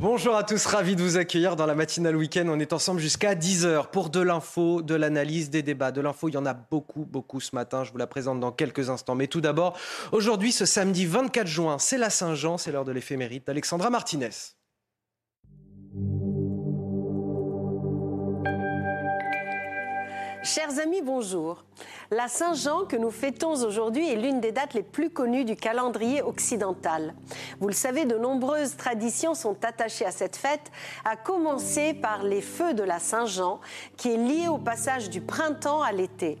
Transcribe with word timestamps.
Bonjour 0.00 0.36
à 0.36 0.44
tous, 0.44 0.64
ravi 0.66 0.94
de 0.94 1.02
vous 1.02 1.16
accueillir 1.16 1.56
dans 1.56 1.66
la 1.66 1.74
matinale 1.74 2.14
week-end. 2.14 2.44
On 2.46 2.60
est 2.60 2.72
ensemble 2.72 3.00
jusqu'à 3.00 3.34
10h 3.34 3.90
pour 3.90 4.10
de 4.10 4.20
l'info, 4.20 4.80
de 4.80 4.94
l'analyse, 4.94 5.50
des 5.50 5.64
débats. 5.64 5.90
De 5.90 6.00
l'info, 6.00 6.28
il 6.28 6.34
y 6.34 6.36
en 6.36 6.46
a 6.46 6.54
beaucoup, 6.54 7.04
beaucoup 7.04 7.40
ce 7.40 7.52
matin. 7.56 7.82
Je 7.82 7.90
vous 7.90 7.98
la 7.98 8.06
présente 8.06 8.38
dans 8.38 8.52
quelques 8.52 8.90
instants. 8.90 9.16
Mais 9.16 9.26
tout 9.26 9.40
d'abord, 9.40 9.76
aujourd'hui, 10.12 10.52
ce 10.52 10.66
samedi 10.66 11.04
24 11.04 11.48
juin, 11.48 11.78
c'est 11.80 11.98
la 11.98 12.10
Saint-Jean, 12.10 12.58
c'est 12.58 12.70
l'heure 12.70 12.84
de 12.84 12.92
l'éphémérite 12.92 13.44
d'Alexandra 13.48 13.90
Martinez. 13.90 14.30
Chers 20.44 20.78
amis, 20.78 21.02
bonjour. 21.02 21.64
La 22.12 22.28
Saint-Jean 22.28 22.84
que 22.84 22.96
nous 22.96 23.10
fêtons 23.10 23.54
aujourd'hui 23.64 24.08
est 24.08 24.14
l'une 24.14 24.40
des 24.40 24.52
dates 24.52 24.72
les 24.72 24.84
plus 24.84 25.10
connues 25.10 25.44
du 25.44 25.56
calendrier 25.56 26.22
occidental. 26.22 27.14
Vous 27.60 27.66
le 27.66 27.74
savez, 27.74 28.04
de 28.04 28.16
nombreuses 28.16 28.76
traditions 28.76 29.34
sont 29.34 29.56
attachées 29.64 30.06
à 30.06 30.12
cette 30.12 30.36
fête, 30.36 30.70
à 31.04 31.16
commencer 31.16 31.92
par 31.92 32.22
les 32.22 32.40
feux 32.40 32.72
de 32.72 32.84
la 32.84 33.00
Saint-Jean, 33.00 33.60
qui 33.96 34.12
est 34.12 34.16
lié 34.16 34.46
au 34.48 34.58
passage 34.58 35.10
du 35.10 35.20
printemps 35.20 35.82
à 35.82 35.90
l'été. 35.90 36.38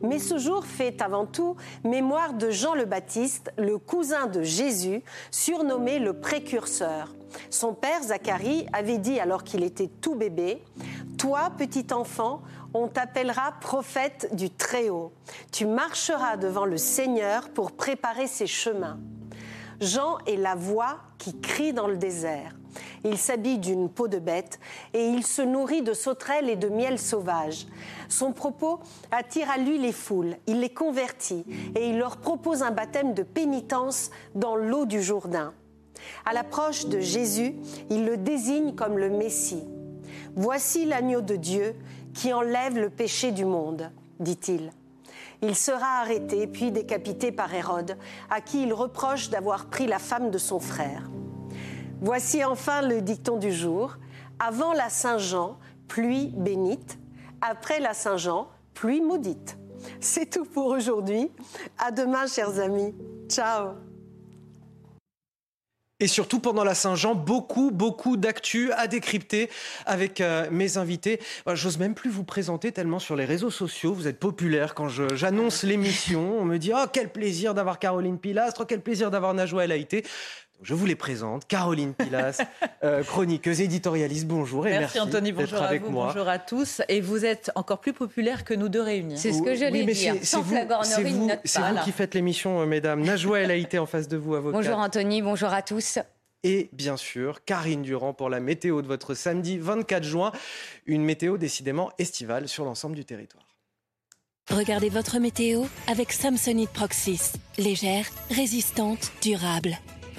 Mais 0.00 0.18
ce 0.18 0.38
jour 0.38 0.64
fait 0.64 1.02
avant 1.02 1.26
tout 1.26 1.56
mémoire 1.84 2.32
de 2.32 2.50
Jean 2.50 2.74
le 2.74 2.84
Baptiste, 2.84 3.52
le 3.58 3.78
cousin 3.78 4.26
de 4.26 4.42
Jésus, 4.42 5.02
surnommé 5.30 5.98
le 5.98 6.14
précurseur. 6.14 7.14
Son 7.50 7.74
père, 7.74 8.02
Zacharie, 8.02 8.66
avait 8.72 8.98
dit 8.98 9.20
alors 9.20 9.44
qu'il 9.44 9.62
était 9.62 9.90
tout 10.00 10.14
bébé, 10.14 10.62
Toi, 11.18 11.50
petit 11.56 11.86
enfant, 11.92 12.42
on 12.74 12.88
t'appellera 12.88 13.52
prophète 13.60 14.34
du 14.34 14.50
Très-Haut. 14.50 15.12
Tu 15.52 15.66
marcheras 15.66 16.36
devant 16.36 16.64
le 16.64 16.76
Seigneur 16.76 17.48
pour 17.50 17.72
préparer 17.72 18.26
ses 18.26 18.46
chemins. 18.46 18.98
Jean 19.80 20.18
est 20.26 20.36
la 20.36 20.54
voix 20.54 20.98
qui 21.18 21.38
crie 21.40 21.72
dans 21.72 21.88
le 21.88 21.96
désert. 21.96 22.54
Il 23.04 23.18
s'habille 23.18 23.58
d'une 23.58 23.88
peau 23.88 24.08
de 24.08 24.18
bête 24.18 24.58
et 24.92 25.06
il 25.06 25.24
se 25.24 25.42
nourrit 25.42 25.82
de 25.82 25.94
sauterelles 25.94 26.50
et 26.50 26.56
de 26.56 26.68
miel 26.68 26.98
sauvage. 26.98 27.66
Son 28.08 28.32
propos 28.32 28.80
attire 29.10 29.50
à 29.50 29.58
lui 29.58 29.78
les 29.78 29.92
foules, 29.92 30.36
il 30.46 30.60
les 30.60 30.70
convertit 30.70 31.44
et 31.74 31.88
il 31.88 31.98
leur 31.98 32.16
propose 32.18 32.62
un 32.62 32.70
baptême 32.70 33.14
de 33.14 33.22
pénitence 33.22 34.10
dans 34.34 34.56
l'eau 34.56 34.86
du 34.86 35.02
Jourdain. 35.02 35.54
À 36.24 36.32
l'approche 36.32 36.86
de 36.86 37.00
Jésus, 37.00 37.54
il 37.90 38.04
le 38.04 38.16
désigne 38.16 38.74
comme 38.74 38.98
le 38.98 39.10
Messie. 39.10 39.64
Voici 40.34 40.84
l'agneau 40.84 41.22
de 41.22 41.36
Dieu 41.36 41.74
qui 42.16 42.32
enlève 42.32 42.78
le 42.78 42.90
péché 42.90 43.30
du 43.30 43.44
monde, 43.44 43.92
dit-il. 44.18 44.72
Il 45.42 45.54
sera 45.54 46.00
arrêté 46.00 46.46
puis 46.46 46.72
décapité 46.72 47.30
par 47.30 47.52
Hérode, 47.52 47.98
à 48.30 48.40
qui 48.40 48.62
il 48.62 48.72
reproche 48.72 49.28
d'avoir 49.28 49.66
pris 49.66 49.86
la 49.86 49.98
femme 49.98 50.30
de 50.30 50.38
son 50.38 50.58
frère. 50.58 51.10
Voici 52.00 52.42
enfin 52.42 52.80
le 52.82 53.02
dicton 53.02 53.36
du 53.36 53.52
jour. 53.52 53.96
Avant 54.38 54.72
la 54.72 54.88
Saint-Jean, 54.88 55.58
pluie 55.88 56.32
bénite. 56.34 56.98
Après 57.42 57.80
la 57.80 57.92
Saint-Jean, 57.92 58.48
pluie 58.72 59.02
maudite. 59.02 59.58
C'est 60.00 60.30
tout 60.30 60.46
pour 60.46 60.66
aujourd'hui. 60.66 61.30
À 61.78 61.90
demain, 61.90 62.26
chers 62.26 62.58
amis. 62.58 62.94
Ciao. 63.28 63.85
Et 65.98 66.08
surtout 66.08 66.40
pendant 66.40 66.62
la 66.62 66.74
Saint-Jean, 66.74 67.14
beaucoup, 67.14 67.70
beaucoup 67.70 68.18
d'actu 68.18 68.70
à 68.72 68.86
décrypter 68.86 69.48
avec 69.86 70.20
euh, 70.20 70.46
mes 70.50 70.76
invités. 70.76 71.20
J'ose 71.54 71.78
même 71.78 71.94
plus 71.94 72.10
vous 72.10 72.22
présenter 72.22 72.70
tellement 72.70 72.98
sur 72.98 73.16
les 73.16 73.24
réseaux 73.24 73.50
sociaux. 73.50 73.94
Vous 73.94 74.06
êtes 74.06 74.20
populaire 74.20 74.74
quand 74.74 74.88
j'annonce 74.88 75.62
l'émission. 75.62 76.38
On 76.38 76.44
me 76.44 76.58
dit 76.58 76.72
Oh, 76.74 76.84
quel 76.92 77.08
plaisir 77.08 77.54
d'avoir 77.54 77.78
Caroline 77.78 78.18
Pilastre, 78.18 78.60
oh, 78.60 78.66
quel 78.68 78.82
plaisir 78.82 79.10
d'avoir 79.10 79.32
Najwa 79.32 79.64
El 79.64 79.72
Haïté. 79.72 80.04
Je 80.62 80.74
vous 80.74 80.86
les 80.86 80.96
présente. 80.96 81.46
Caroline 81.46 81.92
Pilastre, 81.94 82.44
euh, 82.84 83.02
chroniqueuse, 83.04 83.60
éditorialiste. 83.60 84.26
Bonjour 84.26 84.66
et 84.66 84.70
merci, 84.70 84.96
Merci, 84.96 85.00
Anthony, 85.00 85.32
d'être 85.32 85.36
bonjour 85.50 85.62
à 85.62 85.66
avec 85.66 85.82
vous, 85.82 85.90
moi. 85.90 86.06
bonjour 86.12 86.28
à 86.28 86.38
tous. 86.38 86.80
Et 86.88 87.00
vous 87.00 87.24
êtes 87.24 87.50
encore 87.54 87.78
plus 87.80 87.92
populaire 87.92 88.44
que 88.44 88.54
nous 88.54 88.68
deux 88.68 88.80
réunis. 88.82 89.18
C'est 89.18 89.32
ce 89.32 89.42
que 89.42 89.50
Oui, 89.50 89.56
j'allais 89.56 89.84
mais 89.84 89.92
dire. 89.92 90.14
c'est- 90.22 90.36
vous, 90.36 90.42
vous, 90.42 90.66
pas, 90.66 90.80
vous 90.82 91.82
qui 91.84 91.92
faites 91.92 92.14
l'émission, 92.14 92.60
euh, 92.62 92.66
mesdames. 92.66 93.02
Najwa 93.02 93.40
El 93.40 93.50
Haïté 93.50 93.78
en 93.78 93.86
face 93.86 94.08
de 94.08 94.16
vous, 94.16 94.34
avocat. 94.34 94.56
Bonjour 94.56 94.78
Anthony, 94.78 95.22
bonjour 95.22 95.50
à 95.50 95.62
tous. 95.62 95.98
Et 96.42 96.68
bien 96.72 96.96
sûr, 96.96 97.44
Karine 97.44 97.82
Durand 97.82 98.14
pour 98.14 98.30
la 98.30 98.40
météo 98.40 98.80
de 98.80 98.86
votre 98.86 99.14
samedi 99.14 99.58
24 99.58 100.04
juin. 100.04 100.32
Une 100.86 101.02
météo 101.04 101.38
décidément 101.38 101.90
estivale 101.98 102.48
sur 102.48 102.64
l'ensemble 102.64 102.94
du 102.94 103.04
territoire. 103.04 103.44
Regardez 104.50 104.88
votre 104.90 105.18
météo 105.18 105.64
avec 105.88 106.12
Samsonite 106.12 106.70
Proxys. 106.70 107.32
Légère, 107.58 108.06
résistante, 108.30 109.10
durable. 109.22 109.76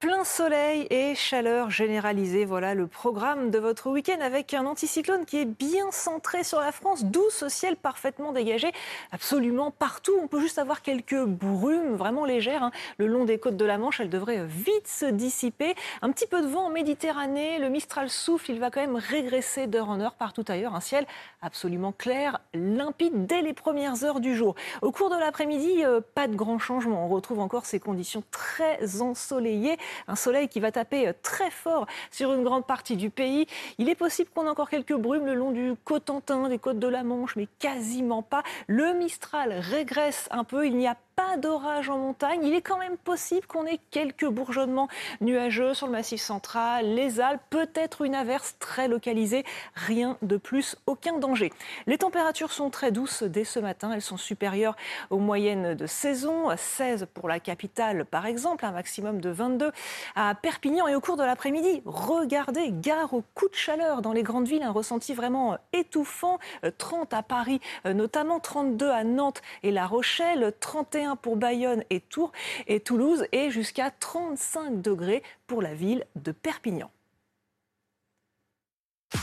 Plein 0.00 0.22
soleil 0.22 0.86
et 0.90 1.16
chaleur 1.16 1.70
généralisée, 1.70 2.44
voilà 2.44 2.72
le 2.72 2.86
programme 2.86 3.50
de 3.50 3.58
votre 3.58 3.90
week-end 3.90 4.20
avec 4.20 4.54
un 4.54 4.64
anticyclone 4.64 5.24
qui 5.24 5.38
est 5.38 5.44
bien 5.44 5.90
centré 5.90 6.44
sur 6.44 6.60
la 6.60 6.70
France, 6.70 7.04
d'où 7.04 7.24
ce 7.30 7.48
ciel 7.48 7.74
parfaitement 7.74 8.30
dégagé 8.30 8.70
absolument 9.10 9.72
partout. 9.72 10.12
On 10.22 10.28
peut 10.28 10.40
juste 10.40 10.60
avoir 10.60 10.82
quelques 10.82 11.24
brumes 11.24 11.96
vraiment 11.96 12.24
légères 12.24 12.62
hein. 12.62 12.70
le 12.98 13.08
long 13.08 13.24
des 13.24 13.38
côtes 13.40 13.56
de 13.56 13.64
la 13.64 13.76
Manche, 13.76 13.98
elles 13.98 14.08
devraient 14.08 14.46
vite 14.46 14.86
se 14.86 15.06
dissiper. 15.06 15.74
Un 16.00 16.12
petit 16.12 16.28
peu 16.28 16.42
de 16.42 16.46
vent 16.46 16.66
en 16.66 16.70
Méditerranée, 16.70 17.58
le 17.58 17.68
Mistral 17.68 18.08
souffle, 18.08 18.52
il 18.52 18.60
va 18.60 18.70
quand 18.70 18.80
même 18.80 18.94
régresser 18.94 19.66
d'heure 19.66 19.90
en 19.90 19.98
heure 19.98 20.14
partout 20.14 20.44
ailleurs. 20.46 20.76
Un 20.76 20.80
ciel 20.80 21.06
absolument 21.42 21.90
clair, 21.90 22.38
limpide 22.54 23.26
dès 23.26 23.42
les 23.42 23.52
premières 23.52 24.04
heures 24.04 24.20
du 24.20 24.36
jour. 24.36 24.54
Au 24.80 24.92
cours 24.92 25.10
de 25.10 25.18
l'après-midi, 25.18 25.84
euh, 25.84 26.00
pas 26.14 26.28
de 26.28 26.36
grand 26.36 26.60
changement. 26.60 27.04
On 27.04 27.08
retrouve 27.08 27.40
encore 27.40 27.66
ces 27.66 27.80
conditions 27.80 28.22
très 28.30 29.00
ensoleillées. 29.00 29.76
Un 30.06 30.16
soleil 30.16 30.48
qui 30.48 30.60
va 30.60 30.72
taper 30.72 31.08
euh, 31.08 31.12
très 31.22 31.50
fort 31.50 31.86
sur 32.10 32.32
une 32.32 32.42
grande 32.42 32.66
partie 32.66 32.96
du 32.96 33.10
pays. 33.10 33.46
Il 33.78 33.88
est 33.88 33.94
possible 33.94 34.30
qu'on 34.34 34.46
ait 34.46 34.50
encore 34.50 34.70
quelques 34.70 34.96
brumes 34.96 35.26
le 35.26 35.34
long 35.34 35.52
du 35.52 35.74
Cotentin, 35.84 36.48
des 36.48 36.58
côtes 36.58 36.78
de 36.78 36.88
la 36.88 37.02
Manche, 37.02 37.36
mais 37.36 37.48
quasiment 37.58 38.22
pas. 38.22 38.42
Le 38.66 38.92
Mistral 38.94 39.52
régresse 39.52 40.28
un 40.30 40.44
peu. 40.44 40.66
Il 40.66 40.76
n'y 40.76 40.86
a 40.86 40.96
pas 41.18 41.36
d'orage 41.36 41.90
en 41.90 41.98
montagne. 41.98 42.44
Il 42.44 42.54
est 42.54 42.62
quand 42.62 42.78
même 42.78 42.96
possible 42.96 43.44
qu'on 43.44 43.66
ait 43.66 43.80
quelques 43.90 44.28
bourgeonnements 44.28 44.86
nuageux 45.20 45.74
sur 45.74 45.88
le 45.88 45.92
massif 45.92 46.20
central, 46.20 46.94
les 46.94 47.18
Alpes, 47.18 47.42
peut-être 47.50 48.02
une 48.02 48.14
averse 48.14 48.54
très 48.60 48.86
localisée. 48.86 49.44
Rien 49.74 50.16
de 50.22 50.36
plus, 50.36 50.76
aucun 50.86 51.18
danger. 51.18 51.52
Les 51.88 51.98
températures 51.98 52.52
sont 52.52 52.70
très 52.70 52.92
douces 52.92 53.24
dès 53.24 53.42
ce 53.42 53.58
matin. 53.58 53.90
Elles 53.92 54.00
sont 54.00 54.16
supérieures 54.16 54.76
aux 55.10 55.18
moyennes 55.18 55.74
de 55.74 55.86
saison. 55.86 56.50
16 56.56 57.08
pour 57.14 57.28
la 57.28 57.40
capitale, 57.40 58.04
par 58.04 58.24
exemple, 58.26 58.64
un 58.64 58.70
maximum 58.70 59.20
de 59.20 59.30
22 59.30 59.72
à 60.14 60.36
Perpignan. 60.36 60.86
Et 60.86 60.94
au 60.94 61.00
cours 61.00 61.16
de 61.16 61.24
l'après-midi, 61.24 61.82
regardez, 61.84 62.70
gare 62.70 63.12
au 63.12 63.24
coup 63.34 63.48
de 63.48 63.56
chaleur 63.56 64.02
dans 64.02 64.12
les 64.12 64.22
grandes 64.22 64.46
villes, 64.46 64.62
un 64.62 64.70
ressenti 64.70 65.14
vraiment 65.14 65.58
étouffant. 65.72 66.38
Euh, 66.64 66.70
30 66.78 67.12
à 67.12 67.24
Paris, 67.24 67.60
euh, 67.86 67.92
notamment 67.92 68.38
32 68.38 68.88
à 68.88 69.02
Nantes 69.02 69.42
et 69.64 69.72
La 69.72 69.88
Rochelle, 69.88 70.52
31 70.60 71.07
pour 71.16 71.36
Bayonne 71.36 71.84
et 71.90 72.00
Tours 72.00 72.32
et 72.66 72.80
Toulouse 72.80 73.26
et 73.32 73.50
jusqu'à 73.50 73.90
35 73.90 74.80
degrés 74.82 75.22
pour 75.46 75.62
la 75.62 75.74
ville 75.74 76.04
de 76.16 76.32
Perpignan. 76.32 76.90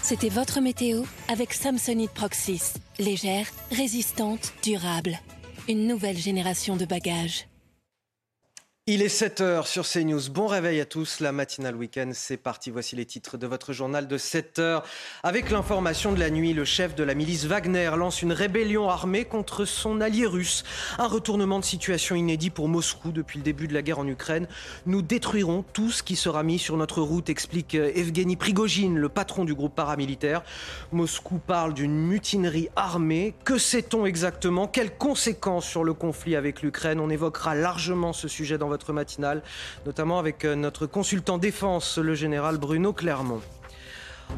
C'était 0.02 0.30
votre 0.30 0.62
météo 0.62 1.04
avec 1.28 1.54
Samsonite 1.54 2.12
Proxys. 2.12 2.74
Légère, 2.98 3.48
résistante, 3.72 4.54
durable. 4.64 5.20
Une 5.68 5.88
nouvelle 5.88 6.18
génération 6.18 6.76
de 6.76 6.86
bagages. 6.86 7.48
Il 8.88 9.02
est 9.02 9.08
7h 9.08 9.66
sur 9.66 9.84
CNews. 9.84 10.30
Bon 10.30 10.46
réveil 10.46 10.80
à 10.80 10.86
tous. 10.86 11.20
La 11.20 11.32
matinale 11.32 11.76
week-end, 11.76 12.12
c'est 12.14 12.38
parti. 12.38 12.70
Voici 12.70 12.96
les 12.96 13.08
titres 13.08 13.36
de 13.36 13.48
votre 13.48 13.74
journal 13.74 14.08
de 14.08 14.16
7h. 14.16 14.84
Avec 15.24 15.50
l'information 15.50 16.12
de 16.12 16.20
la 16.20 16.30
nuit, 16.30 16.54
le 16.54 16.66
chef 16.66 16.94
de 16.94 17.04
la 17.04 17.16
milice 17.16 17.46
Wagner 17.46 17.90
lance 17.98 18.22
une 18.22 18.32
rébellion 18.32 18.88
armée 18.88 19.26
contre 19.26 19.66
son 19.66 20.02
allié 20.02 20.28
russe. 20.28 20.64
Un 21.00 21.08
retournement 21.08 21.58
de 21.58 21.66
situation 21.66 22.16
inédit 22.16 22.52
pour 22.52 22.68
Moscou 22.68 23.12
depuis 23.12 23.40
le 23.40 23.44
début 23.44 23.68
de 23.68 23.74
la 23.74 23.82
guerre 23.82 23.98
en 23.98 24.08
Ukraine. 24.08 24.48
Nous 24.86 25.02
détruirons 25.02 25.66
tout 25.74 25.90
ce 25.90 26.04
qui 26.04 26.16
sera 26.16 26.44
mis 26.44 26.60
sur 26.60 26.78
notre 26.78 27.02
route, 27.02 27.32
explique 27.32 27.74
Evgeny 27.74 28.36
Prigogine, 28.36 29.00
le 29.00 29.10
patron 29.10 29.46
du 29.46 29.56
groupe 29.56 29.74
paramilitaire. 29.74 30.44
Moscou 30.92 31.40
parle 31.40 31.74
d'une 31.74 31.98
mutinerie 32.06 32.70
armée. 32.76 33.34
Que 33.46 33.58
sait-on 33.58 34.06
exactement? 34.06 34.68
Quelles 34.68 34.96
conséquences 34.96 35.66
sur 35.66 35.84
le 35.84 35.96
conflit 35.96 36.36
avec 36.36 36.62
l'Ukraine? 36.62 37.00
On 37.00 37.10
évoquera 37.10 37.56
largement 37.56 38.14
ce 38.14 38.28
sujet 38.28 38.60
dans 38.60 38.68
votre 38.68 38.75
votre 38.76 38.92
matinale, 38.92 39.42
notamment 39.86 40.20
avec 40.20 40.44
euh, 40.44 40.54
notre 40.54 40.86
consultant 40.86 41.38
défense, 41.38 41.98
le 41.98 42.14
général 42.14 42.58
Bruno 42.58 42.92
Clermont. 42.92 43.40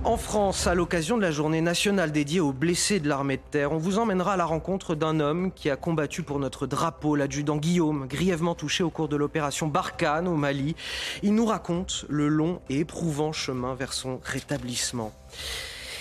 En 0.04 0.16
France, 0.16 0.68
à 0.68 0.76
l'occasion 0.76 1.18
de 1.18 1.24
la 1.24 1.32
journée 1.32 1.62
nationale 1.62 2.12
dédiée 2.12 2.40
aux 2.40 2.52
blessés 2.52 3.00
de 3.00 3.10
l'armée 3.10 3.38
de 3.38 3.42
terre, 3.50 3.72
on 3.72 3.78
vous 3.78 3.98
emmènera 3.98 4.34
à 4.34 4.38
la 4.38 4.46
rencontre 4.46 4.94
d'un 4.94 5.20
homme 5.20 5.52
qui 5.52 5.72
a 5.72 5.76
combattu 5.76 6.22
pour 6.22 6.38
notre 6.38 6.68
drapeau, 6.68 7.16
l'adjudant 7.16 7.58
Guillaume, 7.58 8.06
grièvement 8.08 8.54
touché 8.54 8.84
au 8.84 8.92
cours 8.92 9.08
de 9.08 9.16
l'opération 9.16 9.66
Barkhane 9.66 10.28
au 10.28 10.36
Mali. 10.36 10.76
Il 11.24 11.34
nous 11.34 11.48
raconte 11.48 12.06
le 12.10 12.28
long 12.28 12.62
et 12.70 12.82
éprouvant 12.82 13.32
chemin 13.32 13.74
vers 13.74 13.94
son 13.94 14.20
rétablissement. 14.24 15.14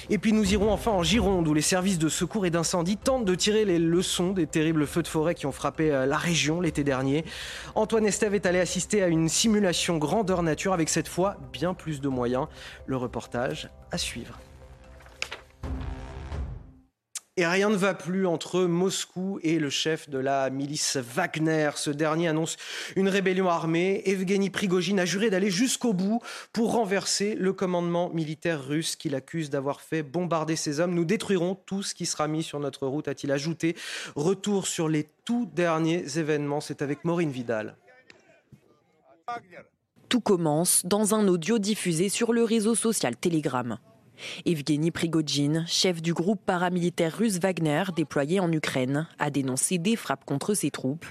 Et 0.09 0.19
puis 0.19 0.33
nous 0.33 0.53
irons 0.53 0.71
enfin 0.71 0.93
en 0.93 1.03
Gironde 1.03 1.49
où 1.49 1.55
les 1.55 1.63
services 1.63 1.99
de 1.99 2.09
secours 2.09 2.47
et 2.47 2.51
d'incendie 2.51 2.97
tentent 2.97 3.25
de 3.25 3.35
tirer 3.35 3.65
les 3.65 3.79
leçons 3.79 4.33
des 4.33 4.47
terribles 4.47 4.87
feux 4.87 5.03
de 5.03 5.09
forêt 5.09 5.35
qui 5.35 5.47
ont 5.47 5.53
frappé 5.53 5.91
euh, 5.91 6.07
la 6.07 6.17
région 6.17 6.61
l'été 6.61 6.85
dernier. 6.85 7.25
Antoine 7.75 8.07
Estève 8.07 8.35
est 8.35 8.47
allé 8.47 8.61
assister 8.61 9.03
à 9.03 9.09
une 9.09 9.29
simulation 9.29 9.99
grandeur 9.99 10.43
nature 10.43 10.73
avec 10.73 10.89
cette 10.89 11.09
fois 11.09 11.37
bien 11.53 11.75
plus 11.75 12.01
de 12.01 12.09
moyens. 12.09 12.47
Le 12.87 12.97
reportage 12.97 13.69
à 13.91 13.99
suivre. 13.99 14.39
Et 17.39 17.47
rien 17.47 17.69
ne 17.69 17.77
va 17.77 17.93
plus 17.93 18.27
entre 18.27 18.63
Moscou 18.63 19.39
et 19.43 19.59
le 19.59 19.69
chef 19.69 20.09
de 20.09 20.17
la 20.17 20.49
milice 20.49 20.97
Wagner. 20.97 21.71
Ce 21.75 21.91
dernier 21.91 22.29
annonce 22.29 22.57
une 22.97 23.11
rébellion 23.11 23.51
armée. 23.51 24.01
Evgeny 24.07 24.49
Prigogine 24.49 24.99
a 24.99 25.05
juré 25.05 25.29
d'aller 25.29 25.51
jusqu'au 25.51 25.93
bout 25.93 26.23
pour 26.55 26.73
renverser 26.73 27.35
le 27.35 27.53
commandement 27.53 28.09
militaire 28.09 28.65
russe 28.65 28.97
qu'il 28.97 29.15
accuse 29.15 29.51
d'avoir 29.51 29.83
fait 29.83 30.03
bombarder 30.03 30.57
ses 30.57 30.81
hommes. 30.81 30.95
Nous 30.95 31.05
détruirons 31.05 31.57
tout 31.67 31.83
ce 31.83 31.95
qui 31.95 32.07
sera 32.07 32.27
mis 32.27 32.43
sur 32.43 32.59
notre 32.59 32.87
route, 32.87 33.07
a-t-il 33.07 33.31
ajouté. 33.31 33.77
Retour 34.15 34.67
sur 34.67 34.89
les 34.89 35.07
tout 35.27 35.45
derniers 35.55 36.19
événements. 36.19 36.63
C'est 36.63 36.81
avec 36.81 37.05
Maureen 37.05 37.31
Vidal. 37.31 37.77
Tout 40.09 40.21
commence 40.21 40.87
dans 40.87 41.15
un 41.15 41.29
audio 41.29 41.59
diffusé 41.59 42.09
sur 42.09 42.33
le 42.33 42.45
réseau 42.45 42.75
social 42.75 43.15
Telegram. 43.15 43.79
Evgeny 44.45 44.91
Prigogine, 44.91 45.65
chef 45.67 46.03
du 46.03 46.15
groupe 46.15 46.41
paramilitaire 46.45 47.17
russe 47.17 47.39
Wagner 47.39 47.85
déployé 47.95 48.41
en 48.41 48.51
Ukraine, 48.53 49.09
a 49.19 49.31
dénoncé 49.31 49.79
des 49.79 49.97
frappes 49.97 50.25
contre 50.25 50.55
ses 50.55 50.71
troupes. 50.71 51.07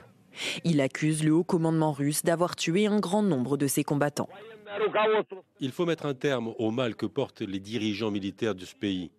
Il 0.63 0.81
accuse 0.81 1.23
le 1.23 1.33
haut 1.33 1.43
commandement 1.43 1.91
russe 1.91 2.23
d'avoir 2.23 2.55
tué 2.55 2.87
un 2.87 2.99
grand 2.99 3.23
nombre 3.23 3.57
de 3.57 3.67
ses 3.67 3.83
combattants. 3.83 4.29
Il 5.59 5.71
faut 5.71 5.85
mettre 5.85 6.05
un 6.05 6.13
terme 6.13 6.53
au 6.59 6.71
mal 6.71 6.95
que 6.95 7.05
portent 7.05 7.41
les 7.41 7.59
dirigeants 7.59 8.11
militaires 8.11 8.55
de 8.55 8.65
ce 8.65 8.75
pays. 8.75 9.11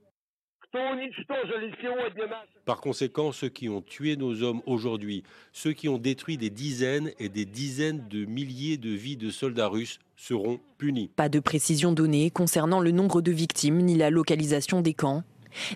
Par 2.64 2.80
conséquent, 2.80 3.32
ceux 3.32 3.48
qui 3.48 3.68
ont 3.68 3.82
tué 3.82 4.16
nos 4.16 4.42
hommes 4.42 4.62
aujourd'hui, 4.66 5.22
ceux 5.52 5.72
qui 5.72 5.88
ont 5.88 5.98
détruit 5.98 6.36
des 6.36 6.50
dizaines 6.50 7.10
et 7.18 7.28
des 7.28 7.44
dizaines 7.44 8.06
de 8.08 8.24
milliers 8.24 8.76
de 8.76 8.90
vies 8.90 9.16
de 9.16 9.30
soldats 9.30 9.68
russes 9.68 9.98
seront 10.16 10.60
punis. 10.78 11.10
Pas 11.16 11.28
de 11.28 11.40
précision 11.40 11.92
donnée 11.92 12.30
concernant 12.30 12.80
le 12.80 12.90
nombre 12.90 13.20
de 13.20 13.32
victimes 13.32 13.78
ni 13.78 13.96
la 13.96 14.10
localisation 14.10 14.80
des 14.80 14.94
camps. 14.94 15.22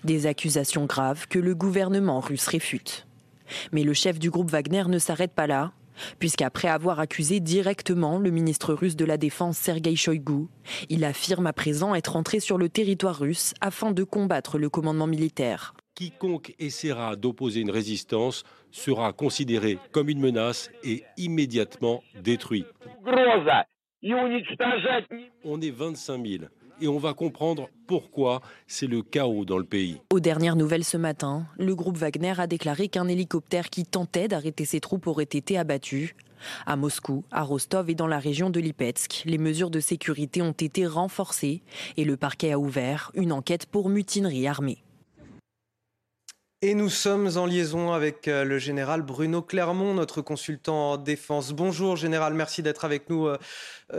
Des 0.03 0.27
accusations 0.27 0.85
graves 0.85 1.27
que 1.27 1.39
le 1.39 1.55
gouvernement 1.55 2.19
russe 2.19 2.47
réfute. 2.47 3.07
Mais 3.71 3.83
le 3.83 3.93
chef 3.93 4.19
du 4.19 4.29
groupe 4.29 4.49
Wagner 4.49 4.83
ne 4.87 4.99
s'arrête 4.99 5.33
pas 5.33 5.47
là 5.47 5.73
puisqu'après 6.19 6.67
avoir 6.67 6.99
accusé 6.99 7.39
directement 7.39 8.17
le 8.17 8.31
ministre 8.31 8.73
russe 8.73 8.95
de 8.95 9.05
la 9.05 9.17
Défense 9.17 9.57
Sergei 9.57 9.95
Shoigu, 9.95 10.47
il 10.89 11.03
affirme 11.03 11.47
à 11.47 11.53
présent 11.53 11.95
être 11.95 12.15
entré 12.15 12.39
sur 12.39 12.57
le 12.57 12.69
territoire 12.69 13.19
russe 13.19 13.53
afin 13.61 13.91
de 13.91 14.03
combattre 14.03 14.57
le 14.57 14.69
commandement 14.69 15.07
militaire. 15.07 15.73
Quiconque 15.95 16.55
essaiera 16.57 17.15
d'opposer 17.15 17.61
une 17.61 17.71
résistance 17.71 18.43
sera 18.71 19.13
considéré 19.13 19.77
comme 19.91 20.09
une 20.09 20.19
menace 20.19 20.71
et 20.83 21.03
immédiatement 21.17 22.01
détruit. 22.21 22.65
On 25.43 25.61
est 25.61 25.71
25 25.71 26.25
000 26.25 26.43
et 26.81 26.87
on 26.87 26.97
va 26.97 27.13
comprendre 27.13 27.69
pourquoi 27.87 28.41
c'est 28.67 28.87
le 28.87 29.01
chaos 29.01 29.45
dans 29.45 29.57
le 29.57 29.63
pays. 29.63 30.01
Aux 30.11 30.19
dernières 30.19 30.55
nouvelles 30.55 30.83
ce 30.83 30.97
matin, 30.97 31.45
le 31.57 31.75
groupe 31.75 31.97
Wagner 31.97 32.33
a 32.37 32.47
déclaré 32.47 32.89
qu'un 32.89 33.07
hélicoptère 33.07 33.69
qui 33.69 33.85
tentait 33.85 34.27
d'arrêter 34.27 34.65
ses 34.65 34.79
troupes 34.79 35.07
aurait 35.07 35.23
été 35.23 35.57
abattu. 35.57 36.15
À 36.65 36.75
Moscou, 36.75 37.23
à 37.31 37.43
Rostov 37.43 37.89
et 37.89 37.95
dans 37.95 38.07
la 38.07 38.19
région 38.19 38.49
de 38.49 38.59
Lipetsk, 38.59 39.23
les 39.25 39.37
mesures 39.37 39.69
de 39.69 39.79
sécurité 39.79 40.41
ont 40.41 40.51
été 40.51 40.87
renforcées 40.87 41.61
et 41.97 42.03
le 42.03 42.17
parquet 42.17 42.51
a 42.51 42.59
ouvert 42.59 43.11
une 43.13 43.31
enquête 43.31 43.67
pour 43.67 43.89
mutinerie 43.89 44.47
armée. 44.47 44.83
Et 46.63 46.75
nous 46.75 46.89
sommes 46.89 47.27
en 47.37 47.47
liaison 47.47 47.91
avec 47.91 48.27
euh, 48.27 48.43
le 48.43 48.59
général 48.59 49.01
Bruno 49.01 49.41
Clermont, 49.41 49.95
notre 49.95 50.21
consultant 50.21 50.91
en 50.91 50.97
défense. 50.97 51.53
Bonjour 51.53 51.95
général, 51.95 52.35
merci 52.35 52.61
d'être 52.61 52.85
avec 52.85 53.09
nous 53.09 53.25
euh, 53.25 53.39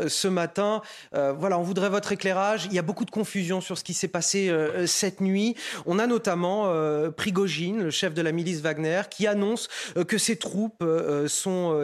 ce 0.09 0.29
matin. 0.29 0.83
voilà, 1.13 1.59
on 1.59 1.63
voudrait 1.63 1.89
votre 1.89 2.13
éclairage. 2.13 2.67
Il 2.67 2.73
y 2.73 2.79
a 2.79 2.83
beaucoup 2.83 3.05
de 3.05 3.11
confusion 3.11 3.61
sur 3.61 3.79
ce 3.79 3.85
qui 3.85 3.95
s'est 3.95 4.09
passé 4.09 4.53
cette 4.87 5.21
nuit. 5.21 5.57
On 5.87 5.99
a 5.99 6.07
notamment 6.07 6.73
Prigogine, 7.17 7.83
le 7.85 7.91
chef 7.91 8.15
de 8.15 8.23
la 8.23 8.33
milice 8.33 8.61
Wagner, 8.61 9.03
qui 9.11 9.27
annonce 9.27 9.69
que 10.09 10.19
ses 10.19 10.37
troupes 10.37 10.85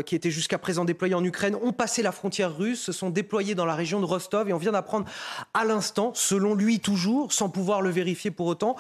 qui 0.06 0.14
étaient 0.14 0.30
jusqu'à 0.30 0.58
présent 0.58 0.84
déployées 0.84 1.14
en 1.14 1.24
Ukraine 1.24 1.56
ont 1.56 1.72
passé 1.72 2.02
la 2.02 2.12
frontière 2.12 2.56
russe, 2.56 2.82
se 2.82 2.92
sont 2.92 3.10
déployées 3.10 3.54
dans 3.54 3.66
la 3.66 3.74
région 3.74 4.00
de 4.00 4.06
Rostov 4.06 4.48
et 4.48 4.52
on 4.52 4.58
vient 4.58 4.72
d'apprendre 4.72 5.06
à 5.54 5.64
l'instant, 5.64 6.12
selon 6.14 6.54
lui 6.54 6.80
toujours, 6.80 7.32
sans 7.32 7.48
pouvoir 7.48 7.82
le 7.82 7.90
vérifier 7.90 8.30
pour 8.30 8.46
autant, 8.46 8.76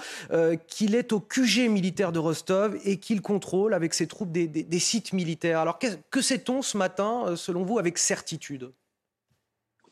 qu'il 0.66 0.94
est 0.94 1.12
au 1.12 1.20
QG 1.20 1.68
militaire 1.68 2.12
de 2.12 2.18
Rostov 2.18 2.78
et 2.84 2.98
qu'il 2.98 3.22
contrôle 3.22 3.74
avec 3.74 3.94
ses 3.94 4.06
troupes 4.06 4.32
des, 4.32 4.78
sites 4.78 5.12
militaires. 5.12 5.60
Alors 5.60 5.78
que, 5.78 6.20
sait-on 6.20 6.62
ce 6.62 6.76
matin, 6.76 7.24
euh, 7.26 7.36
selon 7.36 7.64
vous, 7.64 7.78
avec 7.78 7.98
certitude? 7.98 8.70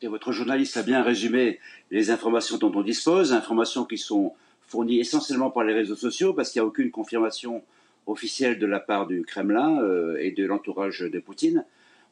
Votre 0.02 0.32
journaliste 0.32 0.76
a 0.76 0.82
bien 0.82 1.02
résumé 1.02 1.58
les 1.90 2.10
informations 2.10 2.58
dont 2.58 2.72
on 2.74 2.82
dispose, 2.82 3.32
informations 3.32 3.84
qui 3.84 3.98
sont 3.98 4.34
fournies 4.66 5.00
essentiellement 5.00 5.50
par 5.50 5.64
les 5.64 5.72
réseaux 5.72 5.96
sociaux 5.96 6.34
parce 6.34 6.50
qu'il 6.50 6.60
n'y 6.60 6.64
a 6.64 6.68
aucune 6.68 6.90
confirmation 6.90 7.62
officielle 8.06 8.58
de 8.58 8.66
la 8.66 8.78
part 8.78 9.06
du 9.06 9.22
Kremlin 9.22 9.80
euh, 9.80 10.16
et 10.20 10.32
de 10.32 10.44
l'entourage 10.44 11.00
de 11.00 11.18
Poutine. 11.18 11.64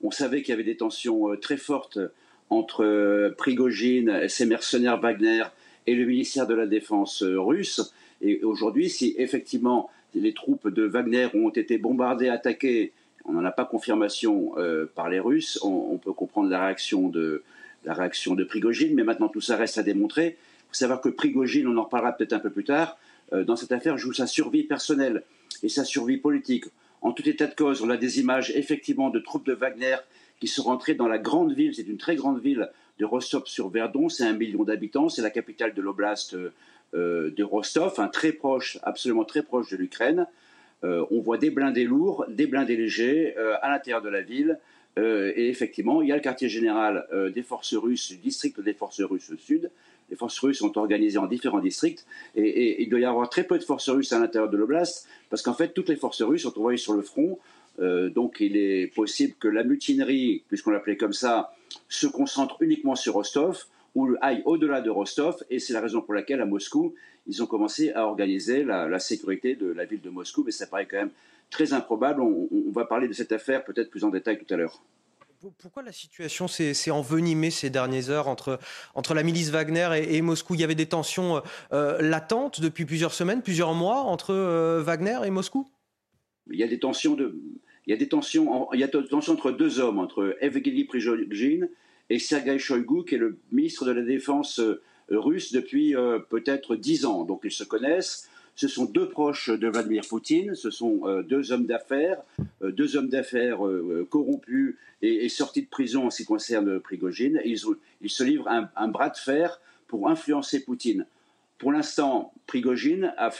On 0.03 0.11
savait 0.11 0.43
qu'il 0.43 0.51
y 0.51 0.55
avait 0.55 0.65
des 0.65 0.77
tensions 0.77 1.31
euh, 1.31 1.37
très 1.37 1.57
fortes 1.57 1.99
entre 2.51 3.35
Prigogine, 3.37 4.29
ses 4.29 4.47
mercenaires 4.47 5.01
Wagner 5.01 5.45
et 5.87 5.95
le 5.95 6.05
ministère 6.05 6.47
de 6.47 6.55
la 6.55 6.67
Défense 6.67 7.23
russe. 7.23 7.93
Et 8.21 8.43
aujourd'hui, 8.45 8.89
si 8.91 9.15
effectivement 9.19 9.91
les 10.15 10.33
troupes 10.33 10.69
de 10.69 10.85
Wagner 10.85 11.29
ont 11.35 11.51
été 11.51 11.79
bombardées, 11.79 12.29
attaquées, 12.29 12.93
on 13.25 13.33
n'en 13.33 13.45
a 13.45 13.51
pas 13.51 13.65
confirmation 13.65 14.53
euh, 14.59 14.87
par 14.95 15.09
les 15.09 15.21
Russes, 15.21 15.59
on, 15.63 15.97
peut 15.97 16.13
comprendre 16.13 16.51
la 16.51 16.67
réaction, 16.67 17.09
de, 17.09 17.43
la 17.85 17.95
réaction 17.95 18.35
de 18.35 18.45
Prigogine, 18.45 18.95
mais 18.95 19.05
maintenant 19.05 19.29
tout 19.29 19.41
ça 19.41 19.57
reste 19.57 19.79
à 19.79 19.83
démontrer. 19.83 20.37
Il 20.39 20.69
faut 20.69 20.75
savoir 20.75 21.01
que 21.01 21.09
Prigogine, 21.09 21.69
on 21.69 21.77
en 21.77 21.85
reparlera 21.85 22.13
peut-être 22.13 22.33
un 22.33 22.39
peu 22.39 22.51
plus 22.51 22.65
tard, 22.65 22.99
euh, 23.33 23.45
dans 23.45 23.57
cette 23.57 23.73
affaire 23.73 23.97
joue 23.99 24.13
sa 24.13 24.27
survie 24.27 24.65
personnelle 24.65 25.23
et 25.63 25.69
sa 25.69 25.85
survie 25.85 26.17
politique. 26.17 26.65
En 27.01 27.13
tout 27.13 27.29
état 27.29 27.47
de 27.47 27.55
cause, 27.55 27.83
on 27.83 27.91
a 27.91 27.97
des 27.97 28.21
images 28.21 28.53
effectivement 28.55 29.11
de 29.11 29.19
troupes 29.19 29.47
de 29.47 29.53
Wagner 29.53 29.97
qui 30.41 30.49
sont 30.49 30.63
rentrées 30.63 30.95
dans 30.95 31.09
la 31.09 31.19
grande 31.19 31.53
ville, 31.53 31.75
c'est 31.75 31.87
une 31.87 31.99
très 31.99 32.17
grande 32.17 32.41
ville 32.41 32.71
de 32.99 33.05
Rostov-sur-Verdon, 33.05 34.09
c'est 34.09 34.25
un 34.25 34.33
million 34.33 34.65
d'habitants, 34.65 35.09
c'est 35.09 35.23
la 35.23 35.31
capitale 35.31 35.75
de 35.75 35.83
l'oblast 35.83 36.35
euh, 36.35 36.53
euh, 36.95 37.31
de 37.31 37.43
Rostov, 37.43 37.95
un 37.99 38.09
très 38.09 38.33
proche, 38.33 38.79
absolument 38.83 39.25
très 39.25 39.43
proche 39.43 39.71
de 39.71 39.77
l'Ukraine. 39.77 40.27
On 40.83 41.23
voit 41.23 41.39
des 41.39 41.49
blindés 41.49 41.85
lourds, 41.85 42.27
des 42.29 42.47
blindés 42.47 42.77
légers 42.77 43.35
à 43.63 43.71
l'intérieur 43.71 44.03
de 44.03 44.11
la 44.11 44.21
ville. 44.21 44.59
Et 44.97 45.49
effectivement, 45.49 46.03
il 46.03 46.09
y 46.09 46.13
a 46.13 46.17
le 46.17 46.21
quartier 46.21 46.49
général 46.49 47.07
des 47.35 47.43
forces 47.43 47.75
russes, 47.75 48.11
du 48.11 48.19
district 48.19 48.61
des 48.61 48.75
forces 48.75 49.01
russes 49.01 49.31
au 49.31 49.37
sud. 49.37 49.71
Les 50.11 50.17
forces 50.17 50.39
russes 50.39 50.59
sont 50.59 50.77
organisées 50.79 51.19
en 51.19 51.27
différents 51.27 51.61
districts 51.61 52.07
et, 52.37 52.83
il 52.83 52.89
doit 52.89 53.01
y 53.01 53.05
avoir 53.05 53.29
très 53.29 53.45
peu 53.45 53.59
de 53.59 53.65
forces 53.65 53.89
russes 53.89 54.13
à 54.13 54.21
l'intérieur 54.21 54.51
de 54.51 54.57
l'oblast 54.57 55.09
parce 55.31 55.43
qu'en 55.43 55.55
fait, 55.55 55.75
toutes 55.75 55.89
les 55.89 55.97
forces 55.97 56.23
russes 56.23 56.43
sont 56.43 56.57
envoyées 56.59 56.79
sur 56.79 56.93
le 56.93 57.03
front. 57.03 57.39
donc, 57.81 58.37
il 58.39 58.57
est 58.57 58.87
possible 58.95 59.35
que 59.41 59.49
la 59.49 59.65
mutinerie, 59.65 60.45
puisqu'on 60.49 60.71
l'appelait 60.71 60.97
comme 60.97 61.13
ça, 61.13 61.55
se 61.89 62.07
concentre 62.07 62.57
uniquement 62.61 62.95
sur 62.95 63.15
Rostov 63.15 63.65
ou 63.95 64.15
aille 64.21 64.43
au-delà 64.45 64.81
de 64.81 64.91
Rostov, 64.91 65.45
et 65.51 65.59
c'est 65.59 65.73
la 65.73 65.81
raison 65.81 66.01
pour 66.01 66.15
laquelle 66.15 66.41
à 66.41 66.47
Moscou, 66.47 66.95
ils 67.27 67.43
ont 67.43 67.47
commencé 67.47 67.93
à 67.93 68.07
organiser 68.07 68.65
la, 68.65 68.99
sécurité 68.99 69.55
de 69.55 69.67
la 69.67 69.85
ville 69.85 70.01
de 70.01 70.11
Moscou, 70.11 70.43
mais 70.45 70.51
ça 70.51 70.67
paraît 70.67 70.87
quand 70.87 70.97
même 70.97 71.11
très 71.55 71.73
improbable. 71.73 72.21
On, 72.21 72.49
va 72.73 72.85
parler 72.85 73.07
de 73.07 73.13
cette 73.13 73.31
affaire 73.31 73.65
peut-être 73.65 73.89
plus 73.91 74.03
en 74.03 74.11
détail 74.11 74.39
tout 74.39 74.53
à 74.53 74.57
l'heure. 74.57 74.83
Pourquoi 75.59 75.83
la 75.83 75.93
situation 75.93 76.49
s'est 76.49 76.91
envenimée 76.91 77.51
ces 77.51 77.71
dernières 77.71 78.11
heures 78.11 78.29
entre, 78.29 78.59
entre 78.95 79.15
la 79.15 79.23
milice 79.23 79.51
Wagner 79.51 79.89
et, 80.09 80.21
Moscou? 80.23 80.55
Il 80.55 80.61
y 80.61 80.65
avait 80.65 80.75
des 80.75 80.87
tensions 80.87 81.43
euh, 81.73 82.01
latentes 82.01 82.61
depuis 82.61 82.87
plusieurs 82.87 83.13
semaines, 83.13 83.43
plusieurs 83.43 83.75
mois 83.75 83.99
entre 84.01 84.33
euh, 84.33 84.83
Wagner 84.83 85.19
et 85.25 85.31
Moscou? 85.31 85.69
Il 86.51 86.59
y 86.59 86.65
a 86.65 86.67
des 86.67 86.81
tensions 86.81 87.15
de, 87.15 87.39
il 87.87 87.91
y 87.91 87.93
a 87.93 87.97
des 87.97 88.09
tensions, 88.09 88.69
il 88.73 88.81
y 88.81 88.85
a 88.85 88.89
des 88.89 89.07
tensions 89.07 89.35
entre 89.35 89.53
deux 89.53 89.81
hommes, 89.81 89.99
entre 89.99 90.37
Evgeny 90.41 90.85
Prigogine 90.85 91.69
et 92.11 92.19
Sergei 92.19 92.59
Shoigu, 92.59 93.05
qui 93.05 93.15
est 93.15 93.19
le 93.19 93.39
ministre 93.53 93.85
de 93.85 93.93
la 93.93 94.03
Défense 94.03 94.59
euh, 94.59 94.83
russe 95.11 95.53
depuis 95.53 95.95
peut-être 96.31 96.75
dix 96.75 97.05
ans. 97.05 97.25
Donc 97.25 97.43
ils 97.45 97.53
se 97.53 97.65
connaissent. 97.65 98.31
Ce 98.57 98.69
sont 98.69 98.85
deux 98.85 99.09
proches 99.09 99.51
de 99.51 99.69
Vladimir 99.69 100.05
Poutine, 100.09 100.55
ce 100.55 100.71
sont 100.71 101.01
euh, 101.05 101.23
deux 101.23 101.51
hommes 101.51 101.67
d'affaires, 101.67 102.23
euh, 102.63 102.71
deux 102.71 102.97
hommes 102.97 103.09
d'affaires 103.09 103.67
euh, 103.67 104.07
corrompus 104.09 104.77
et, 105.03 105.29
sortis 105.29 105.63
de 105.63 105.69
prison 105.69 106.07
en 106.07 106.11
ce 106.11 106.19
qui 106.19 106.25
concerne 106.25 106.79
Prigogine. 106.79 107.41
Ils, 107.45 107.59
se 107.59 108.23
livrent 108.23 108.49
un, 108.49 108.71
un, 108.77 108.89
bras 108.89 109.11
de 109.11 109.17
fer 109.17 109.61
pour 109.89 110.09
influencer 110.09 110.65
Poutine. 110.65 111.05
Pour 111.59 111.73
l'instant, 111.73 112.33
Prigogine 112.47 113.13
a, 113.17 113.31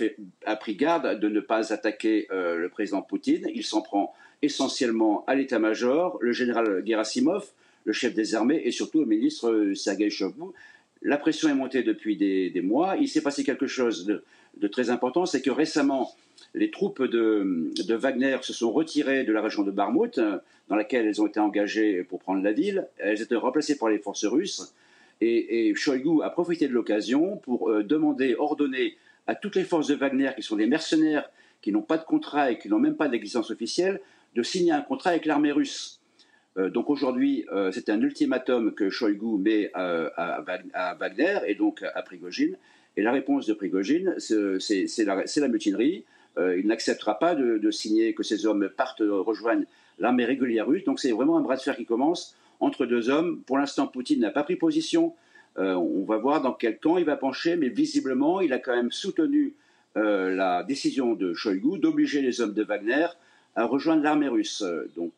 pris 0.57 0.75
garde 0.75 1.21
de 1.21 1.29
ne 1.29 1.41
pas 1.41 1.73
attaquer 1.73 2.27
le 2.31 2.69
président 2.69 3.03
Poutine. 3.03 3.49
Il 3.55 3.65
s'en 3.65 3.83
prend 3.83 4.15
essentiellement 4.41 5.25
à 5.27 5.35
l'état-major, 5.35 6.19
le 6.21 6.33
général 6.33 6.83
Gerasimov, 6.87 7.51
le 7.85 7.93
chef 7.93 8.15
des 8.15 8.35
armées, 8.35 8.63
et 8.65 8.71
surtout 8.71 9.01
au 9.01 9.07
ministre 9.07 9.73
Sergei. 9.75 10.11
La 11.03 11.19
pression 11.19 11.49
est 11.49 11.55
montée 11.55 11.83
depuis 11.83 12.17
des, 12.17 12.51
des 12.51 12.63
mois. 12.63 12.97
Il 12.97 13.09
s'est 13.09 13.21
passé 13.21 13.43
quelque 13.43 13.67
chose 13.67 14.07
de, 14.07 14.23
de 14.59 14.69
très 14.69 14.91
important, 14.91 15.27
c'est 15.27 15.43
que 15.43 15.51
récemment, 15.51 16.13
les 16.55 16.71
troupes 16.71 17.03
de, 17.03 17.95
Wagner 17.95 18.39
se 18.43 18.53
sont 18.53 18.73
retirées 18.73 19.25
de 19.25 19.33
la 19.33 19.43
région 19.43 19.63
de 19.63 19.71
Barmouth, 19.71 20.21
dans 20.69 20.77
laquelle 20.77 21.07
elles 21.07 21.21
ont 21.21 21.27
été 21.27 21.41
engagées 21.41 22.05
pour 22.05 22.21
prendre 22.21 22.43
la 22.43 22.53
ville. 22.53 22.89
Elles 22.99 23.21
étaient 23.21 23.35
remplacées 23.35 23.77
par 23.77 23.89
les 23.89 23.99
forces 23.99 24.25
russes. 24.25 24.75
Et, 25.21 25.73
Shoigu 25.75 26.23
a 26.23 26.31
profité 26.31 26.69
de 26.69 26.73
l'occasion 26.73 27.37
pour 27.39 27.71
euh, 27.71 27.83
demander, 27.83 28.35
ordonner 28.35 28.97
à 29.27 29.35
toutes 29.35 29.57
les 29.57 29.65
forces 29.65 29.87
de 29.89 29.95
Wagner, 29.95 30.31
qui 30.37 30.43
sont 30.43 30.57
des 30.57 30.67
mercenaires, 30.67 31.31
qui 31.63 31.73
n'ont 31.73 31.83
pas 31.83 31.97
de 31.97 32.05
contrat 32.05 32.51
et 32.51 32.59
qui 32.59 32.69
n'ont 32.69 32.79
même 32.79 32.97
pas 32.97 33.09
d'existence 33.09 33.51
officielle, 33.51 34.01
de 34.35 34.43
signer 34.43 34.73
un 34.73 34.83
contrat 34.83 35.11
avec 35.11 35.25
l'armée 35.25 35.53
russe. 35.53 36.01
Euh, 36.57 36.71
donc 36.71 36.91
aujourd'hui, 36.91 37.45
euh, 37.53 37.71
c'est 37.73 37.89
un 37.89 38.01
ultimatum 38.01 38.73
que 38.73 38.91
Shoigu 38.91 39.39
met 39.39 39.71
à, 39.75 40.45
Wagner 40.99 41.39
et 41.47 41.55
donc 41.55 41.83
à 41.83 42.03
Prigogine. 42.03 42.57
Et 42.97 43.03
la 43.03 43.13
réponse 43.13 43.47
de 43.47 43.55
Prigogine, 43.55 44.15
c'est 44.19 45.05
la, 45.05 45.49
mutinerie. 45.49 46.05
Euh, 46.39 46.59
il 46.59 46.67
n'acceptera 46.67 47.19
pas 47.19 47.35
de, 47.35 47.71
signer 47.71 48.15
que 48.15 48.23
ces 48.23 48.47
hommes 48.47 48.69
partent, 48.69 49.03
rejoignent 49.03 49.65
l'armée 49.99 50.25
régulière 50.25 50.67
russe. 50.67 50.85
Donc 50.85 51.01
c'est 51.01 51.13
vraiment 51.13 51.37
un 51.37 51.41
bras 51.41 51.57
de 51.57 51.63
fer 51.63 51.77
qui 51.77 51.87
commence 51.87 52.37
entre 52.61 52.87
deux 52.87 53.11
hommes. 53.11 53.41
Pour 53.47 53.59
l'instant, 53.59 53.89
Poutine 53.89 54.21
n'a 54.21 54.31
pas 54.31 54.45
pris 54.45 54.57
position. 54.57 55.15
On 55.57 56.05
va 56.07 56.19
voir 56.19 56.41
dans 56.41 56.53
quel 56.53 56.79
camp 56.79 56.99
il 56.99 57.05
va 57.05 57.17
pencher, 57.17 57.57
mais 57.57 57.69
visiblement, 57.69 58.41
il 58.41 58.53
a 58.53 58.59
quand 58.59 58.75
même 58.75 58.93
soutenu 58.93 59.55
la 59.97 60.63
décision 60.63 61.15
de 61.15 61.35
Shoigu 61.35 61.79
d'obliger 61.79 62.23
les 62.23 62.41
hommes 62.41 62.55
de 62.55 62.63
Wagner 62.63 63.07
à 63.57 63.65
rejoindre 63.65 64.03
l'armée 64.03 64.29
russe. 64.29 64.65
Donc 64.97 65.13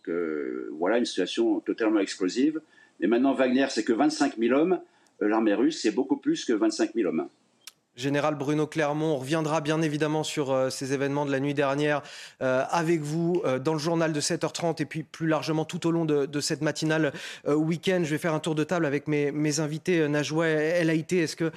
voilà 0.78 0.98
une 0.98 1.06
situation 1.06 1.60
totalement 1.60 2.00
explosive. 2.00 2.60
Mais 3.00 3.06
maintenant, 3.06 3.34
Wagner, 3.34 3.66
c'est 3.70 3.84
que 3.84 3.92
25 3.92 4.36
000 4.38 4.58
hommes. 4.58 4.80
L'armée 5.20 5.54
russe, 5.54 5.80
c'est 5.80 5.92
beaucoup 5.92 6.16
plus 6.16 6.44
que 6.44 6.52
25 6.52 6.94
000 6.94 7.08
hommes. 7.08 7.28
Général 7.96 8.34
Bruno 8.34 8.66
Clermont, 8.66 9.14
on 9.14 9.16
reviendra 9.16 9.62
bien 9.62 9.80
évidemment 9.80 10.22
sur 10.22 10.50
euh, 10.50 10.68
ces 10.68 10.92
événements 10.92 11.24
de 11.24 11.32
la 11.32 11.40
nuit 11.40 11.54
dernière 11.54 12.02
euh, 12.42 12.62
avec 12.70 13.00
vous 13.00 13.40
euh, 13.46 13.58
dans 13.58 13.72
le 13.72 13.78
journal 13.78 14.12
de 14.12 14.20
7h30 14.20 14.82
et 14.82 14.84
puis 14.84 15.02
plus 15.02 15.26
largement 15.26 15.64
tout 15.64 15.86
au 15.86 15.90
long 15.90 16.04
de, 16.04 16.40
cette 16.40 16.60
matinale 16.60 17.12
week-end. 17.48 18.02
Je 18.04 18.10
vais 18.10 18.18
faire 18.18 18.34
un 18.34 18.40
tour 18.40 18.54
de 18.54 18.62
table 18.62 18.84
avec 18.84 19.08
mes, 19.08 19.32
mes 19.32 19.60
invités. 19.60 20.06
Najwa 20.06 20.44
Haïté, 20.44 21.20
est-ce 21.20 21.34
que 21.34 21.50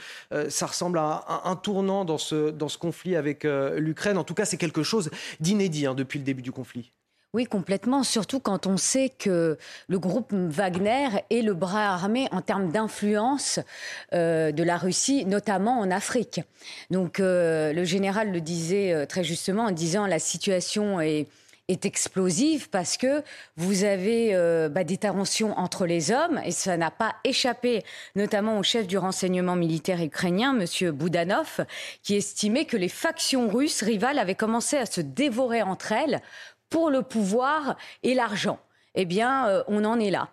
ça 0.50 0.68
ressemble 0.68 0.98
à 0.98 1.42
un, 1.44 1.56
tournant 1.56 2.06
dans 2.06 2.18
ce, 2.18 2.50
dans 2.50 2.70
ce 2.70 2.78
conflit 2.78 3.16
avec 3.18 3.44
l'Ukraine? 3.44 4.18
En 4.18 4.24
tout 4.24 4.34
cas, 4.34 4.46
c'est 4.46 4.58
quelque 4.58 4.84
chose 4.84 5.12
d'inédit 5.40 5.86
hein, 5.86 5.96
depuis 5.96 6.18
le 6.18 6.26
début 6.26 6.42
du 6.42 6.52
conflit. 6.52 6.92
Oui, 7.36 7.46
complètement, 7.46 8.02
surtout 8.02 8.40
quand 8.40 8.66
on 8.66 8.78
sait 8.78 9.10
que 9.10 9.60
le 9.88 10.00
groupe 10.00 10.34
Wagner 10.34 11.10
est 11.30 11.44
le 11.44 11.54
bras 11.54 11.94
armé 11.94 12.28
en 12.32 12.42
termes 12.42 12.72
d'influence 12.72 13.60
euh, 14.14 14.52
de 14.52 14.64
la 14.64 14.78
Russie, 14.78 15.28
notamment 15.28 15.80
en 15.80 15.92
Afrique. 15.92 16.42
Donc 16.90 17.20
euh, 17.20 17.72
le 17.72 17.84
général 17.84 18.32
le 18.32 18.42
disait 18.42 18.94
euh, 18.94 19.06
très 19.06 19.24
justement 19.24 19.66
en 19.66 19.72
disant 19.72 20.08
la 20.08 20.18
situation 20.18 21.00
est, 21.02 21.28
explosive 21.86 22.68
parce 22.72 22.98
que 22.98 23.22
vous 23.56 23.84
avez 23.84 24.34
bah, 24.72 24.84
des 24.84 24.98
tensions 24.98 25.56
entre 25.56 25.86
les 25.86 26.12
hommes 26.12 26.42
et 26.44 26.50
ça 26.50 26.78
n'a 26.78 26.90
pas 26.90 27.14
échappé 27.24 27.84
notamment 28.16 28.58
au 28.58 28.64
chef 28.64 28.88
du 28.88 28.98
renseignement 28.98 29.56
militaire 29.56 30.02
ukrainien, 30.02 30.54
Monsieur 30.54 30.92
Boudanov, 30.92 31.64
qui 32.02 32.16
estimait 32.16 32.66
que 32.66 32.76
les 32.76 32.90
factions 32.90 33.50
russes 33.50 33.84
rivales 33.84 34.18
avaient 34.18 34.34
commencé 34.34 34.78
à 34.78 34.88
se 34.88 35.00
dévorer 35.00 35.62
entre 35.62 35.92
elles 35.92 36.24
pour 36.70 36.90
le 36.90 37.02
pouvoir 37.02 37.76
et 38.04 38.14
l'argent. 38.14 38.60
Eh 38.96 39.06
bien, 39.06 39.48
euh, 39.48 39.64
on 39.68 39.86
en 39.86 40.00
est 40.00 40.12
là. 40.12 40.30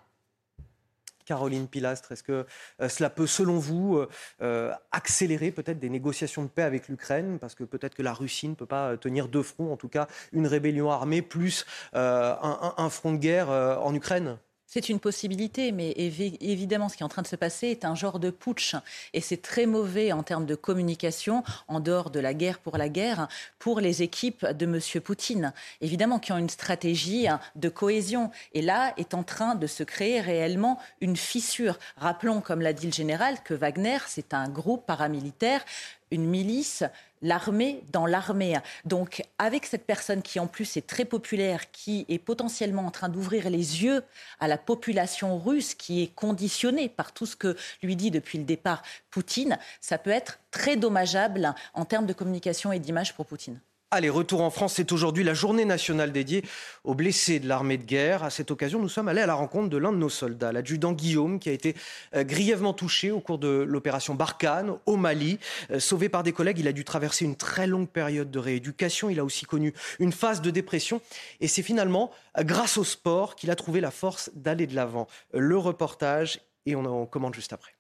Caroline 1.25 1.67
Pilastre, 1.67 2.13
est-ce 2.13 2.23
que 2.23 2.47
euh, 2.81 2.89
cela 2.89 3.11
peut, 3.11 3.27
selon 3.27 3.59
vous, 3.59 4.05
euh, 4.43 4.73
accélérer 4.93 5.51
peut-être 5.51 5.81
des 5.81 5.91
négociations 5.91 6.45
de 6.45 6.49
paix 6.49 6.63
avec 6.63 6.89
l'Ukraine? 6.89 7.39
Parce 7.41 7.57
que 7.57 7.65
peut-être 7.65 7.97
que 7.97 8.03
la 8.03 8.13
Russie 8.13 8.49
ne 8.49 8.55
peut 8.55 8.67
pas 8.67 8.97
tenir 8.97 9.29
deux 9.29 9.43
fronts, 9.43 9.73
en 9.73 9.77
tout 9.77 9.89
cas 9.89 10.07
une 10.33 10.47
rébellion 10.47 10.91
armée 10.91 11.23
plus 11.23 11.67
un, 11.93 12.89
front 12.91 13.13
de 13.13 13.19
guerre 13.19 13.49
en 13.49 13.93
Ukraine 13.93 14.39
c'est 14.67 14.89
une 14.89 14.99
possibilité, 15.01 15.71
mais 15.71 15.93
évidemment, 15.93 16.89
ce 16.89 16.97
qui 16.97 17.03
est 17.03 17.07
en 17.07 17.09
train 17.09 17.23
de 17.23 17.27
se 17.27 17.37
passer 17.37 17.69
est 17.69 17.85
un 17.85 17.95
genre 17.95 18.19
de 18.19 18.31
putsch. 18.31 18.75
Et 19.15 19.21
c'est 19.21 19.41
très 19.41 19.65
mauvais 19.65 20.13
en 20.13 20.23
termes 20.23 20.45
de 20.45 20.55
communication, 20.55 21.45
en 21.69 21.81
dehors 21.81 22.11
de 22.11 22.19
la 22.19 22.35
guerre 22.35 22.59
pour 22.59 22.77
la 22.77 22.89
guerre, 22.89 23.29
pour 23.59 23.81
les 23.81 24.03
équipes 24.03 24.45
de 24.45 24.67
M. 24.67 24.81
Poutine. 25.03 25.53
Évidemment, 25.81 26.19
qui 26.19 26.33
ont 26.33 26.39
une 26.39 26.49
stratégie 26.49 27.27
de 27.55 27.69
cohésion. 27.69 28.31
Et 28.55 28.63
là, 28.63 28.93
est 28.97 29.15
en 29.15 29.23
train 29.23 29.55
de 29.55 29.67
se 29.67 29.85
créer 29.85 30.21
réellement 30.21 30.79
une 31.01 31.17
fissure. 31.17 31.79
Rappelons, 31.97 32.41
comme 32.41 32.61
l'a 32.61 32.73
dit 32.73 32.87
le 32.87 32.93
général, 32.93 33.43
que 33.45 33.55
Wagner, 33.55 33.99
c'est 34.07 34.35
un 34.35 34.49
groupe 34.49 34.85
paramilitaire 34.85 35.65
une 36.11 36.27
milice, 36.27 36.85
l'armée 37.23 37.83
dans 37.93 38.07
l'armée. 38.07 38.57
Donc 38.85 39.23
avec 39.39 39.67
cette 39.67 39.87
personne 39.87 40.23
qui 40.23 40.39
en 40.39 40.47
plus 40.47 40.77
est 40.77 40.87
très 40.87 41.05
populaire, 41.05 41.71
qui 41.71 42.07
est 42.09 42.19
potentiellement 42.19 42.87
en 42.87 42.91
train 42.91 43.09
d'ouvrir 43.09 43.51
les 43.51 43.83
yeux 43.83 44.03
à 44.41 44.49
la 44.49 44.59
population 44.59 45.39
russe, 45.39 45.75
qui 45.75 46.03
est 46.03 46.15
conditionnée 46.15 46.89
par 46.89 47.13
tout 47.13 47.27
ce 47.27 47.37
que 47.37 47.57
lui 47.83 47.97
dit 47.97 48.11
depuis 48.11 48.39
le 48.39 48.45
départ 48.45 48.83
Poutine, 49.11 49.59
ça 49.81 49.99
peut 49.99 50.11
être 50.11 50.39
très 50.51 50.77
dommageable 50.77 51.55
en 51.75 51.85
termes 51.85 52.07
de 52.07 52.13
communication 52.13 52.73
et 52.73 52.79
d'image 52.79 53.15
pour 53.15 53.27
Poutine. 53.27 53.61
Allez, 53.93 54.11
retour 54.11 54.41
en 54.41 54.51
France, 54.51 54.75
c'est 54.75 54.91
aujourd'hui 54.91 55.23
la 55.23 55.33
journée 55.33 55.65
nationale 55.65 56.11
dédiée 56.11 56.43
aux 56.83 56.97
blessés 56.97 57.39
de 57.39 57.47
l'armée 57.47 57.79
de 57.79 57.85
guerre. 57.85 58.25
À 58.25 58.31
cette 58.31 58.51
occasion, 58.51 58.81
nous 58.81 58.89
sommes 58.89 59.07
allés 59.07 59.21
à 59.21 59.27
la 59.27 59.35
rencontre 59.35 59.69
de 59.69 59.77
l'un 59.77 59.93
de 59.93 59.97
nos 59.97 60.09
soldats, 60.09 60.51
l'adjudant 60.51 60.91
Guillaume, 60.93 61.39
qui 61.39 61.51
a 61.51 61.53
été 61.53 61.77
euh, 62.17 62.25
grièvement 62.25 62.73
touché 62.73 63.13
au 63.13 63.21
cours 63.21 63.39
de 63.39 63.47
l'opération 63.47 64.17
Barkhane 64.17 64.77
au 64.87 64.97
Mali. 64.97 65.39
Euh, 65.71 65.79
sauvé 65.79 66.09
par 66.09 66.25
des 66.25 66.33
collègues, 66.33 66.59
il 66.59 66.67
a 66.67 66.73
dû 66.73 66.85
traverser 66.85 67.25
une 67.25 67.37
très 67.37 67.69
longue 67.69 67.89
période 67.89 68.29
de 68.29 68.41
rééducation. 68.41 69.09
Il 69.09 69.21
a 69.21 69.25
aussi 69.25 69.45
connu 69.45 69.73
une 70.01 70.11
phase 70.11 70.41
de 70.41 70.51
dépression. 70.51 71.01
Et 71.39 71.47
c'est 71.47 71.63
finalement 71.63 72.11
euh, 72.39 72.43
grâce 72.43 72.79
au 72.79 72.85
sport 72.85 73.37
qu'il 73.37 73.53
a 73.53 73.55
trouvé 73.55 73.81
la 73.81 73.93
force 73.93 74.33
d'aller 74.35 74.67
de 74.67 74.75
l'avant. 74.75 75.07
Le 75.33 75.57
reportage, 75.57 76.41
et 76.67 76.75
on 76.75 76.85
en 76.87 77.07
commande 77.07 77.37
juste 77.37 77.53
après. 77.53 77.77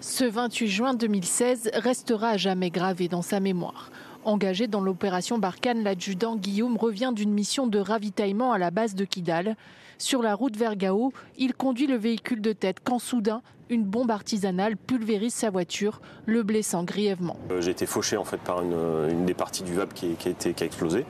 Ce 0.00 0.24
28 0.24 0.68
juin 0.68 0.94
2016 0.94 1.70
restera 1.74 2.30
à 2.30 2.36
jamais 2.38 2.70
gravé 2.70 3.08
dans 3.08 3.22
sa 3.22 3.40
mémoire. 3.40 3.90
Engagé 4.26 4.66
dans 4.66 4.80
l'opération 4.80 5.38
Barkhane, 5.38 5.84
l'adjudant 5.84 6.34
Guillaume 6.34 6.76
revient 6.76 7.12
d'une 7.14 7.32
mission 7.32 7.68
de 7.68 7.78
ravitaillement 7.78 8.50
à 8.50 8.58
la 8.58 8.72
base 8.72 8.96
de 8.96 9.04
Kidal. 9.04 9.54
Sur 9.98 10.20
la 10.20 10.34
route 10.34 10.56
vers 10.56 10.74
Gao, 10.74 11.12
il 11.38 11.54
conduit 11.54 11.86
le 11.86 11.94
véhicule 11.94 12.40
de 12.40 12.52
tête 12.52 12.78
quand 12.82 12.98
soudain, 12.98 13.40
une 13.68 13.84
bombe 13.84 14.10
artisanale 14.10 14.76
pulvérise 14.76 15.34
sa 15.34 15.50
voiture, 15.50 16.00
le 16.24 16.42
blessant 16.42 16.84
grièvement. 16.84 17.36
Euh, 17.50 17.60
j'ai 17.60 17.70
été 17.70 17.86
fauché 17.86 18.16
en 18.16 18.24
fait 18.24 18.38
par 18.38 18.62
une, 18.62 19.24
des 19.24 19.34
parties 19.34 19.62
du 19.62 19.74
VAB 19.74 19.92
qui, 19.92 20.16
a, 20.16 20.64
explosé, 20.64 21.04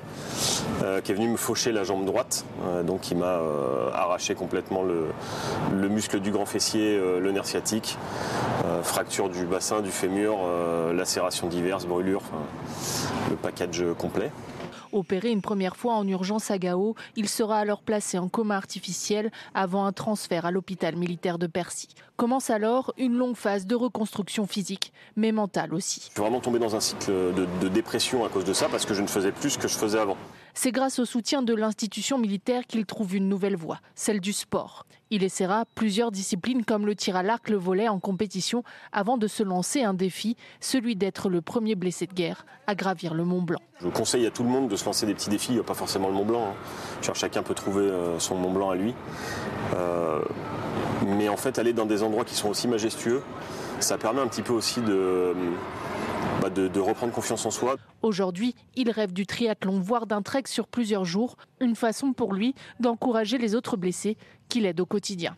euh, 0.82 1.00
qui 1.00 1.12
est 1.12 1.14
venu 1.14 1.28
me 1.28 1.36
faucher 1.36 1.72
la 1.72 1.84
jambe 1.84 2.04
droite, 2.04 2.44
euh, 2.64 2.82
donc 2.82 3.02
qui 3.02 3.14
m'a 3.14 3.40
arraché 3.92 4.34
complètement 4.34 4.82
le, 4.82 5.88
muscle 5.88 6.20
du 6.20 6.30
grand 6.30 6.46
fessier, 6.46 6.98
le 6.98 7.30
nerf 7.32 7.46
sciatique, 7.46 7.96
fracture 8.82 9.28
du 9.28 9.44
bassin, 9.44 9.80
du 9.80 9.90
fémur, 9.90 10.38
lacération 10.92 11.46
diverses, 11.46 11.86
brûlures, 11.86 12.22
le 13.30 13.36
package 13.36 13.84
complet. 13.96 14.30
Opéré 14.96 15.30
une 15.30 15.42
première 15.42 15.76
fois 15.76 15.92
en 15.96 16.08
urgence 16.08 16.50
à 16.50 16.56
Gao, 16.56 16.94
il 17.16 17.28
sera 17.28 17.58
alors 17.58 17.82
placé 17.82 18.16
en 18.16 18.28
coma 18.28 18.56
artificiel 18.56 19.30
avant 19.52 19.84
un 19.84 19.92
transfert 19.92 20.46
à 20.46 20.50
l'hôpital 20.50 20.96
militaire 20.96 21.38
de 21.38 21.46
Percy. 21.46 21.88
Commence 22.16 22.48
alors 22.48 22.94
une 22.96 23.14
longue 23.14 23.36
phase 23.36 23.66
de 23.66 23.74
reconstruction 23.74 24.46
physique, 24.46 24.94
mais 25.14 25.32
mentale 25.32 25.74
aussi. 25.74 26.00
Je 26.00 26.12
suis 26.12 26.14
vraiment 26.18 26.40
tombé 26.40 26.58
dans 26.58 26.74
un 26.76 26.80
cycle 26.80 27.10
de, 27.10 27.68
dépression 27.68 28.24
à 28.24 28.30
cause 28.30 28.46
de 28.46 28.54
ça 28.54 28.68
parce 28.70 28.86
que 28.86 28.94
je 28.94 29.02
ne 29.02 29.06
faisais 29.06 29.32
plus 29.32 29.50
ce 29.50 29.58
que 29.58 29.68
je 29.68 29.76
faisais 29.76 29.98
avant. 29.98 30.16
C'est 30.58 30.72
grâce 30.72 30.98
au 30.98 31.04
soutien 31.04 31.42
de 31.42 31.54
l'institution 31.54 32.16
militaire 32.16 32.66
qu'il 32.66 32.86
trouve 32.86 33.14
une 33.14 33.28
nouvelle 33.28 33.56
voie, 33.56 33.78
celle 33.94 34.20
du 34.20 34.32
sport. 34.32 34.86
Il 35.10 35.22
essaiera 35.22 35.66
plusieurs 35.74 36.10
disciplines 36.10 36.64
comme 36.64 36.86
le 36.86 36.94
tir 36.94 37.14
à 37.14 37.22
l'arc, 37.22 37.50
le 37.50 37.58
volet 37.58 37.88
en 37.88 38.00
compétition 38.00 38.64
avant 38.90 39.18
de 39.18 39.26
se 39.26 39.42
lancer 39.42 39.82
un 39.82 39.92
défi, 39.92 40.34
celui 40.60 40.96
d'être 40.96 41.28
le 41.28 41.42
premier 41.42 41.74
blessé 41.74 42.06
de 42.06 42.14
guerre 42.14 42.46
à 42.66 42.74
gravir 42.74 43.12
le 43.12 43.26
Mont 43.26 43.42
Blanc. 43.42 43.60
Je 43.82 43.88
conseille 43.88 44.24
à 44.24 44.30
tout 44.30 44.44
le 44.44 44.48
monde 44.48 44.70
de 44.70 44.76
se 44.76 44.86
lancer 44.86 45.04
des 45.04 45.12
petits 45.12 45.28
défis, 45.28 45.58
pas 45.58 45.74
forcément 45.74 46.08
le 46.08 46.14
Mont 46.14 46.24
Blanc. 46.24 46.54
Hein. 46.54 47.12
Chacun 47.12 47.42
peut 47.42 47.54
trouver 47.54 47.84
euh, 47.84 48.18
son 48.18 48.36
Mont 48.36 48.50
Blanc 48.50 48.70
à 48.70 48.76
lui. 48.76 48.94
Euh, 49.74 50.22
mais 51.06 51.28
en 51.28 51.36
fait, 51.36 51.58
aller 51.58 51.74
dans 51.74 51.86
des 51.86 52.02
endroits 52.02 52.24
qui 52.24 52.34
sont 52.34 52.48
aussi 52.48 52.66
majestueux, 52.66 53.22
ça 53.80 53.98
permet 53.98 54.20
un 54.20 54.28
petit 54.28 54.42
peu 54.42 54.52
aussi 54.52 54.80
de, 54.80 55.34
bah, 56.40 56.50
de, 56.50 56.80
reprendre 56.80 57.12
confiance 57.12 57.44
en 57.46 57.50
soi. 57.50 57.76
Aujourd'hui, 58.02 58.54
il 58.74 58.90
rêve 58.90 59.12
du 59.12 59.26
triathlon, 59.26 59.80
voire 59.80 60.06
d'un 60.06 60.22
trek 60.22 60.44
sur 60.46 60.66
plusieurs 60.66 61.04
jours, 61.04 61.36
une 61.60 61.76
façon 61.76 62.12
pour 62.12 62.32
lui 62.32 62.54
d'encourager 62.80 63.38
les 63.38 63.54
autres 63.54 63.76
blessés 63.76 64.16
qu'il 64.48 64.66
aide 64.66 64.80
au 64.80 64.86
quotidien. 64.86 65.36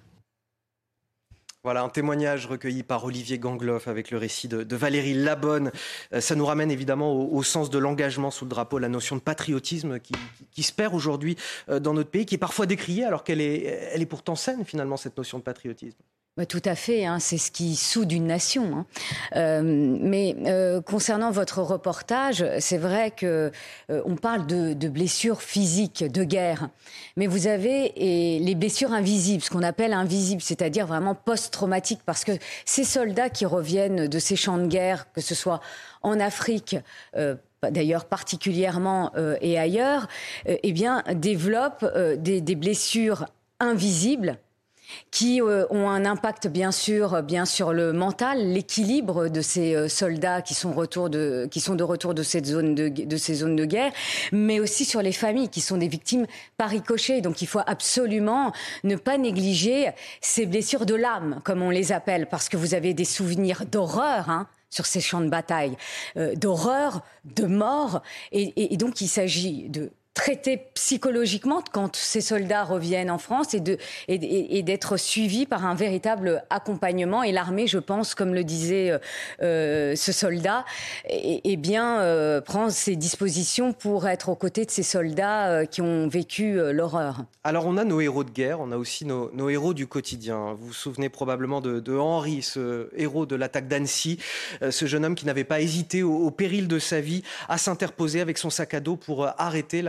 Voilà 1.64 1.82
un 1.82 1.88
témoignage 1.88 2.46
recueilli 2.46 2.84
par 2.84 3.04
Olivier 3.04 3.38
Gangloff 3.38 3.88
avec 3.88 4.10
le 4.10 4.18
récit 4.18 4.46
de, 4.46 4.76
Valérie 4.76 5.14
Labonne. 5.14 5.72
Euh, 6.12 6.20
ça 6.20 6.36
nous 6.36 6.46
ramène 6.46 6.70
évidemment 6.70 7.12
au, 7.12 7.42
sens 7.42 7.68
de 7.68 7.78
l'engagement 7.78 8.30
sous 8.30 8.44
le 8.44 8.50
drapeau, 8.50 8.78
la 8.78 8.88
notion 8.88 9.16
de 9.16 9.20
patriotisme 9.20 9.98
qui, 9.98 10.62
se 10.62 10.72
perd 10.72 10.94
aujourd'hui 10.94 11.36
euh, 11.68 11.80
dans 11.80 11.94
notre 11.94 12.10
pays, 12.10 12.26
qui 12.26 12.36
est 12.36 12.38
parfois 12.38 12.66
décriée 12.66 13.04
alors 13.04 13.24
qu'elle 13.24 13.40
est, 13.40 13.64
elle 13.92 14.02
est 14.02 14.06
pourtant 14.06 14.36
saine 14.36 14.64
finalement, 14.64 14.96
cette 14.96 15.16
notion 15.16 15.38
de 15.38 15.42
patriotisme. 15.42 15.98
Bah, 16.38 16.46
tout 16.46 16.62
à 16.66 16.76
fait, 16.76 17.04
hein, 17.04 17.18
c'est 17.18 17.36
ce 17.36 17.50
qui 17.50 17.74
soude 17.74 18.12
une 18.12 18.28
nation. 18.28 18.62
Hein. 18.72 18.86
Euh, 19.34 19.60
mais 19.64 20.36
euh, 20.46 20.80
concernant 20.80 21.32
votre 21.32 21.62
reportage, 21.62 22.44
c'est 22.60 22.78
vrai 22.78 23.10
que 23.10 23.50
euh, 23.90 24.02
on 24.04 24.14
parle 24.14 24.46
de, 24.46 24.72
de, 24.72 24.88
blessures 24.88 25.42
physiques 25.42 26.04
de 26.04 26.22
guerre, 26.22 26.68
mais 27.16 27.26
vous 27.26 27.48
avez 27.48 27.92
les 27.96 28.54
blessures 28.54 28.92
invisibles, 28.92 29.42
ce 29.42 29.50
qu'on 29.50 29.64
appelle 29.64 29.92
invisibles, 29.92 30.40
c'est-à-dire 30.40 30.86
vraiment 30.86 31.16
post-traumatiques, 31.16 32.02
parce 32.06 32.22
que 32.22 32.32
ces 32.64 32.84
soldats 32.84 33.30
qui 33.30 33.44
reviennent 33.44 34.06
de 34.06 34.18
ces 34.20 34.36
champs 34.36 34.58
de 34.58 34.68
guerre, 34.68 35.10
que 35.12 35.20
ce 35.20 35.34
soit 35.34 35.60
en 36.02 36.20
Afrique, 36.20 36.76
d'ailleurs 37.62 38.04
particulièrement 38.04 39.10
et 39.40 39.58
ailleurs, 39.58 40.06
eh 40.46 40.72
bien 40.72 41.02
développent 41.14 41.84
des, 42.16 42.40
des 42.40 42.54
blessures 42.54 43.26
invisibles 43.58 44.38
qui 45.10 45.40
euh, 45.40 45.66
ont 45.70 45.88
un 45.88 46.04
impact 46.04 46.46
bien 46.46 46.72
sûr 46.72 47.22
bien 47.22 47.44
sur 47.44 47.72
le 47.72 47.92
mental, 47.92 48.52
l'équilibre 48.52 49.28
de 49.28 49.40
ces 49.40 49.74
euh, 49.74 49.88
soldats 49.88 50.42
qui 50.42 50.54
sont, 50.54 50.70
de, 50.70 50.74
retour 50.74 51.08
de, 52.14 52.22
cette 52.22 52.46
zone 52.46 52.74
de, 52.74 53.16
ces 53.16 53.34
zones 53.34 53.56
de 53.56 53.64
guerre, 53.64 53.92
mais 54.32 54.60
aussi 54.60 54.84
sur 54.84 55.02
les 55.02 55.12
familles 55.12 55.48
qui 55.48 55.60
sont 55.60 55.76
des 55.76 55.88
victimes 55.88 56.26
par 56.56 56.70
ricochet. 56.70 57.20
Donc 57.20 57.42
il 57.42 57.46
faut 57.46 57.60
absolument 57.66 58.52
ne 58.84 58.96
pas 58.96 59.18
négliger 59.18 59.90
ces 60.20 60.46
blessures 60.46 60.86
de 60.86 60.94
l'âme, 60.94 61.40
comme 61.44 61.62
on 61.62 61.70
les 61.70 61.92
appelle, 61.92 62.26
parce 62.26 62.48
que 62.48 62.56
vous 62.56 62.74
avez 62.74 62.94
des 62.94 63.04
souvenirs 63.04 63.64
d'horreur. 63.66 64.30
Hein, 64.30 64.46
sur 64.70 64.86
ces 64.86 65.00
champs 65.00 65.20
de 65.20 65.28
bataille, 65.28 65.76
euh, 66.16 66.34
d'horreur, 66.34 67.02
de 67.24 67.46
mort. 67.46 68.02
Et, 68.32 68.76
donc 68.76 69.00
il 69.00 69.08
s'agit 69.08 69.68
de 69.68 69.90
traiter 70.18 70.60
psychologiquement 70.74 71.62
quand 71.72 71.94
ces 71.94 72.20
soldats 72.20 72.64
reviennent 72.64 73.10
en 73.10 73.18
France 73.18 73.54
et, 73.54 73.60
de, 73.60 73.78
d'être 74.08 74.96
suivis 74.96 75.46
par 75.46 75.64
un 75.64 75.76
véritable 75.76 76.42
accompagnement. 76.50 77.22
Et 77.22 77.30
l'armée, 77.30 77.68
je 77.68 77.78
pense, 77.78 78.16
comme 78.16 78.34
le 78.34 78.42
disait 78.42 78.90
euh, 78.90 78.98
euh, 79.42 79.94
ce 79.94 80.10
soldat, 80.10 80.64
et, 81.08 81.56
bien 81.56 82.00
euh, 82.00 82.40
prend 82.40 82.68
ses 82.68 82.96
dispositions 82.96 83.72
pour 83.72 84.08
être 84.08 84.28
aux 84.28 84.34
côtés 84.34 84.64
de 84.64 84.72
ces 84.72 84.82
soldats 84.82 85.64
qui 85.66 85.82
ont 85.82 86.08
vécu 86.08 86.58
l'horreur. 86.72 87.22
Alors 87.44 87.66
on 87.66 87.76
a 87.76 87.84
nos 87.84 88.00
héros 88.00 88.24
de 88.24 88.30
guerre, 88.30 88.60
on 88.60 88.72
a 88.72 88.76
aussi 88.76 89.04
nos, 89.04 89.48
héros 89.48 89.72
du 89.72 89.86
quotidien. 89.86 90.54
Vous 90.54 90.68
vous 90.68 90.72
souvenez 90.72 91.08
probablement 91.08 91.60
de, 91.60 91.96
Henri, 91.96 92.42
ce 92.42 92.88
héros 92.96 93.24
de 93.24 93.36
l'attaque 93.36 93.68
d'Annecy, 93.68 94.18
ce 94.68 94.86
jeune 94.86 95.04
homme 95.04 95.14
qui 95.14 95.26
n'avait 95.26 95.44
pas 95.44 95.60
hésité 95.60 96.02
au, 96.02 96.14
au 96.14 96.30
péril 96.30 96.66
de 96.66 96.78
sa 96.78 97.00
vie 97.00 97.22
à 97.48 97.56
s'interposer 97.56 98.20
avec 98.20 98.38
son 98.38 98.50
sac 98.50 98.74
à 98.74 98.80
dos 98.80 98.96
pour 98.96 99.28
arrêter 99.38 99.82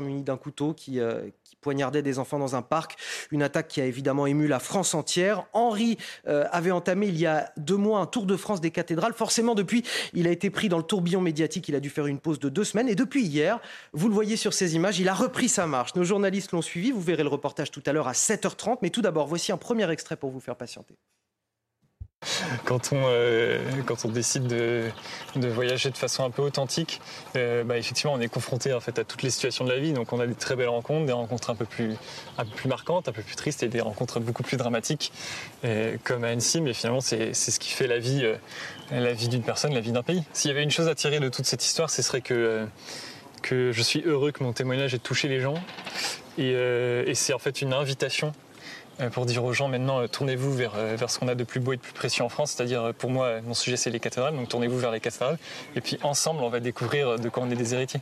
muni 0.00 0.22
d'un 0.22 0.36
couteau 0.36 0.72
qui, 0.72 1.00
euh, 1.00 1.28
qui, 1.44 1.56
poignardait 1.56 2.02
des 2.02 2.20
enfants 2.20 2.38
dans 2.38 2.54
un 2.54 2.62
parc. 2.62 2.96
Une 3.32 3.42
attaque 3.42 3.66
qui 3.66 3.80
a 3.80 3.86
évidemment 3.86 4.26
ému 4.26 4.46
la 4.46 4.60
France 4.60 4.94
entière. 4.94 5.46
Henri 5.52 5.98
euh, 6.28 6.44
avait 6.52 6.70
entamé 6.70 7.08
il 7.08 7.18
y 7.18 7.26
a 7.26 7.50
deux 7.56 7.76
mois 7.76 7.98
un 7.98 8.06
tour 8.06 8.24
de 8.24 8.36
France 8.36 8.60
des 8.60 8.70
cathédrales. 8.70 9.14
Forcément, 9.14 9.56
depuis, 9.56 9.82
il 10.12 10.28
a 10.28 10.30
été 10.30 10.48
pris 10.50 10.68
dans 10.68 10.76
le 10.76 10.84
tourbillon 10.84 11.20
médiatique. 11.20 11.68
Il 11.68 11.74
a 11.74 11.80
dû 11.80 11.90
faire 11.90 12.06
une 12.06 12.20
pause 12.20 12.38
de 12.38 12.48
deux 12.48 12.62
semaines. 12.62 12.88
Et 12.88 12.94
depuis 12.94 13.24
hier, 13.24 13.60
vous 13.92 14.08
le 14.08 14.14
voyez 14.14 14.36
sur 14.36 14.54
ces 14.54 14.76
images, 14.76 15.00
il 15.00 15.08
a 15.08 15.14
repris 15.14 15.48
sa 15.48 15.66
marche. 15.66 15.96
Nos 15.96 16.04
journalistes 16.04 16.52
l'ont 16.52 16.62
suivi. 16.62 16.92
Vous 16.92 17.00
verrez 17.00 17.24
le 17.24 17.28
reportage 17.28 17.72
tout 17.72 17.82
à 17.86 17.92
l'heure 17.92 18.06
à 18.06 18.12
7h30. 18.12 18.78
Mais 18.82 18.90
tout 18.90 19.02
d'abord, 19.02 19.26
voici 19.26 19.50
un 19.50 19.56
premier 19.56 19.90
extrait 19.90 20.16
pour 20.16 20.30
vous 20.30 20.40
faire 20.40 20.56
patienter. 20.56 20.94
quand 22.64 22.92
on, 22.92 23.04
euh, 23.06 23.58
quand 23.84 24.04
on 24.04 24.08
décide 24.08 24.46
de, 24.46 24.90
voyager 25.36 25.90
de 25.90 25.96
façon 25.96 26.24
un 26.24 26.30
peu 26.30 26.42
authentique, 26.42 27.00
euh, 27.36 27.64
bah, 27.64 27.78
effectivement, 27.78 28.12
on 28.14 28.20
est 28.20 28.28
confronté 28.28 28.72
en 28.72 28.80
fait 28.80 28.98
à 28.98 29.04
toutes 29.04 29.22
les 29.22 29.30
situations 29.30 29.64
de 29.64 29.70
la 29.70 29.78
vie. 29.78 29.92
Donc, 29.92 30.12
on 30.12 30.20
a 30.20 30.26
des 30.26 30.34
très 30.34 30.56
belles 30.56 30.68
rencontres, 30.68 31.06
des 31.06 31.12
rencontres 31.12 31.50
un 31.50 31.54
peu 31.54 31.64
plus, 31.64 31.96
marquantes, 32.66 33.08
un 33.08 33.12
peu 33.12 33.22
plus 33.22 33.36
tristes, 33.36 33.62
et 33.62 33.68
des 33.68 33.80
rencontres 33.80 34.20
beaucoup 34.20 34.42
plus 34.42 34.56
dramatiques, 34.56 35.12
comme 36.04 36.24
à 36.24 36.28
Annecy. 36.28 36.60
Mais 36.60 36.72
finalement, 36.72 37.00
c'est 37.00 37.34
ce 37.34 37.58
qui 37.58 37.70
fait 37.70 37.86
la 37.86 37.98
vie, 37.98 38.22
euh, 38.92 39.12
vie 39.12 39.28
d'une 39.28 39.42
personne, 39.42 39.74
la 39.74 39.80
vie 39.80 39.92
d'un 39.92 40.02
pays. 40.02 40.22
S'il 40.32 40.50
y 40.50 40.54
avait 40.54 40.62
une 40.62 40.70
chose 40.70 40.88
à 40.88 40.94
tirer 40.94 41.20
de 41.20 41.28
toute 41.28 41.46
cette 41.46 41.64
histoire, 41.64 41.90
ce 41.90 42.02
serait 42.02 42.20
que 42.20 42.68
je 43.50 43.82
suis 43.82 44.02
heureux 44.02 44.32
que 44.32 44.42
mon 44.42 44.52
témoignage 44.52 44.94
ait 44.94 44.98
touché 44.98 45.28
les 45.28 45.40
gens. 45.40 45.54
Et, 46.38 47.14
c'est 47.14 47.32
en 47.32 47.38
fait 47.38 47.62
une 47.62 47.72
invitation 47.72 48.28
euh, 48.28 48.45
pour 49.12 49.26
dire 49.26 49.44
aux 49.44 49.52
gens 49.52 49.68
maintenant 49.68 50.00
euh, 50.00 50.06
tournez-vous 50.06 50.52
vers, 50.52 50.72
euh, 50.76 50.96
vers 50.96 51.10
ce 51.10 51.18
qu'on 51.18 51.28
a 51.28 51.34
de 51.34 51.44
plus 51.44 51.60
beau 51.60 51.72
et 51.72 51.76
de 51.76 51.82
plus 51.82 51.92
précieux 51.92 52.24
en 52.24 52.28
France, 52.28 52.52
c'est-à-dire 52.52 52.92
pour 52.98 53.10
moi 53.10 53.40
mon 53.42 53.54
sujet 53.54 53.76
c'est 53.76 53.90
les 53.90 54.00
cathédrales, 54.00 54.34
donc 54.34 54.48
tournez-vous 54.48 54.78
vers 54.78 54.92
les 54.92 55.00
cathédrales. 55.00 55.38
Et 55.74 55.80
puis 55.80 55.98
ensemble 56.02 56.42
on 56.42 56.48
va 56.48 56.60
découvrir 56.60 57.18
de 57.18 57.28
quoi 57.28 57.42
on 57.42 57.50
est 57.50 57.56
des 57.56 57.74
héritiers. 57.74 58.00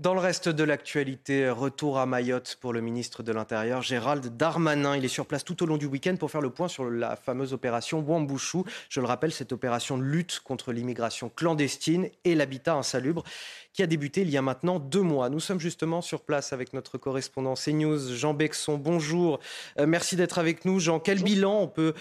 Dans 0.00 0.14
le 0.14 0.20
reste 0.20 0.48
de 0.48 0.62
l'actualité, 0.62 1.50
retour 1.50 1.98
à 1.98 2.06
Mayotte 2.06 2.56
pour 2.60 2.72
le 2.72 2.80
ministre 2.80 3.24
de 3.24 3.32
l'Intérieur, 3.32 3.82
Gérald 3.82 4.36
Darmanin. 4.36 4.96
Il 4.96 5.04
est 5.04 5.08
sur 5.08 5.26
place 5.26 5.44
tout 5.44 5.60
au 5.60 5.66
long 5.66 5.76
du 5.76 5.86
week-end 5.86 6.14
pour 6.14 6.30
faire 6.30 6.40
le 6.40 6.50
point 6.50 6.68
sur 6.68 6.88
la 6.88 7.16
fameuse 7.16 7.52
opération 7.52 7.98
Wambouchou. 7.98 8.64
Je 8.90 9.00
le 9.00 9.08
rappelle, 9.08 9.32
cette 9.32 9.50
opération 9.50 9.98
de 9.98 10.04
lutte 10.04 10.38
contre 10.44 10.70
l'immigration 10.70 11.30
clandestine 11.30 12.10
et 12.22 12.36
l'habitat 12.36 12.74
insalubre 12.74 13.24
qui 13.72 13.82
a 13.82 13.88
débuté 13.88 14.20
il 14.20 14.30
y 14.30 14.36
a 14.36 14.42
maintenant 14.42 14.78
deux 14.78 15.02
mois. 15.02 15.30
Nous 15.30 15.40
sommes 15.40 15.58
justement 15.58 16.00
sur 16.00 16.20
place 16.22 16.52
avec 16.52 16.74
notre 16.74 16.96
correspondant 16.96 17.54
CNews, 17.54 18.14
Jean 18.14 18.34
Bexon. 18.34 18.78
Bonjour, 18.78 19.40
euh, 19.80 19.86
merci 19.88 20.14
d'être 20.14 20.38
avec 20.38 20.64
nous. 20.64 20.78
Jean, 20.78 21.00
quel 21.00 21.24
bilan 21.24 21.58
on 21.60 21.66
peut 21.66 21.94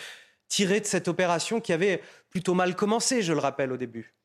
tirer 0.49 0.81
de 0.81 0.85
cette 0.85 1.07
opération 1.07 1.59
qui 1.61 1.73
avait 1.73 2.03
plutôt 2.29 2.53
mal 2.53 2.75
commencé, 2.75 3.23
je 3.23 3.33
le 3.33 3.39
rappelle, 3.39 3.71
au 3.71 3.77
début? 3.77 4.16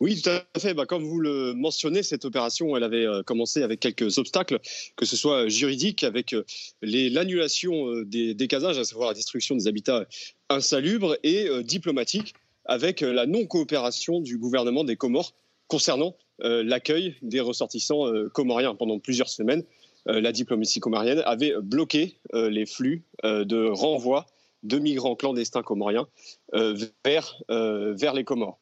Oui, 0.00 0.22
tout 0.22 0.30
à 0.30 0.58
fait. 0.58 0.72
Bah, 0.72 0.86
comme 0.86 1.04
vous 1.04 1.20
le 1.20 1.52
mentionnez, 1.52 2.02
cette 2.02 2.24
opération, 2.24 2.74
elle 2.74 2.84
avait 2.84 3.04
euh, 3.04 3.22
commencé 3.22 3.62
avec 3.62 3.80
quelques 3.80 4.16
obstacles, 4.16 4.58
que 4.96 5.04
ce 5.04 5.14
soit 5.14 5.48
juridique, 5.48 6.04
avec 6.04 6.32
euh, 6.32 6.44
l'annulation 6.80 7.88
euh, 7.90 8.06
des, 8.06 8.48
casages, 8.48 8.78
à 8.78 8.84
savoir 8.84 9.08
la 9.08 9.14
destruction 9.14 9.56
des 9.56 9.68
habitats 9.68 10.06
insalubres, 10.48 11.16
et 11.22 11.48
diplomatique, 11.62 12.34
avec 12.64 13.02
la 13.02 13.26
non-coopération 13.26 14.20
du 14.20 14.38
gouvernement 14.38 14.84
des 14.84 14.96
Comores 14.96 15.34
concernant 15.68 16.16
l'accueil 16.40 17.14
des 17.22 17.40
ressortissants 17.40 18.10
comoriens. 18.32 18.74
Pendant 18.74 18.98
plusieurs 18.98 19.28
semaines, 19.28 19.62
la 20.06 20.32
diplomatie 20.32 20.80
comorienne 20.80 21.22
avait 21.24 21.54
bloqué 21.62 22.16
les 22.32 22.66
flux 22.66 23.04
de 23.22 23.68
renvoi 23.68 24.26
de 24.64 24.78
migrants 24.78 25.14
clandestins 25.14 25.62
comoriens 25.62 26.08
vers 26.52 27.34
les 27.48 28.24
Comores. 28.24 28.58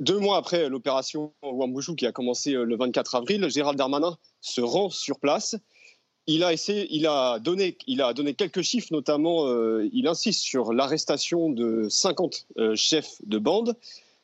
Deux 0.00 0.18
mois 0.18 0.38
après 0.38 0.70
l'opération 0.70 1.34
Wambouchou 1.42 1.94
qui 1.94 2.06
a 2.06 2.12
commencé 2.12 2.54
euh, 2.54 2.64
le 2.64 2.74
24 2.74 3.16
avril, 3.16 3.46
Gérald 3.50 3.76
Darmanin 3.76 4.16
se 4.40 4.62
rend 4.62 4.88
sur 4.88 5.20
place. 5.20 5.56
Il 6.26 6.42
a, 6.42 6.54
essayé, 6.54 6.86
il 6.90 7.06
a, 7.06 7.38
donné, 7.38 7.76
quelques 8.34 8.62
chiffres, 8.62 8.88
notamment 8.92 9.46
euh, 9.46 9.88
il 9.92 10.06
insiste 10.06 10.40
sur 10.40 10.72
l'arrestation 10.72 11.50
de 11.50 11.86
50 11.90 12.46
euh, 12.56 12.74
chefs 12.76 13.16
de 13.26 13.38
bande, 13.38 13.76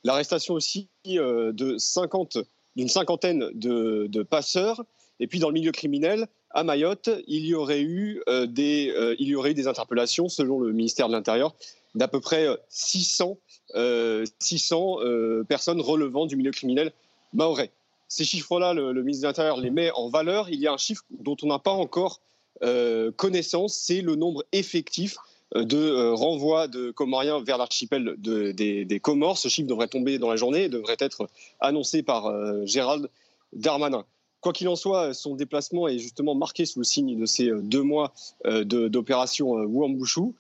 l'arrestation 0.03 0.55
aussi 0.55 0.89
de 1.05 1.77
50, 1.77 2.39
d'une 2.77 2.89
cinquantaine 2.89 3.51
de, 3.53 4.07
de, 4.09 4.23
passeurs. 4.23 4.83
Et 5.21 5.27
puis 5.27 5.41
dans 5.41 5.49
le 5.49 5.55
milieu 5.55 5.73
criminel, 5.73 6.27
à 6.51 6.65
Mayotte, 6.65 7.11
il 7.27 7.45
y 7.45 7.55
aurait 7.55 7.83
eu, 7.83 8.23
des, 8.47 9.15
il 9.19 9.29
y 9.29 9.35
aurait 9.35 9.51
eu 9.51 9.55
des 9.55 9.67
interpellations, 9.67 10.29
selon 10.29 10.61
le 10.61 10.73
ministère 10.73 11.09
de 11.09 11.13
l'Intérieur, 11.13 11.55
d'à 11.97 12.09
peu 12.09 12.21
près 12.21 12.47
600 12.69 13.39
600 13.75 15.01
euh, 15.01 15.05
euh, 15.05 15.45
personnes 15.45 15.81
relevant 15.81 16.27
du 16.27 16.37
milieu 16.37 16.51
criminel 16.51 16.93
maorais. 17.33 17.71
Ces 18.09 18.25
chiffres-là, 18.25 18.73
le, 18.73 18.93
ministre 19.03 19.23
de 19.23 19.29
l'Intérieur 19.29 19.57
les 19.57 19.71
met 19.71 19.91
en 19.93 20.09
valeur. 20.09 20.49
Il 20.49 20.61
y 20.61 20.69
a 20.69 20.73
un 20.73 20.77
chiffre 20.77 21.03
dont 21.11 21.37
on 21.43 21.49
n'a 21.49 21.59
pas 21.59 21.73
encore 21.73 22.21
euh, 22.63 23.11
connaissance, 23.11 23.75
c'est 23.75 24.01
le 24.01 24.15
nombre 24.15 24.45
effectif 24.53 25.17
de 25.55 26.11
renvoi 26.13 26.67
de 26.67 26.91
Comoriens 26.91 27.41
vers 27.41 27.57
l'archipel 27.57 28.15
des, 28.19 28.85
des, 28.85 29.01
Comores. 29.01 29.39
Ce 29.39 29.49
chiffre 29.49 29.69
devrait 29.69 29.87
tomber 29.87 30.19
dans 30.19 30.31
la 30.31 30.37
journée 30.37 30.65
et 30.65 30.69
devrait 30.69 30.97
être 30.99 31.29
annoncé 31.61 32.03
par 32.03 32.33
Gérald 32.67 33.09
Darmanin. 33.53 34.05
Quoi 34.47 34.53
qu'il 34.53 34.69
en 34.69 34.77
soit, 34.77 35.13
son 35.13 35.35
déplacement 35.35 35.89
est 35.89 35.99
justement 35.99 36.37
marqué 36.37 36.67
sous 36.67 36.79
le 36.79 36.85
signe 36.85 37.19
de 37.19 37.27
ces 37.27 37.51
deux 37.63 37.83
mois 37.83 38.13
d'opération 38.45 39.55
Wambushu, 39.55 40.37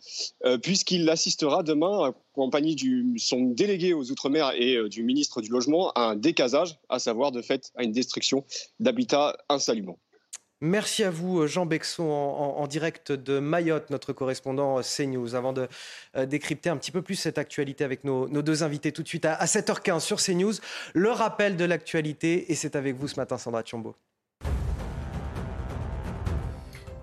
puisqu'il 0.63 1.11
assistera 1.11 1.65
demain, 1.65 2.11
en 2.11 2.15
compagnie 2.33 2.77
de 2.77 3.19
son 3.19 3.47
délégué 3.47 3.95
aux 3.95 4.09
Outre-mer 4.13 4.53
et 4.55 4.89
du 4.89 5.03
ministre 5.03 5.41
du 5.41 5.51
Logement, 5.51 5.91
à 5.97 6.03
un 6.11 6.15
décasage, 6.15 6.79
à 6.89 7.01
savoir 7.01 7.33
de 7.33 7.43
fait 7.43 7.73
à 7.75 7.83
une 7.83 7.91
destruction 7.91 8.45
d'habitats 8.79 9.37
insalubres. 9.49 9.97
Merci 10.63 11.05
à 11.05 11.11
vous, 11.11 11.47
Jean 11.47 11.67
Bexon, 11.67 12.11
en, 12.11 12.67
direct 12.67 13.13
de 13.13 13.41
Mayotte, 13.41 13.91
notre 13.91 14.15
correspondant 14.15 14.81
CNews. 14.81 15.35
Avant 15.35 15.53
de 15.53 15.69
euh, 16.17 16.25
décrypter 16.25 16.71
un 16.71 16.79
petit 16.79 16.93
peu 16.93 17.03
plus 17.03 17.15
cette 17.15 17.37
actualité 17.37 17.85
avec 17.85 18.05
nos, 18.05 18.27
deux 18.27 18.63
invités 18.63 18.91
tout 18.91 19.03
de 19.03 19.09
suite 19.09 19.27
à, 19.27 19.45
7h15 19.45 20.01
sur 20.01 20.17
CNews, 20.17 20.55
le 20.95 21.11
rappel 21.11 21.57
de 21.57 21.65
l'actualité, 21.67 22.51
et 22.51 22.55
c'est 22.55 22.75
avec 22.75 22.97
vous 22.97 23.07
ce 23.07 23.17
matin, 23.17 23.37
Sandra 23.37 23.63
Tchombo. 23.63 23.97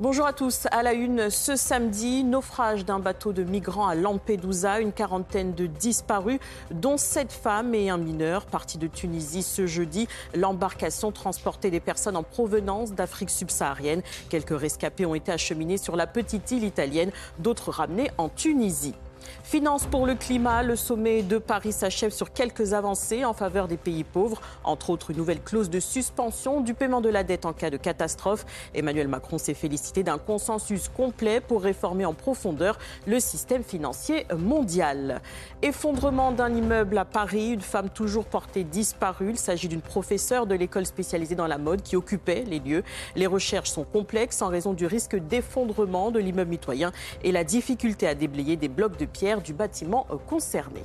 Bonjour 0.04 0.26
à 0.26 0.34
tous. 0.34 0.68
À 0.72 0.84
la 0.84 0.92
une, 0.92 1.30
ce 1.30 1.56
samedi, 1.56 2.26
naufrage 2.26 2.84
d'un 2.84 3.00
bateau 3.00 3.32
de 3.32 3.42
migrants 3.42 3.88
à 3.88 3.96
Lampedusa, 3.96 4.82
une 4.82 4.92
quarantaine 4.92 5.54
de 5.54 5.66
disparus, 5.66 6.42
dont 6.72 6.98
sept 6.98 7.32
femmes 7.32 7.74
et 7.74 7.90
un 7.90 7.96
mineur. 7.96 8.46
Parti 8.46 8.78
de 8.78 8.88
Tunisie 8.88 9.44
ce 9.44 9.66
jeudi, 9.66 10.10
l'embarcation 10.36 11.14
transportait 11.14 11.72
des 11.72 11.80
personnes 11.80 12.18
en 12.18 12.24
provenance 12.24 12.92
d'Afrique 12.92 13.30
subsaharienne. 13.30 14.02
Quelques 14.28 14.60
rescapés 14.60 15.06
ont 15.06 15.16
été 15.16 15.32
acheminés 15.32 15.78
sur 15.78 15.96
la 15.96 16.06
petite 16.06 16.52
île 16.52 16.66
italienne, 16.66 17.12
d'autres 17.40 17.72
ramenés 17.72 18.12
en 18.18 18.28
Tunisie. 18.28 18.96
Finances 19.44 19.86
pour 19.86 20.08
le 20.08 20.16
climat, 20.16 20.64
le 20.64 20.78
sommet 20.78 21.22
de 21.22 21.38
Paris 21.38 21.74
s'achève 21.74 22.12
sur 22.12 22.32
quelques 22.32 22.74
avancées 22.74 23.26
en 23.26 23.34
faveur 23.34 23.68
des 23.68 23.76
pays 23.76 24.06
pauvres, 24.06 24.42
entre 24.64 24.90
autres 24.90 25.12
une 25.12 25.18
nouvelle 25.18 25.42
clause 25.42 25.70
de 25.70 25.82
suspension 25.82 26.62
du 26.62 26.74
paiement 26.74 27.02
de 27.02 27.10
la 27.10 27.24
dette 27.24 27.46
en 27.46 27.52
cas 27.52 27.70
de 27.70 27.76
catastrophe. 27.78 28.46
Emmanuel 28.74 29.10
Macron 29.10 29.38
s'est 29.38 29.54
félicité 29.54 30.02
d'un 30.02 30.18
consensus 30.18 30.88
complet 30.88 31.42
pour 31.42 31.62
réformer 31.62 32.06
en 32.06 32.14
profondeur 32.14 32.80
le 33.06 33.20
système 33.20 33.64
financier 33.64 34.26
mondial. 34.36 35.22
Effondrement 35.62 36.32
d'un 36.32 36.56
immeuble 36.56 36.98
à 36.98 37.06
Paris, 37.06 37.52
une 37.52 37.62
femme 37.62 37.90
toujours 37.90 38.26
portée 38.26 38.64
disparue. 38.64 39.32
Il 39.32 39.38
s'agit 39.38 39.68
d'une 39.68 39.82
professeure 39.82 40.48
de 40.48 40.56
l'école 40.56 40.86
spécialisée 40.86 41.36
dans 41.36 41.48
la 41.48 41.58
mode 41.58 41.84
qui 41.84 41.98
occupait 41.98 42.46
les 42.48 42.60
lieux. 42.60 42.84
Les 43.16 43.28
recherches 43.28 43.70
sont 43.70 43.84
complexes 43.84 44.42
en 44.42 44.48
raison 44.48 44.74
du 44.74 44.88
risque 44.88 45.18
d'effondrement 45.18 46.12
de 46.12 46.20
l'immeuble 46.20 46.50
mitoyen 46.50 46.92
et 47.24 47.34
la 47.34 47.44
difficulté 47.44 48.08
à 48.08 48.16
déblayer 48.16 48.56
des 48.56 48.70
blocs 48.70 48.98
de 48.98 49.06
pierre 49.06 49.33
du 49.42 49.54
bâtiment 49.54 50.06
concerné. 50.28 50.84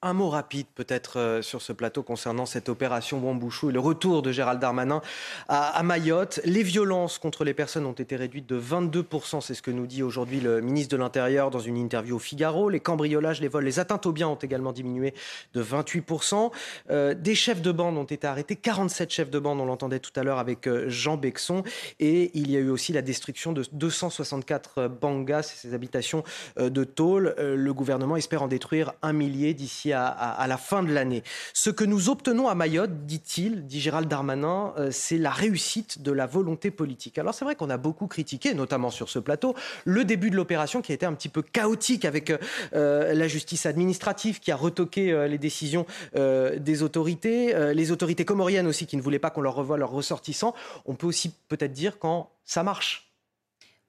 Un 0.00 0.12
mot 0.12 0.28
rapide 0.28 0.68
peut-être 0.76 1.18
euh, 1.18 1.42
sur 1.42 1.60
ce 1.60 1.72
plateau 1.72 2.04
concernant 2.04 2.46
cette 2.46 2.68
opération 2.68 3.18
Wambouchou 3.18 3.70
et 3.70 3.72
le 3.72 3.80
retour 3.80 4.22
de 4.22 4.30
Gérald 4.30 4.60
Darmanin 4.60 5.02
à, 5.48 5.82
Mayotte. 5.82 6.38
Les 6.44 6.62
violences 6.62 7.18
contre 7.18 7.42
les 7.42 7.52
personnes 7.52 7.84
ont 7.84 7.90
été 7.90 8.14
réduites 8.14 8.46
de 8.46 8.60
22%, 8.60 9.40
c'est 9.40 9.54
ce 9.54 9.62
que 9.62 9.72
nous 9.72 9.88
dit 9.88 10.04
aujourd'hui 10.04 10.38
le 10.38 10.60
ministre 10.60 10.96
de 10.96 11.02
l'Intérieur 11.02 11.50
dans 11.50 11.58
une 11.58 11.76
interview 11.76 12.14
au 12.14 12.18
Figaro. 12.20 12.68
Les 12.68 12.78
cambriolages, 12.78 13.40
les 13.40 13.48
vols, 13.48 13.64
les 13.64 13.80
atteintes 13.80 14.06
aux 14.06 14.12
biens 14.12 14.28
ont 14.28 14.36
également 14.36 14.70
diminué 14.70 15.14
de 15.54 15.64
28%. 15.64 16.52
Euh, 16.90 17.14
des 17.14 17.34
chefs 17.34 17.60
de 17.60 17.72
bande 17.72 17.98
ont 17.98 18.04
été 18.04 18.24
arrêtés, 18.28 18.54
47 18.54 19.10
chefs 19.10 19.30
de 19.30 19.40
bande, 19.40 19.60
on 19.60 19.66
l'entendait 19.66 19.98
tout 19.98 20.12
à 20.14 20.22
l'heure 20.22 20.38
avec 20.38 20.68
euh, 20.68 20.88
Jean 20.88 21.16
Bexon. 21.16 21.64
Et 21.98 22.30
il 22.34 22.52
y 22.52 22.56
a 22.56 22.60
eu 22.60 22.70
aussi 22.70 22.92
la 22.92 23.02
destruction 23.02 23.52
de 23.52 23.64
264 23.72 24.86
bangas, 24.86 25.42
ces 25.42 25.74
habitations 25.74 26.22
de 26.56 26.84
tôle. 26.84 27.34
Le 27.36 27.74
gouvernement 27.74 28.14
espère 28.14 28.44
en 28.44 28.48
détruire 28.48 28.92
un 29.02 29.12
millier 29.12 29.54
d'ici 29.54 29.87
à, 29.92 30.44
la 30.48 30.56
fin 30.56 30.82
de 30.82 30.92
l'année. 30.92 31.22
Ce 31.52 31.70
que 31.70 31.84
nous 31.84 32.08
obtenons 32.08 32.48
à 32.48 32.54
Mayotte, 32.54 33.06
dit-il, 33.06 33.66
dit 33.66 33.80
Gérald 33.80 34.08
Darmanin, 34.08 34.72
euh, 34.78 34.90
c'est 34.90 35.18
la 35.18 35.30
réussite 35.30 36.02
de 36.02 36.12
la 36.12 36.26
volonté 36.26 36.70
politique. 36.70 37.18
Alors 37.18 37.34
c'est 37.34 37.44
vrai 37.44 37.54
qu'on 37.54 37.70
a 37.70 37.76
beaucoup 37.76 38.06
critiqué, 38.06 38.54
notamment 38.54 38.90
sur 38.90 39.08
ce 39.08 39.18
plateau, 39.18 39.54
le 39.84 40.04
début 40.04 40.30
de 40.30 40.36
l'opération 40.36 40.82
qui 40.82 40.92
a 40.92 40.94
été 40.94 41.06
un 41.06 41.14
petit 41.14 41.28
peu 41.28 41.42
chaotique 41.42 42.04
avec 42.04 42.32
euh, 42.74 43.14
la 43.14 43.28
justice 43.28 43.66
administrative 43.66 44.40
qui 44.40 44.50
a 44.52 44.56
retoqué 44.56 45.12
euh, 45.12 45.26
les 45.28 45.38
décisions 45.38 45.86
des 46.14 46.82
autorités, 46.82 47.74
les 47.74 47.92
autorités 47.92 48.24
comoriennes 48.24 48.66
aussi 48.66 48.86
qui 48.86 48.96
ne 48.96 49.02
voulaient 49.02 49.18
pas 49.18 49.30
qu'on 49.30 49.40
leur 49.40 49.54
revoie 49.54 49.76
leurs 49.76 49.90
ressortissants. 49.90 50.54
On 50.86 50.94
peut 50.94 51.06
aussi 51.06 51.32
peut-être 51.48 51.72
dire 51.72 51.98
quand 51.98 52.30
ça 52.44 52.62
marche 52.62 53.07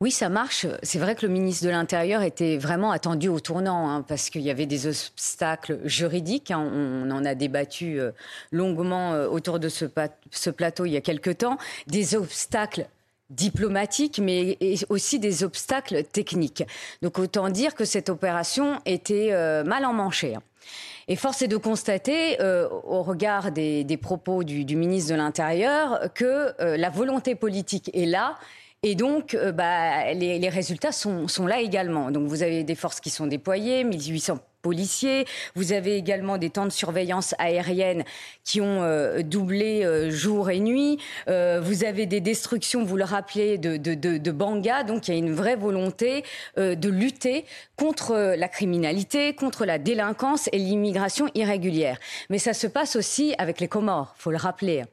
oui, 0.02 0.12
ça 0.12 0.30
marche. 0.30 0.66
C'est 0.82 0.98
vrai 0.98 1.14
que 1.14 1.26
le 1.26 1.32
ministre 1.34 1.66
de 1.66 1.70
l'Intérieur 1.72 2.22
était 2.22 2.58
vraiment 2.58 2.92
attendu 2.92 3.28
au 3.28 3.42
tournant, 3.42 3.90
hein, 3.90 4.02
parce 4.02 4.30
qu'il 4.30 4.42
y 4.44 4.50
avait 4.50 4.66
des 4.66 4.88
obstacles 4.88 5.82
juridiques. 5.84 6.52
Hein. 6.52 6.72
On, 6.74 7.12
en 7.12 7.26
a 7.26 7.36
débattu 7.36 8.00
euh, 8.00 8.12
longuement 8.54 9.12
euh, 9.12 9.28
autour 9.28 9.60
de 9.60 9.68
ce, 9.68 9.84
plateau 10.52 10.86
il 10.86 10.92
y 10.92 10.98
a 10.98 11.02
quelque 11.02 11.32
temps. 11.32 11.58
Des 11.88 12.16
obstacles 12.16 12.88
diplomatiques, 13.30 14.20
mais 14.20 14.58
aussi 14.88 15.20
des 15.20 15.44
obstacles 15.44 16.06
techniques. 16.06 16.64
Donc 17.02 17.20
autant 17.20 17.50
dire 17.50 17.76
que 17.76 17.84
cette 17.84 18.08
opération 18.08 18.80
était 18.86 19.34
euh, 19.34 19.66
mal 19.66 19.84
emmanchée. 19.84 20.36
Hein. 20.36 20.44
Et 21.10 21.18
force 21.18 21.42
est 21.42 21.48
de 21.50 21.58
constater, 21.58 22.38
au 22.40 23.02
regard 23.02 23.52
des, 23.52 24.00
propos 24.00 24.44
du, 24.44 24.76
ministre 24.76 25.12
de 25.12 25.18
l'Intérieur, 25.18 26.14
que 26.14 26.54
la 26.60 26.92
volonté 26.92 27.34
politique 27.34 27.90
est 27.96 28.06
là 28.06 28.38
et 28.82 28.96
donc, 28.96 29.34
euh, 29.34 29.52
bah, 29.52 30.14
les, 30.14 30.48
résultats 30.48 30.94
sont, 30.94 31.28
là 31.46 31.60
également. 31.60 32.12
Donc, 32.12 32.28
vous 32.28 32.44
avez 32.44 32.64
des 32.64 32.76
forces 32.76 33.02
qui 33.02 33.10
sont 33.10 33.28
déployées, 33.28 33.84
1800 33.84 34.40
policiers. 34.62 35.26
Vous 35.54 35.74
avez 35.74 35.98
également 35.98 36.38
des 36.38 36.50
temps 36.50 36.64
de 36.64 36.72
surveillance 36.72 37.36
aérienne 37.40 38.06
qui 38.46 38.62
ont 38.62 38.82
euh, 38.82 39.22
doublé 39.22 39.84
euh, 39.84 40.10
jour 40.10 40.50
et 40.50 40.62
nuit. 40.62 40.98
vous 41.28 41.84
avez 41.84 42.06
des 42.06 42.22
destructions, 42.22 42.86
vous 42.86 42.96
le 42.96 43.04
rappelez, 43.04 43.58
de, 43.58 43.76
de, 43.76 43.96
de, 43.96 44.32
Banga. 44.32 44.84
Donc 44.84 45.10
il 45.10 45.14
y 45.14 45.16
a 45.16 45.18
une 45.18 45.34
vraie 45.34 45.58
volonté 45.58 46.24
de 46.58 46.90
lutter 46.90 47.46
contre 47.76 48.36
la 48.38 48.48
criminalité, 48.48 49.34
contre 49.34 49.66
la 49.66 49.78
délinquance 49.78 50.50
et 50.54 50.58
l'immigration 50.58 51.28
irrégulière. 51.36 51.98
Mais 52.30 52.38
ça 52.38 52.54
se 52.54 52.68
passe 52.68 52.96
aussi 52.96 53.36
avec 53.38 53.60
les 53.60 53.68
Comores, 53.68 54.16
faut 54.18 54.32
le 54.32 54.38
rappeler. 54.38 54.84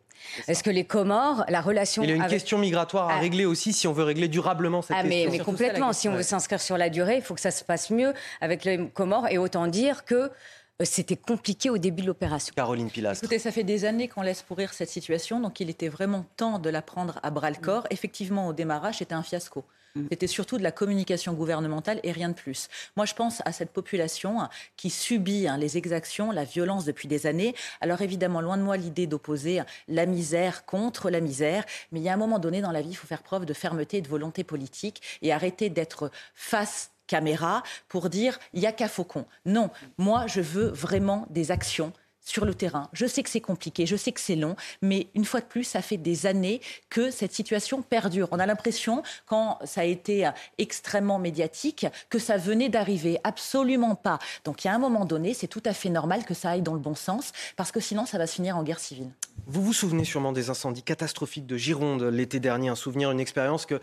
Est-ce 0.49 0.63
que 0.63 0.71
les 0.71 0.85
Comores, 0.85 1.45
la 1.49 1.61
relation. 1.61 2.03
Il 2.03 2.11
y 2.11 2.13
a 2.13 2.17
une 2.17 2.27
question 2.27 2.59
migratoire 2.59 3.09
à 3.09 3.15
ah. 3.15 3.19
régler 3.19 3.45
aussi 3.45 3.73
si 3.73 3.87
on 3.87 3.93
veut 3.93 4.05
régler 4.05 4.29
durablement 4.29 4.83
cette 4.83 4.97
ah, 4.99 5.03
question. 5.03 5.31
Mais, 5.31 5.39
complètement. 5.39 5.93
si 5.93 6.09
on 6.09 6.15
veut 6.15 6.23
s'inscrire 6.23 6.61
sur 6.61 6.79
la 6.79 6.91
durée, 6.91 7.17
il 7.17 7.23
faut 7.23 7.35
que 7.35 7.41
ça 7.41 7.51
se 7.51 7.65
passe 7.65 7.91
mieux 7.91 8.15
avec 8.41 8.65
les 8.65 8.89
Comores. 8.89 9.29
Et 9.29 9.39
autant 9.39 9.67
dire 9.67 10.05
que 10.05 10.15
euh, 10.15 10.85
c'était 10.85 11.17
compliqué 11.17 11.71
au 11.71 11.79
début 11.79 12.03
de 12.03 12.07
l'opération. 12.07 12.53
Caroline 12.55 12.91
Pilastre. 12.91 13.25
Écoutez, 13.25 13.39
ça 13.39 13.51
fait 13.51 13.65
des 13.65 13.85
années 13.85 14.09
qu'on 14.09 14.23
laisse 14.23 14.43
pourrir 14.43 14.75
cette 14.75 14.91
situation, 14.91 15.41
donc 15.41 15.61
il 15.61 15.71
était 15.71 15.89
vraiment 15.89 16.25
temps 16.37 16.59
de 16.59 16.69
la 16.69 16.83
prendre 16.83 17.19
à 17.23 17.31
bras 17.31 17.51
le 17.51 17.57
corps. 17.57 17.87
Effectivement, 17.91 18.49
au 18.49 18.53
démarrage, 18.53 18.99
c'était 18.99 19.15
un 19.15 19.23
fiasco. 19.23 19.65
Mm. 19.97 20.07
C'était 20.11 20.27
surtout 20.27 20.59
de 20.59 20.63
la 20.63 20.73
communication 20.73 21.33
gouvernementale 21.33 22.01
et 22.03 22.13
rien 22.13 22.29
de 22.29 22.35
plus. 22.35 22.69
Moi, 22.97 23.07
je 23.07 23.15
pense 23.15 23.43
à 23.45 23.53
cette 23.53 23.71
population 23.71 24.41
hein, 24.41 24.51
qui 24.77 24.91
subit 24.91 25.49
hein, 25.49 25.57
les 25.57 25.77
exactions, 25.77 26.31
la 26.31 26.45
violence 26.45 26.85
depuis 26.85 27.09
des 27.09 27.27
années. 27.27 27.55
Alors 27.81 28.03
évidemment, 28.03 28.41
loin 28.41 28.57
de 28.57 28.63
moi 28.63 28.77
l'idée 28.77 29.07
d'opposer 29.07 29.61
hein, 29.61 29.67
la 29.89 30.07
misère 30.07 30.65
contre 30.65 31.11
la 31.11 31.21
misère, 31.21 31.65
mais 31.93 32.01
il 32.01 32.03
y 32.03 32.09
a 32.09 32.13
un 32.13 32.19
moment 32.19 32.39
donné 32.39 32.61
dans 32.61 32.73
la 32.73 32.83
vie, 32.83 32.91
il 32.91 32.97
faut 32.97 33.07
faire 33.07 33.23
preuve 33.23 33.47
de 33.47 33.55
fermeté 33.55 33.99
et 33.99 34.03
de 34.03 34.09
volonté 34.09 34.45
politique 34.45 35.03
et 35.23 35.33
arrêter 35.33 35.71
d'être 35.71 36.11
face 36.35 36.91
caméra 37.07 37.63
pour 37.89 38.11
dire 38.11 38.39
il 38.53 38.61
y 38.61 38.67
a 38.67 38.73
qu'à 38.73 38.89
Faucon. 38.89 39.27
Non, 39.45 39.71
moi 39.99 40.27
je 40.27 40.41
veux 40.41 40.69
vraiment 40.69 41.27
des 41.31 41.51
actions 41.51 41.93
sur 42.27 42.45
le 42.45 42.55
terrain. 42.55 42.91
Je 42.93 43.07
sais 43.07 43.23
que 43.23 43.31
c'est 43.31 43.41
compliqué, 43.41 43.87
je 43.87 43.97
sais 43.97 44.13
que 44.13 44.21
c'est 44.21 44.37
long, 44.37 44.57
mais 44.83 45.07
une 45.15 45.25
fois 45.25 45.41
de 45.41 45.47
plus, 45.47 45.65
ça 45.65 45.81
fait 45.81 45.97
des 45.97 46.27
années 46.27 46.61
que 46.91 47.11
cette 47.11 47.33
situation 47.33 47.81
perdure. 47.81 48.29
On 48.33 48.39
a 48.39 48.45
l'impression, 48.45 49.03
quand 49.25 49.59
ça 49.65 49.81
a 49.81 49.85
été 49.85 50.29
extrêmement 50.59 51.19
médiatique, 51.19 51.87
que 52.11 52.19
ça 52.19 52.37
venait 52.37 52.69
d'arriver. 52.69 53.19
Absolument 53.25 53.95
pas. 53.95 54.19
Donc 54.45 54.65
il 54.65 54.67
y 54.67 54.71
a 54.71 54.75
un 54.75 54.79
moment 54.79 55.05
donné, 55.05 55.33
c'est 55.33 55.47
tout 55.47 55.63
à 55.65 55.73
fait 55.73 55.89
normal 55.89 56.25
que 56.25 56.35
ça 56.35 56.51
aille 56.51 56.63
dans 56.63 56.75
le 56.75 56.81
bon 56.81 56.95
sens, 56.97 57.33
parce 57.57 57.73
que 57.73 57.81
sinon, 57.81 58.05
ça 58.05 58.19
va 58.19 58.27
se 58.27 58.35
finir 58.35 58.57
en 58.57 58.65
guerre 58.65 58.81
civile. 58.81 59.11
Vous 59.49 59.63
vous 59.63 59.73
souvenez 59.73 60.05
sûrement 60.05 60.33
des 60.33 60.51
incendies 60.51 60.83
catastrophiques 60.83 61.47
de 61.47 61.57
Gironde 61.57 62.03
l'été 62.03 62.41
dernier, 62.41 62.69
un 62.69 62.75
souvenir, 62.75 63.13
une 63.13 63.21
expérience 63.21 63.65
que 63.65 63.79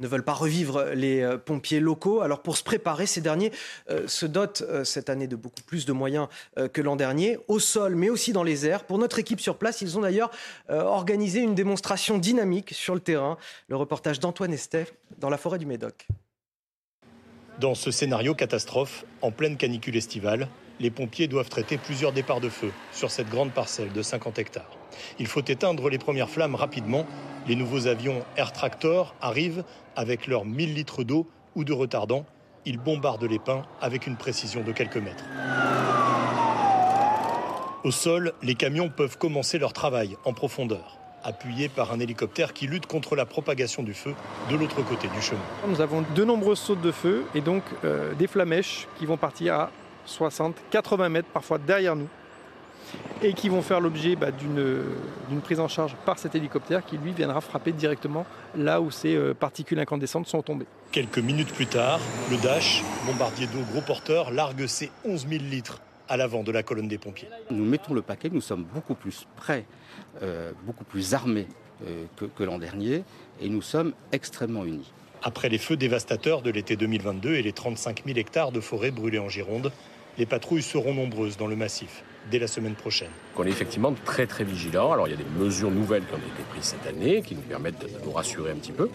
ne 0.00 0.08
veulent 0.08 0.24
pas 0.24 0.32
revivre 0.32 0.86
les 0.92 1.20
euh, 1.20 1.38
pompiers 1.38 1.78
locaux. 1.78 2.20
Alors 2.20 2.42
pour 2.42 2.56
se 2.56 2.64
préparer, 2.64 3.06
ces 3.06 3.20
derniers 3.20 3.52
euh, 3.90 4.08
se 4.08 4.26
dotent 4.26 4.64
euh, 4.68 4.82
cette 4.82 5.08
année 5.10 5.28
de 5.28 5.36
beaucoup 5.36 5.62
plus 5.62 5.86
de 5.86 5.92
moyens 5.92 6.26
que 6.72 6.80
l'an 6.80 6.96
dernier, 6.96 7.38
au 7.46 7.60
sol 7.60 7.94
mais 7.94 8.10
aussi 8.10 8.32
dans 8.32 8.42
les 8.42 8.66
airs. 8.66 8.84
Pour 8.84 8.98
notre 8.98 9.20
équipe 9.20 9.40
sur 9.40 9.56
place, 9.56 9.82
ils 9.82 9.96
ont 9.96 10.00
d'ailleurs 10.00 10.30
organisé 10.68 11.40
une 11.40 11.54
démonstration 11.54 12.18
dynamique 12.18 12.72
sur 12.72 12.94
le 12.94 13.00
terrain. 13.00 13.36
Le 13.68 13.76
reportage 13.76 14.18
d'Antoine 14.18 14.52
Estef 14.52 14.94
dans 15.18 15.30
la 15.30 15.38
forêt 15.38 15.58
du 15.58 15.66
Médoc. 15.66 16.08
Dans 17.60 17.74
ce 17.74 17.90
scénario 17.90 18.34
catastrophe, 18.34 19.04
en 19.22 19.30
pleine 19.30 19.56
canicule 19.56 19.96
estivale, 19.96 20.48
les 20.80 20.90
pompiers 20.90 21.28
doivent 21.28 21.48
traiter 21.48 21.78
plusieurs 21.78 22.12
départs 22.12 22.40
de 22.40 22.48
feu 22.48 22.72
sur 22.92 23.10
cette 23.10 23.28
grande 23.28 23.52
parcelle 23.52 23.92
de 23.92 24.02
50 24.02 24.38
hectares. 24.38 24.83
Il 25.18 25.26
faut 25.26 25.42
éteindre 25.42 25.88
les 25.88 25.98
premières 25.98 26.28
flammes 26.28 26.54
rapidement. 26.54 27.06
Les 27.46 27.56
nouveaux 27.56 27.86
avions 27.86 28.24
Air 28.36 28.52
Tractor 28.52 29.14
arrivent 29.20 29.64
avec 29.96 30.26
leurs 30.26 30.44
1000 30.44 30.74
litres 30.74 31.04
d'eau 31.04 31.28
ou 31.54 31.64
de 31.64 31.72
retardant. 31.72 32.24
Ils 32.66 32.78
bombardent 32.78 33.24
les 33.24 33.38
pins 33.38 33.62
avec 33.80 34.06
une 34.06 34.16
précision 34.16 34.62
de 34.62 34.72
quelques 34.72 34.96
mètres. 34.96 35.24
Au 37.84 37.90
sol, 37.90 38.32
les 38.42 38.54
camions 38.54 38.88
peuvent 38.88 39.18
commencer 39.18 39.58
leur 39.58 39.74
travail 39.74 40.16
en 40.24 40.32
profondeur, 40.32 40.96
appuyés 41.22 41.68
par 41.68 41.92
un 41.92 42.00
hélicoptère 42.00 42.54
qui 42.54 42.66
lutte 42.66 42.86
contre 42.86 43.14
la 43.14 43.26
propagation 43.26 43.82
du 43.82 43.92
feu 43.92 44.14
de 44.50 44.56
l'autre 44.56 44.82
côté 44.82 45.06
du 45.08 45.20
chemin. 45.20 45.42
Nous 45.68 45.82
avons 45.82 46.02
de 46.14 46.24
nombreuses 46.24 46.60
sautes 46.60 46.80
de 46.80 46.92
feu 46.92 47.26
et 47.34 47.42
donc 47.42 47.62
euh, 47.84 48.14
des 48.14 48.26
flamèches 48.26 48.88
qui 48.98 49.04
vont 49.04 49.18
partir 49.18 49.54
à 49.54 49.70
60, 50.06 50.56
80 50.70 51.08
mètres 51.10 51.28
parfois 51.30 51.58
derrière 51.58 51.94
nous 51.94 52.08
et 53.22 53.32
qui 53.32 53.48
vont 53.48 53.62
faire 53.62 53.80
l'objet 53.80 54.16
bah, 54.16 54.30
d'une 54.30 55.40
prise 55.42 55.60
en 55.60 55.68
charge 55.68 55.96
par 56.04 56.18
cet 56.18 56.34
hélicoptère 56.34 56.84
qui 56.84 56.98
lui 56.98 57.12
viendra 57.12 57.40
frapper 57.40 57.72
directement 57.72 58.26
là 58.56 58.80
où 58.80 58.90
ces 58.90 59.14
euh, 59.16 59.34
particules 59.34 59.78
incandescentes 59.78 60.26
sont 60.26 60.42
tombées. 60.42 60.66
Quelques 60.92 61.18
minutes 61.18 61.52
plus 61.52 61.66
tard, 61.66 62.00
le 62.30 62.36
Dash, 62.36 62.82
bombardier 63.06 63.46
d'eau 63.46 63.60
gros 63.72 63.80
porteur, 63.80 64.30
largue 64.30 64.66
ses 64.66 64.90
11 65.04 65.26
000 65.28 65.42
litres 65.44 65.80
à 66.08 66.16
l'avant 66.16 66.42
de 66.42 66.52
la 66.52 66.62
colonne 66.62 66.88
des 66.88 66.98
pompiers. 66.98 67.28
Nous 67.50 67.64
mettons 67.64 67.94
le 67.94 68.02
paquet, 68.02 68.28
nous 68.30 68.42
sommes 68.42 68.64
beaucoup 68.74 68.94
plus 68.94 69.26
prêts, 69.36 69.64
euh, 70.22 70.52
beaucoup 70.64 70.84
plus 70.84 71.14
armés 71.14 71.46
euh, 71.86 72.04
que, 72.16 72.26
que 72.26 72.42
l'an 72.42 72.58
dernier 72.58 73.04
et 73.40 73.48
nous 73.48 73.62
sommes 73.62 73.94
extrêmement 74.12 74.64
unis. 74.64 74.92
Après 75.22 75.48
les 75.48 75.58
feux 75.58 75.76
dévastateurs 75.76 76.42
de 76.42 76.50
l'été 76.50 76.76
2022 76.76 77.34
et 77.34 77.42
les 77.42 77.52
35 77.52 78.02
000 78.04 78.18
hectares 78.18 78.52
de 78.52 78.60
forêt 78.60 78.90
brûlés 78.90 79.18
en 79.18 79.30
Gironde, 79.30 79.72
les 80.18 80.26
patrouilles 80.26 80.62
seront 80.62 80.92
nombreuses 80.92 81.38
dans 81.38 81.46
le 81.46 81.56
massif 81.56 82.04
dès 82.30 82.38
la 82.38 82.46
semaine 82.46 82.74
prochaine. 82.74 83.10
On 83.36 83.44
est 83.44 83.50
effectivement 83.50 83.94
très 84.04 84.26
très 84.26 84.44
vigilant. 84.44 84.92
Alors 84.92 85.08
il 85.08 85.10
y 85.10 85.14
a 85.14 85.16
des 85.16 85.44
mesures 85.44 85.70
nouvelles 85.70 86.04
qui 86.04 86.14
ont 86.14 86.18
été 86.18 86.42
prises 86.50 86.64
cette 86.64 86.86
année 86.86 87.22
qui 87.22 87.34
nous 87.34 87.42
permettent 87.42 87.80
de 87.80 88.04
nous 88.04 88.12
rassurer 88.12 88.50
un 88.50 88.56
petit 88.56 88.72
peu. 88.72 88.88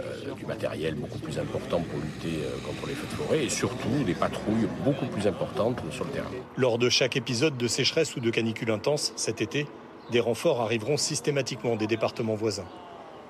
Euh, 0.00 0.34
du 0.34 0.44
matériel 0.46 0.94
beaucoup 0.94 1.18
plus 1.18 1.38
important 1.38 1.80
pour 1.80 2.00
lutter 2.00 2.42
euh, 2.44 2.58
contre 2.66 2.88
les 2.88 2.94
feux 2.94 3.06
de 3.06 3.14
forêt 3.14 3.44
et 3.44 3.48
surtout 3.48 4.02
des 4.04 4.14
patrouilles 4.14 4.66
beaucoup 4.84 5.06
plus 5.06 5.26
importantes 5.26 5.80
sur 5.90 6.04
le 6.04 6.10
terrain. 6.10 6.30
Lors 6.56 6.78
de 6.78 6.88
chaque 6.88 7.16
épisode 7.16 7.56
de 7.56 7.68
sécheresse 7.68 8.16
ou 8.16 8.20
de 8.20 8.30
canicule 8.30 8.70
intense 8.72 9.12
cet 9.16 9.40
été, 9.40 9.66
des 10.10 10.20
renforts 10.20 10.60
arriveront 10.60 10.96
systématiquement 10.96 11.76
des 11.76 11.86
départements 11.86 12.34
voisins. 12.34 12.66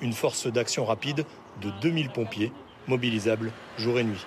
Une 0.00 0.12
force 0.12 0.46
d'action 0.46 0.84
rapide 0.84 1.24
de 1.60 1.70
2000 1.82 2.10
pompiers 2.10 2.52
mobilisables 2.88 3.52
jour 3.78 3.98
et 3.98 4.04
nuit. 4.04 4.24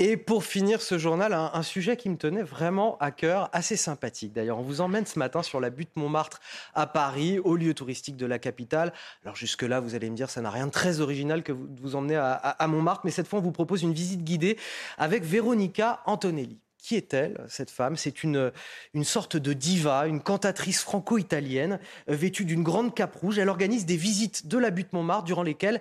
Et 0.00 0.16
pour 0.16 0.44
finir 0.44 0.80
ce 0.80 0.96
journal, 0.96 1.32
un, 1.32 1.62
sujet 1.64 1.96
qui 1.96 2.08
me 2.08 2.16
tenait 2.16 2.44
vraiment 2.44 2.96
à 2.98 3.10
cœur, 3.10 3.50
assez 3.52 3.76
sympathique 3.76 4.32
d'ailleurs. 4.32 4.60
On 4.60 4.62
vous 4.62 4.80
emmène 4.80 5.06
ce 5.06 5.18
matin 5.18 5.42
sur 5.42 5.58
la 5.58 5.70
butte 5.70 5.96
Montmartre 5.96 6.40
à 6.74 6.86
Paris, 6.86 7.40
au 7.40 7.56
lieu 7.56 7.74
touristique 7.74 8.16
de 8.16 8.24
la 8.24 8.38
capitale. 8.38 8.92
Alors 9.24 9.34
jusque-là, 9.34 9.80
vous 9.80 9.96
allez 9.96 10.08
me 10.08 10.14
dire, 10.14 10.30
ça 10.30 10.40
n'a 10.40 10.50
rien 10.50 10.68
de 10.68 10.70
très 10.70 11.00
original 11.00 11.42
que 11.42 11.50
vous 11.50 11.66
vous 11.80 11.96
emmenez 11.96 12.14
à, 12.14 12.32
à, 12.32 12.50
à 12.50 12.66
Montmartre, 12.68 13.00
mais 13.04 13.10
cette 13.10 13.26
fois, 13.26 13.40
on 13.40 13.42
vous 13.42 13.50
propose 13.50 13.82
une 13.82 13.92
visite 13.92 14.22
guidée 14.22 14.56
avec 14.98 15.24
Véronica 15.24 16.00
Antonelli. 16.06 16.60
Qui 16.80 16.94
est-elle, 16.94 17.44
cette 17.48 17.72
femme? 17.72 17.96
C'est 17.96 18.22
une, 18.22 18.52
une 18.94 19.04
sorte 19.04 19.36
de 19.36 19.52
diva, 19.52 20.06
une 20.06 20.22
cantatrice 20.22 20.80
franco-italienne, 20.80 21.80
vêtue 22.06 22.44
d'une 22.44 22.62
grande 22.62 22.94
cape 22.94 23.16
rouge. 23.16 23.36
Elle 23.38 23.48
organise 23.48 23.84
des 23.84 23.96
visites 23.96 24.46
de 24.46 24.58
la 24.58 24.70
butte 24.70 24.92
Montmartre 24.92 25.24
durant 25.24 25.42
lesquelles 25.42 25.80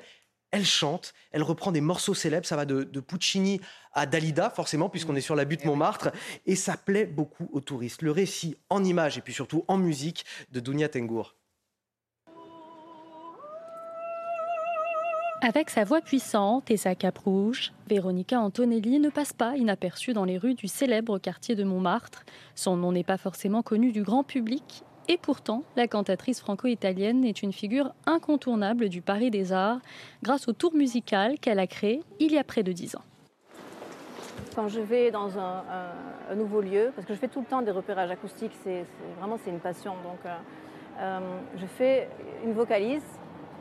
elle 0.57 0.65
chante, 0.65 1.13
elle 1.31 1.43
reprend 1.43 1.71
des 1.71 1.81
morceaux 1.81 2.15
célèbres, 2.15 2.45
ça 2.45 2.55
va 2.55 2.65
de, 2.65 2.83
de 2.83 2.99
Puccini 2.99 3.61
à 3.93 4.05
Dalida, 4.05 4.49
forcément, 4.49 4.89
puisqu'on 4.89 5.15
est 5.15 5.21
sur 5.21 5.35
la 5.35 5.45
butte 5.45 5.65
Montmartre, 5.65 6.09
et 6.45 6.55
ça 6.55 6.77
plaît 6.77 7.05
beaucoup 7.05 7.47
aux 7.53 7.61
touristes. 7.61 8.01
Le 8.01 8.11
récit 8.11 8.57
en 8.69 8.83
images 8.83 9.17
et 9.17 9.21
puis 9.21 9.33
surtout 9.33 9.63
en 9.67 9.77
musique 9.77 10.25
de 10.51 10.59
Dounia 10.59 10.89
Tengour. 10.89 11.35
Avec 15.41 15.69
sa 15.69 15.83
voix 15.83 16.01
puissante 16.01 16.71
et 16.71 16.77
sa 16.77 16.95
cape 16.95 17.19
rouge, 17.19 17.71
Véronica 17.87 18.39
Antonelli 18.39 18.99
ne 18.99 19.09
passe 19.09 19.33
pas 19.33 19.55
inaperçue 19.55 20.13
dans 20.13 20.25
les 20.25 20.39
rues 20.39 20.55
du 20.55 20.67
célèbre 20.67 21.19
quartier 21.19 21.53
de 21.53 21.63
Montmartre. 21.63 22.23
Son 22.55 22.75
nom 22.75 22.91
n'est 22.91 23.03
pas 23.03 23.19
forcément 23.19 23.61
connu 23.61 23.91
du 23.91 24.01
grand 24.01 24.23
public, 24.23 24.83
et 25.09 25.17
pourtant, 25.17 25.63
la 25.77 25.87
cantatrice 25.87 26.41
franco-italienne 26.41 27.23
est 27.23 27.41
une 27.41 27.53
figure 27.53 27.93
incontournable 28.05 28.89
du 28.89 29.01
Paris 29.01 29.31
des 29.31 29.53
Arts 29.53 29.79
grâce 30.21 30.49
au 30.49 30.53
tour 30.53 30.73
musical 30.75 31.39
qu'elle 31.39 31.59
a 31.59 31.67
créé 31.67 32.03
il 32.19 32.33
y 32.33 32.37
a 32.37 32.43
près 32.43 32.61
de 32.61 32.73
dix 32.73 32.95
ans. 32.97 33.03
Quand 34.53 34.67
je 34.67 34.81
vais 34.81 35.11
dans 35.11 35.37
un, 35.39 35.63
nouveau 36.35 36.61
lieu, 36.61 36.91
parce 36.93 37.07
que 37.07 37.13
je 37.13 37.19
fais 37.19 37.29
tout 37.29 37.39
le 37.39 37.45
temps 37.45 37.61
des 37.61 37.71
repérages 37.71 38.11
acoustiques, 38.11 38.51
c'est 38.63 38.85
vraiment 39.19 39.37
une 39.47 39.59
passion. 39.59 39.93
Donc, 40.03 40.19
euh, 40.25 40.35
euh, 40.99 41.19
je 41.55 41.65
fais 41.65 42.09
une 42.43 42.53
vocalise 42.53 43.05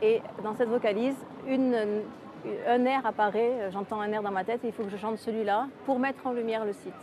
et 0.01 0.21
dans 0.43 0.55
cette 0.55 0.69
vocalise, 0.69 1.15
un 1.47 2.85
air 2.85 3.05
apparaît. 3.05 3.69
J'entends 3.71 4.01
un 4.01 4.11
air 4.11 4.21
dans 4.21 4.31
ma 4.31 4.43
tête 4.43 4.65
et 4.65 4.67
il 4.67 4.73
faut 4.73 4.83
que 4.83 4.89
je 4.89 4.97
chante 4.97 5.17
celui-là 5.17 5.67
pour 5.85 5.97
mettre 5.97 6.27
en 6.27 6.33
lumière 6.33 6.65
le 6.65 6.73
site. 6.73 6.93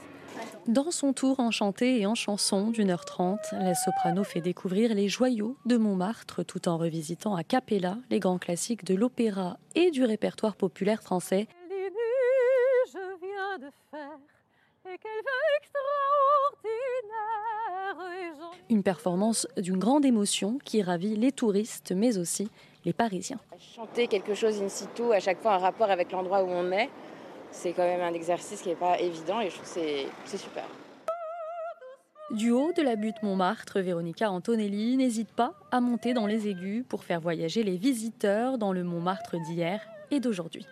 Dans 0.66 0.90
son 0.90 1.12
tour 1.12 1.40
enchanté 1.40 2.00
et 2.00 2.06
en 2.06 2.14
chanson 2.14 2.70
d'une 2.70 2.90
heure 2.90 3.04
trente, 3.04 3.52
la 3.52 3.74
soprano 3.74 4.24
fait 4.24 4.40
découvrir 4.40 4.94
les 4.94 5.08
joyaux 5.08 5.56
de 5.66 5.76
Montmartre 5.76 6.42
tout 6.44 6.68
en 6.68 6.78
revisitant 6.78 7.34
à 7.34 7.44
cappella 7.44 7.98
les 8.10 8.18
grands 8.18 8.38
classiques 8.38 8.84
de 8.84 8.94
l'opéra 8.94 9.58
et 9.74 9.90
du 9.90 10.04
répertoire 10.04 10.56
populaire 10.56 11.02
français. 11.02 11.48
Une 18.70 18.82
performance 18.82 19.46
d'une 19.58 19.78
grande 19.78 20.04
émotion 20.04 20.58
qui 20.64 20.82
ravit 20.82 21.16
les 21.16 21.32
touristes 21.32 21.92
mais 21.94 22.16
aussi 22.16 22.48
les 22.84 22.92
Parisiens. 22.92 23.38
Chanter 23.58 24.08
quelque 24.08 24.34
chose 24.34 24.62
in 24.62 24.68
situ, 24.68 25.12
à 25.12 25.20
chaque 25.20 25.40
fois 25.40 25.54
un 25.54 25.58
rapport 25.58 25.90
avec 25.90 26.12
l'endroit 26.12 26.42
où 26.42 26.48
on 26.48 26.70
est, 26.72 26.90
c'est 27.54 27.72
quand 27.72 27.84
même 27.84 28.02
un 28.02 28.12
exercice 28.12 28.60
qui 28.60 28.68
n'est 28.68 28.74
pas 28.74 29.00
évident 29.00 29.40
et 29.40 29.48
je 29.48 29.54
trouve 29.54 29.74
que 29.74 30.08
c'est 30.26 30.36
super. 30.36 30.64
Du 32.30 32.50
haut 32.50 32.72
de 32.72 32.82
la 32.82 32.96
butte 32.96 33.22
Montmartre, 33.22 33.80
Véronica 33.80 34.30
Antonelli 34.30 34.96
n'hésite 34.96 35.32
pas 35.32 35.54
à 35.70 35.80
monter 35.80 36.14
dans 36.14 36.26
les 36.26 36.48
aigus 36.48 36.84
pour 36.88 37.04
faire 37.04 37.20
voyager 37.20 37.62
les 37.62 37.76
visiteurs 37.76 38.58
dans 38.58 38.72
le 38.72 38.82
Montmartre 38.82 39.36
d'hier 39.40 39.80
et 40.10 40.20
d'aujourd'hui. 40.20 40.66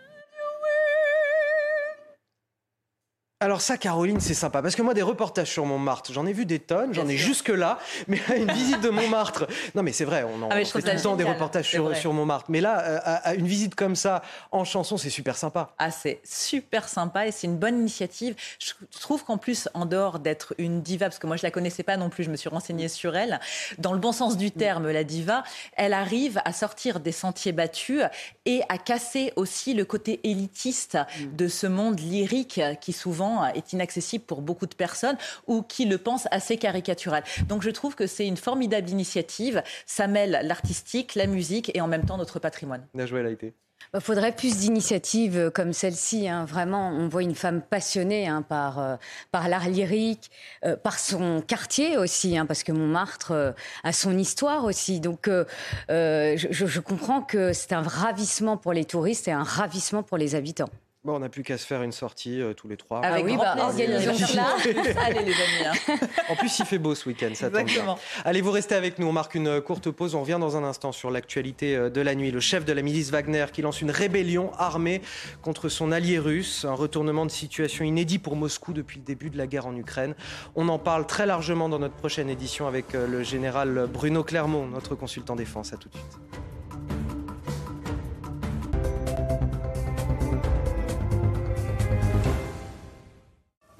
Alors 3.43 3.59
ça, 3.59 3.77
Caroline, 3.77 4.21
c'est 4.21 4.33
sympa. 4.33 4.61
Parce 4.61 4.73
que 4.73 4.81
moi, 4.81 4.93
des 4.93 5.01
reportages 5.01 5.51
sur 5.51 5.65
Montmartre, 5.65 6.13
j'en 6.13 6.25
ai 6.25 6.31
vu 6.31 6.45
des 6.45 6.59
tonnes, 6.59 6.93
j'en 6.93 7.09
ai 7.09 7.17
jusque-là. 7.17 7.77
Mais 8.07 8.21
une 8.37 8.49
visite 8.49 8.79
de 8.79 8.89
Montmartre... 8.89 9.47
Non, 9.75 9.83
mais 9.83 9.91
c'est 9.91 10.05
vrai, 10.05 10.23
on 10.23 10.41
en 10.43 10.49
ah, 10.49 10.55
on 10.61 10.65
fait 10.65 10.81
tout 10.81 10.87
le 10.87 11.01
temps 11.01 11.15
des 11.17 11.25
reportages 11.25 11.67
sur, 11.67 11.93
sur, 11.93 12.13
Montmartre. 12.13 12.45
Mais 12.47 12.61
là, 12.61 12.79
euh, 12.79 12.99
à, 13.03 13.15
à 13.15 13.33
une 13.33 13.45
visite 13.45 13.75
comme 13.75 13.97
ça, 13.97 14.21
en 14.51 14.63
chanson, 14.63 14.95
c'est 14.95 15.09
super 15.09 15.35
sympa. 15.35 15.71
Ah, 15.77 15.91
c'est 15.91 16.21
super 16.23 16.87
sympa 16.87 17.27
et 17.27 17.31
c'est 17.31 17.47
une 17.47 17.57
bonne 17.57 17.79
initiative. 17.79 18.35
Je 18.59 18.99
trouve 19.01 19.25
qu'en 19.25 19.37
plus, 19.37 19.67
en 19.73 19.85
dehors 19.85 20.19
d'être 20.19 20.55
une 20.57 20.81
diva, 20.81 21.07
parce 21.07 21.19
que 21.19 21.27
moi, 21.27 21.35
je 21.35 21.43
la 21.43 21.51
connaissais 21.51 21.83
pas 21.83 21.97
non 21.97 22.09
plus, 22.09 22.23
je 22.23 22.29
me 22.29 22.37
suis 22.37 22.49
renseignée 22.49 22.87
sur 22.87 23.17
elle, 23.17 23.41
dans 23.77 23.91
le 23.91 23.99
bon 23.99 24.13
sens 24.13 24.37
du 24.37 24.51
terme, 24.51 24.89
la 24.89 25.03
diva, 25.03 25.43
elle 25.75 25.93
arrive 25.93 26.41
à 26.45 26.53
sortir 26.53 27.01
des 27.01 27.11
sentiers 27.11 27.51
battus 27.51 28.03
et 28.45 28.61
à 28.69 28.77
casser 28.77 29.33
aussi 29.35 29.73
le 29.73 29.83
côté 29.83 30.21
élitiste 30.23 30.97
de 31.33 31.49
ce 31.49 31.67
monde 31.67 31.99
lyrique 31.99 32.61
qui 32.79 32.93
souvent 32.93 33.32
est 33.53 33.73
inaccessible 33.73 34.25
pour 34.25 34.41
beaucoup 34.41 34.67
de 34.67 34.75
personnes 34.75 35.17
ou 35.47 35.61
qui 35.61 35.85
le 35.85 35.97
pensent 35.97 36.27
assez 36.31 36.57
caricatural. 36.57 37.23
Donc 37.47 37.61
je 37.61 37.69
trouve 37.69 37.95
que 37.95 38.07
c'est 38.07 38.27
une 38.27 38.37
formidable 38.37 38.89
initiative. 38.89 39.63
Ça 39.85 40.07
mêle 40.07 40.39
l'artistique, 40.43 41.15
la 41.15 41.27
musique 41.27 41.71
et 41.75 41.81
en 41.81 41.87
même 41.87 42.05
temps 42.05 42.17
notre 42.17 42.39
patrimoine. 42.39 42.85
Bien 42.93 43.05
joué, 43.05 43.23
Laïté. 43.23 43.53
Il 43.93 44.01
faudrait 44.01 44.31
plus 44.31 44.57
d'initiatives 44.57 45.51
comme 45.53 45.73
celle-ci. 45.73 46.27
Hein. 46.27 46.45
Vraiment, 46.45 46.89
on 46.89 47.07
voit 47.07 47.21
une 47.21 47.35
femme 47.35 47.61
passionnée 47.61 48.27
hein, 48.27 48.41
par, 48.41 48.79
euh, 48.79 48.95
par 49.31 49.47
l'art 49.47 49.69
lyrique, 49.69 50.31
euh, 50.65 50.75
par 50.75 50.97
son 50.97 51.41
quartier 51.41 51.97
aussi, 51.97 52.37
hein, 52.37 52.45
parce 52.45 52.63
que 52.63 52.71
Montmartre 52.71 53.31
euh, 53.31 53.51
a 53.83 53.93
son 53.93 54.17
histoire 54.17 54.65
aussi. 54.65 54.99
Donc, 54.99 55.27
euh, 55.27 55.45
je, 55.89 56.65
je 56.65 56.79
comprends 56.79 57.21
que 57.21 57.53
c'est 57.53 57.73
un 57.73 57.83
ravissement 57.83 58.57
pour 58.57 58.73
les 58.73 58.85
touristes 58.85 59.27
et 59.27 59.31
un 59.31 59.43
ravissement 59.43 60.01
pour 60.01 60.17
les 60.17 60.35
habitants. 60.35 60.69
Bon, 61.05 61.17
on 61.17 61.19
n'a 61.19 61.27
plus 61.27 61.43
qu'à 61.43 61.57
se 61.57 61.65
faire 61.65 61.83
une 61.83 61.91
sortie 61.91 62.41
euh, 62.41 62.53
tous 62.53 62.69
les 62.69 62.77
trois. 62.77 63.01
Ah 63.03 63.17
oui, 63.21 63.35
bah, 63.35 63.57
organisons 63.59 64.13
cela. 64.13 64.55
Allez 65.01 65.19
les 65.19 65.33
amis. 65.33 65.65
Hein. 65.89 65.97
En 66.29 66.37
plus, 66.37 66.59
il 66.59 66.65
fait 66.65 66.77
beau 66.77 66.95
ce 66.95 67.09
week-end, 67.09 67.31
ça 67.33 67.49
tombe 67.49 67.65
bien. 67.65 67.97
Allez, 68.23 68.39
vous 68.39 68.51
restez 68.51 68.73
avec 68.73 68.99
nous. 68.99 69.07
On 69.07 69.11
marque 69.11 69.35
une 69.35 69.59
courte 69.59 69.91
pause. 69.91 70.15
On 70.15 70.21
revient 70.21 70.37
dans 70.39 70.55
un 70.55 70.63
instant 70.63 70.93
sur 70.93 71.11
l'actualité 71.11 71.75
euh, 71.75 71.89
de 71.89 71.99
la 71.99 72.15
nuit. 72.15 72.31
Le 72.31 72.39
chef 72.39 72.63
de 72.63 72.71
la 72.71 72.81
milice 72.81 73.09
Wagner 73.11 73.47
qui 73.51 73.61
lance 73.61 73.81
une 73.81 73.91
rébellion 73.91 74.53
armée 74.57 75.01
contre 75.41 75.67
son 75.67 75.91
allié 75.91 76.19
russe. 76.19 76.63
Un 76.63 76.73
retournement 76.73 77.25
de 77.25 77.31
situation 77.31 77.83
inédit 77.83 78.17
pour 78.17 78.37
Moscou 78.37 78.71
depuis 78.71 78.99
le 78.99 79.03
début 79.03 79.29
de 79.29 79.37
la 79.37 79.45
guerre 79.45 79.65
en 79.65 79.75
Ukraine. 79.75 80.15
On 80.55 80.69
en 80.69 80.79
parle 80.79 81.05
très 81.05 81.25
largement 81.25 81.67
dans 81.67 81.79
notre 81.79 81.95
prochaine 81.95 82.29
édition 82.29 82.65
avec 82.65 82.95
euh, 82.95 83.07
le 83.07 83.23
général 83.23 83.89
Bruno 83.91 84.23
Clermont, 84.23 84.67
notre 84.67 84.95
consultant 84.95 85.35
défense. 85.35 85.73
À 85.73 85.77
tout 85.77 85.89
de 85.89 85.95
suite. 85.95 86.52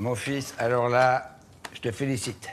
Mon 0.03 0.15
fils, 0.15 0.53
alors 0.57 0.89
là, 0.89 1.37
je 1.71 1.79
te 1.79 1.89
félicite. 1.89 2.49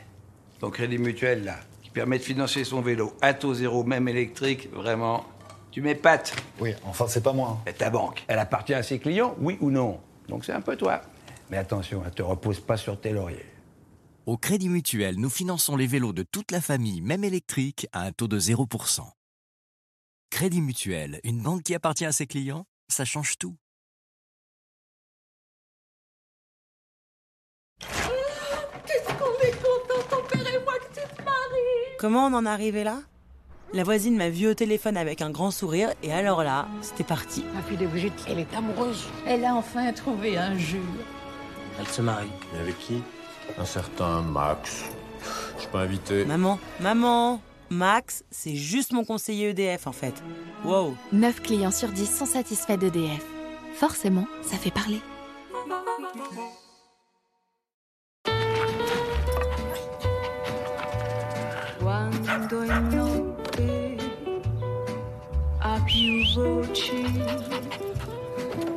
Ton 0.60 0.70
crédit 0.70 0.98
mutuel, 0.98 1.42
là, 1.42 1.56
qui 1.82 1.90
permet 1.90 2.18
de 2.18 2.22
financer 2.22 2.62
son 2.62 2.80
vélo 2.80 3.12
à 3.20 3.34
taux 3.34 3.54
zéro, 3.54 3.82
même 3.82 4.06
électrique, 4.06 4.70
vraiment, 4.72 5.26
tu 5.72 5.82
m'épates. 5.82 6.32
Oui, 6.60 6.74
enfin, 6.84 7.08
c'est 7.08 7.24
pas 7.24 7.32
moi. 7.32 7.60
Et 7.66 7.72
ta 7.72 7.90
banque, 7.90 8.22
elle 8.28 8.38
appartient 8.38 8.72
à 8.72 8.84
ses 8.84 9.00
clients, 9.00 9.34
oui 9.40 9.58
ou 9.60 9.72
non? 9.72 9.98
Donc 10.28 10.44
c'est 10.44 10.52
un 10.52 10.60
peu 10.60 10.76
toi. 10.76 11.00
Mais 11.50 11.56
attention, 11.56 12.04
elle 12.06 12.12
te 12.12 12.22
repose 12.22 12.60
pas 12.60 12.76
sur 12.76 13.00
tes 13.00 13.10
lauriers. 13.10 13.46
Au 14.26 14.36
Crédit 14.36 14.68
Mutuel, 14.68 15.16
nous 15.16 15.28
finançons 15.28 15.74
les 15.74 15.88
vélos 15.88 16.12
de 16.12 16.22
toute 16.22 16.52
la 16.52 16.60
famille, 16.60 17.00
même 17.00 17.24
électriques, 17.24 17.88
à 17.90 18.02
un 18.02 18.12
taux 18.12 18.28
de 18.28 18.38
0%. 18.38 19.00
Crédit 20.30 20.60
Mutuel, 20.60 21.18
une 21.24 21.42
banque 21.42 21.64
qui 21.64 21.74
appartient 21.74 22.06
à 22.06 22.12
ses 22.12 22.28
clients, 22.28 22.64
ça 22.86 23.04
change 23.04 23.38
tout. 23.38 23.56
Comment 32.00 32.28
on 32.28 32.32
en 32.32 32.46
est 32.46 32.48
arrivé 32.48 32.82
là? 32.82 33.02
La 33.74 33.84
voisine 33.84 34.16
m'a 34.16 34.30
vu 34.30 34.48
au 34.48 34.54
téléphone 34.54 34.96
avec 34.96 35.20
un 35.20 35.28
grand 35.28 35.50
sourire 35.50 35.92
et 36.02 36.10
alors 36.10 36.42
là, 36.42 36.66
c'était 36.80 37.04
parti. 37.04 37.44
Ma 37.54 37.60
fille 37.60 37.76
de 37.76 37.86
Brigitte, 37.86 38.24
elle 38.26 38.38
est 38.38 38.54
amoureuse. 38.56 39.04
Elle 39.26 39.44
a 39.44 39.54
enfin 39.54 39.92
trouvé 39.92 40.38
un 40.38 40.56
jure. 40.56 40.80
Elle 41.78 41.86
se 41.86 42.00
marie. 42.00 42.30
Mais 42.54 42.60
avec 42.60 42.78
qui? 42.78 43.02
Un 43.58 43.66
certain 43.66 44.22
Max. 44.22 44.86
Je 45.56 45.60
suis 45.60 45.70
pas 45.70 45.80
invité. 45.80 46.24
Maman, 46.24 46.58
maman 46.80 47.42
Max, 47.68 48.24
c'est 48.30 48.56
juste 48.56 48.92
mon 48.92 49.04
conseiller 49.04 49.50
EDF 49.50 49.86
en 49.86 49.92
fait. 49.92 50.14
Wow 50.64 50.96
9 51.12 51.42
clients 51.42 51.70
sur 51.70 51.90
10 51.90 52.16
sont 52.16 52.24
satisfaits 52.24 52.78
d'EDF. 52.78 53.26
Forcément, 53.74 54.24
ça 54.40 54.56
fait 54.56 54.70
parler. 54.70 55.02
Quando 62.30 62.62
è 62.62 62.78
notte 62.78 63.96
a 65.58 65.80
più 65.84 66.24
voci, 66.36 67.04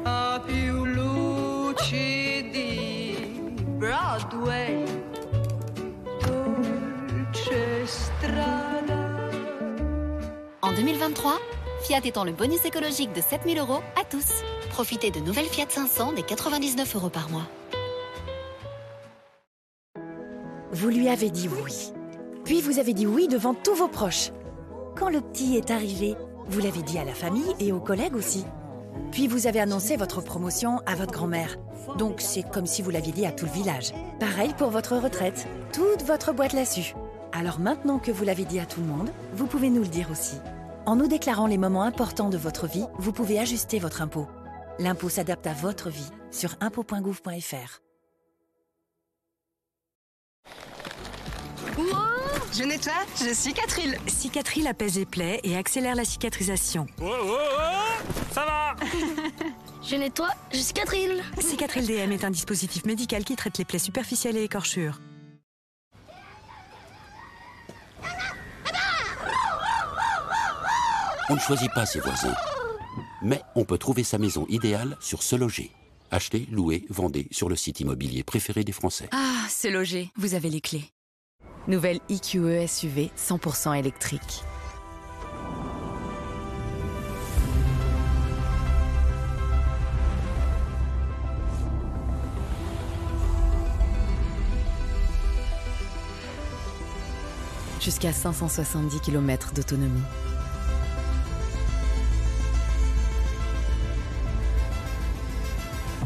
a 0.05 0.41
più 0.43 0.85
luci 0.85 2.49
di 2.49 3.15
Broadway, 3.77 4.83
dolce 6.25 7.85
strada. 7.85 9.29
En 10.63 10.71
2023, 10.73 11.39
Fiat 11.83 12.01
étend 12.05 12.23
le 12.23 12.31
bonus 12.31 12.65
écologique 12.65 13.13
de 13.13 13.21
7000 13.21 13.59
euros 13.59 13.83
à 14.01 14.03
tous. 14.03 14.41
Profitez 14.71 15.11
de 15.11 15.19
nouvelles 15.19 15.45
Fiat 15.45 15.69
500 15.69 16.13
des 16.13 16.23
99 16.23 16.95
euros 16.95 17.09
par 17.09 17.29
mois. 17.29 17.47
Vous 20.71 20.89
lui 20.89 21.07
avez 21.07 21.29
dit 21.29 21.47
oui. 21.63 21.93
Puis 22.43 22.62
vous 22.62 22.79
avez 22.79 22.93
dit 22.93 23.08
oui 23.08 23.27
devant 23.27 23.53
tous 23.53 23.73
vos 23.73 23.88
proches. 23.88 24.32
Quand 24.97 25.10
le 25.10 25.21
petit 25.21 25.56
est 25.56 25.71
arrivé, 25.71 26.15
vous 26.47 26.60
l'avez 26.60 26.82
dit 26.82 26.97
à 26.97 27.06
la 27.06 27.13
famille 27.13 27.56
et 27.60 27.71
aux 27.71 27.79
collègues 27.79 28.15
aussi. 28.15 28.45
Puis 29.12 29.27
vous 29.27 29.47
avez 29.47 29.62
annoncé 29.62 29.95
votre 29.95 30.21
promotion 30.21 30.79
à 30.86 30.95
votre 30.95 31.13
grand-mère. 31.13 31.56
Donc 31.97 32.19
c'est 32.19 32.43
comme 32.43 32.65
si 32.65 32.82
vous 32.82 32.89
l'aviez 32.89 33.13
dit 33.13 33.25
à 33.25 33.32
tout 33.32 33.45
le 33.45 33.51
village. 33.51 33.93
Pareil 34.19 34.53
pour 34.58 34.69
votre 34.69 34.97
retraite. 34.97 35.47
Toute 35.71 36.03
votre 36.03 36.34
boîte 36.34 36.53
l'a 36.53 36.65
su. 36.65 36.93
Alors 37.32 37.60
maintenant 37.60 37.97
que 37.97 38.12
vous 38.12 38.25
l'avez 38.25 38.45
dit 38.45 38.60
à 38.60 38.65
tout 38.65 38.82
le 38.82 38.88
monde, 38.88 39.10
vous 39.34 39.47
pouvez 39.47 39.69
nous 39.69 39.82
le 39.82 39.88
dire 39.88 40.12
aussi. 40.12 40.36
En 40.86 40.97
nous 40.97 41.08
déclarant 41.08 41.47
les 41.47 41.58
moments 41.58 41.84
importants 41.84 42.29
de 42.29 42.38
votre 42.38 42.67
vie, 42.67 42.86
vous 42.97 43.13
pouvez 43.13 43.39
ajuster 43.39 43.79
votre 43.79 44.01
impôt. 44.01 44.27
L'impôt 44.79 45.08
s'adapte 45.08 45.47
à 45.47 45.53
votre 45.53 45.89
vie 45.89 46.10
sur 46.29 46.56
impôt.gouv.fr. 46.60 47.79
Je 52.55 52.63
nettoie, 52.63 52.93
je 53.17 53.33
suis 53.33 53.35
Cicatril. 53.35 53.97
Cicatril 54.05 54.67
apaise 54.67 54.99
les 54.99 55.07
plaies 55.07 55.39
et 55.43 55.57
accélère 55.57 55.95
la 55.95 56.05
cicatrisation. 56.05 56.85
Oh, 57.01 57.05
oh, 57.05 57.25
oh 57.31 58.13
Ça 58.31 58.45
va 58.45 58.75
Je 59.83 59.95
nettoie, 59.95 60.29
je 60.51 60.57
suis 60.57 60.65
Cicatril. 60.65 61.23
DM 61.35 62.11
est 62.11 62.23
un 62.23 62.29
dispositif 62.29 62.85
médical 62.85 63.23
qui 63.23 63.35
traite 63.35 63.57
les 63.57 63.65
plaies 63.65 63.79
superficielles 63.79 64.37
et 64.37 64.43
écorchures. 64.43 65.01
On 71.29 71.33
ne 71.33 71.39
choisit 71.39 71.73
pas 71.73 71.87
ses 71.87 72.01
voisins. 72.01 72.35
Mais 73.23 73.41
on 73.55 73.65
peut 73.65 73.79
trouver 73.79 74.03
sa 74.03 74.19
maison 74.19 74.45
idéale 74.47 74.95
sur 74.99 75.23
Se 75.23 75.35
Loger. 75.35 75.71
Achetez, 76.11 76.47
louez, 76.51 76.85
vendez 76.89 77.27
sur 77.31 77.49
le 77.49 77.55
site 77.55 77.79
immobilier 77.79 78.23
préféré 78.23 78.63
des 78.63 78.73
Français. 78.73 79.09
Ah, 79.11 79.45
c'est 79.49 79.71
logé, 79.71 80.11
vous 80.15 80.35
avez 80.35 80.51
les 80.51 80.61
clés. 80.61 80.92
Nouvelle 81.65 81.99
IQE 82.10 82.67
SUV 82.67 83.10
100% 83.17 83.80
électrique. 83.80 84.43
Jusqu'à 97.80 98.12
570 98.12 98.99
km 98.99 99.54
d'autonomie. 99.54 99.89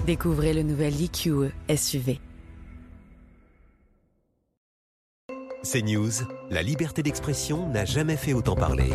Découvrez 0.05 0.53
le 0.53 0.61
nouvel 0.61 1.01
IQE 1.01 1.51
SUV. 1.75 2.19
C'est 5.69 5.81
News, 5.81 6.13
la 6.49 6.63
liberté 6.63 7.03
d'expression 7.03 7.67
n'a 7.67 7.83
jamais 7.83 8.15
fait 8.15 8.31
autant 8.31 8.55
parler. 8.55 8.93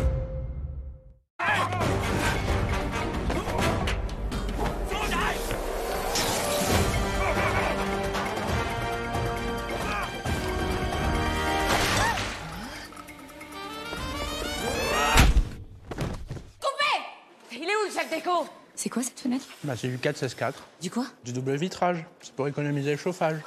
Coupé 16.59 17.51
Il 17.51 17.57
est 17.57 17.65
où 17.65 17.85
le 17.85 17.91
chef 17.93 18.09
déco 18.09 18.47
C'est 18.73 18.89
quoi 18.89 19.03
cette 19.03 19.19
fenêtre? 19.19 19.45
Bah, 19.63 19.75
c'est 19.77 19.89
du 19.89 19.97
4-16-4. 19.97 20.53
Du 20.81 20.89
quoi? 20.89 21.05
Du 21.23 21.33
double 21.33 21.55
vitrage. 21.55 22.03
C'est 22.19 22.33
pour 22.33 22.47
économiser 22.47 22.89
le 22.89 22.97
chauffage. 22.97 23.37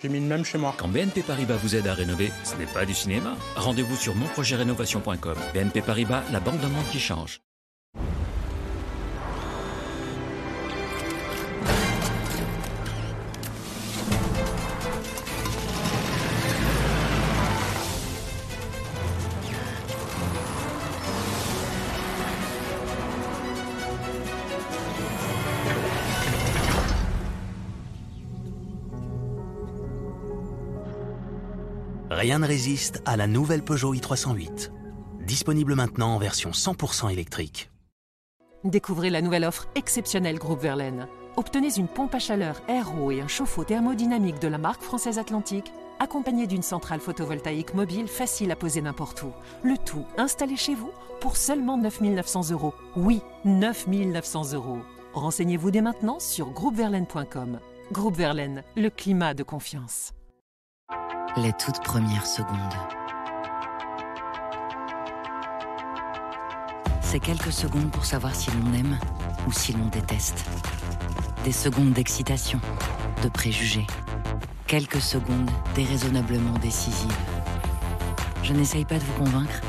J'ai 0.00 0.08
mis 0.08 0.20
le 0.20 0.26
même 0.26 0.44
chez 0.44 0.58
moi. 0.58 0.74
Quand 0.76 0.88
BNP 0.88 1.22
Paribas 1.22 1.56
vous 1.56 1.74
aide 1.74 1.86
à 1.88 1.94
rénover, 1.94 2.30
ce 2.44 2.54
n'est 2.56 2.72
pas 2.72 2.84
du 2.84 2.94
cinéma. 2.94 3.36
Rendez-vous 3.56 3.96
sur 3.96 4.14
monprojetrénovation.com. 4.14 5.36
BNP 5.54 5.82
Paribas, 5.82 6.22
la 6.32 6.40
banque 6.40 6.60
d'un 6.60 6.68
monde 6.68 6.88
qui 6.92 7.00
change. 7.00 7.40
Rien 32.28 32.40
ne 32.40 32.46
résiste 32.46 33.00
à 33.06 33.16
la 33.16 33.26
nouvelle 33.26 33.62
Peugeot 33.62 33.94
i308. 33.94 34.70
Disponible 35.24 35.74
maintenant 35.74 36.14
en 36.14 36.18
version 36.18 36.50
100% 36.50 37.10
électrique. 37.10 37.70
Découvrez 38.64 39.08
la 39.08 39.22
nouvelle 39.22 39.46
offre 39.46 39.66
exceptionnelle 39.74 40.38
Groupe 40.38 40.60
Verlaine. 40.60 41.08
Obtenez 41.38 41.78
une 41.78 41.88
pompe 41.88 42.14
à 42.14 42.18
chaleur 42.18 42.60
RO 42.68 43.10
et 43.10 43.22
un 43.22 43.28
chauffe-eau 43.28 43.64
thermodynamique 43.64 44.42
de 44.42 44.48
la 44.48 44.58
marque 44.58 44.82
française 44.82 45.18
Atlantique, 45.18 45.72
accompagné 46.00 46.46
d'une 46.46 46.60
centrale 46.60 47.00
photovoltaïque 47.00 47.72
mobile 47.72 48.08
facile 48.08 48.50
à 48.50 48.56
poser 48.56 48.82
n'importe 48.82 49.22
où. 49.22 49.32
Le 49.62 49.78
tout 49.78 50.04
installé 50.18 50.56
chez 50.56 50.74
vous 50.74 50.92
pour 51.22 51.38
seulement 51.38 51.78
9 51.78 52.02
900 52.02 52.50
euros. 52.50 52.74
Oui, 52.94 53.22
9 53.46 53.86
900 53.86 54.52
euros. 54.52 54.80
Renseignez-vous 55.14 55.70
dès 55.70 55.80
maintenant 55.80 56.20
sur 56.20 56.50
groupeverlaine.com. 56.50 57.58
Groupe 57.90 58.16
Verlaine, 58.16 58.64
le 58.76 58.90
climat 58.90 59.32
de 59.32 59.44
confiance. 59.44 60.12
Les 61.36 61.52
toutes 61.52 61.82
premières 61.82 62.26
secondes. 62.26 62.58
C'est 67.00 67.20
quelques 67.20 67.52
secondes 67.52 67.90
pour 67.90 68.04
savoir 68.04 68.34
si 68.34 68.50
l'on 68.50 68.72
aime 68.72 68.98
ou 69.46 69.52
si 69.52 69.72
l'on 69.72 69.86
déteste. 69.86 70.44
Des 71.44 71.52
secondes 71.52 71.92
d'excitation, 71.92 72.60
de 73.22 73.28
préjugés. 73.28 73.86
Quelques 74.66 75.00
secondes 75.00 75.50
déraisonnablement 75.74 76.58
décisives. 76.58 77.16
Je 78.42 78.52
n'essaye 78.52 78.84
pas 78.84 78.98
de 78.98 79.04
vous 79.04 79.24
convaincre. 79.24 79.60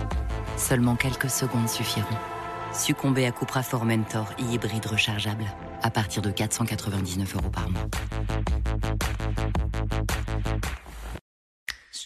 Seulement 0.58 0.96
quelques 0.96 1.30
secondes 1.30 1.70
suffiront. 1.70 2.18
Succombez 2.74 3.26
à 3.26 3.32
Cupra 3.32 3.64
Formentor 3.64 4.32
e-hybride 4.40 4.86
rechargeable 4.86 5.46
à 5.82 5.90
partir 5.90 6.22
de 6.22 6.32
499 6.32 7.36
euros 7.36 7.50
par 7.50 7.70
mois. 7.70 7.82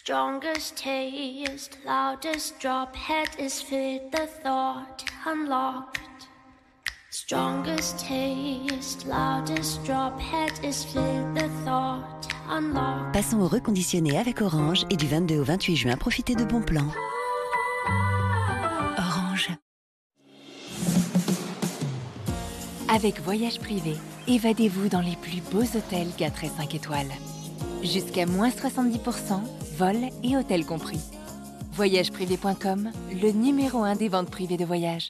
Strongest 0.06 0.76
taste, 0.76 1.78
loudest 1.86 2.60
drop, 2.60 2.94
head 2.94 3.26
is 3.38 3.62
fit, 3.62 4.02
the 4.12 4.26
thought 4.42 5.02
unlocked. 5.24 6.28
Strongest 7.08 8.00
taste, 8.00 9.06
loudest 9.06 9.82
drop, 9.86 10.20
head 10.20 10.52
is 10.62 10.84
fit, 10.84 11.24
the 11.34 11.48
thought 11.64 12.28
unlocked. 12.50 13.14
Passons 13.14 13.40
au 13.40 13.48
reconditionné 13.48 14.18
avec 14.18 14.42
Orange 14.42 14.84
et 14.90 14.96
du 14.96 15.06
22 15.06 15.38
au 15.38 15.44
28 15.44 15.76
juin, 15.76 15.96
profitez 15.96 16.34
de 16.34 16.44
bons 16.44 16.60
plans. 16.60 16.92
Orange. 18.98 19.48
Avec 22.94 23.22
Voyage 23.22 23.58
Privé, 23.58 23.94
évadez-vous 24.28 24.90
dans 24.90 25.00
les 25.00 25.16
plus 25.16 25.40
beaux 25.50 25.78
hôtels 25.78 26.10
4 26.18 26.44
et 26.44 26.50
5 26.50 26.74
étoiles. 26.74 27.12
Jusqu'à 27.82 28.26
moins 28.26 28.50
70%, 28.50 29.40
vol 29.74 29.96
et 30.22 30.36
hôtel 30.36 30.64
compris. 30.64 31.00
Voyageprivé.com, 31.72 32.92
le 33.10 33.32
numéro 33.32 33.82
1 33.82 33.96
des 33.96 34.08
ventes 34.08 34.30
privées 34.30 34.56
de 34.56 34.64
voyage. 34.64 35.08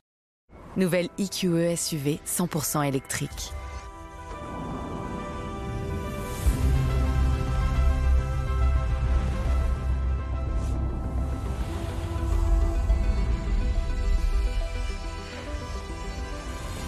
Nouvelle 0.77 1.09
IQE 1.19 1.77
SUV 1.77 2.19
100% 2.27 2.89
électrique. 2.89 3.53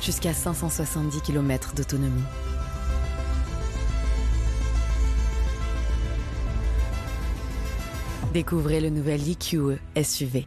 Jusqu'à 0.00 0.32
570 0.32 1.20
km 1.20 1.74
d'autonomie. 1.74 2.22
Découvrez 8.36 8.82
le 8.82 8.90
nouvel 8.90 9.26
IQE 9.26 9.78
SUV. 9.96 10.46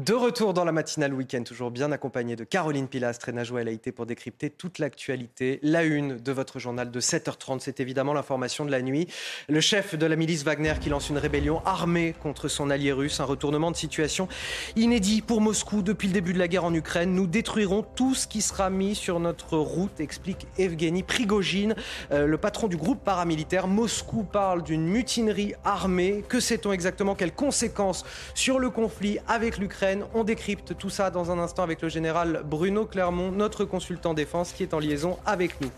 De 0.00 0.14
retour 0.14 0.54
dans 0.54 0.64
la 0.64 0.72
matinale 0.72 1.12
week-end, 1.12 1.42
toujours 1.42 1.70
bien 1.70 1.92
accompagné 1.92 2.34
de 2.34 2.44
Caroline 2.44 2.88
Pilastre 2.88 3.28
et 3.28 3.32
Najwa 3.32 3.64
Laïté 3.64 3.92
pour 3.92 4.06
décrypter 4.06 4.48
toute 4.48 4.78
l'actualité. 4.78 5.58
La 5.62 5.82
une 5.82 6.16
de 6.16 6.32
votre 6.32 6.58
journal 6.58 6.90
de 6.90 7.00
7h30, 7.02 7.58
c'est 7.60 7.80
évidemment 7.80 8.14
l'information 8.14 8.64
de 8.64 8.70
la 8.70 8.80
nuit. 8.80 9.08
Le 9.50 9.60
chef 9.60 9.96
de 9.96 10.06
la 10.06 10.16
milice 10.16 10.42
Wagner 10.42 10.72
qui 10.80 10.88
lance 10.88 11.10
une 11.10 11.18
rébellion 11.18 11.60
armée 11.66 12.14
contre 12.22 12.48
son 12.48 12.70
allié 12.70 12.92
russe, 12.92 13.20
un 13.20 13.24
retournement 13.24 13.70
de 13.70 13.76
situation 13.76 14.26
inédit 14.74 15.20
pour 15.20 15.42
Moscou 15.42 15.82
depuis 15.82 16.08
le 16.08 16.14
début 16.14 16.32
de 16.32 16.38
la 16.38 16.48
guerre 16.48 16.64
en 16.64 16.72
Ukraine. 16.72 17.12
Nous 17.12 17.26
détruirons 17.26 17.84
tout 17.94 18.14
ce 18.14 18.26
qui 18.26 18.40
sera 18.40 18.70
mis 18.70 18.94
sur 18.94 19.20
notre 19.20 19.58
route, 19.58 20.00
explique 20.00 20.46
Evgeny 20.56 21.02
Prigogine, 21.02 21.74
euh, 22.10 22.26
le 22.26 22.38
patron 22.38 22.68
du 22.68 22.78
groupe 22.78 23.04
paramilitaire. 23.04 23.66
Moscou 23.66 24.22
parle 24.22 24.62
d'une 24.62 24.86
mutinerie 24.86 25.52
armée. 25.62 26.24
Que 26.26 26.40
sait-on 26.40 26.72
exactement? 26.72 27.14
Quelles 27.14 27.34
conséquences 27.34 28.06
sur 28.34 28.58
le 28.58 28.70
conflit 28.70 29.18
avec 29.28 29.58
l'Ukraine? 29.58 29.89
On 30.14 30.24
décrypte 30.24 30.76
tout 30.76 30.90
ça 30.90 31.10
dans 31.10 31.30
un 31.30 31.38
instant 31.38 31.62
avec 31.62 31.82
le 31.82 31.88
général 31.88 32.42
Bruno 32.44 32.86
Clermont, 32.86 33.30
notre 33.30 33.64
consultant 33.64 34.14
défense 34.14 34.52
qui 34.52 34.62
est 34.62 34.74
en 34.74 34.78
liaison 34.78 35.18
avec 35.26 35.60
nous. 35.60 35.70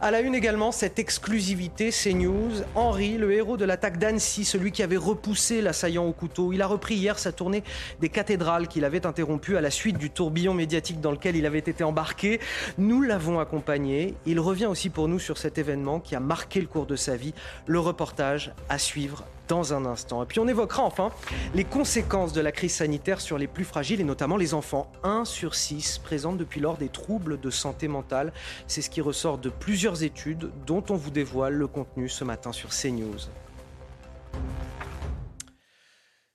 À 0.00 0.10
la 0.10 0.20
une 0.20 0.34
également, 0.34 0.72
cette 0.72 0.98
exclusivité 0.98 1.90
CNews. 1.90 2.62
Henri, 2.74 3.16
le 3.16 3.32
héros 3.32 3.56
de 3.56 3.64
l'attaque 3.64 3.98
d'Annecy, 3.98 4.44
celui 4.44 4.72
qui 4.72 4.82
avait 4.82 4.96
repoussé 4.96 5.60
l'assaillant 5.60 6.06
au 6.06 6.12
couteau. 6.12 6.52
Il 6.52 6.62
a 6.62 6.66
repris 6.66 6.94
hier 6.94 7.18
sa 7.18 7.32
tournée 7.32 7.62
des 8.00 8.08
cathédrales 8.08 8.68
qu'il 8.68 8.84
avait 8.84 9.06
interrompue 9.06 9.56
à 9.56 9.60
la 9.60 9.70
suite 9.70 9.98
du 9.98 10.10
tourbillon 10.10 10.54
médiatique 10.54 11.00
dans 11.00 11.12
lequel 11.12 11.36
il 11.36 11.46
avait 11.46 11.58
été 11.58 11.84
embarqué. 11.84 12.40
Nous 12.78 13.02
l'avons 13.02 13.40
accompagné. 13.40 14.14
Il 14.26 14.40
revient 14.40 14.66
aussi 14.66 14.90
pour 14.90 15.08
nous 15.08 15.18
sur 15.18 15.38
cet 15.38 15.58
événement 15.58 16.00
qui 16.00 16.14
a 16.14 16.20
marqué 16.20 16.60
le 16.60 16.66
cours 16.66 16.86
de 16.86 16.96
sa 16.96 17.16
vie. 17.16 17.34
Le 17.66 17.78
reportage 17.78 18.52
à 18.68 18.78
suivre 18.78 19.24
dans 19.50 19.74
un 19.74 19.84
instant. 19.84 20.22
Et 20.22 20.26
puis 20.26 20.38
on 20.38 20.46
évoquera 20.46 20.82
enfin 20.84 21.10
les 21.54 21.64
conséquences 21.64 22.32
de 22.32 22.40
la 22.40 22.52
crise 22.52 22.74
sanitaire 22.74 23.20
sur 23.20 23.36
les 23.36 23.48
plus 23.48 23.64
fragiles 23.64 24.00
et 24.00 24.04
notamment 24.04 24.36
les 24.36 24.54
enfants. 24.54 24.90
1 25.02 25.24
sur 25.24 25.56
6 25.56 25.98
présentent 25.98 26.38
depuis 26.38 26.60
lors 26.60 26.76
des 26.76 26.88
troubles 26.88 27.40
de 27.40 27.50
santé 27.50 27.88
mentale. 27.88 28.32
C'est 28.68 28.80
ce 28.80 28.90
qui 28.90 29.00
ressort 29.00 29.38
de 29.38 29.50
plusieurs 29.50 30.04
études 30.04 30.50
dont 30.66 30.84
on 30.88 30.94
vous 30.94 31.10
dévoile 31.10 31.54
le 31.54 31.66
contenu 31.66 32.08
ce 32.08 32.22
matin 32.22 32.52
sur 32.52 32.70
CNews. 32.70 33.28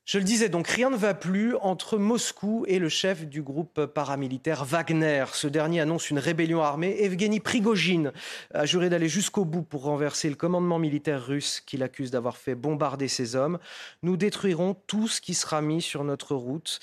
Je 0.05 0.19
le 0.19 0.23
disais 0.23 0.49
donc, 0.49 0.67
rien 0.67 0.91
ne 0.91 0.95
va 0.95 1.15
plus 1.15 1.55
entre 1.55 1.97
Moscou 1.97 2.63
et 2.67 2.77
le 2.77 2.89
chef 2.89 3.25
du 3.25 3.41
groupe 3.41 3.87
paramilitaire 3.87 4.63
Wagner. 4.63 5.25
Ce 5.33 5.47
dernier 5.47 5.81
annonce 5.81 6.11
une 6.11 6.19
rébellion 6.19 6.61
armée. 6.61 6.95
Evgeny 6.99 7.39
Prigogine 7.39 8.11
a 8.53 8.67
juré 8.67 8.91
d'aller 8.91 9.09
jusqu'au 9.09 9.45
bout 9.45 9.63
pour 9.63 9.81
renverser 9.81 10.29
le 10.29 10.35
commandement 10.35 10.77
militaire 10.77 11.25
russe 11.25 11.59
qu'il 11.59 11.81
accuse 11.81 12.11
d'avoir 12.11 12.37
fait 12.37 12.53
bombarder 12.53 13.07
ses 13.07 13.35
hommes. 13.35 13.57
Nous 14.03 14.15
détruirons 14.15 14.75
tout 14.85 15.07
ce 15.07 15.21
qui 15.21 15.33
sera 15.33 15.63
mis 15.63 15.81
sur 15.81 16.03
notre 16.03 16.35
route. 16.35 16.79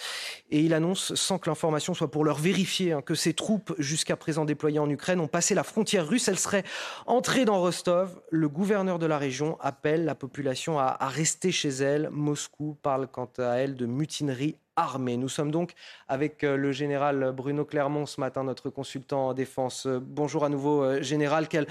Et 0.51 0.59
il 0.59 0.75
annonce, 0.75 1.14
sans 1.14 1.39
que 1.39 1.49
l'information 1.49 1.95
soit 1.95 2.11
pour 2.11 2.25
leur 2.25 2.39
vérifier, 2.39 2.91
hein, 2.91 3.03
que 3.03 3.14
ses 3.14 3.35
troupes, 3.35 3.73
jusqu'à 3.79 4.16
présent 4.16 4.45
déployées 4.45 4.81
en 4.81 4.91
Ukraine, 4.91 5.20
ont 5.20 5.29
passé 5.29 5.55
la 5.55 5.62
frontière 5.62 6.09
russe. 6.09 6.27
Elles 6.27 6.41
seraient 6.41 6.64
entrées 7.07 7.45
dans 7.45 7.61
Rostov. 7.61 8.20
Le 8.31 8.49
gouverneur 8.49 8.99
de 8.99 9.07
la 9.07 9.18
région 9.18 9.57
appelle 9.61 10.05
la 10.05 10.16
population 10.16 10.81
à 10.81 11.07
rester 11.07 11.53
chez 11.53 11.68
elle. 11.68 12.11
Moscou 12.11 12.77
parle 12.83 13.07
quant 13.12 13.30
à 13.38 13.56
elle 13.56 13.76
de 13.76 13.86
mutinerie 13.86 14.56
armée. 14.76 15.16
Nous 15.16 15.28
sommes 15.28 15.50
donc 15.50 15.72
avec 16.08 16.44
euh, 16.44 16.56
le 16.56 16.72
général 16.72 17.32
Bruno 17.36 17.64
Clermont 17.64 18.06
ce 18.06 18.20
matin, 18.20 18.44
notre 18.44 18.70
consultant 18.70 19.28
en 19.28 19.34
défense. 19.34 19.86
Euh, 19.86 20.00
bonjour 20.00 20.44
à 20.44 20.48
nouveau, 20.48 20.82
euh, 20.82 21.02
général. 21.02 21.48
Quelles 21.48 21.66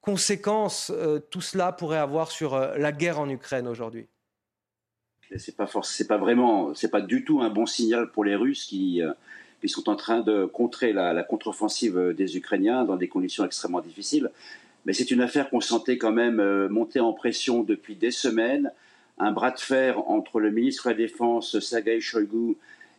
conséquences 0.00 0.92
tout 1.32 1.40
cela 1.40 1.72
pourrait 1.72 1.98
avoir 1.98 2.30
sur 2.30 2.56
la 2.56 2.92
guerre 2.92 3.18
en 3.18 3.28
Ukraine 3.28 3.66
aujourd'hui? 3.66 4.06
C'est 5.36 5.56
pas 5.56 5.68
c'est 5.82 6.06
pas 6.06 6.16
vraiment, 6.16 6.76
c'est 6.76 6.92
pas 6.92 7.00
du 7.00 7.24
tout 7.24 7.40
un 7.40 7.50
bon 7.50 7.66
signal 7.66 8.12
pour 8.12 8.24
les 8.24 8.36
Russes 8.36 8.66
qui, 8.66 9.02
sont 9.64 9.88
en 9.88 9.96
train 9.96 10.20
de 10.20 10.44
contrer 10.44 10.92
la, 10.92 11.12
la 11.12 11.24
contre-offensive 11.24 12.14
des 12.16 12.36
Ukrainiens 12.36 12.84
dans 12.84 12.94
des 12.94 13.08
conditions 13.08 13.44
extrêmement 13.44 13.80
difficiles. 13.80 14.30
Mais 14.84 14.92
c'est 14.92 15.10
une 15.10 15.22
affaire 15.22 15.50
qu'on 15.50 15.60
sentait 15.60 15.98
quand 15.98 16.12
même 16.12 16.68
monter 16.68 17.00
en 17.00 17.12
pression 17.12 17.64
depuis 17.64 17.96
des 17.96 18.12
semaines 18.12 18.70
un 19.18 19.32
bras 19.32 19.50
de 19.50 19.58
fer 19.58 19.98
entre 20.08 20.40
le 20.40 20.50
ministre 20.50 20.84
de 20.84 20.90
la 20.90 20.96
Défense, 20.96 21.58
Sergei 21.60 22.00
Shoigu, 22.00 22.56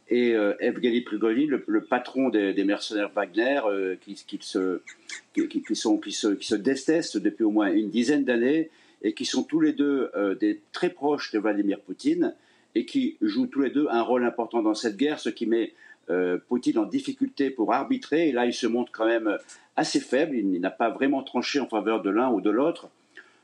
et 0.09 0.35
euh, 0.35 0.53
Evgeny 0.59 1.01
Prigogine, 1.01 1.61
le, 1.65 1.81
patron 1.81 2.29
des, 2.29 2.63
mercenaires 2.63 3.09
Wagner, 3.13 3.61
euh, 3.65 3.95
qui, 4.01 4.15
se, 4.15 4.81
qui, 5.33 5.75
sont, 5.75 5.97
qui, 5.97 6.11
se, 6.11 6.27
qui 6.29 6.47
se 6.47 6.55
détestent 6.55 7.17
depuis 7.17 7.43
au 7.43 7.51
moins 7.51 7.71
une 7.71 7.89
dizaine 7.89 8.23
d'années 8.23 8.69
et 9.01 9.13
qui 9.13 9.25
sont 9.25 9.43
tous 9.43 9.59
les 9.59 9.73
deux 9.73 10.09
euh, 10.15 10.35
très 10.71 10.89
proches 10.89 11.31
de 11.33 11.39
Vladimir 11.39 11.79
Poutine 11.81 12.33
et 12.75 12.85
qui 12.85 13.17
jouent 13.21 13.47
tous 13.47 13.61
les 13.61 13.69
deux 13.69 13.87
un 13.89 14.01
rôle 14.01 14.23
important 14.23 14.61
dans 14.61 14.75
cette 14.75 14.97
guerre, 14.97 15.19
ce 15.19 15.29
qui 15.29 15.45
met 15.45 15.73
Poutine 16.47 16.77
en 16.77 16.85
difficulté 16.85 17.49
pour 17.49 17.73
arbitrer. 17.73 18.29
Et 18.29 18.31
là, 18.31 18.45
il 18.45 18.53
se 18.53 18.65
montre 18.65 18.93
quand 18.93 19.05
même 19.05 19.37
assez 19.75 19.99
faible. 19.99 20.37
Il 20.37 20.61
n'a 20.61 20.69
pas 20.69 20.89
vraiment 20.89 21.21
tranché 21.21 21.59
en 21.59 21.67
faveur 21.67 22.01
de 22.01 22.09
l'un 22.09 22.31
ou 22.31 22.39
de 22.39 22.49
l'autre. 22.49 22.89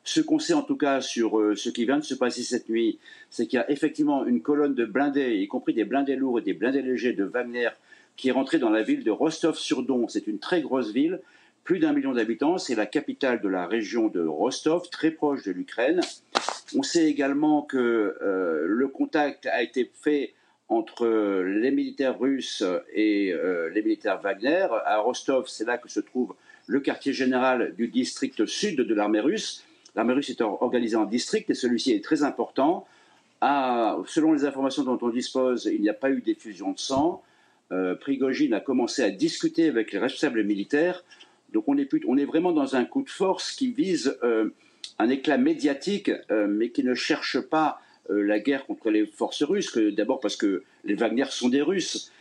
Ce 0.04 0.20
qu'on 0.20 0.40
sait 0.40 0.54
en 0.54 0.64
tout 0.64 0.76
cas 0.76 1.00
sur 1.00 1.40
euh, 1.40 1.56
ce 1.56 1.70
qui 1.70 1.86
vient 1.86 1.98
de 1.98 2.04
se 2.04 2.14
passer 2.14 2.44
cette 2.44 2.68
nuit, 2.68 3.00
c'est 3.30 3.48
qu'il 3.48 3.58
y 3.58 3.62
a 3.62 3.72
effectivement 3.72 4.26
une 4.26 4.42
colonne 4.42 4.76
de 4.76 4.86
blindés, 4.86 5.38
y 5.38 5.48
compris 5.48 5.74
des 5.74 5.86
blindés 5.86 6.18
lourds 6.18 6.40
et 6.40 6.42
des 6.42 6.54
blindés 6.54 6.82
légers 6.82 7.14
de 7.14 7.24
Wagner, 7.24 7.70
qui 8.18 8.30
est 8.30 8.32
rentrée 8.32 8.60
dans 8.60 8.70
la 8.70 8.84
ville 8.84 9.04
de 9.04 9.12
Rostov-sur-Don. 9.12 10.08
C'est 10.10 10.28
une 10.28 10.40
très 10.40 10.62
grosse 10.62 10.92
ville, 10.92 11.22
plus 11.64 11.80
d'un 11.80 11.94
million 11.94 12.12
d'habitants. 12.12 12.58
C'est 12.58 12.76
la 12.76 12.86
capitale 12.86 13.40
de 13.42 13.48
la 13.48 13.66
région 13.66 14.10
de 14.10 14.22
Rostov, 14.26 14.90
très 14.90 15.12
proche 15.12 15.44
de 15.44 15.52
l'Ukraine. 15.52 16.02
On 16.76 16.84
sait 16.84 17.06
également 17.06 17.62
que 17.62 18.18
euh, 18.22 18.66
le 18.68 18.88
contact 18.90 19.46
a 19.46 19.64
été 19.64 19.90
fait 20.02 20.34
entre 20.68 21.08
les 21.44 21.72
militaires 21.72 22.20
russes 22.20 22.64
et 22.94 23.32
euh, 23.32 23.70
les 23.70 23.82
militaires 23.82 24.20
Wagner. 24.20 24.68
À 24.86 24.98
Rostov, 24.98 25.48
c'est 25.48 25.66
là 25.66 25.78
que 25.78 25.90
se 25.90 26.02
trouve 26.02 26.36
le 26.68 26.82
quartier 26.82 27.14
général 27.14 27.74
du 27.76 27.88
district 27.88 28.46
sud 28.46 28.82
de 28.82 28.94
l'armée 28.94 29.20
russe. 29.22 29.64
L'armée 29.96 30.14
russe 30.14 30.30
est 30.30 30.42
organisée 30.42 30.96
en 30.96 31.06
districts 31.06 31.50
et 31.50 31.54
celui-ci 31.54 31.92
est 31.92 32.04
très 32.04 32.24
important. 32.24 32.86
selon 33.42 34.34
les 34.34 34.46
informations 34.46 34.84
dont 34.84 34.98
on 35.02 35.10
dispose, 35.10 35.66
il 35.66 35.82
n'y 35.82 35.90
a 35.90 35.94
pas 35.94 36.10
eu 36.10 36.22
d'effusion 36.22 36.72
de 36.72 36.80
sang. 36.80 37.22
Euh, 37.72 37.96
Prigogine 37.96 38.54
a 38.54 38.60
commencé 38.60 39.04
à 39.04 39.10
discuter 39.10 39.68
avec 39.68 39.92
les 39.92 40.00
responsables 40.00 40.44
militaires. 40.44 41.04
Donc 41.54 41.66
on 41.68 41.78
est, 41.78 42.26
vraiment 42.26 42.52
dans 42.52 42.76
un 42.76 42.84
coup 42.84 43.04
de 43.04 43.10
force 43.10 43.52
qui 43.52 43.72
vise 43.72 44.18
euh, 44.24 44.50
un 44.98 45.10
éclat 45.10 45.38
médiatique, 45.38 46.12
euh, 46.32 46.48
mais 46.48 46.70
qui 46.70 46.84
ne 46.84 46.96
cherche 46.96 47.40
pas 47.40 47.80
euh, 48.10 48.24
la 48.24 48.40
guerre 48.40 48.66
contre 48.66 48.90
les 48.90 49.06
forces 49.06 49.44
russes. 49.44 49.78
D'abord 49.78 50.20
parce 50.20 50.36
que 50.36 50.64
les 50.84 50.96
Wagner 50.96 51.26
sont 51.30 51.50
des 51.50 51.62
Russes. 51.62 52.12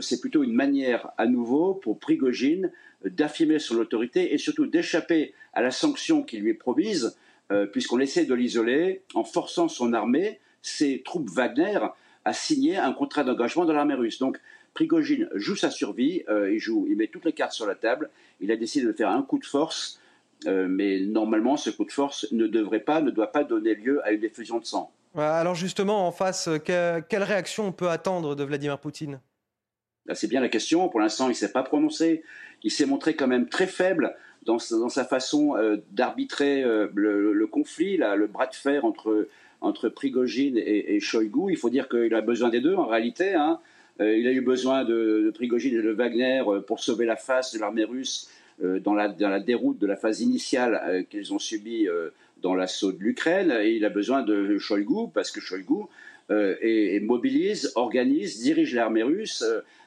C'est 0.00 0.20
plutôt 0.20 0.42
une 0.42 0.54
manière 0.54 1.10
à 1.18 1.26
nouveau 1.26 1.74
pour 1.74 1.98
Prigogine 1.98 2.70
d'affirmer 3.04 3.58
son 3.58 3.76
autorité 3.76 4.34
et 4.34 4.38
surtout 4.38 4.66
d'échapper 4.66 5.34
à 5.52 5.62
la 5.62 5.70
sanction 5.70 6.22
qui 6.22 6.38
lui 6.38 6.50
est 6.50 6.54
promise, 6.54 7.16
euh, 7.52 7.66
puisqu'on 7.66 8.00
essaie 8.00 8.24
de 8.24 8.34
l'isoler 8.34 9.02
en 9.14 9.24
forçant 9.24 9.68
son 9.68 9.92
armée, 9.92 10.40
ses 10.62 11.02
troupes 11.04 11.28
Wagner, 11.30 11.78
à 12.24 12.32
signer 12.32 12.76
un 12.76 12.92
contrat 12.92 13.24
d'engagement 13.24 13.64
dans 13.64 13.72
l'armée 13.72 13.94
russe. 13.94 14.18
Donc 14.18 14.40
Prigogine 14.74 15.28
joue 15.34 15.56
sa 15.56 15.70
survie, 15.70 16.24
euh, 16.28 16.52
il, 16.52 16.58
joue, 16.58 16.86
il 16.88 16.96
met 16.96 17.06
toutes 17.06 17.24
les 17.24 17.32
cartes 17.32 17.52
sur 17.52 17.66
la 17.66 17.74
table, 17.74 18.10
il 18.40 18.50
a 18.50 18.56
décidé 18.56 18.86
de 18.86 18.92
faire 18.92 19.10
un 19.10 19.22
coup 19.22 19.38
de 19.38 19.46
force, 19.46 20.00
euh, 20.46 20.66
mais 20.68 21.00
normalement 21.00 21.56
ce 21.56 21.70
coup 21.70 21.84
de 21.84 21.92
force 21.92 22.26
ne 22.32 22.46
devrait 22.46 22.80
pas, 22.80 23.00
ne 23.00 23.10
doit 23.10 23.32
pas 23.32 23.44
donner 23.44 23.74
lieu 23.74 24.04
à 24.04 24.10
une 24.10 24.24
effusion 24.24 24.58
de 24.58 24.64
sang. 24.64 24.90
Alors 25.16 25.54
justement, 25.54 26.06
en 26.06 26.12
face, 26.12 26.50
quelle 26.64 27.22
réaction 27.22 27.68
on 27.68 27.72
peut 27.72 27.88
attendre 27.88 28.34
de 28.34 28.44
Vladimir 28.44 28.78
Poutine? 28.78 29.20
C'est 30.14 30.28
bien 30.28 30.40
la 30.40 30.48
question. 30.48 30.88
Pour 30.88 31.00
l'instant, 31.00 31.26
il 31.26 31.30
ne 31.30 31.34
s'est 31.34 31.52
pas 31.52 31.62
prononcé. 31.62 32.22
Il 32.62 32.70
s'est 32.70 32.86
montré 32.86 33.14
quand 33.14 33.26
même 33.26 33.48
très 33.48 33.66
faible 33.66 34.14
dans, 34.46 34.58
sa 34.88 35.04
façon 35.04 35.56
euh, 35.56 35.76
d'arbitrer 35.90 36.62
euh, 36.62 36.88
le, 36.94 37.46
conflit, 37.46 37.96
le 37.96 38.26
bras 38.26 38.46
de 38.46 38.54
fer 38.54 38.84
entre, 38.84 39.28
entre 39.60 39.88
Prigogine 39.88 40.56
et, 40.56 40.94
et 40.94 41.00
Shoigu. 41.00 41.50
Il 41.50 41.56
faut 41.56 41.70
dire 41.70 41.88
qu'il 41.88 42.14
a 42.14 42.20
besoin 42.20 42.48
des 42.48 42.60
deux 42.60 42.74
en 42.74 42.86
réalité. 42.86 43.34
Hein. 43.34 43.58
Euh, 44.00 44.16
il 44.16 44.26
a 44.26 44.32
eu 44.32 44.40
besoin 44.40 44.84
de, 44.84 45.30
Prigogine 45.34 45.74
et 45.74 45.82
de 45.82 45.90
Wagner 45.90 46.42
pour 46.66 46.80
sauver 46.80 47.06
la 47.06 47.16
face 47.16 47.52
de 47.54 47.58
l'armée 47.58 47.84
russe 47.84 48.30
dans 48.62 48.94
la, 48.94 49.08
dans, 49.08 49.28
la, 49.28 49.40
déroute 49.40 49.78
de 49.78 49.86
la 49.86 49.96
phase 49.96 50.22
initiale 50.22 51.04
qu'ils 51.10 51.34
ont 51.34 51.38
subie 51.38 51.88
dans 52.42 52.54
l'assaut 52.54 52.92
de 52.92 53.02
l'Ukraine. 53.02 53.52
Et 53.60 53.72
il 53.72 53.84
a 53.84 53.90
besoin 53.90 54.22
de 54.22 54.56
Shoigu 54.56 55.10
parce 55.12 55.30
que 55.30 55.40
Shoigu 55.40 55.84
et, 56.30 57.00
mobilise, 57.00 57.72
organise, 57.74 58.40
dirige 58.40 58.74
l'armée 58.74 59.02
russe 59.02 59.44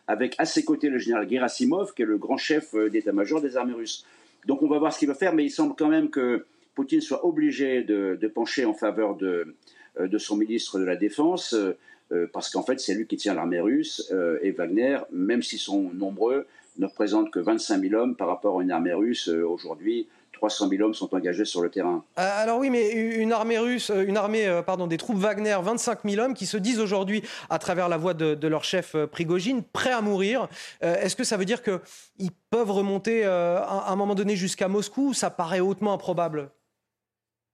avec 0.09 0.33
à 0.39 0.45
ses 0.45 0.65
côtés 0.65 0.89
le 0.89 0.97
général 0.97 1.29
Gerasimov, 1.29 1.93
qui 1.93 2.01
est 2.01 2.05
le 2.05 2.17
grand 2.17 2.37
chef 2.37 2.73
euh, 2.73 2.89
d'état-major 2.89 3.41
des 3.41 3.55
armées 3.57 3.73
russes. 3.73 4.05
Donc 4.47 4.63
on 4.63 4.67
va 4.67 4.79
voir 4.79 4.91
ce 4.91 4.97
qu'il 4.97 5.07
va 5.07 5.13
faire, 5.13 5.35
mais 5.35 5.45
il 5.45 5.51
semble 5.51 5.75
quand 5.77 5.87
même 5.87 6.09
que 6.09 6.45
Poutine 6.73 6.99
soit 6.99 7.23
obligé 7.27 7.83
de, 7.83 8.17
pencher 8.33 8.65
en 8.65 8.73
faveur 8.73 9.15
de, 9.15 9.55
euh, 9.99 10.07
de, 10.07 10.17
son 10.17 10.35
ministre 10.35 10.79
de 10.79 10.83
la 10.83 10.95
Défense, 10.95 11.53
euh, 11.53 12.27
parce 12.33 12.49
qu'en 12.49 12.63
fait 12.63 12.79
c'est 12.79 12.95
lui 12.95 13.05
qui 13.05 13.17
tient 13.17 13.35
l'armée 13.35 13.59
russe, 13.59 14.11
et 14.41 14.49
Wagner, 14.49 14.97
même 15.11 15.43
s'ils 15.43 15.59
sont 15.59 15.91
nombreux, 15.93 16.47
ne 16.79 16.87
représente 16.87 17.29
que 17.29 17.37
25 17.37 17.79
000 17.79 17.93
hommes 17.93 18.15
par 18.15 18.29
rapport 18.29 18.59
à 18.59 18.63
une 18.63 18.71
armée 18.71 18.93
russe 18.93 19.27
aujourd'hui 19.27 20.07
300 20.39 20.69
000 20.69 20.83
hommes 20.83 20.93
sont 20.93 21.13
engagés 21.13 21.43
sur 21.43 21.61
le 21.61 21.69
terrain. 21.69 22.03
Euh, 22.17 22.41
alors 22.41 22.59
oui, 22.59 22.69
mais 22.69 22.91
une 22.91 23.33
armée 23.33 23.59
russe, 23.59 23.91
une 23.93 24.15
armée, 24.15 24.47
euh, 24.47 24.61
pardon, 24.61 24.87
des 24.87 24.95
troupes 24.95 25.17
Wagner, 25.17 25.57
25 25.61 25.99
000 26.05 26.23
hommes 26.23 26.33
qui 26.33 26.45
se 26.45 26.55
disent 26.55 26.79
aujourd'hui, 26.79 27.23
à 27.49 27.59
travers 27.59 27.89
la 27.89 27.97
voix 27.97 28.13
de, 28.13 28.47
leur 28.47 28.63
chef 28.63 28.95
euh, 28.95 29.05
Prigogine, 29.05 29.63
prêts 29.63 29.91
à 29.91 30.01
mourir. 30.01 30.47
Est-ce 30.81 31.15
que 31.15 31.25
ça 31.25 31.35
veut 31.35 31.45
dire 31.45 31.61
qu'ils 31.61 32.31
peuvent 32.49 32.71
remonter 32.71 33.25
à 33.25 33.85
un 33.87 33.95
moment 33.95 34.15
donné 34.15 34.35
jusqu'à 34.35 34.67
Moscou 34.67 35.13
Ça 35.13 35.29
paraît 35.29 35.59
hautement 35.59 35.93
improbable? 35.93 36.51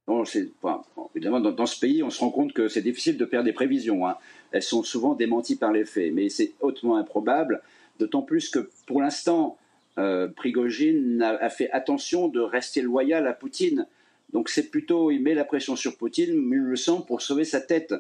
Non, 0.08 0.24
évidemment, 1.16 1.40
dans, 1.40 1.66
ce 1.66 1.80
pays, 1.80 2.04
on 2.04 2.12
se 2.12 2.20
rend 2.20 2.30
compte 2.30 2.54
que 2.54 2.68
c'est 2.68 2.82
difficile 2.82 3.18
de 3.18 3.26
faire 3.26 3.44
des 3.44 3.54
prévisions. 3.54 4.08
Hein. 4.08 4.16
Elles 4.52 4.64
sont 4.64 4.84
souvent 4.84 5.16
démenties 5.16 5.56
par 5.56 5.72
les 5.72 5.86
faits, 5.86 6.14
mais 6.14 6.30
c'est 6.30 6.54
hautement 6.62 6.98
improbable, 6.98 7.62
d'autant 8.00 8.22
plus 8.22 8.50
que 8.50 8.70
pour 8.86 9.02
l'instant, 9.02 9.58
euh, 9.98 10.28
Prigogine 10.28 11.22
a, 11.22 11.50
fait 11.50 11.70
attention 11.72 12.28
de 12.28 12.40
rester 12.40 12.82
loyal 12.82 13.28
à 13.28 13.34
Poutine. 13.34 13.88
Donc 14.34 14.50
c'est 14.50 14.70
plutôt, 14.70 15.12
il 15.12 15.22
met 15.22 15.34
la 15.34 15.46
pression 15.46 15.76
sur 15.76 15.98
Poutine, 15.98 16.34
il 16.34 16.58
le 16.58 16.76
sent, 16.76 17.04
pour 17.08 17.22
sauver 17.22 17.46
sa 17.46 17.62
tête. 17.62 17.94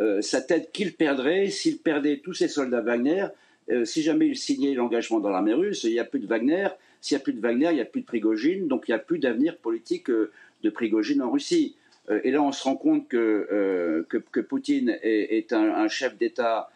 Euh, 0.00 0.22
sa 0.22 0.40
tête 0.40 0.72
qu'il 0.72 0.94
perdrait 0.94 1.50
s'il 1.50 1.78
perdait 1.78 2.20
tous 2.24 2.32
ses 2.32 2.48
soldats 2.48 2.80
Wagner. 2.80 3.26
Euh, 3.70 3.84
si 3.84 4.02
jamais 4.02 4.26
il 4.28 4.36
signait 4.36 4.74
l'engagement 4.74 5.20
dans 5.20 5.28
l'armée 5.28 5.52
russe, 5.52 5.84
il 5.84 5.92
n'y 5.92 5.98
a 5.98 6.04
plus 6.04 6.20
de 6.20 6.26
Wagner. 6.26 6.68
S'il 7.02 7.16
n'y 7.16 7.20
a 7.20 7.24
plus 7.24 7.34
de 7.34 7.40
Wagner, 7.40 7.68
il 7.70 7.74
n'y 7.74 7.80
a 7.82 7.86
plus 7.86 8.00
de 8.00 8.06
Prigogine. 8.06 8.68
Donc 8.68 8.84
il 8.88 8.92
n'y 8.92 8.94
a 8.94 8.98
plus 8.98 9.18
d'avenir 9.18 9.58
politique 9.58 10.10
de 10.10 10.70
Prigogine 10.70 11.20
en 11.20 11.30
Russie. 11.30 11.76
et 12.24 12.30
là, 12.30 12.42
on 12.42 12.52
se 12.52 12.64
rend 12.64 12.76
compte 12.76 13.08
que, 13.08 14.06
que, 14.08 14.40
Poutine 14.40 14.98
est, 15.02 15.52
un, 15.52 15.88
chef 15.88 16.16
d'État 16.16 16.70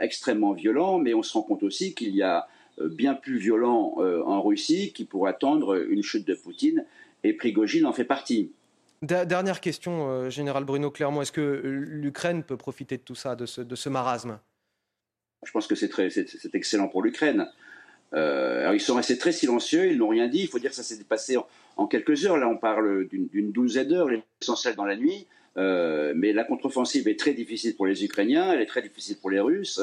extrêmement 0.00 0.52
violent, 0.52 0.98
mais 0.98 1.14
on 1.14 1.22
se 1.22 1.32
rend 1.32 1.42
compte 1.42 1.62
aussi 1.62 1.94
qu'il 1.94 2.14
y 2.14 2.22
a 2.22 2.48
bien 2.88 3.14
plus 3.14 3.38
violent 3.38 3.94
euh, 3.98 4.22
en 4.24 4.42
Russie 4.42 4.92
qui 4.92 5.04
pourrait 5.04 5.30
attendre 5.30 5.76
une 5.88 6.02
chute 6.02 6.26
de 6.26 6.34
Poutine, 6.34 6.84
et 7.22 7.32
Prigogine 7.34 7.86
en 7.86 7.92
fait 7.92 8.04
partie. 8.04 8.52
Dernière 9.02 9.60
question, 9.60 10.10
euh, 10.10 10.30
Général 10.30 10.64
Bruno 10.64 10.90
Clermont. 10.90 11.22
Est-ce 11.22 11.32
que 11.32 11.60
l'Ukraine 11.64 12.42
peut 12.42 12.56
profiter 12.56 12.96
de 12.96 13.02
tout 13.02 13.14
ça, 13.14 13.34
de 13.34 13.46
ce, 13.46 13.88
marasme? 13.88 14.38
Je 15.44 15.50
pense 15.52 15.66
que 15.66 15.74
c'est 15.74 16.54
excellent 16.54 16.88
pour 16.88 17.02
l'Ukraine. 17.02 17.46
ils 18.14 18.80
sont 18.80 18.94
restés 18.94 19.16
très 19.16 19.32
silencieux, 19.32 19.90
ils 19.90 19.98
n'ont 19.98 20.08
rien 20.08 20.28
dit. 20.28 20.40
Il 20.42 20.48
faut 20.48 20.58
dire 20.58 20.70
que 20.70 20.76
ça 20.76 20.82
s'est 20.82 21.02
passé 21.04 21.38
en, 21.76 21.86
quelques 21.86 22.26
heures. 22.26 22.36
Là, 22.36 22.48
on 22.48 22.58
parle 22.58 23.08
d'une 23.08 23.52
douzaine 23.52 23.88
d'heures, 23.88 24.08
l'essentiel 24.08 24.74
dans 24.74 24.84
la 24.84 24.96
nuit. 24.96 25.26
mais 25.56 26.32
la 26.34 26.44
contre-offensive 26.44 27.08
est 27.08 27.18
très 27.18 27.32
difficile 27.32 27.76
pour 27.76 27.86
les 27.86 28.04
Ukrainiens, 28.04 28.52
elle 28.52 28.60
est 28.60 28.66
très 28.66 28.82
difficile 28.82 29.16
pour 29.16 29.30
les 29.30 29.40
Russes. 29.40 29.80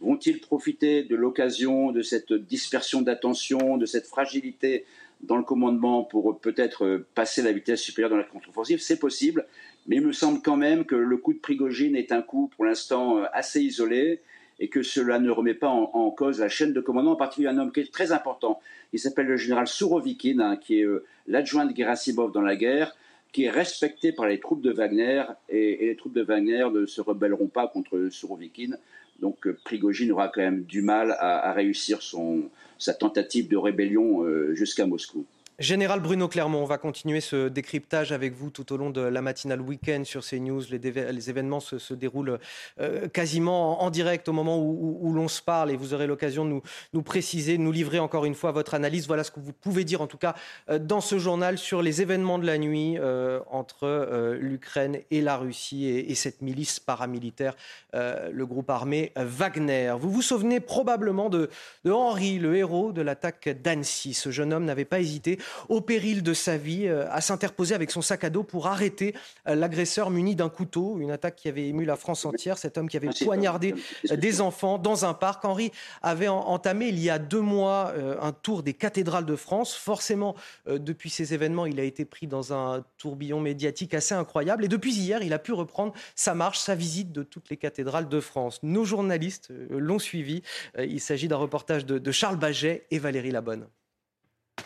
Vont-ils 0.00 0.40
profiter 0.40 1.02
de 1.02 1.16
l'occasion 1.16 1.92
de 1.92 2.02
cette 2.02 2.32
dispersion 2.32 3.02
d'attention, 3.02 3.76
de 3.76 3.86
cette 3.86 4.06
fragilité 4.06 4.84
dans 5.22 5.36
le 5.36 5.42
commandement 5.42 6.04
pour 6.04 6.38
peut-être 6.38 7.04
passer 7.14 7.42
la 7.42 7.52
vitesse 7.52 7.80
supérieure 7.80 8.10
dans 8.10 8.16
la 8.16 8.24
contre-offensive? 8.24 8.80
C'est 8.80 8.98
possible, 8.98 9.46
mais 9.86 9.96
il 9.96 10.06
me 10.06 10.12
semble 10.12 10.40
quand 10.40 10.56
même 10.56 10.84
que 10.84 10.94
le 10.94 11.16
coup 11.16 11.32
de 11.32 11.38
Prigogine 11.38 11.96
est 11.96 12.12
un 12.12 12.22
coup 12.22 12.50
pour 12.54 12.64
l'instant 12.64 13.22
assez 13.32 13.60
isolé 13.60 14.20
et 14.60 14.68
que 14.68 14.82
cela 14.82 15.18
ne 15.18 15.30
remet 15.30 15.54
pas 15.54 15.68
en, 15.68 16.10
cause 16.10 16.40
la 16.40 16.48
chaîne 16.48 16.72
de 16.72 16.80
commandement, 16.80 17.12
en 17.12 17.16
particulier 17.16 17.48
un 17.48 17.58
homme 17.58 17.72
qui 17.72 17.80
est 17.80 17.92
très 17.92 18.12
important. 18.12 18.60
Il 18.92 18.98
s'appelle 18.98 19.26
le 19.26 19.36
général 19.36 19.68
Sourovikine, 19.68 20.40
hein, 20.40 20.56
qui 20.56 20.80
est 20.80 20.84
euh, 20.84 21.04
l'adjoint 21.26 21.64
de 21.64 21.76
Gerasimov 21.76 22.32
dans 22.32 22.40
la 22.40 22.56
guerre, 22.56 22.96
qui 23.32 23.44
est 23.44 23.50
respecté 23.50 24.10
par 24.12 24.26
les 24.26 24.40
troupes 24.40 24.62
de 24.62 24.72
Wagner, 24.72 25.22
et, 25.48 25.84
et 25.84 25.86
les 25.86 25.96
troupes 25.96 26.14
de 26.14 26.22
Wagner 26.22 26.66
ne 26.72 26.86
se 26.86 27.00
rebelleront 27.00 27.46
pas 27.46 27.68
contre 27.68 28.08
Sourovikine. 28.10 28.78
Donc 29.18 29.46
euh, 29.46 29.56
Prigogine 29.64 30.12
aura 30.12 30.28
quand 30.28 30.40
même 30.40 30.62
du 30.62 30.82
mal 30.82 31.16
à, 31.18 31.52
réussir 31.52 32.02
son, 32.02 32.44
sa 32.78 32.94
tentative 32.94 33.48
de 33.48 33.56
rébellion 33.56 34.24
euh, 34.24 34.54
jusqu'à 34.54 34.86
Moscou. 34.86 35.26
Général 35.58 35.98
Bruno 35.98 36.28
Clermont, 36.28 36.62
on 36.62 36.66
va 36.66 36.78
continuer 36.78 37.20
ce 37.20 37.48
décryptage 37.48 38.12
avec 38.12 38.32
vous 38.32 38.48
tout 38.48 38.72
au 38.72 38.76
long 38.76 38.90
de 38.90 39.00
la 39.00 39.20
matinale 39.22 39.60
week-end 39.60 40.02
sur 40.04 40.24
CNews. 40.24 40.62
Les, 40.70 40.78
les 40.78 41.30
événements 41.30 41.58
se, 41.58 41.94
déroulent 41.94 42.38
euh, 42.78 43.08
quasiment 43.08 43.82
en, 43.82 43.90
direct 43.90 44.28
au 44.28 44.32
moment 44.32 44.60
où, 44.60 45.12
l'on 45.12 45.26
se 45.26 45.42
parle 45.42 45.72
et 45.72 45.76
vous 45.76 45.94
aurez 45.94 46.06
l'occasion 46.06 46.44
de 46.44 46.50
nous, 46.50 46.62
nous, 46.92 47.02
préciser, 47.02 47.58
nous 47.58 47.72
livrer 47.72 47.98
encore 47.98 48.24
une 48.24 48.36
fois 48.36 48.52
votre 48.52 48.74
analyse. 48.74 49.08
Voilà 49.08 49.24
ce 49.24 49.32
que 49.32 49.40
vous 49.40 49.52
pouvez 49.52 49.82
dire 49.82 50.00
en 50.00 50.06
tout 50.06 50.16
cas 50.16 50.36
euh, 50.70 50.78
dans 50.78 51.00
ce 51.00 51.18
journal 51.18 51.58
sur 51.58 51.82
les 51.82 52.02
événements 52.02 52.38
de 52.38 52.46
la 52.46 52.56
nuit 52.56 52.96
euh, 52.96 53.40
entre 53.50 54.36
l'Ukraine 54.40 55.00
et 55.10 55.20
la 55.20 55.38
Russie 55.38 55.86
et, 55.86 56.14
cette 56.14 56.40
milice 56.40 56.78
paramilitaire, 56.78 57.56
le 57.94 58.44
groupe 58.44 58.70
armé 58.70 59.12
Wagner. 59.16 59.94
Vous 59.98 60.10
vous 60.10 60.22
souvenez 60.22 60.60
probablement 60.60 61.30
de, 61.30 61.50
de 61.84 61.90
Henri, 61.90 62.38
le 62.38 62.56
héros 62.56 62.92
de 62.92 63.02
l'attaque 63.02 63.48
d'Annecy. 63.48 64.14
Ce 64.14 64.30
jeune 64.30 64.52
homme 64.52 64.64
n'avait 64.64 64.84
pas 64.84 65.00
hésité 65.00 65.38
au 65.68 65.80
péril 65.80 66.22
de 66.22 66.34
sa 66.34 66.56
vie, 66.56 66.86
euh, 66.86 67.06
à 67.10 67.20
s'interposer 67.20 67.74
avec 67.74 67.90
son 67.90 68.02
sac 68.02 68.24
à 68.24 68.30
dos 68.30 68.42
pour 68.42 68.66
arrêter 68.66 69.14
euh, 69.46 69.54
l'agresseur 69.54 70.10
muni 70.10 70.34
d'un 70.34 70.48
couteau, 70.48 70.98
une 70.98 71.10
attaque 71.10 71.36
qui 71.36 71.48
avait 71.48 71.68
ému 71.68 71.84
la 71.84 71.96
France 71.96 72.24
entière, 72.24 72.58
cet 72.58 72.78
homme 72.78 72.88
qui 72.88 72.96
avait 72.96 73.10
poignardé 73.22 73.74
euh, 74.10 74.16
des 74.16 74.40
enfants 74.40 74.78
dans 74.78 75.04
un 75.04 75.14
parc. 75.14 75.44
Henri 75.44 75.72
avait 76.02 76.28
entamé 76.28 76.88
il 76.88 76.98
y 76.98 77.10
a 77.10 77.18
deux 77.18 77.40
mois 77.40 77.92
un 78.20 78.32
tour 78.32 78.62
des 78.62 78.74
cathédrales 78.74 79.24
de 79.24 79.36
France. 79.36 79.74
Forcément, 79.74 80.34
depuis 80.66 81.10
ces 81.10 81.32
événements, 81.34 81.66
il 81.66 81.78
a 81.78 81.84
été 81.84 82.04
pris 82.04 82.26
dans 82.26 82.52
un 82.52 82.84
tourbillon 82.96 83.40
médiatique 83.40 83.94
assez 83.94 84.14
incroyable. 84.14 84.64
Et 84.64 84.68
depuis 84.68 84.92
hier, 84.92 85.22
il 85.22 85.32
a 85.32 85.38
pu 85.38 85.52
reprendre 85.52 85.92
sa 86.14 86.34
marche, 86.34 86.58
sa 86.58 86.74
visite 86.74 87.12
de 87.12 87.22
toutes 87.22 87.50
les 87.50 87.56
cathédrales 87.56 88.08
de 88.08 88.20
France. 88.20 88.58
Nos 88.62 88.84
journalistes 88.84 89.52
l'ont 89.70 89.98
suivi. 89.98 90.42
Il 90.78 91.00
s'agit 91.00 91.28
d'un 91.28 91.36
reportage 91.36 91.86
de 91.86 92.12
Charles 92.12 92.36
Baget 92.36 92.86
et 92.90 92.98
Valérie 92.98 93.30
Labonne. 93.30 93.68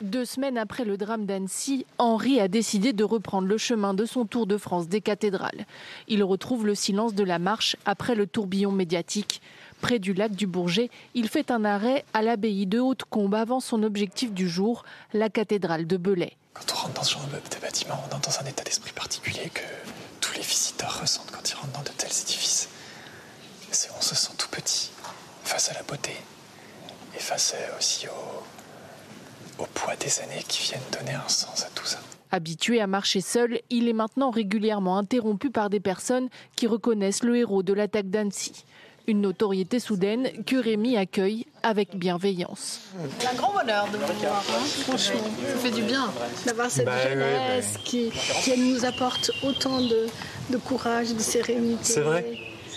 Deux 0.03 0.25
semaines 0.25 0.59
après 0.59 0.85
le 0.85 0.97
drame 0.97 1.27
d'Annecy, 1.27 1.87
Henri 1.97 2.41
a 2.41 2.49
décidé 2.49 2.93
de 2.93 3.05
reprendre 3.05 3.47
le 3.47 3.57
chemin 3.57 3.95
de 3.95 4.05
son 4.05 4.25
tour 4.25 4.49
de 4.49 4.57
France 4.57 4.89
des 4.89 5.01
cathédrales. 5.01 5.65
Il 6.09 6.25
retrouve 6.25 6.67
le 6.67 6.75
silence 6.75 7.15
de 7.15 7.23
la 7.23 7.39
marche 7.39 7.77
après 7.85 8.17
le 8.17 8.27
tourbillon 8.27 8.73
médiatique. 8.73 9.41
Près 9.81 10.01
du 10.01 10.13
lac 10.13 10.33
du 10.33 10.49
Bourget, 10.49 10.91
il 11.15 11.29
fait 11.29 11.53
un 11.53 11.65
arrêt 11.65 12.05
à 12.15 12.23
l'abbaye 12.23 12.67
de 12.67 12.81
Haute-Combe 12.81 13.37
avant 13.37 13.61
son 13.61 13.85
objectif 13.85 14.33
du 14.33 14.49
jour, 14.49 14.85
la 15.13 15.31
cathédrale 15.31 15.87
de 15.87 15.97
Belay. 15.97 16.33
Quand 16.53 16.73
on 16.73 16.77
rentre 16.79 16.95
dans 16.95 17.05
ce 17.05 17.13
genre 17.13 17.29
de 17.29 17.61
bâtiment, 17.61 17.95
on 18.05 18.17
est 18.17 18.21
dans 18.21 18.41
un 18.41 18.47
état 18.47 18.65
d'esprit 18.65 18.93
particulier 18.93 19.53
que 19.55 19.63
tous 20.21 20.35
les 20.35 20.43
visiteurs 20.43 21.01
ressentent 21.01 21.31
quand 21.31 21.49
ils 21.49 21.55
rentrent 21.55 21.75
dans 21.75 21.83
de 21.83 21.97
tels 21.97 22.11
édifices. 22.11 22.69
On 23.97 24.03
se 24.03 24.17
sent 24.17 24.33
tout 24.37 24.49
petit 24.49 24.91
face 25.45 25.71
à 25.71 25.75
la 25.75 25.85
beauté 25.85 26.11
et 27.15 27.21
face 27.21 27.55
aussi 27.79 28.09
au, 28.09 28.43
au 29.63 29.67
poids 29.75 29.97
des 29.97 30.21
années 30.21 30.45
qui 30.47 30.63
viennent 30.63 30.81
donner 30.99 31.15
un 31.15 31.29
sens 31.29 31.65
à 31.65 31.69
tout 31.75 31.87
ça. 31.87 31.99
Habitué 32.31 32.81
à 32.81 32.87
marcher 32.87 33.21
seul, 33.21 33.61
il 33.71 33.89
est 33.89 33.93
maintenant 33.93 34.31
régulièrement 34.31 34.97
interrompu 34.97 35.51
par 35.51 35.71
des 35.71 35.81
personnes 35.81 36.29
qui 36.57 36.67
reconnaissent 36.67 37.23
le 37.23 37.37
héros 37.37 37.63
de 37.63 37.73
l'attaque 37.73 38.09
d'Annecy. 38.09 38.65
Une 39.07 39.21
notoriété 39.21 39.81
soudaine 39.81 40.45
que 40.45 40.57
Rémi 40.57 40.97
accueille 40.97 41.47
avec 41.63 41.97
bienveillance. 41.97 42.81
C'est 43.19 43.29
un 43.29 43.35
grand 43.35 43.53
bonheur 43.53 43.87
de 43.91 43.99
vous 43.99 44.21
voir, 44.21 44.45
hein, 44.49 44.65
franchement. 44.85 45.21
Ça 45.47 45.59
fait 45.59 45.71
du 45.73 45.83
bien 45.83 46.11
d'avoir 46.47 46.71
cette 46.71 46.87
bah, 46.87 47.09
jeunesse 47.09 47.79
Qui, 47.85 48.11
qui, 48.43 48.59
nous 48.59 48.85
apporte 48.85 49.33
autant 49.43 49.81
de, 49.81 50.57
courage, 50.59 51.13
de 51.15 51.21
sérénité. 51.21 51.85
C'est 51.85 52.01
vrai 52.01 52.25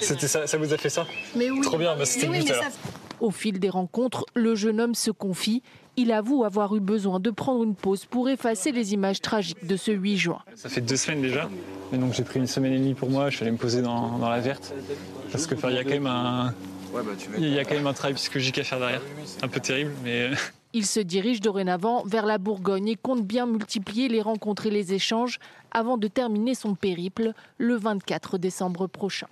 ça 0.02 0.58
vous 0.58 0.74
a 0.74 0.78
fait 0.78 0.90
ça? 0.90 1.06
Mais 1.36 1.50
oui. 1.50 1.62
Trop 1.62 1.78
bien, 1.78 1.96
bah, 1.96 2.06
c'était 2.06 2.28
oui, 2.28 2.46
Au 3.20 3.32
fil 3.32 3.60
des 3.60 3.70
rencontres, 3.70 4.26
le 4.34 4.56
jeune 4.56 4.82
homme 4.82 4.96
se 4.96 5.12
confie 5.12 5.62
il 5.98 6.12
avoue 6.12 6.44
avoir 6.44 6.76
eu 6.76 6.80
besoin 6.80 7.20
de 7.20 7.30
prendre 7.30 7.64
une 7.64 7.76
pause 7.76 8.06
pour 8.06 8.30
effacer 8.30 8.72
les 8.72 8.94
images 8.94 9.22
tragiques 9.22 9.66
de 9.66 9.78
ce 9.78 9.92
8 9.92 10.18
juin. 10.18 10.40
Ça 10.56 10.70
fait 10.70 10.82
deux 10.82 10.98
semaines 10.98 11.22
déjà, 11.22 11.50
et 11.94 11.98
donc 11.98 12.14
j'ai 12.14 12.24
pris 12.24 12.40
une 12.40 12.48
semaine 12.48 12.74
et 12.74 12.78
demie 12.78 12.94
pour 12.94 13.10
moi, 13.10 13.30
je 13.30 13.38
suis 13.38 13.44
allé 13.44 13.52
me 13.52 13.58
poser 13.58 13.82
dans, 13.82 14.18
la 14.18 14.40
verte, 14.40 14.74
parce 15.32 15.48
que 15.48 15.56
il 15.56 15.76
y 15.76 15.78
a 15.78 15.84
quand 15.84 15.90
même 15.92 16.08
un, 16.08 16.54
Il 17.38 17.50
y 17.50 17.60
a 17.60 17.66
quand 17.66 17.76
même 17.76 17.88
un 17.88 17.94
travail 17.94 18.16
psychologique 18.16 18.58
à 18.58 18.64
faire 18.64 18.80
derrière. 18.80 19.02
Un 19.42 19.48
peu 19.48 19.60
terrible, 19.60 19.92
mais. 20.04 20.32
euh, 20.32 20.36
Il 20.74 20.86
se 20.86 21.00
dirige 21.00 21.40
dorénavant 21.40 22.04
vers 22.04 22.26
la 22.26 22.38
Bourgogne 22.38 22.90
et 22.90 22.96
compte 22.98 23.26
bien 23.26 23.46
multiplier 23.46 24.10
les 24.10 24.22
rencontres 24.22 24.66
et 24.66 24.72
les 24.72 24.94
échanges 24.94 25.40
avant 25.72 25.98
de 25.98 26.10
terminer 26.10 26.54
son 26.54 26.76
périple 26.76 27.32
le 27.58 27.78
24 27.78 28.38
décembre 28.38 28.88
prochain. 28.88 29.28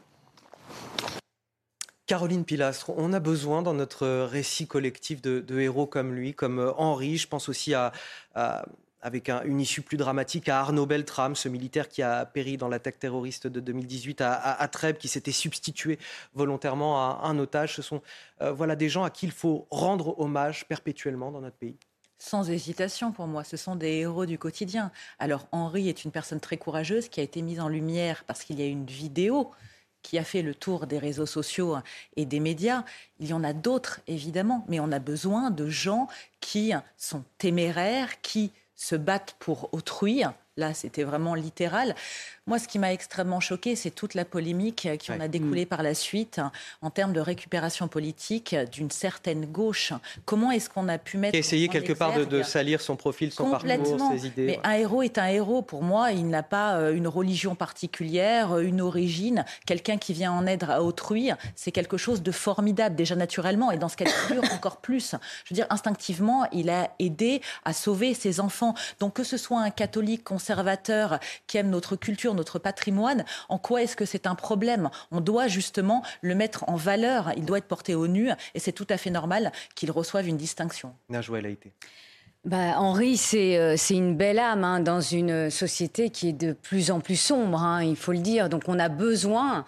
Caroline 2.14 2.46
Pilastre, 2.46 2.92
on 2.96 3.12
a 3.12 3.20
besoin 3.20 3.64
dans 3.64 3.74
notre 3.74 4.08
récit 4.26 4.68
collectif 4.68 5.20
de, 5.20 5.60
héros 5.60 5.88
comme 5.88 6.14
lui, 6.14 6.36
comme 6.36 6.60
euh, 6.60 6.72
Henri. 6.78 7.18
Je 7.18 7.28
pense 7.28 7.50
aussi 7.50 7.74
à, 7.74 7.92
avec 9.02 9.30
un- 9.30 9.42
une 9.46 9.60
issue 9.60 9.82
plus 9.82 9.98
dramatique 9.98 10.48
à 10.48 10.60
Arnaud 10.60 10.86
Beltrame, 10.86 11.36
ce 11.36 11.50
militaire 11.50 11.90
qui 11.90 12.04
a 12.04 12.24
péri 12.28 12.56
dans 12.58 12.68
l'attaque 12.68 13.00
terroriste 13.00 13.48
de 13.48 13.60
2018 13.60 14.22
à, 14.22 14.32
à- 14.32 14.62
à 14.62 14.68
Trèbes, 14.68 14.98
qui 15.00 15.08
s'était 15.08 15.32
substitué 15.32 15.98
volontairement 16.36 17.00
à 17.00 17.28
un 17.28 17.40
otage. 17.40 17.74
Ce 17.78 17.82
sont 17.82 18.04
euh, 18.44 18.52
voilà 18.52 18.76
des 18.76 18.90
gens 18.90 19.04
à 19.04 19.10
qui 19.10 19.26
il 19.26 19.32
faut 19.32 19.66
rendre 19.72 20.20
hommage 20.20 20.68
perpétuellement 20.68 21.32
dans 21.32 21.42
notre 21.42 21.58
pays. 21.58 21.78
Sans 22.20 22.48
hésitation 22.48 23.12
pour 23.12 23.26
moi, 23.26 23.44
ce 23.44 23.58
sont 23.58 23.76
des 23.76 23.90
héros 24.02 24.28
du 24.28 24.38
quotidien. 24.38 24.92
Alors 25.18 25.48
Henri 25.52 25.90
est 25.90 26.06
une 26.06 26.12
personne 26.12 26.40
très 26.40 26.58
courageuse 26.58 27.10
qui 27.10 27.22
a 27.22 27.24
été 27.24 27.42
mise 27.42 27.60
en 27.60 27.70
lumière 27.70 28.24
parce 28.28 28.44
qu'il 28.44 28.60
y 28.60 28.62
a 28.62 28.68
une 28.68 28.86
vidéo 28.86 29.50
qui 30.04 30.20
a 30.20 30.24
fait 30.24 30.44
le 30.44 30.54
tour 30.54 30.86
des 30.86 31.00
réseaux 31.00 31.26
sociaux 31.26 31.78
et 32.16 32.26
des 32.26 32.40
médias. 32.40 32.84
Il 33.20 33.28
y 33.28 33.34
en 33.34 33.44
a 33.44 33.54
d'autres, 33.54 34.02
évidemment, 34.08 34.64
mais 34.68 34.80
on 34.80 34.92
a 34.92 35.00
besoin 35.00 35.50
de 35.50 35.68
gens 35.68 36.08
qui 36.40 36.74
sont 36.98 37.24
téméraires, 37.40 38.22
qui 38.22 38.52
se 38.76 38.96
battent 38.96 39.36
pour 39.40 39.74
autrui. 39.74 40.24
Là, 40.56 40.74
c'était 40.76 41.04
vraiment 41.04 41.34
littéral. 41.34 41.96
Moi, 42.46 42.60
ce 42.60 42.68
qui 42.68 42.78
m'a 42.78 42.92
extrêmement 42.92 43.40
choqué, 43.40 43.78
c'est 43.78 43.90
toute 43.90 44.16
la 44.16 44.26
polémique 44.26 44.90
qui 45.00 45.12
en 45.14 45.20
a 45.22 45.30
découlé 45.30 45.66
par 45.66 45.82
la 45.82 45.94
suite 45.94 46.42
en 46.82 46.90
termes 46.90 47.14
de 47.14 47.22
récupération 47.22 47.88
politique 47.88 48.54
d'une 48.70 48.92
certaine 48.92 49.46
gauche. 49.46 49.94
Comment 50.26 50.52
est-ce 50.52 50.70
qu'on 50.70 50.90
a 50.90 50.98
pu 50.98 51.18
mettre... 51.18 51.38
Essayer 51.38 51.70
quelque 51.70 51.94
part 51.94 52.14
de, 52.14 52.44
salir 52.44 52.82
son 52.82 52.98
profil, 52.98 53.32
son 53.32 53.50
parcours, 53.50 54.12
ses 54.12 54.28
idées. 54.28 54.46
Mais 54.46 54.60
un 54.66 54.74
héros 54.74 55.04
est 55.04 55.18
un 55.18 55.28
héros. 55.28 55.62
Pour 55.62 55.84
moi, 55.84 56.12
il 56.12 56.28
n'a 56.28 56.44
pas 56.44 56.76
euh, 56.76 56.94
une 56.94 57.08
religion 57.08 57.56
particulière, 57.56 58.58
euh, 58.58 58.62
une 58.62 58.82
origine. 58.82 59.46
Quelqu'un 59.66 59.98
qui 59.98 60.12
vient 60.12 60.34
en 60.34 60.46
aide 60.46 60.66
à 60.66 60.84
autrui, 60.84 61.30
c'est 61.56 61.72
quelque 61.72 61.96
chose 61.96 62.24
de 62.24 62.32
formidable, 62.34 62.96
déjà 62.96 63.16
naturellement. 63.16 63.72
Et 63.72 63.78
dans 63.78 63.88
ce 63.88 63.96
cas 63.96 64.04
de 64.04 64.10
figure, 64.10 64.44
encore 64.54 64.82
plus. 64.82 65.16
Je 65.46 65.54
veux 65.54 65.56
dire, 65.56 65.68
instinctivement, 65.70 66.46
il 66.52 66.70
a 66.70 66.92
aidé 67.00 67.42
à 67.64 67.72
sauver 67.72 68.14
ses 68.14 68.42
enfants. 68.42 68.74
Donc, 69.00 69.14
que 69.14 69.24
ce 69.24 69.38
soit 69.38 69.62
un 69.62 69.70
catholique 69.70 70.26
conservateur 70.26 71.20
qui 71.48 71.58
aime 71.58 71.70
notre 71.70 71.96
culture, 71.96 72.33
notre 72.34 72.60
patrimoine, 72.60 73.26
en 73.50 73.58
quoi 73.58 73.84
est-ce 73.84 73.96
que 73.96 74.06
c'est 74.06 74.28
un 74.28 74.36
problème? 74.36 74.90
On 75.12 75.22
doit 75.22 75.48
justement 75.48 76.04
le 76.22 76.36
mettre 76.36 76.68
en 76.68 76.76
valeur. 76.76 77.32
Il 77.38 77.46
doit 77.46 77.58
être 77.58 77.68
porté 77.68 77.96
au 77.96 78.08
nu. 78.08 78.30
Et 78.54 78.60
c'est 78.60 78.72
tout 78.72 78.88
à 78.90 78.98
fait 78.98 79.10
normal 79.10 79.52
qu'il 79.76 79.92
reçoive 79.92 80.28
une 80.28 80.38
distinction. 80.38 80.94
Najwa 81.10 81.40
El 81.40 81.46
Haïté. 81.48 81.74
Bah, 82.46 82.78
Henri, 82.78 83.16
c'est 83.16 83.58
euh, 83.58 83.76
c'est 83.78 83.96
une 83.96 84.18
belle 84.18 84.38
âme 84.38 84.66
hein, 84.66 84.82
dans 84.82 85.00
une 85.00 85.50
société 85.50 86.10
qui 86.10 86.28
est 86.28 86.34
de 86.34 86.52
plus 86.52 86.92
en 86.92 87.00
plus 87.00 87.16
sombre, 87.16 87.62
hein, 87.62 87.82
il 87.82 87.96
faut 87.96 88.12
le 88.12 88.18
dire. 88.18 88.50
Donc 88.50 88.64
on 88.68 88.80
a 88.80 88.90
besoin 88.90 89.64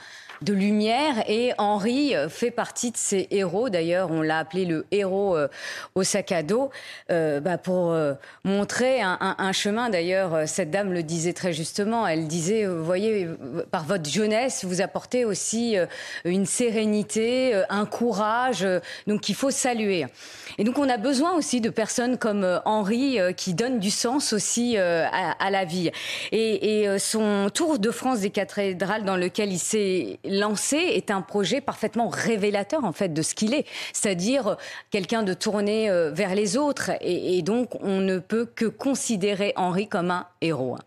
de 0.45 0.53
lumière 0.53 1.23
et 1.27 1.53
Henri 1.57 2.15
euh, 2.15 2.29
fait 2.29 2.51
partie 2.51 2.91
de 2.91 2.97
ces 2.97 3.27
héros. 3.31 3.69
D'ailleurs, 3.69 4.11
on 4.11 4.21
l'a 4.21 4.37
appelé 4.37 4.65
le 4.65 4.85
héros 4.91 5.35
euh, 5.35 5.47
au 5.95 6.03
sac 6.03 6.31
à 6.31 6.43
dos 6.43 6.69
euh, 7.11 7.39
bah, 7.39 7.57
pour 7.57 7.97
montrer 8.43 9.01
un, 9.01 9.51
chemin. 9.51 9.89
D'ailleurs, 9.89 10.47
cette 10.47 10.69
dame 10.69 10.93
le 10.93 11.01
disait 11.01 11.33
très 11.33 11.51
justement. 11.51 12.07
Elle 12.07 12.27
disait, 12.27 12.65
vous 12.65 12.85
voyez, 12.85 13.27
par 13.71 13.85
votre 13.85 14.07
jeunesse, 14.07 14.63
vous 14.63 14.81
apportez 14.81 15.25
aussi 15.25 15.77
une 16.25 16.45
sérénité, 16.45 17.63
un 17.69 17.85
courage, 17.85 18.67
donc 19.07 19.21
qu'il 19.21 19.35
faut 19.35 19.49
saluer. 19.49 20.05
Et 20.57 20.63
donc 20.63 20.77
on 20.77 20.87
a 20.89 20.97
besoin 20.97 21.33
aussi 21.33 21.61
de 21.61 21.69
personnes 21.69 22.17
comme 22.17 22.61
Henri 22.65 23.17
qui 23.35 23.53
donnent 23.53 23.79
du 23.79 23.91
sens 23.91 24.33
aussi 24.33 24.77
à, 24.77 25.49
la 25.49 25.65
vie. 25.65 25.91
Et, 26.31 26.83
et, 26.83 26.99
son 26.99 27.49
Tour 27.53 27.79
de 27.79 27.91
France 27.91 28.19
des 28.19 28.29
cathédrales 28.29 29.05
dans 29.05 29.17
lequel 29.17 29.51
il 29.51 29.59
s'est 29.59 30.19
lancé 30.39 30.77
est 30.77 31.11
un 31.11 31.21
projet 31.21 31.61
parfaitement 31.61 32.09
révélateur 32.09 32.83
en 32.83 32.91
fait 32.91 33.09
de 33.09 33.21
ce 33.21 33.35
qu'il 33.35 33.53
est, 33.53 33.65
c'est-à-dire 33.93 34.47
euh, 34.47 34.55
quelqu'un 34.91 35.23
de 35.23 35.33
tourné 35.33 35.89
euh, 35.89 36.11
vers 36.11 36.35
les 36.35 36.57
autres. 36.57 36.91
Et, 37.01 37.37
et 37.37 37.41
donc 37.41 37.75
on 37.81 37.99
ne 37.99 38.19
peut 38.19 38.45
que 38.45 38.65
considérer 38.65 39.53
Henri 39.55 39.87
comme 39.87 40.11
un 40.11 40.27
héros. 40.41 40.77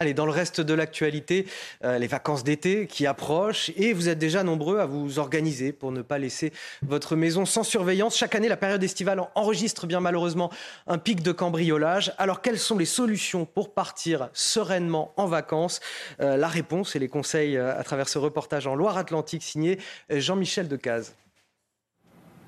Allez, 0.00 0.14
dans 0.14 0.26
le 0.26 0.30
reste 0.32 0.60
de 0.60 0.74
l'actualité, 0.74 1.46
euh, 1.84 1.98
les 1.98 2.06
vacances 2.06 2.44
d'été 2.44 2.86
qui 2.86 3.04
approchent 3.06 3.70
et 3.76 3.92
vous 3.92 4.08
êtes 4.08 4.18
déjà 4.18 4.44
nombreux 4.44 4.78
à 4.78 4.86
vous 4.86 5.18
organiser 5.18 5.72
pour 5.72 5.90
ne 5.90 6.02
pas 6.02 6.18
laisser 6.18 6.52
votre 6.82 7.16
maison 7.16 7.44
sans 7.44 7.64
surveillance. 7.64 8.16
Chaque 8.16 8.34
année, 8.36 8.48
la 8.48 8.56
période 8.56 8.82
estivale 8.84 9.18
en- 9.18 9.30
enregistre 9.34 9.86
bien 9.88 9.98
malheureusement 10.00 10.50
un 10.86 10.98
pic 10.98 11.22
de 11.22 11.32
cambriolage. 11.32 12.12
Alors, 12.16 12.42
quelles 12.42 12.60
sont 12.60 12.78
les 12.78 12.84
solutions 12.86 13.44
pour 13.44 13.74
partir 13.74 14.28
sereinement 14.32 15.12
en 15.16 15.26
vacances? 15.26 15.80
Euh, 16.20 16.36
La 16.36 16.48
réponse 16.48 16.94
et 16.94 17.00
les 17.00 17.08
conseils 17.08 17.56
euh, 17.56 17.76
à 17.78 17.82
travers 17.82 18.08
ce 18.08 18.18
reportage 18.18 18.66
en 18.68 18.76
Loire-Atlantique 18.76 19.42
signé 19.42 19.78
Jean-Michel 20.10 20.68
Decaze. 20.68 21.14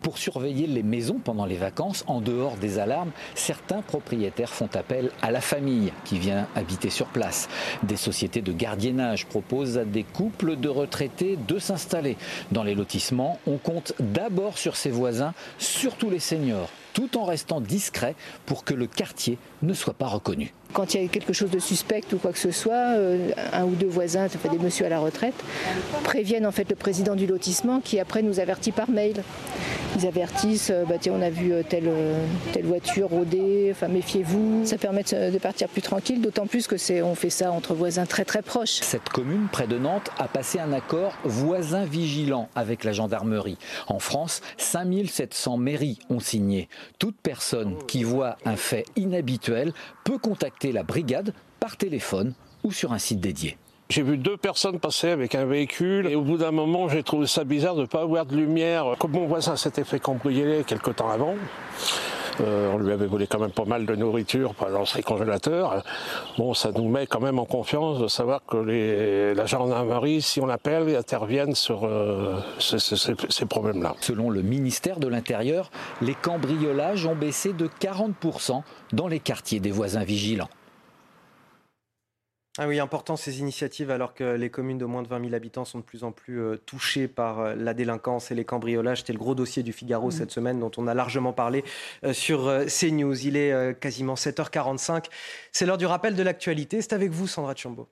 Pour 0.03 0.17
surveiller 0.17 0.67
les 0.67 0.83
maisons 0.83 1.21
pendant 1.23 1.45
les 1.45 1.57
vacances, 1.57 2.05
en 2.07 2.21
dehors 2.21 2.57
des 2.57 2.79
alarmes, 2.79 3.11
certains 3.35 3.83
propriétaires 3.83 4.49
font 4.49 4.69
appel 4.75 5.11
à 5.21 5.31
la 5.31 5.43
famille 5.43 5.93
qui 6.05 6.19
vient 6.19 6.49
habiter 6.55 6.89
sur 6.89 7.07
place. 7.07 7.49
Des 7.83 7.97
sociétés 7.97 8.41
de 8.41 8.53
gardiennage 8.53 9.27
proposent 9.27 9.77
à 9.77 9.85
des 9.85 10.05
couples 10.05 10.57
de 10.57 10.69
retraités 10.69 11.37
de 11.37 11.59
s'installer. 11.59 12.17
Dans 12.51 12.63
les 12.63 12.75
lotissements, 12.75 13.39
on 13.47 13.59
compte 13.59 13.93
d'abord 14.01 14.57
sur 14.57 14.77
ses 14.77 14.91
voisins, 14.91 15.35
surtout 15.59 16.09
les 16.09 16.19
seniors, 16.19 16.71
tout 16.95 17.19
en 17.19 17.25
restant 17.25 17.61
discret 17.61 18.15
pour 18.47 18.65
que 18.65 18.75
le 18.75 18.87
quartier 18.87 19.39
ne 19.63 19.75
soit 19.75 19.95
pas 19.95 20.07
reconnu. 20.07 20.55
Quand 20.73 20.95
il 20.95 21.03
y 21.03 21.05
a 21.05 21.09
quelque 21.09 21.33
chose 21.33 21.51
de 21.51 21.59
suspect 21.59 22.03
ou 22.13 22.17
quoi 22.17 22.33
que 22.33 22.39
ce 22.39 22.51
soit, 22.51 22.97
euh, 22.97 23.31
un 23.53 23.65
ou 23.65 23.75
deux 23.75 23.89
voisins, 23.89 24.29
ça 24.29 24.39
fait 24.39 24.49
des 24.49 24.59
messieurs 24.59 24.87
à 24.87 24.89
la 24.89 24.99
retraite, 24.99 25.35
préviennent 26.05 26.47
en 26.47 26.53
fait 26.53 26.69
le 26.69 26.77
président 26.77 27.15
du 27.15 27.27
lotissement 27.27 27.81
qui 27.81 27.99
après 27.99 28.23
nous 28.23 28.41
avertit 28.41 28.73
par 28.73 28.91
mail. 28.91 29.23
Ils 29.97 30.07
avertissent, 30.07 30.71
euh, 30.71 30.85
bah, 30.85 30.95
tiens, 31.01 31.15
on 31.17 31.23
a 31.23 31.31
vu 31.31 31.53
euh, 31.53 31.63
telle, 31.69 31.91
voiture 32.65 33.09
rôder, 33.09 33.69
enfin 33.73 33.89
méfiez-vous. 33.89 34.65
Ça 34.65 34.79
permet 34.79 35.03
de, 35.03 35.31
de 35.31 35.39
partir 35.39 35.69
plus 35.69 35.83
tranquille, 35.83 36.21
d'autant 36.21 36.47
plus 36.47 36.67
que 36.67 36.77
c'est 36.77 37.03
on 37.03 37.15
fait 37.15 37.31
ça 37.31 37.51
entre 37.51 37.75
voisins 37.75 38.07
très 38.07 38.25
très 38.25 38.43
proches. 38.43 38.79
Cette 38.83 39.09
commune, 39.09 39.49
près 39.51 39.67
de 39.67 39.79
Nantes, 39.79 40.11
a 40.19 40.29
passé 40.29 40.61
un 40.61 40.73
accord 40.73 41.15
voisin 41.25 41.85
vigilant 41.85 42.49
avec 42.55 42.85
la 42.85 42.93
gendarmerie. 42.93 43.59
En 43.89 43.99
France, 43.99 44.43
5700 44.59 45.57
mairies 45.57 45.99
ont 46.09 46.21
signé. 46.21 46.69
Toute 46.99 47.17
personne 47.17 47.77
qui 47.89 48.05
voit 48.05 48.37
un 48.45 48.57
fait 48.57 48.85
inhabituel 48.97 49.73
contacter 50.19 50.73
la 50.73 50.83
brigade 50.83 51.33
par 51.59 51.77
téléphone 51.77 52.35
ou 52.65 52.73
sur 52.73 52.93
un 52.93 52.99
site 52.99 53.21
dédié. 53.21 53.57
J'ai 53.91 54.03
vu 54.03 54.17
deux 54.17 54.37
personnes 54.37 54.79
passer 54.79 55.09
avec 55.09 55.35
un 55.35 55.45
véhicule 55.45 56.07
et 56.07 56.15
au 56.15 56.23
bout 56.23 56.37
d'un 56.37 56.53
moment, 56.53 56.89
j'ai 56.89 57.03
trouvé 57.03 57.27
ça 57.27 57.43
bizarre 57.43 57.75
de 57.75 57.81
ne 57.81 57.87
pas 57.87 58.03
avoir 58.03 58.25
de 58.25 58.37
lumière. 58.37 58.95
Comme 59.01 59.13
mon 59.13 59.27
voisin 59.27 59.57
s'était 59.57 59.83
fait 59.83 59.99
cambrioler 59.99 60.63
quelque 60.65 60.93
temps 60.93 61.11
avant, 61.11 61.35
on 62.41 62.79
lui 62.79 62.93
avait 62.93 63.07
volé 63.07 63.27
quand 63.27 63.39
même 63.39 63.51
pas 63.51 63.65
mal 63.65 63.87
de 63.87 63.95
nourriture 63.95 64.55
dans 64.61 64.85
ses 64.85 65.03
congélateurs. 65.03 65.85
Bon, 66.39 66.55
ça 66.55 66.71
nous 66.73 66.89
met 66.89 67.07
quand 67.07 67.21
même 67.21 67.39
en 67.39 67.45
confiance 67.45 67.99
de 67.99 68.09
savoir 68.09 68.43
que 68.47 68.57
la 69.35 69.47
gendarmerie, 69.47 70.23
si 70.23 70.41
on 70.41 70.47
l'appelle, 70.47 70.95
interviennent 70.97 71.55
sur 71.55 71.85
euh, 71.85 72.41
ces 72.59 73.47
problèmes-là. 73.47 73.95
Selon 74.01 74.31
le 74.31 74.43
ministère 74.43 74.99
de 74.99 75.09
l'Intérieur, 75.09 75.71
les 76.01 76.15
cambriolages 76.15 77.07
ont 77.07 77.15
baissé 77.15 77.53
de 77.53 77.69
40% 77.81 78.63
dans 78.93 79.09
les 79.09 79.21
quartiers 79.21 79.61
des 79.61 79.71
voisins 79.71 80.05
vigilants. 80.05 80.49
Ah 82.59 82.67
oui, 82.67 82.81
important 82.81 83.17
ces 83.17 83.39
initiatives 83.39 83.93
alors 83.93 84.13
que 84.13 84.25
les 84.35 84.51
communes 84.51 84.77
de 84.77 84.85
moins 84.85 85.03
de 85.03 85.09
20 85.09 85.21
000 85.21 85.35
habitants 85.35 85.65
sont 85.65 85.79
de 85.79 85.85
plus 85.85 86.03
en 86.03 86.11
plus 86.11 86.41
euh, 86.41 86.57
touchées 86.57 87.07
par 87.07 87.39
euh, 87.39 87.55
la 87.55 87.75
délinquance 87.75 88.33
et 88.33 88.35
les 88.35 88.45
cambriolages. 88.45 88.99
C'était 88.99 89.13
le 89.13 89.21
gros 89.21 89.37
dossier 89.37 89.63
du 89.63 89.73
Figaro 89.73 90.09
Mmh. 90.09 90.11
cette 90.11 90.31
semaine 90.33 90.59
dont 90.59 90.71
on 90.77 90.89
a 90.89 90.95
largement 90.95 91.33
parlé 91.33 91.65
euh, 92.05 92.13
sur 92.13 92.53
CNews. 92.67 93.25
Il 93.25 93.37
est 93.37 93.79
quasiment 93.79 94.15
7h45. 94.15 95.07
C'est 95.53 95.65
l'heure 95.65 95.79
du 95.79 95.87
rappel 95.87 96.17
de 96.17 96.23
l'actualité. 96.25 96.83
C'est 96.83 96.93
avec 96.93 97.13
vous 97.13 97.29
Sandra 97.29 97.55
Tchombo. 97.55 97.89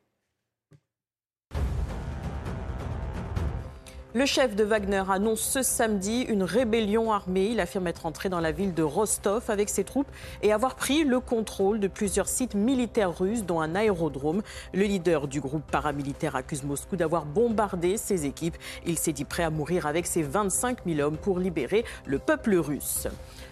Le 4.19 4.27
chef 4.27 4.57
de 4.57 4.65
Wagner 4.65 5.05
annonce 5.11 5.43
ce 5.43 5.63
samedi 5.63 6.23
une 6.23 6.43
rébellion 6.43 7.13
armée. 7.13 7.51
Il 7.53 7.61
affirme 7.61 7.87
être 7.87 8.05
entré 8.05 8.29
dans 8.29 8.41
la 8.41 8.51
ville 8.51 8.75
de 8.75 8.83
Rostov 8.83 9.45
avec 9.47 9.69
ses 9.69 9.85
troupes 9.85 10.09
et 10.43 10.53
avoir 10.53 10.75
pris 10.75 11.05
le 11.05 11.21
contrôle 11.21 11.79
de 11.79 11.87
plusieurs 11.87 12.27
sites 12.27 12.57
militaires 12.57 13.17
russes, 13.17 13.45
dont 13.45 13.61
un 13.61 13.77
aérodrome. 13.77 14.43
Le 14.75 14.83
leader 14.83 15.29
du 15.29 15.41
groupe 15.41 15.63
paramilitaire 15.71 16.35
accuse 16.35 16.65
Moscou 16.65 16.97
d'avoir 16.97 17.27
bombardé 17.27 17.97
ses 17.97 18.27
équipes. 18.27 18.57
Il 18.85 18.99
s'est 18.99 19.13
dit 19.13 19.25
prêt 19.25 19.45
à 19.45 19.51
mourir 19.51 19.87
avec 19.87 20.05
ses 20.05 20.23
25 20.23 20.79
000 20.85 20.99
hommes 20.99 21.17
pour 21.17 21.39
libérer 21.39 21.85
le 22.05 22.19
peuple 22.19 22.57
russe. 22.57 23.07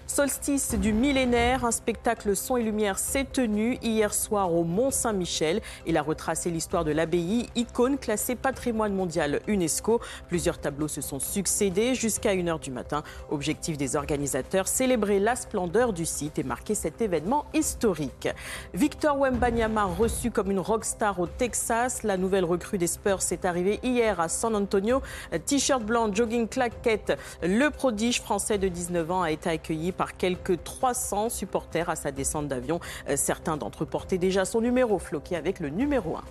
Solstice 0.08 0.74
du 0.74 0.92
millénaire, 0.92 1.64
un 1.64 1.72
spectacle 1.72 2.36
son 2.36 2.56
et 2.56 2.62
lumière 2.62 2.96
s'est 2.96 3.24
tenu 3.24 3.76
hier 3.82 4.14
soir 4.14 4.54
au 4.54 4.62
Mont-Saint-Michel. 4.62 5.60
Il 5.84 5.96
a 5.96 6.02
retracé 6.02 6.48
l'histoire 6.48 6.84
de 6.84 6.92
l'abbaye, 6.92 7.48
icône 7.56 7.98
classée 7.98 8.36
patrimoine 8.36 8.94
mondial 8.94 9.40
UNESCO. 9.48 10.00
Plusieurs 10.28 10.58
tableaux 10.58 10.86
se 10.86 11.00
sont 11.00 11.18
succédés 11.18 11.96
jusqu'à 11.96 12.36
1h 12.36 12.60
du 12.60 12.70
matin. 12.70 13.02
Objectif 13.30 13.76
des 13.76 13.96
organisateurs, 13.96 14.68
célébrer 14.68 15.18
la 15.18 15.34
splendeur 15.34 15.92
du 15.92 16.06
site 16.06 16.38
et 16.38 16.44
marquer 16.44 16.76
cet 16.76 17.02
événement 17.02 17.44
historique. 17.52 18.28
Victor 18.74 19.18
Wembanyama 19.18 19.86
reçu 19.86 20.30
comme 20.30 20.52
une 20.52 20.60
rockstar 20.60 21.18
au 21.18 21.26
Texas. 21.26 22.04
La 22.04 22.16
nouvelle 22.16 22.44
recrue 22.44 22.78
des 22.78 22.86
Spurs 22.86 23.22
s'est 23.22 23.44
arrivée 23.44 23.80
hier 23.82 24.20
à 24.20 24.28
San 24.28 24.54
Antonio. 24.54 25.02
T-shirt 25.46 25.82
blanc, 25.82 26.14
jogging 26.14 26.46
claquette. 26.46 27.18
Le 27.42 27.70
prodige 27.70 28.22
français 28.22 28.56
de 28.56 28.68
19 28.68 29.10
ans 29.10 29.22
a 29.22 29.32
été 29.32 29.50
accueilli 29.50 29.92
par 29.96 30.16
quelques 30.16 30.62
300 30.62 31.30
supporters 31.30 31.88
à 31.88 31.96
sa 31.96 32.10
descente 32.10 32.48
d'avion. 32.48 32.80
Certains 33.16 33.56
d'entre 33.56 33.84
eux 33.84 33.86
portaient 33.86 34.18
déjà 34.18 34.44
son 34.44 34.60
numéro 34.60 34.98
floqué 34.98 35.36
avec 35.36 35.60
le 35.60 35.68
numéro 35.68 36.16
1. 36.16 36.24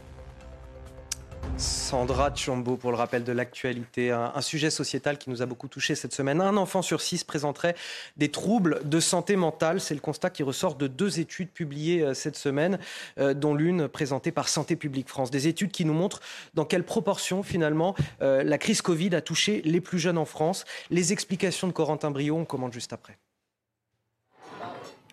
Sandra 1.57 2.32
Tchombo 2.32 2.76
pour 2.76 2.91
le 2.91 2.97
rappel 2.97 3.24
de 3.24 3.32
l'actualité. 3.32 4.11
Un, 4.11 4.41
sujet 4.41 4.70
sociétal 4.70 5.18
qui 5.18 5.30
nous 5.30 5.41
a 5.41 5.45
beaucoup 5.45 5.70
touché 5.70 5.95
cette 5.95 6.13
semaine. 6.13 6.41
Un 6.41 6.57
enfant 6.57 6.82
sur 6.82 7.01
six 7.01 7.24
présenterait 7.24 7.76
des 8.18 8.30
troubles 8.30 8.82
de 8.84 8.99
santé 8.99 9.38
mentale. 9.38 9.80
C'est 9.80 9.93
le 9.93 10.01
constat 10.01 10.30
qui 10.30 10.43
ressort 10.43 10.76
de 10.76 10.88
deux 10.88 11.20
études 11.20 11.49
publiées 11.49 12.01
euh, 12.01 12.13
cette 12.13 12.36
semaine, 12.36 12.78
euh, 13.20 13.34
dont 13.34 13.55
l'une 13.55 13.88
présentée 13.88 14.32
par 14.32 14.49
Santé 14.49 14.76
publique 14.76 15.07
France. 15.07 15.32
Des 15.32 15.47
études 15.47 15.72
qui 15.72 15.86
nous 15.86 15.93
montrent 15.93 16.20
dans 16.55 16.66
quelle 16.66 16.84
proportion 16.84 17.41
finalement 17.41 17.95
euh, 18.22 18.43
la 18.43 18.57
crise 18.57 18.82
Covid 18.82 19.16
a 19.16 19.22
touché 19.22 19.61
les 19.63 19.80
plus 19.80 19.99
jeunes 19.99 20.18
en 20.18 20.26
France. 20.26 20.66
Les 20.89 21.13
explications 21.13 21.68
de 21.68 21.74
Corentin 21.74 22.11
Brio, 22.11 22.36
on 22.36 22.45
commande 22.45 22.74
juste 22.74 22.91
après. 22.91 23.18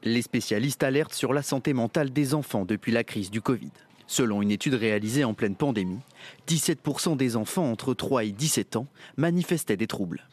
Les 0.05 0.23
spécialistes 0.23 0.83
alertent 0.83 1.15
sur 1.15 1.33
la 1.33 1.43
santé 1.43 1.73
mentale 1.73 2.11
des 2.11 2.35
enfants 2.35 2.65
depuis 2.65 2.91
la 2.91 3.05
crise 3.05 3.31
du 3.31 3.41
Covid. 3.41 3.71
Selon 4.09 4.43
une 4.43 4.51
étude 4.51 4.75
réalisée 4.75 5.23
en 5.23 5.33
pleine 5.33 5.55
pandémie, 5.55 6.01
17% 6.49 7.17
des 7.17 7.37
enfants 7.37 7.71
entre 7.71 7.95
3 7.95 8.25
et 8.25 8.33
17 8.33 8.75
ans 8.75 8.89
manifestaient 9.17 9.77
des 9.77 9.87
troubles. 9.87 10.27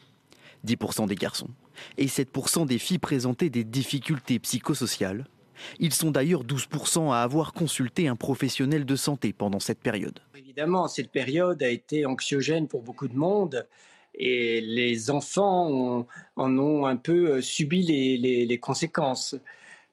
10% 0.66 1.06
des 1.06 1.14
garçons 1.14 1.48
et 1.98 2.06
7% 2.06 2.66
des 2.66 2.78
filles 2.78 2.98
présentaient 2.98 3.48
des 3.48 3.62
difficultés 3.62 4.40
psychosociales. 4.40 5.24
Ils 5.78 5.94
sont 5.94 6.10
d'ailleurs 6.10 6.44
12% 6.44 7.12
à 7.12 7.22
avoir 7.22 7.52
consulté 7.52 8.08
un 8.08 8.16
professionnel 8.16 8.84
de 8.84 8.96
santé 8.96 9.32
pendant 9.32 9.60
cette 9.60 9.80
période. 9.80 10.18
Évidemment, 10.36 10.88
cette 10.88 11.12
période 11.12 11.62
a 11.62 11.68
été 11.68 12.06
anxiogène 12.06 12.66
pour 12.66 12.82
beaucoup 12.82 13.06
de 13.06 13.16
monde 13.16 13.66
et 14.14 14.60
les 14.60 15.10
enfants 15.10 16.06
en 16.34 16.58
ont 16.58 16.86
un 16.86 16.96
peu 16.96 17.40
subi 17.40 17.82
les 18.18 18.58
conséquences. 18.58 19.36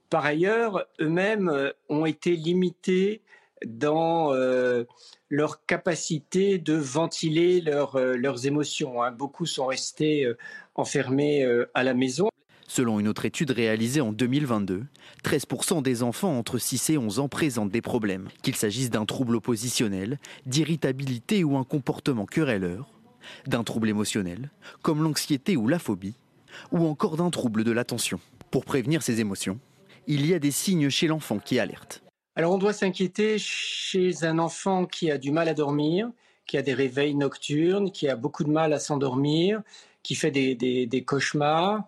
Par 0.10 0.26
ailleurs, 0.26 0.86
eux-mêmes 1.02 1.50
euh, 1.50 1.72
ont 1.90 2.06
été 2.06 2.36
limités 2.36 3.22
dans 3.66 4.34
euh, 4.34 4.86
leur 5.30 5.66
capacité 5.66 6.60
de 6.60 6.76
ventiler 6.76 7.62
euh, 7.68 8.16
leurs 8.16 8.46
émotions. 8.46 9.04
Hein. 9.04 9.12
Beaucoup 9.12 9.46
sont 9.46 9.66
restés 9.66 10.32
enfermés 10.76 11.46
à 11.74 11.84
la 11.84 11.94
maison. 11.94 12.30
Selon 12.70 13.00
une 13.00 13.08
autre 13.08 13.26
étude 13.26 13.52
réalisée 13.52 14.02
en 14.02 14.12
2022, 14.12 14.84
13% 15.24 15.82
des 15.82 16.04
enfants 16.04 16.38
entre 16.38 16.58
6 16.58 16.92
et 16.92 16.98
11 16.98 17.20
ans 17.20 17.30
présentent 17.30 17.72
des 17.72 17.82
problèmes, 17.82 18.28
qu'il 18.44 18.56
s'agisse 18.56 18.90
d'un 18.90 19.06
trouble 19.06 19.38
oppositionnel, 19.38 20.20
d'irritabilité 20.46 21.44
ou 21.44 21.58
un 21.58 21.64
comportement 21.64 22.26
querelleur, 22.26 22.90
d'un 23.48 23.64
trouble 23.64 23.90
émotionnel, 23.90 24.52
comme 24.82 25.02
l'anxiété 25.02 25.58
ou 25.58 25.68
la 25.68 25.80
phobie, 25.80 26.16
ou 26.72 26.86
encore 26.86 27.18
d'un 27.18 27.30
trouble 27.30 27.64
de 27.64 27.72
l'attention. 27.72 28.20
Pour 28.52 28.66
prévenir 28.66 29.02
ces 29.02 29.20
émotions, 29.20 29.60
il 30.08 30.26
y 30.26 30.34
a 30.34 30.40
des 30.40 30.52
signes 30.52 30.90
chez 30.90 31.08
l'enfant 31.08 31.38
qui 31.38 31.60
alertent. 31.60 32.02
Alors 32.36 32.54
on 32.54 32.58
doit 32.58 32.74
s'inquiéter 32.74 33.38
chez 33.40 34.24
un 34.24 34.40
enfant 34.40 34.86
qui 34.86 35.12
a 35.12 35.18
du 35.18 35.32
mal 35.32 35.50
à 35.50 35.54
dormir, 35.54 36.10
qui 36.46 36.58
a 36.58 36.62
des 36.62 36.74
réveils 36.74 37.16
nocturnes, 37.16 37.92
qui 37.92 38.08
a 38.08 38.16
beaucoup 38.16 38.44
de 38.44 38.50
mal 38.50 38.74
à 38.74 38.80
s'endormir, 38.80 39.62
qui 40.04 40.16
fait 40.16 40.32
des, 40.32 41.04
cauchemars, 41.06 41.84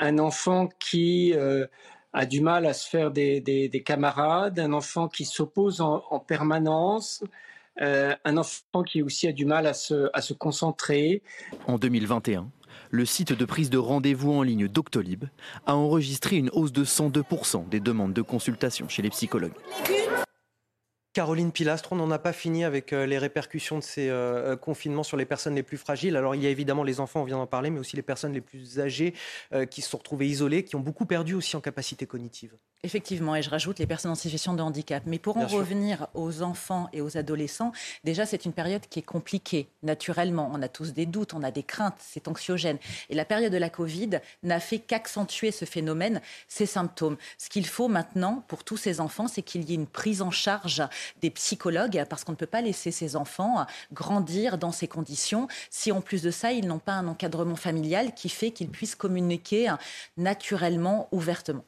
un 0.00 0.18
enfant 0.18 0.68
qui 0.80 1.32
euh, 1.34 1.66
a 2.12 2.26
du 2.26 2.40
mal 2.40 2.66
à 2.66 2.72
se 2.72 2.88
faire 2.88 3.10
des, 3.10 3.82
camarades, 3.84 4.58
un 4.58 4.72
enfant 4.72 5.08
qui 5.08 5.24
s'oppose 5.24 5.80
en, 5.80 6.18
permanence, 6.18 7.22
euh, 7.80 8.14
un 8.24 8.36
enfant 8.36 8.82
qui 8.82 9.02
aussi 9.02 9.28
a 9.28 9.32
du 9.32 9.44
mal 9.44 9.66
à 9.66 9.74
se, 9.74 10.10
à 10.12 10.20
se 10.20 10.34
concentrer. 10.34 11.22
En 11.66 11.78
2021, 11.78 12.48
le 12.92 13.06
site 13.06 13.32
de 13.32 13.44
prise 13.46 13.70
de 13.70 13.78
rendez-vous 13.78 14.32
en 14.32 14.42
ligne 14.42 14.68
Doctolib 14.68 15.24
a 15.66 15.74
enregistré 15.74 16.36
une 16.36 16.50
hausse 16.50 16.72
de 16.72 16.84
102% 16.84 17.68
des 17.70 17.80
demandes 17.80 18.12
de 18.12 18.20
consultation 18.20 18.86
chez 18.86 19.00
les 19.00 19.08
psychologues. 19.08 19.54
Caroline 21.14 21.52
Pilastre, 21.52 21.92
on 21.92 21.96
n'en 21.96 22.10
a 22.10 22.18
pas 22.18 22.34
fini 22.34 22.64
avec 22.64 22.92
euh, 22.92 23.06
les 23.06 23.18
répercussions 23.18 23.78
de 23.78 23.82
ces 23.82 24.08
euh, 24.08 24.52
euh, 24.52 24.56
confinements 24.56 25.02
sur 25.02 25.16
les 25.16 25.24
personnes 25.24 25.54
les 25.54 25.62
plus 25.62 25.78
fragiles. 25.78 26.16
Alors 26.16 26.34
il 26.34 26.42
y 26.42 26.46
a 26.46 26.50
évidemment 26.50 26.84
les 26.84 27.00
enfants, 27.00 27.22
on 27.22 27.24
vient 27.24 27.38
d'en 27.38 27.46
parler, 27.46 27.70
mais 27.70 27.80
aussi 27.80 27.96
les 27.96 28.02
personnes 28.02 28.34
les 28.34 28.40
plus 28.42 28.78
âgées 28.78 29.14
qui 29.70 29.82
se 29.82 29.88
sont 29.88 29.98
retrouvées 29.98 30.26
isolées, 30.26 30.64
qui 30.64 30.76
ont 30.76 30.80
beaucoup 30.80 31.06
perdu 31.06 31.34
aussi 31.34 31.56
en 31.56 31.60
capacité 31.60 32.06
cognitive. 32.06 32.56
Effectivement, 32.84 33.36
et 33.36 33.42
je 33.42 33.50
rajoute 33.50 33.78
les 33.78 33.86
personnes 33.86 34.10
en 34.10 34.16
situation 34.16 34.54
de 34.54 34.60
handicap. 34.60 35.04
Mais 35.06 35.20
pour 35.20 35.36
en 35.36 35.46
revenir 35.46 36.08
aux 36.14 36.42
enfants 36.42 36.88
et 36.92 37.00
aux 37.00 37.16
adolescents, 37.16 37.70
déjà 38.02 38.26
c'est 38.26 38.44
une 38.44 38.52
période 38.52 38.82
qui 38.90 38.98
est 38.98 39.02
compliquée, 39.02 39.68
naturellement. 39.84 40.50
On 40.52 40.60
a 40.62 40.68
tous 40.68 40.92
des 40.92 41.06
doutes, 41.06 41.32
on 41.32 41.44
a 41.44 41.52
des 41.52 41.62
craintes, 41.62 41.94
c'est 42.00 42.26
anxiogène. 42.26 42.78
Et 43.08 43.14
la 43.14 43.24
période 43.24 43.52
de 43.52 43.56
la 43.58 43.70
Covid 43.70 44.18
n'a 44.42 44.58
fait 44.58 44.80
qu'accentuer 44.80 45.52
ce 45.52 45.64
phénomène, 45.64 46.20
ces 46.48 46.66
symptômes. 46.66 47.18
Ce 47.38 47.48
qu'il 47.48 47.66
faut 47.66 47.86
maintenant 47.86 48.42
pour 48.48 48.64
tous 48.64 48.78
ces 48.78 49.00
enfants, 49.00 49.28
c'est 49.28 49.42
qu'il 49.42 49.62
y 49.62 49.74
ait 49.74 49.76
une 49.76 49.86
prise 49.86 50.20
en 50.20 50.32
charge 50.32 50.82
des 51.20 51.30
psychologues, 51.30 52.04
parce 52.10 52.24
qu'on 52.24 52.32
ne 52.32 52.36
peut 52.36 52.46
pas 52.46 52.62
laisser 52.62 52.90
ces 52.90 53.14
enfants 53.14 53.64
grandir 53.92 54.58
dans 54.58 54.72
ces 54.72 54.88
conditions 54.88 55.46
si 55.70 55.92
en 55.92 56.00
plus 56.00 56.22
de 56.22 56.32
ça, 56.32 56.50
ils 56.50 56.66
n'ont 56.66 56.80
pas 56.80 56.94
un 56.94 57.06
encadrement 57.06 57.54
familial 57.54 58.12
qui 58.12 58.28
fait 58.28 58.50
qu'ils 58.50 58.70
puissent 58.70 58.96
communiquer 58.96 59.72
naturellement, 60.16 61.06
ouvertement. 61.12 61.62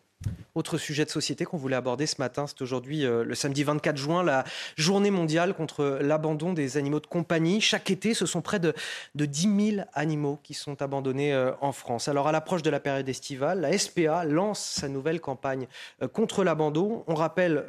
Autre 0.54 0.78
sujet 0.78 1.04
de 1.04 1.10
société 1.10 1.44
qu'on 1.44 1.56
voulait 1.56 1.74
aborder 1.74 2.06
ce 2.06 2.16
matin, 2.20 2.46
c'est 2.46 2.62
aujourd'hui 2.62 3.04
euh, 3.04 3.24
le 3.24 3.34
samedi 3.34 3.64
24 3.64 3.96
juin, 3.96 4.22
la 4.22 4.44
journée 4.76 5.10
mondiale 5.10 5.52
contre 5.52 5.98
l'abandon 6.00 6.52
des 6.52 6.76
animaux 6.76 7.00
de 7.00 7.08
compagnie. 7.08 7.60
Chaque 7.60 7.90
été, 7.90 8.14
ce 8.14 8.24
sont 8.24 8.40
près 8.40 8.60
de, 8.60 8.72
de 9.16 9.26
10 9.26 9.72
000 9.74 9.86
animaux 9.94 10.38
qui 10.44 10.54
sont 10.54 10.80
abandonnés 10.80 11.34
euh, 11.34 11.50
en 11.60 11.72
France. 11.72 12.06
Alors 12.06 12.28
à 12.28 12.32
l'approche 12.32 12.62
de 12.62 12.70
la 12.70 12.78
période 12.78 13.08
estivale, 13.08 13.62
la 13.62 13.76
SPA 13.76 14.24
lance 14.24 14.60
sa 14.60 14.88
nouvelle 14.88 15.20
campagne 15.20 15.66
euh, 16.02 16.06
contre 16.06 16.44
l'abandon. 16.44 17.02
On 17.08 17.16
rappelle 17.16 17.64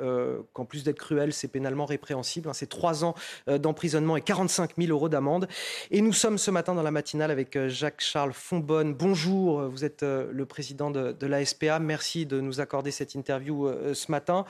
qu'en 0.54 0.66
plus 0.66 0.84
d'être 0.84 1.00
cruel, 1.00 1.34
c'est 1.34 1.48
pénalement 1.48 1.86
répréhensible. 1.86 2.50
Hein. 2.50 2.54
c'est 2.54 2.70
3 2.70 3.04
ans 3.04 3.16
d'emprisonnement 3.48 4.18
et 4.18 4.22
45 4.22 4.72
000 4.78 4.92
euros 4.92 5.10
d'amende. 5.10 5.48
Et 5.92 6.02
nous 6.02 6.14
sommes 6.14 6.38
ce 6.38 6.52
matin 6.52 6.76
dans 6.76 6.84
la 6.84 6.92
matinale 6.92 7.32
avec 7.32 7.68
Jacques-Charles 7.68 8.34
Fonbonne. 8.34 8.94
Bonjour, 8.94 9.62
vous 9.70 9.86
êtes 9.86 10.04
le 10.04 10.46
président 10.46 10.92
de, 10.92 11.12
de 11.12 11.28
la 11.28 11.44
SPA. 11.44 11.80
Merci 11.80 12.26
de 12.26 12.42
nous 12.46 12.62
accorder 12.62 12.92
cette 12.92 13.16
interview 13.16 13.68
euh, 13.68 13.94
ce 13.94 14.12
matin. 14.12 14.46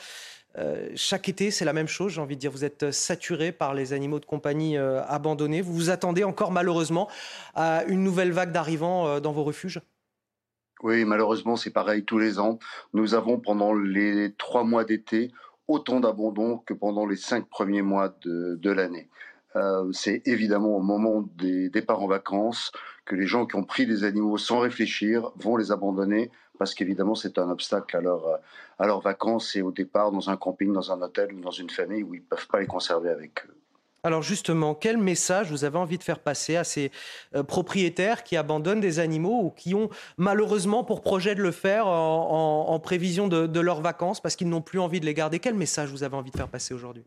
Euh, 0.57 0.89
chaque 0.95 1.27
été, 1.27 1.51
c'est 1.51 1.65
la 1.65 1.73
même 1.73 1.87
chose, 1.87 2.13
j'ai 2.13 2.21
envie 2.21 2.35
de 2.35 2.41
dire. 2.41 2.51
Vous 2.51 2.63
êtes 2.63 2.91
saturé 2.91 3.51
par 3.51 3.73
les 3.73 3.93
animaux 3.93 4.19
de 4.19 4.25
compagnie 4.25 4.77
euh, 4.77 5.03
abandonnés. 5.05 5.61
Vous 5.61 5.73
vous 5.73 5.89
attendez 5.89 6.23
encore 6.23 6.51
malheureusement 6.51 7.09
à 7.55 7.83
une 7.85 8.03
nouvelle 8.03 8.31
vague 8.31 8.51
d'arrivants 8.51 9.19
dans 9.19 9.31
vos 9.31 9.43
refuges? 9.43 9.81
Oui, 10.83 11.03
malheureusement, 11.05 11.55
c'est 11.55 11.71
pareil 11.71 12.03
tous 12.03 12.19
les 12.19 12.39
ans. 12.39 12.59
Nous 12.93 13.15
avons 13.15 13.39
pendant 13.39 13.73
les 13.73 14.33
trois 14.37 14.63
mois 14.63 14.85
d'été 14.85 15.31
autant 15.67 15.99
d'abandons 15.99 16.59
que 16.59 16.73
pendant 16.73 17.05
les 17.05 17.15
cinq 17.15 17.49
premiers 17.49 17.81
mois 17.81 18.15
de, 18.21 18.57
de 18.61 18.71
l'année. 18.71 19.09
Euh, 19.55 19.89
c'est 19.93 20.21
évidemment 20.25 20.75
au 20.75 20.81
moment 20.81 21.21
des 21.37 21.69
départs 21.69 22.01
en 22.01 22.07
vacances 22.07 22.71
que 23.05 23.15
les 23.15 23.25
gens 23.25 23.45
qui 23.45 23.55
ont 23.55 23.63
pris 23.63 23.85
des 23.85 24.03
animaux 24.03 24.37
sans 24.37 24.59
réfléchir 24.59 25.31
vont 25.37 25.55
les 25.55 25.71
abandonner 25.71 26.29
parce 26.57 26.73
qu'évidemment 26.73 27.15
c'est 27.15 27.37
un 27.37 27.49
obstacle 27.49 27.97
à, 27.97 28.01
leur, 28.01 28.39
à 28.79 28.87
leurs 28.87 29.01
vacances 29.01 29.55
et 29.55 29.61
au 29.61 29.71
départ 29.71 30.11
dans 30.11 30.29
un 30.29 30.37
camping, 30.37 30.73
dans 30.73 30.91
un 30.91 31.01
hôtel 31.01 31.33
ou 31.33 31.41
dans 31.41 31.51
une 31.51 31.69
famille 31.69 32.03
où 32.03 32.13
ils 32.13 32.21
ne 32.21 32.25
peuvent 32.25 32.47
pas 32.47 32.59
les 32.59 32.67
conserver 32.67 33.09
avec 33.09 33.45
eux. 33.45 33.55
Alors 34.05 34.21
justement, 34.21 34.75
quel 34.75 34.97
message 34.97 35.49
vous 35.49 35.63
avez 35.63 35.79
envie 35.79 35.97
de 35.97 36.03
faire 36.03 36.19
passer 36.19 36.57
à 36.57 36.63
ces 36.63 36.91
euh, 37.35 37.41
propriétaires 37.41 38.23
qui 38.23 38.37
abandonnent 38.37 38.79
des 38.79 38.99
animaux 38.99 39.41
ou 39.41 39.49
qui 39.49 39.73
ont 39.73 39.89
malheureusement 40.17 40.83
pour 40.83 41.01
projet 41.01 41.33
de 41.33 41.41
le 41.41 41.51
faire 41.51 41.87
en, 41.87 42.79
prévision 42.79 43.27
de, 43.27 43.47
de 43.47 43.59
leurs 43.59 43.81
vacances 43.81 44.21
parce 44.21 44.35
qu'ils 44.35 44.49
n'ont 44.49 44.61
plus 44.61 44.79
envie 44.79 44.99
de 44.99 45.05
les 45.07 45.15
garder? 45.15 45.39
Quel 45.39 45.55
message 45.55 45.89
vous 45.89 46.03
avez 46.03 46.15
envie 46.15 46.29
de 46.29 46.37
faire 46.37 46.49
passer 46.49 46.75
aujourd'hui? 46.75 47.03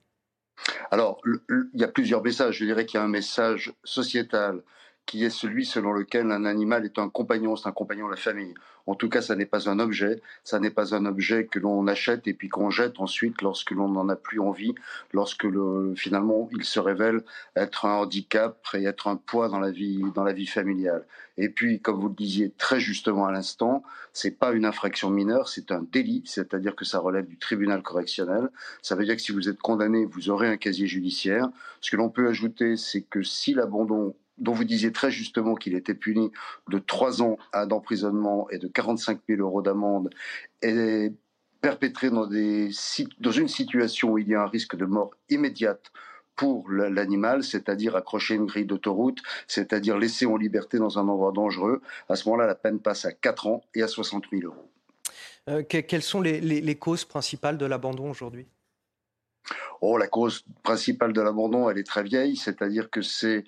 Alors, 0.91 1.21
il 1.49 1.81
y 1.81 1.85
a 1.85 1.89
plusieurs 1.89 2.23
messages. 2.23 2.59
Je 2.59 2.65
dirais 2.65 2.85
qu'il 2.85 2.99
y 2.99 3.01
a 3.01 3.05
un 3.05 3.09
message 3.09 3.73
sociétal 3.85 4.63
qui 5.09 5.25
est 5.25 5.31
celui 5.31 5.65
selon 5.65 5.93
lequel 5.95 6.31
un 6.31 6.45
animal 6.45 6.85
est 6.85 6.99
un 6.99 7.09
compagnon, 7.09 7.57
c'est 7.57 7.67
un 7.67 7.73
compagnon 7.73 8.07
de 8.07 8.11
la 8.11 8.19
famille. 8.19 8.53
En 8.87 8.95
tout 8.95 9.09
cas, 9.09 9.23
ça 9.23 9.37
n'est 9.37 9.47
pas 9.47 9.71
un 9.71 9.79
objet, 9.79 10.21
ça 10.45 10.61
n'est 10.61 10.71
pas 10.71 10.95
un 10.95 11.07
objet 11.07 11.47
que 11.47 11.59
l'on 11.59 11.87
achète 11.87 12.29
et 12.29 12.35
puis 12.35 12.51
qu'on 12.51 12.69
jette 12.69 13.01
ensuite 13.01 13.41
lorsque 13.41 13.71
l'on 13.71 13.89
n'en 13.89 14.11
a 14.11 14.17
plus 14.17 14.39
envie, 14.39 14.75
lorsque 15.15 15.45
le, 15.45 15.95
finalement 15.97 16.51
il 16.53 16.63
se 16.63 16.79
révèle 16.79 17.25
être 17.57 17.87
un 17.87 17.95
handicap 17.95 18.59
et 18.75 18.85
être 18.85 19.09
un 19.09 19.17
poids 19.17 19.49
dans 19.49 19.61
la 19.61 19.71
vie, 19.71 20.03
dans 20.15 20.25
la 20.25 20.35
vie 20.35 20.47
familiale. 20.47 21.07
Et 21.39 21.49
puis, 21.49 21.81
comme 21.81 21.99
vous 22.01 22.09
le 22.09 22.15
disiez 22.15 22.53
très 22.59 22.79
justement 22.79 23.25
à 23.25 23.33
l'instant, 23.33 23.83
c'est 24.13 24.39
pas 24.39 24.53
une 24.53 24.67
infraction 24.67 25.09
mineure, 25.09 25.49
c'est 25.49 25.73
un 25.73 25.87
délit, 25.91 26.23
c'est-à-dire 26.27 26.77
que 26.77 26.85
ça 26.85 26.99
relève 26.99 27.27
du 27.27 27.39
tribunal 27.39 27.81
correctionnel. 27.83 28.51
Ça 28.83 28.95
veut 28.95 29.07
dire 29.07 29.17
que 29.17 29.23
si 29.23 29.33
vous 29.33 29.49
êtes 29.49 29.59
condamné, 29.59 30.05
vous 30.05 30.29
aurez 30.29 30.49
un 30.49 30.59
casier 30.59 30.87
judiciaire. 30.87 31.49
Ce 31.81 31.91
que 31.91 31.97
l'on 31.97 32.11
peut 32.11 32.29
ajouter, 32.29 32.77
c'est 32.77 33.03
que 33.03 33.23
si 33.23 33.55
l'abandon 33.55 34.15
dont 34.39 34.53
vous 34.53 34.65
disiez 34.65 34.93
très 34.93 35.11
justement 35.11 35.55
qu'il 35.55 35.75
était 35.75 35.95
puni 35.95 36.31
de 36.69 36.79
trois 36.79 37.23
ans 37.23 37.39
d'emprisonnement 37.67 38.49
et 38.51 38.59
de 38.59 38.69
45 38.69 39.21
000 39.29 39.41
euros 39.41 39.63
d'amende, 39.63 40.11
est 40.63 41.13
perpétré 41.61 42.11
dans, 42.11 42.27
des, 42.27 42.71
dans 43.19 43.33
une 43.33 43.49
situation 43.49 44.13
où 44.13 44.19
il 44.19 44.29
y 44.29 44.35
a 44.35 44.43
un 44.43 44.47
risque 44.47 44.77
de 44.77 44.85
mort 44.85 45.11
immédiate 45.29 45.91
pour 46.37 46.71
l'animal, 46.71 47.43
c'est-à-dire 47.43 47.97
accrocher 47.97 48.37
une 48.37 48.47
grille 48.47 48.65
d'autoroute, 48.65 49.19
c'est-à-dire 49.49 49.99
laisser 49.99 50.25
en 50.25 50.37
liberté 50.37 50.79
dans 50.79 50.97
un 50.97 51.09
endroit 51.09 51.33
dangereux, 51.33 51.83
à 52.09 52.15
ce 52.15 52.29
moment-là, 52.29 52.47
la 52.47 52.55
peine 52.55 52.79
passe 52.79 53.05
à 53.05 53.13
4 53.13 53.49
ans 53.49 53.65
et 53.75 53.83
à 53.83 53.89
60 53.89 54.27
000 54.31 54.45
euros. 54.45 54.71
Euh, 55.49 55.65
quelles 55.65 56.03
sont 56.03 56.21
les 56.21 56.79
causes 56.79 57.05
principales 57.05 57.59
de 57.59 57.67
l'abandon 57.67 58.09
aujourd'hui? 58.11 58.47
Oh, 59.81 59.97
la 59.97 60.09
cause 60.09 60.45
principale 60.63 61.13
de 61.13 61.21
l'abandon, 61.21 61.71
elle 61.71 61.79
est 61.79 61.87
très 61.87 62.03
vieille, 62.03 62.37
c'est-à-dire 62.37 62.91
que 62.91 63.03
c'est 63.03 63.45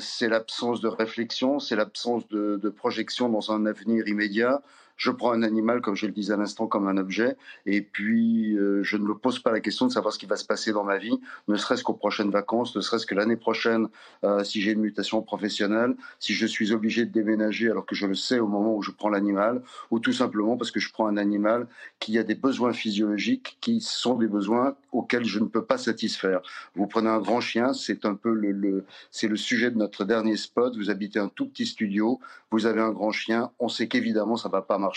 c'est 0.00 0.28
l'absence 0.28 0.80
de 0.80 0.88
réflexion, 0.88 1.58
c'est 1.58 1.76
l'absence 1.76 2.28
de, 2.28 2.58
de, 2.62 2.68
projection 2.68 3.28
dans 3.28 3.52
un 3.52 3.66
avenir 3.66 4.06
immédiat, 4.06 4.62
je 5.02 5.10
prends 5.10 5.32
un 5.32 5.42
animal, 5.42 5.80
comme 5.80 5.96
je 5.96 6.06
le 6.06 6.12
disais 6.12 6.32
à 6.32 6.36
l'instant, 6.36 6.68
comme 6.68 6.86
un 6.86 6.96
objet, 6.96 7.36
et 7.66 7.82
puis 7.82 8.56
euh, 8.56 8.84
je 8.84 8.96
ne 8.96 9.02
me 9.02 9.14
pose 9.14 9.40
pas 9.40 9.50
la 9.50 9.58
question 9.58 9.88
de 9.88 9.90
savoir 9.90 10.14
ce 10.14 10.18
qui 10.18 10.26
va 10.26 10.36
se 10.36 10.44
passer 10.44 10.70
dans 10.70 10.84
ma 10.84 10.96
vie, 10.96 11.18
ne 11.48 11.56
serait-ce 11.56 11.82
qu'aux 11.82 11.92
prochaines 11.92 12.30
vacances, 12.30 12.76
ne 12.76 12.80
serait-ce 12.80 13.04
que 13.04 13.16
l'année 13.16 13.34
prochaine, 13.36 13.88
euh, 14.22 14.44
si 14.44 14.62
j'ai 14.62 14.70
une 14.70 14.80
mutation 14.80 15.20
professionnelle, 15.20 15.96
si 16.20 16.34
je 16.34 16.46
suis 16.46 16.70
obligé 16.70 17.04
de 17.04 17.10
déménager 17.10 17.68
alors 17.68 17.84
que 17.84 17.96
je 17.96 18.06
le 18.06 18.14
sais 18.14 18.38
au 18.38 18.46
moment 18.46 18.76
où 18.76 18.82
je 18.82 18.92
prends 18.92 19.08
l'animal, 19.08 19.62
ou 19.90 19.98
tout 19.98 20.12
simplement 20.12 20.56
parce 20.56 20.70
que 20.70 20.78
je 20.78 20.92
prends 20.92 21.08
un 21.08 21.16
animal 21.16 21.66
qui 21.98 22.16
a 22.16 22.22
des 22.22 22.36
besoins 22.36 22.72
physiologiques 22.72 23.58
qui 23.60 23.80
sont 23.80 24.14
des 24.14 24.28
besoins 24.28 24.76
auxquels 24.92 25.24
je 25.24 25.40
ne 25.40 25.46
peux 25.46 25.64
pas 25.64 25.78
satisfaire. 25.78 26.42
Vous 26.76 26.86
prenez 26.86 27.08
un 27.08 27.18
grand 27.18 27.40
chien, 27.40 27.72
c'est 27.72 28.04
un 28.04 28.14
peu 28.14 28.32
le, 28.32 28.84
c'est 29.10 29.26
le 29.26 29.36
sujet 29.36 29.72
de 29.72 29.78
notre 29.78 30.04
dernier 30.04 30.36
spot. 30.36 30.76
Vous 30.76 30.90
habitez 30.90 31.18
un 31.18 31.28
tout 31.28 31.46
petit 31.46 31.66
studio, 31.66 32.20
vous 32.52 32.66
avez 32.66 32.80
un 32.80 32.92
grand 32.92 33.10
chien, 33.10 33.50
on 33.58 33.68
sait 33.68 33.88
qu'évidemment 33.88 34.36
ça 34.36 34.48
va 34.48 34.62
pas 34.62 34.78
marcher, 34.78 34.91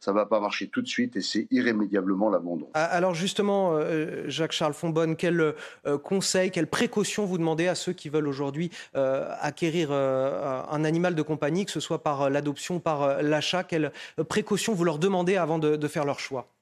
ça 0.00 0.12
va 0.12 0.26
pas 0.26 0.40
marcher 0.40 0.68
tout 0.68 0.82
de 0.82 0.86
suite 0.86 1.16
et 1.16 1.20
c'est 1.20 1.46
irrémédiablement 1.50 2.30
l'abandon. 2.30 2.68
Ah, 2.74 2.84
alors 2.84 3.14
justement, 3.14 3.72
euh, 3.74 4.24
Jacques-Charles 4.28 4.74
Fonbonne, 4.74 5.16
quel 5.16 5.40
euh, 5.40 5.98
conseil, 5.98 6.50
quelle 6.50 6.66
précaution 6.66 7.24
vous 7.24 7.38
demandez 7.38 7.68
à 7.68 7.74
ceux 7.74 7.92
qui 7.92 8.08
veulent 8.08 8.28
aujourd'hui 8.28 8.70
euh, 8.96 9.28
acquérir 9.40 9.92
un 9.92 10.84
animal 10.84 11.14
de 11.14 11.22
compagnie, 11.22 11.64
que 11.64 11.72
ce 11.72 11.80
soit 11.80 12.02
par 12.02 12.30
l'adoption 12.30 12.80
par 12.80 13.22
l'achat? 13.22 13.64
Quelle 13.64 13.92
précaution 14.28 14.74
vous 14.74 14.84
leur 14.84 14.98
demandez 14.98 15.36
avant 15.36 15.58
de 15.58 15.88
faire 15.88 16.04
leur 16.04 16.20
choix? 16.20 16.53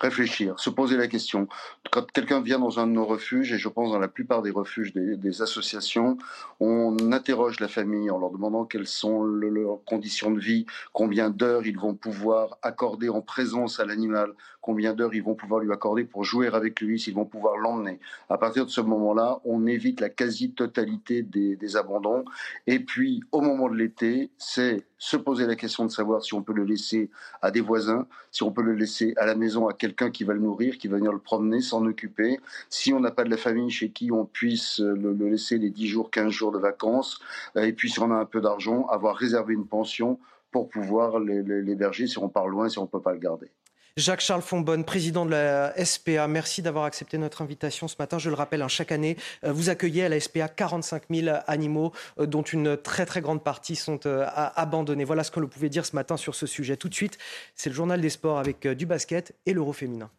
Réfléchir, 0.00 0.58
se 0.58 0.70
poser 0.70 0.96
la 0.96 1.08
question. 1.08 1.48
Quand 1.90 2.10
quelqu'un 2.10 2.40
vient 2.40 2.58
dans 2.58 2.78
un 2.78 2.86
de 2.86 2.92
nos 2.92 3.04
refuges, 3.04 3.52
et 3.52 3.58
je 3.58 3.68
pense 3.68 3.92
dans 3.92 3.98
la 3.98 4.08
plupart 4.08 4.42
des 4.42 4.50
refuges 4.50 4.92
des, 4.92 5.42
associations, 5.42 6.16
on 6.58 7.12
interroge 7.12 7.60
la 7.60 7.68
famille 7.68 8.10
en 8.10 8.18
leur 8.18 8.30
demandant 8.30 8.64
quelles 8.64 8.86
sont 8.86 9.22
leurs 9.24 9.84
conditions 9.84 10.30
de 10.30 10.40
vie, 10.40 10.66
combien 10.92 11.30
d'heures 11.30 11.66
ils 11.66 11.78
vont 11.78 11.94
pouvoir 11.94 12.58
accorder 12.62 13.08
en 13.08 13.20
présence 13.20 13.80
à 13.80 13.84
l'animal, 13.84 14.32
combien 14.60 14.94
d'heures 14.94 15.14
ils 15.14 15.22
vont 15.22 15.34
pouvoir 15.34 15.60
lui 15.60 15.72
accorder 15.72 16.04
pour 16.04 16.24
jouer 16.24 16.48
avec 16.48 16.80
lui, 16.80 16.98
s'ils 16.98 17.14
vont 17.14 17.24
pouvoir 17.24 17.56
l'emmener. 17.56 17.98
À 18.28 18.38
partir 18.38 18.64
de 18.64 18.70
ce 18.70 18.80
moment-là, 18.80 19.40
on 19.44 19.66
évite 19.66 20.00
la 20.00 20.08
quasi-totalité 20.08 21.22
des, 21.22 21.76
abandons. 21.76 22.24
Et 22.66 22.80
puis, 22.80 23.22
au 23.32 23.40
moment 23.40 23.68
de 23.68 23.76
l'été, 23.76 24.30
c'est 24.38 24.84
se 24.98 25.16
poser 25.16 25.46
la 25.46 25.54
question 25.54 25.84
de 25.84 25.90
savoir 25.90 26.22
si 26.22 26.34
on 26.34 26.42
peut 26.42 26.52
le 26.52 26.64
laisser 26.64 27.10
à 27.42 27.50
des 27.50 27.60
voisins, 27.60 28.06
si 28.32 28.42
on 28.42 28.50
peut 28.50 28.62
le 28.62 28.74
laisser 28.74 29.14
à 29.16 29.24
la 29.24 29.34
maison 29.34 29.68
à 29.68 29.72
quelqu'un 29.72 30.10
qui 30.10 30.24
va 30.24 30.34
le 30.34 30.40
nourrir, 30.40 30.78
qui 30.78 30.88
va 30.88 30.96
venir 30.96 31.12
le 31.12 31.20
promener, 31.20 31.60
s'en 31.60 31.86
occuper, 31.86 32.40
si 32.68 32.92
on 32.92 33.00
n'a 33.00 33.10
pas 33.10 33.24
de 33.24 33.30
la 33.30 33.36
famille 33.36 33.70
chez 33.70 33.90
qui 33.90 34.10
on 34.10 34.24
puisse 34.24 34.80
le, 34.80 35.12
laisser 35.12 35.58
les 35.58 35.70
10 35.70 35.86
jours, 35.86 36.10
15 36.10 36.30
jours 36.30 36.52
de 36.52 36.58
vacances, 36.58 37.20
euh, 37.56 37.62
et 37.62 37.72
puis 37.72 37.88
si 37.88 38.00
on 38.00 38.10
a 38.10 38.16
un 38.16 38.24
peu 38.24 38.40
d'argent, 38.40 38.86
avoir 38.86 39.16
réservé 39.16 39.54
une 39.54 39.66
pension 39.66 40.18
pour 40.50 40.68
pouvoir 40.68 41.20
l'héberger 41.20 42.06
si 42.06 42.18
on 42.18 42.28
part 42.28 42.48
loin, 42.48 42.68
si 42.68 42.78
on 42.78 42.82
ne 42.82 42.88
peut 42.88 43.00
pas 43.00 43.12
le 43.12 43.20
garder. 43.20 43.50
Jacques-Charles 43.96 44.42
Fonbonne, 44.42 44.84
président 44.84 45.26
de 45.26 45.30
la 45.32 45.84
SPA, 45.84 46.28
merci 46.28 46.62
d'avoir 46.62 46.84
accepté 46.84 47.18
notre 47.18 47.42
invitation 47.42 47.88
ce 47.88 47.96
matin. 47.98 48.18
Je 48.18 48.30
le 48.30 48.36
rappelle, 48.36 48.62
hein, 48.62 48.68
chaque 48.68 48.92
année, 48.92 49.16
euh, 49.44 49.52
vous 49.52 49.68
accueillez 49.68 50.04
à 50.04 50.08
la 50.08 50.20
SPA 50.20 50.48
45 50.48 51.04
000 51.10 51.36
animaux, 51.46 51.92
euh, 52.18 52.26
dont 52.26 52.42
une 52.42 52.76
très 52.76 53.06
très 53.06 53.20
grande 53.20 53.42
partie 53.42 53.76
sont 53.76 54.00
euh, 54.06 54.26
abandonnés. 54.34 55.04
Voilà 55.04 55.24
ce 55.24 55.30
que 55.30 55.40
l'on 55.40 55.48
pouvait 55.48 55.68
dire 55.68 55.84
ce 55.84 55.96
matin 55.96 56.16
sur 56.16 56.34
ce 56.34 56.46
sujet. 56.46 56.76
Tout 56.76 56.88
de 56.88 56.94
suite, 56.94 57.18
c'est 57.54 57.70
le 57.70 57.74
journal 57.74 58.00
des 58.00 58.10
sports 58.10 58.38
avec 58.38 58.66
du 58.66 58.86
basket 58.86 59.34
et 59.46 59.52
l'euro 59.52 59.72
féminin. 59.72 60.10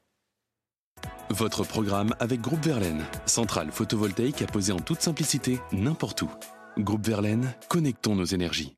Votre 1.29 1.63
programme 1.63 2.13
avec 2.19 2.41
Groupe 2.41 2.65
Verlaine, 2.65 3.05
centrale 3.25 3.71
photovoltaïque 3.71 4.41
à 4.41 4.47
poser 4.47 4.73
en 4.73 4.79
toute 4.79 5.01
simplicité 5.01 5.59
n'importe 5.71 6.21
où. 6.23 6.29
Groupe 6.77 7.05
Verlaine, 7.07 7.53
connectons 7.69 8.15
nos 8.15 8.25
énergies. 8.25 8.75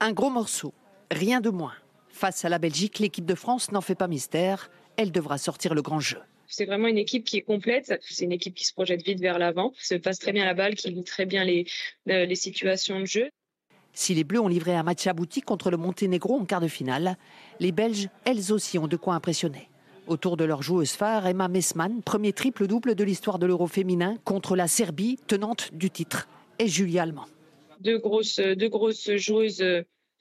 Un 0.00 0.12
gros 0.12 0.30
morceau, 0.30 0.74
rien 1.10 1.40
de 1.40 1.50
moins. 1.50 1.72
Face 2.14 2.44
à 2.44 2.48
la 2.48 2.60
Belgique, 2.60 3.00
l'équipe 3.00 3.26
de 3.26 3.34
France 3.34 3.72
n'en 3.72 3.80
fait 3.80 3.96
pas 3.96 4.06
mystère. 4.06 4.70
Elle 4.96 5.10
devra 5.10 5.36
sortir 5.36 5.74
le 5.74 5.82
grand 5.82 5.98
jeu. 5.98 6.20
C'est 6.46 6.64
vraiment 6.64 6.86
une 6.86 6.96
équipe 6.96 7.24
qui 7.24 7.38
est 7.38 7.42
complète. 7.42 7.92
C'est 8.02 8.24
une 8.24 8.30
équipe 8.30 8.54
qui 8.54 8.64
se 8.64 8.72
projette 8.72 9.02
vite 9.02 9.18
vers 9.18 9.36
l'avant, 9.36 9.72
se 9.76 9.96
passe 9.96 10.20
très 10.20 10.30
bien 10.30 10.44
la 10.44 10.54
balle, 10.54 10.76
qui 10.76 10.90
lit 10.90 11.02
très 11.02 11.26
bien 11.26 11.42
les, 11.42 11.66
euh, 12.08 12.24
les 12.24 12.34
situations 12.36 13.00
de 13.00 13.04
jeu. 13.04 13.30
Si 13.94 14.14
les 14.14 14.22
Bleus 14.22 14.38
ont 14.38 14.46
livré 14.46 14.76
un 14.76 14.84
match 14.84 15.08
abouti 15.08 15.40
contre 15.40 15.72
le 15.72 15.76
Monténégro 15.76 16.38
en 16.38 16.44
quart 16.44 16.60
de 16.60 16.68
finale, 16.68 17.16
les 17.58 17.72
Belges, 17.72 18.08
elles 18.24 18.52
aussi, 18.52 18.78
ont 18.78 18.86
de 18.86 18.96
quoi 18.96 19.14
impressionner. 19.14 19.68
Autour 20.06 20.36
de 20.36 20.44
leur 20.44 20.62
joueuse 20.62 20.92
phare, 20.92 21.26
Emma 21.26 21.48
Messman, 21.48 22.00
premier 22.00 22.32
triple-double 22.32 22.94
de 22.94 23.02
l'histoire 23.02 23.40
de 23.40 23.46
l'Euro 23.46 23.66
féminin 23.66 24.18
contre 24.22 24.54
la 24.54 24.68
Serbie, 24.68 25.18
tenante 25.26 25.74
du 25.74 25.90
titre, 25.90 26.28
et 26.60 26.68
Julie 26.68 27.00
Allemand. 27.00 27.26
Deux 27.80 27.98
grosses, 27.98 28.38
deux 28.38 28.68
grosses 28.68 29.10
joueuses 29.16 29.64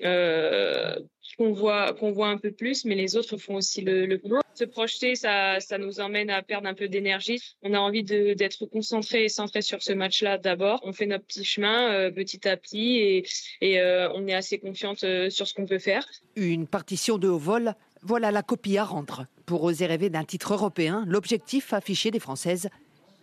euh, 0.03 0.95
qu'on 1.37 1.51
voit, 1.51 1.93
qu'on 1.93 2.11
voit 2.11 2.29
un 2.29 2.37
peu 2.37 2.51
plus, 2.51 2.85
mais 2.85 2.95
les 2.95 3.15
autres 3.15 3.37
font 3.37 3.55
aussi 3.55 3.81
le, 3.81 4.05
le 4.05 4.17
boulot. 4.17 4.41
Se 4.55 4.65
projeter, 4.65 5.15
ça, 5.15 5.59
ça 5.59 5.77
nous 5.77 5.99
emmène 5.99 6.29
à 6.29 6.43
perdre 6.43 6.67
un 6.67 6.75
peu 6.75 6.87
d'énergie. 6.87 7.41
On 7.63 7.73
a 7.73 7.79
envie 7.79 8.03
d'être 8.03 8.65
concentré 8.67 9.23
et 9.25 9.29
centré 9.29 9.61
sur 9.61 9.81
ce 9.81 9.93
match-là 9.93 10.37
d'abord. 10.37 10.79
On 10.83 10.93
fait 10.93 11.07
notre 11.07 11.25
petit 11.25 11.43
chemin 11.43 11.91
euh, 11.91 12.11
petit 12.11 12.47
à 12.47 12.55
petit 12.55 12.97
et, 12.97 13.25
et 13.61 13.79
euh, 13.79 14.11
on 14.13 14.27
est 14.27 14.33
assez 14.33 14.59
confiante 14.59 15.03
euh, 15.03 15.29
sur 15.29 15.47
ce 15.47 15.53
qu'on 15.53 15.65
peut 15.65 15.79
faire. 15.79 16.05
Une 16.35 16.67
partition 16.67 17.17
de 17.17 17.27
haut 17.27 17.39
vol, 17.39 17.73
voilà 18.03 18.31
la 18.31 18.43
copie 18.43 18.77
à 18.77 18.83
rendre. 18.83 19.25
Pour 19.45 19.63
oser 19.63 19.87
rêver 19.87 20.09
d'un 20.09 20.23
titre 20.23 20.53
européen, 20.53 21.03
l'objectif 21.07 21.73
affiché 21.73 22.11
des 22.11 22.19
Françaises 22.19 22.69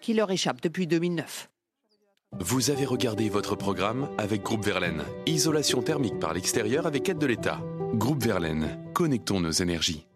qui 0.00 0.14
leur 0.14 0.30
échappe 0.30 0.60
depuis 0.60 0.86
2009. 0.86 1.48
Vous 2.38 2.70
avez 2.70 2.84
regardé 2.84 3.28
votre 3.28 3.56
programme 3.56 4.08
avec 4.16 4.42
Groupe 4.42 4.64
Verlaine. 4.64 5.02
Isolation 5.26 5.82
thermique 5.82 6.18
par 6.18 6.32
l'extérieur 6.32 6.86
avec 6.86 7.08
aide 7.08 7.18
de 7.18 7.26
l'État. 7.26 7.60
Groupe 7.94 8.22
Verlaine, 8.22 8.78
connectons 8.94 9.40
nos 9.40 9.50
énergies. 9.50 10.06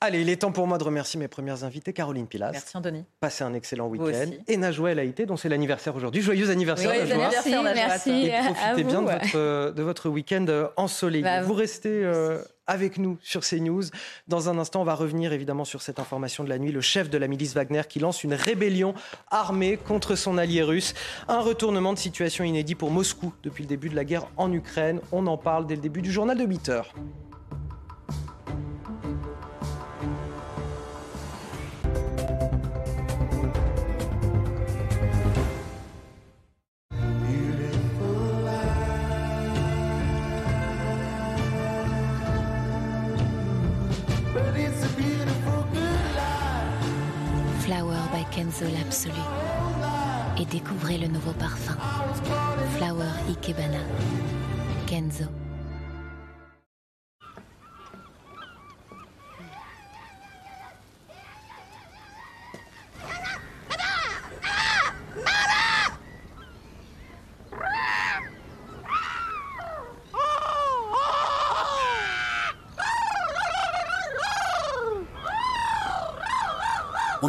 Allez, 0.00 0.20
il 0.20 0.28
est 0.28 0.36
temps 0.36 0.52
pour 0.52 0.68
moi 0.68 0.78
de 0.78 0.84
remercier 0.84 1.18
mes 1.18 1.26
premières 1.26 1.64
invitées, 1.64 1.92
Caroline 1.92 2.28
Pilas. 2.28 2.52
Merci 2.52 2.76
Anthony. 2.76 3.04
Passez 3.18 3.42
un 3.42 3.52
excellent 3.52 3.88
week-end. 3.88 4.30
Et 4.46 4.56
Najwa 4.56 4.92
El 4.92 5.00
Haïté, 5.00 5.26
dont 5.26 5.36
c'est 5.36 5.48
l'anniversaire 5.48 5.96
aujourd'hui. 5.96 6.22
Joyeux 6.22 6.50
anniversaire, 6.50 6.92
oui, 6.92 7.12
Merci, 7.16 7.50
merci. 7.74 8.26
Et 8.26 8.30
profitez 8.30 8.84
bien 8.84 9.02
de 9.02 9.10
votre, 9.10 9.72
de 9.74 9.82
votre 9.82 10.08
week-end 10.08 10.46
ensoleillé. 10.76 11.24
Bah, 11.24 11.42
vous 11.42 11.52
restez 11.52 12.04
euh, 12.04 12.40
avec 12.68 12.98
nous 12.98 13.18
sur 13.22 13.40
CNews. 13.40 13.82
Dans 14.28 14.48
un 14.48 14.58
instant, 14.58 14.82
on 14.82 14.84
va 14.84 14.94
revenir 14.94 15.32
évidemment 15.32 15.64
sur 15.64 15.82
cette 15.82 15.98
information 15.98 16.44
de 16.44 16.48
la 16.48 16.58
nuit. 16.58 16.70
Le 16.70 16.80
chef 16.80 17.10
de 17.10 17.18
la 17.18 17.26
milice 17.26 17.54
Wagner 17.54 17.82
qui 17.88 17.98
lance 17.98 18.22
une 18.22 18.34
rébellion 18.34 18.94
armée 19.32 19.78
contre 19.78 20.14
son 20.14 20.38
allié 20.38 20.62
russe. 20.62 20.94
Un 21.26 21.40
retournement 21.40 21.92
de 21.92 21.98
situation 21.98 22.44
inédit 22.44 22.76
pour 22.76 22.92
Moscou 22.92 23.34
depuis 23.42 23.64
le 23.64 23.68
début 23.68 23.88
de 23.88 23.96
la 23.96 24.04
guerre 24.04 24.28
en 24.36 24.52
Ukraine. 24.52 25.00
On 25.10 25.26
en 25.26 25.38
parle 25.38 25.66
dès 25.66 25.74
le 25.74 25.80
début 25.80 26.02
du 26.02 26.12
journal 26.12 26.38
de 26.38 26.44
8 26.44 26.68
heures. 26.68 26.94
Kenzo 48.38 48.66
l'absolu 48.66 49.20
et 50.38 50.44
découvrez 50.44 50.96
le 50.96 51.08
nouveau 51.08 51.32
parfum. 51.32 51.76
Flower 52.76 53.10
Ikebana. 53.28 53.80
Kenzo. 54.86 55.24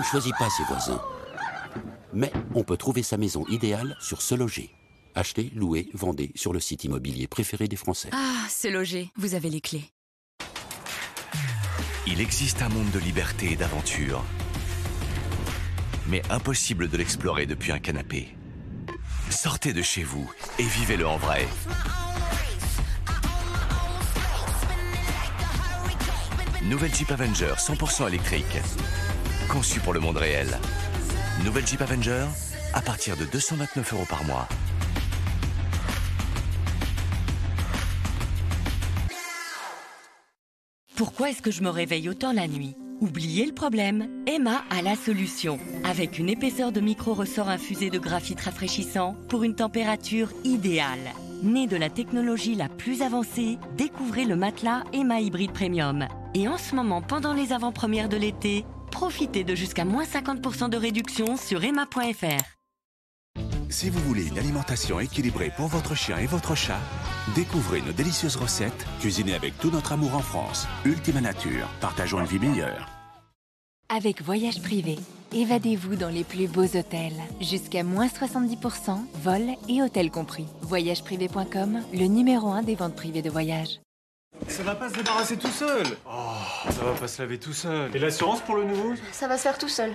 Choisit 0.10 0.34
pas 0.38 0.49
ses 0.49 0.64
voisins. 0.64 1.01
Mais 2.14 2.32
on 2.55 2.64
peut 2.64 2.78
trouver 2.78 3.03
sa 3.03 3.18
maison 3.18 3.45
idéale 3.47 3.95
sur 3.99 4.22
Se 4.22 4.34
Loger. 4.34 4.72
Achetez, 5.14 5.51
louez, 5.55 5.89
vendez 5.93 6.32
sur 6.36 6.51
le 6.51 6.60
site 6.60 6.84
immobilier 6.84 7.28
préféré 7.28 7.68
des 7.68 7.76
Français. 7.76 8.10
Ah, 8.12 8.45
c'est 8.49 8.72
logé. 8.72 9.12
Vous 9.18 9.36
avez 9.36 9.49
les 9.49 9.62
clés. 9.62 9.91
Il 12.07 12.22
existe 12.22 12.62
un 12.64 12.70
monde 12.70 12.89
de 12.91 12.99
liberté 12.99 13.51
et 13.51 13.55
d'aventure. 13.55 14.24
Mais 16.07 16.24
impossible 16.32 16.89
de 16.89 16.97
l'explorer 16.97 17.45
depuis 17.45 17.72
un 17.72 17.80
canapé. 17.80 18.36
Sortez 19.30 19.74
de 19.74 19.84
chez 19.84 20.03
vous 20.03 20.28
et 20.57 20.64
vivez-le 20.64 21.07
en 21.07 21.18
vrai. 21.18 21.47
Nouvelle 26.64 26.93
Jeep 26.93 27.12
Avenger 27.12 27.53
100% 27.57 28.07
électrique. 28.07 28.57
Conçu 29.50 29.80
pour 29.80 29.93
le 29.93 30.00
monde 30.00 30.18
réel. 30.18 30.60
Nouvelle 31.43 31.66
Jeep 31.66 31.82
Avenger 31.82 32.26
à 32.76 32.82
partir 32.82 33.18
de 33.18 33.26
229 33.26 33.93
euros 33.93 34.06
par 34.08 34.24
mois. 34.24 34.47
Pourquoi 40.95 41.32
est-ce 41.32 41.41
que 41.41 41.50
je 41.50 41.64
me 41.64 41.70
réveille 41.70 42.10
autant 42.10 42.32
la 42.32 42.47
nuit? 42.47 42.76
Oubliez 43.02 43.47
le 43.47 43.54
problème, 43.54 44.08
Emma 44.28 44.62
a 44.70 44.84
la 44.84 44.95
solution. 44.95 45.58
Avec 45.84 46.20
une 46.20 46.30
épaisseur 46.30 46.72
de 46.72 46.80
micro-ressort 46.80 47.50
infusé 47.50 47.89
de 47.89 47.97
graphite 47.97 48.41
rafraîchissant 48.41 49.16
pour 49.30 49.43
une 49.43 49.56
température 49.56 50.30
idéale. 50.43 51.14
Né 51.41 51.66
de 51.66 51.78
la 51.78 51.89
technologie 51.89 52.54
la 52.54 52.70
plus 52.70 53.02
avancée, 53.02 53.58
découvrez 53.78 54.26
le 54.26 54.36
matelas 54.36 54.84
Emma 54.93 55.22
Hybrid 55.22 55.54
Premium. 55.54 56.06
Et 56.36 56.47
en 56.47 56.58
ce 56.58 56.76
moment, 56.76 57.02
pendant 57.02 57.34
les 57.34 57.54
avant-premières 57.54 58.10
de 58.10 58.18
l'été, 58.18 58.66
profitez 58.89 59.43
de 59.43 59.55
jusqu'à 59.55 59.85
moins 59.85 60.03
50% 60.03 60.69
de 60.69 60.77
réduction 60.77 61.37
sur 61.37 61.63
emma.fr. 61.63 62.59
Si 63.69 63.91
vous 63.91 63.99
voulez 63.99 64.27
une 64.27 64.39
alimentation 64.39 64.99
équilibrée 64.99 65.51
pour 65.55 65.67
votre 65.67 65.93
chien 65.93 66.17
et 66.17 66.25
votre 66.25 66.55
chat, 66.55 66.79
découvrez 67.35 67.81
nos 67.81 67.91
délicieuses 67.91 68.35
recettes 68.35 68.85
cuisinées 68.99 69.35
avec 69.35 69.57
tout 69.59 69.69
notre 69.69 69.91
amour 69.91 70.15
en 70.15 70.21
France. 70.21 70.67
Ultima 70.85 71.21
Nature, 71.21 71.67
partageons 71.79 72.19
une 72.19 72.25
vie 72.25 72.39
meilleure. 72.39 72.89
Avec 73.95 74.21
Voyage 74.23 74.61
Privé, 74.61 74.97
évadez-vous 75.33 75.95
dans 75.95 76.09
les 76.09 76.23
plus 76.23 76.47
beaux 76.47 76.63
hôtels. 76.63 77.21
Jusqu'à 77.41 77.83
moins 77.83 78.07
70%, 78.07 78.99
vol 79.15 79.41
et 79.67 79.81
hôtel 79.81 80.11
compris. 80.11 80.45
Voyageprivé.com, 80.61 81.81
le 81.93 82.05
numéro 82.05 82.49
1 82.49 82.63
des 82.63 82.75
ventes 82.75 82.95
privées 82.95 83.21
de 83.21 83.29
voyage. 83.29 83.79
Ça 84.47 84.63
va 84.63 84.75
pas 84.75 84.89
se 84.89 84.95
débarrasser 84.95 85.38
tout 85.38 85.51
seul. 85.51 85.86
Oh, 86.05 86.34
ça 86.69 86.84
va 86.84 86.91
pas 86.93 87.07
se 87.07 87.21
laver 87.21 87.39
tout 87.39 87.53
seul. 87.53 87.95
Et 87.95 87.99
l'assurance 87.99 88.41
pour 88.41 88.55
le 88.55 88.63
nouveau? 88.63 88.93
Ça 89.11 89.27
va 89.27 89.38
se 89.38 89.43
faire 89.43 89.57
tout 89.57 89.69
seul. 89.69 89.93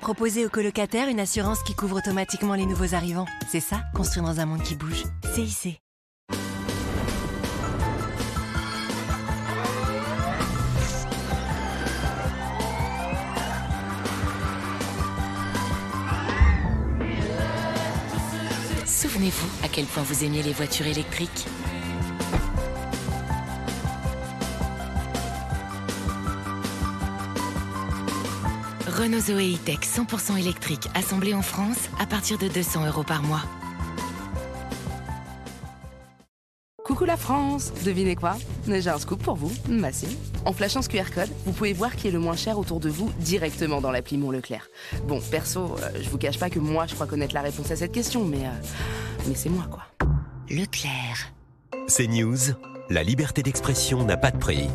Proposez 0.00 0.46
aux 0.46 0.48
colocataires 0.48 1.08
une 1.08 1.20
assurance 1.20 1.62
qui 1.62 1.74
couvre 1.74 1.96
automatiquement 1.96 2.54
les 2.54 2.66
nouveaux 2.66 2.94
arrivants. 2.94 3.26
C'est 3.50 3.60
ça, 3.60 3.82
construire 3.94 4.24
dans 4.26 4.40
un 4.40 4.46
monde 4.46 4.62
qui 4.62 4.76
bouge. 4.76 5.04
CIC. 5.34 5.80
Souvenez-vous 18.86 19.48
à 19.64 19.68
quel 19.68 19.84
point 19.86 20.02
vous 20.02 20.24
aimiez 20.24 20.42
les 20.42 20.52
voitures 20.52 20.86
électriques? 20.86 21.46
Renault 28.98 29.20
Zoé 29.20 29.54
E-Tech 29.54 29.78
100% 29.82 30.40
électrique 30.40 30.88
assemblé 30.96 31.32
en 31.32 31.40
France 31.40 31.88
à 32.00 32.06
partir 32.06 32.36
de 32.36 32.48
200 32.48 32.84
euros 32.88 33.04
par 33.04 33.22
mois. 33.22 33.42
Coucou 36.84 37.04
la 37.04 37.16
France 37.16 37.72
Devinez 37.84 38.16
quoi? 38.16 38.34
J'ai 38.66 38.88
un 38.88 38.98
scoop 38.98 39.22
pour 39.22 39.36
vous, 39.36 39.52
bah 39.68 39.92
si. 39.92 40.18
En 40.44 40.52
flashant 40.52 40.82
ce 40.82 40.88
QR 40.88 41.12
code, 41.14 41.28
vous 41.46 41.52
pouvez 41.52 41.74
voir 41.74 41.94
qui 41.94 42.08
est 42.08 42.10
le 42.10 42.18
moins 42.18 42.34
cher 42.34 42.58
autour 42.58 42.80
de 42.80 42.88
vous 42.88 43.12
directement 43.20 43.80
dans 43.80 43.92
l'appli 43.92 44.16
Mon 44.16 44.32
Leclerc. 44.32 44.68
Bon, 45.04 45.20
perso, 45.20 45.76
euh, 45.80 46.02
je 46.02 46.10
vous 46.10 46.18
cache 46.18 46.40
pas 46.40 46.50
que 46.50 46.58
moi 46.58 46.86
je 46.88 46.94
crois 46.94 47.06
connaître 47.06 47.34
la 47.34 47.42
réponse 47.42 47.70
à 47.70 47.76
cette 47.76 47.92
question, 47.92 48.24
mais, 48.24 48.46
euh, 48.46 48.50
mais 49.28 49.36
c'est 49.36 49.50
moi 49.50 49.68
quoi. 49.70 49.84
Leclerc. 50.50 51.32
C'est 51.86 52.08
News. 52.08 52.36
La 52.90 53.04
liberté 53.04 53.44
d'expression 53.44 54.02
n'a 54.02 54.16
pas 54.16 54.32
de 54.32 54.38
prix. 54.38 54.66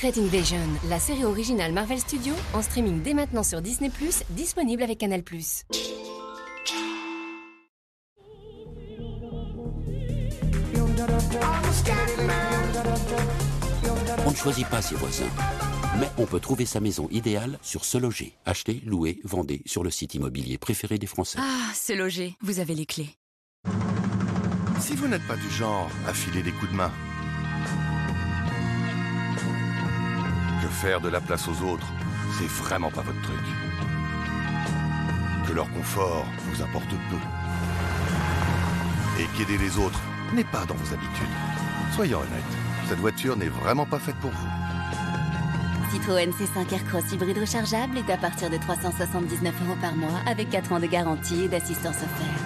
Secret 0.00 0.18
Invasion, 0.18 0.56
la 0.88 0.98
série 0.98 1.26
originale 1.26 1.74
Marvel 1.74 1.98
Studios, 1.98 2.34
en 2.54 2.62
streaming 2.62 3.02
dès 3.02 3.12
maintenant 3.12 3.42
sur 3.42 3.60
Disney+, 3.60 3.90
disponible 4.30 4.82
avec 4.82 4.96
Canal+. 4.96 5.22
On 14.24 14.30
ne 14.30 14.34
choisit 14.34 14.66
pas 14.68 14.80
ses 14.80 14.94
voisins. 14.94 15.28
Mais 15.98 16.08
on 16.16 16.24
peut 16.24 16.40
trouver 16.40 16.64
sa 16.64 16.80
maison 16.80 17.06
idéale 17.10 17.58
sur 17.60 17.84
Se 17.84 17.98
Loger. 17.98 18.32
Achetez, 18.46 18.80
louez, 18.86 19.20
vendez 19.24 19.60
sur 19.66 19.84
le 19.84 19.90
site 19.90 20.14
immobilier 20.14 20.56
préféré 20.56 20.96
des 20.96 21.06
Français. 21.06 21.38
Ah, 21.42 21.72
c'est 21.74 21.94
logé. 21.94 22.36
Vous 22.40 22.58
avez 22.58 22.74
les 22.74 22.86
clés. 22.86 23.10
Si 24.80 24.94
vous 24.94 25.08
n'êtes 25.08 25.26
pas 25.28 25.36
du 25.36 25.50
genre 25.50 25.90
à 26.08 26.14
filer 26.14 26.42
des 26.42 26.52
coups 26.52 26.72
de 26.72 26.76
main, 26.76 26.90
faire 30.70 31.00
de 31.00 31.08
la 31.08 31.20
place 31.20 31.46
aux 31.48 31.62
autres, 31.64 31.86
c'est 32.38 32.48
vraiment 32.48 32.90
pas 32.90 33.02
votre 33.02 33.20
truc. 33.22 33.36
Que 35.46 35.52
leur 35.52 35.70
confort 35.72 36.26
vous 36.46 36.62
importe 36.62 36.90
peu. 37.10 37.16
Et 39.20 39.26
qu'aider 39.36 39.58
les 39.58 39.78
autres 39.78 40.00
n'est 40.32 40.44
pas 40.44 40.64
dans 40.64 40.74
vos 40.74 40.94
habitudes. 40.94 41.26
Soyons 41.94 42.18
honnêtes, 42.18 42.56
cette 42.88 42.98
voiture 42.98 43.36
n'est 43.36 43.48
vraiment 43.48 43.84
pas 43.84 43.98
faite 43.98 44.16
pour 44.16 44.30
vous. 44.30 44.48
Citroën 45.92 46.30
C5 46.30 46.72
Aircross 46.72 47.12
hybride 47.12 47.38
rechargeable 47.38 47.98
est 47.98 48.12
à 48.12 48.16
partir 48.16 48.48
de 48.48 48.56
379 48.56 49.54
euros 49.66 49.76
par 49.80 49.96
mois 49.96 50.20
avec 50.26 50.48
4 50.50 50.72
ans 50.72 50.80
de 50.80 50.86
garantie 50.86 51.42
et 51.44 51.48
d'assistance 51.48 51.96
offerte. 51.96 52.44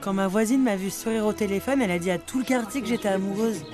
Quand 0.00 0.14
ma 0.14 0.28
voisine 0.28 0.62
m'a 0.62 0.76
vu 0.76 0.88
sourire 0.88 1.26
au 1.26 1.32
téléphone, 1.32 1.82
elle 1.82 1.90
a 1.90 1.98
dit 1.98 2.10
à 2.10 2.18
tout 2.18 2.38
le 2.38 2.44
quartier 2.44 2.80
que 2.80 2.86
j'étais 2.86 3.08
amoureuse. 3.08 3.64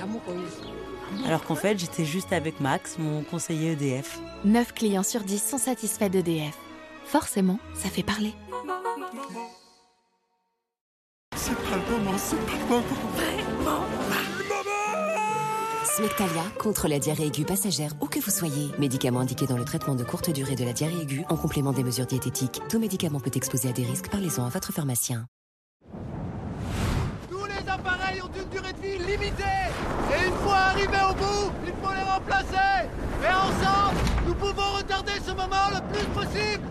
Alors 1.27 1.45
qu'en 1.45 1.55
fait, 1.55 1.79
j'étais 1.79 2.05
juste 2.05 2.33
avec 2.33 2.61
Max, 2.61 2.97
mon 2.99 3.23
conseiller 3.23 3.73
EDF. 3.73 4.21
9 4.45 4.73
clients 4.75 5.03
sur 5.03 5.21
10 5.21 5.43
sont 5.43 5.59
satisfaits 5.59 6.09
d'EDF. 6.09 6.57
Forcément, 7.05 7.59
ça 7.75 7.89
fait 7.89 8.03
parler. 8.03 8.35
C'est 11.37 11.55
pas 11.55 11.77
le 11.77 11.99
moment, 11.99 12.19
c'est 12.19 12.37
pas 12.37 12.53
le 12.53 12.69
moment. 12.69 12.83
Vraiment 13.17 13.83
Smectalia 15.85 16.45
contre 16.59 16.89
la 16.89 16.99
diarrhée 16.99 17.27
aiguë 17.27 17.45
passagère 17.45 17.93
où 18.01 18.07
que 18.07 18.19
vous 18.19 18.31
soyez. 18.31 18.71
Médicament 18.79 19.21
indiqué 19.21 19.47
dans 19.47 19.59
le 19.59 19.65
traitement 19.65 19.95
de 19.95 20.05
courte 20.05 20.31
durée 20.31 20.55
de 20.55 20.65
la 20.65 20.73
diarrhée 20.73 21.03
aiguë 21.03 21.25
en 21.29 21.37
complément 21.37 21.73
des 21.73 21.85
mesures 21.85 22.07
diététiques. 22.07 22.63
Tout 22.71 22.79
médicament 22.79 23.21
peut 23.21 23.31
exposer 23.35 23.69
à 23.69 23.73
des 23.73 23.85
risques. 23.85 24.09
Parlez-en 24.09 24.47
à 24.47 24.49
votre 24.49 24.73
pharmacien. 24.73 25.27
Les 27.83 27.89
appareils 27.89 28.23
ont 28.23 28.31
une 28.37 28.49
durée 28.49 28.73
de 28.73 28.81
vie 28.81 28.99
limitée. 28.99 29.45
Et 30.15 30.27
une 30.27 30.35
fois 30.35 30.57
arrivés 30.57 31.05
au 31.09 31.15
bout, 31.15 31.53
il 31.67 31.73
faut 31.73 31.93
les 31.93 32.03
remplacer. 32.03 32.89
Et 33.23 33.29
ensemble, 33.29 33.99
nous 34.27 34.35
pouvons 34.35 34.77
retarder 34.77 35.13
ce 35.25 35.31
moment 35.31 35.69
le 35.71 35.93
plus 35.93 36.07
possible. 36.07 36.69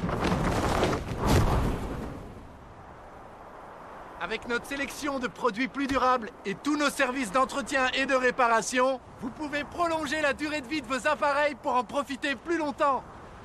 Avec 4.22 4.48
notre 4.48 4.66
sélection 4.66 5.20
de 5.20 5.28
produits 5.28 5.68
plus 5.68 5.88
durables 5.88 6.30
et 6.46 6.56
tous 6.56 6.78
nos 6.78 6.90
services 6.90 7.32
d'entretien 7.32 7.88
et 7.94 8.06
de 8.06 8.14
réparation, 8.14 9.00
vous 9.20 9.32
pouvez 9.32 9.64
prolonger 9.64 10.22
la 10.22 10.34
durée 10.34 10.62
de 10.62 10.68
vie 10.68 10.82
de 10.82 10.88
vos 10.88 11.08
appareils 11.08 11.56
pour 11.56 11.76
en 11.76 11.84
profiter 11.84 12.36
plus 12.36 12.58
longtemps. 12.58 13.04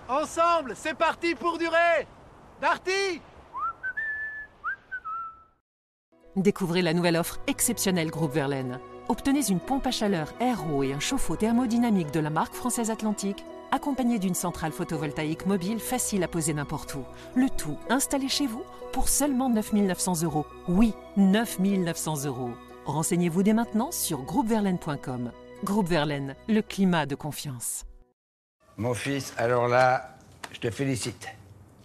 Ensemble, 0.08 0.74
c'est 0.76 0.94
parti 0.94 1.34
pour 1.34 1.58
durer. 1.58 2.06
Darty 2.60 3.20
Découvrez 6.36 6.82
la 6.82 6.92
nouvelle 6.92 7.16
offre 7.16 7.40
exceptionnelle 7.46 8.10
Groupe 8.10 8.34
Verlaine. 8.34 8.78
Obtenez 9.08 9.48
une 9.48 9.58
pompe 9.58 9.86
à 9.86 9.90
chaleur 9.90 10.34
RO 10.38 10.82
et 10.82 10.92
un 10.92 11.00
chauffe-eau 11.00 11.34
thermodynamique 11.34 12.10
de 12.10 12.20
la 12.20 12.28
marque 12.28 12.52
française 12.52 12.90
Atlantique, 12.90 13.42
accompagné 13.72 14.18
d'une 14.18 14.34
centrale 14.34 14.72
photovoltaïque 14.72 15.46
mobile 15.46 15.80
facile 15.80 16.22
à 16.22 16.28
poser 16.28 16.52
n'importe 16.52 16.94
où. 16.94 17.04
Le 17.34 17.48
tout 17.48 17.78
installé 17.88 18.28
chez 18.28 18.46
vous 18.46 18.62
pour 18.92 19.08
seulement 19.08 19.48
9 19.48 19.72
900 19.72 20.24
euros. 20.24 20.44
Oui, 20.68 20.92
9 21.16 21.58
900 21.58 22.26
euros. 22.26 22.50
Renseignez-vous 22.84 23.42
dès 23.42 23.54
maintenant 23.54 23.90
sur 23.90 24.20
groupeverlaine.com. 24.22 25.32
Groupe 25.64 25.88
Verlaine, 25.88 26.34
le 26.48 26.60
climat 26.60 27.06
de 27.06 27.14
confiance. 27.14 27.86
Mon 28.76 28.92
fils, 28.92 29.32
alors 29.38 29.68
là, 29.68 30.18
je 30.52 30.60
te 30.60 30.70
félicite. 30.70 31.28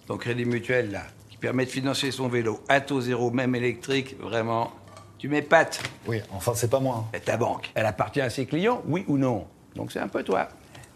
Ton 0.07 0.17
crédit 0.17 0.43
mutuel, 0.43 0.91
là, 0.91 1.03
permet 1.41 1.65
de 1.65 1.71
financer 1.71 2.11
son 2.11 2.29
vélo 2.29 2.61
à 2.69 2.79
taux 2.79 3.01
zéro, 3.01 3.31
même 3.31 3.55
électrique, 3.55 4.15
vraiment, 4.19 4.71
tu 5.17 5.27
m'épates. 5.27 5.81
Oui, 6.07 6.21
enfin, 6.31 6.53
c'est 6.55 6.69
pas 6.69 6.79
moi. 6.79 7.09
Et 7.13 7.19
ta 7.19 7.35
banque, 7.35 7.71
elle 7.73 7.87
appartient 7.87 8.21
à 8.21 8.29
ses 8.29 8.45
clients, 8.45 8.81
oui 8.85 9.03
ou 9.07 9.17
non 9.17 9.47
Donc 9.75 9.91
c'est 9.91 9.99
un 9.99 10.07
peu 10.07 10.23
toi. 10.23 10.47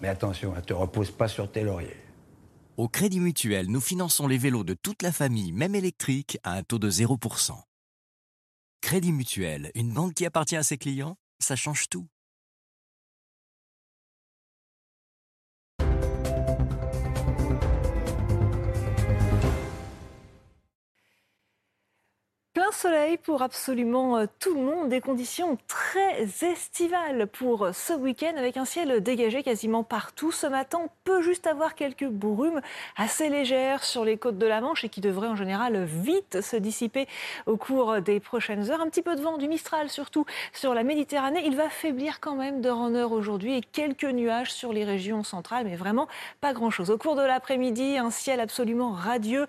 Mais 0.02 0.08
attention, 0.08 0.54
ne 0.54 0.62
te 0.62 0.74
repose 0.74 1.12
pas 1.12 1.28
sur 1.28 1.52
tes 1.52 1.64
lauriers. 1.64 1.98
Au 2.78 2.88
Crédit 2.88 3.20
Mutuel, 3.20 3.68
nous 3.68 3.82
finançons 3.82 4.28
les 4.28 4.38
vélos 4.38 4.64
de 4.64 4.76
toute 4.76 5.02
la 5.02 5.12
famille, 5.12 5.52
même 5.52 5.76
électriques, 5.76 6.38
à 6.44 6.54
un 6.54 6.64
taux 6.64 6.80
de 6.80 6.92
0%. 6.92 7.54
Crédit 8.82 9.14
Mutuel, 9.14 9.72
une 9.74 9.94
banque 9.94 10.14
qui 10.14 10.26
appartient 10.26 10.58
à 10.58 10.64
ses 10.64 10.78
clients, 10.78 11.18
ça 11.40 11.56
change 11.56 11.90
tout. 11.90 12.06
Plein 22.56 22.72
soleil 22.72 23.18
pour 23.18 23.42
absolument 23.42 24.16
euh, 24.16 24.28
tout 24.40 24.56
le 24.56 24.62
monde, 24.62 24.88
des 24.88 25.02
conditions 25.02 25.58
très 25.68 26.24
estivales 26.42 27.28
pour 27.28 27.66
euh, 27.66 27.74
ce 27.74 27.92
week-end 27.92 28.32
avec 28.38 28.56
un 28.56 28.64
ciel 28.64 29.04
dégagé 29.04 29.44
quasiment 29.44 29.84
partout. 29.84 30.32
Ce 30.32 30.48
matin, 30.48 30.80
on 30.86 30.90
peut 31.04 31.22
juste 31.22 31.48
avoir 31.48 31.76
quelques 31.76 32.08
brumes 32.08 32.62
assez 32.96 33.28
légères 33.28 33.84
sur 33.84 34.06
les 34.06 34.16
côtes 34.16 34.38
de 34.38 34.46
la 34.46 34.62
Manche 34.62 34.86
et 34.86 34.90
qui 34.90 35.02
devraient 35.02 35.28
en 35.28 35.36
général 35.36 35.84
vite 35.84 36.40
se 36.40 36.56
dissiper 36.56 37.10
au 37.46 37.58
cours 37.58 38.00
des 38.00 38.22
prochaines 38.22 38.72
heures. 38.72 38.80
Un 38.80 38.88
petit 38.88 39.02
peu 39.02 39.18
de 39.18 39.22
vent, 39.22 39.38
du 39.38 39.50
Mistral 39.50 39.90
surtout 39.90 40.26
sur 40.54 40.74
la 40.74 40.84
Méditerranée. 40.84 41.42
Il 41.46 41.58
va 41.58 41.68
faiblir 41.70 42.22
quand 42.22 42.36
même 42.36 42.62
d'heure 42.62 42.80
en 42.80 42.96
heure 42.96 43.12
aujourd'hui 43.12 43.58
et 43.58 43.62
quelques 43.62 44.06
nuages 44.06 44.54
sur 44.54 44.72
les 44.72 44.86
régions 44.86 45.26
centrales, 45.26 45.66
mais 45.66 45.76
vraiment 45.76 46.08
pas 46.40 46.54
grand-chose. 46.54 46.90
Au 46.90 46.98
cours 46.98 47.18
de 47.18 47.22
l'après-midi, 47.22 47.98
un 47.98 48.12
ciel 48.12 48.40
absolument 48.40 48.94
radieux 48.94 49.46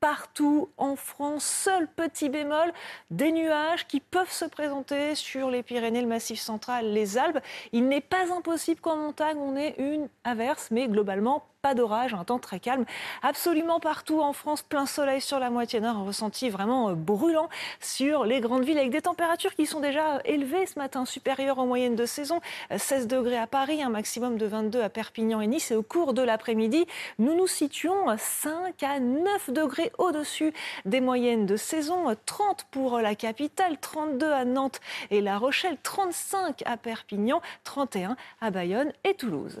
partout 0.00 0.70
en 0.76 0.96
France. 0.96 1.44
Seul 1.44 1.86
petit 1.86 2.28
bémol, 2.28 2.72
des 3.10 3.32
nuages 3.32 3.86
qui 3.86 4.00
peuvent 4.00 4.32
se 4.32 4.44
présenter 4.46 5.14
sur 5.14 5.50
les 5.50 5.62
Pyrénées, 5.62 6.00
le 6.00 6.08
Massif 6.08 6.40
central, 6.40 6.92
les 6.92 7.18
Alpes. 7.18 7.38
Il 7.72 7.88
n'est 7.88 8.00
pas 8.00 8.32
impossible 8.34 8.80
qu'en 8.80 8.96
montagne, 8.96 9.38
on 9.38 9.56
ait 9.56 9.74
une 9.78 10.08
averse, 10.24 10.68
mais 10.70 10.88
globalement, 10.88 11.44
pas 11.62 11.74
d'orage, 11.74 12.14
un 12.14 12.24
temps 12.24 12.38
très 12.38 12.58
calme. 12.58 12.84
Absolument 13.22 13.80
partout 13.80 14.20
en 14.20 14.32
France, 14.32 14.62
plein 14.62 14.86
soleil 14.86 15.20
sur 15.20 15.38
la 15.38 15.50
moitié 15.50 15.80
nord, 15.80 15.96
un 15.96 16.04
ressenti 16.04 16.48
vraiment 16.48 16.90
euh, 16.90 16.94
brûlant 16.94 17.48
sur 17.80 18.24
les 18.24 18.40
grandes 18.40 18.64
villes 18.64 18.78
avec 18.78 18.90
des 18.90 19.02
températures 19.02 19.54
qui 19.54 19.66
sont 19.66 19.80
déjà 19.80 20.20
élevées 20.24 20.66
ce 20.66 20.78
matin, 20.78 21.04
supérieures 21.04 21.58
aux 21.58 21.66
moyennes 21.66 21.96
de 21.96 22.06
saison. 22.06 22.40
16 22.74 23.04
euh, 23.04 23.06
degrés 23.06 23.38
à 23.38 23.46
Paris, 23.46 23.82
un 23.82 23.90
maximum 23.90 24.38
de 24.38 24.46
22 24.46 24.80
à 24.80 24.88
Perpignan 24.88 25.40
et 25.40 25.46
Nice. 25.46 25.70
Et 25.70 25.76
au 25.76 25.82
cours 25.82 26.14
de 26.14 26.22
l'après-midi, 26.22 26.86
nous 27.18 27.34
nous 27.34 27.46
situons 27.46 28.06
5 28.16 28.82
à 28.82 28.98
9 28.98 29.50
degrés 29.50 29.92
au-dessus 29.98 30.52
des 30.86 31.00
moyennes 31.00 31.46
de 31.46 31.56
saison. 31.56 32.06
30 32.26 32.66
pour 32.70 32.98
la 32.98 33.14
capitale, 33.14 33.76
32 33.78 34.30
à 34.30 34.44
Nantes 34.44 34.80
et 35.10 35.20
La 35.20 35.38
Rochelle, 35.38 35.76
35 35.82 36.62
à 36.64 36.76
Perpignan, 36.76 37.42
31 37.64 38.16
à 38.40 38.50
Bayonne 38.50 38.92
et 39.04 39.14
Toulouse. 39.14 39.60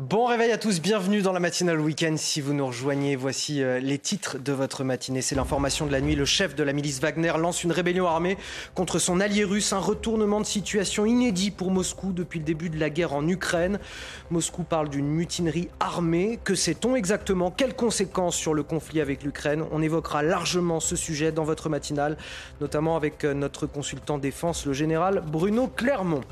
Bon 0.00 0.26
réveil 0.26 0.50
à 0.50 0.58
tous, 0.58 0.80
bienvenue 0.80 1.22
dans 1.22 1.30
la 1.30 1.38
matinale 1.38 1.78
week-end. 1.78 2.16
Si 2.16 2.40
vous 2.40 2.52
nous 2.52 2.66
rejoignez, 2.66 3.14
voici 3.14 3.62
euh, 3.62 3.78
les 3.78 3.98
titres 3.98 4.38
de 4.40 4.52
votre 4.52 4.82
matinée. 4.82 5.22
C'est 5.22 5.36
l'information 5.36 5.86
de 5.86 5.92
la 5.92 6.00
nuit. 6.00 6.16
Le 6.16 6.24
chef 6.24 6.56
de 6.56 6.64
la 6.64 6.72
milice 6.72 6.98
Wagner 6.98 7.32
lance 7.38 7.62
une 7.62 7.70
rébellion 7.70 8.08
armée 8.08 8.36
contre 8.74 8.98
son 8.98 9.20
allié 9.20 9.44
russe. 9.44 9.72
Un 9.72 9.78
retournement 9.78 10.40
de 10.40 10.46
situation 10.46 11.06
inédit 11.06 11.52
pour 11.52 11.70
Moscou 11.70 12.12
depuis 12.12 12.40
le 12.40 12.44
début 12.44 12.70
de 12.70 12.80
la 12.80 12.90
guerre 12.90 13.12
en 13.12 13.28
Ukraine. 13.28 13.78
Moscou 14.32 14.64
parle 14.64 14.88
d'une 14.88 15.06
mutinerie 15.06 15.68
armée. 15.78 16.40
Que 16.42 16.56
sait-on 16.56 16.96
exactement? 16.96 17.52
Quelles 17.52 17.76
conséquences 17.76 18.34
sur 18.34 18.52
le 18.52 18.64
conflit 18.64 19.00
avec 19.00 19.22
l'Ukraine? 19.22 19.62
On 19.70 19.80
évoquera 19.80 20.24
largement 20.24 20.80
ce 20.80 20.96
sujet 20.96 21.30
dans 21.30 21.44
votre 21.44 21.68
matinale, 21.68 22.16
notamment 22.60 22.96
avec 22.96 23.22
euh, 23.22 23.32
notre 23.32 23.68
consultant 23.68 24.18
défense, 24.18 24.66
le 24.66 24.72
général 24.72 25.22
Bruno 25.24 25.68
Clermont. 25.68 26.22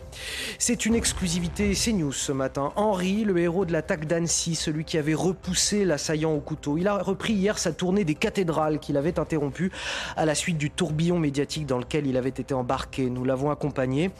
C'est 0.58 0.84
une 0.84 0.96
exclusivité 0.96 1.74
CNews 1.74 2.10
ce 2.10 2.32
matin. 2.32 2.72
Henri, 2.74 3.22
le 3.22 3.38
héros 3.38 3.51
de 3.52 3.72
l'attaque 3.72 4.06
d'Annecy, 4.06 4.54
celui 4.54 4.84
qui 4.84 4.98
avait 4.98 5.14
repoussé 5.14 5.84
l'assaillant 5.84 6.32
au 6.32 6.40
couteau. 6.40 6.78
Il 6.78 6.88
a 6.88 6.96
repris 6.98 7.34
hier 7.34 7.58
sa 7.58 7.72
tournée 7.72 8.04
des 8.04 8.14
cathédrales 8.14 8.80
qu'il 8.80 8.96
avait 8.96 9.18
interrompue 9.18 9.70
à 10.16 10.24
la 10.24 10.34
suite 10.34 10.56
du 10.58 10.70
tourbillon 10.70 11.18
médiatique 11.18 11.66
dans 11.66 11.78
lequel 11.78 12.06
il 12.06 12.16
avait 12.16 12.30
été 12.30 12.54
embarqué. 12.54 13.10
Nous 13.10 13.24
l'avons 13.24 13.50
accompagné. 13.50 14.10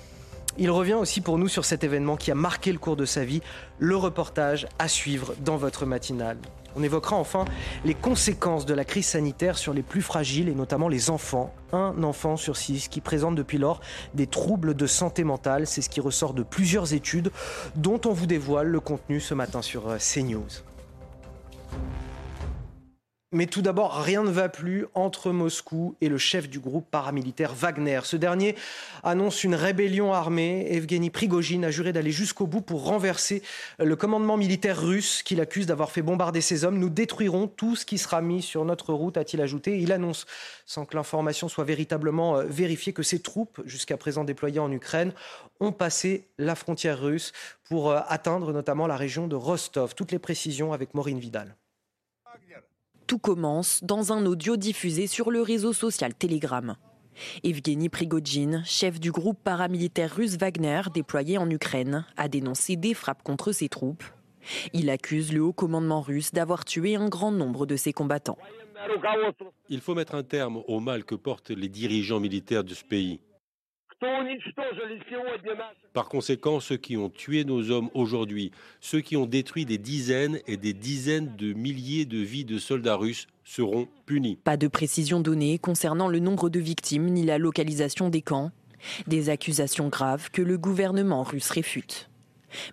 Il 0.58 0.70
revient 0.70 0.94
aussi 0.94 1.22
pour 1.22 1.38
nous 1.38 1.48
sur 1.48 1.64
cet 1.64 1.82
événement 1.82 2.16
qui 2.16 2.30
a 2.30 2.34
marqué 2.34 2.72
le 2.72 2.78
cours 2.78 2.96
de 2.96 3.06
sa 3.06 3.24
vie, 3.24 3.40
le 3.78 3.96
reportage 3.96 4.66
à 4.78 4.86
suivre 4.86 5.34
dans 5.42 5.56
votre 5.56 5.86
matinale. 5.86 6.36
On 6.76 6.82
évoquera 6.82 7.16
enfin 7.16 7.44
les 7.84 7.94
conséquences 7.94 8.66
de 8.66 8.74
la 8.74 8.84
crise 8.84 9.06
sanitaire 9.06 9.58
sur 9.58 9.72
les 9.72 9.82
plus 9.82 10.02
fragiles 10.02 10.48
et 10.48 10.54
notamment 10.54 10.88
les 10.88 11.10
enfants. 11.10 11.52
Un 11.72 12.02
enfant 12.02 12.36
sur 12.36 12.56
six 12.56 12.88
qui 12.88 13.00
présente 13.00 13.34
depuis 13.34 13.58
lors 13.58 13.80
des 14.14 14.26
troubles 14.26 14.74
de 14.74 14.86
santé 14.86 15.24
mentale. 15.24 15.66
C'est 15.66 15.82
ce 15.82 15.88
qui 15.88 16.00
ressort 16.00 16.34
de 16.34 16.42
plusieurs 16.42 16.94
études 16.94 17.30
dont 17.76 18.00
on 18.06 18.12
vous 18.12 18.26
dévoile 18.26 18.68
le 18.68 18.80
contenu 18.80 19.20
ce 19.20 19.34
matin 19.34 19.62
sur 19.62 19.88
euh, 19.88 19.98
CNews. 19.98 20.62
Mais 23.34 23.46
tout 23.46 23.62
d'abord, 23.62 23.94
rien 23.94 24.22
ne 24.24 24.30
va 24.30 24.50
plus 24.50 24.84
entre 24.92 25.30
Moscou 25.30 25.96
et 26.02 26.10
le 26.10 26.18
chef 26.18 26.50
du 26.50 26.60
groupe 26.60 26.86
paramilitaire 26.90 27.54
Wagner. 27.54 28.00
Ce 28.04 28.16
dernier 28.16 28.54
annonce 29.02 29.42
une 29.42 29.54
rébellion 29.54 30.12
armée. 30.12 30.66
Evgeny 30.70 31.08
Prigogine 31.08 31.64
a 31.64 31.70
juré 31.70 31.94
d'aller 31.94 32.12
jusqu'au 32.12 32.46
bout 32.46 32.60
pour 32.60 32.84
renverser 32.84 33.42
le 33.78 33.96
commandement 33.96 34.36
militaire 34.36 34.78
russe 34.78 35.22
qu'il 35.22 35.40
accuse 35.40 35.64
d'avoir 35.64 35.90
fait 35.90 36.02
bombarder 36.02 36.42
ses 36.42 36.66
hommes. 36.66 36.78
Nous 36.78 36.90
détruirons 36.90 37.48
tout 37.48 37.74
ce 37.74 37.86
qui 37.86 37.96
sera 37.96 38.20
mis 38.20 38.42
sur 38.42 38.66
notre 38.66 38.92
route, 38.92 39.16
a-t-il 39.16 39.40
ajouté. 39.40 39.78
Il 39.78 39.92
annonce, 39.92 40.26
sans 40.66 40.84
que 40.84 40.94
l'information 40.94 41.48
soit 41.48 41.64
véritablement 41.64 42.36
euh, 42.36 42.44
vérifiée, 42.44 42.92
que 42.92 43.02
ses 43.02 43.20
troupes, 43.20 43.62
jusqu'à 43.64 43.96
présent 43.96 44.24
déployées 44.24 44.60
en 44.60 44.70
Ukraine, 44.70 45.14
ont 45.58 45.72
passé 45.72 46.28
la 46.36 46.54
frontière 46.54 47.00
russe 47.00 47.32
pour 47.64 47.90
euh, 47.90 48.00
atteindre 48.08 48.52
notamment 48.52 48.86
la 48.86 48.96
région 48.96 49.26
de 49.26 49.36
Rostov. 49.36 49.94
Toutes 49.94 50.12
les 50.12 50.18
précisions 50.18 50.74
avec 50.74 50.92
Maureen 50.92 51.18
Vidal. 51.18 51.56
Tout 53.12 53.18
commence 53.18 53.84
dans 53.84 54.14
un 54.14 54.24
audio 54.24 54.56
diffusé 54.56 55.06
sur 55.06 55.30
le 55.30 55.42
réseau 55.42 55.74
social 55.74 56.14
Telegram. 56.14 56.76
Evgeny 57.44 57.90
Prigogine, 57.90 58.62
chef 58.64 58.98
du 58.98 59.12
groupe 59.12 59.38
paramilitaire 59.44 60.16
russe 60.16 60.38
Wagner 60.38 60.80
déployé 60.94 61.36
en 61.36 61.50
Ukraine, 61.50 62.06
a 62.16 62.28
dénoncé 62.28 62.76
des 62.76 62.94
frappes 62.94 63.22
contre 63.22 63.52
ses 63.52 63.68
troupes. 63.68 64.02
Il 64.72 64.88
accuse 64.88 65.30
le 65.30 65.42
haut 65.42 65.52
commandement 65.52 66.00
russe 66.00 66.32
d'avoir 66.32 66.64
tué 66.64 66.96
un 66.96 67.10
grand 67.10 67.32
nombre 67.32 67.66
de 67.66 67.76
ses 67.76 67.92
combattants. 67.92 68.38
Il 69.68 69.82
faut 69.82 69.94
mettre 69.94 70.14
un 70.14 70.22
terme 70.22 70.62
au 70.66 70.80
mal 70.80 71.04
que 71.04 71.14
portent 71.14 71.50
les 71.50 71.68
dirigeants 71.68 72.18
militaires 72.18 72.64
de 72.64 72.72
ce 72.72 72.82
pays. 72.82 73.20
Par 75.92 76.09
conséquent, 76.09 76.61
ceux 76.61 76.76
qui 76.76 76.96
ont 76.96 77.11
tué 77.11 77.44
nos 77.44 77.70
hommes 77.70 77.90
aujourd'hui, 77.94 78.50
ceux 78.80 79.00
qui 79.00 79.16
ont 79.16 79.26
détruit 79.26 79.64
des 79.64 79.78
dizaines 79.78 80.40
et 80.47 80.56
des 80.56 80.72
dizaines 80.72 81.36
de 81.36 81.52
milliers 81.52 82.05
de 82.05 82.18
vies 82.18 82.44
de 82.44 82.59
soldats 82.59 82.97
russes 82.97 83.26
seront 83.44 83.89
punis. 84.06 84.39
Pas 84.43 84.56
de 84.56 84.68
précision 84.68 85.20
donnée 85.20 85.59
concernant 85.59 86.09
le 86.09 86.18
nombre 86.18 86.48
de 86.48 86.60
victimes 86.60 87.06
ni 87.06 87.24
la 87.24 87.39
localisation 87.39 88.09
des 88.09 88.22
camps. 88.22 88.51
Des 89.06 89.28
accusations 89.28 89.89
graves 89.89 90.31
que 90.31 90.43
le 90.43 90.59
gouvernement 90.59 91.22
russe 91.22 91.51
réfute. 91.51 92.10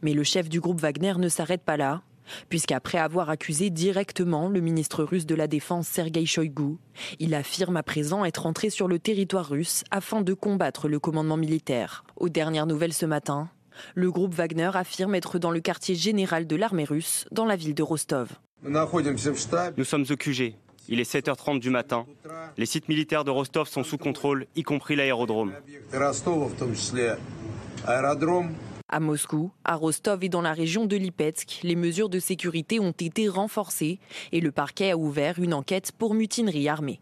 Mais 0.02 0.14
le 0.14 0.24
chef 0.24 0.49
du 0.49 0.60
groupe 0.60 0.80
Wagner 0.80 1.14
ne 1.18 1.30
s'arrête 1.30 1.64
pas 1.64 1.78
là 1.78 2.02
puisqu'après 2.49 2.97
avoir 2.97 3.30
accusé 3.30 3.69
directement 3.69 4.49
le 4.49 4.61
ministre 4.61 5.03
russe 5.03 5.26
de 5.26 5.35
la 5.35 5.47
Défense 5.47 5.88
Sergei 5.88 6.26
Shoigu, 6.26 6.77
il 7.19 7.34
affirme 7.34 7.77
à 7.77 7.84
présent 7.84 8.26
être 8.26 8.45
entré 8.45 8.69
sur 8.69 8.88
le 8.88 8.99
territoire 8.99 9.49
russe 9.49 9.84
afin 9.91 10.22
de 10.22 10.34
combattre 10.34 10.88
le 10.88 10.99
commandement 10.99 11.38
militaire. 11.38 12.03
Aux 12.15 12.30
dernières 12.30 12.65
nouvelles 12.65 12.93
ce 12.93 13.06
matin, 13.06 13.49
le 13.95 14.11
groupe 14.11 14.34
Wagner 14.34 14.72
affirme 14.73 15.15
être 15.15 15.39
dans 15.39 15.51
le 15.51 15.60
quartier 15.60 15.95
général 15.95 16.47
de 16.47 16.56
l'armée 16.56 16.84
russe, 16.84 17.26
dans 17.31 17.45
la 17.45 17.56
ville 17.56 17.76
de 17.76 17.84
Rostov. 17.84 18.30
Nous 18.64 19.85
sommes 19.85 20.06
au 20.10 20.15
QG. 20.15 20.56
Il 20.91 20.99
est 20.99 21.11
7h30 21.11 21.60
du 21.60 21.69
matin. 21.69 22.06
Les 22.57 22.65
sites 22.65 22.89
militaires 22.89 23.23
de 23.23 23.30
Rostov 23.30 23.69
sont 23.69 23.84
sous 23.84 23.97
contrôle, 23.97 24.47
y 24.56 24.64
compris 24.64 24.95
l'aérodrome. 24.95 25.53
À 28.91 28.99
Moscou, 28.99 29.52
à 29.66 29.76
Rostov 29.76 30.24
et 30.24 30.30
dans 30.30 30.41
la 30.41 30.52
région 30.52 30.88
de 30.88 30.95
Lipetsk, 30.95 31.60
les 31.61 31.76
mesures 31.76 32.10
de 32.10 32.18
sécurité 32.18 32.80
ont 32.80 32.90
été 32.90 33.30
renforcées 33.30 33.99
et 34.32 34.41
le 34.41 34.52
parquet 34.52 34.90
a 34.90 34.98
ouvert 34.98 35.38
une 35.38 35.53
enquête 35.53 35.91
pour 35.91 36.16
mutinerie 36.16 36.68
armée. 36.68 36.99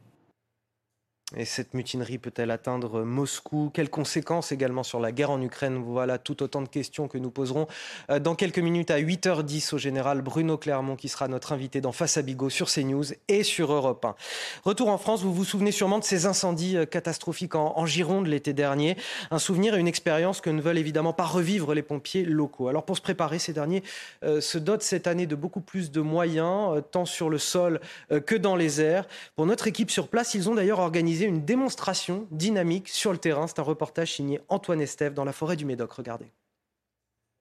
Et 1.35 1.43
cette 1.43 1.73
mutinerie 1.73 2.19
peut-elle 2.19 2.51
atteindre 2.51 3.03
Moscou? 3.03 3.69
Quelles 3.73 3.89
conséquences 3.89 4.53
également 4.53 4.83
sur 4.83 5.01
la 5.01 5.11
guerre 5.11 5.29
en 5.29 5.41
Ukraine? 5.41 5.75
Voilà 5.75 6.17
tout 6.17 6.41
autant 6.41 6.61
de 6.61 6.69
questions 6.69 7.09
que 7.09 7.17
nous 7.17 7.31
poserons 7.31 7.67
euh, 8.09 8.19
dans 8.19 8.33
quelques 8.33 8.59
minutes 8.59 8.91
à 8.91 8.99
8h10 9.01 9.75
au 9.75 9.77
général 9.77 10.21
Bruno 10.21 10.57
Clermont 10.57 10.95
qui 10.95 11.09
sera 11.09 11.27
notre 11.27 11.51
invité 11.51 11.81
dans 11.81 11.91
Face 11.91 12.15
à 12.15 12.21
Bigot 12.21 12.49
sur 12.49 12.69
CNews 12.69 13.03
et 13.27 13.43
sur 13.43 13.73
Europe 13.73 14.05
1. 14.05 14.15
Retour 14.63 14.87
en 14.87 14.97
France, 14.97 15.21
vous 15.21 15.33
vous 15.33 15.43
souvenez 15.43 15.73
sûrement 15.73 15.99
de 15.99 16.05
ces 16.05 16.27
incendies 16.27 16.77
euh, 16.77 16.85
catastrophiques 16.85 17.55
en, 17.55 17.85
Gironde 17.85 18.27
l'été 18.27 18.53
dernier. 18.53 18.95
Un 19.29 19.39
souvenir 19.39 19.75
et 19.75 19.79
une 19.81 19.87
expérience 19.89 20.39
que 20.39 20.49
ne 20.49 20.61
veulent 20.61 20.77
évidemment 20.77 21.11
pas 21.11 21.25
revivre 21.25 21.73
les 21.73 21.83
pompiers 21.83 22.23
locaux. 22.23 22.69
Alors 22.69 22.85
pour 22.85 22.95
se 22.95 23.01
préparer, 23.01 23.37
ces 23.37 23.51
derniers 23.51 23.83
euh, 24.23 24.39
se 24.39 24.57
dotent 24.57 24.81
cette 24.81 25.07
année 25.07 25.25
de 25.25 25.35
beaucoup 25.35 25.61
plus 25.61 25.91
de 25.91 25.99
moyens, 25.99 26.81
tant 26.91 27.03
sur 27.03 27.29
le 27.29 27.37
sol 27.37 27.81
que 28.25 28.35
dans 28.35 28.55
les 28.55 28.79
airs. 28.79 29.07
Pour 29.35 29.45
notre 29.45 29.67
équipe 29.67 29.91
sur 29.91 30.07
place, 30.07 30.33
ils 30.33 30.49
ont 30.49 30.55
d'ailleurs 30.55 30.79
organisé 30.79 31.16
une 31.26 31.45
démonstration 31.45 32.27
dynamique 32.31 32.89
sur 32.89 33.11
le 33.11 33.18
terrain. 33.18 33.48
C'est 33.48 33.60
un 33.60 33.64
reportage 33.64 34.14
signé 34.14 34.39
Antoine 34.49 34.81
Estève 34.81 35.14
dans 35.14 35.26
la 35.26 35.34
forêt 35.34 35.56
du 35.56 35.65
Médoc. 35.65 35.91
Regardez. 35.94 36.31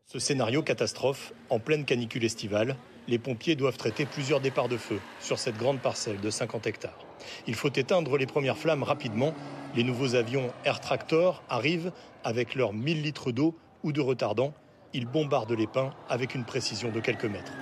Ce 0.07 0.20
scénario 0.20 0.62
catastrophe, 0.62 1.32
en 1.51 1.59
pleine 1.59 1.85
canicule 1.85 2.24
estivale, 2.24 2.77
les 3.09 3.19
pompiers 3.19 3.57
doivent 3.57 3.77
traiter 3.77 4.07
plusieurs 4.07 4.40
départs 4.40 4.69
de 4.69 4.77
feu 4.77 5.01
sur 5.20 5.39
cette 5.39 5.57
grande 5.57 5.81
parcelle 5.81 6.20
de 6.20 6.31
50 6.31 6.66
hectares. 6.66 7.05
Il 7.47 7.55
faut 7.55 7.73
éteindre 7.73 8.16
les 8.16 8.27
premières 8.27 8.57
flammes 8.57 8.85
rapidement. 8.85 9.35
Les 9.74 9.82
nouveaux 9.82 10.15
avions 10.15 10.53
Air 10.65 10.81
Tractor 10.81 11.43
arrivent 11.48 11.93
avec 12.23 12.55
leurs 12.55 12.73
1000 12.73 13.03
litres 13.03 13.32
d'eau 13.32 13.57
ou 13.82 13.93
de 13.93 14.01
retardant. 14.01 14.55
Ils 14.93 15.07
bombardent 15.07 15.53
les 15.53 15.66
pins 15.66 15.93
avec 16.09 16.35
une 16.35 16.44
précision 16.44 16.90
de 16.90 17.01
quelques 17.01 17.24
mètres. 17.24 17.53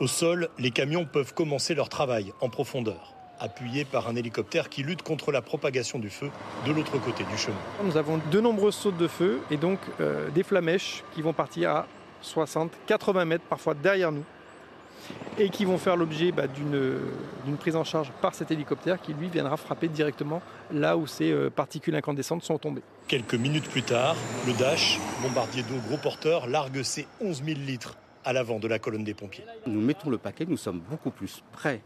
Au 0.00 0.08
sol, 0.08 0.48
les 0.58 0.72
camions 0.72 1.06
peuvent 1.06 1.34
commencer 1.34 1.74
leur 1.74 1.88
travail 1.88 2.32
en 2.40 2.48
profondeur 2.48 3.13
appuyé 3.40 3.84
par 3.84 4.08
un 4.08 4.16
hélicoptère 4.16 4.68
qui 4.68 4.82
lutte 4.82 5.02
contre 5.02 5.32
la 5.32 5.42
propagation 5.42 5.98
du 5.98 6.10
feu 6.10 6.30
de 6.66 6.72
l'autre 6.72 6.98
côté 6.98 7.24
du 7.24 7.36
chemin. 7.36 7.56
Nous 7.82 7.96
avons 7.96 8.20
de 8.30 8.40
nombreuses 8.40 8.74
sautes 8.74 8.96
de 8.96 9.08
feu 9.08 9.40
et 9.50 9.56
donc 9.56 9.78
euh, 10.00 10.30
des 10.30 10.42
flamèches 10.42 11.02
qui 11.14 11.22
vont 11.22 11.32
partir 11.32 11.70
à 11.70 11.86
60, 12.22 12.72
80 12.86 13.24
mètres 13.24 13.44
parfois 13.48 13.74
derrière 13.74 14.12
nous 14.12 14.24
et 15.38 15.50
qui 15.50 15.64
vont 15.64 15.78
faire 15.78 15.96
l'objet 15.96 16.32
bah, 16.32 16.46
d'une 16.46 17.56
prise 17.58 17.76
en 17.76 17.84
charge 17.84 18.10
par 18.22 18.34
cet 18.34 18.50
hélicoptère 18.50 19.00
qui 19.00 19.12
lui 19.12 19.28
viendra 19.28 19.56
frapper 19.56 19.88
directement 19.88 20.40
là 20.72 20.96
où 20.96 21.06
ces 21.06 21.30
euh, 21.30 21.50
particules 21.50 21.94
incandescentes 21.94 22.42
sont 22.42 22.58
tombées. 22.58 22.82
Quelques 23.08 23.34
minutes 23.34 23.68
plus 23.68 23.82
tard, 23.82 24.16
le 24.46 24.52
Dash, 24.54 24.98
bombardier 25.22 25.62
d'eau 25.62 25.76
gros 25.88 25.98
porteur, 25.98 26.46
largue 26.46 26.82
ses 26.82 27.06
11 27.20 27.42
000 27.44 27.58
litres 27.60 27.96
à 28.24 28.32
l'avant 28.32 28.58
de 28.58 28.68
la 28.68 28.78
colonne 28.78 29.04
des 29.04 29.12
pompiers. 29.12 29.44
Nous 29.66 29.80
mettons 29.80 30.08
le 30.08 30.18
paquet, 30.18 30.46
nous 30.48 30.56
sommes 30.56 30.80
beaucoup 30.80 31.10
plus 31.10 31.42
prêts 31.52 31.82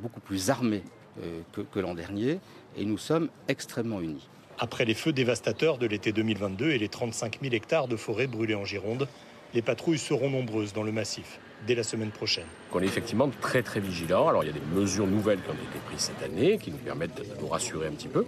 beaucoup 0.00 0.20
plus 0.20 0.50
armés 0.50 0.82
euh, 1.22 1.42
que, 1.72 1.78
l'an 1.78 1.94
dernier 1.94 2.40
et 2.76 2.84
nous 2.84 2.98
sommes 2.98 3.28
extrêmement 3.46 4.00
unis. 4.00 4.28
Après 4.58 4.84
les 4.84 4.94
feux 4.94 5.12
dévastateurs 5.12 5.78
de 5.78 5.86
l'été 5.86 6.10
2022 6.10 6.70
et 6.70 6.78
les 6.78 6.88
35 6.88 7.38
000 7.40 7.54
hectares 7.54 7.86
de 7.86 7.94
forêt 7.94 8.26
brûlés 8.26 8.56
en 8.56 8.64
Gironde, 8.64 9.06
les 9.54 9.62
patrouilles 9.62 9.98
seront 9.98 10.28
nombreuses 10.28 10.72
dans 10.72 10.82
le 10.82 10.90
massif 10.90 11.38
dès 11.68 11.76
la 11.76 11.84
semaine 11.84 12.10
prochaine. 12.10 12.46
On 12.72 12.80
est 12.80 12.86
effectivement 12.86 13.30
très 13.40 13.62
très 13.62 13.78
vigilants. 13.78 14.26
Alors 14.26 14.42
il 14.42 14.48
y 14.48 14.50
a 14.50 14.54
des 14.54 14.74
mesures 14.74 15.06
nouvelles 15.06 15.40
qui 15.40 15.50
ont 15.50 15.54
été 15.54 15.78
prises 15.86 16.00
cette 16.00 16.22
année 16.24 16.58
qui 16.58 16.72
nous 16.72 16.78
permettent 16.78 17.16
de 17.16 17.40
nous 17.40 17.46
rassurer 17.46 17.86
un 17.86 17.92
petit 17.92 18.08
peu. 18.08 18.26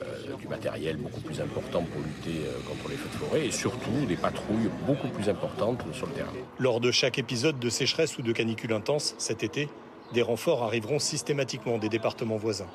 Euh, 0.00 0.36
du 0.36 0.46
matériel 0.46 0.96
beaucoup 0.96 1.20
plus 1.20 1.40
important 1.40 1.82
pour 1.82 2.00
lutter 2.00 2.40
contre 2.68 2.88
les 2.88 2.96
feux 2.96 3.08
de 3.12 3.24
forêt 3.24 3.46
et 3.46 3.50
surtout 3.50 4.06
des 4.06 4.16
patrouilles 4.16 4.70
beaucoup 4.86 5.08
plus 5.08 5.28
importantes 5.28 5.82
sur 5.92 6.06
le 6.06 6.12
terrain. 6.12 6.32
Lors 6.58 6.80
de 6.80 6.92
chaque 6.92 7.18
épisode 7.18 7.58
de 7.58 7.68
sécheresse 7.68 8.16
ou 8.16 8.22
de 8.22 8.32
canicule 8.32 8.72
intense 8.72 9.14
cet 9.18 9.42
été, 9.42 9.68
des 10.12 10.22
renforts 10.22 10.62
arriveront 10.62 10.98
systématiquement 10.98 11.78
des 11.78 11.88
départements 11.88 12.36
voisins. 12.36 12.68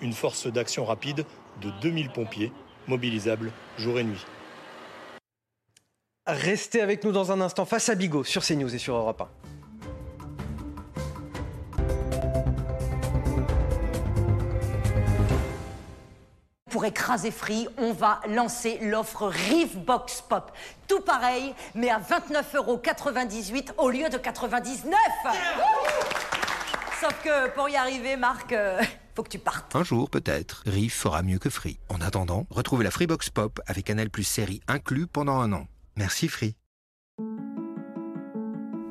Une 0.00 0.12
force 0.12 0.46
d'action 0.46 0.84
rapide 0.84 1.24
de 1.60 1.70
2000 1.82 2.10
pompiers, 2.10 2.52
mobilisables 2.88 3.52
jour 3.76 3.98
et 3.98 4.04
nuit. 4.04 4.24
Restez 6.26 6.80
avec 6.80 7.04
nous 7.04 7.12
dans 7.12 7.32
un 7.32 7.40
instant 7.40 7.64
face 7.64 7.88
à 7.88 7.94
Bigot 7.94 8.24
sur 8.24 8.42
CNews 8.42 8.74
et 8.74 8.78
sur 8.78 8.94
Europe 8.94 9.22
1. 9.22 9.28
Pour 16.70 16.84
écraser 16.84 17.32
Free, 17.32 17.68
on 17.78 17.92
va 17.92 18.20
lancer 18.28 18.78
l'offre 18.80 19.26
Rive 19.26 19.76
Box 19.78 20.22
Pop. 20.26 20.52
Tout 20.86 21.00
pareil, 21.00 21.52
mais 21.74 21.90
à 21.90 21.98
29,98€ 21.98 23.72
au 23.76 23.90
lieu 23.90 24.08
de 24.08 24.16
99 24.16 24.96
Sauf 27.00 27.14
que 27.24 27.48
pour 27.54 27.70
y 27.70 27.76
arriver, 27.76 28.16
Marc, 28.16 28.52
euh, 28.52 28.78
faut 29.16 29.22
que 29.22 29.30
tu 29.30 29.38
partes. 29.38 29.74
Un 29.74 29.84
jour, 29.84 30.10
peut-être, 30.10 30.62
Riff 30.66 30.94
fera 30.94 31.22
mieux 31.22 31.38
que 31.38 31.48
Free. 31.48 31.78
En 31.88 32.02
attendant, 32.02 32.46
retrouvez 32.50 32.84
la 32.84 32.90
Freebox 32.90 33.30
Pop 33.30 33.58
avec 33.66 33.86
Canal 33.86 34.10
Plus 34.10 34.24
série 34.24 34.60
inclus 34.68 35.06
pendant 35.06 35.40
un 35.40 35.52
an. 35.54 35.66
Merci 35.96 36.28
Free. 36.28 36.56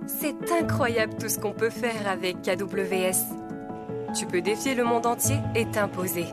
C'est 0.08 0.52
incroyable 0.52 1.14
tout 1.20 1.30
ce 1.30 1.38
qu'on 1.38 1.54
peut 1.54 1.70
faire 1.70 2.08
avec 2.08 2.42
KWS. 2.42 4.16
Tu 4.18 4.26
peux 4.26 4.42
défier 4.42 4.74
le 4.74 4.84
monde 4.84 5.06
entier 5.06 5.38
et 5.54 5.70
t'imposer. 5.70 6.26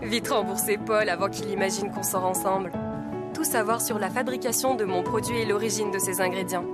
Vite 0.00 0.28
rembourser 0.28 0.78
Paul 0.78 1.08
avant 1.08 1.28
qu'il 1.28 1.50
imagine 1.50 1.90
qu'on 1.90 2.04
sort 2.04 2.24
ensemble. 2.24 2.70
Tout 3.34 3.44
savoir 3.44 3.80
sur 3.80 3.98
la 3.98 4.10
fabrication 4.10 4.76
de 4.76 4.84
mon 4.84 5.02
produit 5.02 5.38
et 5.38 5.44
l'origine 5.44 5.90
de 5.90 5.98
ses 5.98 6.20
ingrédients 6.20 6.66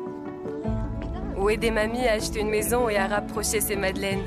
ou 1.41 1.51
aider 1.51 1.71
mamie 1.71 2.07
à 2.07 2.13
acheter 2.13 2.41
une 2.41 2.51
maison 2.51 2.89
et 2.89 2.97
à 2.97 3.07
rapprocher 3.07 3.61
ses 3.61 3.77
madeleines. 3.77 4.23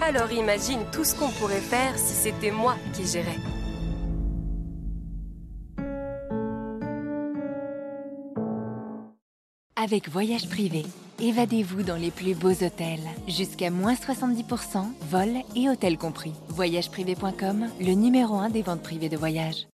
Alors 0.00 0.30
imagine 0.30 0.80
tout 0.92 1.04
ce 1.04 1.14
qu'on 1.14 1.30
pourrait 1.30 1.60
faire 1.60 1.98
si 1.98 2.14
c'était 2.14 2.52
moi 2.52 2.76
qui 2.94 3.06
gérais. 3.06 3.38
Avec 9.80 10.08
Voyage 10.08 10.48
Privé, 10.48 10.84
évadez-vous 11.20 11.82
dans 11.82 11.96
les 11.96 12.10
plus 12.10 12.34
beaux 12.34 12.50
hôtels. 12.50 13.00
Jusqu'à 13.28 13.70
moins 13.70 13.94
70%, 13.94 14.84
vol 15.08 15.30
et 15.56 15.68
hôtel 15.70 15.96
compris. 15.96 16.32
Voyageprivé.com, 16.48 17.68
le 17.80 17.92
numéro 17.94 18.34
1 18.34 18.50
des 18.50 18.62
ventes 18.62 18.82
privées 18.82 19.08
de 19.08 19.16
voyage. 19.16 19.68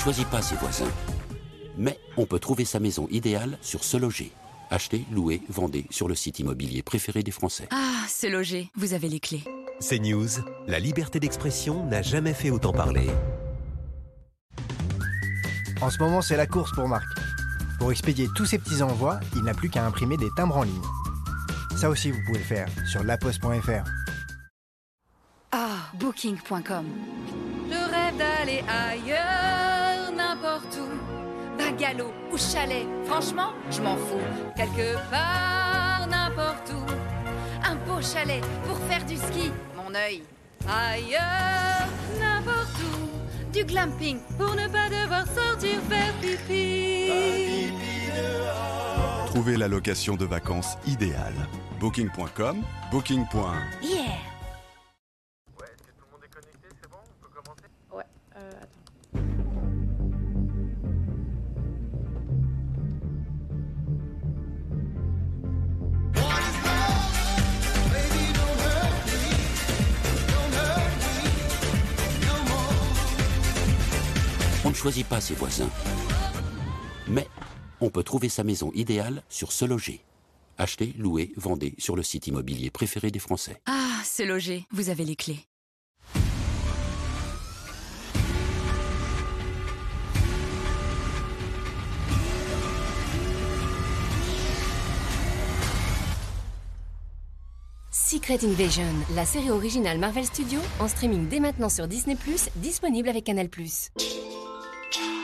Choisit 0.00 0.26
pas 0.28 0.40
ses 0.40 0.56
voisins, 0.56 0.90
mais 1.76 1.98
on 2.16 2.24
peut 2.24 2.38
trouver 2.38 2.64
sa 2.64 2.80
maison 2.80 3.06
idéale 3.10 3.58
sur 3.60 3.84
Se 3.84 3.98
Loger. 3.98 4.32
Acheter, 4.70 5.04
louer, 5.12 5.42
vendez 5.50 5.86
sur 5.90 6.08
le 6.08 6.14
site 6.14 6.38
immobilier 6.38 6.82
préféré 6.82 7.22
des 7.22 7.32
Français. 7.32 7.68
Ah, 7.70 8.06
Se 8.08 8.26
Loger, 8.26 8.70
vous 8.76 8.94
avez 8.94 9.08
les 9.08 9.20
clés. 9.20 9.44
C'est 9.78 9.98
News, 9.98 10.28
la 10.66 10.78
liberté 10.78 11.20
d'expression 11.20 11.84
n'a 11.86 12.00
jamais 12.00 12.32
fait 12.32 12.50
autant 12.50 12.72
parler. 12.72 13.10
En 15.82 15.90
ce 15.90 15.98
moment, 15.98 16.22
c'est 16.22 16.36
la 16.36 16.46
course 16.46 16.72
pour 16.72 16.88
Marc. 16.88 17.06
Pour 17.78 17.90
expédier 17.90 18.28
tous 18.34 18.46
ses 18.46 18.58
petits 18.58 18.82
envois, 18.82 19.20
il 19.36 19.42
n'a 19.42 19.54
plus 19.54 19.68
qu'à 19.70 19.84
imprimer 19.84 20.16
des 20.16 20.28
timbres 20.36 20.56
en 20.58 20.62
ligne. 20.62 20.82
Ça 21.76 21.90
aussi, 21.90 22.10
vous 22.10 22.20
pouvez 22.26 22.38
le 22.38 22.44
faire 22.44 22.68
sur 22.86 23.02
laposte.fr. 23.04 23.84
Ah, 25.52 25.78
booking.com. 25.94 26.86
Je 27.70 27.74
rêve 27.74 28.16
d'aller 28.18 28.62
ailleurs, 28.68 29.69
Bagalo 31.70 32.12
ou 32.32 32.36
chalet, 32.36 32.84
franchement, 33.04 33.52
je 33.70 33.80
m'en 33.80 33.96
fous. 33.96 34.18
Quelque 34.56 34.96
part, 35.08 36.04
n'importe 36.08 36.72
où. 36.72 36.84
Un 37.64 37.76
beau 37.86 38.02
chalet 38.02 38.42
pour 38.66 38.76
faire 38.88 39.04
du 39.04 39.16
ski, 39.16 39.52
mon 39.76 39.94
œil. 39.94 40.22
Ailleurs, 40.68 41.86
n'importe 42.18 42.76
où. 42.80 43.52
Du 43.52 43.64
glamping 43.64 44.18
pour 44.36 44.54
ne 44.56 44.66
pas 44.66 44.88
devoir 44.88 45.24
sortir 45.26 45.78
faire 45.88 46.12
pipi. 46.20 47.72
Trouvez 49.26 49.56
la 49.56 49.68
location 49.68 50.16
de 50.16 50.24
vacances 50.24 50.76
idéale. 50.88 51.46
Booking.com, 51.78 52.64
booking. 52.90 53.24
Yeah. 53.80 54.29
Choisit 74.80 75.06
pas 75.06 75.20
ses 75.20 75.34
voisins. 75.34 75.68
Mais 77.06 77.28
on 77.82 77.90
peut 77.90 78.02
trouver 78.02 78.30
sa 78.30 78.44
maison 78.44 78.72
idéale 78.74 79.22
sur 79.28 79.52
Se 79.52 79.66
Loger. 79.66 80.00
Achetez, 80.56 80.94
louez, 80.96 81.32
vendez 81.36 81.74
sur 81.76 81.96
le 81.96 82.02
site 82.02 82.28
immobilier 82.28 82.70
préféré 82.70 83.10
des 83.10 83.18
Français. 83.18 83.60
Ah, 83.66 84.00
Se 84.04 84.22
Loger, 84.22 84.64
vous 84.70 84.88
avez 84.88 85.04
les 85.04 85.16
clés. 85.16 85.40
Secret 97.92 98.44
Invasion, 98.44 98.82
la 99.14 99.26
série 99.26 99.50
originale 99.50 99.98
Marvel 99.98 100.24
Studios, 100.24 100.60
en 100.80 100.88
streaming 100.88 101.28
dès 101.28 101.38
maintenant 101.38 101.68
sur 101.68 101.86
Disney+, 101.86 102.16
disponible 102.56 103.08
avec 103.10 103.24
Canal+. 103.24 103.48
guitar. 104.90 105.19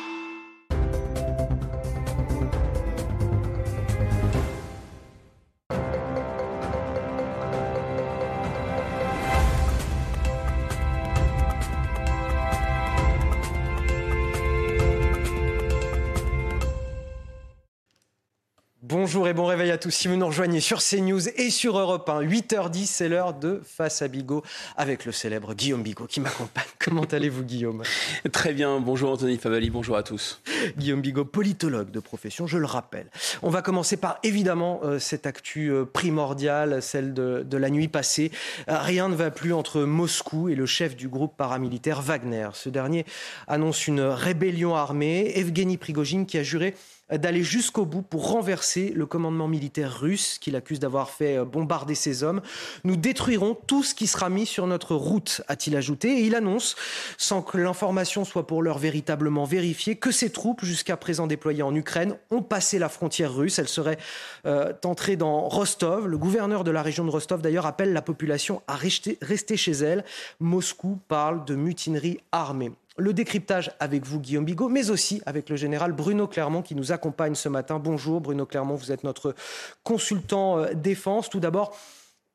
Bonjour 18.88 19.26
et 19.26 19.34
bon 19.34 19.46
réveil 19.46 19.72
à 19.72 19.78
tous. 19.78 19.90
Si 19.90 20.06
vous 20.06 20.14
nous 20.14 20.26
rejoignez 20.26 20.60
sur 20.60 20.78
CNews 20.80 21.28
et 21.28 21.50
sur 21.50 21.76
Europe 21.76 22.08
1, 22.08 22.22
8h10, 22.22 22.86
c'est 22.86 23.08
l'heure 23.08 23.34
de 23.34 23.60
Face 23.64 24.00
à 24.00 24.06
Bigot 24.06 24.44
avec 24.76 25.04
le 25.04 25.10
célèbre 25.10 25.54
Guillaume 25.54 25.82
Bigot 25.82 26.06
qui 26.06 26.20
m'accompagne. 26.20 26.66
Comment 26.78 27.02
allez-vous, 27.02 27.42
Guillaume? 27.42 27.82
Très 28.30 28.52
bien. 28.52 28.78
Bonjour 28.78 29.10
Anthony 29.10 29.38
Favali. 29.38 29.70
Bonjour 29.70 29.96
à 29.96 30.04
tous. 30.04 30.40
Guillaume 30.78 31.00
Bigot, 31.00 31.24
politologue 31.24 31.90
de 31.90 31.98
profession, 31.98 32.46
je 32.46 32.58
le 32.58 32.66
rappelle. 32.66 33.08
On 33.42 33.50
va 33.50 33.60
commencer 33.60 33.96
par 33.96 34.20
évidemment 34.22 34.78
euh, 34.84 35.00
cette 35.00 35.26
actu 35.26 35.72
euh, 35.72 35.84
primordiale, 35.84 36.80
celle 36.80 37.12
de, 37.12 37.42
de, 37.44 37.56
la 37.56 37.70
nuit 37.70 37.88
passée. 37.88 38.30
Euh, 38.68 38.78
rien 38.78 39.08
ne 39.08 39.16
va 39.16 39.32
plus 39.32 39.52
entre 39.52 39.80
Moscou 39.80 40.48
et 40.48 40.54
le 40.54 40.64
chef 40.64 40.94
du 40.94 41.08
groupe 41.08 41.36
paramilitaire 41.36 42.02
Wagner. 42.02 42.50
Ce 42.52 42.68
dernier 42.68 43.04
annonce 43.48 43.88
une 43.88 44.02
rébellion 44.02 44.76
armée. 44.76 45.36
Evgeny 45.36 45.76
Prigogine 45.76 46.24
qui 46.24 46.38
a 46.38 46.44
juré 46.44 46.76
d'aller 47.10 47.42
jusqu'au 47.42 47.84
bout 47.84 48.02
pour 48.02 48.30
renverser 48.30 48.92
le 48.94 49.06
commandement 49.06 49.48
militaire 49.48 50.00
russe 50.00 50.38
qu'il 50.38 50.56
accuse 50.56 50.80
d'avoir 50.80 51.10
fait 51.10 51.44
bombarder 51.44 51.94
ses 51.94 52.22
hommes. 52.22 52.40
Nous 52.84 52.96
détruirons 52.96 53.56
tout 53.66 53.82
ce 53.82 53.94
qui 53.94 54.06
sera 54.06 54.28
mis 54.28 54.46
sur 54.46 54.66
notre 54.66 54.94
route, 54.94 55.42
a-t-il 55.48 55.76
ajouté. 55.76 56.18
Et 56.18 56.22
il 56.22 56.34
annonce, 56.34 56.76
sans 57.16 57.42
que 57.42 57.58
l'information 57.58 58.24
soit 58.24 58.46
pour 58.46 58.62
l'heure 58.62 58.78
véritablement 58.78 59.44
vérifiée, 59.44 59.96
que 59.96 60.10
ses 60.10 60.30
troupes, 60.30 60.64
jusqu'à 60.64 60.96
présent 60.96 61.26
déployées 61.26 61.62
en 61.62 61.74
Ukraine, 61.74 62.16
ont 62.30 62.42
passé 62.42 62.78
la 62.78 62.88
frontière 62.88 63.34
russe. 63.34 63.58
Elles 63.58 63.68
seraient 63.68 63.98
euh, 64.46 64.72
entrées 64.84 65.16
dans 65.16 65.48
Rostov. 65.48 66.06
Le 66.06 66.18
gouverneur 66.18 66.64
de 66.64 66.70
la 66.70 66.82
région 66.82 67.04
de 67.04 67.10
Rostov, 67.10 67.42
d'ailleurs, 67.42 67.66
appelle 67.66 67.92
la 67.92 68.02
population 68.02 68.62
à 68.66 68.74
rester, 68.74 69.18
rester 69.22 69.56
chez 69.56 69.72
elle. 69.72 70.04
Moscou 70.40 70.98
parle 71.08 71.44
de 71.44 71.54
mutinerie 71.54 72.18
armée 72.32 72.72
le 72.98 73.12
décryptage 73.12 73.70
avec 73.78 74.04
vous, 74.04 74.20
Guillaume 74.20 74.44
Bigot, 74.44 74.68
mais 74.68 74.90
aussi 74.90 75.20
avec 75.26 75.48
le 75.50 75.56
général 75.56 75.92
Bruno 75.92 76.26
Clermont 76.26 76.62
qui 76.62 76.74
nous 76.74 76.92
accompagne 76.92 77.34
ce 77.34 77.48
matin. 77.48 77.78
Bonjour 77.78 78.20
Bruno 78.20 78.46
Clermont, 78.46 78.74
vous 78.74 78.92
êtes 78.92 79.04
notre 79.04 79.34
consultant 79.82 80.58
euh, 80.58 80.72
défense. 80.74 81.28
Tout 81.28 81.40
d'abord, 81.40 81.76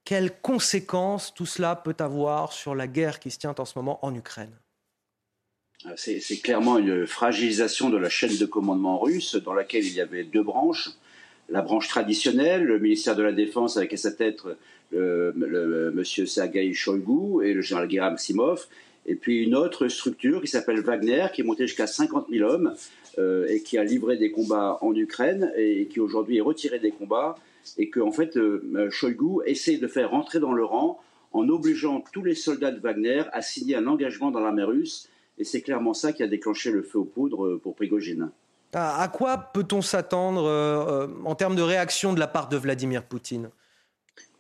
quelles 0.06 0.32
conséquences 0.42 1.34
tout 1.34 1.46
cela 1.46 1.76
peut 1.76 1.96
avoir 2.00 2.54
sur 2.54 2.76
la 2.76 2.88
guerre 2.88 3.20
qui 3.20 3.32
se 3.32 3.40
tient 3.40 3.56
en 3.58 3.66
ce 3.66 3.78
moment 3.78 4.04
en 4.06 4.14
Ukraine? 4.14 4.52
C'est 5.96 6.42
clairement 6.44 6.78
une 6.78 7.08
fragilisation 7.08 7.90
de 7.90 7.98
la 7.98 8.10
chaîne 8.10 8.38
de 8.38 8.46
commandement 8.46 9.00
russe 9.00 9.36
dans 9.36 9.54
laquelle 9.54 9.84
il 9.84 9.94
y 9.94 10.02
avait 10.02 10.24
deux 10.24 10.44
branches. 10.44 10.90
La 11.50 11.64
branche 11.64 11.88
traditionnelle, 11.88 12.64
le 12.64 12.78
ministère 12.78 13.16
de 13.16 13.24
la 13.24 13.32
Défense 13.32 13.78
avec 13.78 13.92
à 13.94 13.98
sa 13.98 14.12
tête 14.12 14.42
le, 14.92 15.92
monsieur 15.92 16.28
Sergei 16.28 16.72
Shoigu 16.74 17.44
et 17.44 17.54
le 17.54 17.62
général 17.62 17.90
Gerasimov, 17.90 18.68
et 19.06 19.16
puis 19.16 19.44
une 19.44 19.56
autre 19.56 19.88
structure 19.88 20.42
qui 20.42 20.48
s'appelle 20.48 20.82
Wagner, 20.82 21.28
qui 21.34 21.42
est 21.42 21.44
montée 21.44 21.68
jusqu'à 21.68 21.88
50 21.88 22.28
000 22.30 22.50
hommes 22.50 22.76
euh, 23.18 23.48
et 23.48 23.62
qui 23.62 23.78
a 23.78 23.84
livré 23.84 24.18
des 24.18 24.32
combats 24.32 24.78
en 24.82 24.94
Ukraine 24.96 25.52
et, 25.56 25.88
qui 25.88 26.00
aujourd'hui 26.00 26.38
est 26.38 26.42
retiré 26.42 26.80
des 26.80 26.92
combats 26.92 27.36
et 27.78 27.90
que 27.90 28.00
en 28.00 28.12
fait 28.12 28.38
euh, 28.38 28.90
Shoigu 28.90 29.42
essaie 29.46 29.78
de 29.78 29.88
faire 29.88 30.12
rentrer 30.12 30.40
dans 30.40 30.54
le 30.54 30.64
rang 30.64 31.00
en 31.32 31.48
obligeant 31.50 32.04
tous 32.12 32.24
les 32.24 32.36
soldats 32.36 32.72
de 32.72 32.80
Wagner 32.80 33.24
à 33.32 33.42
signer 33.42 33.76
un 33.76 33.88
engagement 33.88 34.32
dans 34.32 34.40
l'armée 34.40 34.64
russe 34.64 35.10
et 35.38 35.44
c'est 35.44 35.62
clairement 35.62 35.94
ça 35.94 36.14
qui 36.14 36.24
a 36.24 36.28
déclenché 36.28 36.72
le 36.72 36.84
feu 36.84 37.00
aux 37.00 37.06
poudres 37.06 37.60
pour 37.62 37.76
Prigogine. 37.76 38.32
À 38.74 39.10
quoi 39.10 39.38
peut-on 39.38 39.82
s'attendre 39.82 40.46
euh, 40.46 41.08
en 41.26 41.36
termes 41.36 41.56
de 41.56 41.62
réaction 41.62 42.14
de 42.14 42.20
la 42.20 42.28
part 42.28 42.48
de 42.48 42.56
Vladimir 42.56 43.04
Poutine? 43.04 43.50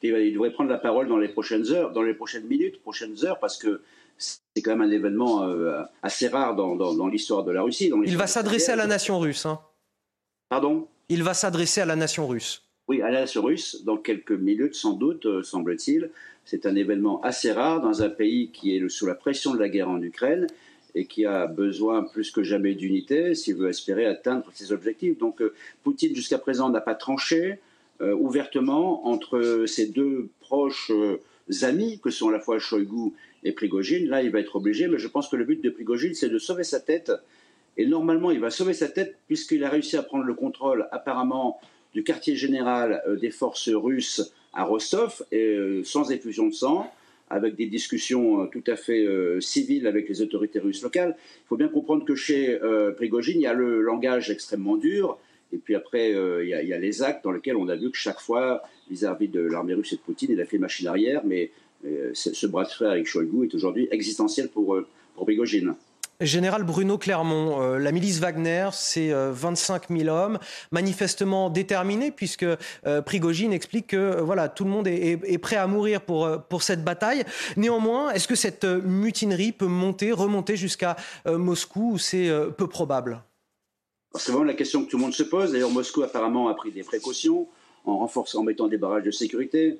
Il 0.03 0.33
devrait 0.33 0.51
prendre 0.51 0.69
la 0.69 0.77
parole 0.77 1.07
dans 1.07 1.17
les 1.17 1.27
prochaines 1.27 1.69
heures, 1.71 1.91
dans 1.91 2.01
les 2.01 2.13
prochaines 2.13 2.47
minutes, 2.47 2.81
prochaines 2.81 3.25
heures, 3.25 3.39
parce 3.39 3.57
que 3.57 3.81
c'est 4.21 4.61
quand 4.61 4.75
même 4.75 4.87
un 4.89 4.91
événement 4.91 5.43
euh, 5.43 5.81
assez 6.03 6.27
rare 6.27 6.55
dans, 6.55 6.75
dans, 6.75 6.93
dans 6.93 7.07
l'histoire 7.07 7.43
de 7.43 7.51
la 7.51 7.61
Russie. 7.63 7.91
Il 8.05 8.17
va 8.17 8.27
s'adresser 8.27 8.71
à 8.71 8.75
la 8.75 8.87
nation 8.87 9.19
russe. 9.19 9.45
Hein. 9.45 9.59
Pardon? 10.49 10.87
Il 11.09 11.23
va 11.23 11.33
s'adresser 11.33 11.81
à 11.81 11.85
la 11.85 11.95
nation 11.95 12.27
russe. 12.27 12.63
Oui, 12.87 13.01
à 13.01 13.09
la 13.09 13.21
nation 13.21 13.43
russe, 13.43 13.83
dans 13.83 13.97
quelques 13.97 14.31
minutes 14.31 14.75
sans 14.75 14.93
doute, 14.93 15.25
euh, 15.25 15.43
semble-t-il. 15.43 16.11
C'est 16.45 16.65
un 16.65 16.75
événement 16.75 17.21
assez 17.21 17.51
rare 17.51 17.81
dans 17.81 18.01
un 18.01 18.09
pays 18.09 18.51
qui 18.51 18.75
est 18.75 18.89
sous 18.89 19.05
la 19.05 19.15
pression 19.15 19.53
de 19.53 19.59
la 19.59 19.69
guerre 19.69 19.89
en 19.89 20.01
Ukraine 20.01 20.47
et 20.93 21.05
qui 21.05 21.25
a 21.25 21.47
besoin 21.47 22.03
plus 22.03 22.31
que 22.31 22.43
jamais 22.43 22.73
d'unité 22.75 23.33
s'il 23.35 23.55
veut 23.55 23.69
espérer 23.69 24.05
atteindre 24.05 24.45
ses 24.53 24.71
objectifs. 24.71 25.17
Donc 25.17 25.41
euh, 25.41 25.53
Poutine, 25.83 26.15
jusqu'à 26.15 26.37
présent, 26.37 26.69
n'a 26.69 26.81
pas 26.81 26.95
tranché 26.95 27.59
ouvertement 27.99 29.05
entre 29.05 29.65
ses 29.67 29.85
deux 29.85 30.29
proches 30.39 30.91
amis, 31.61 31.99
que 31.99 32.09
sont 32.09 32.29
à 32.29 32.31
la 32.31 32.39
fois 32.39 32.57
Shoigu 32.57 33.13
et 33.43 33.51
Prigogine. 33.51 34.07
Là, 34.07 34.21
il 34.21 34.31
va 34.31 34.39
être 34.39 34.55
obligé, 34.55 34.87
mais 34.87 34.97
je 34.97 35.07
pense 35.07 35.27
que 35.27 35.35
le 35.35 35.45
but 35.45 35.63
de 35.63 35.69
Prigogine, 35.69 36.13
c'est 36.13 36.29
de 36.29 36.37
sauver 36.37 36.63
sa 36.63 36.79
tête. 36.79 37.11
Et 37.77 37.85
normalement, 37.85 38.31
il 38.31 38.39
va 38.39 38.49
sauver 38.49 38.73
sa 38.73 38.89
tête 38.89 39.17
puisqu'il 39.27 39.63
a 39.63 39.69
réussi 39.69 39.97
à 39.97 40.03
prendre 40.03 40.25
le 40.25 40.33
contrôle, 40.33 40.87
apparemment, 40.91 41.59
du 41.93 42.03
quartier 42.03 42.35
général 42.35 43.01
des 43.19 43.31
forces 43.31 43.69
russes 43.69 44.33
à 44.53 44.63
Rostov, 44.63 45.23
et, 45.31 45.81
sans 45.83 46.11
effusion 46.11 46.47
de 46.47 46.53
sang 46.53 46.91
avec 47.29 47.55
des 47.55 47.65
discussions 47.65 48.45
tout 48.47 48.63
à 48.67 48.75
fait 48.75 49.05
civiles 49.39 49.87
avec 49.87 50.09
les 50.09 50.21
autorités 50.21 50.59
russes 50.59 50.83
locales. 50.83 51.15
Il 51.17 51.47
faut 51.47 51.57
bien 51.57 51.69
comprendre 51.69 52.05
que 52.05 52.15
chez 52.15 52.61
euh, 52.61 52.91
Prigogine, 52.91 53.39
il 53.39 53.43
y 53.43 53.47
a 53.47 53.53
le 53.53 53.81
langage 53.81 54.29
extrêmement 54.29 54.75
dur, 54.75 55.17
et 55.53 55.57
puis 55.57 55.75
après, 55.75 56.13
euh, 56.13 56.43
il, 56.43 56.49
y 56.49 56.73
a, 56.73 56.77
les 56.77 57.03
actes 57.03 57.23
dans 57.23 57.31
lesquels 57.31 57.55
on 57.55 57.67
a 57.69 57.75
vu 57.75 57.89
que 57.91 57.97
chaque 57.97 58.19
fois, 58.19 58.63
vis-à-vis 58.89 59.27
-vis 59.27 59.31
de 59.31 59.41
l'armée 59.41 59.73
russe 59.73 59.93
et 59.93 59.95
de 59.95 60.01
Poutine, 60.01 60.31
il 60.31 60.41
a 60.41 60.45
fait 60.45 60.57
machine 60.57 60.87
arrière, 60.87 61.21
mais 61.25 61.43
euh, 61.43 61.47
ce 62.13 62.47
bras 62.47 62.63
de 62.63 62.69
fer 62.69 62.89
avec 62.89 63.07
Shoigu 63.07 63.45
est 63.45 63.55
aujourd'hui 63.55 63.87
existentiel 63.91 64.49
pour, 64.49 64.77
pour 65.15 65.25
Prigogine. 65.25 65.75
Général 66.21 66.63
Bruno 66.63 66.97
Clermont, 66.97 67.61
euh, 67.61 67.79
la 67.79 67.91
milice 67.91 68.19
Wagner, 68.19 68.69
c'est 68.73 69.11
euh, 69.11 69.31
25 69.33 69.89
000 69.89 70.15
hommes, 70.15 70.37
manifestement 70.71 71.49
déterminés, 71.49 72.11
puisque 72.11 72.43
euh, 72.43 73.01
Prigogine 73.01 73.51
explique 73.51 73.87
que 73.87 74.21
voilà, 74.21 74.47
tout 74.47 74.63
le 74.63 74.69
monde 74.69 74.87
est, 74.87 74.95
est, 74.95 75.19
est, 75.23 75.37
prêt 75.39 75.55
à 75.55 75.65
mourir 75.67 76.01
pour, 76.01 76.29
pour 76.49 76.61
cette 76.63 76.83
bataille. 76.83 77.23
Néanmoins, 77.57 78.11
est-ce 78.11 78.27
que 78.27 78.35
cette 78.35 78.65
mutinerie 78.65 79.51
peut 79.51 79.65
monter, 79.65 80.11
remonter 80.11 80.55
jusqu'à 80.55 80.95
Moscou, 81.25 81.93
ou 81.93 81.97
c'est 81.97 82.29
peu 82.57 82.67
probable? 82.67 83.23
C'est 84.15 84.31
vraiment 84.31 84.45
la 84.45 84.53
question 84.53 84.85
que 84.85 84.89
tout 84.89 84.97
le 84.97 85.03
monde 85.03 85.13
se 85.13 85.23
pose. 85.23 85.51
D'ailleurs, 85.51 85.71
Moscou 85.71 86.03
apparemment 86.03 86.49
a 86.49 86.53
pris 86.53 86.71
des 86.71 86.83
précautions 86.83 87.47
en 87.85 87.97
renforçant, 87.97 88.41
en 88.41 88.43
mettant 88.43 88.67
des 88.67 88.77
barrages 88.77 89.03
de 89.03 89.11
sécurité, 89.11 89.79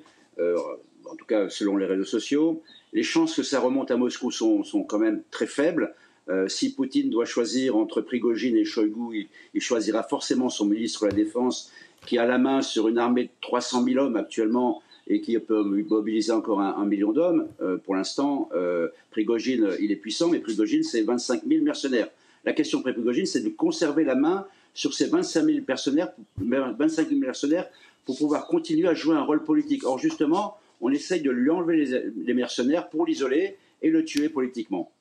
en 1.10 1.16
tout 1.16 1.24
cas 1.24 1.48
selon 1.48 1.76
les 1.76 1.86
réseaux 1.86 2.04
sociaux. 2.04 2.62
Les 2.92 3.02
chances 3.02 3.36
que 3.36 3.42
ça 3.42 3.60
remonte 3.60 3.90
à 3.90 3.96
Moscou 3.96 4.30
sont, 4.30 4.64
sont 4.64 4.82
quand 4.82 4.98
même 4.98 5.22
très 5.30 5.46
faibles. 5.46 5.94
Euh, 6.28 6.46
si 6.48 6.74
Poutine 6.74 7.10
doit 7.10 7.24
choisir 7.24 7.76
entre 7.76 8.00
Prigogine 8.00 8.56
et 8.56 8.64
Shoigu, 8.64 9.28
il, 9.54 9.60
choisira 9.60 10.02
forcément 10.02 10.48
son 10.48 10.66
ministre 10.66 11.04
de 11.04 11.10
la 11.10 11.16
Défense 11.16 11.72
qui 12.06 12.18
a 12.18 12.26
la 12.26 12.38
main 12.38 12.62
sur 12.62 12.88
une 12.88 12.98
armée 12.98 13.24
de 13.24 13.30
300 13.40 13.84
000 13.84 14.04
hommes 14.04 14.16
actuellement 14.16 14.82
et 15.08 15.20
qui 15.20 15.36
peut 15.38 15.62
mobiliser 15.62 16.32
encore 16.32 16.60
un, 16.60 16.86
million 16.86 17.12
d'hommes. 17.12 17.48
Euh, 17.60 17.76
pour 17.76 17.96
l'instant, 17.96 18.48
euh, 18.54 18.88
Prigogine, 19.10 19.70
il 19.80 19.90
est 19.90 19.96
puissant, 19.96 20.28
mais 20.28 20.38
Prigogine, 20.38 20.84
c'est 20.84 21.02
25 21.02 21.42
000 21.46 21.64
mercenaires. 21.64 22.08
La 22.44 22.52
question 22.52 22.82
pour 22.82 22.92
Prigogine, 22.92 23.26
c'est 23.26 23.42
de 23.42 23.48
conserver 23.48 24.04
la 24.04 24.14
main 24.14 24.46
sur 24.74 24.94
ces 24.94 25.06
25 25.06 25.44
000, 25.44 25.58
mercenaires, 25.66 26.12
25 26.38 27.08
000 27.08 27.20
mercenaires 27.20 27.66
pour 28.04 28.16
pouvoir 28.16 28.46
continuer 28.46 28.88
à 28.88 28.94
jouer 28.94 29.16
un 29.16 29.22
rôle 29.22 29.44
politique. 29.44 29.84
Or, 29.84 29.98
justement, 29.98 30.56
on 30.82 30.90
essaye 30.92 31.22
de 31.22 31.30
lui 31.30 31.48
enlever 31.48 31.76
les, 31.76 32.02
les 32.24 32.34
mercenaires 32.34 32.90
pour 32.90 33.06
l'isoler 33.06 33.56
et 33.80 33.88
le 33.88 34.04
tuer 34.04 34.28
politiquement. 34.28 34.92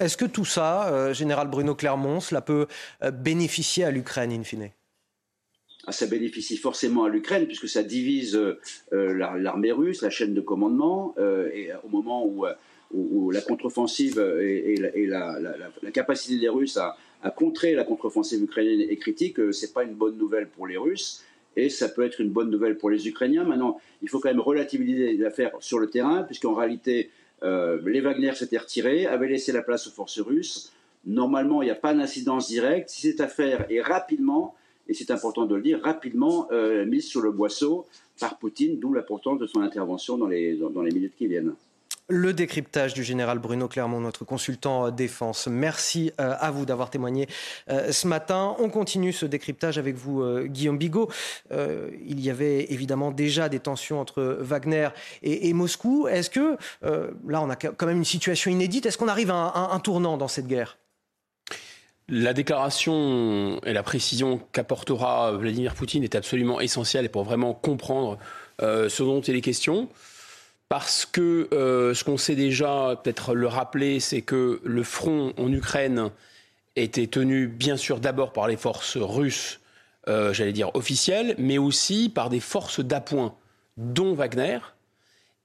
Est-ce 0.00 0.16
que 0.16 0.24
tout 0.24 0.44
ça, 0.44 0.92
euh, 0.92 1.12
général 1.12 1.48
Bruno 1.48 1.74
Clermont, 1.74 2.20
cela 2.20 2.40
peut 2.40 2.66
euh, 3.02 3.10
bénéficier 3.10 3.84
à 3.84 3.90
l'Ukraine 3.90 4.32
in 4.32 4.42
fine? 4.42 4.70
Ah, 5.86 5.92
ça 5.92 6.06
bénéficie 6.06 6.56
forcément 6.56 7.04
à 7.04 7.08
l'Ukraine 7.08 7.46
puisque 7.46 7.68
ça 7.68 7.82
divise 7.82 8.36
euh, 8.36 8.58
l'armée 8.92 9.72
russe, 9.72 10.02
la 10.02 10.10
chaîne 10.10 10.34
de 10.34 10.40
commandement, 10.40 11.14
et 11.54 11.70
au 11.82 11.88
moment 11.88 12.26
où, 12.26 12.44
où, 12.92 13.26
où 13.26 13.30
la 13.30 13.40
contre-offensive 13.40 14.18
et, 14.40 14.74
et, 14.74 14.76
la, 14.76 14.94
et 14.94 15.06
la, 15.06 15.40
la, 15.40 15.54
la, 15.82 15.90
capacité 15.90 16.38
des 16.38 16.48
Russes 16.50 16.76
à, 16.76 16.96
à 17.22 17.30
contrer 17.30 17.72
la 17.74 17.84
contre-offensive 17.84 18.42
ukrainienne 18.42 18.80
est 18.80 18.96
critique, 18.96 19.36
ce 19.36 19.64
n'est 19.64 19.72
pas 19.72 19.82
une 19.82 19.94
bonne 19.94 20.18
nouvelle 20.18 20.48
pour 20.48 20.66
les 20.66 20.76
Russes 20.76 21.24
et 21.58 21.68
ça 21.70 21.88
peut 21.88 22.04
être 22.04 22.20
une 22.20 22.30
bonne 22.30 22.50
nouvelle 22.50 22.78
pour 22.78 22.88
les 22.88 23.08
Ukrainiens. 23.08 23.44
Maintenant, 23.44 23.78
il 24.02 24.08
faut 24.08 24.20
quand 24.20 24.28
même 24.28 24.40
relativiser 24.40 25.16
l'affaire 25.16 25.52
sur 25.60 25.78
le 25.78 25.90
terrain, 25.90 26.22
puisqu'en 26.22 26.54
réalité, 26.54 27.10
les 27.42 28.00
Wagner 28.00 28.34
s'étaient 28.34 28.58
retirés, 28.58 29.06
avaient 29.06 29.28
laissé 29.28 29.52
la 29.52 29.62
place 29.62 29.86
aux 29.86 29.90
forces 29.90 30.20
russes. 30.20 30.72
Normalement, 31.06 31.62
il 31.62 31.66
n'y 31.66 31.70
a 31.70 31.76
pas 31.76 31.94
d'incidence 31.94 32.48
directe. 32.48 32.90
Si 32.90 33.08
cette 33.08 33.20
affaire 33.20 33.66
est 33.70 33.80
rapidement, 33.80 34.54
et 34.88 34.94
c'est 34.94 35.10
important 35.10 35.46
de 35.46 35.54
le 35.54 35.62
dire, 35.62 35.80
rapidement 35.82 36.48
mise 36.86 37.06
sur 37.06 37.20
le 37.20 37.32
boisseau 37.32 37.86
par 38.20 38.38
Poutine, 38.38 38.78
d'où 38.78 38.94
l'importance 38.94 39.38
de 39.38 39.46
son 39.46 39.60
intervention 39.60 40.16
dans 40.16 40.26
les 40.26 40.56
minutes 40.92 41.14
qui 41.16 41.26
viennent. 41.26 41.54
Le 42.10 42.32
décryptage 42.32 42.94
du 42.94 43.04
général 43.04 43.38
Bruno 43.38 43.68
Clermont, 43.68 44.00
notre 44.00 44.24
consultant 44.24 44.90
défense. 44.90 45.46
Merci 45.46 46.10
à 46.16 46.50
vous 46.50 46.64
d'avoir 46.64 46.88
témoigné 46.88 47.28
ce 47.68 48.06
matin. 48.06 48.56
On 48.58 48.70
continue 48.70 49.12
ce 49.12 49.26
décryptage 49.26 49.76
avec 49.76 49.94
vous, 49.94 50.24
Guillaume 50.46 50.78
Bigot. 50.78 51.10
Il 51.50 52.20
y 52.20 52.30
avait 52.30 52.72
évidemment 52.72 53.10
déjà 53.10 53.50
des 53.50 53.60
tensions 53.60 54.00
entre 54.00 54.38
Wagner 54.40 54.88
et, 55.22 55.52
Moscou. 55.52 56.08
Est-ce 56.08 56.30
que, 56.30 56.56
là, 56.82 57.42
on 57.42 57.50
a 57.50 57.56
quand 57.56 57.86
même 57.86 57.98
une 57.98 58.06
situation 58.06 58.50
inédite, 58.50 58.86
est-ce 58.86 58.96
qu'on 58.96 59.08
arrive 59.08 59.30
à 59.30 59.34
un, 59.34 59.70
un 59.72 59.78
tournant 59.78 60.16
dans 60.16 60.28
cette 60.28 60.46
guerre? 60.46 60.78
La 62.08 62.32
déclaration 62.32 63.60
et 63.66 63.74
la 63.74 63.82
précision 63.82 64.40
qu'apportera 64.52 65.32
Vladimir 65.32 65.74
Poutine 65.74 66.04
est 66.04 66.14
absolument 66.14 66.58
essentielle 66.58 67.10
pour 67.10 67.24
vraiment 67.24 67.52
comprendre 67.52 68.18
ce 68.60 69.02
dont 69.02 69.20
il 69.20 69.36
est 69.36 69.42
question 69.42 69.90
parce 70.68 71.06
que 71.06 71.48
euh, 71.52 71.94
ce 71.94 72.04
qu'on 72.04 72.18
sait 72.18 72.34
déjà, 72.34 73.00
peut-être 73.02 73.34
le 73.34 73.46
rappeler, 73.46 74.00
c'est 74.00 74.22
que 74.22 74.60
le 74.62 74.82
front 74.82 75.32
en 75.38 75.52
Ukraine 75.52 76.10
était 76.76 77.06
tenu 77.06 77.46
bien 77.48 77.76
sûr 77.76 78.00
d'abord 78.00 78.32
par 78.32 78.48
les 78.48 78.56
forces 78.56 78.96
russes, 78.96 79.60
euh, 80.08 80.32
j'allais 80.32 80.52
dire 80.52 80.70
officielles, 80.74 81.34
mais 81.38 81.58
aussi 81.58 82.08
par 82.08 82.28
des 82.30 82.40
forces 82.40 82.80
d'appoint, 82.80 83.34
dont 83.76 84.14
Wagner, 84.14 84.58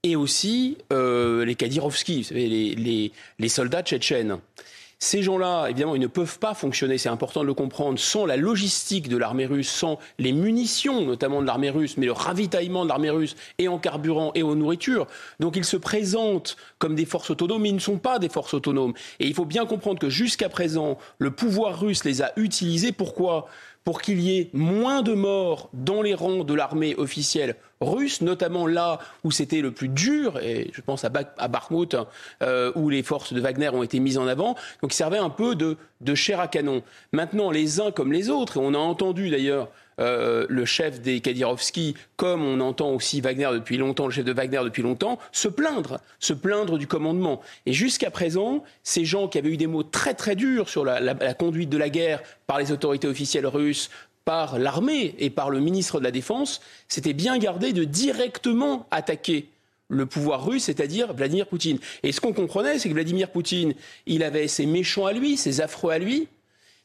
et 0.04 0.16
aussi 0.16 0.78
euh, 0.91 1.45
les 1.45 1.56
Kadyrovski, 1.56 2.28
les, 2.32 2.76
les, 2.76 3.12
les 3.40 3.50
soldats 3.50 3.84
tchétchènes. 3.84 4.40
Ces 5.04 5.22
gens-là, 5.22 5.68
évidemment, 5.68 5.96
ils 5.96 6.02
ne 6.02 6.08
peuvent 6.08 6.40
pas 6.40 6.54
fonctionner, 6.54 6.98
c'est 6.98 7.10
important 7.10 7.42
de 7.42 7.46
le 7.46 7.54
comprendre, 7.54 8.00
sans 8.00 8.26
la 8.26 8.38
logistique 8.38 9.10
de 9.10 9.18
l'armée 9.18 9.46
russe, 9.46 9.70
sans 9.70 10.00
les 10.18 10.32
munitions 10.32 11.02
notamment 11.02 11.42
de 11.42 11.46
l'armée 11.46 11.70
russe, 11.70 11.98
mais 11.98 12.06
le 12.06 12.14
ravitaillement 12.14 12.86
de 12.86 12.88
l'armée 12.88 13.10
russe 13.10 13.36
et 13.58 13.68
en 13.68 13.80
carburant 13.80 14.32
et 14.34 14.44
en 14.44 14.56
nourriture. 14.56 15.08
Donc 15.42 15.58
ils 15.58 15.66
se 15.66 15.76
présentent 15.76 16.56
comme 16.80 16.96
des 16.96 17.04
forces 17.04 17.32
autonomes, 17.32 17.64
mais 17.64 17.70
ils 17.70 17.76
ne 17.76 17.80
sont 17.80 17.98
pas 17.98 18.18
des 18.18 18.30
forces 18.30 18.54
autonomes. 18.54 18.94
Et 19.20 19.28
il 19.28 19.34
faut 19.34 19.44
bien 19.44 19.66
comprendre 19.66 20.00
que 20.00 20.08
jusqu'à 20.10 20.48
présent, 20.48 20.98
le 21.18 21.32
pouvoir 21.32 21.82
russe 21.82 22.06
les 22.06 22.22
a 22.22 22.32
utilisés. 22.38 22.94
Pourquoi? 22.94 23.50
Pour 23.84 24.02
qu'il 24.02 24.22
y 24.22 24.40
ait 24.40 24.50
moins 24.54 25.02
de 25.02 25.12
morts 25.12 25.70
dans 25.74 26.02
les 26.02 26.14
rangs 26.14 26.46
de 26.46 26.54
l'armée 26.54 26.96
officielle 26.96 27.58
russe, 27.84 28.22
notamment 28.22 28.68
là 28.68 28.99
où 29.23 29.31
c'était 29.31 29.61
le 29.61 29.72
plus 29.72 29.89
dur, 29.89 30.39
et 30.39 30.72
je 30.73 30.81
pense 30.81 31.03
à, 31.05 31.11
à 31.38 31.49
euh, 32.41 32.72
où 32.76 32.89
les 32.89 33.03
forces 33.03 33.34
de 33.34 33.41
Wagner 33.41 33.69
ont 33.69 33.84
été 33.84 33.99
mises 33.99 34.18
en 34.18 34.27
avant. 34.27 34.55
Donc 34.81 34.93
servait 34.93 35.18
un 35.18 35.30
peu 35.30 35.55
de, 35.55 35.77
de 36.01 36.15
chair 36.15 36.39
à 36.39 36.47
canon. 36.47 36.84
Maintenant, 37.11 37.51
les 37.51 37.80
uns 37.80 37.91
comme 37.91 38.11
les 38.11 38.30
autres, 38.30 38.57
et 38.57 38.60
on 38.64 38.73
a 38.73 38.77
entendu 38.77 39.30
d'ailleurs 39.30 39.69
euh, 39.99 40.45
le 40.49 40.65
chef 40.65 41.01
des 41.01 41.19
Kadyrovski, 41.19 41.95
comme 42.15 42.43
on 42.43 42.60
entend 42.60 42.91
aussi 42.91 43.22
Wagner 43.22 43.49
depuis 43.53 43.77
longtemps, 43.77 44.07
le 44.07 44.11
chef 44.11 44.26
de 44.26 44.34
Wagner 44.34 44.61
depuis 44.64 44.81
longtemps, 44.81 45.19
se 45.31 45.47
plaindre, 45.47 45.99
se 46.19 46.34
plaindre 46.34 46.77
du 46.77 46.88
commandement. 46.88 47.41
Et 47.65 47.73
jusqu'à 47.73 48.10
présent, 48.10 48.64
ces 48.84 49.05
gens 49.05 49.27
qui 49.27 49.38
avaient 49.38 49.49
eu 49.49 49.57
des 49.57 49.68
mots 49.68 49.84
très 49.84 50.15
très 50.15 50.35
durs 50.35 50.69
sur 50.69 50.84
la 50.84 51.34
conduite 51.34 51.69
de 51.69 51.77
la 51.77 51.89
guerre 51.89 52.22
par 52.47 52.57
les 52.60 52.72
autorités 52.72 53.07
officielles 53.07 53.47
russes, 53.47 53.89
par 54.26 54.58
l'armée 54.60 55.16
et 55.20 55.30
par 55.30 55.50
le 55.50 55.60
ministre 55.60 56.00
de 56.00 56.04
la 56.04 56.12
Défense, 56.12 56.62
s'étaient 56.88 57.14
bien 57.14 57.38
gardés 57.38 57.74
de 57.74 57.84
directement 57.84 58.88
attaquer 58.91 59.50
le 59.90 60.06
pouvoir 60.06 60.45
russe, 60.45 60.64
c'est-à-dire 60.64 61.14
Vladimir 61.14 61.48
Poutine. 61.48 61.78
Et 62.04 62.12
ce 62.12 62.22
qu'on 62.22 62.34
comprenait, 62.34 62.80
c'est 62.80 62.90
que 62.90 62.94
Vladimir 62.94 63.30
Poutine, 63.30 63.74
il 64.06 64.24
avait 64.24 64.48
ses 64.48 64.66
méchants 64.66 65.06
à 65.06 65.14
lui, 65.14 65.38
ses 65.38 65.62
affreux 65.62 65.91
à 65.91 66.00
lui, 66.00 66.28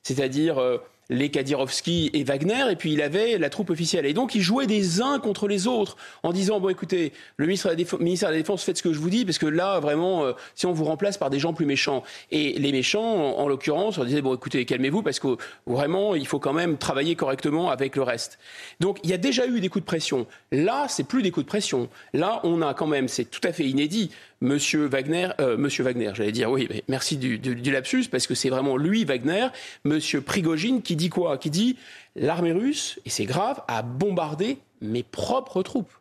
c'est-à-dire 0.02 0.58
euh, 0.58 0.78
les 1.10 1.30
Kadyrovski 1.30 2.10
et 2.12 2.24
Wagner, 2.24 2.70
et 2.70 2.76
puis 2.76 2.92
il 2.92 3.02
avait 3.02 3.38
la 3.38 3.50
troupe 3.50 3.70
officielle. 3.70 4.06
Et 4.06 4.12
donc, 4.12 4.34
ils 4.34 4.42
jouaient 4.42 4.66
des 4.66 5.00
uns 5.00 5.18
contre 5.18 5.48
les 5.48 5.66
autres, 5.66 5.96
en 6.22 6.32
disant, 6.32 6.60
bon, 6.60 6.68
écoutez, 6.68 7.12
le 7.36 7.46
ministre 7.46 7.66
de 7.68 7.72
la 7.72 7.76
Défense, 7.76 8.00
ministère 8.00 8.28
de 8.28 8.34
la 8.34 8.40
Défense, 8.40 8.62
faites 8.62 8.76
ce 8.76 8.82
que 8.82 8.92
je 8.92 8.98
vous 8.98 9.10
dis, 9.10 9.24
parce 9.24 9.38
que 9.38 9.46
là, 9.46 9.80
vraiment, 9.80 10.24
euh, 10.24 10.32
si 10.54 10.66
on 10.66 10.72
vous 10.72 10.84
remplace 10.84 11.16
par 11.16 11.30
des 11.30 11.38
gens 11.38 11.52
plus 11.52 11.66
méchants. 11.66 12.02
Et 12.30 12.58
les 12.58 12.72
méchants, 12.72 13.38
en, 13.38 13.42
en 13.42 13.48
l'occurrence, 13.48 13.98
on 13.98 14.04
disait, 14.04 14.22
bon, 14.22 14.34
écoutez, 14.34 14.64
calmez-vous, 14.64 15.02
parce 15.02 15.18
que 15.18 15.36
vraiment, 15.66 16.14
il 16.14 16.26
faut 16.26 16.38
quand 16.38 16.52
même 16.52 16.76
travailler 16.76 17.16
correctement 17.16 17.70
avec 17.70 17.96
le 17.96 18.02
reste. 18.02 18.38
Donc, 18.80 18.98
il 19.02 19.10
y 19.10 19.14
a 19.14 19.18
déjà 19.18 19.46
eu 19.46 19.60
des 19.60 19.68
coups 19.68 19.84
de 19.84 19.86
pression. 19.86 20.26
Là, 20.52 20.86
c'est 20.88 21.04
plus 21.04 21.22
des 21.22 21.30
coups 21.30 21.46
de 21.46 21.48
pression. 21.48 21.88
Là, 22.12 22.40
on 22.44 22.62
a 22.62 22.74
quand 22.74 22.86
même, 22.86 23.08
c'est 23.08 23.24
tout 23.24 23.40
à 23.44 23.52
fait 23.52 23.64
inédit, 23.64 24.10
Monsieur 24.40 24.86
Wagner, 24.86 25.30
euh, 25.40 25.56
Monsieur 25.56 25.82
Wagner, 25.82 26.12
j'allais 26.14 26.32
dire, 26.32 26.50
oui, 26.50 26.68
mais 26.70 26.84
merci 26.88 27.16
du, 27.16 27.38
lapsus, 27.70 28.04
parce 28.08 28.26
que 28.26 28.34
c'est 28.34 28.50
vraiment 28.50 28.76
lui, 28.76 29.04
Wagner, 29.04 29.48
Monsieur 29.84 30.20
Prigogine, 30.20 30.80
qui 30.80 30.94
dit 30.94 31.08
quoi? 31.08 31.38
Qui 31.38 31.50
dit 31.50 31.76
l'armée 32.14 32.52
russe, 32.52 33.00
et 33.04 33.10
c'est 33.10 33.24
grave, 33.24 33.62
a 33.66 33.82
bombardé 33.82 34.58
mes 34.80 35.02
propres 35.02 35.62
troupes. 35.62 35.92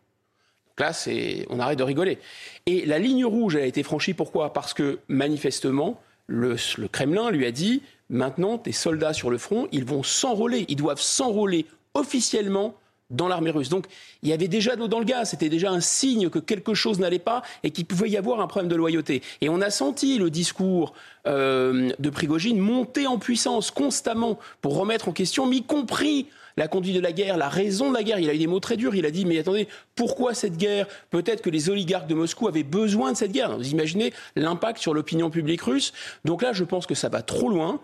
Donc 0.69 0.87
là, 0.87 0.93
c'est, 0.93 1.47
on 1.49 1.59
arrête 1.59 1.79
de 1.79 1.83
rigoler. 1.83 2.19
Et 2.67 2.85
la 2.85 2.99
ligne 2.99 3.25
rouge 3.25 3.55
a 3.55 3.65
été 3.65 3.81
franchie, 3.81 4.13
pourquoi? 4.13 4.53
Parce 4.53 4.75
que 4.75 4.99
manifestement, 5.07 5.99
le, 6.27 6.55
le 6.77 6.87
Kremlin 6.87 7.31
lui 7.31 7.45
a 7.47 7.51
dit, 7.51 7.81
maintenant, 8.09 8.59
tes 8.59 8.71
soldats 8.71 9.13
sur 9.13 9.31
le 9.31 9.39
front, 9.39 9.67
ils 9.71 9.85
vont 9.85 10.03
s'enrôler, 10.03 10.65
ils 10.67 10.75
doivent 10.75 11.01
s'enrôler 11.01 11.65
officiellement 11.95 12.75
dans 13.09 13.27
l'armée 13.27 13.51
russe. 13.51 13.69
Donc 13.69 13.85
il 14.21 14.29
y 14.29 14.33
avait 14.33 14.47
déjà 14.47 14.75
de 14.75 14.81
l'eau 14.81 14.87
dans 14.87 14.99
le 14.99 15.05
gaz, 15.05 15.29
c'était 15.29 15.49
déjà 15.49 15.71
un 15.71 15.79
signe 15.79 16.29
que 16.29 16.39
quelque 16.39 16.73
chose 16.73 16.99
n'allait 16.99 17.19
pas 17.19 17.41
et 17.63 17.71
qu'il 17.71 17.85
pouvait 17.85 18.09
y 18.09 18.17
avoir 18.17 18.41
un 18.41 18.47
problème 18.47 18.69
de 18.69 18.75
loyauté. 18.75 19.21
Et 19.41 19.49
on 19.49 19.61
a 19.61 19.69
senti 19.69 20.17
le 20.17 20.29
discours 20.29 20.93
euh, 21.25 21.91
de 21.99 22.09
Prigogine 22.09 22.59
monter 22.59 23.07
en 23.07 23.17
puissance 23.17 23.71
constamment 23.71 24.39
pour 24.61 24.77
remettre 24.77 25.07
en 25.07 25.13
question, 25.13 25.49
y 25.51 25.63
compris 25.63 26.27
la 26.57 26.67
conduite 26.67 26.95
de 26.95 26.99
la 26.99 27.11
guerre, 27.11 27.37
la 27.37 27.49
raison 27.49 27.89
de 27.89 27.95
la 27.95 28.03
guerre. 28.03 28.19
Il 28.19 28.29
a 28.29 28.33
eu 28.33 28.37
des 28.39 28.47
mots 28.47 28.59
très 28.59 28.75
durs. 28.75 28.95
Il 28.95 29.05
a 29.05 29.11
dit, 29.11 29.25
mais 29.25 29.37
attendez, 29.37 29.67
pourquoi 29.95 30.33
cette 30.33 30.57
guerre? 30.57 30.87
Peut-être 31.11 31.41
que 31.41 31.49
les 31.49 31.69
oligarques 31.69 32.07
de 32.07 32.15
Moscou 32.15 32.47
avaient 32.47 32.63
besoin 32.63 33.11
de 33.11 33.17
cette 33.17 33.31
guerre. 33.31 33.55
Vous 33.57 33.69
imaginez 33.69 34.11
l'impact 34.35 34.79
sur 34.79 34.93
l'opinion 34.93 35.29
publique 35.29 35.61
russe 35.61 35.93
Donc 36.25 36.41
là, 36.41 36.53
je 36.53 36.63
pense 36.63 36.87
que 36.87 36.95
ça 36.95 37.09
va 37.09 37.21
trop 37.21 37.49
loin. 37.49 37.79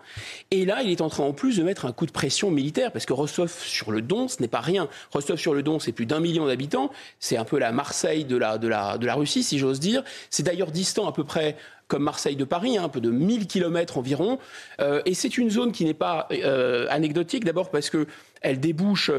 Et 0.50 0.64
là, 0.64 0.82
il 0.82 0.90
est 0.90 1.00
en 1.00 1.08
train 1.08 1.24
en 1.24 1.32
plus 1.32 1.56
de 1.56 1.62
mettre 1.62 1.86
un 1.86 1.92
coup 1.92 2.06
de 2.06 2.12
pression 2.12 2.50
militaire, 2.50 2.90
parce 2.90 3.06
que 3.06 3.12
Rostov 3.12 3.52
sur 3.64 3.92
le 3.92 4.02
Don, 4.02 4.28
ce 4.28 4.42
n'est 4.42 4.48
pas 4.48 4.60
rien. 4.60 4.88
Rostov 5.12 5.38
sur 5.38 5.54
le 5.54 5.62
Don, 5.62 5.78
c'est 5.78 5.92
plus 5.92 6.06
d'un 6.06 6.20
million 6.20 6.46
d'habitants. 6.46 6.90
C'est 7.20 7.36
un 7.36 7.44
peu 7.44 7.58
la 7.58 7.70
Marseille 7.70 8.24
de 8.24 8.36
la, 8.36 8.58
de 8.58 8.66
la, 8.66 8.98
de 8.98 9.06
la 9.06 9.14
Russie, 9.14 9.44
si 9.44 9.58
j'ose 9.58 9.78
dire. 9.78 10.02
C'est 10.30 10.42
d'ailleurs 10.42 10.72
distant 10.72 11.06
à 11.06 11.12
peu 11.12 11.24
près 11.24 11.56
comme 11.94 12.02
Marseille 12.02 12.34
de 12.34 12.44
Paris, 12.44 12.76
hein, 12.76 12.82
un 12.82 12.88
peu 12.88 13.00
de 13.00 13.08
1000 13.08 13.46
km 13.46 13.98
environ. 13.98 14.40
Euh, 14.80 15.00
et 15.06 15.14
c'est 15.14 15.38
une 15.38 15.48
zone 15.48 15.70
qui 15.70 15.84
n'est 15.84 15.94
pas 15.94 16.26
euh, 16.32 16.88
anecdotique, 16.90 17.44
d'abord 17.44 17.70
parce 17.70 17.88
qu'elle 17.88 18.58
débouche 18.58 19.12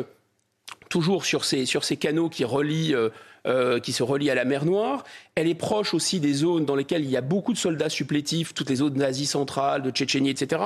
toujours 0.90 1.24
sur 1.24 1.46
ces, 1.46 1.66
sur 1.66 1.86
ces 1.86 1.96
canaux 1.96 2.28
qui 2.28 2.44
relient 2.44 2.94
euh, 3.46 3.80
qui 3.80 3.92
se 3.92 4.04
relient 4.04 4.30
à 4.30 4.36
la 4.36 4.46
mer 4.46 4.66
Noire. 4.66 5.04
Elle 5.36 5.48
est 5.48 5.56
proche 5.56 5.94
aussi 5.94 6.20
des 6.20 6.34
zones 6.34 6.66
dans 6.66 6.76
lesquelles 6.76 7.04
il 7.04 7.10
y 7.10 7.18
a 7.18 7.22
beaucoup 7.22 7.54
de 7.54 7.58
soldats 7.58 7.90
supplétifs, 7.90 8.54
toutes 8.54 8.70
les 8.70 8.78
zones 8.78 8.94
d'Asie 8.94 9.26
centrale, 9.26 9.82
de 9.84 9.92
Tchétchénie, 9.92 10.30
etc. 10.30 10.62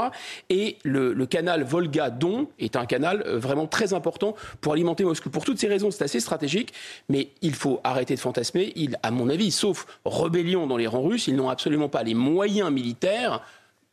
Et 0.50 0.78
le, 0.84 1.14
canal 1.26 1.64
Volga-Don 1.64 2.48
est 2.58 2.76
un 2.76 2.86
canal 2.86 3.24
euh, 3.26 3.38
vraiment 3.38 3.68
très 3.68 3.94
important 3.94 4.36
pour 4.62 4.74
alimenter 4.74 5.04
Moscou. 5.04 5.30
Pour 5.30 5.46
toutes 5.46 5.60
ces 5.60 5.68
raisons, 5.68 5.92
c'est 5.92 6.04
assez 6.04 6.20
stratégique, 6.20 6.74
mais 7.10 7.30
il 7.42 7.54
faut 7.54 7.82
arrêter 7.84 8.16
de 8.16 8.20
fantasmer. 8.20 8.74
À 9.04 9.12
mon 9.12 9.30
avis, 9.30 9.52
sauf 9.52 9.86
rébellion 10.06 10.68
dans 10.68 10.78
les 10.78 10.88
rangs 10.88 11.04
russes, 11.04 11.28
ils 11.28 11.36
n'ont 11.36 11.50
absolument 11.50 11.90
pas 11.90 12.04
les 12.04 12.14
moyens 12.14 12.72
militaires 12.72 13.42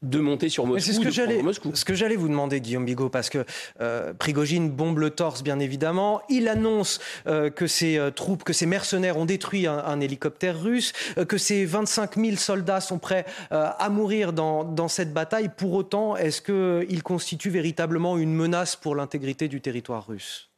de 0.02 0.18
monter 0.18 0.48
sur 0.48 0.66
Moscou. 0.66 0.84
C'est 0.84 0.92
ce 0.92 1.00
que 1.00 1.10
j'allais, 1.10 1.42
ce 1.72 1.84
que 1.84 1.94
j'allais 1.94 2.16
vous 2.16 2.28
demander, 2.28 2.60
Guillaume 2.60 2.84
Bigot, 2.84 3.08
parce 3.08 3.30
que 3.30 3.44
euh, 3.80 4.12
Prigogine 4.12 4.70
bombe 4.70 4.98
le 4.98 5.10
torse, 5.10 5.42
bien 5.42 5.58
évidemment. 5.58 6.20
Il 6.28 6.48
annonce 6.48 7.00
euh, 7.26 7.48
que 7.48 7.66
ses 7.66 7.96
euh, 7.96 8.10
troupes, 8.10 8.44
que 8.44 8.52
ses 8.52 8.66
mercenaires 8.66 9.16
ont 9.16 9.24
détruit 9.24 9.66
un, 9.66 9.78
un 9.78 10.00
hélicoptère 10.00 10.60
russe, 10.60 10.92
euh, 11.16 11.24
que 11.24 11.38
ses 11.38 11.64
25 11.64 12.16
000 12.16 12.36
soldats 12.36 12.82
sont 12.82 12.98
prêts 12.98 13.24
euh, 13.52 13.70
à 13.78 13.88
mourir 13.88 14.34
dans, 14.34 14.64
dans, 14.64 14.88
cette 14.88 15.14
bataille. 15.14 15.50
Pour 15.56 15.72
autant, 15.72 16.16
est-ce 16.16 16.42
qu'il 16.42 17.02
constitue 17.02 17.50
véritablement 17.50 18.18
une 18.18 18.34
menace 18.34 18.76
pour 18.76 18.96
l'intégrité 18.96 19.48
du 19.48 19.62
territoire 19.62 20.06
russe? 20.06 20.50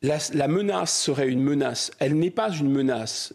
La, 0.00 0.16
la 0.32 0.48
menace 0.48 0.96
serait 0.96 1.28
une 1.28 1.42
menace. 1.42 1.90
Elle 1.98 2.14
n'est 2.14 2.30
pas 2.30 2.50
une 2.50 2.70
menace 2.70 3.34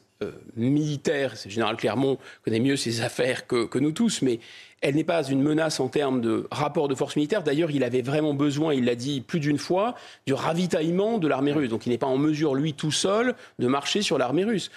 militaire. 0.55 1.35
C'est 1.35 1.49
général 1.49 1.75
Clermont 1.75 2.17
connaît 2.43 2.59
mieux 2.59 2.77
ses 2.77 3.01
affaires 3.01 3.47
que, 3.47 3.65
que 3.65 3.80
nous 3.80 3.91
tous, 3.91 4.21
mais 4.21 4.39
elle 4.84 4.95
n'est 4.95 5.05
pas 5.05 5.23
une 5.23 5.41
menace 5.41 5.80
en 5.80 5.88
termes 5.88 6.19
de 6.19 6.45
rapport 6.51 6.89
de 6.89 6.93
force 6.93 7.15
militaire. 7.15 7.41
D'ailleurs, 7.41 7.72
il 7.72 7.85
avait 7.85 8.01
vraiment 8.01 8.34
besoin, 8.34 8.73
il 8.73 8.84
l'a 8.84 8.95
dit 8.95 9.22
plus 9.22 9.39
d'une 9.39 9.57
fois, 9.57 9.95
du 10.27 10.34
ravitaillement 10.34 11.18
de 11.19 11.27
l'armée 11.30 11.53
russe. 11.53 11.69
Donc 11.69 11.85
il 11.85 11.89
n'est 11.89 11.97
pas 11.97 12.07
en 12.07 12.18
mesure, 12.18 12.53
lui 12.53 12.73
tout 12.73 12.91
seul, 12.91 13.34
de 13.60 13.68
marcher 13.68 14.01
sur 14.01 14.18
l'armée 14.18 14.43
russe. 14.43 14.72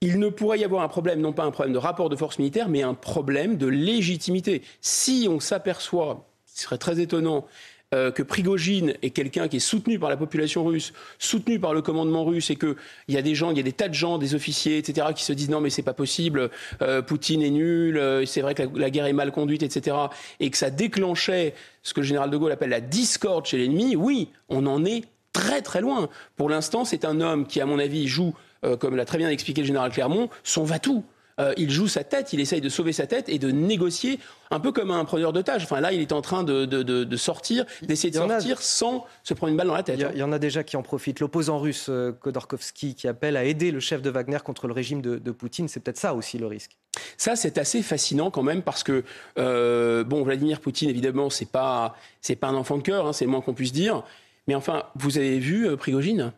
Il 0.00 0.18
ne 0.18 0.30
pourrait 0.30 0.58
y 0.58 0.64
avoir 0.64 0.82
un 0.82 0.88
problème, 0.88 1.20
non 1.20 1.34
pas 1.34 1.44
un 1.44 1.50
problème 1.50 1.74
de 1.74 1.78
rapport 1.78 2.08
de 2.08 2.16
force 2.16 2.38
militaire, 2.38 2.70
mais 2.70 2.82
un 2.82 2.94
problème 2.94 3.58
de 3.58 3.66
légitimité. 3.66 4.62
Si 4.80 5.28
on 5.30 5.38
s'aperçoit 5.38 6.26
serait 6.46 6.78
très 6.78 7.00
étonnant 7.00 7.46
euh, 7.94 8.10
que 8.10 8.22
Prigogine 8.22 8.94
est 9.02 9.10
quelqu'un 9.10 9.48
qui 9.48 9.56
est 9.56 9.60
soutenu 9.60 9.98
par 9.98 10.08
la 10.08 10.16
population 10.16 10.64
russe, 10.64 10.92
soutenu 11.18 11.58
par 11.58 11.74
le 11.74 11.82
commandement 11.82 12.24
russe, 12.24 12.50
et 12.50 12.56
qu'il 12.56 12.74
y 13.08 13.16
a 13.16 13.22
des 13.22 13.34
gens, 13.34 13.50
il 13.50 13.56
y 13.56 13.60
a 13.60 13.64
des 13.64 13.72
tas 13.72 13.88
de 13.88 13.94
gens, 13.94 14.18
des 14.18 14.34
officiers, 14.34 14.78
etc., 14.78 15.08
qui 15.14 15.24
se 15.24 15.32
disent 15.32 15.50
non 15.50 15.60
mais 15.60 15.70
c'est 15.70 15.82
pas 15.82 15.92
possible, 15.92 16.50
euh, 16.80 17.02
Poutine 17.02 17.42
est 17.42 17.50
nul, 17.50 17.98
euh, 17.98 18.24
c'est 18.24 18.40
vrai 18.40 18.54
que 18.54 18.62
la, 18.74 18.90
guerre 18.90 19.06
est 19.06 19.12
mal 19.12 19.30
conduite, 19.30 19.62
etc., 19.62 19.96
et 20.40 20.50
que 20.50 20.56
ça 20.56 20.70
déclenchait 20.70 21.54
ce 21.82 21.92
que 21.94 22.00
le 22.00 22.06
général 22.06 22.30
de 22.30 22.36
Gaulle 22.36 22.52
appelle 22.52 22.70
la 22.70 22.80
discorde 22.80 23.46
chez 23.46 23.58
l'ennemi, 23.58 23.96
oui, 23.96 24.28
on 24.48 24.66
en 24.66 24.84
est 24.84 25.04
très 25.32 25.62
très 25.62 25.80
loin. 25.80 26.08
Pour 26.36 26.48
l'instant, 26.48 26.84
c'est 26.84 27.04
un 27.04 27.20
homme 27.20 27.46
qui, 27.46 27.60
à 27.60 27.66
mon 27.66 27.78
avis, 27.78 28.06
joue, 28.06 28.34
comme 28.78 28.96
l'a 28.96 29.04
très 29.04 29.18
bien 29.18 29.28
expliqué 29.28 29.62
le 29.62 29.66
général 29.66 29.90
Clermont, 29.90 30.28
son 30.44 30.62
va-tout. 30.62 31.04
Euh, 31.40 31.52
il 31.56 31.70
joue 31.70 31.88
sa 31.88 32.04
tête, 32.04 32.32
il 32.32 32.40
essaye 32.40 32.60
de 32.60 32.68
sauver 32.68 32.92
sa 32.92 33.06
tête 33.06 33.28
et 33.28 33.38
de 33.38 33.50
négocier 33.50 34.18
un 34.50 34.60
peu 34.60 34.70
comme 34.70 34.90
un 34.90 35.04
preneur 35.04 35.32
d'otages. 35.32 35.64
Enfin 35.64 35.80
là, 35.80 35.92
il 35.92 36.00
est 36.00 36.12
en 36.12 36.20
train 36.20 36.44
de, 36.44 36.66
de, 36.66 36.82
de, 36.82 37.16
sortir, 37.16 37.64
d'essayer 37.80 38.10
de 38.10 38.16
sortir 38.16 38.60
sans 38.60 39.06
se 39.24 39.32
prendre 39.34 39.50
une 39.50 39.56
balle 39.56 39.68
dans 39.68 39.74
la 39.74 39.82
tête. 39.82 39.98
Il 40.14 40.18
y, 40.18 40.22
en 40.22 40.32
a 40.32 40.38
déjà 40.38 40.62
qui 40.62 40.76
en 40.76 40.82
profitent. 40.82 41.20
L'opposant 41.20 41.58
russe 41.58 41.86
euh, 41.88 42.12
Khodorkovsky 42.12 42.94
qui 42.94 43.08
appelle 43.08 43.36
à 43.36 43.44
aider 43.44 43.70
le 43.70 43.80
chef 43.80 44.02
de 44.02 44.10
Wagner 44.10 44.38
contre 44.44 44.66
le 44.66 44.74
régime 44.74 45.00
de, 45.00 45.32
Poutine, 45.32 45.66
c'est 45.66 45.80
peut-être 45.80 45.96
ça 45.96 46.14
aussi 46.14 46.36
le 46.36 46.46
risque. 46.46 46.76
Ça, 47.16 47.36
c'est 47.36 47.56
assez 47.56 47.82
fascinant 47.82 48.30
quand 48.30 48.42
même 48.42 48.62
parce 48.62 48.82
que 48.82 49.02
euh, 49.38 50.04
bon, 50.04 50.22
Vladimir 50.22 50.60
Poutine, 50.60 50.90
évidemment, 50.90 51.30
c'est 51.30 51.50
pas 51.50 51.96
c'est 52.20 52.36
pas 52.36 52.48
un 52.48 52.54
enfant 52.54 52.76
de 52.76 52.82
cœur, 52.82 53.06
hein, 53.06 53.12
c'est 53.14 53.24
le 53.24 53.30
moins 53.30 53.40
qu'on 53.40 53.54
puisse 53.54 53.72
dire. 53.72 54.02
Mais 54.46 54.54
enfin, 54.54 54.84
vous 54.96 55.16
avez 55.16 55.38
vu 55.38 55.66
euh, 55.66 55.76
Prigogine? 55.76 56.32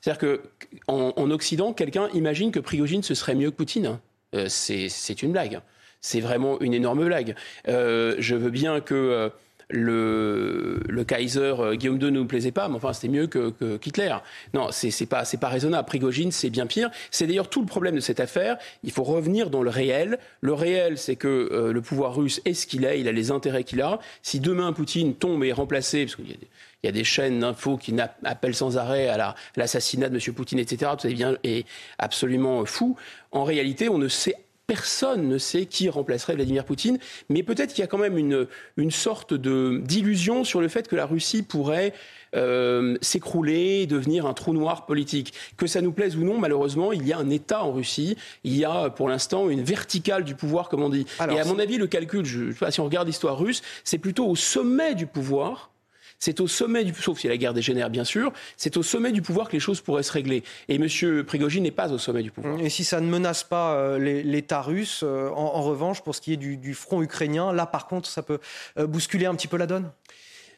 C'est-à-dire 0.00 0.38
qu'en 0.86 1.12
en 1.16 1.30
Occident, 1.32 1.72
quelqu'un 1.72 2.08
imagine 2.14 2.52
que 2.52 2.60
Prigogine 2.60 3.02
ce 3.02 3.14
serait 3.14 3.34
mieux 3.34 3.50
que 3.50 3.56
Poutine. 3.56 3.98
Euh, 4.36 4.46
c'est 4.48 5.22
une 5.22 5.32
blague. 5.32 5.60
C'est 6.00 6.20
vraiment 6.20 6.60
une 6.60 6.74
énorme 6.74 7.04
blague. 7.04 7.34
Euh, 7.68 8.14
je 8.18 8.36
veux 8.36 8.50
bien 8.50 8.80
que 8.80 8.94
euh, 8.94 9.28
le, 9.70 11.04
Kaiser 11.04 11.54
Guillaume 11.74 11.96
II 11.96 12.04
ne 12.06 12.10
nous 12.10 12.26
plaisait 12.26 12.52
pas, 12.52 12.68
mais 12.68 12.76
enfin 12.76 12.92
c'était 12.92 13.08
mieux 13.08 13.26
que, 13.26 13.50
qu'Hitler. 13.78 14.14
Non, 14.54 14.68
c'est, 14.70 15.06
pas 15.06 15.24
pas 15.40 15.48
raisonnable. 15.48 15.88
Prigogine, 15.88 16.30
c'est 16.30 16.50
bien 16.50 16.66
pire. 16.66 16.90
C'est 17.10 17.26
d'ailleurs 17.26 17.48
tout 17.48 17.60
le 17.60 17.66
problème 17.66 17.96
de 17.96 18.00
cette 18.00 18.20
affaire. 18.20 18.58
Il 18.84 18.92
faut 18.92 19.02
revenir 19.02 19.50
dans 19.50 19.62
le 19.62 19.70
réel. 19.70 20.18
Le 20.40 20.52
réel, 20.52 20.98
c'est 20.98 21.16
que 21.16 21.70
le 21.72 21.82
pouvoir 21.82 22.14
russe 22.14 22.40
est 22.44 22.54
ce 22.54 22.66
qu'il 22.66 22.84
est, 22.84 23.00
il 23.00 23.08
a 23.08 23.12
les 23.12 23.32
intérêts 23.32 23.64
qu'il 23.64 23.80
a. 23.80 23.98
Si 24.22 24.38
demain 24.38 24.72
Poutine 24.72 25.14
tombe 25.14 25.42
et 25.42 25.48
est 25.48 25.52
remplacé, 25.52 26.04
parce 26.04 26.14
qu'il 26.14 26.30
y 26.30 26.34
a 26.34 26.36
des, 26.36 26.48
il 26.86 26.90
y 26.90 26.90
a 26.90 26.92
des 26.92 27.04
chaînes 27.04 27.40
d'infos 27.40 27.76
qui 27.76 27.94
appellent 28.24 28.54
sans 28.54 28.78
arrêt 28.78 29.08
à 29.08 29.34
l'assassinat 29.56 30.08
de 30.08 30.14
M. 30.14 30.34
Poutine, 30.34 30.60
etc. 30.60 30.92
Tout 30.96 31.08
ça 31.08 31.32
est 31.42 31.66
absolument 31.98 32.64
fou. 32.64 32.96
En 33.32 33.42
réalité, 33.42 33.88
on 33.88 33.98
ne 33.98 34.08
sait 34.08 34.36
personne 34.66 35.28
ne 35.28 35.38
sait 35.38 35.66
qui 35.66 35.88
remplacerait 35.88 36.34
Vladimir 36.34 36.64
Poutine, 36.64 36.98
mais 37.28 37.42
peut-être 37.42 37.72
qu'il 37.72 37.82
y 37.82 37.84
a 37.84 37.86
quand 37.86 37.98
même 37.98 38.18
une, 38.18 38.46
une 38.76 38.90
sorte 38.90 39.32
d'illusion 39.32 40.42
sur 40.42 40.60
le 40.60 40.68
fait 40.68 40.88
que 40.88 40.96
la 40.96 41.06
Russie 41.06 41.42
pourrait 41.42 41.92
euh, 42.34 42.96
s'écrouler, 43.00 43.86
devenir 43.86 44.26
un 44.26 44.34
trou 44.34 44.52
noir 44.52 44.86
politique. 44.86 45.34
Que 45.56 45.68
ça 45.68 45.80
nous 45.80 45.92
plaise 45.92 46.16
ou 46.16 46.24
non, 46.24 46.38
malheureusement, 46.38 46.92
il 46.92 47.06
y 47.06 47.12
a 47.12 47.18
un 47.18 47.30
État 47.30 47.62
en 47.62 47.72
Russie, 47.72 48.16
il 48.42 48.56
y 48.56 48.64
a 48.64 48.90
pour 48.90 49.08
l'instant 49.08 49.48
une 49.48 49.62
verticale 49.62 50.24
du 50.24 50.34
pouvoir, 50.34 50.68
comme 50.68 50.82
on 50.82 50.90
dit. 50.90 51.06
Et 51.30 51.38
à 51.38 51.44
mon 51.44 51.58
avis, 51.60 51.78
le 51.78 51.86
calcul, 51.86 52.24
je 52.24 52.50
si 52.70 52.80
on 52.80 52.84
regarde 52.84 53.06
l'histoire 53.06 53.38
russe, 53.38 53.62
c'est 53.84 53.98
plutôt 53.98 54.26
au 54.26 54.34
sommet 54.34 54.96
du 54.96 55.06
pouvoir 55.06 55.70
c'est 56.18 56.40
au 56.40 56.48
sommet 56.48 56.84
du 56.84 56.94
sauf 56.94 57.18
si 57.18 57.28
la 57.28 57.36
guerre 57.36 57.54
dégénère 57.54 57.90
bien 57.90 58.04
sûr, 58.04 58.32
c'est 58.56 58.76
au 58.76 58.82
sommet 58.82 59.12
du 59.12 59.22
pouvoir 59.22 59.48
que 59.48 59.52
les 59.52 59.60
choses 59.60 59.80
pourraient 59.80 60.02
se 60.02 60.12
régler. 60.12 60.42
Et 60.68 60.76
M. 60.76 61.24
Prigogine 61.24 61.62
n'est 61.62 61.70
pas 61.70 61.92
au 61.92 61.98
sommet 61.98 62.22
du 62.22 62.30
pouvoir. 62.30 62.60
Et 62.60 62.70
si 62.70 62.84
ça 62.84 63.00
ne 63.00 63.06
menace 63.06 63.44
pas 63.44 63.74
euh, 63.74 63.98
l'État 63.98 64.62
russe, 64.62 65.02
euh, 65.02 65.28
en, 65.30 65.62
revanche, 65.62 66.02
pour 66.02 66.14
ce 66.14 66.20
qui 66.20 66.32
est 66.32 66.36
du, 66.36 66.74
front 66.74 67.02
ukrainien, 67.02 67.52
là 67.52 67.66
par 67.66 67.86
contre, 67.86 68.08
ça 68.08 68.22
peut 68.22 68.38
euh, 68.78 68.86
bousculer 68.86 69.26
un 69.26 69.34
petit 69.34 69.48
peu 69.48 69.56
la 69.56 69.66
donne? 69.66 69.90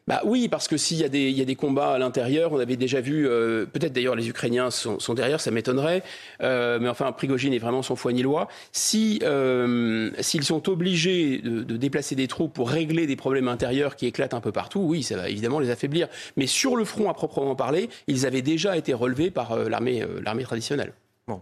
Bah 0.08 0.22
oui, 0.24 0.48
parce 0.48 0.68
que 0.68 0.78
s'il 0.78 0.96
y, 0.96 1.04
a 1.04 1.10
des, 1.10 1.30
y 1.30 1.42
a 1.42 1.44
des 1.44 1.54
combats 1.54 1.92
à 1.92 1.98
l'intérieur, 1.98 2.54
on 2.54 2.58
avait 2.58 2.76
déjà 2.76 3.02
vu, 3.02 3.28
euh, 3.28 3.66
peut-être 3.66 3.92
d'ailleurs 3.92 4.16
les 4.16 4.30
Ukrainiens 4.30 4.70
sont, 4.70 4.98
sont 4.98 5.12
derrière, 5.12 5.38
ça 5.38 5.50
m'étonnerait, 5.50 6.02
euh, 6.42 6.78
mais 6.80 6.88
enfin 6.88 7.12
Prigogine 7.12 7.52
est 7.52 7.58
vraiment 7.58 7.82
son 7.82 7.94
foignier-loi. 7.94 8.48
Si, 8.72 9.20
euh, 9.22 10.10
s'ils 10.20 10.44
sont 10.44 10.66
obligés 10.70 11.42
de, 11.44 11.62
de, 11.62 11.76
déplacer 11.76 12.14
des 12.14 12.26
troupes 12.26 12.54
pour 12.54 12.70
régler 12.70 13.06
des 13.06 13.16
problèmes 13.16 13.48
intérieurs 13.48 13.96
qui 13.96 14.06
éclatent 14.06 14.32
un 14.32 14.40
peu 14.40 14.50
partout, 14.50 14.80
oui, 14.80 15.02
ça 15.02 15.14
va 15.14 15.28
évidemment 15.28 15.60
les 15.60 15.68
affaiblir. 15.68 16.08
Mais 16.38 16.46
sur 16.46 16.74
le 16.74 16.86
front 16.86 17.10
à 17.10 17.12
proprement 17.12 17.54
parler, 17.54 17.90
ils 18.06 18.24
avaient 18.24 18.40
déjà 18.40 18.78
été 18.78 18.94
relevés 18.94 19.30
par 19.30 19.52
euh, 19.52 19.68
l'armée, 19.68 20.02
euh, 20.02 20.22
l'armée 20.24 20.44
traditionnelle 20.44 20.94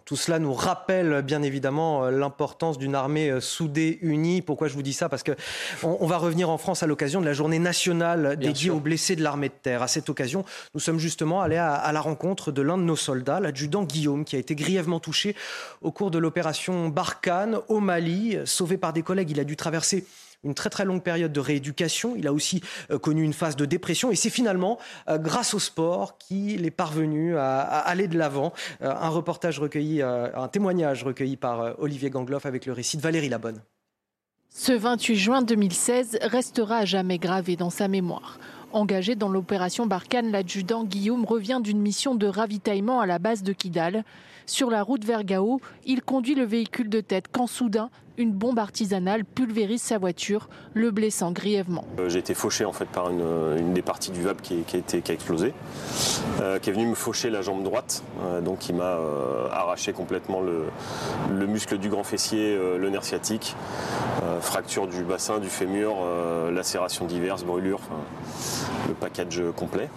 tout 0.05 0.17
cela 0.17 0.39
nous 0.39 0.53
rappelle 0.53 1.23
bien 1.23 1.43
évidemment 1.43 2.05
euh, 2.05 2.11
l'importance 2.11 2.79
d'une 2.79 2.95
armée 2.95 3.31
euh, 3.31 3.41
soudée, 3.41 3.99
unie. 4.03 4.43
Pourquoi 4.43 4.69
je 4.69 4.75
vous 4.75 4.83
dis 4.83 4.93
ça? 4.93 5.09
Parce 5.09 5.23
que 5.23 5.33
on, 5.83 6.07
va 6.07 6.19
revenir 6.19 6.51
en 6.51 6.59
France 6.59 6.83
à 6.83 6.87
l'occasion 6.87 7.21
de 7.21 7.27
la 7.27 7.33
journée 7.33 7.59
nationale 7.59 8.37
dédiée 8.37 8.71
aux 8.71 8.81
blessés 8.81 9.17
de 9.17 9.23
l'armée 9.23 9.49
de 9.49 9.55
terre. 9.55 9.83
À 9.83 9.89
cette 9.89 10.09
occasion, 10.09 10.45
nous 10.75 10.81
sommes 10.81 10.99
justement 10.99 11.41
allés 11.41 11.57
à, 11.57 11.75
à 11.75 11.93
la 11.93 12.01
rencontre 12.01 12.53
de 12.53 12.63
l'un 12.63 12.79
de 12.79 12.83
nos 12.83 12.97
soldats, 12.97 13.41
l'adjudant 13.41 13.85
Guillaume, 13.85 14.25
qui 14.25 14.37
a 14.37 14.39
été 14.39 14.55
grièvement 14.55 15.01
touché 15.01 15.37
au 15.83 15.93
cours 15.93 16.11
de 16.11 16.19
l'opération 16.19 16.89
Barkhane 16.89 17.59
au 17.69 17.81
Mali. 17.81 18.39
Sauvé 18.45 18.77
par 18.77 18.93
des 18.93 19.03
collègues, 19.03 19.31
il 19.31 19.41
a 19.41 19.45
dû 19.45 19.57
traverser 19.57 20.05
une 20.47 20.55
très 20.55 20.71
très 20.71 20.85
longue 20.85 21.03
période 21.03 21.33
de 21.33 21.41
rééducation. 21.41 22.15
Il 22.17 22.27
a 22.27 22.33
aussi 22.33 22.63
euh, 22.91 22.99
connu 22.99 23.23
une 23.23 23.33
phase 23.33 23.57
de 23.57 23.65
dépression 23.65 24.11
et 24.11 24.17
c'est 24.17 24.31
finalement 24.31 24.79
euh, 25.09 25.19
grâce 25.19 25.53
au 25.53 25.59
sport 25.59 26.17
qu'il 26.19 26.65
est 26.65 26.71
parvenu 26.71 27.37
à, 27.37 27.61
aller 27.61 28.09
de 28.09 28.17
l'avant. 28.17 28.53
Euh, 28.83 28.95
un 28.99 29.09
reportage 29.09 29.59
recueilli, 29.59 30.03
un 30.03 30.49
témoignage 30.49 31.05
recueilli 31.05 31.37
par 31.37 31.79
Olivier 31.79 32.11
Gangloff 32.11 32.47
avec 32.47 32.67
le 32.67 32.73
récit 32.73 32.97
de 32.97 33.03
Valérie 33.03 33.29
Labonne. 33.29 33.61
Ce 34.49 34.73
28 34.73 35.17
juin 35.17 35.43
2016 35.43 36.19
restera 36.23 36.79
à 36.79 36.85
jamais 36.85 37.19
gravé 37.19 37.57
dans 37.57 37.71
sa 37.71 37.89
mémoire. 37.89 38.39
Engagé 38.73 39.15
dans 39.15 39.29
l'opération 39.29 39.87
Barkhane, 39.87 40.31
l'adjudant 40.31 40.85
Guillaume 40.85 41.25
revient 41.25 41.61
d'une 41.63 41.81
mission 41.81 42.15
de 42.15 42.27
ravitaillement 42.27 43.01
à 43.01 43.07
la 43.07 43.19
base 43.19 43.43
de 43.43 43.53
Kidal. 43.53 44.05
Sur 44.49 44.71
la 44.71 44.85
route 44.85 45.05
vers 45.05 45.25
Gao, 45.25 45.61
il 45.85 46.03
conduit 46.03 46.37
le 46.37 46.45
véhicule 46.45 46.89
de 46.89 47.01
tête 47.01 47.25
quand 47.33 47.49
soudain, 47.49 47.91
une 48.17 48.31
bombe 48.31 48.61
artisanale 48.61 49.25
pulvérise 49.25 49.83
sa 49.83 49.99
voiture, 49.99 50.49
le 50.73 50.93
blessant 50.93 51.33
grièvement. 51.33 51.85
Euh, 51.99 52.09
j'ai 52.09 52.21
été 52.21 52.33
fauché 52.33 52.65
en 52.65 52.73
fait 52.73 52.87
par 52.87 53.11
une, 53.11 53.75
des 53.75 53.83
parties 53.83 54.13
du 54.13 54.23
VAB 54.23 54.41
qui, 54.41 54.65
a, 54.73 55.13
explosé, 55.13 55.53
euh, 56.41 56.61
qui 56.61 56.71
est 56.71 56.73
venu 56.73 56.87
me 56.87 56.95
faucher 56.95 57.29
la 57.29 57.43
jambe 57.43 57.65
droite, 57.65 58.05
euh, 58.23 58.41
donc 58.41 58.61
qui 58.61 58.73
m'a 58.73 58.97
arraché 59.51 59.93
complètement 59.93 60.41
le, 60.41 60.67
le, 61.35 61.47
muscle 61.49 61.77
du 61.77 61.89
grand 61.89 62.05
fessier, 62.05 62.57
le 62.57 62.89
nerf 62.89 63.05
sciatique, 63.05 63.57
fracture 64.41 64.87
du 64.87 65.03
bassin, 65.03 65.39
du 65.41 65.49
fémur, 65.49 65.97
lacération 66.53 67.05
diverses, 67.07 67.45
brûlures, 67.45 67.81
le 68.89 68.95
package 68.95 69.43
complet. 69.57 69.89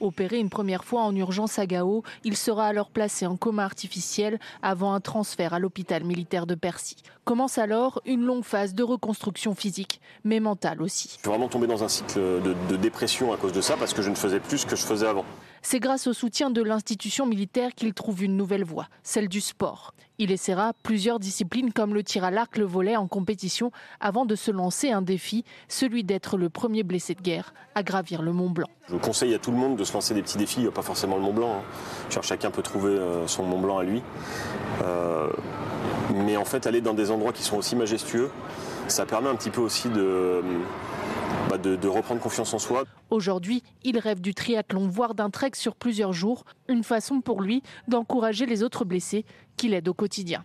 Opéré 0.00 0.38
une 0.38 0.50
première 0.50 0.84
fois 0.84 1.02
en 1.02 1.14
urgence 1.14 1.58
à 1.58 1.66
Gao, 1.66 2.02
il 2.24 2.36
sera 2.36 2.66
alors 2.66 2.90
placé 2.90 3.26
en 3.26 3.36
coma 3.36 3.64
artificiel 3.64 4.38
avant 4.62 4.92
un 4.92 5.00
transfert 5.00 5.54
à 5.54 5.58
l'hôpital 5.58 6.04
militaire 6.04 6.46
de 6.46 6.54
Percy. 6.54 6.96
Commence 7.24 7.58
alors 7.58 8.00
une 8.04 8.22
longue 8.24 8.44
phase 8.44 8.74
de 8.74 8.82
reconstruction 8.82 9.54
physique, 9.54 10.00
mais 10.24 10.38
mentale 10.38 10.82
aussi. 10.82 11.08
Je 11.08 11.20
suis 11.20 11.28
vraiment 11.28 11.48
tombé 11.48 11.66
dans 11.66 11.82
un 11.82 11.88
cycle 11.88 12.18
de, 12.18 12.76
dépression 12.76 13.32
à 13.32 13.36
cause 13.36 13.52
de 13.52 13.60
ça 13.60 13.76
parce 13.76 13.94
que 13.94 14.02
je 14.02 14.10
ne 14.10 14.14
faisais 14.14 14.40
plus 14.40 14.58
ce 14.58 14.66
que 14.66 14.76
je 14.76 14.84
faisais 14.84 15.06
avant. 15.06 15.24
C'est 15.62 15.80
grâce 15.80 16.06
au 16.06 16.12
soutien 16.12 16.50
de 16.50 16.62
l'institution 16.62 17.26
militaire 17.26 17.74
qu'il 17.74 17.92
trouve 17.94 18.22
une 18.22 18.36
nouvelle 18.36 18.64
voie, 18.64 18.86
celle 19.02 19.28
du 19.28 19.40
sport. 19.40 19.94
Il 20.18 20.32
essaiera 20.32 20.72
plusieurs 20.82 21.18
disciplines 21.18 21.72
comme 21.72 21.92
le 21.92 22.02
tir 22.02 22.24
à 22.24 22.30
l'arc, 22.30 22.56
le 22.56 22.64
volet 22.64 22.96
en 22.96 23.06
compétition 23.06 23.70
avant 24.00 24.24
de 24.24 24.34
se 24.34 24.50
lancer 24.50 24.90
un 24.90 25.02
défi, 25.02 25.44
celui 25.68 26.04
d'être 26.04 26.38
le 26.38 26.48
premier 26.48 26.82
blessé 26.82 27.14
de 27.14 27.20
guerre 27.20 27.52
à 27.74 27.82
gravir 27.82 28.22
le 28.22 28.32
Mont 28.32 28.48
Blanc. 28.48 28.68
Je 28.88 28.96
conseille 28.96 29.34
à 29.34 29.38
tout 29.38 29.50
le 29.50 29.58
monde 29.58 29.76
de 29.76 29.84
se 29.84 29.92
lancer 29.92 30.14
des 30.14 30.22
petits 30.22 30.38
défis, 30.38 30.66
pas 30.74 30.82
forcément 30.82 31.16
le 31.16 31.22
Mont 31.22 31.34
Blanc. 31.34 31.60
Hein. 31.60 32.20
Chacun 32.22 32.50
peut 32.50 32.62
trouver 32.62 32.92
euh, 32.92 33.26
son 33.26 33.42
Mont 33.42 33.60
Blanc 33.60 33.78
à 33.78 33.84
lui. 33.84 34.02
Euh, 34.82 35.28
mais 36.14 36.36
en 36.36 36.44
fait, 36.44 36.66
aller 36.66 36.80
dans 36.80 36.94
des 36.94 37.10
endroits 37.10 37.32
qui 37.32 37.42
sont 37.42 37.56
aussi 37.58 37.76
majestueux, 37.76 38.30
ça 38.88 39.04
permet 39.04 39.28
un 39.28 39.34
petit 39.34 39.50
peu 39.50 39.60
aussi 39.60 39.88
de 39.90 40.42
bah, 41.48 41.58
de, 41.58 41.88
reprendre 41.88 42.20
confiance 42.20 42.52
en 42.54 42.58
soi. 42.58 42.84
Aujourd'hui, 43.10 43.62
il 43.84 43.98
rêve 43.98 44.20
du 44.20 44.34
triathlon, 44.34 44.88
voire 44.88 45.14
d'un 45.14 45.30
trek 45.30 45.52
sur 45.54 45.74
plusieurs 45.74 46.12
jours, 46.12 46.44
une 46.68 46.82
façon 46.82 47.20
pour 47.20 47.40
lui 47.40 47.62
d'encourager 47.88 48.46
les 48.46 48.62
autres 48.62 48.84
blessés 48.84 49.24
qu'il 49.56 49.74
aide 49.74 49.88
au 49.88 49.94
quotidien. 49.94 50.44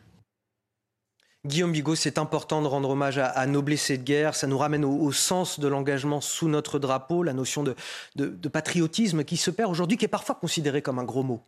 Guillaume 1.43 1.71
Bigot, 1.71 1.95
c'est 1.95 2.19
important 2.19 2.61
de 2.61 2.67
rendre 2.67 2.91
hommage 2.91 3.17
à, 3.17 3.47
nos 3.47 3.63
blessés 3.63 3.97
de 3.97 4.03
guerre. 4.03 4.35
Ça 4.35 4.45
nous 4.45 4.59
ramène 4.59 4.85
au, 4.85 5.11
sens 5.11 5.59
de 5.59 5.67
l'engagement 5.67 6.21
sous 6.21 6.47
notre 6.47 6.77
drapeau, 6.77 7.23
la 7.23 7.33
notion 7.33 7.63
de, 7.63 8.47
patriotisme 8.47 9.23
qui 9.23 9.37
se 9.37 9.49
perd 9.49 9.71
aujourd'hui, 9.71 9.97
qui 9.97 10.05
est 10.05 10.07
parfois 10.07 10.35
considéré 10.35 10.83
comme 10.83 10.99
un 10.99 11.03
gros 11.03 11.23
mot. 11.23 11.41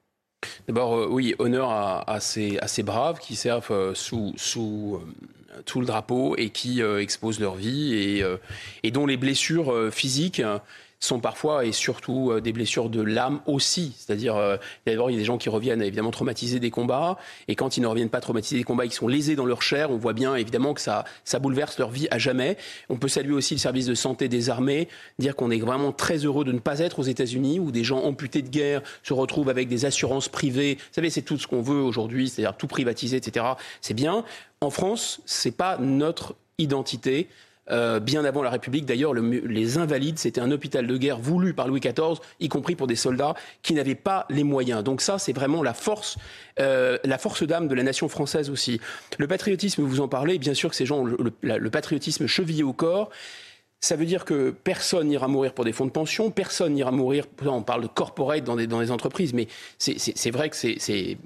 D'abord, 0.68 0.95
euh, 0.95 1.07
oui, 1.10 1.35
honneur 1.38 1.69
à, 1.69 2.19
ces, 2.19 2.60
braves 2.84 3.19
qui 3.19 3.35
servent 3.35 3.72
euh, 3.72 3.93
sous, 3.93 4.34
sous 4.35 4.99
euh, 4.99 5.43
tout 5.66 5.80
le 5.80 5.86
drapeau 5.86 6.36
et 6.38 6.50
qui 6.50 6.82
euh, 6.82 7.02
exposent 7.02 7.40
leur 7.40 7.56
vie 7.56 7.96
et, 7.96 8.24
euh, 8.24 8.38
et 8.84 8.92
dont 8.92 9.06
les 9.06 9.18
blessures 9.18 9.72
euh, 9.72 9.92
physiques 9.92 10.42
sont 11.06 11.20
parfois 11.20 11.66
et 11.66 11.72
surtout 11.72 12.32
euh, 12.32 12.42
des 12.42 12.54
blessures 12.54 12.90
de 12.90 13.02
l'âme 13.02 13.42
aussi. 13.46 13.94
C'est-à-dire, 13.98 14.36
euh, 14.36 14.58
d'abord, 14.86 15.10
il 15.10 15.14
y 15.14 15.18
a 15.18 15.20
des 15.20 15.26
gens 15.26 15.38
qui 15.38 15.50
reviennent 15.50 15.82
évidemment 15.82 16.12
traumatisés 16.12 16.60
des 16.60 16.72
combats, 16.72 17.18
et 17.48 17.56
quand 17.56 17.78
ils 17.78 17.82
ne 17.82 17.88
reviennent 17.88 18.10
pas 18.10 18.22
traumatisés 18.22 18.58
des 18.58 18.64
combats, 18.64 18.86
ils 18.86 18.92
sont 18.92 19.08
lésés 19.08 19.36
dans 19.36 19.46
leur 19.46 19.62
chair, 19.62 19.92
on 19.92 19.98
voit 19.98 20.14
bien 20.14 20.36
évidemment 20.36 20.74
que 20.74 20.82
ça, 20.82 21.04
ça 21.26 21.40
bouleverse 21.40 21.78
leur 21.78 21.90
vie 21.90 22.08
à 22.12 22.18
jamais. 22.18 22.58
On 22.90 22.98
peut 22.98 23.08
saluer 23.08 23.34
aussi 23.34 23.54
le 23.54 23.60
service 23.60 23.86
de 23.86 23.96
santé 23.96 24.28
des 24.28 24.50
armées, 24.50 24.88
dire 25.20 25.36
qu'on 25.36 25.52
est 25.52 25.60
vraiment 25.60 25.92
très 25.92 26.18
heureux 26.18 26.46
de 26.46 26.52
ne 26.52 26.60
pas 26.60 26.80
être 26.80 27.00
aux 27.00 27.04
États-Unis, 27.04 27.60
où 27.60 27.72
des 27.72 27.84
gens 27.84 28.00
amputés 28.04 28.42
de 28.42 28.50
guerre 28.50 28.82
se 29.04 29.14
retrouvent 29.14 29.50
avec 29.50 29.68
des 29.68 29.86
assurances 29.86 30.30
privées. 30.30 30.76
Vous 30.76 30.94
savez, 30.94 31.10
c'est 31.10 31.22
tout 31.22 31.38
ce 31.38 31.48
qu'on 31.48 31.62
veut 31.62 31.82
aujourd'hui, 31.82 32.30
c'est-à-dire 32.30 32.56
tout 32.56 32.68
privatiser, 32.68 33.18
etc. 33.18 33.46
C'est 33.82 33.94
bien. 33.94 34.24
En 34.62 34.70
France, 34.70 35.22
c'est 35.26 35.56
pas 35.56 35.78
notre 35.78 36.36
identité. 36.58 37.28
Euh, 37.72 38.02
bien 38.02 38.26
avant 38.26 38.44
la 38.44 38.49
République. 38.49 38.85
D'ailleurs, 38.85 39.14
les 39.14 39.77
Invalides, 39.77 40.19
c'était 40.19 40.41
un 40.41 40.52
hôpital 40.52 40.85
de 40.85 40.98
guerre 40.98 41.18
voulu 41.18 41.53
par 41.53 41.69
Louis 41.69 41.80
XIV, 41.80 42.19
y 42.41 42.49
compris 42.49 42.76
pour 42.76 42.88
des 42.88 42.98
soldats 42.98 43.35
qui 43.61 43.73
n'avaient 43.73 43.95
pas 43.95 44.26
les 44.30 44.44
moyens. 44.44 44.84
Donc 44.84 44.99
ça, 44.99 45.18
c'est 45.18 45.31
vraiment 45.31 45.64
la 45.64 45.73
force, 45.73 46.18
euh, 46.60 46.98
la 47.06 47.18
force 47.18 47.44
d'âme 47.44 47.69
de 47.69 47.76
la 47.76 47.84
nation 47.84 48.10
française 48.10 48.49
aussi. 48.49 48.81
Le 49.18 49.27
patriotisme, 49.27 49.81
vous 49.84 50.02
en 50.02 50.10
parlez, 50.10 50.40
bien 50.40 50.53
sûr 50.53 50.69
que 50.69 50.76
ces 50.76 50.85
gens 50.85 50.99
ont 50.99 51.06
le, 51.06 51.34
le 51.41 51.69
patriotisme 51.69 52.27
chevillé 52.27 52.64
au 52.64 52.73
corps. 52.73 53.10
Ça 53.84 53.97
veut 53.97 54.05
dire 54.05 54.23
que 54.23 54.51
personne 54.51 55.10
n'ira 55.10 55.27
mourir 55.27 55.51
pour 55.51 55.65
des 55.65 55.73
fonds 55.73 55.85
de 55.85 55.91
pension, 55.91 56.31
personne 56.31 56.72
n'ira 56.72 56.91
mourir, 56.91 57.26
on 57.45 57.64
parle 57.64 57.81
de 57.81 57.88
corporate 57.88 58.45
dans 58.45 58.55
des, 58.55 58.65
des 58.65 58.91
entreprises, 58.91 59.34
mais 59.34 59.49
c'est 59.77 60.31
vrai 60.31 60.49
que 60.49 60.55
c'est 60.55 61.18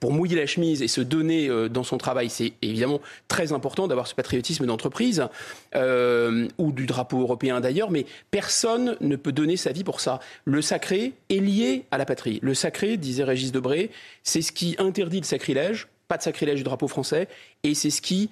pour, 0.00 0.10
mouiller 0.10 0.36
la 0.36 0.46
chemise 0.46 0.80
et 0.80 0.88
se 0.88 1.02
donner 1.02 1.46
euh, 1.46 1.68
dans 1.68 1.82
son 1.84 1.98
travail, 1.98 2.30
c'est 2.30 2.54
évidemment 2.62 3.02
très 3.28 3.52
important 3.52 3.86
d'avoir 3.86 4.06
ce 4.06 4.14
patriotisme 4.14 4.64
d'entreprise, 4.64 5.26
euh, 5.74 6.48
ou 6.56 6.72
du 6.72 6.86
drapeau 6.86 7.20
européen 7.20 7.60
d'ailleurs, 7.60 7.90
mais 7.90 8.06
personne 8.30 8.96
ne 9.02 9.16
peut 9.16 9.32
donner 9.32 9.58
sa 9.58 9.70
vie 9.70 9.84
pour 9.84 10.00
ça. 10.00 10.20
Le 10.46 10.62
sacré 10.62 11.12
est 11.28 11.34
lié 11.34 11.84
à 11.90 11.98
la 11.98 12.06
patrie. 12.06 12.38
Le 12.40 12.54
sacré, 12.54 12.96
disait 12.96 13.24
Régis 13.24 13.52
Debray, 13.52 13.90
c'est 14.22 14.40
ce 14.40 14.52
qui 14.52 14.74
interdit 14.78 15.20
le 15.20 15.26
sacrilège, 15.26 15.88
pas 16.08 16.16
de 16.16 16.22
sacrilège 16.22 16.56
du 16.56 16.64
drapeau 16.64 16.88
français, 16.88 17.28
et 17.62 17.74
c'est 17.74 17.90
ce 17.90 18.00
qui 18.00 18.30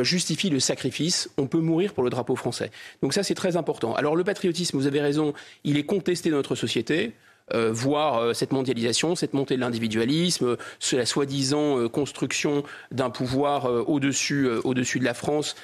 justifie 0.00 0.50
le 0.50 0.60
sacrifice. 0.60 1.30
On 1.36 1.46
peut 1.46 1.60
mourir 1.60 1.94
pour 1.94 2.04
le 2.04 2.10
drapeau 2.10 2.36
français. 2.36 2.70
Donc 3.02 3.14
ça, 3.14 3.22
c'est 3.22 3.34
très 3.34 3.56
important. 3.56 3.94
Alors 3.94 4.16
le 4.16 4.24
patriotisme, 4.24 4.76
vous 4.76 4.86
avez 4.86 5.00
raison, 5.00 5.32
il 5.64 5.76
est 5.76 5.84
contesté 5.84 6.30
dans 6.30 6.36
notre 6.36 6.54
société. 6.54 7.12
Euh, 7.54 7.72
voir 7.72 8.18
euh, 8.18 8.32
cette 8.34 8.52
mondialisation, 8.52 9.14
cette 9.14 9.32
montée 9.32 9.56
de 9.56 9.60
l'individualisme, 9.60 10.56
la 10.92 11.06
soi-disant 11.06 11.78
euh, 11.78 11.88
construction 11.88 12.62
d'un 12.90 13.10
pouvoir 13.10 13.88
au-dessus 13.88 14.48
au-dessus 14.64 14.98
de 14.98 15.04
la 15.04 15.14
France 15.14 15.56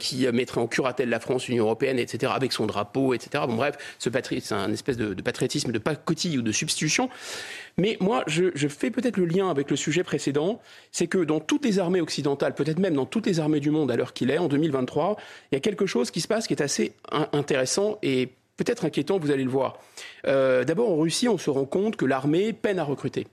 qui 0.00 0.26
mettrait 0.32 0.60
en 0.60 0.66
curatelle 0.66 1.08
la 1.08 1.20
France, 1.20 1.46
l'Union 1.46 1.64
européenne, 1.64 1.98
etc., 1.98 2.32
avec 2.34 2.52
son 2.52 2.66
drapeau, 2.66 3.14
etc. 3.14 3.44
Bon, 3.46 3.54
bref, 3.54 3.76
ce 4.00 4.10
c'est 4.10 4.52
un 4.52 4.72
espèce 4.72 4.96
de, 4.96 5.14
de, 5.14 5.22
patriotisme 5.22 5.70
de 5.70 5.78
pacotille 5.78 6.38
ou 6.38 6.42
de 6.42 6.50
substitution. 6.50 7.08
Mais 7.78 7.96
moi, 8.00 8.24
je, 8.26 8.46
je 8.56 8.66
fais 8.66 8.90
peut-être 8.90 9.16
le 9.16 9.24
lien 9.24 9.48
avec 9.50 9.70
le 9.70 9.76
sujet 9.76 10.02
précédent, 10.02 10.60
c'est 10.90 11.06
que 11.06 11.18
dans 11.18 11.38
toutes 11.38 11.64
les 11.64 11.78
armées 11.78 12.00
occidentales, 12.00 12.54
peut-être 12.54 12.80
même 12.80 12.94
dans 12.94 13.06
toutes 13.06 13.26
les 13.26 13.38
armées 13.38 13.60
du 13.60 13.70
monde 13.70 13.90
à 13.92 13.96
l'heure 13.96 14.14
qu'il 14.14 14.30
est, 14.30 14.38
en 14.38 14.48
2023, 14.48 15.16
il 15.52 15.54
y 15.54 15.58
a 15.58 15.60
quelque 15.60 15.86
chose 15.86 16.10
qui 16.10 16.20
se 16.20 16.28
passe 16.28 16.48
qui 16.48 16.54
est 16.54 16.62
assez 16.62 16.92
intéressant 17.32 17.98
et 18.02 18.30
peut-être 18.64 18.84
inquiétant, 18.84 19.18
vous 19.18 19.30
allez 19.30 19.44
le 19.44 19.50
voir. 19.50 19.78
Euh, 20.26 20.64
d'abord, 20.64 20.90
en 20.90 20.96
Russie, 20.96 21.28
on 21.28 21.38
se 21.38 21.50
rend 21.50 21.64
compte 21.64 21.96
que 21.96 22.04
l'armée 22.04 22.52
peine 22.52 22.78
à 22.78 22.84
recruter. 22.84 23.26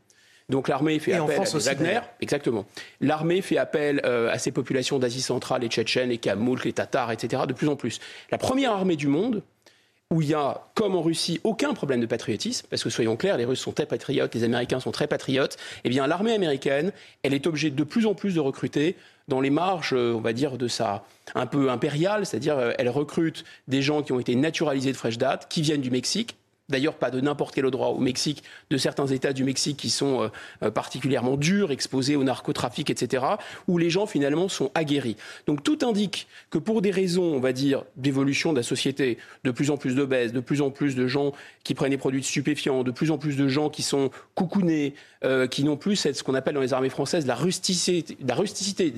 Donc 0.50 0.68
l'armée 0.68 0.98
fait 0.98 1.14
appel 1.14 1.40
à 1.40 1.58
Wagner, 1.58 2.00
exactement. 2.22 2.66
L'armée 3.02 3.42
fait 3.42 3.58
appel 3.58 4.02
euh, 4.04 4.32
à 4.32 4.40
ces 4.40 4.52
populations 4.52 4.98
d'Asie 4.98 5.22
centrale, 5.22 5.62
les 5.62 5.68
Tchétchènes, 5.68 6.10
les 6.10 6.18
Kamouks, 6.18 6.66
les 6.66 6.74
Tatars, 6.74 7.12
etc. 7.12 7.44
de 7.48 7.54
plus 7.54 7.68
en 7.68 7.76
plus. 7.76 8.00
La 8.32 8.40
première 8.40 8.72
armée 8.72 8.96
du 8.96 9.08
monde, 9.08 9.44
où 10.12 10.24
il 10.24 10.30
y 10.30 10.34
a, 10.34 10.64
comme 10.74 10.96
en 10.96 11.04
Russie, 11.04 11.40
aucun 11.44 11.76
problème 11.76 12.02
de 12.02 12.08
patriotisme, 12.08 12.66
parce 12.68 12.84
que 12.84 12.90
soyons 12.90 13.16
clairs, 13.16 13.38
les 13.38 13.46
Russes 13.46 13.60
sont 13.60 13.74
très 13.74 13.86
patriotes, 13.86 14.34
les 14.34 14.44
Américains 14.44 14.80
sont 14.80 14.92
très 14.92 15.06
patriotes, 15.06 15.58
eh 15.84 15.90
bien 15.90 16.08
l'armée 16.08 16.34
américaine, 16.34 16.92
elle 17.22 17.36
est 17.36 17.46
obligée 17.46 17.70
de 17.70 17.84
plus 17.84 18.08
en 18.08 18.16
plus 18.16 18.34
de 18.34 18.40
recruter 18.40 18.96
dans 19.30 19.40
les 19.40 19.50
marges, 19.50 19.94
euh, 19.94 20.14
on 20.14 20.20
va 20.20 20.34
dire, 20.34 20.58
de 20.58 20.68
sa 20.68 21.04
un 21.36 21.46
peu 21.46 21.70
impériale, 21.70 22.26
c'est-à-dire 22.26 22.58
euh, 22.58 22.72
elle 22.78 22.90
recrute 22.90 23.46
des 23.68 23.82
gens 23.82 24.02
qui 24.02 24.12
ont 24.12 24.20
été 24.20 24.36
naturalisés 24.36 24.92
de 24.92 24.98
fraîche 24.98 25.18
date, 25.18 25.48
qui 25.50 25.62
viennent 25.62 25.82
du 25.82 25.92
Mexique, 25.92 26.36
D'ailleurs, 26.70 26.94
pas 26.94 27.10
de 27.10 27.20
n'importe 27.20 27.56
quel 27.56 27.70
droit 27.72 27.90
au 27.90 28.00
Mexique, 28.00 28.44
de 28.70 28.78
certains 28.78 29.08
États 29.08 29.34
du 29.34 29.44
Mexique 29.44 29.78
qui 29.78 29.90
sont 29.90 30.22
euh, 30.22 30.28
euh, 30.64 30.72
particulièrement 30.72 31.36
durs, 31.36 31.72
exposés 31.72 32.16
au 32.16 32.24
narcotrafic, 32.24 32.90
etc., 32.90 33.26
où 33.68 33.78
les 33.78 33.90
gens 33.90 34.06
finalement 34.06 34.48
sont 34.50 34.72
aguerris. 34.76 35.16
Donc 35.48 35.64
tout 35.64 35.80
indique 35.82 36.28
que 36.52 36.60
pour 36.60 36.82
des 36.82 36.92
raisons, 36.92 37.24
on 37.24 37.40
va 37.40 37.54
dire, 37.54 37.84
d'évolution 37.98 38.52
de 38.52 38.58
la 38.58 38.64
société, 38.64 39.18
de 39.44 39.52
plus 39.52 39.72
en 39.72 39.78
plus 39.78 39.96
d'obèses, 39.96 40.32
de 40.32 40.40
plus 40.40 40.62
en 40.62 40.70
plus 40.70 40.96
de 40.96 41.08
gens 41.08 41.34
qui 41.64 41.74
prennent 41.74 41.92
des 41.92 41.98
produits 41.98 42.24
stupéfiants, 42.24 42.84
de 42.84 42.92
plus 42.92 43.12
en 43.12 43.18
plus 43.18 43.36
de 43.36 43.48
gens 43.48 43.70
qui 43.70 43.82
sont 43.82 44.12
coucounés, 44.36 44.94
euh, 45.24 45.48
qui 45.48 45.64
n'ont 45.64 45.78
plus 45.78 45.96
ce 45.96 46.24
qu'on 46.24 46.36
appelle 46.36 46.54
dans 46.54 46.62
les 46.62 46.74
armées 46.74 46.90
françaises 46.90 47.26
la 47.26 47.36
rusticité, 47.36 48.06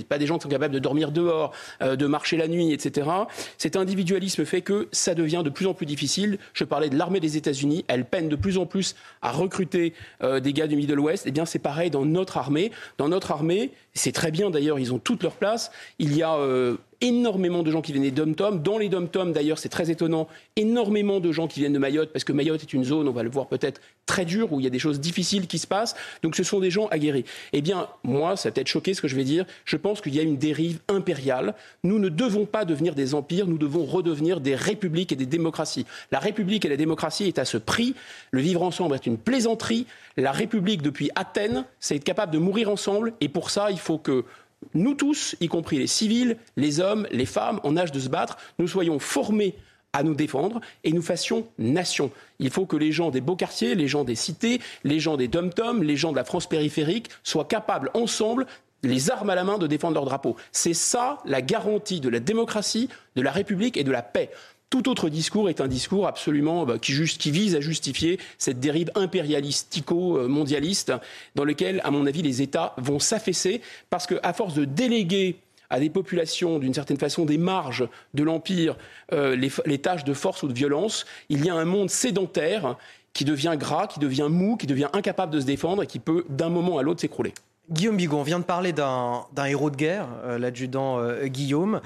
pas 0.07 0.17
des 0.17 0.27
gens 0.27 0.37
qui 0.37 0.43
sont 0.43 0.49
capables 0.49 0.73
de 0.73 0.79
dormir 0.79 1.11
dehors, 1.11 1.53
de 1.81 2.05
marcher 2.05 2.37
la 2.37 2.47
nuit, 2.47 2.71
etc. 2.73 3.09
Cet 3.57 3.75
individualisme 3.75 4.45
fait 4.45 4.61
que 4.61 4.87
ça 4.91 5.15
devient 5.15 5.41
de 5.43 5.49
plus 5.49 5.67
en 5.67 5.73
plus 5.73 5.85
difficile. 5.85 6.37
Je 6.53 6.63
parlais 6.63 6.89
de 6.89 6.97
l'armée 6.97 7.19
des 7.19 7.37
États-Unis 7.37 7.60
elle 7.87 8.05
peine 8.05 8.29
de 8.29 8.35
plus 8.35 8.57
en 8.57 8.65
plus 8.65 8.95
à 9.21 9.31
recruter 9.31 9.93
euh, 10.23 10.39
des 10.39 10.53
gars 10.53 10.67
du 10.67 10.75
Middle 10.75 10.99
West. 10.99 11.25
Eh 11.27 11.31
bien, 11.31 11.45
c'est 11.45 11.59
pareil 11.59 11.89
dans 11.89 12.05
notre 12.05 12.37
armée. 12.37 12.71
Dans 12.97 13.09
notre 13.09 13.31
armée, 13.31 13.71
c'est 13.93 14.11
très 14.11 14.31
bien 14.31 14.49
d'ailleurs, 14.49 14.79
ils 14.79 14.93
ont 14.93 14.99
toute 14.99 15.23
leur 15.23 15.33
place. 15.33 15.71
Il 15.99 16.15
y 16.15 16.23
a 16.23 16.35
euh, 16.35 16.77
énormément 17.01 17.63
de 17.63 17.71
gens 17.71 17.81
qui 17.81 17.91
viennent 17.91 18.03
des 18.03 18.11
dom-tom. 18.11 18.61
Dans 18.61 18.77
les 18.77 18.87
dom-tom, 18.87 19.33
d'ailleurs, 19.33 19.57
c'est 19.57 19.69
très 19.69 19.89
étonnant, 19.89 20.27
énormément 20.55 21.19
de 21.19 21.31
gens 21.31 21.47
qui 21.47 21.59
viennent 21.59 21.73
de 21.73 21.79
Mayotte, 21.79 22.11
parce 22.13 22.23
que 22.23 22.31
Mayotte 22.31 22.61
est 22.61 22.73
une 22.73 22.83
zone, 22.83 23.07
on 23.07 23.11
va 23.11 23.23
le 23.23 23.29
voir 23.29 23.47
peut-être, 23.47 23.81
très 24.05 24.23
dure, 24.23 24.53
où 24.53 24.59
il 24.59 24.63
y 24.63 24.67
a 24.67 24.69
des 24.69 24.79
choses 24.79 24.99
difficiles 24.99 25.47
qui 25.47 25.57
se 25.57 25.67
passent. 25.67 25.95
Donc 26.21 26.35
ce 26.35 26.43
sont 26.43 26.59
des 26.59 26.69
gens 26.69 26.87
aguerris. 26.87 27.25
Eh 27.53 27.61
bien, 27.61 27.87
moi, 28.03 28.37
ça 28.37 28.49
va 28.49 28.53
peut-être 28.53 28.67
choquer 28.67 28.93
ce 28.93 29.01
que 29.01 29.07
je 29.07 29.15
vais 29.15 29.23
dire, 29.23 29.45
je 29.65 29.77
pense 29.77 29.99
qu'il 29.99 30.15
y 30.15 30.19
a 30.19 30.23
une 30.23 30.37
dérive 30.37 30.79
impériale. 30.87 31.55
Nous 31.83 31.97
ne 31.99 32.09
devons 32.09 32.45
pas 32.45 32.65
devenir 32.65 32.93
des 32.93 33.15
empires, 33.15 33.47
nous 33.47 33.57
devons 33.57 33.83
redevenir 33.83 34.39
des 34.39 34.55
républiques 34.55 35.11
et 35.11 35.15
des 35.15 35.25
démocraties. 35.25 35.85
La 36.11 36.19
république 36.19 36.65
et 36.65 36.69
la 36.69 36.77
démocratie 36.77 37.25
est 37.25 37.39
à 37.39 37.45
ce 37.45 37.57
prix. 37.57 37.95
Le 38.29 38.41
vivre 38.41 38.61
ensemble 38.61 38.95
est 38.95 39.07
une 39.07 39.17
plaisanterie. 39.17 39.87
La 40.17 40.31
république, 40.31 40.81
depuis 40.81 41.09
Athènes, 41.15 41.65
c'est 41.79 41.95
être 41.95 42.03
capable 42.03 42.33
de 42.33 42.37
mourir 42.37 42.69
ensemble. 42.69 43.13
Et 43.21 43.29
pour 43.29 43.49
ça, 43.49 43.71
il 43.71 43.79
faut 43.79 43.97
que 43.97 44.25
nous 44.73 44.93
tous, 44.93 45.35
y 45.39 45.47
compris 45.47 45.79
les 45.79 45.87
civils, 45.87 46.37
les 46.55 46.79
hommes, 46.79 47.07
les 47.11 47.25
femmes 47.25 47.59
en 47.63 47.77
âge 47.77 47.91
de 47.91 47.99
se 47.99 48.09
battre, 48.09 48.37
nous 48.59 48.67
soyons 48.67 48.99
formés 48.99 49.55
à 49.93 50.03
nous 50.03 50.15
défendre 50.15 50.61
et 50.83 50.91
nous 50.91 51.01
fassions 51.01 51.47
nation. 51.57 52.11
Il 52.39 52.49
faut 52.49 52.65
que 52.65 52.77
les 52.77 52.91
gens 52.91 53.09
des 53.09 53.21
beaux 53.21 53.35
quartiers, 53.35 53.75
les 53.75 53.87
gens 53.87 54.03
des 54.03 54.15
cités, 54.15 54.61
les 54.83 54.99
gens 54.99 55.17
des 55.17 55.27
dom-toms, 55.27 55.81
les 55.81 55.97
gens 55.97 56.11
de 56.11 56.17
la 56.17 56.23
France 56.23 56.47
périphérique 56.47 57.09
soient 57.23 57.45
capables 57.45 57.89
ensemble 57.93 58.45
les 58.83 59.11
armes 59.11 59.29
à 59.29 59.35
la 59.35 59.43
main 59.43 59.57
de 59.57 59.67
défendre 59.67 59.95
leur 59.95 60.05
drapeau. 60.05 60.35
C'est 60.51 60.73
ça 60.73 61.19
la 61.25 61.41
garantie 61.41 61.99
de 61.99 62.09
la 62.09 62.19
démocratie, 62.19 62.89
de 63.15 63.21
la 63.21 63.31
République 63.31 63.77
et 63.77 63.83
de 63.83 63.91
la 63.91 64.01
paix. 64.01 64.29
Tout 64.71 64.89
autre 64.89 65.09
discours 65.09 65.49
est 65.49 65.59
un 65.59 65.67
discours 65.67 66.07
absolument 66.07 66.65
bah, 66.65 66.79
qui, 66.79 66.93
vise 67.29 67.57
à 67.57 67.59
justifier 67.59 68.19
cette 68.37 68.61
dérive 68.61 68.89
impérialistico-mondialiste 68.95 70.93
dans 71.35 71.43
lequel, 71.43 71.81
à 71.83 71.91
mon 71.91 72.05
avis, 72.07 72.21
les 72.21 72.41
États 72.41 72.73
vont 72.77 72.97
s'affaisser 72.97 73.59
parce 73.89 74.07
qu'à 74.07 74.31
force 74.31 74.53
de 74.53 74.63
déléguer 74.63 75.35
à 75.69 75.81
des 75.81 75.89
populations, 75.89 76.57
d'une 76.57 76.73
certaine 76.73 76.95
façon, 76.97 77.25
des 77.25 77.37
marges 77.37 77.85
de 78.13 78.23
l'Empire, 78.23 78.77
euh, 79.11 79.35
les, 79.35 79.51
les, 79.65 79.79
tâches 79.79 80.05
de 80.05 80.13
force 80.13 80.41
ou 80.41 80.47
de 80.47 80.53
violence, 80.53 81.05
il 81.27 81.43
y 81.43 81.49
a 81.49 81.53
un 81.53 81.65
monde 81.65 81.89
sédentaire 81.89 82.77
qui 83.11 83.25
devient 83.25 83.55
gras, 83.59 83.87
qui 83.87 83.99
devient 83.99 84.29
mou, 84.29 84.55
qui 84.55 84.67
devient 84.67 84.87
incapable 84.93 85.33
de 85.33 85.41
se 85.41 85.45
défendre 85.45 85.83
et 85.83 85.87
qui 85.87 85.99
peut, 85.99 86.23
d'un 86.29 86.49
moment 86.49 86.77
à 86.77 86.81
l'autre, 86.81 87.01
s'écrouler. 87.01 87.33
Guillaume 87.71 87.95
Bigot, 87.95 88.17
on 88.17 88.23
vient 88.23 88.39
de 88.39 88.43
parler 88.43 88.73
d'un 88.73 89.45
héros 89.45 89.69
de 89.69 89.77
guerre, 89.77 90.05
euh, 90.25 90.37
l'adjudant 90.37 90.99
euh, 90.99 91.27
Guillaume. 91.27 91.79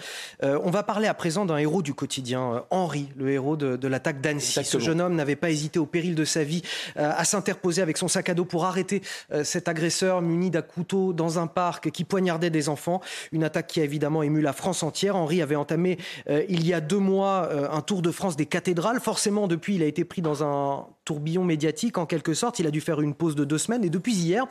Euh, 0.43 0.59
on 0.63 0.71
va 0.71 0.81
parler 0.81 1.07
à 1.07 1.13
présent 1.13 1.45
d'un 1.45 1.57
héros 1.57 1.83
du 1.83 1.93
quotidien, 1.93 2.63
Henri, 2.71 3.09
le 3.15 3.29
héros 3.29 3.55
de, 3.55 3.87
l'attaque 3.87 4.19
d'Annecy. 4.19 4.63
Ce 4.63 4.79
jeune 4.79 4.99
homme 4.99 5.13
n'avait 5.13 5.35
pas 5.35 5.51
hésité 5.51 5.77
au 5.77 5.85
péril 5.85 6.15
de 6.15 6.25
sa 6.25 6.43
vie 6.43 6.63
à 6.95 7.23
s'interposer 7.23 7.83
avec 7.83 7.97
son 7.97 8.07
sac 8.07 8.29
à 8.29 8.33
dos 8.33 8.45
pour 8.45 8.65
arrêter 8.65 9.03
cet 9.43 9.67
agresseur 9.67 10.23
muni 10.23 10.49
d'un 10.49 10.63
couteau 10.63 11.13
dans 11.13 11.37
un 11.37 11.45
parc 11.45 11.91
qui 11.91 12.03
poignardait 12.03 12.49
des 12.49 12.67
enfants. 12.67 13.01
Une 13.31 13.43
attaque 13.43 13.67
qui 13.67 13.79
a 13.79 13.83
évidemment 13.83 14.23
ému 14.23 14.41
la 14.41 14.53
France 14.53 14.81
entière. 14.81 15.15
Henri 15.15 15.43
avait 15.43 15.55
entamé 15.55 15.99
il 16.27 16.65
y 16.65 16.73
a 16.73 16.81
deux 16.81 16.97
mois 16.97 17.47
un 17.71 17.81
tour 17.81 18.01
de 18.01 18.09
France 18.09 18.35
des 18.35 18.47
cathédrales. 18.47 18.99
Forcément, 18.99 19.47
depuis, 19.47 19.75
il 19.75 19.83
a 19.83 19.85
été 19.85 20.03
pris 20.03 20.23
dans 20.23 20.43
un 20.43 20.87
tourbillon 21.05 21.43
médiatique 21.43 21.97
en 21.97 22.05
quelque 22.05 22.33
sorte. 22.33 22.59
Il 22.59 22.67
a 22.67 22.71
dû 22.71 22.81
faire 22.81 22.99
une 22.99 23.13
pause 23.13 23.35
de 23.35 23.45
deux 23.45 23.59
semaines 23.59 23.85
et 23.85 23.89
depuis 23.89 24.15
hier, 24.15 24.45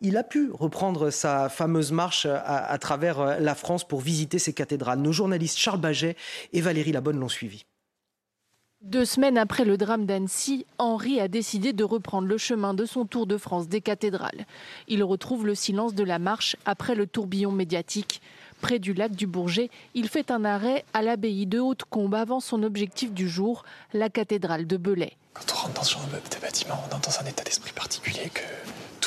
il 0.00 0.16
a 0.16 0.24
pu 0.24 0.50
reprendre 0.52 1.10
sa 1.10 1.48
fameuse 1.48 1.92
marche 1.92 2.26
à, 2.26 2.78
travers 2.78 3.20
euh, 3.20 3.38
la 3.38 3.54
France 3.54 3.86
pour 3.86 4.00
visiter 4.00 4.38
ses 4.38 4.52
cathédrales. 4.52 5.00
Nos 5.00 5.12
journalistes 5.12 5.58
Charles 5.58 5.80
Baget 5.80 6.16
et 6.52 6.60
Valérie 6.60 6.92
Labonne 6.92 7.18
l'ont 7.18 7.28
suivi. 7.28 7.64
Deux 8.82 9.06
semaines 9.06 9.38
après 9.38 9.64
le 9.64 9.78
drame 9.78 10.04
d'Annecy, 10.04 10.66
Henri 10.78 11.18
a 11.18 11.28
décidé 11.28 11.72
de 11.72 11.82
reprendre 11.82 12.28
le 12.28 12.36
chemin 12.36 12.74
de 12.74 12.84
son 12.84 13.06
tour 13.06 13.26
de 13.26 13.38
France 13.38 13.68
des 13.68 13.80
cathédrales. 13.80 14.46
Il 14.86 15.02
retrouve 15.02 15.46
le 15.46 15.54
silence 15.54 15.94
de 15.94 16.04
la 16.04 16.18
marche 16.18 16.56
après 16.66 16.94
le 16.94 17.06
tourbillon 17.06 17.50
médiatique. 17.50 18.20
Près 18.60 18.78
du 18.78 18.92
lac 18.92 19.12
du 19.12 19.26
Bourget, 19.26 19.70
il 19.94 20.08
fait 20.08 20.30
un 20.30 20.44
arrêt 20.44 20.84
à 20.92 21.02
l'abbaye 21.02 21.46
de 21.46 21.58
Haute-Combe 21.58 22.14
avant 22.14 22.40
son 22.40 22.62
objectif 22.62 23.12
du 23.12 23.28
jour, 23.28 23.64
la 23.92 24.08
cathédrale 24.08 24.66
de 24.66 24.76
Belay. 24.76 25.12
Quand 25.34 25.52
on 25.52 25.56
rentre 25.56 25.74
dans 25.74 25.82
ce 25.82 25.92
genre 25.94 26.06
de 26.06 26.40
bâtiment, 26.40 26.74
on 26.90 26.94
entre 26.94 27.10
dans 27.10 27.20
un 27.24 27.28
état 27.28 27.44
d'esprit 27.44 27.72
particulier 27.72 28.30
que 28.32 28.42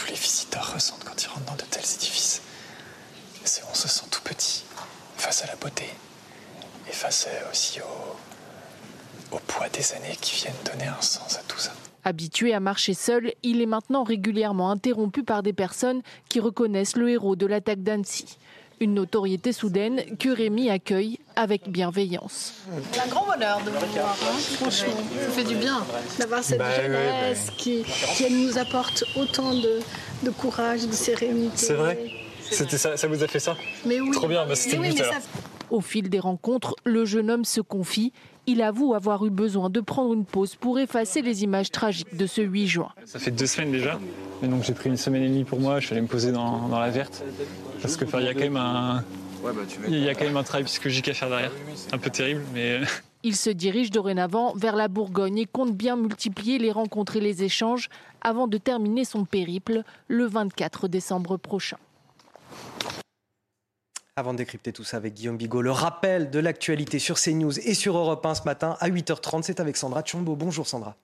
les 0.09 0.15
visiteurs 0.15 0.73
ressentent 0.73 1.03
quand 1.03 1.23
ils 1.23 1.27
rentrent 1.27 1.45
dans 1.45 1.55
de 1.55 1.69
tels 1.69 1.83
édifices. 1.83 2.41
On 3.71 3.73
se 3.73 3.87
sent 3.87 4.05
tout 4.11 4.21
petit 4.23 4.63
face 5.17 5.43
à 5.43 5.47
la 5.47 5.55
beauté 5.55 5.85
et 6.87 6.91
face 6.91 7.27
aussi 7.51 7.79
au, 7.81 9.35
au 9.35 9.39
poids 9.39 9.69
des 9.69 9.93
années 9.93 10.17
qui 10.21 10.35
viennent 10.35 10.53
donner 10.65 10.87
un 10.87 11.01
sens 11.01 11.37
à 11.37 11.41
tout 11.47 11.57
ça. 11.57 11.71
Habitué 12.03 12.53
à 12.53 12.59
marcher 12.59 12.93
seul, 12.93 13.33
il 13.43 13.61
est 13.61 13.65
maintenant 13.65 14.03
régulièrement 14.03 14.71
interrompu 14.71 15.23
par 15.23 15.43
des 15.43 15.53
personnes 15.53 16.01
qui 16.29 16.39
reconnaissent 16.39 16.95
le 16.95 17.09
héros 17.09 17.35
de 17.35 17.45
l'attaque 17.45 17.83
d'Annecy. 17.83 18.37
Une 18.81 18.93
notoriété 18.93 19.51
soudaine 19.51 20.03
que 20.17 20.29
Rémi 20.29 20.69
accueille 20.69 21.19
avec 21.35 21.69
bienveillance. 21.69 22.53
C'est 22.93 23.01
un 23.01 23.07
grand 23.07 23.25
bonheur 23.25 23.59
de 23.65 23.71
vous 23.71 23.85
voir, 23.93 24.17
hein, 24.23 24.37
franchement. 24.55 24.93
Ça 25.25 25.31
fait 25.31 25.43
du 25.43 25.55
bien 25.55 25.83
d'avoir 26.17 26.41
cette 26.43 26.59
Bah, 26.59 26.69
ouais, 26.77 26.83
jeunesse 26.83 27.47
bah. 27.47 27.53
qui, 27.57 27.83
qui 28.15 28.31
nous 28.31 28.57
apporte 28.57 29.03
autant 29.17 29.53
de, 29.53 29.79
de 30.23 30.29
courage, 30.29 30.87
de 30.87 30.93
sérénité. 30.93 31.57
C'est 31.57 31.73
vrai? 31.73 31.99
C'était 32.49 32.77
ça, 32.77 32.95
ça 32.95 33.07
vous 33.07 33.21
a 33.21 33.27
fait 33.27 33.39
ça? 33.39 33.57
Mais 33.85 33.99
oui. 33.99 34.11
Trop 34.11 34.27
bien, 34.29 34.45
bah, 34.45 34.55
c'était 34.55 34.77
oui, 34.77 34.95
Au 35.69 35.81
fil 35.81 36.09
des 36.09 36.19
rencontres, 36.19 36.75
le 36.83 37.05
jeune 37.05 37.29
homme 37.29 37.45
se 37.45 37.61
confie. 37.61 38.11
Il 38.47 38.61
avoue 38.61 38.95
avoir 38.95 39.25
eu 39.25 39.29
besoin 39.29 39.69
de 39.69 39.79
prendre 39.79 40.13
une 40.13 40.25
pause 40.25 40.55
pour 40.55 40.79
effacer 40.79 41.21
les 41.21 41.43
images 41.43 41.69
tragiques 41.69 42.15
de 42.15 42.25
ce 42.25 42.41
8 42.41 42.67
juin. 42.67 42.89
Ça 43.05 43.19
fait 43.19 43.31
deux 43.31 43.45
semaines 43.45 43.71
déjà. 43.71 43.99
Et 44.41 44.47
donc 44.47 44.63
j'ai 44.63 44.73
pris 44.73 44.89
une 44.89 44.97
semaine 44.97 45.23
et 45.23 45.29
demie 45.29 45.43
pour 45.43 45.59
moi. 45.59 45.79
Je 45.79 45.85
suis 45.85 45.93
allé 45.93 46.01
me 46.01 46.07
poser 46.07 46.31
dans, 46.31 46.67
dans 46.67 46.79
la 46.79 46.89
verte. 46.89 47.23
Parce 47.81 47.97
que 47.97 48.05
il 48.05 48.25
y 48.25 48.27
a 48.27 48.33
quand 48.33 48.39
même 48.39 48.57
un. 48.57 49.03
Il 49.87 49.99
y 49.99 50.09
a 50.09 50.15
quand 50.15 50.25
même 50.25 50.37
un 50.37 50.43
travail 50.43 50.65
psychologique 50.65 51.07
à 51.07 51.13
faire 51.13 51.29
derrière. 51.29 51.51
Un 51.91 51.97
peu 51.97 52.09
terrible, 52.09 52.41
mais. 52.53 52.81
Il 53.23 53.35
se 53.35 53.49
dirige 53.49 53.91
dorénavant 53.91 54.53
vers 54.53 54.77
la 54.77 54.87
Bourgogne 54.87 55.39
et 55.39 55.45
compte 55.45 55.75
bien 55.75 55.97
multiplier 55.97 56.57
les 56.57 56.71
rencontres 56.71 57.17
et 57.17 57.19
les 57.19 57.43
échanges 57.43 57.89
avant 58.21 58.47
de 58.47 58.57
terminer 58.57 59.03
son 59.03 59.25
périple 59.25 59.83
le 60.07 60.25
24 60.25 60.87
décembre 60.87 61.35
prochain. 61.35 61.75
Avant 64.19 64.33
de 64.33 64.39
décrypter 64.39 64.73
tout 64.73 64.83
ça 64.83 64.97
avec 64.97 65.13
Guillaume 65.13 65.37
Bigot, 65.37 65.61
le 65.61 65.71
rappel 65.71 66.29
de 66.29 66.39
l'actualité 66.39 66.99
sur 66.99 67.17
CNews 67.17 67.57
et 67.57 67.73
sur 67.73 67.97
Europe 67.97 68.25
1 68.25 68.35
ce 68.35 68.43
matin 68.43 68.75
à 68.81 68.89
8h30, 68.89 69.43
c'est 69.43 69.61
avec 69.61 69.77
Sandra 69.77 70.01
Tchombo. 70.01 70.35
Bonjour 70.35 70.67
Sandra. 70.67 70.97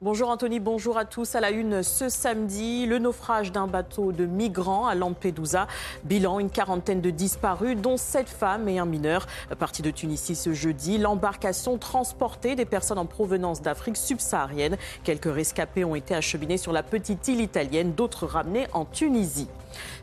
Bonjour 0.00 0.30
Anthony, 0.30 0.60
bonjour 0.60 0.96
à 0.96 1.04
tous. 1.04 1.34
À 1.34 1.40
la 1.40 1.50
une 1.50 1.82
ce 1.82 2.08
samedi, 2.08 2.86
le 2.86 2.98
naufrage 2.98 3.52
d'un 3.52 3.66
bateau 3.66 4.12
de 4.12 4.24
migrants 4.24 4.86
à 4.86 4.94
Lampedusa. 4.94 5.66
Bilan, 6.04 6.40
une 6.40 6.48
quarantaine 6.48 7.02
de 7.02 7.10
disparus, 7.10 7.76
dont 7.76 7.98
sept 7.98 8.30
femmes 8.30 8.66
et 8.66 8.78
un 8.78 8.86
mineur. 8.86 9.26
Parti 9.58 9.82
de 9.82 9.90
Tunisie 9.90 10.36
ce 10.36 10.54
jeudi, 10.54 10.96
l'embarcation 10.96 11.76
transportait 11.76 12.56
des 12.56 12.64
personnes 12.64 12.96
en 12.96 13.04
provenance 13.04 13.60
d'Afrique 13.60 13.98
subsaharienne. 13.98 14.78
Quelques 15.04 15.30
rescapés 15.30 15.84
ont 15.84 15.94
été 15.94 16.14
acheminés 16.14 16.56
sur 16.56 16.72
la 16.72 16.82
petite 16.82 17.28
île 17.28 17.42
italienne, 17.42 17.92
d'autres 17.92 18.24
ramenés 18.24 18.68
en 18.72 18.86
Tunisie. 18.86 19.48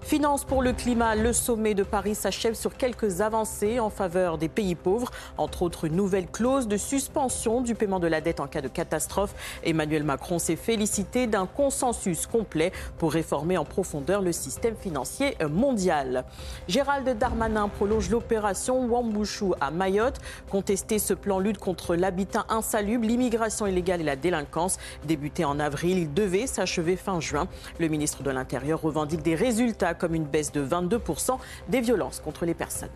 Finance 0.02 0.45
pour 0.45 0.61
le 0.61 0.72
climat, 0.72 1.15
le 1.15 1.34
sommet 1.34 1.73
de 1.73 1.84
Paris 1.84 2.15
s'achève 2.15 2.53
sur 2.53 2.77
quelques 2.77 3.19
avancées 3.19 3.80
en 3.81 3.89
faveur 3.89 4.38
des 4.38 4.48
pays 4.48 4.76
pauvres, 4.76 5.11
entre 5.38 5.64
autres 5.64 5.84
une 5.84 5.98
nouvelle 5.98 6.27
clause 6.27 6.68
de 6.69 6.77
suspension 6.77 7.61
du 7.61 7.76
paiement 7.76 7.99
de 7.99 8.07
la 8.07 8.22
dette 8.22 8.39
en 8.39 8.48
cas 8.48 8.61
de 8.61 8.69
catastrophe. 8.69 9.35
Emmanuel 9.64 10.03
Macron 10.03 10.39
s'est 10.39 10.56
félicité 10.56 11.27
d'un 11.27 11.45
consensus 11.45 12.26
complet 12.26 12.72
pour 12.98 13.11
réformer 13.11 13.57
en 13.57 13.65
profondeur 13.65 14.22
le 14.22 14.31
système 14.31 14.76
financier 14.76 15.35
mondial. 15.49 16.23
Gérald 16.69 17.18
Darmanin 17.18 17.68
prolonge 17.68 18.10
l'opération 18.10 18.85
Wambushu 18.85 19.52
à 19.60 19.72
Mayotte. 19.72 20.19
Contester 20.49 20.99
ce 20.99 21.14
plan 21.14 21.39
lutte 21.39 21.57
contre 21.57 21.95
l'habitat 21.95 22.45
insalubre, 22.48 23.06
l'immigration 23.06 23.68
illégale 23.68 23.99
et 23.99 24.06
la 24.06 24.15
délinquance. 24.15 24.77
Débuté 25.06 25.44
en 25.44 25.60
avril, 25.60 25.98
il 25.98 26.14
devait 26.14 26.48
s'achever 26.48 26.95
fin 26.95 27.19
juin. 27.19 27.49
Le 27.80 27.89
ministre 27.89 28.23
de 28.23 28.31
l'Intérieur 28.31 28.81
revendique 28.81 29.22
des 29.22 29.35
résultats 29.35 29.56
comme 29.93 30.15
une 30.15 30.25
baisse 30.25 30.51
de 30.51 30.65
22% 30.65 31.38
des 31.69 31.81
violences 31.81 32.19
contre 32.19 32.45
les 32.45 32.53
personnes. 32.53 32.89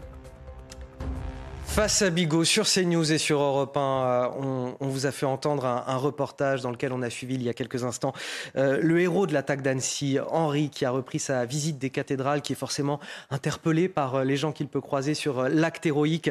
Face 1.72 2.02
à 2.02 2.10
Bigot 2.10 2.44
sur 2.44 2.68
CNews 2.68 3.14
et 3.14 3.18
sur 3.18 3.40
Europe 3.40 3.78
1, 3.78 3.80
euh, 3.80 4.28
on, 4.82 4.88
vous 4.90 5.06
a 5.06 5.12
fait 5.12 5.26
entendre 5.26 5.66
un, 5.66 5.96
reportage 5.96 6.62
dans 6.62 6.70
lequel 6.70 6.92
on 6.92 7.02
a 7.02 7.10
suivi 7.10 7.36
il 7.36 7.44
y 7.44 7.48
a 7.48 7.54
quelques 7.54 7.86
instants 7.86 8.12
euh, 8.58 8.78
le 8.82 9.00
héros 9.00 9.26
de 9.26 9.32
l'attaque 9.32 9.62
d'Annecy, 9.62 10.18
Henri, 10.32 10.70
qui 10.70 10.84
a 10.84 10.92
repris 10.92 11.20
sa 11.20 11.46
visite 11.46 11.78
des 11.78 11.90
cathédrales, 11.90 12.42
qui 12.42 12.52
est 12.52 12.58
forcément 12.58 13.00
interpellé 13.30 13.88
par 13.88 14.16
euh, 14.16 14.24
les 14.26 14.36
gens 14.36 14.52
qu'il 14.52 14.68
peut 14.68 14.82
croiser 14.82 15.14
sur 15.14 15.48
l'acte 15.48 15.86
héroïque 15.86 16.30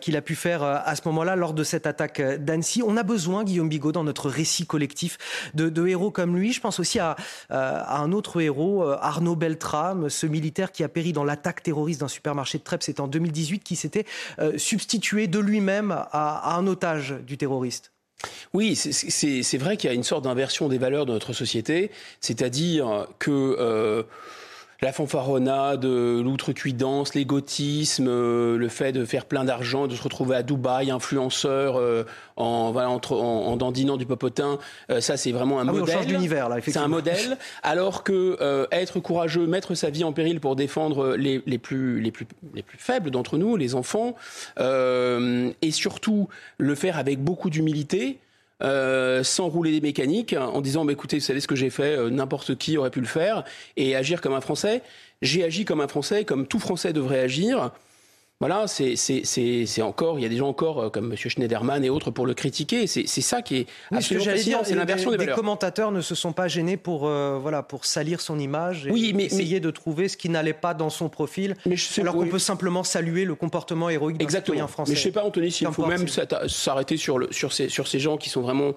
qu'il 0.00 0.16
a 0.16 0.20
pu 0.20 0.34
faire 0.34 0.62
à 0.62 0.94
ce 0.94 1.02
moment-là 1.06 1.34
lors 1.34 1.54
de 1.54 1.64
cette 1.64 1.86
attaque 1.86 2.20
d'Annecy. 2.20 2.82
On 2.84 2.96
a 2.98 3.02
besoin, 3.02 3.44
Guillaume 3.44 3.70
Bigot, 3.70 3.92
dans 3.92 4.04
notre 4.04 4.28
récit 4.28 4.66
collectif, 4.66 5.16
de, 5.54 5.86
héros 5.86 6.10
comme 6.10 6.36
lui. 6.36 6.52
Je 6.52 6.60
pense 6.60 6.78
aussi 6.78 6.98
à, 6.98 7.16
un 7.48 8.12
autre 8.12 8.40
héros, 8.40 8.82
Arnaud 8.82 9.36
Beltrame, 9.36 10.10
ce 10.10 10.26
militaire 10.26 10.72
qui 10.72 10.84
a 10.84 10.88
péri 10.88 11.12
dans 11.12 11.24
l'attaque 11.24 11.62
terroriste 11.62 12.00
d'un 12.00 12.08
supermarché 12.08 12.58
de 12.58 12.64
Trèbes, 12.64 12.82
c'était 12.82 13.00
en 13.00 13.08
2018, 13.08 13.64
qui 13.64 13.76
s'était 13.76 14.04
substitué 14.58 15.26
de 15.26 15.38
lui-même 15.38 15.92
à, 15.92 16.56
un 16.56 16.66
otage 16.66 17.14
du 17.26 17.38
terroriste. 17.38 17.92
Oui, 18.52 18.74
c'est 18.74 19.58
vrai 19.58 19.76
qu'il 19.76 19.88
y 19.88 19.92
a 19.92 19.94
une 19.94 20.02
sorte 20.02 20.24
d'inversion 20.24 20.68
des 20.68 20.78
valeurs 20.78 21.06
de 21.06 21.12
notre 21.12 21.32
société, 21.32 21.92
c'est-à-dire 22.20 23.06
que 23.20 23.30
euh, 23.30 24.02
la 24.80 24.92
fanfaronnade, 24.92 25.84
euh, 25.84 26.22
l'outrecuidance, 26.22 27.14
l'égotisme, 27.14 28.06
euh, 28.08 28.56
le 28.56 28.68
fait 28.68 28.92
de 28.92 29.04
faire 29.04 29.24
plein 29.24 29.42
d'argent, 29.42 29.88
de 29.88 29.94
se 29.96 30.02
retrouver 30.02 30.36
à 30.36 30.42
Dubaï, 30.44 30.92
influenceur, 30.92 31.76
euh, 31.76 32.04
en, 32.36 32.70
voilà, 32.70 32.88
entre- 32.88 33.16
en, 33.16 33.46
en 33.46 33.56
dandinant 33.56 33.96
du 33.96 34.06
popotin, 34.06 34.58
euh, 34.90 35.00
ça 35.00 35.16
c'est 35.16 35.32
vraiment 35.32 35.58
un 35.58 35.66
Ah 35.66 35.72
oui, 35.72 35.80
modèle. 35.80 35.94
change 35.96 36.06
d'univers, 36.06 36.48
là, 36.48 36.58
C'est 36.64 36.76
un 36.76 36.86
modèle, 36.86 37.38
alors 37.64 38.04
que 38.04 38.36
euh, 38.40 38.66
être 38.70 39.00
courageux, 39.00 39.46
mettre 39.48 39.74
sa 39.74 39.90
vie 39.90 40.04
en 40.04 40.12
péril 40.12 40.38
pour 40.38 40.54
défendre 40.54 41.16
les, 41.16 41.42
les 41.44 41.58
plus, 41.58 42.00
les, 42.00 42.12
plus, 42.12 42.26
les 42.54 42.62
plus 42.62 42.78
faibles 42.78 43.10
d'entre 43.10 43.36
nous, 43.36 43.56
les 43.56 43.74
enfants, 43.74 44.14
euh, 44.60 45.50
et 45.60 45.70
surtout 45.72 46.28
le 46.58 46.74
faire 46.76 46.98
avec 46.98 47.18
beaucoup 47.22 47.50
d'humilité, 47.50 48.18
euh, 48.62 49.22
sans 49.22 49.48
rouler 49.48 49.70
des 49.70 49.80
mécaniques, 49.80 50.34
en 50.34 50.60
disant 50.60 50.84
bah, 50.84 50.92
écoutez, 50.92 51.18
vous 51.18 51.24
savez 51.24 51.40
ce 51.40 51.46
que 51.46 51.56
j'ai 51.56 51.70
fait, 51.70 51.96
euh, 51.96 52.10
n'importe 52.10 52.56
qui 52.56 52.76
aurait 52.76 52.90
pu 52.90 53.00
le 53.00 53.06
faire, 53.06 53.44
et 53.76 53.94
agir 53.94 54.20
comme 54.20 54.34
un 54.34 54.40
Français. 54.40 54.82
J'ai 55.22 55.44
agi 55.44 55.64
comme 55.64 55.80
un 55.80 55.88
Français, 55.88 56.24
comme 56.24 56.46
tout 56.46 56.58
Français 56.58 56.92
devrait 56.92 57.20
agir. 57.20 57.70
Voilà, 58.40 58.68
c'est 58.68 58.94
c'est- 58.94 59.22
c'est- 59.24 59.66
c'est 59.66 59.82
encore, 59.82 60.20
il 60.20 60.22
y 60.22 60.24
a 60.24 60.28
des 60.28 60.36
gens 60.36 60.46
encore 60.48 60.80
euh, 60.80 60.90
comme 60.90 61.10
M. 61.10 61.16
Schneiderman 61.16 61.84
et 61.84 61.90
autres 61.90 62.12
pour 62.12 62.24
le 62.24 62.34
critiquer. 62.34 62.86
C'est 62.86 63.04
c'est 63.08 63.20
ça 63.20 63.42
qui 63.42 63.56
est 63.56 63.66
Oui, 63.90 64.00
ce 64.00 64.14
que 64.14 64.20
fascinant, 64.20 64.58
dire, 64.58 64.60
c'est 64.62 64.74
l'inversion 64.76 65.10
des, 65.10 65.16
des 65.16 65.18
des 65.18 65.24
valeurs. 65.24 65.36
commentateurs 65.36 65.90
ne 65.90 66.00
se 66.00 66.14
sont 66.14 66.32
pas 66.32 66.46
gênés 66.46 66.76
pour, 66.76 67.08
euh, 67.08 67.36
voilà, 67.42 67.64
pour 67.64 67.84
salir 67.84 68.20
son 68.20 68.38
image 68.38 68.86
et 68.86 68.92
Oui, 68.92 69.12
mais- 69.12 69.24
essayer 69.24 69.58
de 69.58 69.72
trouver 69.72 70.06
ce 70.08 70.16
qui 70.16 70.28
n'allait 70.28 70.52
pas 70.52 70.72
dans 70.72 70.88
son 70.88 71.08
profil, 71.08 71.56
alors 71.98 72.14
qu'on 72.14 72.28
peut 72.28 72.38
simplement 72.38 72.84
saluer 72.84 73.24
le 73.24 73.34
comportement 73.34 73.90
héroïque 73.90 74.18
d'un 74.18 74.28
citoyen 74.28 74.68
français. 74.68 74.92
Mais 74.92 74.96
je 74.96 75.02
sais 75.02 75.10
pas, 75.10 75.24
Anthony, 75.24 75.50
s'il 75.50 75.66
faut 75.72 75.86
même 75.86 76.06
s'arrêter 76.46 76.96
sur, 76.96 77.18
le, 77.18 77.26
sur, 77.32 77.52
ces, 77.52 77.68
sur 77.68 77.88
ces 77.88 77.98
gens 77.98 78.16
qui 78.18 78.28
sont 78.30 78.40
vraiment 78.42 78.74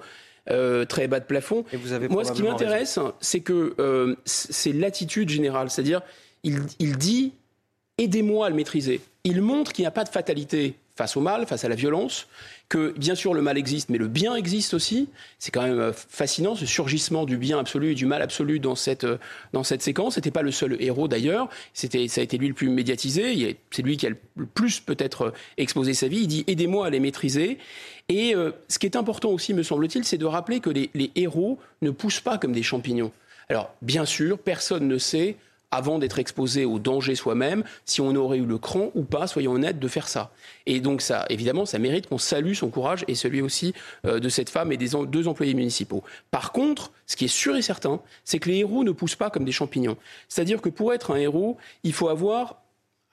euh, 0.50 0.86
très 0.86 1.08
bas 1.08 1.20
de 1.20 1.26
plafond. 1.26 1.66
Moi, 2.10 2.26
ce 2.26 2.32
qui 2.32 2.42
m'intéresse, 2.42 2.98
c'est 3.20 3.42
que 3.42 3.76
euh, 3.78 4.16
c'est 4.26 4.74
l'attitude 4.74 5.30
générale. 5.30 5.70
C'est-à-dire, 5.70 6.02
il, 6.44 6.62
il 6.80 6.98
dit 6.98 7.34
aidez-moi 8.02 8.48
à 8.48 8.50
le 8.50 8.56
maîtriser. 8.56 9.02
Il 9.24 9.42
montre 9.42 9.74
qu'il 9.74 9.84
n'y 9.84 9.88
a 9.88 9.92
pas 9.92 10.04
de 10.04 10.10
fatalité 10.10 10.76
face 10.96 11.16
au 11.16 11.22
mal, 11.22 11.46
face 11.46 11.64
à 11.64 11.70
la 11.70 11.76
violence, 11.76 12.28
que 12.68 12.94
bien 12.98 13.16
sûr 13.16 13.34
le 13.34 13.42
mal 13.42 13.58
existe, 13.58 13.90
mais 13.90 13.98
le 13.98 14.08
bien 14.08 14.36
existe 14.36 14.74
aussi. 14.74 15.10
C'est 15.40 15.52
quand 15.52 15.62
même 15.62 15.80
euh, 15.80 15.94
fascinant 15.94 16.56
ce 16.56 16.66
surgissement 16.66 17.26
du 17.26 17.38
bien 17.38 17.60
absolu 17.60 17.92
et 17.92 17.96
du 17.96 18.06
mal 18.06 18.22
absolu 18.22 18.60
dans 18.60 18.76
cette, 18.76 19.04
euh, 19.04 19.18
dans 19.54 19.64
cette 19.64 19.82
séquence. 19.82 20.20
Pas 20.34 20.42
le 20.42 20.52
seul 20.52 20.78
héros 20.80 21.08
d'ailleurs. 21.08 21.50
C'était, 21.74 22.08
ça 22.08 22.22
a 22.22 22.24
été 22.24 22.38
lui 22.38 22.48
le 22.48 22.54
plus 22.54 22.70
médiatisé. 22.70 23.58
C'est 23.72 23.82
lui 23.82 23.98
qui 23.98 24.08
a 24.08 24.10
le 24.10 24.46
plus 24.46 24.80
peut-être 24.80 25.22
euh, 25.24 25.32
exposé 25.58 25.94
sa 25.94 26.08
vie. 26.08 26.22
Il 26.22 26.28
dit 26.28 26.44
aidez-moi 26.48 26.88
à 26.88 26.90
les 26.90 27.00
maîtriser. 27.00 27.58
Et 28.10 28.34
ce 28.68 28.78
qui 28.78 28.86
est 28.88 28.98
important 28.98 29.30
aussi, 29.30 29.54
me 29.54 29.64
semble-t-il, 29.64 30.04
c'est 30.04 30.18
de 30.18 30.26
rappeler 30.26 30.60
que 30.60 30.70
les 30.70 31.12
héros 31.16 31.60
ne 31.82 31.92
poussent 31.92 32.20
pas 32.20 32.38
comme 32.38 32.52
des 32.52 32.64
champignons. 32.64 33.14
Alors, 33.48 33.74
bien 33.82 34.06
sûr, 34.06 34.38
personne 34.38 34.88
ne 34.88 34.98
sait, 34.98 35.38
avant 35.72 36.00
d'être 36.00 36.20
exposé 36.20 36.66
au 36.66 36.80
danger 36.80 37.16
soi-même, 37.16 37.64
si 37.86 38.02
on 38.02 38.16
aurait 38.16 38.38
eu 38.38 38.46
le 38.46 38.58
cran 38.58 38.92
ou 38.94 39.04
pas, 39.04 39.28
soyons 39.28 39.54
honnêtes, 39.54 39.80
de 39.80 39.88
faire 39.88 40.08
ça. 40.08 40.32
Et 40.66 40.80
donc, 40.80 41.02
ça, 41.02 41.26
évidemment, 41.30 41.66
ça 41.66 41.80
mérite 41.80 42.08
qu'on 42.08 42.18
salue 42.18 42.54
son 42.54 42.70
courage 42.70 43.06
et 43.08 43.16
celui 43.16 43.42
aussi 43.42 43.74
euh, 44.06 44.20
de 44.20 44.30
cette 44.30 44.50
femme 44.50 44.72
et 44.72 44.78
des 44.78 44.90
deux 45.08 45.28
employés 45.28 45.54
municipaux. 45.54 46.04
Par 46.30 46.52
contre, 46.52 46.92
ce 47.08 47.16
qui 47.16 47.26
est 47.26 47.30
sûr 47.30 47.56
et 47.56 47.62
certain, 47.62 48.02
c'est 48.24 48.40
que 48.40 48.50
les 48.50 48.58
héros 48.58 48.84
ne 48.84 48.92
poussent 48.92 49.16
pas 49.16 49.30
comme 49.30 49.46
des 49.46 49.52
champignons. 49.52 49.98
C'est-à-dire 50.28 50.62
que 50.62 50.70
pour 50.70 50.94
être 50.94 51.12
un 51.12 51.18
héros, 51.18 51.58
il 51.84 51.94
faut 51.94 52.10
avoir 52.10 52.61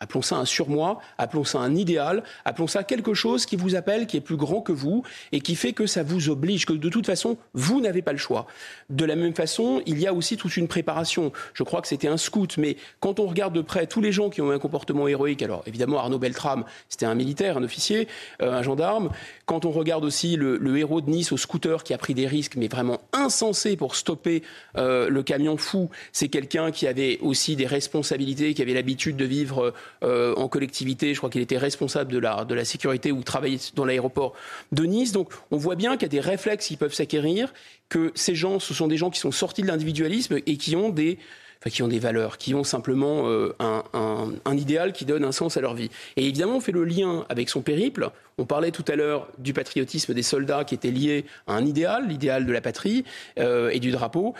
Appelons 0.01 0.23
ça 0.23 0.37
un 0.37 0.45
surmoi, 0.45 1.01
appelons 1.19 1.43
ça 1.43 1.59
un 1.59 1.75
idéal, 1.75 2.23
appelons 2.45 2.69
ça 2.69 2.85
quelque 2.85 3.15
chose 3.15 3.47
qui 3.47 3.57
vous 3.57 3.75
appelle, 3.75 4.07
qui 4.07 4.16
est 4.16 4.20
plus 4.20 4.37
grand 4.37 4.61
que 4.61 4.70
vous 4.70 5.03
et 5.33 5.41
qui 5.41 5.57
fait 5.57 5.73
que 5.73 5.87
ça 5.87 6.05
vous 6.05 6.29
oblige, 6.29 6.66
que 6.66 6.73
de 6.73 6.89
toute 6.89 7.07
façon, 7.07 7.37
vous 7.55 7.81
n'avez 7.81 8.01
pas 8.01 8.12
le 8.12 8.19
choix. 8.19 8.47
De 8.91 9.05
la 9.05 9.16
même 9.16 9.35
façon, 9.35 9.83
il 9.87 9.99
y 9.99 10.07
a 10.07 10.15
aussi 10.15 10.37
toute 10.37 10.57
une 10.57 10.69
préparation. 10.69 11.33
Je 11.53 11.65
crois 11.65 11.83
que 11.83 11.89
c'était 11.89 12.07
un 12.07 12.16
scout, 12.16 12.59
mais 12.59 12.77
quand 13.01 13.19
on 13.19 13.27
regarde 13.27 13.55
de 13.55 13.61
près 13.61 13.89
tous 13.89 14.01
les 14.01 14.12
gens 14.12 14.31
qui 14.31 14.41
ont 14.41 14.53
un 14.53 14.59
comportement 14.61 15.09
héroïque, 15.09 15.43
alors 15.43 15.65
évidemment 15.66 15.99
Arnaud 15.99 16.19
Beltrame, 16.19 16.65
c'était 16.89 17.07
un 17.07 17.16
militaire, 17.16 17.57
un 17.57 17.65
officier, 17.65 18.07
euh, 18.41 18.53
un 18.53 18.62
gendarme. 18.62 19.11
Quand 19.47 19.65
on 19.65 19.73
regarde 19.73 20.05
aussi 20.05 20.37
le, 20.37 20.79
héros 20.79 21.01
de 21.01 21.11
Nice 21.11 21.33
au 21.33 21.37
scooter 21.37 21.83
qui 21.83 21.93
a 21.93 21.99
pris 21.99 22.15
des 22.15 22.29
risques, 22.29 22.55
mais 22.57 22.69
vraiment 22.69 23.01
insensés 23.12 23.77
pour 23.77 23.97
stopper 23.97 24.45
euh, 24.77 25.09
le 25.09 25.23
camion 25.25 25.57
fou, 25.57 25.91
c'est 26.12 26.29
quelqu'un 26.29 26.70
qui 26.70 26.87
avait 26.87 27.19
aussi 27.20 27.57
des 27.57 27.66
responsabilités, 27.66 28.55
qui 28.55 28.62
avait 28.62 28.75
l'habitude 28.75 29.16
de 29.16 29.25
vivre 29.25 29.65
euh, 29.65 29.75
en 30.02 30.48
collectivité. 30.48 31.15
Je 31.15 31.19
crois 31.19 31.31
qu'il 31.31 31.43
était 31.43 31.59
responsable 31.59 32.12
de 32.12 32.19
la, 32.19 32.44
de 32.44 32.55
la 32.55 32.65
sécurité 32.65 33.12
ou 33.12 33.23
travaillait 33.23 33.59
dans 33.74 33.85
l'aéroport 33.85 34.35
de 34.73 34.85
Nice. 34.85 35.12
Donc 35.12 35.32
on 35.51 35.56
voit 35.56 35.77
bien 35.77 35.93
qu'il 35.97 36.02
y 36.02 36.06
a 36.06 36.09
des 36.09 36.20
réflexes 36.20 36.66
qui 36.66 36.77
peuvent 36.77 36.94
s'acquérir, 36.94 37.52
que 37.89 38.12
ces 38.15 38.35
gens, 38.35 38.59
ce 38.59 38.74
sont 38.74 38.86
des 38.86 38.97
gens 38.97 39.10
qui 39.10 39.20
sont 39.20 39.32
sortis 39.32 39.62
de 39.62 39.66
l'individualisme 39.66 40.39
et 40.47 40.56
qui 40.56 40.77
ont 40.77 40.90
des 40.90 41.19
Enfin, 41.60 41.70
qui 41.70 41.82
ont 41.82 41.89
des 41.89 41.98
valeurs, 41.98 42.39
qui 42.39 42.55
ont 42.55 42.62
simplement 42.62 43.28
euh, 43.28 43.52
un, 43.59 43.82
un, 43.93 44.32
un, 44.44 44.56
idéal 44.56 44.93
qui 44.93 45.05
donne 45.05 45.24
un 45.24 45.32
sens 45.32 45.56
à 45.56 45.60
leur 45.60 45.74
vie. 45.74 45.90
Et 46.16 46.24
évidemment, 46.24 46.59
on 46.59 46.60
fait 46.60 46.70
le 46.70 46.85
lien 46.85 47.27
avec 47.28 47.48
son 47.48 47.62
périple. 47.62 48.10
On 48.39 48.44
parlait 48.44 48.70
tout 48.70 48.85
à 48.86 48.94
l'heure 48.94 49.27
du 49.39 49.52
patriotisme 49.52 50.15
des 50.15 50.23
soldats 50.23 50.62
qui 50.62 50.77
était 50.77 50.93
lié 50.93 51.24
à 51.48 51.55
un 51.55 51.66
idéal, 51.66 52.06
l'idéal 52.06 52.47
de 52.47 52.52
la 52.52 52.60
patrie 52.60 53.05
euh, 53.40 53.70
et 53.70 53.81
du 53.81 53.90
drapeau. 53.90 54.35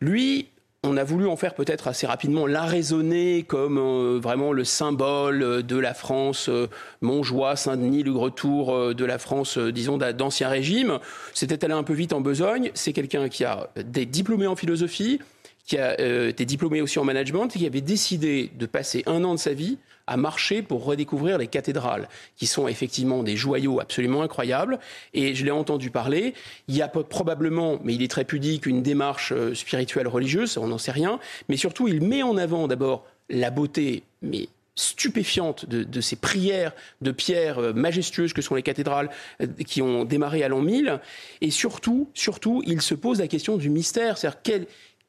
Lui, 0.00 0.48
on 0.84 0.96
a 0.96 1.04
voulu 1.04 1.28
en 1.28 1.36
faire 1.36 1.54
peut-être 1.54 1.86
assez 1.86 2.08
rapidement 2.08 2.46
l'arraisonner 2.46 3.44
comme 3.44 3.78
euh, 3.78 4.18
vraiment 4.20 4.52
le 4.52 4.64
symbole 4.64 5.62
de 5.62 5.76
la 5.76 5.94
France, 5.94 6.48
euh, 6.48 6.66
Montjoie, 7.02 7.54
Saint-Denis, 7.54 8.02
le 8.02 8.10
retour 8.12 8.74
euh, 8.74 8.92
de 8.92 9.04
la 9.04 9.18
France, 9.18 9.58
disons, 9.58 9.96
d'ancien 9.96 10.48
régime. 10.48 10.98
C'était 11.34 11.64
allé 11.64 11.74
un 11.74 11.84
peu 11.84 11.92
vite 11.92 12.12
en 12.12 12.20
besogne. 12.20 12.72
C'est 12.74 12.92
quelqu'un 12.92 13.28
qui 13.28 13.44
a 13.44 13.70
des 13.76 14.06
diplômés 14.06 14.48
en 14.48 14.56
philosophie, 14.56 15.20
qui 15.66 15.78
a 15.78 15.94
été 16.28 16.44
diplômé 16.44 16.82
aussi 16.82 16.98
en 16.98 17.04
management, 17.04 17.46
et 17.54 17.60
qui 17.60 17.66
avait 17.66 17.80
décidé 17.80 18.50
de 18.58 18.66
passer 18.66 19.04
un 19.06 19.22
an 19.22 19.34
de 19.34 19.38
sa 19.38 19.52
vie 19.52 19.78
à 20.06 20.16
marcher 20.16 20.62
pour 20.62 20.84
redécouvrir 20.84 21.38
les 21.38 21.46
cathédrales, 21.46 22.08
qui 22.36 22.46
sont 22.46 22.68
effectivement 22.68 23.22
des 23.22 23.36
joyaux 23.36 23.80
absolument 23.80 24.22
incroyables. 24.22 24.78
Et 25.14 25.34
je 25.34 25.44
l'ai 25.44 25.50
entendu 25.50 25.90
parler. 25.90 26.34
Il 26.68 26.76
y 26.76 26.82
a 26.82 26.88
probablement, 26.88 27.78
mais 27.84 27.94
il 27.94 28.02
est 28.02 28.10
très 28.10 28.24
pudique, 28.24 28.66
une 28.66 28.82
démarche 28.82 29.32
euh, 29.32 29.54
spirituelle 29.54 30.08
religieuse, 30.08 30.58
on 30.58 30.68
n'en 30.68 30.78
sait 30.78 30.92
rien. 30.92 31.18
Mais 31.48 31.56
surtout, 31.56 31.88
il 31.88 32.02
met 32.02 32.22
en 32.22 32.36
avant 32.36 32.68
d'abord 32.68 33.04
la 33.28 33.50
beauté, 33.50 34.02
mais 34.20 34.48
stupéfiante 34.74 35.66
de, 35.66 36.00
ces 36.00 36.16
prières 36.16 36.72
de 37.02 37.10
pierre 37.10 37.58
euh, 37.58 37.72
majestueuses 37.74 38.32
que 38.32 38.40
sont 38.40 38.54
les 38.54 38.62
cathédrales 38.62 39.10
euh, 39.42 39.46
qui 39.66 39.82
ont 39.82 40.04
démarré 40.04 40.42
à 40.42 40.48
l'an 40.48 40.62
1000 40.62 40.98
et 41.42 41.50
surtout 41.50 42.08
surtout 42.14 42.62
il 42.66 42.80
se 42.80 42.94
pose 42.94 43.20
la 43.20 43.28
question 43.28 43.58
du 43.58 43.68
mystère 43.68 44.16
c'est-à-dire 44.16 44.40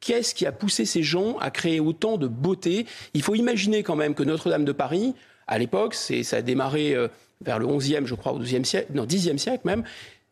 Qu'est-ce 0.03 0.35
qui 0.35 0.45
a 0.45 0.51
poussé 0.51 0.83
ces 0.83 1.01
gens 1.01 1.37
à 1.37 1.49
créer 1.49 1.79
autant 1.79 2.17
de 2.17 2.27
beauté? 2.27 2.85
Il 3.13 3.21
faut 3.21 3.35
imaginer 3.35 3.83
quand 3.83 3.95
même 3.95 4.15
que 4.15 4.23
Notre-Dame 4.23 4.65
de 4.65 4.73
Paris, 4.73 5.15
à 5.47 5.57
l'époque, 5.57 5.95
ça 5.95 6.35
a 6.35 6.41
démarré 6.41 6.93
euh, 6.93 7.07
vers 7.39 7.57
le 7.57 7.65
11e, 7.65 8.05
je 8.05 8.13
crois, 8.13 8.33
au 8.33 8.39
12e 8.39 8.65
siècle, 8.65 8.91
non, 8.93 9.05
10e 9.05 9.37
siècle 9.37 9.61
même, 9.63 9.83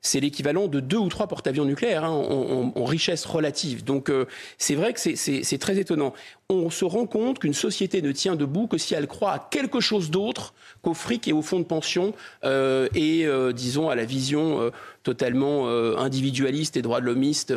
c'est 0.01 0.19
l'équivalent 0.19 0.67
de 0.67 0.81
deux 0.81 0.97
ou 0.97 1.07
trois 1.07 1.27
porte-avions 1.27 1.63
nucléaires 1.63 2.03
hein, 2.03 2.09
en, 2.09 2.83
richesse 2.83 3.23
relative. 3.23 3.85
Donc 3.85 4.09
euh, 4.09 4.25
c'est 4.57 4.75
vrai 4.75 4.91
que 4.91 4.99
c'est 4.99 5.57
très 5.57 5.77
étonnant. 5.77 6.13
On 6.49 6.69
se 6.69 6.83
rend 6.83 7.05
compte 7.05 7.39
qu'une 7.39 7.53
société 7.53 8.01
ne 8.01 8.11
tient 8.11 8.35
debout 8.35 8.67
que 8.67 8.77
si 8.77 8.93
elle 8.93 9.07
croit 9.07 9.31
à 9.31 9.47
quelque 9.51 9.79
chose 9.79 10.09
d'autre 10.09 10.53
qu'au 10.81 10.95
fric 10.95 11.29
et 11.29 11.33
au 11.33 11.41
fonds 11.41 11.59
de 11.59 11.65
pension 11.65 12.13
euh, 12.43 12.89
et, 12.93 13.25
disons, 13.53 13.89
à 13.89 13.95
la 13.95 14.03
vision 14.03 14.71
totalement 15.03 15.67
individualiste 15.97 16.75
et 16.75 16.81
droit 16.81 16.99
de 16.99 17.05
l'homiste 17.05 17.53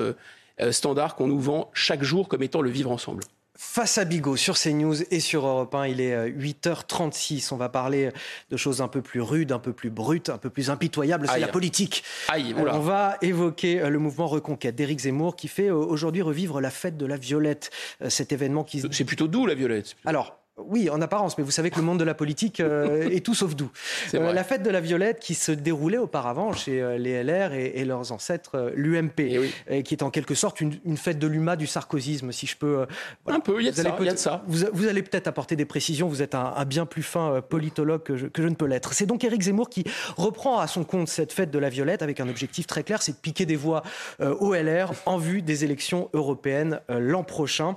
standard 0.71 1.17
qu'on 1.17 1.27
nous 1.27 1.41
vend 1.41 1.71
chaque 1.73 2.03
jour 2.03 2.29
comme 2.29 2.43
étant 2.43 2.61
le 2.61 2.71
vivre 2.71 2.91
ensemble. 2.91 3.23
Face 3.57 3.99
à 3.99 4.05
Bigot 4.05 4.35
sur 4.35 4.59
CNews 4.59 5.01
et 5.13 5.21
sur 5.21 5.47
Europe 5.47 5.73
1, 5.77 5.87
il 5.87 6.01
est 6.01 6.29
8h36. 6.29 7.45
Euh, 7.45 7.49
On 7.53 7.57
va 7.57 7.69
parler 7.69 8.11
de 8.51 8.57
choses 8.57 8.81
un 8.81 8.89
peu 8.89 9.01
plus 9.01 9.21
rudes, 9.21 9.53
un 9.53 9.61
peu 9.61 9.73
plus 9.73 9.91
brutes, 9.91 10.29
un 10.29 10.39
peu 10.39 10.51
plus 10.51 10.71
impitoyables. 10.71 11.29
C'est 11.33 11.39
la 11.39 11.47
politique. 11.47 12.03
Aïe, 12.29 12.53
On 12.59 12.81
va 12.81 13.17
évoquer 13.23 13.81
euh, 13.81 13.91
le 13.91 14.01
mouvement 14.01 14.27
Reconquête 14.27 14.75
d'Éric 14.75 15.01
Zemmour 15.01 15.37
qui 15.37 15.47
fait 15.47 15.71
aujourd'hui 15.71 16.21
revivre 16.23 16.61
la 16.61 16.71
fête 16.71 16.97
de 16.97 17.07
la 17.07 17.17
Violette. 17.17 17.71
Cet 18.09 18.33
événement 18.33 18.65
qui. 18.65 18.83
C'est 18.91 19.05
plutôt 19.05 19.29
doux 19.29 19.47
la 19.47 19.55
Violette. 19.55 19.95
Alors, 20.05 20.37
oui, 20.57 20.89
en 20.89 21.01
apparence, 21.03 21.37
mais 21.37 21.43
vous 21.43 21.51
savez 21.51 21.71
que 21.71 21.81
le 21.81 21.85
monde 21.85 21.99
de 21.99 22.05
la 22.05 22.15
politique 22.15 22.61
euh, 22.61 23.11
est 23.11 23.25
tout 23.25 23.35
sauf 23.35 23.57
doux. 23.57 23.73
Euh, 24.15 24.33
la 24.33 24.45
fête 24.45 24.63
de 24.63 24.71
la 24.71 24.81
Violette 24.81 25.19
qui 25.19 25.35
se 25.35 25.51
déroulait 25.51 25.99
auparavant 25.99 26.53
chez 26.53 26.81
euh, 26.81 26.97
les 26.97 27.25
LR 27.25 27.53
et, 27.55 27.85
leurs 27.85 28.13
ancêtres, 28.13 28.73
l'UMP, 28.77 29.51
eh 29.69 29.83
qui 29.83 29.95
est 29.95 30.03
en 30.05 30.11
quelque 30.11 30.37
sorte 30.37 30.61
une, 30.61 30.97
fête 30.97 31.19
de 31.19 31.27
l'UMA 31.27 31.57
du 31.57 31.67
sarkozysme, 31.67 32.31
si 32.31 32.47
je 32.47 32.57
peux. 32.57 32.87
Un 33.27 33.41
peu, 33.41 33.61
il 33.61 33.65
y, 33.65 33.69
a 33.69 33.73
de 33.73 34.17
ça. 34.17 34.45
Vous, 34.47 34.87
allez 34.87 35.03
peut-être 35.03 35.27
apporter 35.27 35.57
des 35.57 35.65
précisions, 35.65 36.07
vous 36.07 36.23
êtes 36.23 36.37
un, 36.37 36.65
bien 36.65 36.87
plus 36.87 37.03
fin 37.03 37.43
politologue 37.43 38.05
que 38.05 38.17
je, 38.17 38.27
que 38.27 38.41
je 38.41 38.49
ne 38.49 38.55
peux 38.55 38.67
l'être. 38.67 38.95
C'est 38.95 39.07
donc 39.07 39.25
Éric 39.25 39.43
Zemmour 39.43 39.69
qui 39.69 39.85
reprend 40.17 40.61
à 40.61 40.69
son 40.69 40.85
compte 40.85 41.09
cette 41.09 41.33
fête 41.33 41.51
de 41.51 41.59
la 41.59 41.69
Violette 41.69 42.03
avec 42.03 42.21
un 42.21 42.29
objectif 42.29 42.69
très 42.69 42.85
clair, 42.85 43.03
c'est 43.03 43.13
de 43.13 43.17
piquer 43.17 43.45
des 43.45 43.57
voix 43.57 43.83
au 44.21 44.55
LR 44.55 44.93
en 45.05 45.19
vue 45.19 45.43
des 45.43 45.65
élections 45.65 46.11
européennes 46.13 46.81
l'an 46.89 47.25
prochain. 47.25 47.77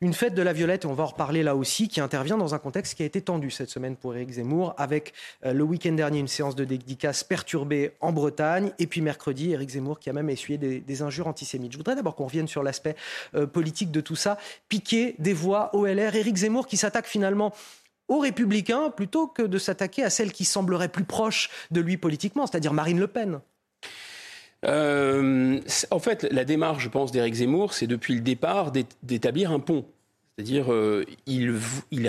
Une 0.00 0.12
fête 0.12 0.34
de 0.34 0.42
la 0.42 0.52
Violette, 0.52 0.84
et 0.84 0.86
on 0.86 0.94
va 0.94 1.04
en 1.04 1.08
reparler 1.08 1.42
là 1.42 1.56
aussi, 1.56 1.88
qui 1.88 2.00
intervient 2.18 2.36
dans 2.36 2.52
un 2.52 2.58
contexte 2.58 2.96
qui 2.96 3.04
a 3.04 3.06
été 3.06 3.20
tendu 3.22 3.48
cette 3.48 3.70
semaine 3.70 3.94
pour 3.94 4.16
Éric 4.16 4.30
Zemmour, 4.30 4.74
avec 4.76 5.12
euh, 5.46 5.52
le 5.52 5.62
week-end 5.62 5.92
dernier 5.92 6.18
une 6.18 6.26
séance 6.26 6.56
de 6.56 6.64
dédicace 6.64 7.22
perturbée 7.22 7.92
en 8.00 8.10
Bretagne, 8.10 8.72
et 8.80 8.88
puis 8.88 9.02
mercredi, 9.02 9.52
Éric 9.52 9.70
Zemmour 9.70 10.00
qui 10.00 10.10
a 10.10 10.12
même 10.12 10.28
essuyé 10.28 10.58
des, 10.58 11.02
injures 11.02 11.28
antisémites. 11.28 11.70
Je 11.70 11.76
voudrais 11.76 11.94
d'abord 11.94 12.16
qu'on 12.16 12.24
revienne 12.24 12.48
sur 12.48 12.64
l'aspect 12.64 12.96
euh, 13.36 13.46
politique 13.46 13.92
de 13.92 14.00
tout 14.00 14.16
ça. 14.16 14.36
Piquer 14.68 15.14
des 15.20 15.32
voix 15.32 15.72
au 15.76 15.86
LR, 15.86 16.16
Éric 16.16 16.38
Zemmour 16.38 16.66
qui 16.66 16.76
s'attaque 16.76 17.06
finalement 17.06 17.54
aux 18.08 18.18
républicains 18.18 18.90
plutôt 18.90 19.28
que 19.28 19.42
de 19.42 19.58
s'attaquer 19.58 20.02
à 20.02 20.10
celle 20.10 20.32
qui 20.32 20.44
semblerait 20.44 20.88
plus 20.88 21.04
proche 21.04 21.50
de 21.70 21.80
lui 21.80 21.98
politiquement, 21.98 22.48
c'est-à-dire 22.48 22.72
Marine 22.72 22.98
Le 22.98 23.06
Pen. 23.06 23.40
Euh, 24.64 25.60
en 25.92 25.98
fait, 26.00 26.26
la 26.32 26.44
démarche, 26.44 26.82
je 26.82 26.88
pense, 26.88 27.12
d'Éric 27.12 27.34
Zemmour, 27.34 27.74
c'est 27.74 27.86
depuis 27.86 28.14
le 28.14 28.22
départ 28.22 28.72
d'établir 29.04 29.52
un 29.52 29.60
pont. 29.60 29.84
C'est-à-dire, 30.38 30.72
euh, 30.72 31.04
il, 31.26 31.50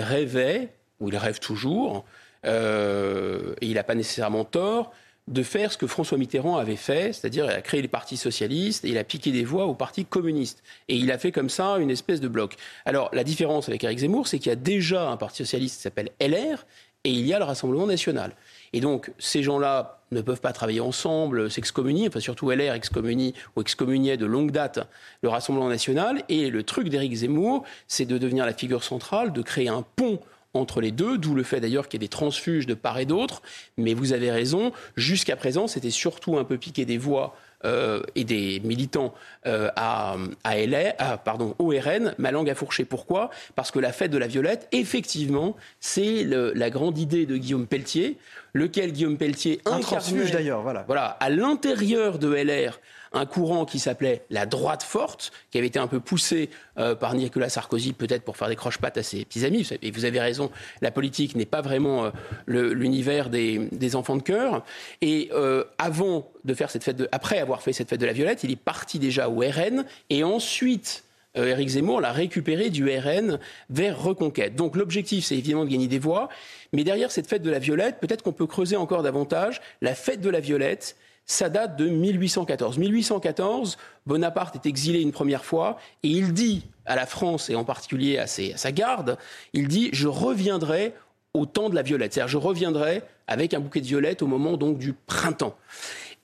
rêvait, 0.00 0.68
ou 1.00 1.08
il 1.08 1.16
rêve 1.16 1.40
toujours, 1.40 2.04
euh, 2.46 3.56
et 3.60 3.66
il 3.66 3.74
n'a 3.74 3.82
pas 3.82 3.96
nécessairement 3.96 4.44
tort, 4.44 4.92
de 5.26 5.42
faire 5.42 5.72
ce 5.72 5.76
que 5.76 5.88
François 5.88 6.16
Mitterrand 6.16 6.56
avait 6.56 6.76
fait, 6.76 7.12
c'est-à-dire 7.12 7.46
il 7.46 7.50
a 7.50 7.60
créé 7.60 7.82
les 7.82 7.88
partis 7.88 8.16
socialistes 8.16 8.84
et 8.84 8.90
il 8.90 8.98
a 8.98 9.04
piqué 9.04 9.32
des 9.32 9.42
voix 9.42 9.66
au 9.66 9.74
parti 9.74 10.04
communiste. 10.04 10.62
Et 10.86 10.94
il 10.94 11.10
a 11.10 11.18
fait 11.18 11.32
comme 11.32 11.48
ça 11.48 11.78
une 11.78 11.90
espèce 11.90 12.20
de 12.20 12.28
bloc. 12.28 12.54
Alors 12.84 13.10
la 13.12 13.24
différence 13.24 13.68
avec 13.68 13.82
Eric 13.82 13.98
Zemmour, 13.98 14.28
c'est 14.28 14.38
qu'il 14.38 14.50
y 14.50 14.52
a 14.52 14.56
déjà 14.56 15.08
un 15.08 15.16
parti 15.16 15.38
socialiste 15.38 15.76
qui 15.76 15.82
s'appelle 15.82 16.10
LR 16.20 16.66
et 17.02 17.10
il 17.10 17.26
y 17.26 17.34
a 17.34 17.38
le 17.40 17.44
Rassemblement 17.44 17.86
national. 17.86 18.36
Et 18.72 18.80
donc, 18.80 19.10
ces 19.18 19.42
gens-là 19.42 19.99
ne 20.10 20.20
peuvent 20.20 20.40
pas 20.40 20.52
travailler 20.52 20.80
ensemble, 20.80 21.50
s'excommunient, 21.50 22.08
enfin 22.08 22.20
surtout 22.20 22.50
LR 22.50 22.74
excommunie 22.74 23.34
ou 23.56 23.60
excommuniait 23.60 24.16
de 24.16 24.26
longue 24.26 24.50
date 24.50 24.80
le 25.22 25.28
Rassemblement 25.28 25.68
national. 25.68 26.22
Et 26.28 26.50
le 26.50 26.62
truc 26.62 26.88
d'Éric 26.88 27.14
Zemmour, 27.14 27.64
c'est 27.86 28.06
de 28.06 28.18
devenir 28.18 28.46
la 28.46 28.52
figure 28.52 28.82
centrale, 28.82 29.32
de 29.32 29.42
créer 29.42 29.68
un 29.68 29.84
pont 29.96 30.20
entre 30.52 30.80
les 30.80 30.90
deux, 30.90 31.16
d'où 31.16 31.34
le 31.34 31.42
fait 31.42 31.60
d'ailleurs 31.60 31.88
qu'il 31.88 32.00
y 32.00 32.04
ait 32.04 32.06
des 32.06 32.10
transfuges 32.10 32.66
de 32.66 32.74
part 32.74 32.98
et 32.98 33.06
d'autre. 33.06 33.42
Mais 33.76 33.94
vous 33.94 34.12
avez 34.12 34.30
raison, 34.30 34.72
jusqu'à 34.96 35.36
présent, 35.36 35.68
c'était 35.68 35.90
surtout 35.90 36.38
un 36.38 36.44
peu 36.44 36.58
piqué 36.58 36.84
des 36.84 36.98
voix 36.98 37.36
euh, 37.64 38.00
et 38.14 38.24
des 38.24 38.60
militants 38.64 39.12
euh, 39.46 39.68
à, 39.76 40.16
à, 40.44 41.16
pardon, 41.18 41.54
au 41.58 41.68
RN, 41.68 42.14
ma 42.18 42.30
langue 42.30 42.48
a 42.48 42.54
fourché. 42.54 42.84
Pourquoi? 42.84 43.30
Parce 43.54 43.70
que 43.70 43.78
la 43.78 43.92
fête 43.92 44.10
de 44.10 44.18
la 44.18 44.26
Violette, 44.26 44.66
effectivement, 44.72 45.56
c'est 45.78 46.24
la 46.24 46.70
grande 46.70 46.98
idée 46.98 47.26
de 47.26 47.36
Guillaume 47.36 47.66
Pelletier, 47.66 48.16
lequel 48.54 48.92
Guillaume 48.92 49.16
Pelletier 49.16 49.60
un 49.66 49.80
transfuge 49.80 50.30
d'ailleurs, 50.30 50.62
voilà. 50.62 50.84
Voilà, 50.86 51.04
à 51.20 51.30
l'intérieur 51.30 52.18
de 52.18 52.32
LR 52.34 52.80
un 53.12 53.26
courant 53.26 53.64
qui 53.64 53.78
s'appelait 53.78 54.24
la 54.30 54.46
droite 54.46 54.82
forte, 54.82 55.32
qui 55.50 55.58
avait 55.58 55.66
été 55.66 55.78
un 55.78 55.86
peu 55.88 56.00
poussé 56.00 56.50
euh, 56.78 56.94
par 56.94 57.14
Nicolas 57.14 57.48
Sarkozy, 57.48 57.92
peut-être 57.92 58.22
pour 58.22 58.36
faire 58.36 58.48
des 58.48 58.56
croche-pattes 58.56 58.98
à 58.98 59.02
ses 59.02 59.24
petits 59.24 59.44
amis. 59.44 59.68
Et 59.82 59.90
vous 59.90 60.04
avez 60.04 60.20
raison, 60.20 60.50
la 60.80 60.90
politique 60.90 61.34
n'est 61.34 61.46
pas 61.46 61.60
vraiment 61.60 62.04
euh, 62.04 62.10
l'univers 62.46 63.30
des, 63.30 63.96
enfants 63.96 64.16
de 64.16 64.22
cœur. 64.22 64.64
Et 65.00 65.28
euh, 65.32 65.64
avant 65.78 66.30
de 66.44 66.54
faire 66.54 66.70
cette 66.70 66.84
fête, 66.84 67.08
après 67.10 67.38
avoir 67.38 67.62
fait 67.62 67.72
cette 67.72 67.88
fête 67.88 68.00
de 68.00 68.06
la 68.06 68.12
Violette, 68.12 68.44
il 68.44 68.52
est 68.52 68.56
parti 68.56 68.98
déjà 68.98 69.28
au 69.28 69.40
RN 69.40 69.84
et 70.08 70.24
ensuite. 70.24 71.04
Éric 71.36 71.68
Zemmour 71.68 72.00
l'a 72.00 72.10
récupéré 72.10 72.70
du 72.70 72.90
RN 72.90 73.38
vers 73.70 74.02
Reconquête. 74.02 74.56
Donc 74.56 74.74
l'objectif, 74.74 75.24
c'est 75.24 75.36
évidemment 75.36 75.64
de 75.64 75.70
gagner 75.70 75.86
des 75.86 76.00
voix. 76.00 76.28
Mais 76.72 76.82
derrière 76.82 77.12
cette 77.12 77.28
fête 77.28 77.42
de 77.42 77.50
la 77.52 77.60
Violette, 77.60 77.98
peut-être 78.00 78.24
qu'on 78.24 78.32
peut 78.32 78.48
creuser 78.48 78.74
encore 78.74 79.04
davantage. 79.04 79.60
La 79.80 79.94
fête 79.94 80.20
de 80.20 80.28
la 80.28 80.40
Violette, 80.40 80.96
ça 81.30 81.48
date 81.48 81.76
de 81.76 81.88
1814. 81.88 82.78
1814, 82.78 83.78
Bonaparte 84.04 84.56
est 84.56 84.66
exilé 84.66 85.00
une 85.00 85.12
première 85.12 85.44
fois 85.44 85.78
et 86.02 86.08
il 86.08 86.32
dit 86.32 86.64
à 86.86 86.96
la 86.96 87.06
France 87.06 87.50
et 87.50 87.54
en 87.54 87.64
particulier 87.64 88.18
à, 88.18 88.26
sa 88.26 88.72
garde, 88.72 89.16
il 89.52 89.68
dit 89.68 89.90
je 89.92 90.08
reviendrai 90.08 90.92
au 91.32 91.46
temps 91.46 91.70
de 91.70 91.76
la 91.76 91.82
violette. 91.82 92.14
C'est-à-dire, 92.14 92.32
je 92.32 92.36
reviendrai 92.36 93.02
avec 93.28 93.54
un 93.54 93.60
bouquet 93.60 93.80
de 93.80 93.86
violettes 93.86 94.22
au 94.22 94.26
moment 94.26 94.56
donc 94.56 94.78
du 94.78 94.92
printemps. 94.92 95.56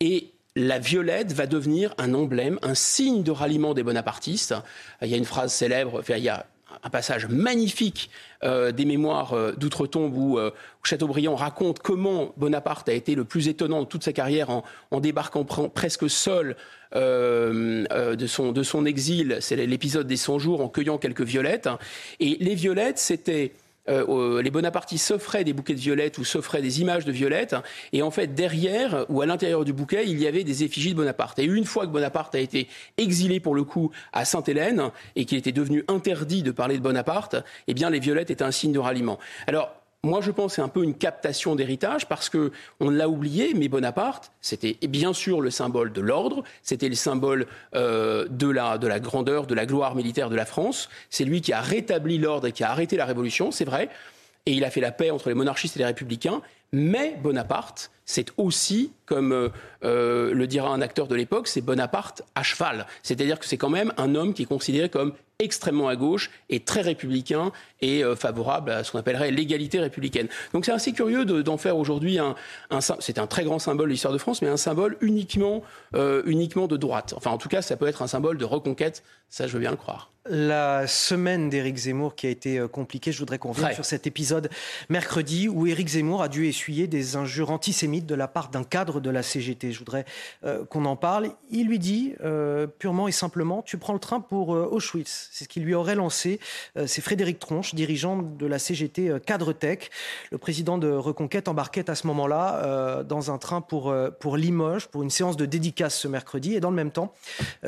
Et 0.01 0.33
la 0.57 0.81
violette 0.81 1.33
va 1.33 1.47
devenir 1.47 1.95
un 1.99 2.13
emblème, 2.13 2.59
un 2.63 2.75
signe 2.75 3.23
de 3.23 3.31
ralliement 3.31 3.75
des 3.75 3.85
bonapartistes. 3.85 4.57
Il 5.03 5.09
y 5.09 5.15
a 5.15 5.19
une 5.19 5.25
phrase 5.25 5.53
célèbre, 5.53 6.03
il 6.09 6.19
y 6.19 6.29
a 6.29 6.47
un 6.87 6.91
passage 6.91 7.27
magnifique 7.27 8.11
euh, 8.45 8.71
des 8.71 8.85
mémoires 8.85 9.33
euh, 9.33 9.53
d'outre-tombe 9.53 10.17
où, 10.17 10.39
euh, 10.39 10.53
Chateaubriand 10.85 11.35
raconte 11.35 11.81
comment 11.81 12.33
Bonaparte 12.37 12.89
a 12.89 12.93
été 12.93 13.17
le 13.17 13.25
plus 13.25 13.49
étonnant 13.49 13.83
de 13.83 13.89
toute 13.89 14.05
sa 14.05 14.13
carrière 14.13 14.51
en, 14.51 15.01
débarquant 15.01 15.45
presque 15.45 16.09
seul 16.09 16.55
de, 16.95 18.27
son, 18.29 18.53
de 18.53 18.63
son 18.63 18.87
exil. 18.87 19.39
C'est 19.41 19.57
l'épisode 19.57 20.07
des 20.07 20.17
100 20.17 20.39
jours 20.39 20.61
en 20.61 20.69
cueillant 20.69 20.97
quelques 20.97 21.23
violettes. 21.23 21.69
Et 22.21 22.37
les 22.39 22.55
violettes, 22.55 22.99
c'était 22.99 23.53
euh, 23.89 24.43
les 24.43 24.51
bonapartistes 24.51 25.07
s'offraient 25.07 25.45
des 25.45 25.53
bouquets 25.53 25.75
de 25.75 25.81
violettes 25.81 26.19
ou 26.19 26.25
s'offraient 26.25 26.63
des 26.63 26.81
images 26.81 27.05
de 27.05 27.13
violettes. 27.13 27.57
Et 27.93 28.03
en 28.03 28.11
fait, 28.11 28.35
derrière 28.35 29.07
ou 29.09 29.21
à 29.23 29.27
l'intérieur 29.27 29.65
du 29.65 29.73
bouquet, 29.73 30.05
il 30.07 30.21
y 30.21 30.27
avait 30.27 30.45
des 30.45 30.65
effigies 30.65 30.91
de 30.91 30.97
Bonaparte. 30.97 31.39
Et 31.39 31.45
une 31.45 31.65
fois 31.65 31.87
que 31.87 31.93
Bonaparte 31.93 32.35
a 32.35 32.41
été 32.41 32.69
exilé 32.97 33.41
pour 33.41 33.55
le 33.55 33.65
coup 33.65 33.91
à 34.13 34.25
Sainte-Hélène 34.25 34.91
et 35.15 35.25
qu'il 35.25 35.39
était 35.39 35.53
devenu 35.53 35.85
interdit 35.89 36.43
de 36.43 36.51
parler 36.51 36.77
de 36.77 36.83
Bonaparte, 36.83 37.37
eh 37.67 37.75
bien 37.75 37.91
les 37.91 38.01
violettes 38.01 38.31
étaient 38.31 38.45
un 38.45 38.51
signe 38.51 38.73
de 38.73 38.79
ralliement. 38.79 39.19
Alors 39.47 39.71
moi, 40.07 40.21
je 40.21 40.31
pense 40.31 40.55
c'est 40.55 40.63
un 40.63 40.69
peu 40.69 40.85
une 40.85 40.95
captation 40.95 41.55
d'héritage 41.57 42.09
parce 42.09 42.29
que 42.29 42.53
on 42.81 42.91
l'a 42.91 43.09
oublié, 43.09 43.53
mais 43.55 43.69
Bonaparte, 43.69 44.33
c'était 44.41 44.79
bien 44.87 45.13
sûr 45.13 45.41
le 45.41 45.51
symbole 45.51 45.93
de 45.93 46.01
l'ordre, 46.01 46.45
c'était 46.63 46.89
le 46.89 46.95
symbole 46.95 47.47
euh, 47.75 48.27
de, 48.31 48.49
la, 48.49 48.79
de 48.79 48.87
la 48.87 49.01
grandeur, 49.01 49.47
de 49.47 49.55
la 49.55 49.67
gloire 49.67 49.95
militaire 49.95 50.31
de 50.31 50.37
la 50.37 50.47
France. 50.47 50.89
C'est 51.11 51.25
lui 51.25 51.41
qui 51.41 51.53
a 51.53 51.61
rétabli 51.61 52.19
l'ordre 52.19 52.47
et 52.47 52.53
qui 52.53 52.65
a 52.65 52.71
arrêté 52.71 52.97
la 52.97 53.05
révolution, 53.05 53.51
c'est 53.51 53.65
vrai. 53.65 53.91
Et 54.47 54.53
il 54.53 54.65
a 54.65 54.71
fait 54.71 54.81
la 54.81 54.93
paix 54.93 55.11
entre 55.11 55.29
les 55.29 55.35
monarchistes 55.35 55.77
et 55.77 55.81
les 55.81 55.87
républicains. 55.87 56.41
Mais 56.73 57.19
Bonaparte, 57.21 57.91
c'est 58.07 58.33
aussi, 58.39 58.93
comme 59.05 59.33
euh, 59.33 59.49
euh, 59.85 60.33
le 60.33 60.47
dira 60.47 60.71
un 60.71 60.81
acteur 60.81 61.09
de 61.09 61.15
l'époque, 61.15 61.49
c'est 61.49 61.61
Bonaparte 61.61 62.23
à 62.35 62.43
cheval. 62.43 62.87
C'est-à-dire 63.03 63.39
que 63.39 63.47
c'est 63.47 63.59
quand 63.59 63.69
même 63.69 63.93
un 63.99 64.15
homme 64.15 64.33
qui 64.33 64.45
est 64.45 64.47
considéré 64.47 64.89
comme 64.89 65.13
extrêmement 65.39 65.89
à 65.89 65.97
gauche 65.97 66.31
et 66.49 66.61
très 66.61 66.81
républicain 66.81 67.53
et 67.81 68.03
euh, 68.03 68.17
favorable 68.17 68.71
à 68.71 68.85
ce 68.85 68.93
qu'on 68.93 68.99
appellerait 68.99 69.31
l'égalité 69.31 69.79
républicaine. 69.79 70.29
Donc 70.53 70.65
c'est 70.65 70.73
assez 70.73 70.93
curieux 70.93 71.25
d'en 71.25 71.57
faire 71.59 71.77
aujourd'hui 71.77 72.19
un, 72.19 72.35
c'est 73.01 73.19
un 73.19 73.27
très 73.27 73.45
grand 73.45 73.59
symbole 73.59 73.89
de 73.89 73.93
l'histoire 73.93 74.15
de 74.15 74.19
France, 74.19 74.41
mais 74.43 74.49
un 74.49 74.57
symbole 74.57 74.97
uniquement, 75.01 75.63
euh, 75.95 76.23
uniquement 76.27 76.67
de 76.67 76.77
droite. 76.77 77.15
Enfin, 77.17 77.31
en 77.31 77.39
tout 77.39 77.49
cas, 77.49 77.63
ça 77.63 77.77
peut 77.77 77.87
être 77.87 78.03
un 78.03 78.07
symbole 78.07 78.39
de 78.39 78.45
reconquête. 78.45 79.03
Ça, 79.29 79.47
je 79.47 79.53
veux 79.53 79.61
bien 79.61 79.71
le 79.71 79.77
croire. 79.77 80.11
La 80.29 80.87
semaine 80.87 81.49
d'Éric 81.49 81.77
Zemmour 81.77 82.15
qui 82.15 82.27
a 82.27 82.31
été 82.31 82.59
euh, 82.59 82.69
compliquée, 82.69 83.13
je 83.13 83.19
voudrais 83.19 83.39
qu'on 83.39 83.53
revienne 83.53 83.75
sur 83.75 83.85
cet 83.85 84.07
épisode 84.07 84.51
mercredi 84.89 85.49
où 85.49 85.67
Éric 85.67 85.89
Zemmour 85.89 86.23
a 86.23 86.29
dû 86.29 86.47
essuyer 86.47 86.87
des 86.87 87.17
injures 87.17 87.51
antisémites 87.51 88.07
de 88.07 88.15
la 88.15 88.29
part 88.29 88.49
d'un 88.49 88.65
cadre 88.65 89.01
de 89.01 89.11
la 89.11 89.23
CGT. 89.23 89.73
Je 89.73 89.79
voudrais 89.79 90.05
qu'on 90.71 90.85
en 90.85 90.97
parle. 90.97 91.31
Il 91.51 91.67
lui 91.67 91.79
dit 91.79 92.15
purement 92.79 93.09
et 93.09 93.13
simplement, 93.13 93.63
tu 93.63 93.79
prends 93.79 93.93
le 93.93 93.99
train 93.99 94.21
pour 94.21 94.51
Auschwitz. 94.51 95.29
C'est 95.33 95.45
ce 95.45 95.49
qu'il 95.49 95.65
lui 95.65 95.75
aurait 95.75 95.95
lancé. 95.95 96.41
C'est 96.87 97.01
Frédéric 97.01 97.39
Tronche 97.39 97.75
dirigeant 97.75 98.23
de 98.23 98.47
la 98.47 98.59
CGT 98.59 99.09
euh, 99.09 99.19
Cadre 99.19 99.53
Tech. 99.53 99.91
Le 100.31 100.39
président 100.39 100.79
de 100.79 100.91
Reconquête 100.91 101.49
embarquait 101.49 101.89
à 101.91 101.95
ce 101.95 102.07
moment-là 102.07 102.63
euh, 102.65 103.03
dans 103.03 103.31
un 103.31 103.39
train 103.39 103.61
pour, 103.61 103.91
euh, 103.91 104.11
pour 104.11 104.37
Limoges 104.37 104.87
pour 104.89 105.03
une 105.03 105.11
séance 105.11 105.37
de 105.37 105.47
dédicace 105.47 105.99
ce 105.99 106.09
mercredi. 106.09 106.55
Et 106.55 106.61
dans 106.61 106.71
le 106.71 106.77
même 106.77 106.91
temps, 106.91 107.13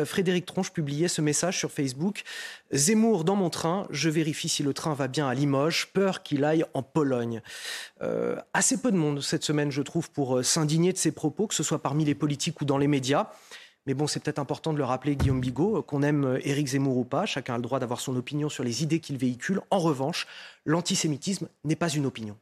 Frédéric 0.05 0.47
Tronche 0.47 0.73
publiait 0.73 1.09
ce 1.09 1.21
message 1.21 1.59
sur 1.59 1.71
Facebook. 1.71 2.23
Zemmour 2.73 3.25
dans 3.25 3.37
mon 3.37 3.51
train, 3.51 3.87
je 3.91 4.09
vérifie 4.11 4.49
si 4.49 4.63
le 4.63 4.75
train 4.75 4.95
va 4.95 5.09
bien 5.09 5.29
à 5.29 5.35
Limoges, 5.35 5.89
peur 5.93 6.23
qu'il 6.23 6.45
aille 6.45 6.65
en 6.75 6.83
Pologne. 6.83 7.43
assez 8.53 8.81
peu 8.81 8.93
de 8.93 8.97
monde 8.97 9.21
cette 9.23 9.45
semaine, 9.45 9.71
je 9.71 9.83
trouve, 9.83 10.11
pour 10.11 10.45
s'indigner 10.45 10.93
de 10.93 10.99
ces 10.99 11.13
propos, 11.13 11.47
que 11.47 11.55
ce 11.55 11.63
soit 11.63 11.83
parmi 11.83 12.05
les 12.05 12.15
politiques 12.15 12.61
ou 12.61 12.65
dans 12.65 12.79
les 12.79 12.89
médias. 12.89 13.29
Mais 13.89 13.95
bon, 13.95 14.07
c'est 14.07 14.21
peut-être 14.21 14.39
important 14.39 14.75
de 14.75 14.79
le 14.79 14.85
rappeler, 14.85 15.17
Guillaume 15.17 15.41
Bigot, 15.41 15.83
qu'on 15.83 16.03
aime 16.03 16.27
euh, 16.27 16.47
Éric 16.47 16.67
Zemmour 16.67 16.99
ou 16.99 17.05
pas, 17.05 17.25
chacun 17.25 17.55
a 17.55 17.57
le 17.57 17.63
droit 17.63 17.79
d'avoir 17.79 18.01
son 18.01 18.15
opinion 18.17 18.51
sur 18.51 18.63
les 18.63 18.83
idées 18.83 19.01
qu'il 19.01 19.17
véhicule. 19.17 19.63
En 19.71 19.79
revanche, 19.79 20.27
l'antisémitisme 20.67 21.49
n'est 21.65 21.75
pas 21.75 21.89
une 21.89 22.05
opinion. 22.05 22.37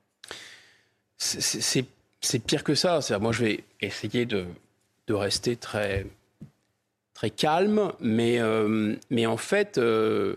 C'est 1.19 2.39
pire 2.45 2.65
que 2.65 2.75
ça. 2.75 2.99
Moi, 3.21 3.31
je 3.31 3.45
vais 3.45 3.65
essayer 3.81 4.27
de, 4.27 4.49
rester 5.09 5.55
très, 5.55 6.07
très 7.17 7.31
calme, 7.31 7.93
mais, 7.99 8.41
euh, 8.41 8.95
mais 9.09 9.25
en 9.25 9.39
fait, 9.39 9.79
euh, 9.79 10.37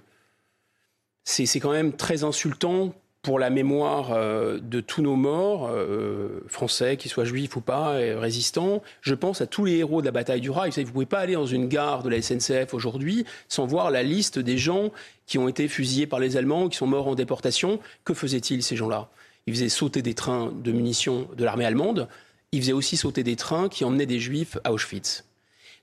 c'est 1.26 1.60
quand 1.60 1.73
même 1.73 1.91
très 1.91 2.23
insultant 2.23 2.93
pour 3.22 3.38
la 3.38 3.49
mémoire 3.49 4.14
euh, 4.14 4.60
de 4.61 4.80
tous 4.80 5.01
nos 5.01 5.18
morts, 5.18 5.68
euh, 5.69 6.41
français, 6.47 6.95
qu'ils 6.95 7.11
soient 7.11 7.26
juifs 7.26 7.57
ou 7.57 7.60
pas, 7.60 7.97
résistants, 8.18 8.81
je 9.01 9.14
pense 9.14 9.41
à 9.41 9.45
tous 9.45 9.65
les 9.65 9.73
héros 9.80 9.99
de 9.99 10.06
la 10.06 10.14
bataille 10.14 10.39
du 10.39 10.51
Rail. 10.51 10.72
Vous 10.72 10.80
ne 10.80 10.85
pouvez 10.85 11.06
pas 11.06 11.19
aller 11.19 11.34
dans 11.34 11.45
une 11.45 11.68
gare 11.68 12.01
de 12.01 12.07
la 12.07 12.22
SNCF 12.22 12.73
aujourd'hui 12.73 13.26
sans 13.49 13.65
voir 13.65 13.91
la 13.91 14.01
liste 14.01 14.39
des 14.39 14.57
gens 14.57 14.91
qui 15.26 15.38
ont 15.38 15.49
été 15.49 15.68
fusillés 15.68 16.07
par 16.07 16.19
les 16.19 16.38
Allemands, 16.38 16.69
qui 16.69 16.77
sont 16.77 16.88
morts 16.88 17.10
en 17.10 17.15
déportation. 17.15 17.81
Que 18.06 18.14
faisaient-ils, 18.14 18.64
ces 18.64 18.77
gens-là? 18.77 19.10
Ils 19.47 19.53
faisaient 19.53 19.68
sauter 19.68 20.01
des 20.01 20.14
trains 20.14 20.53
de 20.64 20.72
munitions 20.72 21.27
de 21.35 21.43
l'armée 21.43 21.65
allemande. 21.65 22.07
Ils 22.53 22.61
faisaient 22.61 22.72
aussi 22.72 22.95
sauter 22.95 23.23
des 23.23 23.35
trains 23.35 23.68
qui 23.68 23.84
emmenaient 23.84 24.06
des 24.06 24.19
juifs 24.19 24.57
à 24.64 24.72
Auschwitz. 24.72 25.26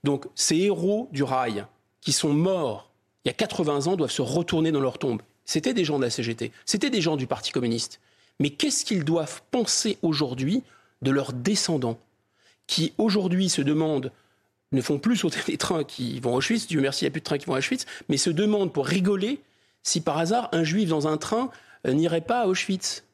Donc 0.07 0.25
ces 0.35 0.57
héros 0.57 1.11
du 1.13 1.23
rail 1.23 1.67
qui 2.01 2.13
sont 2.13 2.33
morts 2.33 2.91
il 3.25 3.29
y 3.29 3.31
a 3.31 3.35
80 3.35 3.89
ans 3.89 3.97
doivent 3.97 4.11
se 4.11 4.23
retourner 4.23 4.73
dans 4.73 4.81
leur 4.81 4.99
tombe 4.99 5.21
c'était 5.47 5.73
des 5.73 5.85
gens 5.85 5.99
de 5.99 6.05
la 6.05 6.11
CGT, 6.11 6.53
c'était 6.67 6.91
des 6.91 7.01
gens 7.01 7.17
du 7.17 7.27
Parti 7.27 7.53
communiste. 7.53 8.01
Mais 8.41 8.51
qu'est-ce 8.51 8.85
qu'ils 8.85 9.05
doivent 9.05 9.41
penser 9.51 9.97
aujourd'hui 10.03 10.63
de 11.01 11.11
leurs 11.11 11.33
descendants 11.33 11.99
qui 12.67 12.93
aujourd'hui 12.99 13.49
se 13.49 13.63
demandent, 13.63 14.13
ne 14.73 14.83
font 14.83 14.99
plus 14.99 15.17
sauter 15.17 15.39
des 15.47 15.57
trains 15.57 15.85
qui 15.85 16.19
vont 16.19 16.35
à 16.35 16.39
Auschwitz, 16.39 16.67
Dieu 16.67 16.81
merci, 16.81 17.05
il 17.05 17.07
n'y 17.07 17.11
a 17.11 17.13
plus 17.13 17.21
de 17.21 17.25
trains 17.25 17.39
qui 17.39 17.47
vont 17.47 17.55
à 17.55 17.59
Auschwitz, 17.59 17.87
mais 18.09 18.17
se 18.17 18.29
demandent 18.29 18.73
pour 18.73 18.87
rigoler 18.87 19.41
si 19.85 20.01
par 20.01 20.19
hasard 20.19 20.49
un 20.51 20.65
juif 20.65 20.89
dans 20.89 21.07
un 21.07 21.17
train 21.17 21.49
euh, 21.87 21.93
n'irait 21.93 22.21
pas 22.21 22.41
à 22.41 22.47
Auschwitz. 22.49 23.05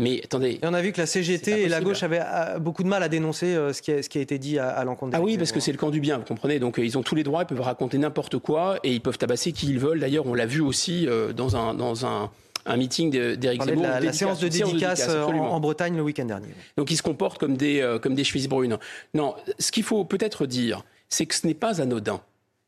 Mais 0.00 0.22
attendez. 0.24 0.58
Et 0.62 0.66
on 0.66 0.72
a 0.72 0.80
vu 0.80 0.92
que 0.92 0.98
la 0.98 1.06
CGT 1.06 1.62
et 1.62 1.68
la 1.68 1.82
gauche 1.82 2.02
avaient 2.02 2.22
euh, 2.24 2.58
beaucoup 2.58 2.82
de 2.82 2.88
mal 2.88 3.02
à 3.02 3.08
dénoncer 3.10 3.54
euh, 3.54 3.74
ce 3.74 3.82
qui 3.82 3.92
a, 3.92 4.02
ce 4.02 4.08
qui 4.08 4.16
a 4.16 4.22
été 4.22 4.38
dit 4.38 4.58
à, 4.58 4.82
l'encontre. 4.84 5.14
Ah 5.14 5.20
oui, 5.20 5.36
parce 5.36 5.52
que 5.52 5.60
c'est 5.60 5.72
le 5.72 5.78
camp 5.78 5.90
du 5.90 6.00
bien, 6.00 6.16
vous 6.16 6.24
comprenez. 6.24 6.58
Donc 6.58 6.78
euh, 6.78 6.84
ils 6.84 6.96
ont 6.96 7.02
tous 7.02 7.14
les 7.14 7.22
droits, 7.22 7.42
ils 7.42 7.46
peuvent 7.46 7.60
raconter 7.60 7.98
n'importe 7.98 8.38
quoi 8.38 8.78
et 8.82 8.94
ils 8.94 9.02
peuvent 9.02 9.18
tabasser 9.18 9.52
qui 9.52 9.68
ils 9.68 9.78
veulent. 9.78 10.00
D'ailleurs, 10.00 10.26
on 10.26 10.32
l'a 10.32 10.46
vu 10.46 10.62
aussi 10.62 11.06
dans 11.36 11.56
un 11.56 11.74
dans 11.74 12.06
un 12.06 12.30
un 12.66 12.76
meeting 12.76 13.10
d'Éric 13.36 13.62
Zemmour. 13.62 13.82
La, 13.82 14.00
la 14.00 14.12
séance 14.12 14.40
de 14.40 14.48
dédicace, 14.48 15.08
en, 15.08 15.60
Bretagne 15.60 15.96
le 15.96 16.02
week-end 16.02 16.24
dernier. 16.24 16.48
Donc 16.78 16.90
ils 16.90 16.96
se 16.96 17.02
comportent 17.02 17.38
comme 17.38 17.56
des, 17.56 17.98
comme 18.02 18.14
des 18.14 18.24
chevilles 18.24 18.48
brunes. 18.48 18.78
Non, 19.12 19.34
ce 19.58 19.70
qu'il 19.70 19.82
faut 19.82 20.04
peut-être 20.04 20.46
dire, 20.46 20.82
c'est 21.10 21.26
que 21.26 21.34
ce 21.34 21.46
n'est 21.46 21.54
pas 21.54 21.82
anodin 21.82 22.20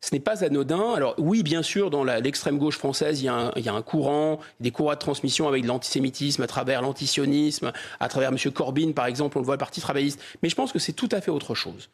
ce 0.02 0.12
n'est 0.12 0.20
pas 0.20 0.44
anodin. 0.44 0.92
Alors 0.94 1.14
oui, 1.16 1.42
bien 1.42 1.62
sûr, 1.62 1.88
dans 1.88 2.04
l'extrême 2.04 2.58
gauche 2.58 2.76
française, 2.76 3.22
il 3.22 3.26
y, 3.26 3.28
a 3.28 3.74
un, 3.74 3.82
courant, 3.82 4.40
des 4.60 4.72
courants 4.72 4.94
de 4.94 4.98
transmission 4.98 5.48
avec 5.48 5.62
de 5.62 5.68
l'antisémitisme 5.68 6.42
à 6.42 6.46
travers 6.46 6.82
l'antisionisme, 6.82 7.72
à 8.00 8.08
travers 8.08 8.30
M. 8.30 8.52
Corbyn, 8.52 8.92
par 8.92 9.06
exemple, 9.06 9.38
on 9.38 9.40
le 9.40 9.46
voit, 9.46 9.54
le 9.54 9.60
Parti 9.60 9.80
travailliste. 9.80 10.20
Mais 10.42 10.48
je 10.48 10.56
pense 10.56 10.72
que 10.72 10.80
c'est 10.80 10.92
tout 10.92 11.08
à 11.12 11.20
fait 11.20 11.30
autre 11.30 11.54
chose. 11.54 11.88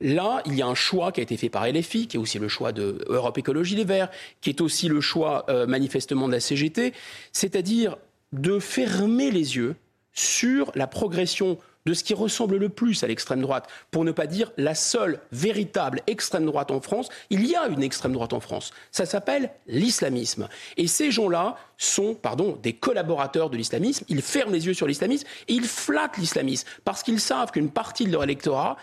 Là, 0.00 0.42
il 0.44 0.54
y 0.54 0.60
a 0.60 0.66
un 0.66 0.74
choix 0.74 1.12
qui 1.12 1.20
a 1.20 1.22
été 1.22 1.36
fait 1.36 1.48
par 1.48 1.66
LFI, 1.66 2.08
qui 2.08 2.16
est 2.16 2.20
aussi 2.20 2.38
le 2.38 2.48
choix 2.48 2.72
de 2.72 3.02
Europe 3.06 3.38
Écologie 3.38 3.76
Les 3.76 3.84
Verts, 3.84 4.10
qui 4.40 4.50
est 4.50 4.60
aussi 4.60 4.88
le 4.88 5.00
choix 5.00 5.46
euh, 5.48 5.66
manifestement 5.66 6.26
de 6.26 6.32
la 6.32 6.40
CGT, 6.40 6.92
c'est-à-dire 7.32 7.96
de 8.32 8.58
fermer 8.58 9.30
les 9.30 9.56
yeux 9.56 9.76
sur 10.12 10.72
la 10.74 10.86
progression 10.86 11.58
de 11.86 11.94
ce 11.94 12.04
qui 12.04 12.12
ressemble 12.12 12.56
le 12.56 12.68
plus 12.68 13.02
à 13.02 13.06
l'extrême 13.06 13.40
droite, 13.40 13.68
pour 13.90 14.04
ne 14.04 14.12
pas 14.12 14.26
dire 14.26 14.52
la 14.58 14.74
seule 14.74 15.20
véritable 15.32 16.02
extrême 16.06 16.44
droite 16.44 16.70
en 16.70 16.80
France. 16.80 17.08
Il 17.30 17.46
y 17.46 17.54
a 17.54 17.68
une 17.68 17.82
extrême 17.82 18.12
droite 18.12 18.32
en 18.32 18.40
France. 18.40 18.72
Ça 18.90 19.06
s'appelle 19.06 19.50
l'islamisme. 19.66 20.48
Et 20.76 20.88
ces 20.88 21.10
gens-là 21.10 21.56
sont, 21.78 22.14
pardon, 22.14 22.58
des 22.62 22.72
collaborateurs 22.72 23.50
de 23.50 23.56
l'islamisme. 23.56 24.04
Ils 24.08 24.22
ferment 24.22 24.52
les 24.52 24.66
yeux 24.66 24.74
sur 24.74 24.86
l'islamisme 24.86 25.26
et 25.48 25.54
ils 25.54 25.66
flattent 25.66 26.18
l'islamisme 26.18 26.66
parce 26.84 27.02
qu'ils 27.02 27.20
savent 27.20 27.52
qu'une 27.52 27.70
partie 27.70 28.04
de 28.04 28.12
leur 28.12 28.24
électorat 28.24 28.76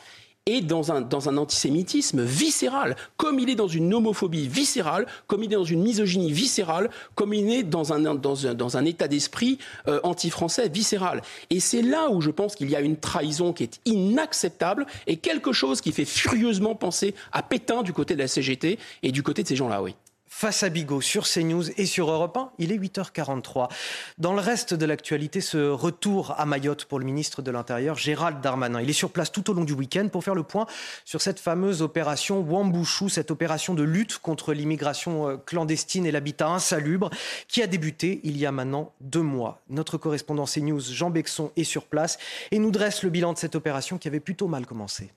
est 0.46 0.62
dans 0.62 0.92
un, 0.92 1.02
dans 1.02 1.30
un 1.30 1.38
antisémitisme 1.38 2.22
viscéral, 2.24 2.96
comme 3.18 3.40
il 3.40 3.50
est 3.50 3.56
dans 3.56 3.68
une 3.68 3.94
homophobie 3.94 4.48
viscérale, 4.48 5.08
comme 5.28 5.44
il 5.44 5.52
est 5.52 5.56
dans 5.56 5.64
une 5.64 5.82
misogynie 5.82 6.32
viscérale, 6.32 6.90
comme 7.16 7.34
il 7.34 7.50
est 7.52 7.64
dans 7.64 7.94
un, 7.94 8.00
dans 8.16 8.48
un, 8.48 8.54
dans 8.54 8.78
un 8.78 8.86
état 8.86 9.08
d'esprit 9.08 9.58
euh, 9.88 10.00
anti-français 10.04 10.68
viscéral. 10.70 11.22
Et 11.50 11.60
c'est 11.60 11.82
là 11.82 12.10
où 12.10 12.22
je 12.22 12.30
pense 12.30 12.56
qu'il 12.56 12.70
y 12.70 12.76
a 12.76 12.82
une 12.82 12.98
trahison 12.98 13.54
qui 13.54 13.64
est 13.64 13.80
inacceptable 13.86 14.86
et 15.08 15.18
quelque 15.18 15.54
chose 15.54 15.82
qui 15.82 15.92
fait 15.92 16.06
furieusement 16.06 16.76
penser 16.76 17.16
à 17.32 17.42
Pétain 17.42 17.84
du 17.84 17.94
côté 17.94 18.16
de 18.16 18.20
la 18.20 18.28
CGT 18.28 18.80
et 19.02 19.12
du 19.12 19.24
côté 19.24 19.44
de 19.44 19.48
ces 19.48 19.56
gens-là, 19.56 19.82
oui. 19.82 19.96
Face 20.34 20.64
à 20.64 20.70
Bigot 20.70 21.00
sur 21.00 21.26
CNews 21.26 21.70
et 21.78 21.86
sur 21.86 22.10
Europe 22.10 22.36
1. 22.36 22.52
Il 22.58 22.72
est 22.72 22.78
8h43. 22.78 23.70
Dans 24.18 24.34
le 24.34 24.42
reste 24.42 24.74
de 24.74 24.86
l'actualité, 24.86 25.42
ce 25.42 25.70
retour 25.70 26.34
à 26.38 26.46
Mayotte 26.46 26.86
pour 26.86 26.98
le 26.98 27.06
ministre 27.06 27.44
de 27.44 27.52
l'Intérieur, 27.52 27.96
Gérald 27.96 28.42
Darmanin. 28.42 28.82
Il 28.82 28.90
est 28.90 28.94
sur 28.94 29.12
place 29.12 29.32
tout 29.32 29.52
au 29.52 29.54
long 29.54 29.64
du 29.64 29.74
week-end 29.74 30.10
pour 30.12 30.24
faire 30.24 30.34
le 30.34 30.44
point 30.44 30.66
sur 31.06 31.22
cette 31.22 31.40
fameuse 31.40 31.84
opération 31.84 32.42
Wambouchou, 32.42 33.10
cette 33.10 33.30
opération 33.30 33.76
de 33.76 33.84
lutte 33.84 34.18
contre 34.18 34.54
l'immigration 34.54 35.30
euh, 35.30 35.38
clandestine 35.38 36.06
et 36.08 36.12
l'habitat 36.12 36.48
insalubre 36.48 37.12
qui 37.48 37.62
a 37.62 37.68
débuté 37.68 38.20
il 38.24 38.36
y 38.38 38.46
a 38.48 38.52
maintenant 38.52 38.92
deux 39.02 39.22
mois. 39.22 39.62
Notre 39.70 39.98
correspondant 39.98 40.46
CNews, 40.46 40.82
Jean 40.82 41.12
Bexon, 41.12 41.52
est 41.56 41.64
sur 41.64 41.86
place 41.86 42.18
et 42.52 42.58
nous 42.58 42.72
dresse 42.72 43.04
le 43.04 43.12
bilan 43.12 43.34
de 43.34 43.38
cette 43.38 43.56
opération 43.56 44.00
qui 44.00 44.08
avait 44.08 44.20
plutôt 44.20 44.48
mal 44.48 44.66
commencé. 44.66 45.12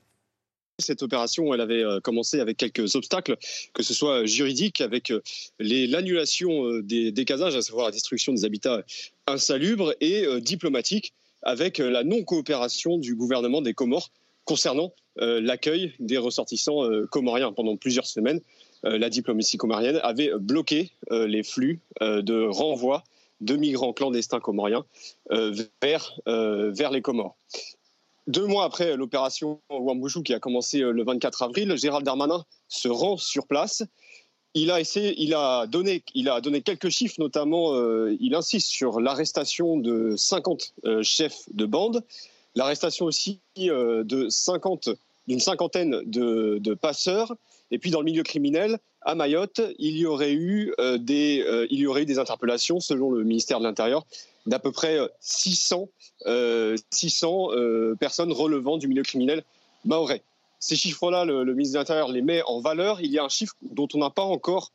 Cette 0.79 1.01
opération, 1.01 1.55
elle 1.55 1.61
avait 1.61 1.83
euh, 1.83 1.99
commencé 1.99 2.39
avec 2.39 2.57
quelques 2.57 2.95
obstacles, 2.95 3.35
que 3.73 3.81
ce 3.81 3.95
soit 3.95 4.25
juridique, 4.25 4.79
avec 4.79 5.09
euh, 5.09 5.23
l'annulation 5.57 6.67
euh, 6.67 6.83
des, 6.83 7.25
casages, 7.25 7.55
à 7.55 7.63
savoir 7.63 7.87
la 7.87 7.91
destruction 7.91 8.31
des 8.31 8.45
habitats 8.45 8.83
insalubres, 9.25 9.95
et 10.01 10.25
diplomatique, 10.39 11.13
avec 11.41 11.79
la 11.79 12.03
non-coopération 12.03 12.99
du 12.99 13.15
gouvernement 13.15 13.61
des 13.61 13.73
Comores 13.73 14.11
concernant 14.45 14.93
l'accueil 15.17 15.93
des 15.99 16.17
ressortissants 16.17 16.87
comoriens. 17.11 17.51
Pendant 17.51 17.75
plusieurs 17.75 18.05
semaines, 18.05 18.39
la 18.83 19.09
diplomatie 19.09 19.57
comorienne 19.57 19.99
avait 20.03 20.31
bloqué 20.39 20.91
les 21.11 21.43
flux 21.43 21.81
de 22.01 22.47
renvoi 22.47 23.03
de 23.41 23.55
migrants 23.55 23.93
clandestins 23.93 24.39
comoriens 24.39 24.85
vers 25.29 26.11
les 26.25 27.01
Comores. 27.01 27.35
Deux 28.27 28.45
mois 28.45 28.65
après 28.65 28.97
l'opération 28.97 29.61
Wambouchou 29.69 30.21
qui 30.21 30.33
a 30.33 30.39
commencé 30.39 30.81
euh, 30.81 30.91
le 30.91 31.03
24 31.05 31.43
avril, 31.43 31.77
Gérald 31.77 32.05
Darmanin 32.05 32.43
se 32.67 32.89
rend 32.89 33.15
sur 33.15 33.47
place. 33.47 33.83
Il 34.53 34.69
a, 34.69 34.81
essayé, 34.81 35.15
il 35.17 35.33
a, 35.33 35.65
donné, 35.67 36.01
quelques 36.61 36.89
chiffres, 36.89 37.15
notamment 37.19 37.73
euh, 37.73 38.17
il 38.19 38.35
insiste 38.35 38.67
sur 38.67 38.99
l'arrestation 38.99 39.77
de 39.77 40.15
50 40.17 40.73
euh, 40.85 41.03
chefs 41.03 41.43
de 41.53 41.65
bande, 41.65 42.03
l'arrestation 42.55 43.05
aussi 43.05 43.39
de 43.55 44.27
50, 44.29 44.89
d'une 45.27 45.39
cinquantaine 45.39 46.01
de, 46.05 46.57
de, 46.59 46.73
passeurs. 46.73 47.33
Et 47.71 47.77
puis 47.77 47.91
dans 47.91 47.99
le 47.99 48.05
milieu 48.05 48.23
criminel, 48.23 48.79
à 49.03 49.15
Mayotte, 49.15 49.61
il 49.77 49.95
y 49.95 50.05
aurait 50.05 50.33
eu, 50.33 50.73
des, 50.99 51.67
il 51.69 51.79
y 51.79 51.85
aurait 51.85 52.01
eu 52.01 52.05
des 52.05 52.17
interpellations, 52.17 52.79
selon 52.79 53.11
le 53.11 53.23
ministère 53.23 53.59
de 53.59 53.63
l'Intérieur, 53.63 54.05
d'à 54.47 54.59
peu 54.59 54.71
près 54.71 54.97
600, 55.19 55.89
euh, 56.25 56.75
600 56.91 57.51
euh, 57.51 57.55
euh, 57.55 57.95
personnes 57.95 58.31
relevant 58.31 58.77
du 58.77 58.87
milieu 58.87 59.03
criminel 59.03 59.43
maorais. 59.85 60.23
Ces 60.59 60.75
chiffres-là, 60.75 61.25
le, 61.25 61.45
ministre 61.53 61.73
de 61.75 61.79
l'Intérieur 61.79 62.09
les 62.09 62.23
met 62.23 62.41
en 62.43 62.59
valeur. 62.59 62.99
Il 63.01 63.11
y 63.11 63.19
a 63.19 63.23
un 63.23 63.29
chiffre 63.29 63.53
dont 63.61 63.87
on 63.93 63.99
n'a 63.99 64.09
pas 64.09 64.23
encore 64.23 64.71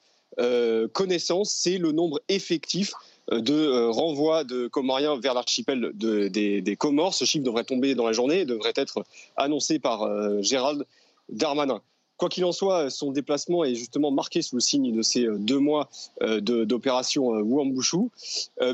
connaissance, 0.94 1.50
c'est 1.50 1.76
le 1.76 1.92
nombre 1.92 2.18
effectif 2.28 2.94
de 3.30 3.88
renvois 3.90 4.44
de 4.44 4.66
Comoriens 4.66 5.18
vers 5.20 5.34
l'archipel 5.34 5.90
des, 5.92 6.62
des, 6.62 6.76
Comores. 6.76 7.12
Ce 7.12 7.26
chiffre 7.26 7.44
devrait 7.44 7.64
tomber 7.64 7.94
dans 7.94 8.06
la 8.06 8.12
journée 8.12 8.40
et 8.40 8.44
devrait 8.46 8.72
être 8.76 9.04
annoncé 9.36 9.78
par 9.78 10.08
Gérald 10.40 10.86
Darmanin. 11.28 11.82
Quoi 12.22 12.28
qu'il 12.28 12.44
en 12.44 12.52
soit, 12.52 12.88
son 12.88 13.10
déplacement 13.10 13.64
est 13.64 13.74
justement 13.74 14.12
marqué 14.12 14.42
sous 14.42 14.54
le 14.54 14.60
signe 14.60 14.94
de 14.94 15.02
ces 15.02 15.26
euh, 15.26 15.38
deux 15.38 15.58
mois 15.58 15.90
euh, 16.22 16.40
d'opération 16.40 17.34
euh, 17.34 17.42
Wuambushu, 17.42 18.10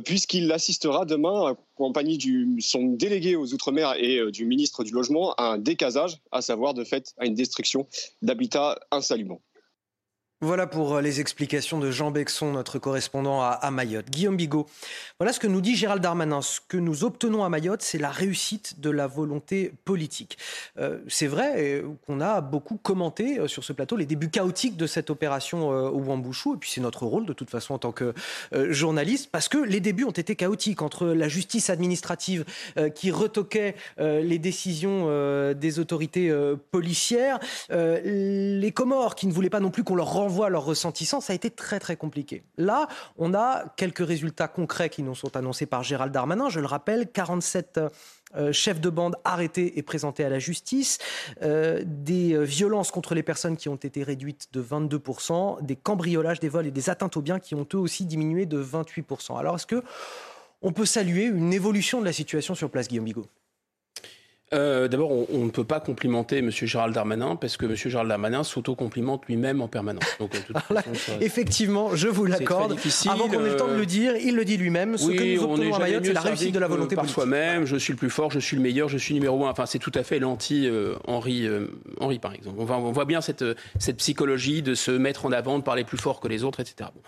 puisqu'il 0.04 0.52
assistera 0.52 1.06
demain, 1.06 1.52
en 1.52 1.56
compagnie 1.74 2.18
de 2.18 2.60
son 2.60 2.88
délégué 2.88 3.36
aux 3.36 3.54
Outre-mer 3.54 3.94
et 3.96 4.20
du 4.30 4.44
ministre 4.44 4.84
du 4.84 4.92
Logement, 4.92 5.32
à 5.38 5.44
un 5.52 5.56
décasage, 5.56 6.18
à 6.30 6.42
savoir 6.42 6.74
de 6.74 6.84
fait 6.84 7.14
à 7.16 7.24
une 7.24 7.32
destruction 7.32 7.86
d'habitats 8.20 8.78
insalubres. 8.90 9.40
Voilà 10.40 10.68
pour 10.68 10.94
euh, 10.94 11.00
les 11.00 11.18
explications 11.18 11.80
de 11.80 11.90
Jean 11.90 12.12
Bexon, 12.12 12.52
notre 12.52 12.78
correspondant 12.78 13.42
à, 13.42 13.70
Mayotte. 13.72 14.08
Guillaume 14.08 14.36
Bigot, 14.36 14.66
voilà 15.18 15.32
ce 15.32 15.40
que 15.40 15.48
nous 15.48 15.60
dit 15.60 15.74
Gérald 15.74 16.00
Darmanin. 16.00 16.42
Ce 16.42 16.60
que 16.60 16.76
nous 16.76 17.02
obtenons 17.02 17.42
à 17.42 17.48
Mayotte, 17.48 17.82
c'est 17.82 17.98
la 17.98 18.10
réussite 18.10 18.78
de 18.78 18.88
la 18.88 19.08
volonté 19.08 19.72
politique. 19.84 20.38
Euh, 20.78 21.00
c'est 21.08 21.26
vrai 21.26 21.82
qu'on 22.06 22.20
a 22.20 22.40
beaucoup 22.40 22.76
commenté 22.76 23.40
euh, 23.40 23.48
sur 23.48 23.64
ce 23.64 23.72
plateau 23.72 23.96
les 23.96 24.06
débuts 24.06 24.30
chaotiques 24.30 24.76
de 24.76 24.86
cette 24.86 25.10
opération 25.10 25.70
au 25.70 25.98
Wambouchou, 25.98 26.54
et 26.54 26.58
puis 26.58 26.70
c'est 26.70 26.80
notre 26.80 27.04
rôle 27.04 27.26
de 27.26 27.32
toute 27.32 27.50
façon 27.50 27.74
en 27.74 27.78
tant 27.78 27.90
que 27.90 28.14
journaliste, 28.52 29.30
parce 29.32 29.48
que 29.48 29.58
les 29.58 29.80
débuts 29.80 30.04
ont 30.04 30.12
été 30.12 30.36
chaotiques 30.36 30.82
entre 30.82 31.06
la 31.06 31.28
justice 31.28 31.68
administrative 31.68 32.44
qui 32.94 33.10
retoquait 33.10 33.74
les 33.98 34.38
décisions 34.38 35.06
des 35.52 35.78
autorités 35.78 36.32
policières, 36.70 37.40
les 37.70 38.72
Comores 38.74 39.14
qui 39.14 39.26
ne 39.26 39.32
voulaient 39.32 39.50
pas 39.50 39.60
non 39.60 39.70
plus 39.70 39.84
qu'on 39.84 39.96
leur 39.96 40.12
rende 40.12 40.27
voit 40.28 40.50
leurs 40.50 40.64
ressentissants, 40.64 41.20
ça 41.20 41.32
a 41.32 41.36
été 41.36 41.50
très 41.50 41.80
très 41.80 41.96
compliqué. 41.96 42.44
Là, 42.56 42.88
on 43.16 43.34
a 43.34 43.64
quelques 43.76 44.06
résultats 44.06 44.48
concrets 44.48 44.90
qui 44.90 45.02
nous 45.02 45.14
sont 45.14 45.36
annoncés 45.36 45.66
par 45.66 45.82
Gérald 45.82 46.12
Darmanin. 46.12 46.48
Je 46.48 46.60
le 46.60 46.66
rappelle, 46.66 47.10
47 47.10 47.80
euh, 48.36 48.52
chefs 48.52 48.80
de 48.80 48.90
bande 48.90 49.16
arrêtés 49.24 49.78
et 49.78 49.82
présentés 49.82 50.22
à 50.22 50.28
la 50.28 50.38
justice, 50.38 50.98
euh, 51.42 51.82
des 51.86 52.34
euh, 52.34 52.42
violences 52.42 52.90
contre 52.90 53.14
les 53.14 53.22
personnes 53.22 53.56
qui 53.56 53.70
ont 53.70 53.76
été 53.76 54.02
réduites 54.02 54.48
de 54.52 54.62
22%, 54.62 55.64
des 55.64 55.76
cambriolages, 55.76 56.38
des 56.38 56.50
vols 56.50 56.66
et 56.66 56.70
des 56.70 56.90
atteintes 56.90 57.16
aux 57.16 57.22
biens 57.22 57.38
qui 57.38 57.54
ont 57.54 57.66
eux 57.74 57.78
aussi 57.78 58.04
diminué 58.04 58.44
de 58.44 58.62
28%. 58.62 59.38
Alors 59.38 59.56
est-ce 59.56 59.66
que 59.66 59.82
on 60.60 60.72
peut 60.72 60.84
saluer 60.84 61.24
une 61.24 61.54
évolution 61.54 62.00
de 62.00 62.04
la 62.04 62.12
situation 62.12 62.54
sur 62.54 62.68
place, 62.68 62.88
Guillaume 62.88 63.06
Bigot? 63.06 63.26
Euh, 64.54 64.88
D'abord, 64.88 65.10
on, 65.10 65.26
on, 65.32 65.44
ne 65.44 65.50
peut 65.50 65.64
pas 65.64 65.80
complimenter 65.80 66.38
M. 66.38 66.50
Gérald 66.50 66.94
Darmanin 66.94 67.36
parce 67.36 67.56
que 67.56 67.66
M. 67.66 67.74
Gérald 67.74 68.08
Darmanin 68.08 68.42
s'auto-complimente 68.44 69.26
lui-même 69.26 69.60
en 69.60 69.68
permanence. 69.68 70.04
Donc, 70.18 70.32
là, 70.70 70.82
effectivement, 71.20 71.94
je 71.94 72.08
vous 72.08 72.24
l'accorde. 72.24 72.76
Avant 73.08 73.28
qu'on 73.28 73.44
ait 73.44 73.50
le 73.50 73.56
temps 73.56 73.68
de 73.68 73.74
le 73.74 73.86
dire, 73.86 74.14
il 74.16 74.36
le 74.36 74.44
dit 74.44 74.56
lui-même. 74.56 74.96
Ce 74.96 75.08
que 75.10 75.36
nous 75.36 75.44
obtenons 75.44 75.74
à 75.74 75.78
Mayotte, 75.78 76.04
c'est 76.06 76.12
la 76.12 76.20
réussite 76.20 76.54
de 76.54 76.58
la 76.58 76.68
volonté 76.68 76.96
par 76.96 77.08
soi-même. 77.08 77.66
Je 77.66 77.76
suis 77.76 77.92
le 77.92 77.98
plus 77.98 78.10
fort, 78.10 78.30
je 78.30 78.38
suis 78.38 78.56
le 78.56 78.62
meilleur, 78.62 78.88
je 78.88 78.98
suis 78.98 79.14
numéro 79.14 79.46
un. 79.46 79.50
Enfin, 79.50 79.66
c'est 79.66 79.78
tout 79.78 79.92
à 79.94 80.02
fait 80.02 80.18
l'anti-Henri, 80.18 81.46
euh, 81.46 81.66
Henri, 82.00 82.18
par 82.18 82.34
exemple. 82.34 82.56
On, 82.58 82.64
va, 82.64 82.78
on, 82.78 82.92
voit 82.92 83.04
bien 83.04 83.20
cette, 83.20 83.44
cette 83.78 83.96
psychologie 83.98 84.62
de 84.62 84.74
se 84.74 84.90
mettre 84.90 85.26
en 85.26 85.32
avant, 85.32 85.58
de 85.58 85.64
parler 85.64 85.84
plus 85.84 85.98
fort 85.98 86.20
que 86.20 86.28
les 86.28 86.44
autres, 86.44 86.60
etc. 86.60 86.90
Bon. 86.94 87.02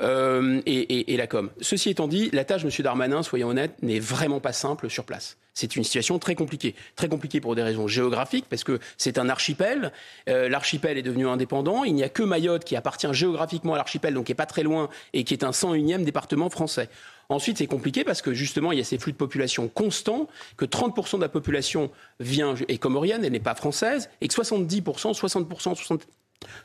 Euh, 0.00 0.60
et, 0.66 0.80
et, 0.80 1.14
et 1.14 1.16
la 1.16 1.26
com. 1.26 1.50
Ceci 1.60 1.90
étant 1.90 2.08
dit, 2.08 2.30
la 2.32 2.44
tâche, 2.44 2.64
M. 2.64 2.70
Darmanin, 2.80 3.22
soyons 3.22 3.48
honnêtes, 3.48 3.82
n'est 3.82 4.00
vraiment 4.00 4.40
pas 4.40 4.52
simple 4.52 4.90
sur 4.90 5.04
place. 5.04 5.38
C'est 5.54 5.76
une 5.76 5.84
situation 5.84 6.18
très 6.18 6.34
compliquée. 6.34 6.74
Très 6.96 7.08
compliquée 7.08 7.40
pour 7.40 7.54
des 7.54 7.62
raisons 7.62 7.86
géographiques, 7.86 8.46
parce 8.48 8.64
que 8.64 8.78
c'est 8.96 9.18
un 9.18 9.28
archipel. 9.28 9.92
Euh, 10.28 10.48
l'archipel 10.48 10.96
est 10.96 11.02
devenu 11.02 11.28
indépendant. 11.28 11.84
Il 11.84 11.94
n'y 11.94 12.02
a 12.02 12.08
que 12.08 12.22
Mayotte 12.22 12.64
qui 12.64 12.74
appartient 12.74 13.12
géographiquement 13.12 13.74
à 13.74 13.76
l'archipel, 13.76 14.14
donc 14.14 14.26
qui 14.26 14.32
est 14.32 14.36
pas 14.36 14.46
très 14.46 14.62
loin, 14.62 14.88
et 15.12 15.24
qui 15.24 15.34
est 15.34 15.44
un 15.44 15.50
101e 15.50 16.04
département 16.04 16.48
français. 16.48 16.88
Ensuite, 17.28 17.58
c'est 17.58 17.66
compliqué 17.66 18.04
parce 18.04 18.22
que 18.22 18.32
justement, 18.32 18.72
il 18.72 18.78
y 18.78 18.80
a 18.80 18.84
ces 18.84 18.98
flux 18.98 19.12
de 19.12 19.16
population 19.16 19.68
constants, 19.68 20.28
que 20.56 20.64
30% 20.64 21.16
de 21.16 21.22
la 21.22 21.28
population 21.28 21.90
vient 22.20 22.54
est 22.68 22.78
comorienne, 22.78 23.24
elle 23.24 23.32
n'est 23.32 23.40
pas 23.40 23.54
française, 23.54 24.10
et 24.20 24.28
que 24.28 24.34
70%, 24.34 24.82
60%, 25.14 25.74
60, 25.74 26.06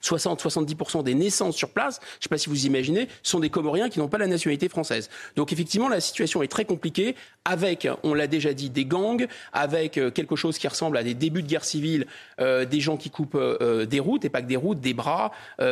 60-70% 0.03 1.03
des 1.03 1.15
naissances 1.15 1.55
sur 1.55 1.69
place, 1.69 1.99
je 2.01 2.17
ne 2.17 2.21
sais 2.23 2.29
pas 2.29 2.37
si 2.37 2.49
vous 2.49 2.65
imaginez, 2.65 3.07
sont 3.23 3.39
des 3.39 3.49
Comoriens 3.49 3.89
qui 3.89 3.99
n'ont 3.99 4.07
pas 4.07 4.17
la 4.17 4.27
nationalité 4.27 4.69
française. 4.69 5.09
Donc 5.35 5.53
effectivement, 5.53 5.89
la 5.89 5.99
situation 5.99 6.43
est 6.43 6.47
très 6.47 6.65
compliquée, 6.65 7.15
avec, 7.45 7.87
on 8.03 8.13
l'a 8.13 8.27
déjà 8.27 8.53
dit, 8.53 8.69
des 8.69 8.85
gangs, 8.85 9.27
avec 9.53 9.97
euh, 9.97 10.11
quelque 10.11 10.35
chose 10.35 10.57
qui 10.57 10.67
ressemble 10.67 10.97
à 10.97 11.03
des 11.03 11.13
débuts 11.13 11.43
de 11.43 11.47
guerre 11.47 11.63
civile, 11.63 12.07
euh, 12.39 12.65
des 12.65 12.79
gens 12.79 12.97
qui 12.97 13.09
coupent 13.09 13.35
euh, 13.35 13.85
des 13.85 13.99
routes, 13.99 14.25
et 14.25 14.29
pas 14.29 14.41
que 14.41 14.47
des 14.47 14.55
routes, 14.55 14.79
des 14.79 14.93
bras, 14.93 15.31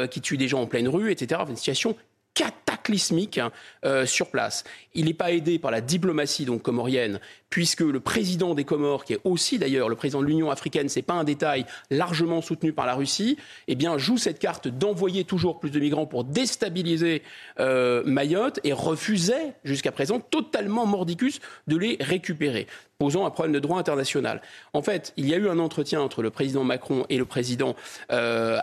qui 0.10 0.22
tuent 0.22 0.38
des 0.38 0.48
gens 0.48 0.62
en 0.62 0.68
pleine 0.68 0.88
rue, 0.88 1.12
etc. 1.12 1.42
Une 1.48 1.56
situation 1.56 1.96
cataclysmique 2.36 3.40
euh, 3.84 4.06
sur 4.06 4.30
place. 4.30 4.64
Il 4.94 5.06
n'est 5.06 5.14
pas 5.14 5.32
aidé 5.32 5.58
par 5.58 5.72
la 5.72 5.82
diplomatie 5.82 6.46
donc 6.46 6.62
comorienne, 6.62 7.20
puisque 7.50 7.82
le 7.82 8.00
président 8.00 8.54
des 8.54 8.66
Comores, 8.66 9.06
qui 9.06 9.14
est 9.14 9.22
aussi 9.24 9.58
d'ailleurs 9.58 9.90
le 9.90 9.96
président 9.96 10.22
de 10.22 10.28
l'Union 10.28 10.52
africaine, 10.52 10.90
c'est 10.90 11.02
pas 11.02 11.14
un 11.14 11.24
détail, 11.24 11.66
largement 11.90 12.42
soutenu 12.42 12.74
par 12.74 12.86
la 12.86 12.94
Russie, 12.94 13.38
eh 13.68 13.76
bien 13.76 13.98
joue 13.98 14.18
cette 14.18 14.38
carte 14.38 14.68
d'envoyer 14.68 15.24
toujours 15.24 15.60
plus 15.60 15.72
de 15.72 15.80
migrants 15.80 16.06
pour 16.06 16.26
déstabiliser 16.26 17.24
euh, 17.60 18.04
Mayotte 18.06 18.60
et 18.64 18.74
refusait 18.74 19.56
jusqu'à 19.64 19.92
présent 19.92 20.20
totalement 20.20 20.86
mordicus 20.86 21.40
de 21.68 21.78
les 21.78 21.98
récupérer 22.02 22.68
posant 22.98 23.26
un 23.26 23.30
problème 23.30 23.54
de 23.54 23.60
droit 23.60 23.78
international. 23.78 24.42
En 24.74 24.82
fait, 24.82 25.14
il 25.18 25.28
y 25.28 25.34
a 25.34 25.38
eu 25.38 25.50
un 25.50 25.60
entretien 25.60 26.02
entre 26.02 26.22
le 26.22 26.30
président 26.30 26.64
Macron 26.64 27.06
et 27.10 27.18
le 27.18 27.26
président 27.26 27.76
euh, 28.12 28.58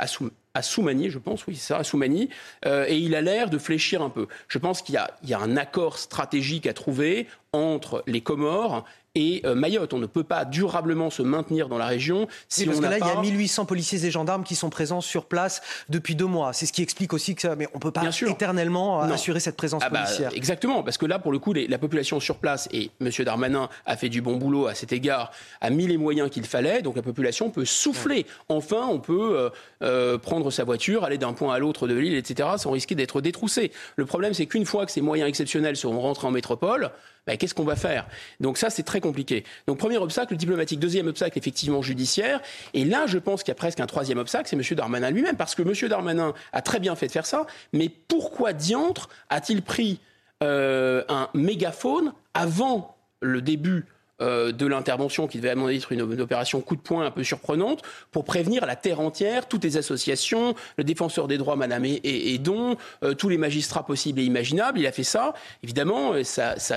Assou 0.55 0.83
Soumani, 0.83 1.09
je 1.09 1.19
pense, 1.19 1.47
oui, 1.47 1.57
c'est 1.57 1.73
ça, 1.75 1.83
Soumani, 1.83 2.29
euh, 2.67 2.85
et 2.87 2.99
il 2.99 3.15
a 3.15 3.23
l'air 3.23 3.49
de 3.49 3.57
fléchir 3.57 4.03
un 4.03 4.11
peu. 4.11 4.29
Je 4.49 4.59
pense 4.59 4.83
qu'il 4.83 4.95
y, 4.95 5.35
a 5.35 5.39
un 5.39 5.57
accord 5.57 5.99
stratégique 5.99 6.67
à 6.67 6.75
trouver 6.75 7.27
entre 7.53 8.03
les 8.07 8.21
Comores 8.21 8.85
et 9.15 9.43
euh, 9.45 9.55
Mayotte. 9.55 9.93
On 9.93 9.99
ne 9.99 10.07
peut 10.07 10.25
pas 10.25 10.45
durablement 10.45 11.11
se 11.11 11.23
maintenir 11.23 11.69
dans 11.69 11.79
la 11.79 11.87
région 11.87 12.29
si 12.49 12.61
oui, 12.63 12.67
parce 12.67 12.79
on 12.79 12.81
que 12.83 12.87
là, 12.87 12.99
pas... 12.99 13.07
il 13.07 13.15
y 13.15 13.19
a 13.19 13.21
1800 13.21 13.65
policiers 13.67 14.05
et 14.07 14.11
gendarmes 14.11 14.45
qui 14.45 14.55
sont 14.55 14.71
présents 14.71 15.01
sur 15.01 15.27
place 15.27 15.61
depuis 15.89 16.15
deux 16.15 16.27
mois. 16.27 16.53
C'est 16.53 16.67
ce 16.67 16.73
qui 16.73 16.83
explique 16.83 17.13
aussi 17.13 17.35
que 17.35 17.43
ça, 17.43 17.57
mais 17.57 17.69
on 17.75 17.79
peut 17.79 17.91
pas 17.91 18.03
éternellement 18.27 19.05
Non. 19.07 19.13
assurer 19.15 19.41
cette 19.41 19.57
présence 19.57 19.83
Ah 19.85 19.91
bah, 19.91 20.03
policière. 20.03 20.31
exactement, 20.35 20.83
parce 20.83 20.99
que 20.99 21.07
là, 21.07 21.19
pour 21.19 21.33
le 21.33 21.39
coup, 21.39 21.53
les- 21.53 21.67
la 21.67 21.79
population 21.79 22.21
sur 22.21 22.37
place, 22.37 22.69
et 22.73 22.91
M. 23.01 23.11
Darmanin 23.25 23.69
a 23.87 23.97
fait 23.97 24.09
du 24.09 24.23
bon 24.23 24.37
boulot 24.37 24.67
à 24.67 24.75
cet 24.75 24.93
égard, 24.93 25.31
a 25.61 25.71
mis 25.71 25.87
les 25.87 25.99
moyens 25.99 26.31
qu'il 26.31 26.45
fallait, 26.47 26.83
donc 26.83 26.97
la 26.97 27.03
population 27.03 27.51
peut 27.51 27.65
souffler. 27.65 28.27
Enfin, 28.49 28.87
on 28.91 28.99
peut 28.99 29.37
euh, 29.39 29.51
euh, 29.83 30.19
prendre 30.19 30.51
sa 30.51 30.65
voiture, 30.65 31.05
aller 31.05 31.19
d'un 31.19 31.33
point 31.33 31.55
à 31.55 31.59
l'autre 31.59 31.87
de 31.87 31.95
l'île, 31.95 32.15
etc., 32.15 32.49
sans 32.57 32.71
risquer 32.71 32.95
d'être 32.95 33.21
détroussé. 33.21 33.73
Le 33.97 34.07
problème, 34.07 34.33
c'est 34.35 34.47
qu'une 34.47 34.65
fois 34.67 34.87
que 34.87 34.93
ces 34.93 35.01
moyens 35.03 35.29
exceptionnels 35.29 35.77
seront 35.77 36.01
rentrés 36.01 36.27
en 36.27 36.31
métropole, 36.31 36.91
ben, 37.27 37.37
qu'est-ce 37.37 37.55
qu'on 37.55 37.65
va 37.65 37.77
faire? 37.77 38.07
Donc 38.41 38.59
ça, 38.59 38.71
c'est 38.71 38.83
très 38.83 39.01
compliqué. 39.01 39.45
Donc 39.67 39.79
premier 39.79 39.99
obstacle 39.99 40.37
diplomatique, 40.37 40.81
deuxième 40.81 41.07
obstacle 41.07 41.39
effectivement 41.39 41.83
judiciaire. 41.83 42.41
Et 42.75 42.85
là, 42.85 43.07
je 43.07 43.19
pense 43.19 43.43
qu'il 43.43 43.51
y 43.51 43.53
a 43.53 43.57
presque 43.57 43.81
un 43.81 43.87
troisième 43.87 44.19
obstacle, 44.19 44.49
c'est 44.49 44.57
M. 44.57 44.63
Darmanin 44.77 45.11
lui-même, 45.11 45.37
parce 45.37 45.55
que 45.55 45.63
M. 45.63 45.89
Darmanin 45.89 46.35
a 46.53 46.63
très 46.63 46.81
bien 46.81 46.97
fait 46.97 47.07
de 47.07 47.13
faire 47.13 47.27
ça. 47.27 47.47
Mais 47.73 47.89
pourquoi 47.89 48.53
diantre 48.53 49.09
a-t-il 49.31 49.63
pris 49.63 50.01
euh, 50.43 51.05
un 51.09 51.29
mégaphone 51.35 52.13
avant 52.35 52.97
le 53.21 53.41
début 53.41 53.87
euh, 54.23 54.53
de 54.53 54.67
l'intervention 54.67 55.27
qui 55.27 55.39
devait 55.39 55.51
à 55.51 55.55
mon 55.55 55.67
avis 55.67 55.79
être 55.79 55.93
une, 55.93 56.03
opération 56.03 56.61
coup 56.61 56.77
de 56.77 56.81
poing 56.81 57.05
un 57.05 57.11
peu 57.11 57.25
surprenante 57.25 57.83
pour 58.13 58.25
prévenir 58.25 58.65
la 58.67 58.77
terre 58.77 59.01
entière, 59.01 59.49
toutes 59.49 59.65
les 59.65 59.77
associations, 59.77 60.55
le 60.77 60.85
défenseur 60.85 61.29
des 61.29 61.39
droits, 61.39 61.57
Madame 61.57 61.85
et, 61.85 62.39
Don, 62.39 62.77
euh, 63.03 63.15
tous 63.15 63.29
les 63.29 63.39
magistrats 63.39 63.85
possibles 63.85 64.21
et 64.21 64.25
imaginables. 64.25 64.79
Il 64.79 64.87
a 64.87 64.93
fait 64.93 65.05
ça. 65.05 65.35
Évidemment, 65.63 66.15
euh, 66.15 66.23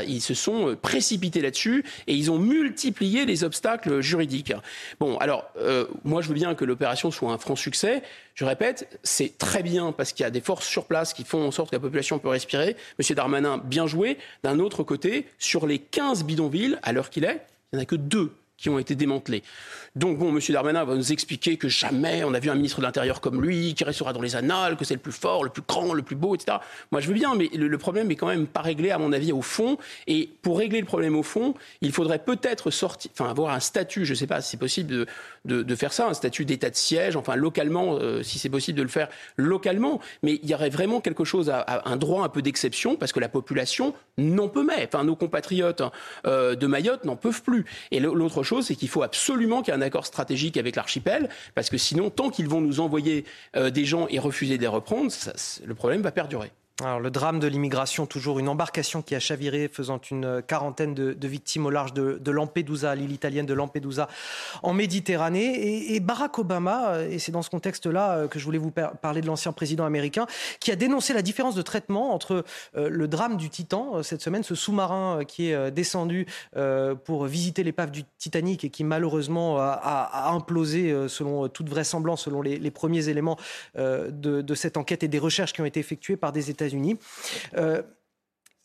ils 0.08 0.22
se 0.22 0.34
sont 0.34 0.70
euh, 0.70 0.76
précipités 0.76 1.42
là-dessus 1.42 1.86
et 2.08 2.16
ils 2.16 2.32
ont 2.32 2.40
multiplié 2.40 3.26
les 3.26 3.44
obstacles 3.44 4.02
juridiques. 4.02 4.54
Bon, 5.00 5.18
alors 5.18 5.46
moi 6.04 6.22
je 6.22 6.28
veux 6.28 6.34
bien 6.34 6.56
que 6.56 6.66
l'opération 6.66 7.12
soit 7.12 7.32
un 7.32 7.38
franc 7.38 7.56
succès. 7.56 8.02
Je 8.36 8.44
répète, 8.44 8.99
c'est 9.03 9.38
très 9.38 9.64
bien 9.64 9.94
parce 9.94 10.12
qu'il 10.12 10.24
y 10.24 10.28
a 10.28 10.30
des 10.30 10.41
forces 10.41 10.68
sur 10.68 10.86
place 10.86 11.14
qui 11.14 11.24
font 11.24 11.48
en 11.48 11.52
sorte 11.52 11.70
que 11.70 11.76
la 11.78 11.80
population 11.80 12.20
peut 12.20 12.28
respirer. 12.28 12.76
Monsieur 12.99 13.16
Darmanin, 13.16 13.57
bien 13.57 13.88
joué. 13.88 14.18
D'un 14.44 14.60
autre 14.60 14.84
côté, 14.84 15.26
sur 15.40 15.66
les 15.66 15.80
15 15.80 16.26
bidonvilles, 16.26 16.78
à 16.84 16.91
l'heure 16.91 17.10
qu'il 17.10 17.24
est, 17.24 17.45
il 17.72 17.78
n'y 17.78 17.80
en 17.80 17.84
a 17.84 17.86
que 17.86 17.95
deux 17.95 18.36
qui 18.57 18.69
ont 18.69 18.80
été 18.80 18.95
démantelés. 18.95 19.44
Donc 19.95 20.18
bon, 20.18 20.30
M. 20.30 20.40
Darmanin 20.49 20.84
va 20.84 20.95
nous 20.95 21.11
expliquer 21.11 21.57
que 21.57 21.68
jamais 21.68 22.23
on 22.23 22.34
a 22.34 22.40
vu 22.40 22.49
un 22.49 22.56
ministre 22.56 22.80
de 22.80 22.86
l'Intérieur 22.86 23.22
comme 23.22 23.41
lui, 23.41 23.73
qui 23.73 23.84
restera 23.84 24.14
dans 24.14 24.22
les 24.22 24.36
annales, 24.36 24.77
que 24.77 24.86
c'est 24.86 24.94
le 24.94 24.99
plus 24.99 25.11
fort, 25.11 25.44
le 25.44 25.49
plus 25.49 25.61
grand, 25.68 25.94
le 25.94 26.03
plus 26.03 26.15
beau, 26.15 26.36
etc. 26.36 26.57
Moi, 26.91 27.02
je 27.02 27.07
veux 27.07 27.14
bien, 27.14 27.36
mais 27.36 27.49
le, 27.53 27.77
problème 27.77 28.10
est 28.11 28.15
quand 28.15 28.27
même 28.27 28.48
pas 28.48 28.61
réglé, 28.61 28.91
à 28.91 28.98
mon 28.98 29.11
avis, 29.11 29.32
au 29.32 29.41
fond. 29.41 29.77
Et 30.07 30.30
pour 30.41 30.57
régler 30.57 30.80
le 30.80 30.86
problème 30.86 31.15
au 31.15 31.23
fond, 31.23 31.53
il 31.82 31.91
faudrait 31.91 32.19
peut-être 32.19 32.72
sortir, 32.72 33.11
enfin 33.14 33.30
avoir 33.30 33.53
un 33.53 33.60
statut, 33.60 34.06
je 34.06 34.11
ne 34.11 34.15
sais 34.15 34.27
pas 34.27 34.41
si 34.41 34.52
c'est 34.52 34.57
possible 34.57 35.06
de, 35.45 35.64
de, 35.64 35.76
faire 35.76 35.94
ça, 35.94 36.07
un 36.07 36.14
statut 36.14 36.45
d'état 36.45 36.69
de 36.69 36.76
siège, 36.76 37.15
enfin 37.15 37.36
localement, 37.36 37.98
euh, 37.99 38.23
si 38.23 38.40
c'est 38.40 38.49
possible 38.49 38.77
de 38.77 38.84
le 38.84 38.90
faire 38.90 39.10
localement. 39.38 39.99
Mais 40.23 40.40
il 40.41 40.49
y 40.49 40.53
aurait 40.53 40.69
vraiment 40.69 41.02
quelque 41.02 41.23
chose, 41.23 41.52
un 41.68 41.98
droit 41.98 42.23
un 42.23 42.30
peu 42.30 42.41
d'exception, 42.41 42.95
parce 42.95 43.11
que 43.11 43.19
la 43.19 43.30
population 43.30 43.94
n'en 44.18 44.48
peut 44.48 44.64
mais. 44.64 44.88
Enfin, 44.88 45.03
nos 45.03 45.15
compatriotes 45.15 45.84
euh, 46.26 46.56
de 46.56 46.68
Mayotte 46.68 47.06
n'en 47.06 47.15
peuvent 47.15 47.44
plus. 47.44 47.65
Et 47.91 47.99
l'autre 47.99 48.44
chose, 48.46 48.68
c'est 48.68 48.76
qu'il 48.76 48.88
faut 48.88 49.04
absolument 49.04 49.62
qu'il 49.62 49.74
y 49.74 49.78
ait 49.78 49.80
un 49.80 49.82
accord 49.82 50.06
stratégique 50.06 50.56
avec 50.56 50.78
l'archipel, 50.78 51.30
parce 51.54 51.70
que 51.70 51.78
sinon, 51.78 52.10
tant 52.10 52.30
qu'ils 52.30 52.48
vont 52.48 52.62
nous 52.62 52.80
envoyer 52.80 53.26
euh, 53.56 53.70
des 53.70 53.84
gens 53.84 54.08
et 54.10 54.20
refuser 54.20 54.56
de 54.58 54.62
les 54.62 54.68
reprendre, 54.68 55.12
le 55.66 55.76
problème 55.76 56.02
va 56.02 56.12
perdurer. 56.12 56.52
Alors, 56.84 56.99
le 56.99 57.10
drame 57.10 57.39
de 57.39 57.47
l'immigration, 57.47 58.06
toujours 58.06 58.38
une 58.38 58.49
embarcation 58.49 59.02
qui 59.02 59.15
a 59.15 59.19
chaviré, 59.22 59.69
faisant 59.72 60.02
une 60.11 60.41
quarantaine 60.45 60.93
de, 60.93 61.27
victimes 61.27 61.65
au 61.65 61.69
large 61.69 61.93
de, 61.93 62.19
de 62.22 62.31
Lampedusa, 62.31 62.93
l'île 62.95 63.14
italienne 63.14 63.45
de 63.45 63.53
Lampedusa, 63.53 64.10
en 64.61 64.73
Méditerranée. 64.73 65.93
Et, 65.95 66.02
Barack 66.02 66.38
Obama, 66.38 67.03
et 67.10 67.18
c'est 67.18 67.31
dans 67.31 67.43
ce 67.43 67.49
contexte-là 67.49 68.18
euh, 68.18 68.27
que 68.27 68.39
je 68.39 68.43
voulais 68.43 68.57
vous 68.57 68.72
par- 68.72 68.97
parler 68.97 69.22
de 69.22 69.27
l'ancien 69.27 69.53
président 69.53 69.85
américain, 69.85 70.27
qui 70.60 70.69
a 70.69 70.76
dénoncé 70.76 71.14
la 71.14 71.22
différence 71.22 71.56
de 71.56 71.61
traitement 71.61 72.14
entre 72.14 72.43
euh, 72.76 72.89
le 72.89 73.07
drame 73.07 73.38
du 73.38 73.49
Titan, 73.49 73.93
euh, 73.95 74.03
cette 74.03 74.22
semaine, 74.22 74.43
ce 74.43 74.53
sous-marin 74.53 75.22
euh, 75.22 75.23
qui 75.23 75.52
est 75.52 75.53
euh, 75.53 75.72
descendu 75.72 76.26
euh, 76.57 76.93
pour 76.93 77.23
visiter 77.23 77.64
l'épave 77.64 77.89
du 77.91 78.03
Titanic 78.18 78.65
et 78.65 78.69
qui 78.69 78.84
malheureusement 78.84 79.60
a, 79.60 79.80
a- 79.81 80.30
implosé, 80.34 80.91
euh, 80.91 81.07
selon 81.07 81.47
toute 81.47 81.69
vraisemblance, 81.69 82.23
selon 82.26 82.41
les, 82.41 82.72
premiers 82.72 83.07
éléments 83.07 83.38
euh, 83.77 84.11
de, 84.11 84.56
cette 84.56 84.76
enquête 84.76 85.03
et 85.03 85.07
des 85.07 85.19
recherches 85.19 85.53
qui 85.53 85.61
ont 85.61 85.65
été 85.65 85.80
effectuées 85.80 86.18
par 86.18 86.34
des 86.34 86.49
États-Unis. 86.66 86.98
Euh, 87.56 87.82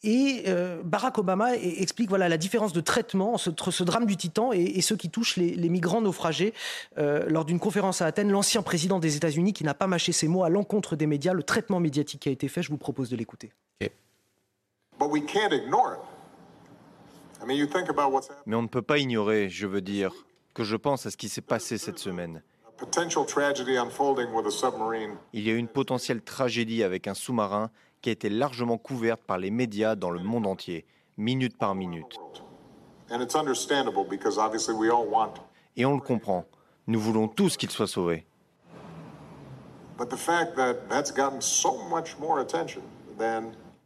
et 0.02 0.44
euh, 0.48 0.80
Barack 0.82 1.18
Obama 1.18 1.54
e- 1.54 1.82
explique 1.82 2.08
voilà, 2.08 2.28
la 2.28 2.38
différence 2.38 2.72
de 2.72 2.80
traitement 2.80 3.34
entre 3.34 3.70
ce 3.70 3.84
drame 3.84 4.06
du 4.06 4.16
Titan 4.16 4.52
et, 4.52 4.62
et 4.62 4.80
ceux 4.80 4.96
qui 4.96 5.10
touchent 5.10 5.36
les, 5.36 5.54
les 5.54 5.68
migrants 5.68 6.00
naufragés. 6.00 6.54
Euh, 6.96 7.26
lors 7.28 7.44
d'une 7.44 7.58
conférence 7.58 8.00
à 8.00 8.06
Athènes, 8.06 8.30
l'ancien 8.30 8.62
président 8.62 8.98
des 8.98 9.16
États-Unis, 9.16 9.52
qui 9.52 9.64
n'a 9.64 9.74
pas 9.74 9.86
mâché 9.86 10.12
ses 10.12 10.28
mots 10.28 10.42
à 10.42 10.48
l'encontre 10.48 10.96
des 10.96 11.06
médias, 11.06 11.34
le 11.34 11.42
traitement 11.42 11.80
médiatique 11.80 12.20
qui 12.20 12.28
a 12.30 12.32
été 12.32 12.48
fait, 12.48 12.62
je 12.62 12.70
vous 12.70 12.78
propose 12.78 13.10
de 13.10 13.16
l'écouter. 13.16 13.52
But 14.98 15.08
we 15.10 15.22
can't 15.24 15.52
ignore 15.52 15.94
it. 15.94 16.00
I 17.42 17.46
mean, 17.46 17.56
you 17.56 17.66
think 17.66 17.88
about 17.88 18.12
what's 18.12 18.28
happened. 18.28 18.44
Mais 18.44 18.56
on 18.56 18.62
ne 18.62 18.68
peut 18.68 18.82
pas 18.82 18.98
ignorer, 18.98 19.48
je 19.48 19.66
veux 19.66 19.80
dire, 19.80 20.12
que 20.52 20.62
je 20.62 20.76
pense 20.76 21.06
à 21.06 21.10
ce 21.10 21.16
qui 21.16 21.30
s'est 21.30 21.40
passé 21.40 21.78
cette 21.78 21.98
semaine. 21.98 22.42
Il 25.32 25.42
y 25.42 25.50
a 25.50 25.52
eu 25.52 25.56
une 25.56 25.68
potentielle 25.68 26.22
tragédie 26.22 26.82
avec 26.82 27.06
un 27.06 27.14
sous-marin 27.14 27.70
qui 28.00 28.08
a 28.08 28.12
été 28.12 28.28
largement 28.28 28.78
couverte 28.78 29.20
par 29.22 29.38
les 29.38 29.50
médias 29.50 29.94
dans 29.94 30.10
le 30.10 30.20
monde 30.20 30.46
entier, 30.46 30.86
minute 31.16 31.56
par 31.58 31.74
minute. 31.74 32.20
Et 35.76 35.84
on 35.84 35.94
le 35.94 36.00
comprend. 36.00 36.44
Nous 36.86 37.00
voulons 37.00 37.28
tous 37.28 37.56
qu'il 37.56 37.70
soit 37.70 37.86
sauvé. 37.86 38.26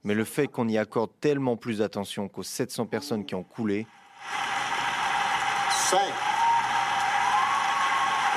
Mais 0.04 0.14
le 0.14 0.24
fait 0.24 0.46
qu'on 0.48 0.68
y 0.68 0.78
accorde 0.78 1.10
tellement 1.20 1.56
plus 1.56 1.78
d'attention 1.78 2.28
qu'aux 2.28 2.42
700 2.42 2.86
personnes 2.86 3.24
qui 3.24 3.34
ont 3.34 3.42
coulé, 3.42 3.86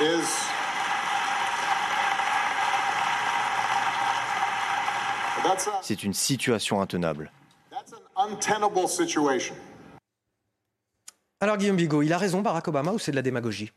that's 0.00 0.26
a, 5.20 5.27
c'est 5.82 6.02
une 6.02 6.14
situation 6.14 6.80
intenable. 6.80 7.30
that's 7.70 7.92
an 8.16 8.30
untenable 8.30 8.88
situation. 8.88 9.54
Alors 11.40 11.56
Guillaume 11.56 11.76
Bigot, 11.76 12.02
il 12.02 12.12
a 12.12 12.18
raison, 12.18 12.40
Barack 12.42 12.66
Obama, 12.68 12.92
ou 12.92 12.98
c'est 12.98 13.12
de 13.12 13.16
la 13.16 13.22
démagogie? 13.22 13.70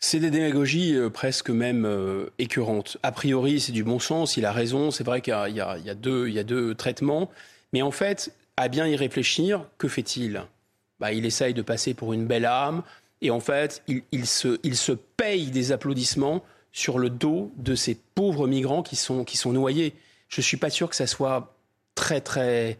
C'est 0.00 0.18
des 0.18 0.30
démagogies 0.30 0.96
euh, 0.96 1.10
presque 1.10 1.50
même 1.50 1.84
euh, 1.84 2.30
écœurantes. 2.38 2.96
A 3.02 3.12
priori, 3.12 3.60
c'est 3.60 3.72
du 3.72 3.84
bon 3.84 3.98
sens, 3.98 4.36
il 4.36 4.46
a 4.46 4.52
raison, 4.52 4.90
c'est 4.90 5.04
vrai 5.04 5.20
qu'il 5.20 5.32
y 5.32 5.60
a, 5.60 5.78
y 5.78 5.94
deux, 5.94 6.28
il 6.28 6.34
y 6.34 6.38
a 6.38 6.44
deux 6.44 6.74
traitements, 6.74 7.30
mais 7.72 7.82
en 7.82 7.90
fait, 7.90 8.34
à 8.56 8.68
bien 8.68 8.86
y 8.86 8.96
réfléchir, 8.96 9.64
que 9.78 9.88
fait-il? 9.88 10.42
Bah, 10.98 11.12
Il 11.12 11.24
essaye 11.26 11.54
de 11.54 11.62
passer 11.62 11.94
pour 11.94 12.12
une 12.14 12.26
belle 12.26 12.46
âme, 12.46 12.82
et 13.20 13.30
en 13.30 13.40
fait, 13.40 13.82
il, 13.86 14.02
il 14.10 14.26
se, 14.26 14.58
il 14.62 14.76
se 14.76 14.92
paye 14.92 15.50
des 15.50 15.70
applaudissements 15.70 16.42
sur 16.72 16.98
le 16.98 17.10
dos 17.10 17.52
de 17.58 17.74
ces 17.74 17.94
pauvres 17.94 18.48
migrants 18.48 18.82
qui 18.82 18.96
sont, 18.96 19.24
qui 19.24 19.36
sont 19.36 19.52
noyés. 19.52 19.94
Je 20.32 20.40
ne 20.40 20.44
suis 20.44 20.56
pas 20.56 20.70
sûr 20.70 20.88
que 20.88 20.96
ça 20.96 21.06
soit 21.06 21.54
très, 21.94 22.22
très 22.22 22.78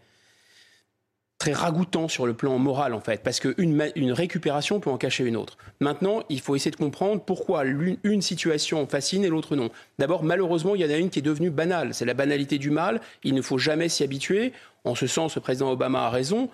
très 1.37 1.53
ragoûtant 1.53 2.07
sur 2.07 2.25
le 2.25 2.33
plan 2.33 2.57
moral 2.57 2.93
en 2.93 3.01
fait, 3.01 3.21
parce 3.21 3.39
qu'une 3.41 3.91
une 3.95 4.11
récupération 4.13 4.79
peut 4.79 4.89
en 4.89 4.97
cacher 4.97 5.25
une 5.25 5.35
autre. 5.35 5.57
Maintenant, 5.81 6.23
il 6.29 6.39
faut 6.39 6.55
essayer 6.55 6.71
de 6.71 6.77
comprendre 6.77 7.21
pourquoi 7.21 7.63
une 7.65 8.21
situation 8.21 8.87
fascine 8.87 9.25
et 9.25 9.27
l'autre 9.27 9.55
non. 9.57 9.69
D'abord, 9.99 10.23
malheureusement, 10.23 10.73
il 10.73 10.81
y 10.81 10.85
en 10.85 10.89
a 10.89 10.97
une 10.97 11.09
qui 11.09 11.19
est 11.19 11.23
devenue 11.23 11.49
banale. 11.49 11.93
C'est 11.93 12.05
la 12.05 12.13
banalité 12.13 12.57
du 12.57 12.71
mal. 12.71 13.01
Il 13.23 13.35
ne 13.35 13.41
faut 13.41 13.57
jamais 13.57 13.89
s'y 13.89 14.03
habituer. 14.03 14.53
En 14.85 14.95
ce 14.95 15.05
sens, 15.05 15.35
le 15.35 15.41
président 15.41 15.69
Obama 15.69 16.05
a 16.05 16.09
raison. 16.09 16.49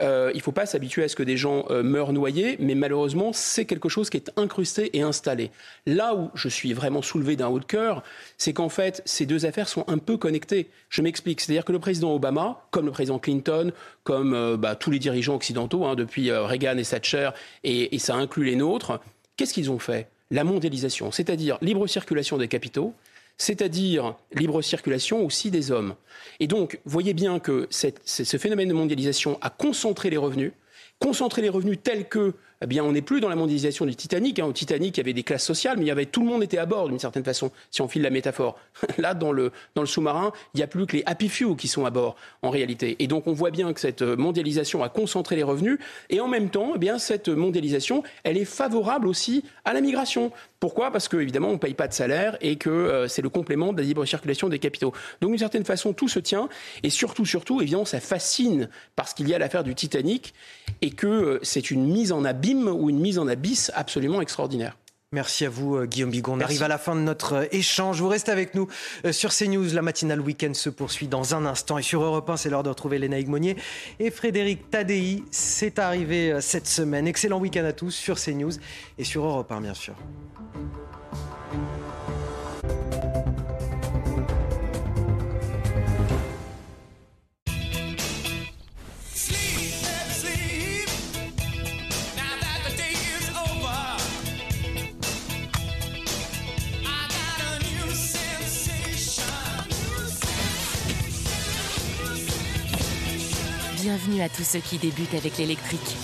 Euh, 0.00 0.30
il 0.34 0.38
ne 0.38 0.42
faut 0.42 0.52
pas 0.52 0.66
s'habituer 0.66 1.04
à 1.04 1.08
ce 1.08 1.14
que 1.14 1.22
des 1.22 1.36
gens 1.36 1.66
euh, 1.70 1.82
meurent 1.82 2.12
noyés, 2.12 2.56
mais 2.58 2.74
malheureusement, 2.74 3.32
c'est 3.32 3.66
quelque 3.66 3.88
chose 3.88 4.10
qui 4.10 4.16
est 4.16 4.30
incrusté 4.36 4.96
et 4.96 5.02
installé. 5.02 5.50
Là 5.86 6.14
où 6.14 6.30
je 6.34 6.48
suis 6.48 6.72
vraiment 6.72 7.02
soulevé 7.02 7.36
d'un 7.36 7.48
haut 7.48 7.60
de 7.60 7.64
cœur, 7.64 8.02
c'est 8.38 8.52
qu'en 8.52 8.68
fait, 8.68 9.02
ces 9.04 9.26
deux 9.26 9.46
affaires 9.46 9.68
sont 9.68 9.84
un 9.88 9.98
peu 9.98 10.16
connectées. 10.16 10.68
Je 10.88 11.02
m'explique. 11.02 11.40
C'est-à-dire 11.40 11.64
que 11.64 11.72
le 11.72 11.78
président 11.78 12.14
Obama, 12.14 12.66
comme 12.70 12.86
le 12.86 12.92
président 12.92 13.18
Clinton, 13.18 13.72
comme 14.02 14.34
euh, 14.34 14.56
bah, 14.56 14.74
tous 14.74 14.90
les 14.90 14.98
dirigeants 14.98 15.34
occidentaux, 15.34 15.84
hein, 15.84 15.94
depuis 15.94 16.32
Reagan 16.32 16.78
et 16.78 16.84
Thatcher, 16.84 17.30
et 17.64 17.98
ça 17.98 18.14
inclut 18.14 18.44
les 18.44 18.56
nôtres, 18.56 19.00
qu'est-ce 19.36 19.54
qu'ils 19.54 19.70
ont 19.70 19.78
fait? 19.78 20.08
La 20.30 20.44
mondialisation, 20.44 21.12
c'est-à-dire 21.12 21.58
libre 21.60 21.86
circulation 21.86 22.38
des 22.38 22.48
capitaux, 22.48 22.94
c'est-à-dire 23.38 24.14
libre 24.34 24.62
circulation 24.62 25.24
aussi 25.24 25.50
des 25.50 25.70
hommes. 25.70 25.94
Et 26.40 26.46
donc, 26.46 26.80
voyez 26.84 27.14
bien 27.14 27.38
que 27.38 27.68
ce 27.70 28.36
phénomène 28.36 28.68
de 28.68 28.74
mondialisation 28.74 29.38
a 29.40 29.50
concentré 29.50 30.10
les 30.10 30.16
revenus, 30.16 30.52
concentré 30.98 31.42
les 31.42 31.48
revenus 31.48 31.78
tels 31.82 32.08
que 32.08 32.34
eh 32.62 32.66
bien, 32.66 32.84
on 32.84 32.92
n'est 32.92 33.02
plus 33.02 33.20
dans 33.20 33.28
la 33.28 33.36
mondialisation 33.36 33.84
du 33.84 33.96
Titanic. 33.96 34.38
Hein. 34.38 34.46
Au 34.46 34.52
Titanic, 34.52 34.96
il 34.96 35.00
y 35.00 35.02
avait 35.02 35.12
des 35.12 35.22
classes 35.22 35.44
sociales, 35.44 35.78
mais 35.78 36.06
tout 36.06 36.20
le 36.20 36.26
monde 36.26 36.42
était 36.42 36.58
à 36.58 36.66
bord 36.66 36.88
d'une 36.88 36.98
certaine 36.98 37.24
façon, 37.24 37.50
si 37.70 37.82
on 37.82 37.88
file 37.88 38.02
la 38.02 38.10
métaphore. 38.10 38.58
Là, 38.98 39.14
dans 39.14 39.32
le, 39.32 39.52
sous-marin, 39.84 40.32
il 40.54 40.58
n'y 40.58 40.62
a 40.62 40.66
plus 40.66 40.86
que 40.86 40.96
les 40.96 41.02
happy 41.06 41.28
few 41.28 41.56
qui 41.56 41.68
sont 41.68 41.84
à 41.84 41.90
bord, 41.90 42.16
en 42.42 42.50
réalité. 42.50 42.96
Et 43.00 43.06
donc, 43.06 43.26
on 43.26 43.32
voit 43.32 43.50
bien 43.50 43.72
que 43.72 43.80
cette 43.80 44.02
mondialisation 44.02 44.82
a 44.82 44.88
concentré 44.88 45.36
les 45.36 45.42
revenus, 45.42 45.78
et 46.10 46.20
en 46.20 46.28
même 46.28 46.50
temps, 46.50 46.72
eh 46.76 46.78
bien, 46.78 46.98
cette 46.98 47.28
mondialisation, 47.28 48.02
elle 48.24 48.36
est 48.36 48.44
favorable 48.44 49.08
aussi 49.08 49.44
à 49.64 49.72
la 49.72 49.80
migration. 49.80 50.30
Pourquoi? 50.60 50.92
Parce 50.92 51.08
qu'évidemment, 51.08 51.48
on 51.48 51.54
ne 51.54 51.58
paye 51.58 51.74
pas 51.74 51.88
de 51.88 51.92
salaire 51.92 52.38
et 52.40 52.54
que 52.54 52.70
euh, 52.70 53.08
c'est 53.08 53.20
le 53.20 53.28
complément 53.28 53.72
de 53.72 53.78
la 53.78 53.84
libre 53.84 54.04
circulation 54.04 54.48
des 54.48 54.60
capitaux. 54.60 54.92
Donc, 55.20 55.30
d'une 55.30 55.38
certaine 55.38 55.64
façon, 55.64 55.92
tout 55.92 56.06
se 56.06 56.20
tient. 56.20 56.48
Et 56.84 56.90
surtout, 56.90 57.26
surtout, 57.26 57.60
évidemment, 57.60 57.84
ça 57.84 57.98
fascine 57.98 58.68
parce 58.94 59.12
qu'il 59.12 59.28
y 59.28 59.34
a 59.34 59.40
l'affaire 59.40 59.64
du 59.64 59.74
Titanic 59.74 60.34
et 60.80 60.90
que 60.90 61.08
euh, 61.08 61.38
c'est 61.42 61.72
une 61.72 61.84
mise 61.84 62.12
en 62.12 62.24
abîme 62.24 62.51
ou 62.54 62.90
une 62.90 63.00
mise 63.00 63.18
en 63.18 63.28
abysse 63.28 63.70
absolument 63.74 64.20
extraordinaire. 64.20 64.76
Merci 65.14 65.44
à 65.44 65.50
vous, 65.50 65.76
euh, 65.76 65.84
Guillaume 65.84 66.10
Bigon. 66.10 66.38
On 66.38 66.40
arrive 66.40 66.62
à 66.62 66.68
la 66.68 66.78
fin 66.78 66.94
de 66.96 67.00
notre 67.00 67.46
échange. 67.54 68.00
Vous 68.00 68.08
restez 68.08 68.32
avec 68.32 68.54
nous 68.54 68.66
sur 69.10 69.30
CNews. 69.30 69.74
La 69.74 69.82
matinale 69.82 70.20
week-end 70.20 70.54
se 70.54 70.70
poursuit 70.70 71.06
dans 71.06 71.34
un 71.34 71.44
instant. 71.44 71.76
Et 71.76 71.82
sur 71.82 72.02
Europe 72.02 72.30
1, 72.30 72.38
c'est 72.38 72.48
l'heure 72.48 72.62
de 72.62 72.70
retrouver 72.70 72.98
Léna 72.98 73.18
Higmonier 73.18 73.56
et 74.00 74.10
Frédéric 74.10 74.70
Tadei. 74.70 75.22
C'est 75.30 75.78
arrivé 75.78 76.40
cette 76.40 76.66
semaine. 76.66 77.06
Excellent 77.06 77.38
week-end 77.38 77.64
à 77.64 77.74
tous 77.74 77.90
sur 77.90 78.18
CNews 78.18 78.52
et 78.96 79.04
sur 79.04 79.24
Europe 79.24 79.52
1, 79.52 79.60
bien 79.60 79.74
sûr. 79.74 79.94
Bienvenue 103.94 104.22
à 104.22 104.30
tous 104.30 104.42
ceux 104.42 104.60
qui 104.60 104.78
débutent 104.78 105.12
avec 105.12 105.36
l'électrique. 105.36 105.96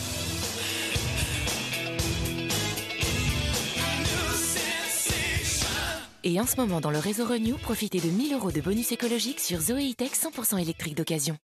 Et 6.22 6.38
en 6.38 6.44
ce 6.44 6.56
moment, 6.56 6.82
dans 6.82 6.90
le 6.90 6.98
réseau 6.98 7.24
Renew, 7.24 7.56
profitez 7.56 7.98
de 7.98 8.10
1000 8.10 8.34
euros 8.34 8.52
de 8.52 8.60
bonus 8.60 8.92
écologique 8.92 9.40
sur 9.40 9.62
Zoé 9.62 9.92
E-Tech 9.92 10.10
100% 10.10 10.60
électrique 10.60 10.98
d'occasion. 10.98 11.38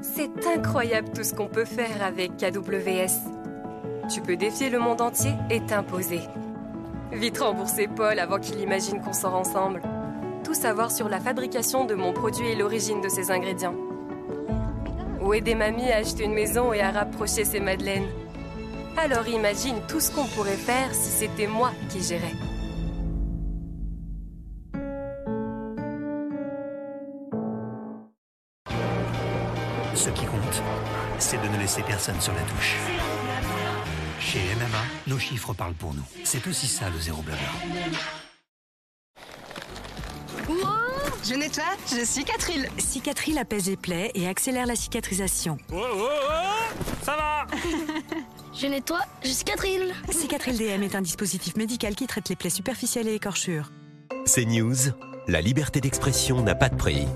C'est 0.00 0.46
incroyable 0.46 1.10
tout 1.14 1.22
ce 1.22 1.34
qu'on 1.34 1.48
peut 1.48 1.66
faire 1.66 2.02
avec 2.02 2.38
KWS. 2.38 3.12
Tu 4.10 4.22
peux 4.22 4.36
défier 4.36 4.70
le 4.70 4.78
monde 4.78 5.02
entier 5.02 5.34
et 5.50 5.60
t'imposer. 5.60 6.20
Vite 7.12 7.36
rembourser 7.36 7.86
Paul 7.86 8.18
avant 8.18 8.40
qu'il 8.40 8.60
imagine 8.60 9.02
qu'on 9.02 9.12
sort 9.12 9.34
ensemble. 9.34 9.82
Tout 10.42 10.54
savoir 10.54 10.90
sur 10.90 11.10
la 11.10 11.20
fabrication 11.20 11.84
de 11.84 11.94
mon 11.94 12.14
produit 12.14 12.46
et 12.46 12.56
l'origine 12.56 13.02
de 13.02 13.10
ses 13.10 13.30
ingrédients. 13.30 13.85
Ou 15.26 15.34
aider 15.34 15.56
mamie 15.56 15.90
à 15.90 15.96
acheter 15.96 16.22
une 16.22 16.34
maison 16.34 16.72
et 16.72 16.80
à 16.80 16.92
rapprocher 16.92 17.44
ses 17.44 17.58
madeleines. 17.58 18.06
Alors 18.96 19.26
imagine 19.26 19.74
tout 19.88 19.98
ce 19.98 20.12
qu'on 20.12 20.24
pourrait 20.24 20.56
faire 20.56 20.94
si 20.94 21.10
c'était 21.10 21.48
moi 21.48 21.72
qui 21.90 22.00
gérais. 22.00 22.32
Ce 29.94 30.10
qui 30.10 30.26
compte, 30.26 30.62
c'est 31.18 31.42
de 31.42 31.48
ne 31.48 31.58
laisser 31.58 31.82
personne 31.82 32.20
sur 32.20 32.32
la 32.32 32.42
touche. 32.42 32.76
Chez 34.20 34.38
MMA, 34.38 34.84
nos 35.08 35.18
chiffres 35.18 35.52
parlent 35.54 35.74
pour 35.74 35.92
nous. 35.92 36.04
C'est 36.22 36.46
aussi 36.46 36.68
ça 36.68 36.88
le 36.88 37.00
zéro 37.00 37.20
blabla. 37.22 37.42
Je 41.28 41.34
nettoie, 41.34 41.64
je 41.90 42.04
suis 42.04 42.06
Cicatril. 42.06 42.68
Cicatril 42.78 43.38
apaise 43.38 43.68
les 43.68 43.76
plaies 43.76 44.12
et 44.14 44.28
accélère 44.28 44.64
la 44.64 44.76
cicatrisation. 44.76 45.58
Oh, 45.72 45.76
oh, 45.76 46.08
oh, 46.08 46.84
ça 47.02 47.16
va 47.16 47.46
Je 48.54 48.66
nettoie, 48.68 49.00
je 49.24 49.28
Cicatril. 49.30 49.92
Cicatril 50.10 50.56
DM 50.56 50.84
est 50.84 50.94
un 50.94 51.02
dispositif 51.02 51.56
médical 51.56 51.96
qui 51.96 52.06
traite 52.06 52.28
les 52.28 52.36
plaies 52.36 52.50
superficielles 52.50 53.08
et 53.08 53.14
écorchures. 53.14 53.72
C'est 54.24 54.44
News. 54.44 54.76
La 55.26 55.40
liberté 55.40 55.80
d'expression 55.80 56.42
n'a 56.42 56.54
pas 56.54 56.68
de 56.68 56.76
prix. 56.76 57.06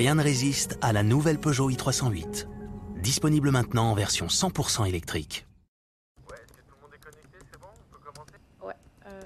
Rien 0.00 0.14
ne 0.14 0.22
résiste 0.22 0.78
à 0.80 0.94
la 0.94 1.02
nouvelle 1.02 1.38
Peugeot 1.38 1.70
i308. 1.70 2.46
Disponible 3.02 3.50
maintenant 3.50 3.90
en 3.90 3.94
version 3.94 4.28
100% 4.28 4.88
électrique. 4.88 5.46
Euh, 9.06 9.20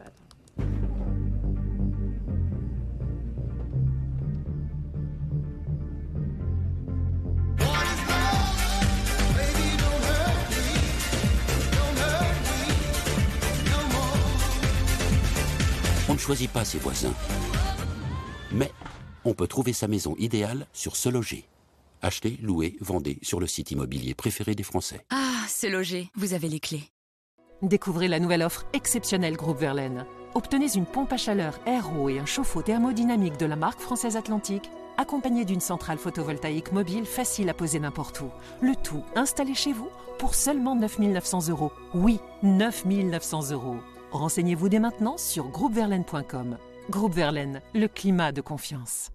On 16.08 16.14
ne 16.14 16.18
choisit 16.18 16.50
pas 16.50 16.64
ses 16.64 16.78
voisins. 16.78 17.14
Mais 18.50 18.72
on 19.24 19.34
peut 19.34 19.46
trouver 19.46 19.72
sa 19.72 19.88
maison 19.88 20.14
idéale 20.18 20.66
sur 20.72 20.96
Se 20.96 21.08
Loger. 21.08 21.44
Achetez, 22.02 22.38
louez, 22.42 22.76
vendez 22.80 23.18
sur 23.22 23.40
le 23.40 23.46
site 23.46 23.70
immobilier 23.70 24.14
préféré 24.14 24.54
des 24.54 24.62
Français. 24.62 25.00
Ah, 25.08 25.46
se 25.48 25.66
loger, 25.66 26.10
vous 26.14 26.34
avez 26.34 26.48
les 26.48 26.60
clés. 26.60 26.90
Découvrez 27.62 28.08
la 28.08 28.20
nouvelle 28.20 28.42
offre 28.42 28.66
exceptionnelle 28.74 29.36
Groupe 29.36 29.58
Verlaine. 29.58 30.04
Obtenez 30.34 30.76
une 30.76 30.84
pompe 30.84 31.14
à 31.14 31.16
chaleur 31.16 31.58
RO 31.66 32.10
et 32.10 32.18
un 32.18 32.26
chauffe-eau 32.26 32.60
thermodynamique 32.60 33.38
de 33.38 33.46
la 33.46 33.56
marque 33.56 33.80
française 33.80 34.18
Atlantique, 34.18 34.68
accompagné 34.98 35.46
d'une 35.46 35.60
centrale 35.60 35.96
photovoltaïque 35.96 36.72
mobile 36.72 37.06
facile 37.06 37.48
à 37.48 37.54
poser 37.54 37.80
n'importe 37.80 38.20
où. 38.20 38.30
Le 38.60 38.74
tout 38.76 39.02
installé 39.16 39.54
chez 39.54 39.72
vous 39.72 39.88
pour 40.18 40.34
seulement 40.34 40.76
9 40.76 40.98
900 40.98 41.48
euros. 41.48 41.72
Oui, 41.94 42.20
9 42.42 42.84
900 42.84 43.52
euros. 43.52 43.78
Renseignez-vous 44.12 44.68
dès 44.68 44.78
maintenant 44.78 45.16
sur 45.16 45.48
groupeverlaine.com. 45.48 46.58
Groupe 46.90 47.14
Verlaine, 47.14 47.62
le 47.72 47.88
climat 47.88 48.30
de 48.32 48.42
confiance. 48.42 49.13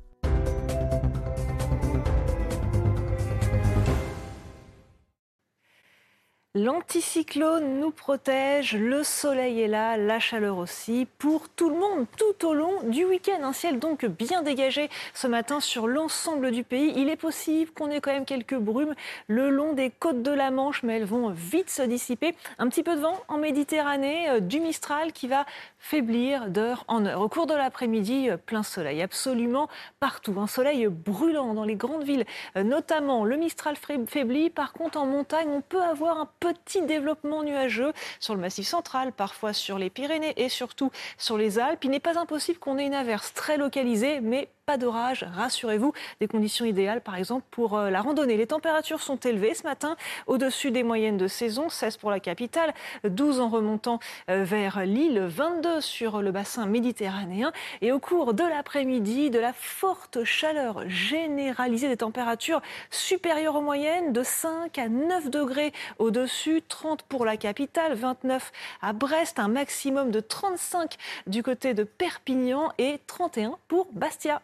L'anticyclone 6.55 7.79
nous 7.79 7.91
protège, 7.91 8.75
le 8.75 9.03
soleil 9.03 9.61
est 9.61 9.67
là, 9.67 9.97
la 9.97 10.17
chaleur 10.17 10.57
aussi, 10.57 11.05
pour 11.19 11.47
tout 11.47 11.69
le 11.69 11.75
monde, 11.75 12.07
tout 12.17 12.47
au 12.47 12.55
long 12.55 12.81
du 12.85 13.05
week-end. 13.05 13.43
Un 13.43 13.53
ciel 13.53 13.77
donc 13.77 14.03
bien 14.07 14.41
dégagé 14.41 14.89
ce 15.13 15.27
matin 15.27 15.59
sur 15.59 15.85
l'ensemble 15.85 16.49
du 16.49 16.63
pays. 16.63 16.91
Il 16.95 17.07
est 17.07 17.17
possible 17.17 17.69
qu'on 17.69 17.91
ait 17.91 18.01
quand 18.01 18.11
même 18.11 18.25
quelques 18.25 18.57
brumes 18.57 18.95
le 19.27 19.51
long 19.51 19.73
des 19.73 19.91
côtes 19.91 20.23
de 20.23 20.31
la 20.31 20.49
Manche, 20.49 20.81
mais 20.81 20.95
elles 20.95 21.05
vont 21.05 21.29
vite 21.29 21.69
se 21.69 21.83
dissiper. 21.83 22.33
Un 22.57 22.67
petit 22.67 22.81
peu 22.81 22.95
de 22.95 23.01
vent 23.01 23.21
en 23.27 23.37
Méditerranée, 23.37 24.27
euh, 24.31 24.39
du 24.39 24.59
Mistral 24.59 25.13
qui 25.13 25.27
va 25.27 25.45
faiblir 25.77 26.49
d'heure 26.49 26.83
en 26.87 27.05
heure. 27.05 27.21
Au 27.21 27.29
cours 27.29 27.45
de 27.45 27.53
l'après-midi, 27.53 28.27
euh, 28.27 28.37
plein 28.37 28.63
soleil 28.63 29.03
absolument 29.03 29.69
partout. 29.99 30.33
Un 30.39 30.47
soleil 30.47 30.87
brûlant 30.87 31.53
dans 31.53 31.63
les 31.63 31.75
grandes 31.75 32.03
villes, 32.03 32.25
euh, 32.57 32.63
notamment 32.63 33.23
le 33.23 33.37
Mistral 33.37 33.75
faiblit. 33.75 34.49
Par 34.49 34.73
contre, 34.73 34.97
en 34.97 35.05
montagne, 35.05 35.49
on 35.49 35.61
peut 35.61 35.83
avoir 35.83 36.17
un 36.17 36.27
petit 36.39 36.81
développement 36.81 37.43
nuageux 37.43 37.93
sur 38.19 38.35
le 38.35 38.41
massif 38.41 38.67
central, 38.67 39.11
parfois 39.11 39.53
sur 39.53 39.77
les 39.77 39.89
Pyrénées 39.89 40.33
et 40.37 40.49
surtout 40.49 40.91
sur 41.17 41.37
les 41.37 41.59
Alpes. 41.59 41.83
Il 41.83 41.91
n'est 41.91 41.99
pas 41.99 42.19
impossible 42.19 42.59
qu'on 42.59 42.77
ait 42.77 42.85
une 42.85 42.93
averse 42.93 43.33
très 43.33 43.57
localisée, 43.57 44.21
mais 44.21 44.49
pas 44.69 44.77
d'orage, 44.77 45.25
rassurez-vous. 45.33 45.93
Des 46.19 46.27
conditions 46.27 46.63
idéales, 46.63 47.01
par 47.01 47.15
exemple, 47.15 47.43
pour 47.49 47.75
euh, 47.75 47.89
la 47.89 48.01
randonnée. 48.01 48.37
Les 48.37 48.45
températures 48.45 49.01
sont 49.01 49.15
élevées 49.15 49.55
ce 49.55 49.63
matin, 49.63 49.95
au-dessus 50.27 50.69
des 50.69 50.83
moyennes 50.83 51.17
de 51.17 51.27
saison, 51.27 51.69
16 51.69 51.97
pour 51.97 52.11
la 52.11 52.19
capitale, 52.19 52.75
12 53.03 53.39
en 53.39 53.49
remontant 53.49 53.97
euh, 54.29 54.43
vers 54.43 54.85
l'île, 54.85 55.21
22 55.21 55.81
sur 55.81 56.21
le 56.21 56.31
bassin 56.31 56.67
méditerranéen. 56.67 57.51
Et 57.81 57.91
au 57.91 57.97
cours 57.97 58.35
de 58.35 58.43
l'après-midi, 58.43 59.31
de 59.31 59.39
la 59.39 59.53
forte 59.53 60.23
chaleur 60.23 60.87
généralisée 60.87 61.87
des 61.87 61.97
températures 61.97 62.61
supérieures 62.91 63.55
aux 63.55 63.61
moyennes, 63.61 64.13
de 64.13 64.21
5 64.21 64.77
à 64.77 64.87
9 64.87 65.31
degrés 65.31 65.73
au-dessus, 65.97 66.61
30 66.67 67.01
pour 67.01 67.25
la 67.25 67.37
capitale, 67.37 67.95
29 67.95 68.51
à 68.83 68.93
Brest, 68.93 69.39
un 69.39 69.47
maximum 69.47 70.11
de 70.11 70.19
35 70.19 70.95
du 71.25 71.41
côté 71.41 71.73
de 71.73 71.83
Perpignan 71.83 72.71
et 72.77 72.99
31 73.07 73.57
pour 73.67 73.87
Bastia. 73.93 74.43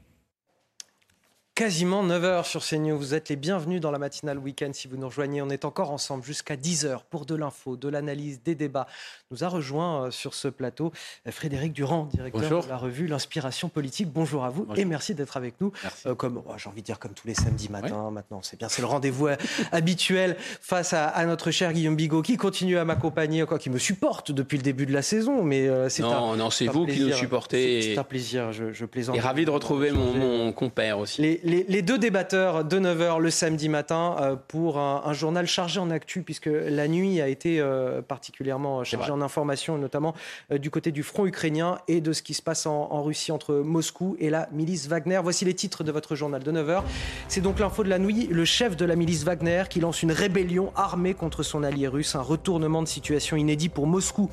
quasiment 1.61 2.03
9h 2.03 2.45
sur 2.45 2.65
CNews. 2.65 2.97
Vous 2.97 3.13
êtes 3.13 3.29
les 3.29 3.35
bienvenus 3.35 3.81
dans 3.81 3.91
la 3.91 3.99
matinale 3.99 4.39
week-end 4.39 4.71
si 4.73 4.87
vous 4.87 4.97
nous 4.97 5.05
rejoignez. 5.07 5.43
On 5.43 5.49
est 5.51 5.63
encore 5.63 5.91
ensemble 5.91 6.23
jusqu'à 6.23 6.55
10h 6.55 7.01
pour 7.11 7.27
de 7.27 7.35
l'info, 7.35 7.75
de 7.75 7.87
l'analyse, 7.87 8.41
des 8.43 8.55
débats. 8.55 8.87
Nous 9.29 9.43
a 9.43 9.47
rejoint 9.47 10.05
euh, 10.05 10.11
sur 10.11 10.33
ce 10.33 10.47
plateau 10.47 10.91
euh, 11.27 11.31
Frédéric 11.31 11.71
Durand, 11.73 12.05
directeur 12.05 12.63
de 12.63 12.67
la 12.69 12.77
revue 12.77 13.05
L'Inspiration 13.05 13.69
politique. 13.69 14.11
Bonjour 14.11 14.43
à 14.43 14.49
vous 14.49 14.65
et 14.75 14.85
merci 14.85 15.13
d'être 15.13 15.37
avec 15.37 15.53
nous. 15.61 15.71
Euh, 16.07 16.15
comme 16.15 16.41
oh, 16.43 16.51
j'ai 16.57 16.67
envie 16.67 16.81
de 16.81 16.85
dire 16.87 16.97
comme 16.97 17.13
tous 17.13 17.27
les 17.27 17.35
samedis 17.35 17.69
matins 17.69 18.09
maintenant, 18.09 18.41
c'est 18.41 18.57
bien, 18.57 18.67
c'est 18.67 18.81
le 18.81 18.87
rendez-vous 18.87 19.27
habituel 19.71 20.37
face 20.61 20.93
à, 20.93 21.23
notre 21.27 21.51
cher 21.51 21.73
Guillaume 21.73 21.95
Bigot 21.95 22.23
qui 22.23 22.37
continue 22.37 22.79
à 22.79 22.85
m'accompagner, 22.85 23.45
quoi, 23.45 23.59
qui 23.59 23.69
me 23.69 23.77
supporte 23.77 24.31
depuis 24.31 24.57
le 24.57 24.63
début 24.63 24.87
de 24.87 24.93
la 24.93 25.03
saison. 25.03 25.43
Mais 25.43 25.69
c'est 25.89 26.01
non, 26.01 26.31
un, 26.31 26.37
non, 26.37 26.49
c'est 26.49 26.65
vous 26.65 26.87
qui 26.87 27.01
nous 27.01 27.13
supportez. 27.13 27.83
C'est 27.83 27.99
un 27.99 28.03
plaisir, 28.03 28.51
je, 28.51 28.73
je 28.73 28.85
plaisante. 28.85 29.15
Et 29.15 29.19
ravi 29.19 29.45
de 29.45 29.51
retrouver 29.51 29.91
mon, 29.91 30.51
compère 30.53 30.97
aussi. 30.97 31.21
Les, 31.21 31.50
les, 31.51 31.81
deux 31.81 31.97
débatteurs 31.97 32.63
de 32.63 32.79
9h 32.79 33.19
le 33.19 33.29
samedi 33.29 33.67
matin 33.67 34.15
euh, 34.19 34.35
pour 34.35 34.79
un, 34.79 35.13
journal 35.13 35.45
chargé 35.45 35.79
en 35.79 35.89
actu, 35.89 36.21
puisque 36.21 36.49
la 36.51 36.87
nuit 36.87 37.19
a 37.19 37.27
été 37.27 37.59
euh, 37.59 38.01
particulièrement 38.01 38.83
chargée 38.83 39.11
en 39.11 39.21
informations, 39.21 39.77
notamment 39.77 40.15
euh, 40.51 40.57
du 40.57 40.69
côté 40.69 40.91
du 40.91 41.03
front 41.03 41.25
ukrainien 41.25 41.79
et 41.87 41.99
de 41.99 42.13
ce 42.13 42.21
qui 42.21 42.33
se 42.33 42.41
passe 42.41 42.65
en, 42.65 43.01
Russie 43.03 43.31
entre 43.31 43.55
Moscou 43.55 44.15
et 44.19 44.29
la 44.29 44.47
milice 44.51 44.87
Wagner. 44.87 45.19
Voici 45.23 45.43
les 45.43 45.53
titres 45.53 45.83
de 45.83 45.91
votre 45.91 46.15
journal 46.15 46.43
de 46.43 46.51
9h. 46.51 46.83
C'est 47.27 47.41
donc 47.41 47.59
l'info 47.59 47.83
de 47.83 47.89
la 47.89 47.99
nuit. 47.99 48.27
Le 48.29 48.45
chef 48.45 48.77
de 48.77 48.85
la 48.85 48.95
milice 48.95 49.23
Wagner 49.23 49.63
qui 49.69 49.79
lance 49.79 50.03
une 50.03 50.11
rébellion 50.11 50.71
armée 50.75 51.15
contre 51.15 51.41
son 51.43 51.63
allié 51.63 51.87
russe, 51.87 52.15
un 52.15 52.21
retournement 52.21 52.83
de 52.83 52.87
situation 52.87 53.37
inédit 53.37 53.69
pour 53.69 53.87
Moscou 53.87 54.29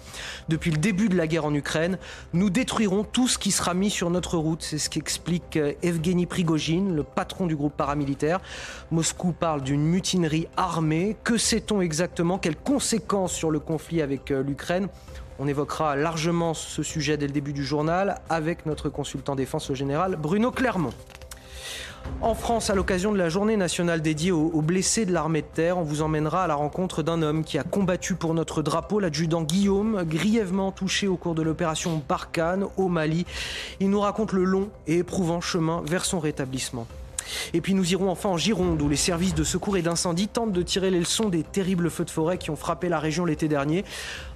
depuis 0.48 0.70
le 0.70 0.76
début 0.76 1.08
de 1.08 1.16
la 1.16 1.26
guerre 1.26 1.46
en 1.46 1.54
Ukraine. 1.54 1.98
Nous 2.34 2.50
détruirons 2.50 3.04
tout 3.04 3.26
ce 3.26 3.38
qui 3.38 3.50
sera 3.50 3.72
mis 3.72 3.90
sur 3.90 4.10
notre 4.10 4.36
route. 4.36 4.62
C'est 4.62 4.78
ce 4.78 4.90
qu'explique 4.90 5.58
Evgeny 5.82 6.26
Prigogine, 6.26 6.94
le 6.98 7.04
patron 7.04 7.46
du 7.46 7.56
groupe 7.56 7.74
paramilitaire. 7.76 8.40
Moscou 8.90 9.32
parle 9.32 9.62
d'une 9.62 9.82
mutinerie 9.82 10.48
armée. 10.56 11.16
Que 11.24 11.38
sait-on 11.38 11.80
exactement? 11.80 12.38
Quelles 12.38 12.56
conséquences 12.56 13.32
sur 13.32 13.50
le 13.50 13.60
conflit 13.60 14.02
avec 14.02 14.30
euh, 14.30 14.42
l'Ukraine? 14.42 14.88
On 15.38 15.46
évoquera 15.46 15.94
largement 15.94 16.52
ce 16.52 16.82
sujet 16.82 17.16
dès 17.16 17.28
le 17.28 17.32
début 17.32 17.52
du 17.52 17.64
journal 17.64 18.16
avec 18.28 18.66
notre 18.66 18.88
consultant 18.88 19.36
défense, 19.36 19.68
le 19.68 19.76
général 19.76 20.16
Bruno 20.16 20.50
Clermont. 20.50 20.92
En 22.20 22.34
France, 22.34 22.68
à 22.68 22.74
l'occasion 22.74 23.12
de 23.12 23.18
la 23.18 23.28
journée 23.28 23.56
nationale 23.56 24.02
dédiée 24.02 24.32
aux, 24.32 24.60
blessés 24.60 25.06
de 25.06 25.12
l'armée 25.12 25.42
de 25.42 25.46
terre, 25.46 25.78
on 25.78 25.82
vous 25.82 26.02
emmènera 26.02 26.44
à 26.44 26.46
la 26.48 26.56
rencontre 26.56 27.04
d'un 27.04 27.22
homme 27.22 27.44
qui 27.44 27.58
a 27.58 27.62
combattu 27.62 28.16
pour 28.16 28.34
notre 28.34 28.60
drapeau, 28.60 28.98
l'adjudant 28.98 29.42
Guillaume, 29.42 30.02
grièvement 30.04 30.72
touché 30.72 31.06
au 31.06 31.16
cours 31.16 31.36
de 31.36 31.42
l'opération 31.42 32.02
Barkhane 32.08 32.66
au 32.76 32.88
Mali. 32.88 33.24
Il 33.78 33.90
nous 33.90 34.00
raconte 34.00 34.32
le 34.32 34.42
long 34.42 34.68
et 34.88 34.98
éprouvant 34.98 35.40
chemin 35.40 35.82
vers 35.86 36.04
son 36.04 36.18
rétablissement. 36.18 36.88
Et 37.52 37.60
puis 37.60 37.74
nous 37.74 37.92
irons 37.92 38.10
enfin 38.10 38.30
en 38.30 38.36
Gironde, 38.36 38.80
où 38.82 38.88
les 38.88 38.96
services 38.96 39.34
de 39.34 39.44
secours 39.44 39.76
et 39.76 39.82
d'incendie 39.82 40.28
tentent 40.28 40.52
de 40.52 40.62
tirer 40.62 40.90
les 40.90 40.98
leçons 40.98 41.28
des 41.28 41.42
terribles 41.42 41.90
feux 41.90 42.04
de 42.04 42.10
forêt 42.10 42.38
qui 42.38 42.50
ont 42.50 42.56
frappé 42.56 42.88
la 42.88 42.98
région 42.98 43.24
l'été 43.24 43.48
dernier. 43.48 43.84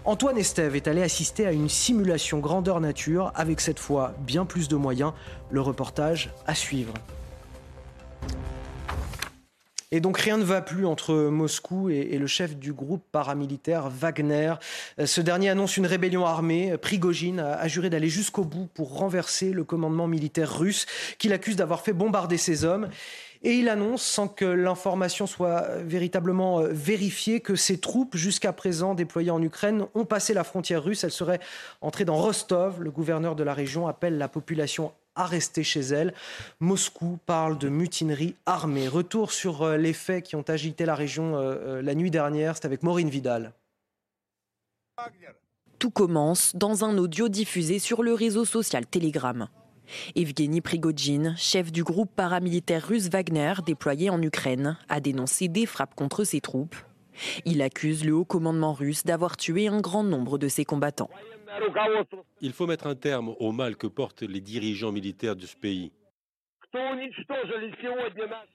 Antoine 0.04 0.38
Estève 0.38 0.76
est 0.76 0.88
allé 0.88 1.02
assister 1.02 1.46
à 1.46 1.52
une 1.52 1.68
simulation 1.68 2.38
grandeur 2.38 2.80
nature, 2.80 3.32
avec 3.34 3.60
cette 3.60 3.78
fois 3.78 4.12
bien 4.20 4.44
plus 4.44 4.68
de 4.68 4.76
moyens. 4.76 5.12
Le 5.50 5.60
reportage 5.60 6.30
à 6.46 6.54
suivre. 6.54 6.94
Et 9.94 10.00
donc 10.00 10.16
rien 10.16 10.38
ne 10.38 10.42
va 10.42 10.62
plus 10.62 10.86
entre 10.86 11.14
Moscou 11.14 11.90
et, 11.90 12.16
le 12.16 12.26
chef 12.26 12.56
du 12.56 12.72
groupe 12.72 13.04
paramilitaire 13.12 13.90
Wagner. 13.90 14.54
Euh, 14.98 15.04
ce 15.04 15.20
dernier 15.20 15.50
annonce 15.50 15.76
une 15.76 15.86
rébellion 15.86 16.24
armée. 16.24 16.78
Prigogine 16.78 17.40
a, 17.40 17.68
juré 17.68 17.90
d'aller 17.90 18.08
jusqu'au 18.08 18.44
bout 18.44 18.68
pour 18.72 18.96
renverser 18.96 19.52
le 19.52 19.64
commandement 19.64 20.08
militaire 20.08 20.58
russe 20.58 20.86
qu'il 21.18 21.34
accuse 21.34 21.56
d'avoir 21.56 21.82
fait 21.82 21.92
bombarder 21.92 22.38
ses 22.38 22.64
hommes. 22.64 22.88
Et 23.42 23.54
il 23.54 23.68
annonce, 23.68 24.02
sans 24.02 24.28
que 24.28 24.46
l'information 24.46 25.26
soit 25.26 25.66
véritablement 25.84 26.60
euh, 26.60 26.68
vérifiée, 26.70 27.40
que 27.40 27.54
ses 27.54 27.78
troupes, 27.78 28.16
jusqu'à 28.16 28.54
présent 28.54 28.94
déployées 28.94 29.30
en 29.30 29.42
Ukraine, 29.42 29.84
ont 29.94 30.06
passé 30.06 30.32
la 30.32 30.44
frontière 30.44 30.82
russe. 30.82 31.04
Elles 31.04 31.10
seraient 31.10 31.40
entrées 31.82 32.06
dans 32.06 32.16
Rostov. 32.16 32.80
Le 32.80 32.90
gouverneur 32.90 33.36
de 33.36 33.42
la 33.42 33.52
région 33.52 33.86
appelle 33.86 34.16
la 34.16 34.28
population 34.28 34.92
à 35.14 35.26
rester 35.26 35.62
chez 35.62 35.80
elle. 35.80 36.14
Moscou 36.60 37.18
parle 37.26 37.58
de 37.58 37.68
mutinerie 37.68 38.34
armée. 38.46 38.88
Retour 38.88 39.32
sur 39.32 39.62
euh, 39.62 39.76
les 39.76 39.92
faits 39.92 40.24
qui 40.24 40.36
ont 40.36 40.44
agité 40.48 40.84
la 40.84 40.94
région 40.94 41.36
euh, 41.36 41.54
euh, 41.54 41.82
la 41.82 41.94
nuit 41.94 42.10
dernière, 42.10 42.56
c'est 42.56 42.66
avec 42.66 42.82
Maureen 42.82 43.08
Vidal. 43.08 43.52
Tout 45.78 45.90
commence 45.90 46.54
dans 46.54 46.84
un 46.84 46.96
audio 46.98 47.28
diffusé 47.28 47.78
sur 47.78 48.02
le 48.02 48.14
réseau 48.14 48.44
social 48.44 48.86
Telegram. 48.86 49.48
Evgeny 50.14 50.60
Prigogine, 50.60 51.34
chef 51.36 51.72
du 51.72 51.82
groupe 51.82 52.10
paramilitaire 52.14 52.86
russe 52.86 53.08
Wagner 53.08 53.54
déployé 53.66 54.08
en 54.10 54.22
Ukraine, 54.22 54.78
a 54.88 55.00
dénoncé 55.00 55.48
des 55.48 55.66
frappes 55.66 55.94
contre 55.94 56.24
ses 56.24 56.40
troupes. 56.40 56.76
Il 57.44 57.60
accuse 57.62 58.04
le 58.04 58.14
haut 58.14 58.24
commandement 58.24 58.72
russe 58.72 59.04
d'avoir 59.04 59.36
tué 59.36 59.68
un 59.68 59.80
grand 59.80 60.04
nombre 60.04 60.38
de 60.38 60.48
ses 60.48 60.64
combattants. 60.64 61.10
Il 62.40 62.52
faut 62.52 62.66
mettre 62.66 62.86
un 62.86 62.94
terme 62.94 63.34
au 63.38 63.52
mal 63.52 63.76
que 63.76 63.86
portent 63.86 64.22
les 64.22 64.40
dirigeants 64.40 64.92
militaires 64.92 65.36
de 65.36 65.46
ce 65.46 65.56
pays. 65.56 65.92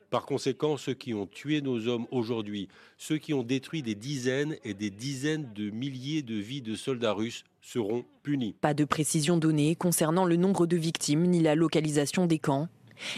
Par 0.09 0.25
conséquent, 0.25 0.77
ceux 0.77 0.93
qui 0.93 1.13
ont 1.13 1.27
tué 1.27 1.61
nos 1.61 1.87
hommes 1.87 2.07
aujourd'hui, 2.09 2.67
ceux 2.97 3.17
qui 3.17 3.33
ont 3.33 3.43
détruit 3.43 3.83
des 3.83 3.93
dizaines 3.93 4.55
et 4.63 4.73
des 4.73 4.89
dizaines 4.89 5.53
de 5.53 5.69
milliers 5.69 6.23
de 6.23 6.35
vies 6.35 6.61
de 6.61 6.75
soldats 6.75 7.13
russes 7.13 7.43
seront 7.61 8.05
punis. 8.23 8.55
Pas 8.59 8.73
de 8.73 8.85
précision 8.85 9.37
donnée 9.37 9.75
concernant 9.75 10.25
le 10.25 10.35
nombre 10.35 10.65
de 10.65 10.77
victimes 10.77 11.23
ni 11.23 11.41
la 11.41 11.53
localisation 11.53 12.25
des 12.25 12.39
camps. 12.39 12.69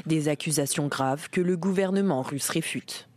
Des 0.05 0.27
accusations 0.27 0.87
graves 0.87 1.29
que 1.29 1.39
le 1.39 1.55
gouvernement 1.55 2.21
russe 2.21 2.49
réfute. 2.49 3.07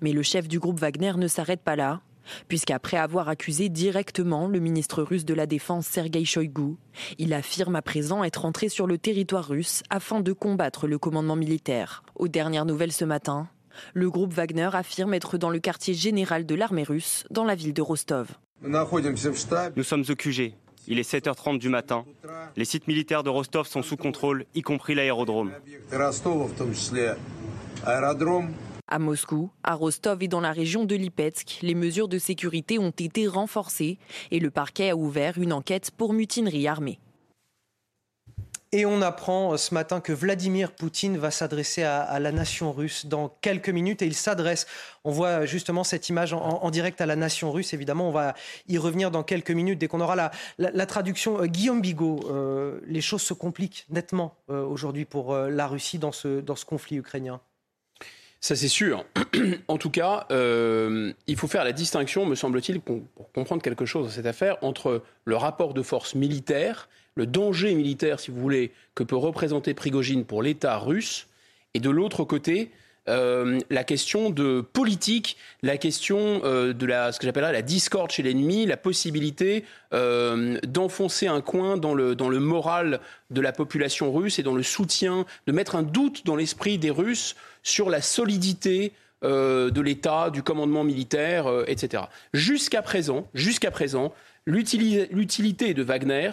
Mais 0.00 0.12
le 0.12 0.22
chef 0.22 0.46
du 0.46 0.60
groupe 0.60 0.78
Wagner 0.78 1.14
ne 1.16 1.26
s'arrête 1.26 1.62
pas 1.62 1.74
là 1.74 2.02
puisqu'après 2.48 2.96
avoir 2.96 3.28
accusé 3.28 3.68
directement 3.68 4.48
le 4.48 4.58
ministre 4.58 5.02
russe 5.02 5.24
de 5.24 5.34
la 5.34 5.46
Défense 5.46 5.86
Sergei 5.86 6.24
Shoigu, 6.24 6.76
il 7.18 7.32
affirme 7.32 7.76
à 7.76 7.82
présent 7.82 8.24
être 8.24 8.44
entré 8.44 8.68
sur 8.68 8.86
le 8.86 8.98
territoire 8.98 9.48
russe 9.48 9.82
afin 9.90 10.20
de 10.20 10.32
combattre 10.32 10.86
le 10.86 10.98
commandement 10.98 11.36
militaire. 11.36 12.02
Aux 12.14 12.28
dernières 12.28 12.64
nouvelles 12.64 12.92
ce 12.92 13.04
matin, 13.04 13.48
le 13.94 14.10
groupe 14.10 14.32
Wagner 14.32 14.70
affirme 14.72 15.14
être 15.14 15.38
dans 15.38 15.50
le 15.50 15.58
quartier 15.58 15.94
général 15.94 16.46
de 16.46 16.54
l'armée 16.54 16.84
russe, 16.84 17.24
dans 17.30 17.44
la 17.44 17.54
ville 17.54 17.74
de 17.74 17.82
Rostov. 17.82 18.28
Nous 18.62 19.82
sommes 19.82 20.04
au 20.08 20.14
QG. 20.14 20.54
Il 20.88 20.98
est 20.98 21.10
7h30 21.10 21.58
du 21.58 21.68
matin. 21.68 22.04
Les 22.56 22.64
sites 22.64 22.86
militaires 22.86 23.22
de 23.22 23.30
Rostov 23.30 23.66
sont 23.66 23.82
sous 23.82 23.96
contrôle, 23.96 24.46
y 24.54 24.62
compris 24.62 24.94
l'aérodrome. 24.94 25.50
À 28.88 28.98
Moscou, 29.00 29.50
à 29.64 29.74
Rostov 29.74 30.22
et 30.22 30.28
dans 30.28 30.40
la 30.40 30.52
région 30.52 30.84
de 30.84 30.94
Lipetsk, 30.94 31.58
les 31.62 31.74
mesures 31.74 32.06
de 32.06 32.18
sécurité 32.18 32.78
ont 32.78 32.90
été 32.90 33.26
renforcées 33.26 33.98
et 34.30 34.38
le 34.38 34.50
parquet 34.50 34.90
a 34.90 34.96
ouvert 34.96 35.38
une 35.38 35.52
enquête 35.52 35.90
pour 35.90 36.12
mutinerie 36.12 36.68
armée. 36.68 37.00
Et 38.72 38.84
on 38.84 39.00
apprend 39.00 39.52
euh, 39.52 39.56
ce 39.56 39.72
matin 39.74 40.00
que 40.00 40.12
Vladimir 40.12 40.72
Poutine 40.72 41.16
va 41.16 41.30
s'adresser 41.30 41.82
à, 41.82 42.18
la 42.20 42.30
nation 42.30 42.72
russe 42.72 43.06
dans 43.06 43.28
quelques 43.40 43.70
minutes 43.70 44.02
et 44.02 44.06
il 44.06 44.14
s'adresse, 44.14 44.66
on 45.04 45.10
voit 45.10 45.46
justement 45.46 45.82
cette 45.82 46.08
image 46.08 46.32
en, 46.32 46.70
direct 46.70 47.00
à 47.00 47.06
la 47.06 47.16
nation 47.16 47.52
russe, 47.52 47.72
évidemment, 47.72 48.08
on 48.08 48.12
va 48.12 48.34
y 48.68 48.76
revenir 48.76 49.10
dans 49.10 49.22
quelques 49.22 49.50
minutes 49.50 49.78
dès 49.78 49.88
qu'on 49.88 50.00
aura 50.00 50.30
la, 50.58 50.86
traduction. 50.86 51.40
Euh, 51.40 51.46
Guillaume 51.46 51.80
Bigot, 51.80 52.20
euh, 52.28 52.80
les 52.86 53.00
choses 53.00 53.22
se 53.22 53.34
compliquent 53.34 53.86
nettement 53.88 54.34
aujourd'hui 54.48 55.04
pour 55.04 55.34
la 55.34 55.66
Russie 55.66 55.98
dans 55.98 56.12
ce 56.12 56.64
conflit 56.64 56.96
ukrainien. 56.96 57.40
Ça, 58.46 58.54
c'est 58.54 58.68
sûr. 58.68 59.04
en 59.66 59.76
tout 59.76 59.90
cas, 59.90 60.28
euh, 60.30 61.12
il 61.26 61.34
faut 61.34 61.48
faire 61.48 61.64
la 61.64 61.72
distinction, 61.72 62.26
me 62.26 62.36
semble-t-il, 62.36 62.80
pour 62.80 63.02
comprendre 63.34 63.60
quelque 63.60 63.86
chose 63.86 64.06
dans 64.06 64.12
cette 64.12 64.26
affaire, 64.26 64.56
entre 64.62 65.02
le 65.24 65.34
rapport 65.34 65.74
de 65.74 65.82
force 65.82 66.14
militaire, 66.14 66.88
le 67.16 67.26
danger 67.26 67.74
militaire, 67.74 68.20
si 68.20 68.30
vous 68.30 68.40
voulez, 68.40 68.70
que 68.94 69.02
peut 69.02 69.16
représenter 69.16 69.74
Prigogine 69.74 70.24
pour 70.24 70.44
l'État 70.44 70.78
russe, 70.78 71.26
et 71.74 71.80
de 71.80 71.90
l'autre 71.90 72.22
côté, 72.22 72.70
euh, 73.08 73.58
la 73.70 73.84
question 73.84 74.30
de 74.30 74.60
politique, 74.60 75.36
la 75.62 75.76
question 75.76 76.40
euh, 76.44 76.72
de 76.72 76.86
la, 76.86 77.12
ce 77.12 77.20
que 77.20 77.26
j'appellerais 77.26 77.52
la 77.52 77.62
discorde 77.62 78.10
chez 78.10 78.22
l'ennemi, 78.22 78.66
la 78.66 78.76
possibilité 78.76 79.64
euh, 79.92 80.58
d'enfoncer 80.66 81.28
un 81.28 81.40
coin 81.40 81.76
dans 81.76 81.94
le, 81.94 82.14
dans 82.14 82.28
le 82.28 82.40
moral 82.40 83.00
de 83.30 83.40
la 83.40 83.52
population 83.52 84.12
russe 84.12 84.38
et 84.38 84.42
dans 84.42 84.54
le 84.54 84.62
soutien, 84.62 85.24
de 85.46 85.52
mettre 85.52 85.76
un 85.76 85.82
doute 85.82 86.26
dans 86.26 86.36
l'esprit 86.36 86.78
des 86.78 86.90
Russes 86.90 87.36
sur 87.62 87.90
la 87.90 88.00
solidité 88.00 88.92
de 89.22 89.80
l'État, 89.80 90.30
du 90.30 90.42
commandement 90.42 90.84
militaire, 90.84 91.50
etc. 91.66 92.04
Jusqu'à 92.32 92.80
présent, 92.80 93.26
jusqu'à 93.34 93.72
présent, 93.72 94.12
l'utilité 94.46 95.74
de 95.74 95.82
Wagner 95.82 96.30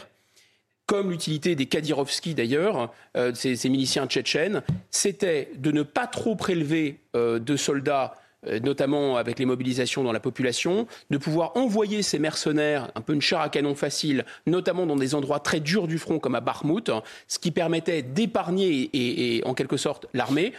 comme 0.86 1.12
l'utilité 1.12 1.56
des 1.56 1.66
Kadyrovski 1.66 2.36
d'ailleurs, 2.36 2.94
euh, 3.16 3.32
ces, 3.34 3.70
miliciens 3.70 4.08
tchétchènes, 4.08 4.64
c'était 4.92 5.50
de 5.56 5.72
ne 5.72 5.84
pas 5.84 6.08
trop 6.08 6.36
prélever 6.36 7.00
euh, 7.16 7.40
de 7.40 7.56
soldats 7.56 8.16
euh, 8.48 8.60
notamment 8.60 9.16
avec 9.16 9.40
les 9.40 9.46
mobilisations 9.46 10.04
dans 10.04 10.12
la 10.12 10.20
population, 10.20 10.88
de 11.10 11.18
pouvoir 11.18 11.56
envoyer 11.56 12.02
ces 12.02 12.20
mercenaires, 12.20 12.92
un 12.96 13.02
peu 13.02 13.14
une 13.14 13.22
char 13.22 13.42
à 13.42 13.50
canon 13.50 13.76
facile, 13.76 14.26
notamment 14.48 14.86
dans 14.86 14.98
des 14.98 15.16
endroits 15.16 15.40
très 15.40 15.62
durs 15.62 15.88
du 15.88 15.98
front 15.98 16.20
comme 16.20 16.36
à 16.36 16.42
Bakhmut, 16.42 16.92
ce 17.28 17.40
qui 17.40 17.52
permettait 17.52 18.02
d'épargner 18.02 18.90
et, 18.94 19.42
en 19.46 19.54
quelque 19.54 19.78
sorte 19.78 20.08
l'armée. 20.14 20.54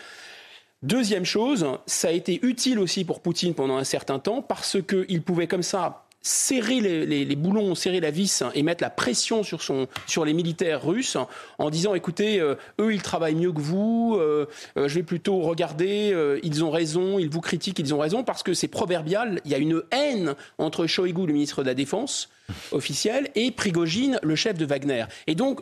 Deuxième 0.82 1.24
chose, 1.24 1.66
ça 1.86 2.08
a 2.08 2.10
été 2.10 2.40
utile 2.42 2.78
aussi 2.78 3.04
pour 3.04 3.20
Poutine 3.20 3.54
pendant 3.54 3.76
un 3.76 3.84
certain 3.84 4.18
temps 4.18 4.42
parce 4.42 4.76
qu'il 4.82 5.22
pouvait 5.22 5.46
comme 5.46 5.62
ça 5.62 6.03
serrer 6.24 6.80
les, 6.80 7.36
boulons, 7.36 7.74
serrer 7.74 8.00
la 8.00 8.10
vis 8.10 8.42
et 8.54 8.62
mettre 8.62 8.82
la 8.82 8.88
pression 8.88 9.42
sur, 9.42 10.24
les 10.24 10.32
militaires 10.32 10.84
russes 10.84 11.18
en 11.58 11.68
disant 11.68 11.94
écoutez, 11.94 12.40
euh, 12.40 12.54
eux 12.80 12.94
ils 12.94 13.02
travaillent 13.02 13.34
mieux 13.34 13.52
que 13.52 13.60
vous, 13.60 14.16
euh, 14.18 14.46
euh, 14.78 14.88
je 14.88 14.94
vais 14.94 15.02
plutôt 15.02 15.40
regarder, 15.40 16.16
ils 16.42 16.64
ont 16.64 16.70
raison, 16.70 17.18
ils 17.18 17.28
vous 17.28 17.42
critiquent, 17.42 17.78
ils 17.78 17.94
ont 17.94 17.98
raison, 17.98 18.24
parce 18.24 18.42
que 18.42 18.54
c'est 18.54 18.68
proverbial, 18.68 19.40
il 19.44 19.50
y 19.50 19.54
a 19.54 19.58
une 19.58 19.82
haine 19.90 20.34
entre 20.56 20.86
Shoigu, 20.86 21.26
le 21.26 21.34
ministre 21.34 21.62
de 21.62 21.68
la 21.68 21.74
Défense 21.74 22.30
officiel, 22.72 23.30
et 23.34 23.50
Prigogine, 23.50 24.18
le 24.22 24.34
chef 24.34 24.56
de 24.56 24.64
Wagner. 24.64 25.04
Et 25.26 25.34
donc, 25.34 25.60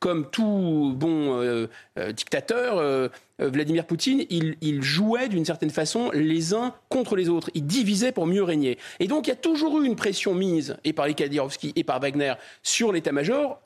comme 0.00 0.30
tout 0.30 0.92
bon 0.96 1.68
dictateur, 2.12 3.10
Vladimir 3.38 3.84
Poutine, 3.84 4.24
il, 4.30 4.82
jouait 4.82 5.28
d'une 5.28 5.44
certaine 5.44 5.70
façon 5.70 6.10
les 6.12 6.54
uns 6.54 6.72
contre 6.88 7.16
les 7.16 7.28
autres. 7.28 7.50
Il 7.54 7.66
divisait 7.66 8.12
pour 8.12 8.26
mieux 8.26 8.42
régner. 8.42 8.78
Et 9.00 9.08
donc 9.08 9.26
il 9.26 9.30
y 9.30 9.32
a 9.32 9.36
toujours 9.36 9.80
eu 9.80 9.86
une 9.86 9.96
pression 9.96 10.34
mise, 10.34 10.76
et 10.84 10.92
par 10.92 11.06
les 11.06 11.14
Kadyrovski 11.14 11.72
et 11.74 11.84
par 11.84 12.00
Wagner, 12.00 12.34
sur 12.62 12.92
l'état-major, 12.92 13.60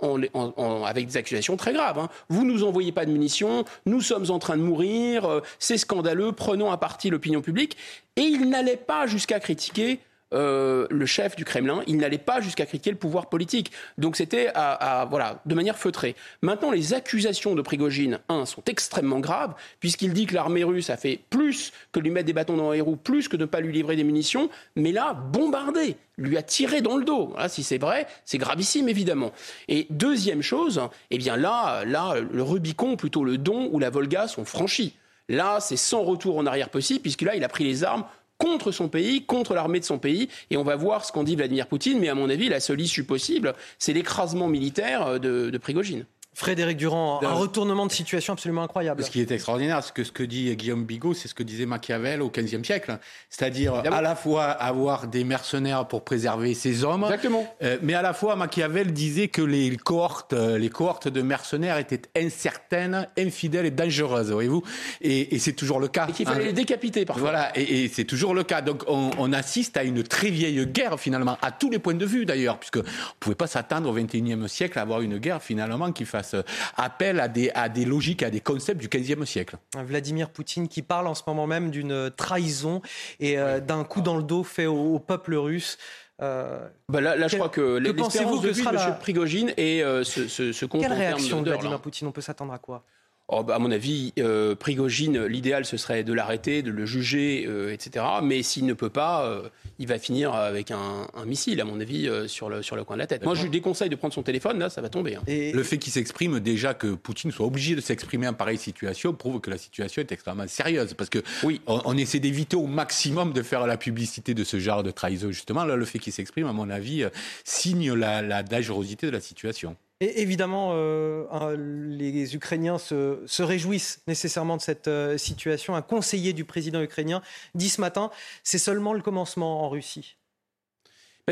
avec 0.86 1.06
des 1.06 1.16
accusations 1.16 1.56
très 1.56 1.72
graves. 1.72 1.98
Hein. 1.98 2.08
Vous 2.28 2.44
nous 2.44 2.64
envoyez 2.64 2.92
pas 2.92 3.04
de 3.04 3.10
munitions, 3.10 3.64
nous 3.86 4.00
sommes 4.00 4.30
en 4.30 4.38
train 4.38 4.56
de 4.56 4.62
mourir, 4.62 5.24
euh, 5.24 5.40
c'est 5.58 5.78
scandaleux, 5.78 6.32
prenons 6.32 6.70
à 6.70 6.78
partie 6.78 7.10
l'opinion 7.10 7.42
publique. 7.42 7.76
Et 8.16 8.22
il 8.22 8.48
n'allait 8.48 8.76
pas 8.76 9.06
jusqu'à 9.06 9.38
critiquer 9.38 10.00
euh, 10.34 10.86
le 10.90 11.06
chef 11.06 11.36
du 11.36 11.44
Kremlin, 11.44 11.82
il 11.86 11.96
n'allait 11.96 12.18
pas 12.18 12.40
jusqu'à 12.40 12.66
critiquer 12.66 12.90
le 12.90 12.96
pouvoir 12.96 13.28
politique. 13.28 13.72
Donc 13.96 14.16
c'était 14.16 14.50
à, 14.54 15.06
voilà, 15.08 15.40
de 15.46 15.54
manière 15.54 15.78
feutrée. 15.78 16.16
Maintenant, 16.42 16.70
les 16.70 16.94
accusations 16.94 17.54
de 17.54 17.62
Prigogine, 17.62 18.18
un, 18.28 18.44
sont 18.44 18.62
extrêmement 18.66 19.20
graves, 19.20 19.54
puisqu'il 19.80 20.12
dit 20.12 20.26
que 20.26 20.34
l'armée 20.34 20.64
russe 20.64 20.90
a 20.90 20.96
fait 20.96 21.20
plus 21.30 21.72
que 21.92 22.00
lui 22.00 22.10
mettre 22.10 22.26
des 22.26 22.32
bâtons 22.32 22.56
dans 22.56 22.72
les 22.72 22.80
roues, 22.80 22.96
plus 22.96 23.28
que 23.28 23.36
de 23.36 23.42
ne 23.42 23.46
pas 23.46 23.60
lui 23.60 23.72
livrer 23.72 23.96
des 23.96 24.04
munitions, 24.04 24.50
mais 24.76 24.92
là, 24.92 25.14
bombardé, 25.14 25.96
lui 26.16 26.36
a 26.36 26.42
tiré 26.42 26.80
dans 26.80 26.96
le 26.96 27.04
dos. 27.04 27.34
si 27.48 27.62
c'est 27.62 27.78
vrai, 27.78 28.06
c'est 28.24 28.38
gravissime, 28.38 28.88
évidemment. 28.88 29.32
Et 29.68 29.86
deuxième 29.90 30.42
chose, 30.42 30.80
eh 31.10 31.18
bien 31.18 31.36
là, 31.36 31.84
là, 31.84 32.16
le 32.20 32.42
Rubicon, 32.42 32.96
plutôt 32.96 33.24
le 33.24 33.38
Don 33.38 33.68
ou 33.72 33.78
la 33.78 33.90
Volga 33.90 34.28
sont 34.28 34.44
franchis. 34.44 34.94
Là, 35.28 35.58
c'est 35.60 35.76
sans 35.76 36.02
retour 36.02 36.38
en 36.38 36.46
arrière 36.46 36.70
possible, 36.70 37.00
puisque 37.00 37.22
là, 37.22 37.36
il 37.36 37.44
a 37.44 37.48
pris 37.48 37.64
les 37.64 37.84
armes 37.84 38.04
contre 38.38 38.72
son 38.72 38.88
pays, 38.88 39.24
contre 39.24 39.54
l'armée 39.54 39.80
de 39.80 39.84
son 39.84 39.98
pays. 39.98 40.28
Et 40.50 40.56
on 40.56 40.64
va 40.64 40.76
voir 40.76 41.04
ce 41.04 41.12
qu'en 41.12 41.24
dit 41.24 41.36
Vladimir 41.36 41.66
Poutine. 41.66 41.98
Mais 41.98 42.08
à 42.08 42.14
mon 42.14 42.30
avis, 42.30 42.48
la 42.48 42.60
seule 42.60 42.80
issue 42.80 43.04
possible, 43.04 43.54
c'est 43.78 43.92
l'écrasement 43.92 44.48
militaire 44.48 45.20
de, 45.20 45.50
de 45.50 45.58
Prigogine. 45.58 46.06
Frédéric 46.34 46.76
Durand, 46.76 47.20
un 47.24 47.32
retournement 47.32 47.84
de 47.86 47.90
situation 47.90 48.32
absolument 48.32 48.62
incroyable. 48.62 49.02
Ce 49.02 49.10
qui 49.10 49.20
est 49.20 49.30
extraordinaire, 49.32 49.82
c'est 49.82 49.92
que 49.92 50.04
ce 50.04 50.12
que 50.12 50.22
dit 50.22 50.54
Guillaume 50.54 50.84
Bigot, 50.84 51.12
c'est 51.12 51.26
ce 51.26 51.34
que 51.34 51.42
disait 51.42 51.66
Machiavel 51.66 52.22
au 52.22 52.30
XVe 52.30 52.62
siècle. 52.62 52.98
C'est-à-dire 53.28 53.74
à 53.74 54.02
la 54.02 54.14
fois 54.14 54.44
avoir 54.44 55.08
des 55.08 55.24
mercenaires 55.24 55.88
pour 55.88 56.04
préserver 56.04 56.54
ses 56.54 56.84
hommes, 56.84 57.04
Exactement. 57.04 57.44
Euh, 57.62 57.78
mais 57.82 57.94
à 57.94 58.02
la 58.02 58.12
fois 58.12 58.36
Machiavel 58.36 58.92
disait 58.92 59.26
que 59.26 59.42
les 59.42 59.76
cohortes, 59.76 60.32
euh, 60.32 60.58
les 60.58 60.68
cohortes 60.68 61.08
de 61.08 61.22
mercenaires 61.22 61.76
étaient 61.76 62.02
incertaines, 62.16 63.08
infidèles 63.18 63.66
et 63.66 63.72
dangereuses, 63.72 64.30
voyez-vous. 64.30 64.62
Et, 65.00 65.38
c'est 65.40 65.54
toujours 65.54 65.80
le 65.80 65.88
cas. 65.88 66.06
Et 66.08 66.12
qu'il 66.12 66.26
fallait 66.26 66.44
hein. 66.44 66.46
les 66.46 66.52
décapiter 66.52 67.04
parfois. 67.04 67.30
Voilà, 67.30 67.58
et, 67.58 67.88
c'est 67.88 68.04
toujours 68.04 68.34
le 68.34 68.44
cas. 68.44 68.60
Donc 68.60 68.84
on, 68.86 69.32
assiste 69.32 69.76
à 69.76 69.82
une 69.82 70.04
très 70.04 70.30
vieille 70.30 70.64
guerre 70.66 71.00
finalement, 71.00 71.36
à 71.42 71.50
tous 71.50 71.68
les 71.68 71.80
points 71.80 71.94
de 71.94 72.06
vue 72.06 72.26
d'ailleurs, 72.26 72.58
puisque 72.58 72.76
on 72.76 72.80
ne 72.80 73.18
pouvait 73.18 73.34
pas 73.34 73.48
s'attendre 73.48 73.90
au 73.90 73.92
XXIe 73.92 74.48
siècle 74.48 74.78
à 74.78 74.82
avoir 74.82 75.00
une 75.00 75.18
guerre 75.18 75.42
finalement 75.42 75.90
qui 75.92 76.04
fasse 76.04 76.27
appelle 76.76 77.20
à 77.20 77.28
des, 77.28 77.50
à 77.54 77.68
des 77.68 77.84
logiques, 77.84 78.22
à 78.22 78.30
des 78.30 78.40
concepts 78.40 78.80
du 78.80 78.88
XVe 78.88 79.24
siècle. 79.24 79.56
Vladimir 79.76 80.30
Poutine 80.30 80.68
qui 80.68 80.82
parle 80.82 81.06
en 81.06 81.14
ce 81.14 81.22
moment 81.26 81.46
même 81.46 81.70
d'une 81.70 82.10
trahison 82.16 82.82
et 83.20 83.38
euh, 83.38 83.60
d'un 83.60 83.84
coup 83.84 84.00
dans 84.00 84.16
le 84.16 84.22
dos 84.22 84.44
fait 84.44 84.66
au, 84.66 84.98
peuple 84.98 85.34
russe. 85.34 85.78
Euh, 86.20 86.66
bah 86.88 87.00
là, 87.00 87.28
je 87.28 87.36
crois 87.36 87.48
que, 87.48 87.78
que 87.78 87.92
l'espérance 87.92 88.42
de 88.42 88.48
vie 88.48 88.62
de 88.62 88.68
M. 88.68 88.96
Prigogine 89.00 89.52
et 89.56 89.82
euh, 89.84 90.02
ce, 90.02 90.26
ce, 90.26 90.52
ce 90.52 90.66
Quelle 90.66 90.92
réaction 90.92 91.42
de 91.42 91.50
Vladimir 91.50 91.80
Poutine? 91.80 92.08
On 92.08 92.12
peut 92.12 92.20
s'attendre 92.20 92.52
à 92.52 92.58
quoi? 92.58 92.84
Oh, 93.30 93.42
bah, 93.42 93.56
à 93.56 93.58
mon 93.58 93.70
avis, 93.70 94.14
euh, 94.18 94.54
Prigogine, 94.54 95.26
l'idéal 95.26 95.66
ce 95.66 95.76
serait 95.76 96.02
de 96.02 96.14
l'arrêter, 96.14 96.62
de 96.62 96.70
le 96.70 96.86
juger, 96.86 97.44
euh, 97.46 97.74
etc. 97.74 98.02
Mais 98.22 98.42
s'il 98.42 98.64
ne 98.64 98.72
peut 98.72 98.88
pas, 98.88 99.26
euh, 99.26 99.50
il 99.78 99.86
va 99.86 99.98
finir 99.98 100.32
avec 100.32 100.70
un, 100.70 101.06
missile, 101.26 101.60
à 101.60 101.66
mon 101.66 101.78
avis, 101.78 102.10
sur, 102.26 102.48
le, 102.48 102.62
sur 102.62 102.74
le 102.74 102.84
coin 102.84 102.96
de 102.96 103.00
la 103.00 103.06
tête. 103.06 103.22
Moi, 103.24 103.34
je 103.34 103.42
lui 103.42 103.50
déconseille 103.50 103.90
de 103.90 103.96
prendre 103.96 104.14
son 104.14 104.22
téléphone, 104.22 104.58
là, 104.58 104.70
ça 104.70 104.80
va 104.80 104.88
tomber. 104.88 105.16
Hein. 105.16 105.22
Et 105.26 105.52
le 105.52 105.62
fait 105.62 105.76
qu'il 105.76 105.92
s'exprime, 105.92 106.40
déjà 106.40 106.72
que 106.72 106.94
Poutine 106.94 107.30
soit 107.30 107.44
obligé 107.44 107.76
de 107.76 107.82
s'exprimer 107.82 108.26
en 108.26 108.32
pareille 108.32 108.56
situation, 108.56 109.12
prouve 109.12 109.40
que 109.40 109.50
la 109.50 109.58
situation 109.58 110.00
est 110.00 110.10
extrêmement 110.10 110.48
sérieuse. 110.48 110.94
Parce 110.94 111.10
que 111.10 111.18
oui. 111.42 111.60
on, 111.66 111.98
essaie 111.98 112.20
d'éviter 112.20 112.56
au 112.56 112.66
maximum 112.66 113.34
de 113.34 113.42
faire 113.42 113.66
la 113.66 113.76
publicité 113.76 114.32
de 114.32 114.42
ce 114.42 114.58
genre 114.58 114.82
de 114.82 114.90
trahison, 114.90 115.30
justement. 115.30 115.64
Là, 115.64 115.76
le 115.76 115.84
fait 115.84 115.98
qu'il 115.98 116.14
s'exprime, 116.14 116.46
à 116.46 116.54
mon 116.54 116.70
avis, 116.70 117.04
signe 117.44 117.92
la, 117.92 118.22
la 118.22 118.42
dangerosité 118.42 119.06
de 119.06 119.12
la 119.12 119.20
situation. 119.20 119.76
Et 120.00 120.22
évidemment, 120.22 120.70
euh, 120.74 121.56
les 121.58 122.36
Ukrainiens 122.36 122.78
se, 122.78 123.42
réjouissent 123.42 124.00
nécessairement 124.06 124.56
de 124.56 124.62
cette 124.62 124.86
euh, 124.86 125.18
situation. 125.18 125.74
Un 125.74 125.82
conseiller 125.82 126.32
du 126.32 126.44
président 126.44 126.80
ukrainien 126.80 127.20
dit 127.56 127.68
ce 127.68 127.80
matin, 127.80 128.10
c'est 128.44 128.58
seulement 128.58 128.92
le 128.92 129.02
commencement 129.02 129.64
en 129.64 129.68
Russie. 129.68 130.16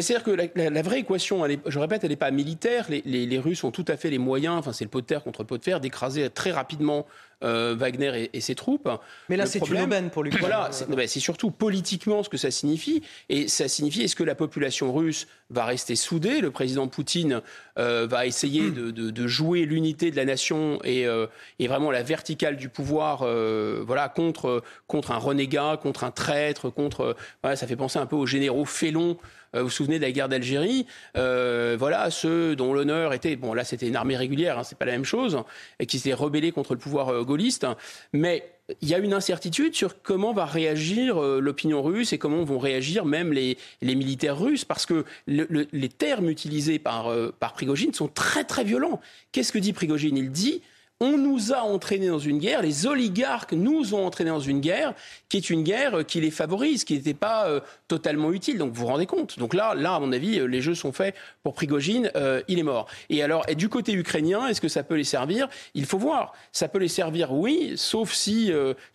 C'est-à-dire 0.02 0.24
que 0.24 0.58
la, 0.58 0.82
vraie 0.82 1.00
équation, 1.00 1.46
je 1.66 1.78
répète, 1.78 2.04
elle 2.04 2.10
n'est 2.10 2.16
pas 2.16 2.30
militaire. 2.30 2.86
Les, 2.88 3.38
Russes 3.38 3.64
ont 3.64 3.70
tout 3.70 3.84
à 3.88 3.96
fait 3.96 4.10
les 4.10 4.18
moyens, 4.18 4.56
enfin 4.56 4.72
c'est 4.72 4.84
le 4.84 4.90
pot 4.90 5.00
de 5.00 5.06
terre 5.06 5.22
contre 5.22 5.42
le 5.42 5.46
pot 5.46 5.58
de 5.58 5.64
fer, 5.64 5.80
d'écraser 5.80 6.28
très 6.30 6.50
rapidement 6.50 7.06
euh, 7.44 7.74
Wagner 7.78 8.30
et, 8.32 8.40
ses 8.40 8.54
troupes. 8.54 8.88
Mais 9.28 9.36
là, 9.36 9.46
c'est 9.46 9.66
une 9.66 9.80
aubaine 9.80 10.10
pour 10.10 10.24
l'Ukraine. 10.24 10.42
Voilà, 10.42 10.70
c'est 10.70 11.20
surtout 11.20 11.50
politiquement 11.50 12.22
ce 12.22 12.28
que 12.28 12.36
ça 12.36 12.50
signifie. 12.50 13.02
Et 13.28 13.48
ça 13.48 13.68
signifie, 13.68 14.02
est-ce 14.02 14.16
que 14.16 14.24
la 14.24 14.34
population 14.34 14.92
russe 14.92 15.26
va 15.50 15.64
rester 15.64 15.96
soudée 15.96 16.40
Le 16.40 16.50
président 16.50 16.88
Poutine 16.88 17.40
euh, 17.78 18.06
va 18.08 18.26
essayer 18.26 18.62
hmm. 18.62 18.92
de, 18.92 19.26
jouer 19.26 19.64
l'unité 19.64 20.10
de 20.10 20.16
la 20.16 20.24
nation 20.24 20.78
et, 20.84 21.06
euh, 21.06 21.26
et, 21.58 21.68
vraiment 21.68 21.90
la 21.90 22.02
verticale 22.02 22.56
du 22.56 22.68
pouvoir 22.68 23.18
voilà, 23.18 24.08
contre, 24.08 24.62
contre 24.86 25.12
un 25.12 25.18
renégat, 25.18 25.78
contre 25.80 26.04
un 26.04 26.10
traître, 26.10 26.70
contre... 26.70 27.16
Voilà, 27.42 27.56
ça 27.56 27.66
fait 27.66 27.76
penser 27.76 27.98
un 27.98 28.06
peu 28.06 28.16
aux 28.16 28.26
généraux 28.26 28.64
félons 28.64 29.16
euh, 29.56 29.60
vous 29.60 29.66
vous 29.66 29.70
souvenez 29.70 29.98
de 29.98 30.04
la 30.04 30.12
guerre 30.12 30.28
d'Algérie 30.28 30.86
euh, 31.16 31.76
Voilà, 31.78 32.10
ceux 32.10 32.56
dont 32.56 32.72
l'honneur 32.72 33.12
était, 33.12 33.36
bon 33.36 33.54
là 33.54 33.64
c'était 33.64 33.88
une 33.88 33.96
armée 33.96 34.16
régulière, 34.16 34.58
hein, 34.58 34.64
c'est 34.64 34.78
pas 34.78 34.84
la 34.84 34.92
même 34.92 35.04
chose, 35.04 35.42
et 35.78 35.86
qui 35.86 35.98
s'est 35.98 36.12
rebellé 36.12 36.52
contre 36.52 36.74
le 36.74 36.78
pouvoir 36.78 37.08
euh, 37.08 37.24
gaulliste, 37.24 37.66
mais 38.12 38.55
il 38.80 38.88
y 38.88 38.94
a 38.94 38.98
une 38.98 39.12
incertitude 39.12 39.74
sur 39.74 40.02
comment 40.02 40.32
va 40.32 40.44
réagir 40.44 41.20
l'opinion 41.20 41.82
russe 41.82 42.12
et 42.12 42.18
comment 42.18 42.42
vont 42.42 42.58
réagir 42.58 43.04
même 43.04 43.32
les, 43.32 43.56
militaires 43.82 44.38
russes, 44.38 44.64
parce 44.64 44.86
que 44.86 45.04
les 45.26 45.88
termes 45.88 46.28
utilisés 46.28 46.78
par, 46.78 47.12
par 47.38 47.52
Prigogine 47.52 47.94
sont 47.94 48.08
très 48.08 48.44
très 48.44 48.64
violents. 48.64 49.00
Qu'est-ce 49.30 49.52
que 49.52 49.58
dit 49.58 49.72
Prigogine? 49.72 50.16
Il 50.16 50.30
dit 50.30 50.62
on 51.00 51.18
nous 51.18 51.52
a 51.52 51.58
entraînés 51.58 52.08
dans 52.08 52.18
une 52.18 52.38
guerre, 52.38 52.62
les 52.62 52.86
oligarques 52.86 53.52
nous 53.52 53.94
ont 53.94 54.06
entraînés 54.06 54.30
dans 54.30 54.40
une 54.40 54.60
guerre 54.60 54.94
qui 55.28 55.36
est 55.36 55.50
une 55.50 55.62
guerre 55.62 56.06
qui 56.06 56.20
les 56.20 56.30
favorise, 56.30 56.84
qui 56.84 56.94
n'était 56.94 57.12
pas 57.12 57.48
euh, 57.48 57.60
totalement 57.88 58.32
utile. 58.32 58.58
Donc 58.58 58.72
vous 58.72 58.82
vous 58.82 58.86
rendez 58.86 59.06
compte. 59.06 59.38
Donc 59.38 59.54
là, 59.54 59.74
là, 59.74 59.94
à 59.94 60.00
mon 60.00 60.12
avis, 60.12 60.38
euh, 60.38 60.44
les 60.44 60.60
jeux 60.60 60.74
sont 60.74 60.92
faits 60.92 61.14
pour 61.42 61.54
Prigogine, 61.54 62.10
euh, 62.16 62.42
il 62.48 62.58
est 62.58 62.64
mort. 62.64 62.88
Et 63.10 63.22
alors, 63.22 63.44
et 63.48 63.54
du 63.54 63.68
côté 63.68 63.92
ukrainien, 63.92 64.46
est-ce 64.48 64.60
que 64.60 64.68
ça 64.68 64.82
peut 64.82 64.96
les 64.96 65.04
servir? 65.04 65.48
Il 65.74 65.86
faut 65.86 65.98
voir. 65.98 66.32
Ça 66.52 66.68
peut 66.68 66.78
les 66.78 66.88
servir, 66.88 67.32
oui, 67.32 67.74
sauf 67.76 68.12
si 68.12 68.50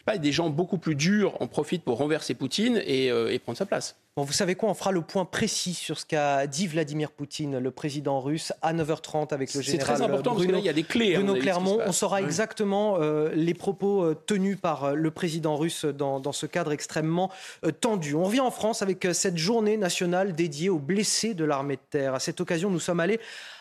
pas, 0.05 0.18
des 0.18 0.31
gens 0.31 0.49
beaucoup 0.49 0.77
plus 0.77 0.95
durs 0.95 1.41
en 1.41 1.47
profitent 1.47 1.84
pour 1.84 1.97
renverser 1.97 2.34
Poutine 2.34 2.81
et, 2.85 3.07
et 3.07 3.39
prendre 3.39 3.57
sa 3.57 3.65
place. 3.65 3.95
Bon, 4.18 4.23
vous 4.23 4.34
savez 4.34 4.55
quoi? 4.55 4.69
On 4.69 4.73
fera 4.73 4.91
le 4.91 4.99
point 4.99 5.23
précis 5.23 5.73
sur 5.73 5.97
ce 5.97 6.05
qu'a 6.05 6.45
dit 6.45 6.68
Vladimir 6.68 7.11
Poutine, 7.11 7.59
le 7.59 7.72
président 7.72 8.19
russe, 8.19 8.51
à 8.61 8.73
9h30 8.73 9.34
avec 9.34 9.53
le 9.53 9.61
général 9.61 9.95
très 9.95 10.01
important, 10.03 10.34
Bruno, 10.34 10.35
parce 10.35 10.47
que 10.47 10.51
là, 10.51 10.59
il 10.59 10.65
y 10.65 10.69
a 10.69 10.73
des 10.73 10.84
clés, 10.84 11.13
Bruno 11.13 11.35
Clermont. 11.35 11.80
On 11.85 11.93
saura 11.93 12.22
exactement 12.22 12.97
euh, 12.99 13.31
les 13.34 13.53
propos 13.53 14.03
euh, 14.03 14.13
tenus 14.26 14.57
par 14.59 14.84
euh, 14.84 14.93
le 14.95 15.11
président 15.11 15.55
russe 15.55 15.85
dans, 15.85 16.19
dans 16.19 16.34
ce 16.34 16.45
cadre 16.45 16.73
extrêmement 16.73 17.31
euh, 17.63 17.72
tendu. 17.72 18.13
On 18.13 18.26
revient 18.26 18.41
en 18.41 18.51
France 18.51 18.80
avec 18.81 19.05
euh, 19.05 19.13
cette 19.13 19.37
journée 19.37 19.77
nationale 19.77 20.33
dédiée 20.33 20.69
aux 20.69 20.79
blessés 20.79 21.33
de 21.33 21.43
l'armée 21.43 21.75
de 21.75 21.81
terre. 21.89 22.13
À 22.13 22.19
cette 22.19 22.41
occasion, 22.41 22.69
nous 22.69 22.79
sommes 22.79 22.99
allés 22.99 23.19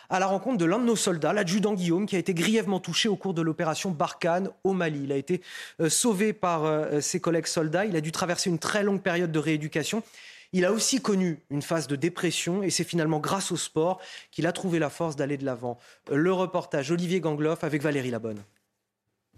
à 0.09 0.19
la 0.19 0.27
rencontre 0.27 0.57
de 0.57 0.65
l'un 0.65 0.79
de 0.79 0.83
nos 0.83 0.95
soldats, 0.95 1.31
l'adjudant 1.31 1.73
Guillaume, 1.73 2.05
qui 2.05 2.15
a 2.15 2.19
été 2.19 2.33
grièvement 2.33 2.79
touché 2.79 3.07
au 3.07 3.15
cours 3.15 3.33
de 3.33 3.41
l'opération 3.41 3.91
Barkhane 3.91 4.49
au 4.63 4.73
Mali. 4.73 5.01
Il 5.05 5.11
a 5.11 5.15
été 5.15 5.41
euh, 5.79 5.89
sauvé 5.89 6.33
par 6.33 6.65
euh, 6.65 6.99
ses 6.99 7.19
collègues 7.19 7.47
soldats. 7.47 7.85
Il 7.85 7.95
a 7.95 8.01
dû 8.01 8.11
traverser 8.11 8.49
une 8.49 8.59
très 8.59 8.83
longue 8.83 9.01
période 9.01 9.31
de 9.31 9.39
rééducation. 9.39 10.03
Il 10.53 10.65
a 10.65 10.73
aussi 10.73 11.01
connu 11.01 11.39
une 11.49 11.61
phase 11.61 11.87
de 11.87 11.95
dépression 11.95 12.61
et 12.61 12.69
c'est 12.69 12.83
finalement 12.83 13.19
grâce 13.19 13.53
au 13.53 13.57
sport 13.57 14.01
qu'il 14.31 14.45
a 14.47 14.51
trouvé 14.51 14.79
la 14.79 14.89
force 14.89 15.15
d'aller 15.15 15.37
de 15.37 15.45
l'avant. 15.45 15.79
Le 16.11 16.33
reportage 16.33 16.91
Olivier 16.91 17.21
Gangloff 17.21 17.63
avec 17.63 17.81
Valérie 17.81 18.11
Labonne. 18.11 18.43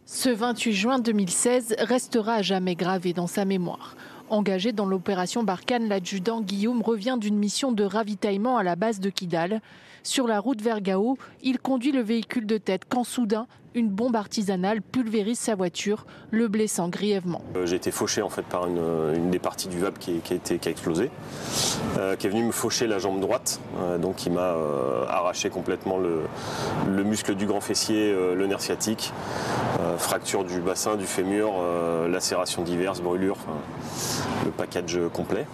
Ce 0.05 0.29
28 0.29 0.73
juin 0.73 0.99
2016 0.99 1.75
restera 1.79 2.35
à 2.35 2.41
jamais 2.41 2.75
gravé 2.75 3.13
dans 3.13 3.27
sa 3.27 3.45
mémoire. 3.45 3.95
Engagé 4.33 4.71
dans 4.71 4.87
l'opération 4.87 5.43
Barkhane, 5.43 5.87
l'adjudant 5.87 6.41
Guillaume 6.41 6.81
revient 6.81 7.17
d'une 7.19 7.37
mission 7.37 7.71
de 7.71 7.83
ravitaillement 7.83 8.57
à 8.57 8.63
la 8.63 8.75
base 8.75 8.99
de 8.99 9.11
Kidal. 9.11 9.61
Sur 10.05 10.27
la 10.27 10.41
route 10.41 10.61
vers 10.61 10.81
Gao, 10.81 11.17
il 11.43 11.59
conduit 11.59 11.93
le 11.93 12.01
véhicule 12.01 12.45
de 12.45 12.57
tête 12.57 12.81
quand 12.89 13.05
soudain, 13.05 13.47
une 13.73 13.87
bombe 13.87 14.17
artisanale 14.17 14.81
pulvérise 14.81 15.39
sa 15.39 15.55
voiture, 15.55 16.05
le 16.29 16.49
blessant 16.49 16.89
grièvement. 16.89 17.41
Euh, 17.55 17.65
J'ai 17.65 17.77
été 17.77 17.89
fauché 17.89 18.21
en 18.21 18.29
fait 18.29 18.43
par 18.43 18.67
une, 18.67 18.81
une 19.15 19.31
des 19.31 19.39
parties 19.39 19.69
du 19.69 19.79
VAB 19.79 19.97
qui, 19.97 20.21
a, 20.29 20.69
explosé, 20.69 21.09
euh, 21.97 22.17
qui 22.17 22.27
est 22.27 22.29
venu 22.29 22.43
me 22.43 22.51
faucher 22.51 22.85
la 22.85 22.99
jambe 22.99 23.21
droite, 23.21 23.61
euh, 23.79 23.97
donc 23.97 24.17
qui 24.17 24.29
m'a 24.29 24.41
euh, 24.41 25.05
arraché 25.07 25.49
complètement 25.49 25.97
le, 25.97 26.23
le 26.87 27.03
muscle 27.05 27.33
du 27.33 27.45
grand 27.45 27.61
fessier, 27.61 28.11
euh, 28.11 28.35
le 28.35 28.45
nerf 28.45 28.59
sciatique, 28.59 29.13
euh, 29.79 29.97
fracture 29.97 30.43
du 30.43 30.59
bassin, 30.59 30.97
du 30.97 31.05
fémur, 31.05 31.53
euh, 31.57 32.09
lacération 32.09 32.61
diverses, 32.61 32.99
brûlures, 33.01 33.37
le 34.43 34.51
package 34.51 34.99
complet. 35.13 35.47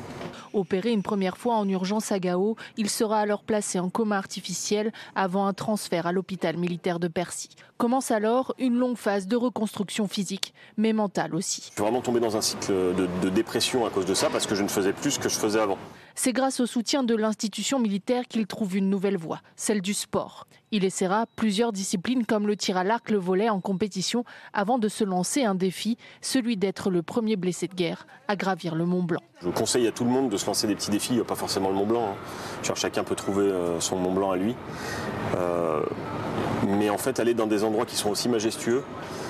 Opéré 0.54 0.92
une 0.92 1.04
première 1.04 1.38
fois 1.38 1.56
en 1.56 1.68
urgence 1.68 2.12
à 2.12 2.20
Gao, 2.20 2.56
il 2.78 2.90
sera 2.90 3.20
alors 3.20 3.44
placé 3.44 3.80
en 3.80 3.90
coma 3.90 4.18
artificiel 4.18 4.92
avant 5.16 5.46
un 5.46 5.54
transfert 5.54 6.08
à 6.08 6.12
l'hôpital 6.12 6.58
militaire 6.58 7.00
de 7.00 7.08
Percy. 7.08 7.50
Commence 7.78 8.12
alors 8.12 8.54
une 8.60 8.76
longue 8.76 8.98
phase 8.98 9.28
de 9.28 9.36
reconstruction 9.36 10.08
physique, 10.08 10.54
mais 10.78 10.94
mentale 10.94 11.36
aussi. 11.36 11.62
Je 11.62 11.74
suis 11.74 11.82
vraiment 11.82 12.02
tombé 12.02 12.20
dans 12.20 12.36
un 12.36 12.42
cycle 12.42 12.72
de, 12.72 13.08
de 13.22 13.30
dépression 13.30 13.86
à 13.86 13.90
cause 13.90 14.06
de 14.06 14.14
ça 14.14 14.30
parce 14.30 14.48
que 14.48 14.56
je 14.56 14.64
ne 14.64 14.68
faisais 14.68 14.94
plus 14.94 15.12
ce 15.12 15.20
que 15.20 15.30
je 15.30 15.38
faisais 15.38 15.60
avant. 15.60 15.78
C'est 16.22 16.34
grâce 16.34 16.60
au 16.60 16.66
soutien 16.66 17.04
de 17.04 17.16
l'institution 17.16 17.80
militaire 17.80 18.28
qu'il 18.28 18.46
trouve 18.46 18.76
une 18.76 18.90
nouvelle 18.90 19.16
voie, 19.16 19.40
celle 19.56 19.80
du 19.80 19.94
sport. 19.94 20.48
Il 20.74 20.84
essaiera 20.84 21.28
plusieurs 21.38 21.72
disciplines 21.72 22.26
comme 22.26 22.46
le 22.46 22.58
tir 22.58 22.76
à 22.76 22.84
l'arc, 22.84 23.10
le 23.10 23.18
volet 23.18 23.50
en 23.50 23.62
compétition 23.62 24.26
avant 24.52 24.80
de 24.80 24.90
se 24.90 25.06
lancer 25.06 25.46
un 25.46 25.56
défi, 25.56 25.98
celui 26.20 26.58
d'être 26.58 26.90
le 26.90 27.04
premier 27.04 27.38
blessé 27.38 27.70
de 27.70 27.74
guerre 27.74 28.06
à 28.28 28.36
gravir 28.36 28.76
le 28.76 28.86
Mont 28.86 29.02
Blanc. 29.02 29.22
Je 29.41 29.48
conseille 29.48 29.88
à 29.88 29.94
tout 29.94 30.04
le 30.04 30.10
monde 30.10 30.30
de 30.30 30.36
se 30.36 30.46
lancer 30.46 30.68
des 30.68 30.76
petits 30.76 30.91
défis, 30.91 31.18
pas 31.26 31.36
forcément 31.36 31.70
le 31.70 31.76
Mont 31.76 31.88
Blanc. 31.88 32.10
hein. 32.10 32.74
Chacun 32.76 33.06
peut 33.06 33.16
trouver 33.16 33.46
euh, 33.46 33.80
son 33.80 33.96
Mont 33.96 34.12
Blanc 34.12 34.32
à 34.32 34.36
lui. 34.36 34.58
Euh, 35.38 35.80
mais 36.68 36.90
en 36.90 36.98
fait, 36.98 37.22
aller 37.22 37.34
dans 37.34 37.48
des 37.48 37.64
endroits 37.64 37.86
qui 37.86 37.96
sont 37.96 38.10
aussi 38.10 38.28
majestueux, 38.28 38.84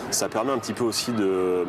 ça 0.09 0.27
permet 0.27 0.53
un 0.53 0.57
petit 0.57 0.73
peu 0.73 0.85
aussi 0.85 1.11
de, 1.11 1.67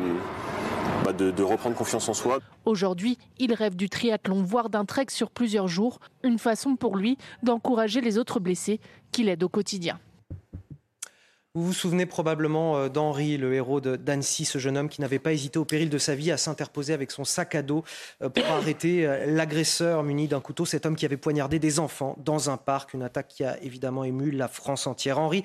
bah, 1.03 1.13
de, 1.13 1.31
de 1.31 1.43
reprendre 1.43 1.75
confiance 1.75 2.07
en 2.09 2.13
soi. 2.13 2.39
Aujourd'hui, 2.65 3.17
il 3.39 3.53
rêve 3.53 3.75
du 3.75 3.89
triathlon, 3.89 4.43
voire 4.43 4.69
d'un 4.69 4.85
trek 4.85 5.07
sur 5.09 5.31
plusieurs 5.31 5.67
jours, 5.67 5.99
une 6.23 6.37
façon 6.37 6.75
pour 6.75 6.95
lui 6.95 7.17
d'encourager 7.43 8.01
les 8.01 8.17
autres 8.17 8.39
blessés 8.39 8.79
qu'il 9.11 9.29
aide 9.29 9.43
au 9.43 9.49
quotidien. 9.49 9.99
Vous 11.53 11.65
vous 11.65 11.73
souvenez 11.73 12.05
probablement 12.05 12.77
euh, 12.77 12.87
d'Henri, 12.87 13.35
le 13.35 13.53
héros 13.53 13.81
d'Annecy, 13.81 14.45
ce 14.45 14.57
jeune 14.57 14.77
homme 14.77 14.87
qui 14.87 15.01
n'avait 15.01 15.19
pas 15.19 15.33
hésité 15.33 15.59
au 15.59 15.65
péril 15.65 15.89
de 15.89 15.97
sa 15.97 16.15
vie 16.15 16.31
à 16.31 16.37
s'interposer 16.37 16.93
avec 16.93 17.11
son 17.11 17.25
sac 17.25 17.55
à 17.55 17.61
dos 17.61 17.83
euh, 18.21 18.29
pour 18.29 18.45
arrêter 18.49 19.05
euh, 19.05 19.25
l'agresseur 19.25 20.01
muni 20.03 20.29
d'un 20.29 20.39
couteau, 20.39 20.63
cet 20.63 20.85
homme 20.85 20.95
qui 20.95 21.05
avait 21.05 21.17
poignardé 21.17 21.59
des 21.59 21.79
enfants 21.79 22.15
dans 22.23 22.49
un 22.49 22.55
parc, 22.55 22.93
une 22.93 23.03
attaque 23.03 23.27
qui 23.27 23.43
a 23.43 23.61
évidemment 23.63 24.05
ému 24.05 24.31
la 24.31 24.47
France 24.47 24.87
entière. 24.87 25.19
Henri 25.19 25.43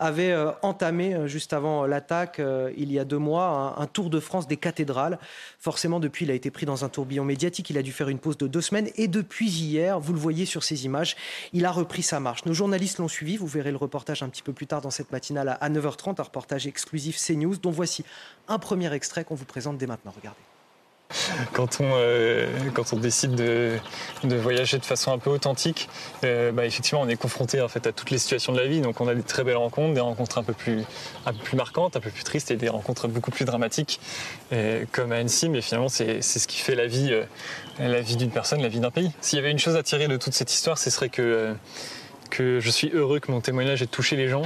avait 0.00 0.34
entamé, 0.62 1.28
juste 1.28 1.52
avant 1.52 1.86
l'attaque, 1.86 2.42
il 2.76 2.92
y 2.92 2.98
a 2.98 3.04
deux 3.04 3.18
mois, 3.18 3.76
un, 3.78 3.82
un 3.82 3.86
tour 3.86 4.10
de 4.10 4.18
France 4.18 4.48
des 4.48 4.56
cathédrales. 4.56 5.20
Forcément, 5.60 6.00
depuis, 6.00 6.24
il 6.24 6.32
a 6.32 6.34
été 6.34 6.50
pris 6.50 6.66
dans 6.66 6.84
un 6.84 6.88
tourbillon 6.88 7.24
médiatique, 7.24 7.70
il 7.70 7.78
a 7.78 7.82
dû 7.82 7.92
faire 7.92 8.08
une 8.08 8.18
pause 8.18 8.36
de 8.36 8.48
deux 8.48 8.60
semaines 8.60 8.88
et 8.96 9.06
depuis 9.06 9.48
hier, 9.48 10.00
vous 10.00 10.12
le 10.12 10.18
voyez 10.18 10.46
sur 10.46 10.64
ces 10.64 10.84
images, 10.84 11.14
il 11.52 11.64
a 11.64 11.70
repris 11.70 12.02
sa 12.02 12.18
marche. 12.18 12.44
Nos 12.44 12.54
journalistes 12.54 12.98
l'ont 12.98 13.08
suivi, 13.08 13.36
vous 13.36 13.46
verrez 13.46 13.70
le 13.70 13.76
reportage 13.76 14.24
un 14.24 14.28
petit 14.28 14.42
peu 14.42 14.52
plus 14.52 14.66
tard 14.66 14.80
dans 14.80 14.90
cette 14.90 15.12
matinale 15.12 15.43
à- 15.48 15.54
à 15.54 15.68
9h30, 15.68 16.20
un 16.20 16.22
reportage 16.24 16.66
exclusif 16.66 17.16
CNews, 17.18 17.56
dont 17.56 17.70
voici 17.70 18.04
un 18.48 18.58
premier 18.58 18.92
extrait 18.92 19.24
qu'on 19.24 19.34
vous 19.34 19.44
présente 19.44 19.78
dès 19.78 19.86
maintenant. 19.86 20.12
Regardez. 20.16 20.40
quand 21.52 21.80
on, 21.80 21.92
euh, 21.94 22.46
décide 22.94 23.34
de, 23.34 23.78
voyager 24.24 24.78
de 24.78 24.84
façon 24.84 25.12
un 25.12 25.18
peu 25.18 25.30
authentique, 25.30 25.88
euh, 26.24 26.50
bah, 26.50 26.64
effectivement, 26.64 27.02
on 27.02 27.08
est 27.08 27.16
confronté 27.16 27.60
en 27.60 27.68
fait 27.68 27.86
à 27.86 27.92
toutes 27.92 28.10
les 28.10 28.18
situations 28.18 28.52
de 28.52 28.58
la 28.58 28.66
vie. 28.66 28.80
Donc, 28.80 29.00
on 29.00 29.08
a 29.08 29.14
des 29.14 29.22
très 29.22 29.44
belles 29.44 29.56
rencontres, 29.56 29.94
des 29.94 30.00
rencontres 30.00 30.38
un 30.38 30.42
peu 30.42 30.54
plus, 30.54 30.82
marquantes, 31.52 31.96
un 31.96 32.00
peu 32.00 32.10
plus 32.10 32.24
tristes, 32.24 32.50
et 32.50 32.56
des 32.56 32.68
rencontres 32.68 33.06
beaucoup 33.08 33.30
plus 33.30 33.44
dramatiques, 33.44 34.00
euh, 34.52 34.84
comme 34.92 35.12
à 35.12 35.16
Annecy. 35.16 35.48
Mais 35.48 35.60
finalement, 35.60 35.88
c'est 35.88 36.22
ce 36.22 36.46
qui 36.48 36.58
fait 36.58 36.74
la 36.74 36.86
vie, 36.86 37.12
la 37.78 38.00
vie 38.00 38.16
d'une 38.16 38.30
personne, 38.30 38.60
la 38.62 38.68
vie 38.68 38.80
d'un 38.80 38.90
pays. 38.90 39.12
S'il 39.20 39.36
y 39.38 39.42
avait 39.42 39.50
une 39.50 39.58
chose 39.58 39.76
à 39.76 39.82
tirer 39.82 40.08
de 40.08 40.16
toute 40.16 40.34
cette 40.34 40.52
histoire, 40.52 40.78
ce 40.78 40.90
serait 40.90 41.10
que 41.10 41.54
que 42.30 42.60
je 42.60 42.70
suis 42.70 42.90
heureux 42.90 43.20
que 43.20 43.30
mon 43.30 43.40
témoignage 43.40 43.82
ait 43.82 43.86
touché 43.86 44.16
les 44.16 44.28
gens. 44.28 44.42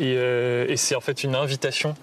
Et, 0.00 0.16
euh, 0.16 0.76
c'est 0.76 0.94
en 0.94 1.00
fait 1.00 1.24
une 1.24 1.34
invitation 1.34 1.94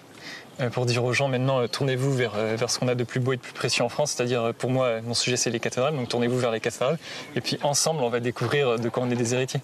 euh, 0.60 0.68
pour 0.70 0.86
dire 0.86 1.04
aux 1.04 1.12
gens 1.12 1.28
maintenant 1.28 1.60
euh, 1.60 1.66
tournez-vous 1.66 2.12
vers, 2.12 2.32
vers 2.32 2.70
ce 2.70 2.78
qu'on 2.78 2.88
a 2.88 2.94
de 2.94 3.04
plus 3.04 3.20
beau 3.20 3.32
et 3.32 3.36
de 3.36 3.40
plus 3.40 3.52
précieux 3.52 3.84
en 3.84 3.88
France, 3.88 4.12
c'est-à-dire 4.12 4.52
pour 4.58 4.70
moi 4.70 5.00
mon 5.00 5.14
sujet 5.14 5.36
c'est 5.36 5.50
les 5.50 5.60
cathédrales, 5.60 5.96
donc 5.96 6.08
tournez-vous 6.08 6.38
vers 6.38 6.50
les 6.50 6.60
cathédrales 6.60 6.98
et 7.34 7.40
puis 7.40 7.58
ensemble 7.62 8.02
on 8.02 8.10
va 8.10 8.20
découvrir 8.20 8.78
de 8.78 8.88
quoi 8.88 9.02
on 9.02 9.10
est 9.10 9.16
des 9.16 9.34
héritiers. 9.34 9.60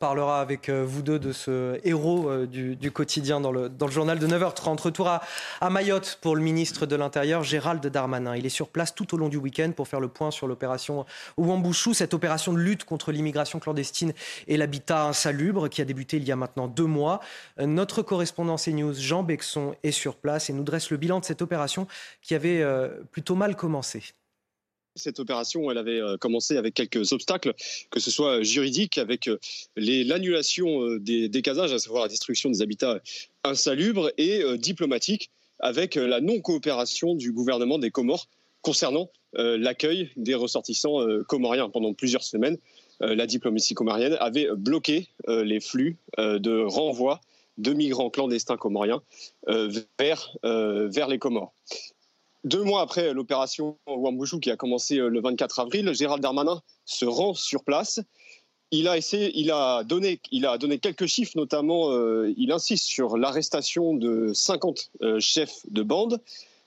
Parlera 0.00 0.40
avec 0.40 0.68
euh, 0.68 0.84
vous 0.84 1.02
deux 1.02 1.20
de 1.20 1.30
ce 1.30 1.78
héros 1.84 2.28
euh, 2.28 2.46
du, 2.46 2.90
quotidien 2.90 3.40
dans 3.40 3.52
le, 3.52 3.70
journal 3.88 4.18
de 4.18 4.26
9h30. 4.26 4.80
Retour 4.80 5.08
à, 5.08 5.70
Mayotte 5.70 6.18
pour 6.20 6.34
le 6.34 6.42
ministre 6.42 6.84
de 6.84 6.96
l'Intérieur, 6.96 7.44
Gérald 7.44 7.86
Darmanin. 7.86 8.34
Il 8.34 8.44
est 8.44 8.50
sur 8.50 8.68
place 8.68 8.92
tout 8.92 9.14
au 9.14 9.16
long 9.16 9.28
du 9.28 9.36
week-end 9.36 9.70
pour 9.70 9.86
faire 9.86 10.00
le 10.00 10.08
point 10.08 10.32
sur 10.32 10.48
l'opération 10.48 11.06
Ouambouchou, 11.36 11.94
cette 11.94 12.12
opération 12.12 12.52
de 12.52 12.58
lutte 12.58 12.84
contre 12.84 13.12
l'immigration 13.12 13.60
clandestine 13.60 14.12
et 14.48 14.56
l'habitat 14.56 15.04
insalubre 15.04 15.68
qui 15.68 15.80
a 15.80 15.84
débuté 15.84 16.16
il 16.16 16.24
y 16.24 16.32
a 16.32 16.36
maintenant 16.36 16.66
deux 16.66 16.86
mois. 16.86 17.20
Euh, 17.60 17.66
Notre 17.66 18.02
correspondant 18.02 18.56
CNews, 18.56 18.94
Jean 18.94 19.22
Bexon, 19.22 19.76
est 19.84 19.92
sur 19.92 20.16
place 20.16 20.50
et 20.50 20.52
nous 20.52 20.64
dresse 20.64 20.90
le 20.90 20.96
bilan 20.96 21.20
de 21.20 21.24
cette 21.24 21.40
opération 21.40 21.86
qui 22.20 22.34
avait 22.34 22.64
plutôt 23.12 23.36
mal 23.36 23.54
commencé. 23.54 24.02
Cette 24.96 25.18
opération, 25.18 25.70
elle 25.70 25.78
avait 25.78 26.00
euh, 26.00 26.16
commencé 26.16 26.56
avec 26.56 26.74
quelques 26.74 27.12
obstacles, 27.12 27.52
que 27.90 27.98
ce 27.98 28.10
soit 28.10 28.42
juridique, 28.42 28.96
avec 28.96 29.26
euh, 29.28 29.38
l'annulation 29.76 30.82
euh, 30.82 31.00
des, 31.00 31.42
casages, 31.42 31.72
à 31.72 31.78
savoir 31.80 32.02
la 32.02 32.08
destruction 32.08 32.48
des 32.48 32.62
habitats 32.62 33.00
insalubres, 33.42 34.10
et 34.18 34.42
euh, 34.42 34.56
diplomatique, 34.56 35.30
avec 35.58 35.96
euh, 35.96 36.06
la 36.06 36.20
non-coopération 36.20 37.14
du 37.14 37.32
gouvernement 37.32 37.78
des 37.78 37.90
Comores 37.90 38.28
concernant 38.62 39.10
euh, 39.36 39.58
l'accueil 39.58 40.10
des 40.16 40.34
ressortissants 40.34 41.00
euh, 41.00 41.24
comoriens. 41.24 41.68
Pendant 41.70 41.92
plusieurs 41.92 42.22
semaines, 42.22 42.56
euh, 43.02 43.16
la 43.16 43.26
diplomatie 43.26 43.74
comorienne 43.74 44.16
avait 44.20 44.48
bloqué 44.56 45.08
euh, 45.28 45.42
les 45.42 45.60
flux 45.60 45.98
euh, 46.18 46.38
de 46.38 46.62
renvoi 46.64 47.20
de 47.58 47.72
migrants 47.72 48.10
clandestins 48.10 48.56
comoriens 48.56 49.02
euh, 49.48 49.70
euh, 50.44 50.88
vers 50.88 51.08
les 51.08 51.18
Comores. 51.18 51.52
Deux 52.44 52.62
mois 52.62 52.82
après 52.82 53.14
l'opération 53.14 53.78
Ouambouchou 53.86 54.38
qui 54.38 54.50
a 54.50 54.56
commencé 54.56 54.98
euh, 54.98 55.08
le 55.08 55.20
24 55.22 55.60
avril, 55.60 55.94
Gérald 55.94 56.22
Darmanin 56.22 56.60
se 56.84 57.06
rend 57.06 57.32
sur 57.32 57.64
place. 57.64 58.00
Il 58.70 58.86
a, 58.86 58.98
essayé, 58.98 59.32
il 59.34 59.50
a, 59.50 59.82
donné, 59.84 60.18
quelques 60.78 61.06
chiffres, 61.06 61.32
notamment 61.36 61.90
euh, 61.92 62.34
il 62.36 62.52
insiste 62.52 62.84
sur 62.84 63.16
l'arrestation 63.16 63.94
de 63.94 64.32
50 64.34 64.90
euh, 65.00 65.20
chefs 65.20 65.60
de 65.70 65.82
bande, 65.82 66.20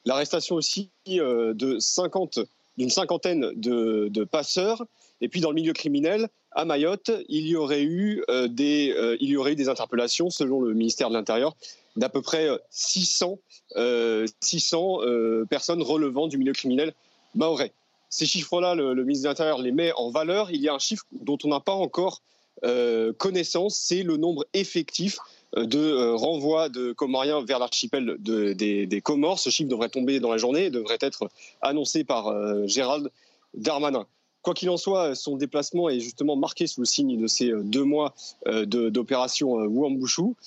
l'arrestation 0.05 0.55
aussi 0.55 0.89
de 1.05 1.77
50 1.79 2.39
d'une 2.77 2.89
cinquantaine 2.89 3.51
de, 3.55 4.23
passeurs. 4.23 4.85
Et 5.19 5.29
puis 5.29 5.41
dans 5.41 5.49
le 5.49 5.55
milieu 5.55 5.73
criminel, 5.73 6.29
à 6.51 6.63
Mayotte, 6.63 7.11
il 7.27 7.47
y 7.47 7.55
aurait 7.55 7.83
eu, 7.83 8.23
des, 8.49 9.17
il 9.19 9.29
y 9.29 9.35
aurait 9.35 9.53
eu 9.53 9.55
des 9.55 9.67
interpellations, 9.67 10.29
selon 10.29 10.61
le 10.61 10.73
ministère 10.75 11.09
de 11.09 11.15
l'Intérieur, 11.15 11.55
d'à 11.97 12.09
peu 12.09 12.21
près 12.21 12.47
euh, 12.47 12.57
600, 12.69 13.39
euh, 13.75 14.25
600 14.41 14.99
euh, 15.01 15.45
personnes 15.45 15.81
relevant 15.81 16.27
du 16.27 16.37
milieu 16.37 16.53
criminel 16.53 16.93
maorais. 17.35 17.73
Ces 18.09 18.25
chiffres-là, 18.25 18.73
le, 18.75 18.95
ministre 19.03 19.23
de 19.25 19.29
l'Intérieur 19.29 19.57
les 19.59 19.71
met 19.71 19.91
en 19.93 20.09
valeur. 20.09 20.49
Il 20.51 20.61
y 20.61 20.69
a 20.69 20.73
un 20.73 20.79
chiffre 20.79 21.03
dont 21.11 21.37
on 21.43 21.49
n'a 21.49 21.59
pas 21.59 21.73
encore 21.73 22.21
euh, 22.63 23.13
connaissance, 23.13 23.75
c'est 23.75 24.01
le 24.03 24.17
nombre 24.17 24.45
effectif 24.53 25.19
euh, 25.57 25.65
de 25.65 25.79
euh, 25.79 26.15
renvois 26.15 26.69
de 26.69 26.91
Comoriens 26.93 27.43
vers 27.43 27.59
l'archipel 27.59 28.15
de- 28.19 28.53
des, 28.53 28.87
des 28.87 29.01
Comores. 29.01 29.39
Ce 29.39 29.49
chiffre 29.49 29.69
devrait 29.69 29.89
tomber 29.89 30.19
dans 30.19 30.31
la 30.31 30.37
journée 30.37 30.65
et 30.65 30.69
devrait 30.69 30.97
être 31.01 31.29
annoncé 31.61 32.03
par 32.03 32.27
euh, 32.27 32.65
Gérald 32.65 33.11
Darmanin. 33.53 34.07
Quoi 34.47 34.53
qu'il 34.53 34.69
en 34.69 34.77
soit, 34.77 35.13
son 35.13 35.35
déplacement 35.35 35.89
est 35.89 35.99
justement 35.99 36.37
marqué 36.37 36.67
sous 36.67 36.79
le 36.79 36.85
signe 36.85 37.19
de 37.19 37.27
ces 37.27 37.51
deux 37.51 37.83
mois 37.83 38.15
d'opération 38.45 39.55
Ouambouchou, 39.55 40.37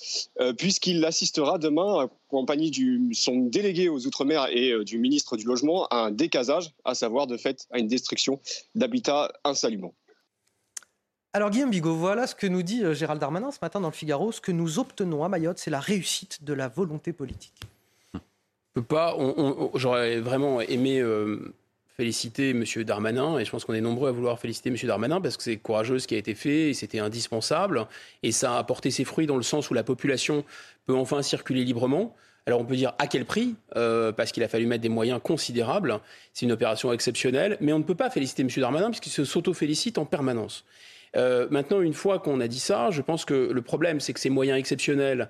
puisqu'il 0.57 1.05
assistera 1.05 1.59
demain, 1.59 2.05
en 2.05 2.09
compagnie 2.27 2.71
de 2.71 3.13
son 3.13 3.41
délégué 3.41 3.89
aux 3.89 4.07
Outre-mer 4.07 4.47
et 4.49 4.73
du 4.83 4.97
ministre 4.97 5.37
du 5.37 5.45
Logement, 5.45 5.85
à 5.91 5.97
un 5.97 6.09
décasage, 6.09 6.71
à 6.83 6.95
savoir 6.95 7.27
de 7.27 7.37
fait 7.37 7.67
à 7.69 7.77
une 7.77 7.85
destruction 7.85 8.39
d'habitats 8.73 9.31
insalubres. 9.43 9.93
Alors 11.33 11.51
Guillaume 11.51 11.69
Bigot, 11.69 11.93
voilà 11.93 12.25
ce 12.25 12.33
que 12.33 12.47
nous 12.47 12.63
dit 12.63 12.83
euh, 12.83 12.95
Gérald 12.95 13.21
Darmanin 13.21 13.51
ce 13.51 13.59
matin 13.61 13.79
dans 13.79 13.89
le 13.89 13.93
Figaro. 13.93 14.31
Ce 14.31 14.41
que 14.41 14.51
nous 14.51 14.79
obtenons 14.79 15.23
à 15.23 15.29
Mayotte, 15.29 15.59
c'est 15.59 15.69
la 15.69 15.79
réussite 15.79 16.43
de 16.43 16.53
la 16.53 16.69
volonté 16.69 17.13
politique. 17.13 17.53
peut 18.73 18.81
pas. 18.81 19.15
J'aurais 19.75 20.19
vraiment 20.19 20.59
aimé 20.59 20.99
euh, 20.99 21.53
féliciter 22.01 22.49
M. 22.49 22.63
Darmanin, 22.83 23.37
et 23.37 23.45
je 23.45 23.51
pense 23.51 23.63
qu'on 23.63 23.75
est 23.75 23.81
nombreux 23.81 24.09
à 24.09 24.11
vouloir 24.11 24.39
féliciter 24.39 24.69
M. 24.69 24.75
Darmanin 24.85 25.21
parce 25.21 25.37
que 25.37 25.43
c'est 25.43 25.57
courageux 25.57 25.99
ce 25.99 26.07
qui 26.07 26.15
a 26.15 26.17
été 26.17 26.33
fait, 26.33 26.71
et 26.71 26.73
c'était 26.73 26.97
indispensable, 26.97 27.85
et 28.23 28.31
ça 28.31 28.55
a 28.55 28.57
apporté 28.57 28.89
ses 28.89 29.03
fruits 29.03 29.27
dans 29.27 29.37
le 29.37 29.43
sens 29.43 29.69
où 29.69 29.75
la 29.75 29.83
population 29.83 30.43
peut 30.87 30.95
enfin 30.95 31.21
circuler 31.21 31.63
librement. 31.63 32.15
Alors 32.47 32.59
on 32.59 32.65
peut 32.65 32.75
dire 32.75 32.93
à 32.97 33.05
quel 33.05 33.23
prix, 33.25 33.53
euh, 33.75 34.11
parce 34.11 34.31
qu'il 34.31 34.41
a 34.41 34.47
fallu 34.47 34.65
mettre 34.65 34.81
des 34.81 34.89
moyens 34.89 35.19
considérables. 35.23 35.99
C'est 36.33 36.47
une 36.47 36.51
opération 36.51 36.91
exceptionnelle, 36.91 37.55
mais 37.61 37.71
on 37.71 37.77
ne 37.77 37.83
peut 37.83 37.93
pas 37.93 38.09
féliciter 38.09 38.41
M. 38.41 38.49
Darmanin 38.57 38.89
puisqu'il 38.89 39.11
se 39.11 39.23
s'auto-félicite 39.23 39.99
en 39.99 40.05
permanence. 40.05 40.65
Euh, 41.15 41.47
maintenant, 41.51 41.81
une 41.81 41.93
fois 41.93 42.17
qu'on 42.17 42.41
a 42.41 42.47
dit 42.47 42.59
ça, 42.59 42.89
je 42.89 43.03
pense 43.03 43.25
que 43.25 43.51
le 43.53 43.61
problème, 43.61 43.99
c'est 43.99 44.13
que 44.13 44.19
ces 44.19 44.31
moyens 44.31 44.57
exceptionnels, 44.57 45.29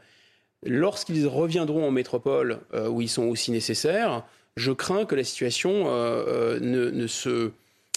lorsqu'ils 0.63 1.27
reviendront 1.27 1.85
en 1.85 1.91
métropole 1.91 2.59
euh, 2.73 2.87
où 2.87 3.01
ils 3.01 3.09
sont 3.09 3.23
aussi 3.23 3.51
nécessaires, 3.51 4.23
je 4.55 4.71
crains 4.71 5.05
que 5.05 5.15
la 5.15 5.23
situation 5.23 5.85
euh, 5.87 6.59
ne, 6.59 7.07
se, 7.07 7.51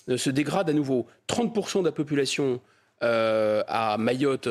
ne, 0.08 0.16
se, 0.16 0.31
dégrade 0.31 0.70
à 0.70 0.73
nouveau. 0.73 1.07
30% 1.28 1.81
de 1.81 1.86
la 1.86 1.92
population 1.92 2.60
à 3.00 3.97
Mayotte, 3.99 4.49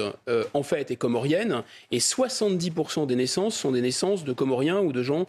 en 0.54 0.62
fait, 0.62 0.92
est 0.92 0.96
comorienne, 0.96 1.64
et 1.90 1.98
70% 1.98 3.08
des 3.08 3.16
naissances 3.16 3.58
sont 3.58 3.72
des 3.72 3.82
naissances 3.82 4.24
de 4.24 4.32
Comoriens 4.32 4.80
ou 4.80 4.92
de 4.92 5.02
gens 5.02 5.26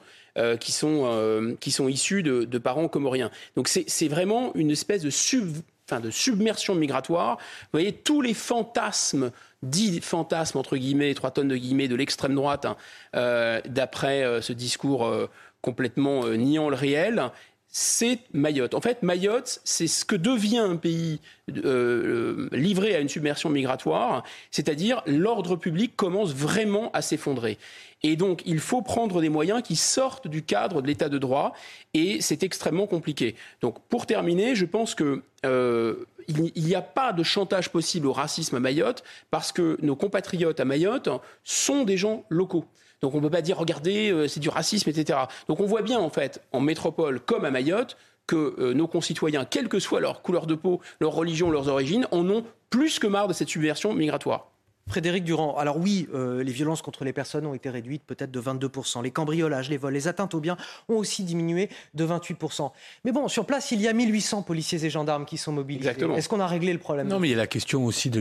qui, 0.61 0.73
sont, 0.73 1.57
qui 1.59 1.71
sont 1.71 1.89
issus 1.89 2.23
de, 2.23 2.45
de 2.45 2.59
parents 2.59 2.87
comoriens. 2.87 3.31
Donc 3.57 3.69
c'est 3.69 4.09
vraiment 4.09 4.55
une 4.55 4.71
espèce 4.71 5.01
de 5.01 5.09
sub 5.09 5.57
enfin 5.89 6.01
de 6.01 6.11
submersion 6.11 6.75
migratoire. 6.75 7.37
Vous 7.37 7.69
voyez, 7.73 7.93
tous 7.93 8.21
les 8.21 8.35
fantasmes, 8.35 9.31
dits 9.63 10.01
fantasmes, 10.01 10.59
entre 10.59 10.77
guillemets, 10.77 11.15
trois 11.15 11.31
tonnes 11.31 11.49
de 11.49 11.57
guillemets, 11.57 11.89
de 11.89 11.97
l'extrême 11.97 12.35
droite, 12.35 12.65
hein, 12.65 12.77
euh, 13.17 13.61
d'après 13.67 14.25
euh, 14.25 14.41
ce 14.41 14.53
discours 14.53 15.07
euh, 15.07 15.29
complètement 15.61 16.29
niant 16.29 16.69
le 16.69 16.77
réel, 16.77 17.31
c'est 17.77 18.21
Mayotte. 18.33 18.75
En 18.75 18.81
fait, 18.81 19.03
Mayotte, 19.03 19.61
c'est 19.65 19.89
ce 19.89 20.05
que 20.05 20.15
devient 20.15 20.59
un 20.59 20.77
pays 20.77 21.19
livré 21.49 22.95
à 22.95 23.01
une 23.01 23.09
submersion 23.09 23.51
migratoire, 23.51 24.23
c'est-à-dire 24.53 25.03
l'ordre 25.07 25.57
public 25.57 25.97
commence 25.97 26.33
vraiment 26.33 26.93
à 26.93 27.03
s'effondrer. 27.03 27.59
Et 28.05 28.15
donc, 28.15 28.43
il 28.47 28.61
faut 28.61 28.81
prendre 28.81 29.21
des 29.21 29.29
moyens 29.29 29.61
qui 29.61 29.75
sortent 29.75 30.29
du 30.29 30.45
cadre 30.45 30.83
de 30.83 30.87
l'état 30.87 31.09
de 31.09 31.19
droit, 31.19 31.53
et 31.95 32.21
c'est 32.21 32.45
extrêmement 32.45 32.87
compliqué. 32.87 33.35
Donc, 33.61 33.81
pour 33.89 34.07
terminer, 34.07 34.55
je 34.55 34.67
pense 34.67 34.95
que 34.95 35.25
euh, 35.45 35.97
il 36.29 36.53
n'y 36.55 36.77
a 36.77 36.81
pas 36.81 37.13
de 37.13 37.25
chantage 37.25 37.71
possible 37.71 38.07
au 38.07 38.13
racisme 38.13 38.55
à 38.55 38.61
Mayotte, 38.61 39.03
parce 39.33 39.51
que 39.51 39.79
nos 39.83 39.97
compatriotes 39.97 40.61
à 40.61 40.65
Mayotte 40.65 41.09
sont 41.43 41.83
des 41.83 41.97
gens 41.97 42.25
locaux. 42.29 42.67
Donc 43.05 43.13
on 43.13 43.19
ne 43.19 43.25
peut 43.25 43.31
pas 43.31 43.43
dire, 43.43 43.59
regardez, 43.59 44.11
euh, 44.11 44.29
c'est 44.29 44.41
du 44.41 44.49
racisme, 44.49 44.89
etc. 44.89 45.19
Donc 45.47 45.61
on 45.61 45.67
voit 45.67 45.83
bien, 45.83 45.99
en 45.99 46.09
fait, 46.09 46.41
en 46.53 46.61
métropole 46.61 47.21
comme 47.21 47.45
à 47.45 47.51
Mayotte, 47.51 47.99
que 48.27 48.55
euh, 48.59 48.73
nos 48.73 48.89
concitoyens, 48.89 49.45
quelle 49.45 49.69
que 49.69 49.79
soit 49.79 50.01
leur 50.01 50.23
couleur 50.23 50.47
de 50.47 50.55
peau, 50.55 50.81
leur 51.01 51.13
religion, 51.13 51.51
leurs 51.51 51.69
origines, 51.69 52.09
en 52.13 52.27
ont 52.31 52.47
plus 52.71 52.99
que 52.99 53.07
marre 53.07 53.29
de 53.29 53.35
cette 53.35 53.51
subversion 53.51 53.93
migratoire. 53.93 54.54
Frédéric 54.89 55.25
Durand, 55.25 55.57
alors 55.57 55.79
oui, 55.79 56.09
euh, 56.15 56.43
les 56.43 56.53
violences 56.53 56.83
contre 56.83 57.05
les 57.05 57.13
personnes 57.13 57.47
ont 57.47 57.55
été 57.55 57.71
réduites 57.71 58.03
peut-être 58.07 58.31
de 58.31 58.41
22%. 58.41 59.03
Les 59.03 59.11
cambriolages, 59.11 59.71
les 59.71 59.79
vols, 59.79 59.95
les 59.95 60.09
atteintes 60.09 60.35
aux 60.35 60.41
biens 60.41 60.57
ont 60.89 60.97
aussi 60.97 61.25
diminué 61.25 61.71
de 61.95 62.07
28%. 62.07 62.71
Mais 63.05 63.13
bon, 63.13 63.29
sur 63.29 63.47
place, 63.47 63.71
il 63.71 63.81
y 63.81 63.89
a 63.89 63.93
1800 63.93 64.43
policiers 64.43 64.85
et 64.85 64.91
gendarmes 64.91 65.25
qui 65.25 65.39
sont 65.39 65.53
mobilisés. 65.53 65.91
Est-ce 66.17 66.29
qu'on 66.29 66.41
a 66.41 66.47
réglé 66.47 66.73
le 66.73 66.79
problème 66.79 67.09
Non, 67.09 67.19
mais 67.19 67.29
il 67.29 67.33
y 67.33 67.35
a 67.35 67.39
la 67.39 67.47
question 67.47 67.85
aussi 67.85 68.11
de, 68.11 68.21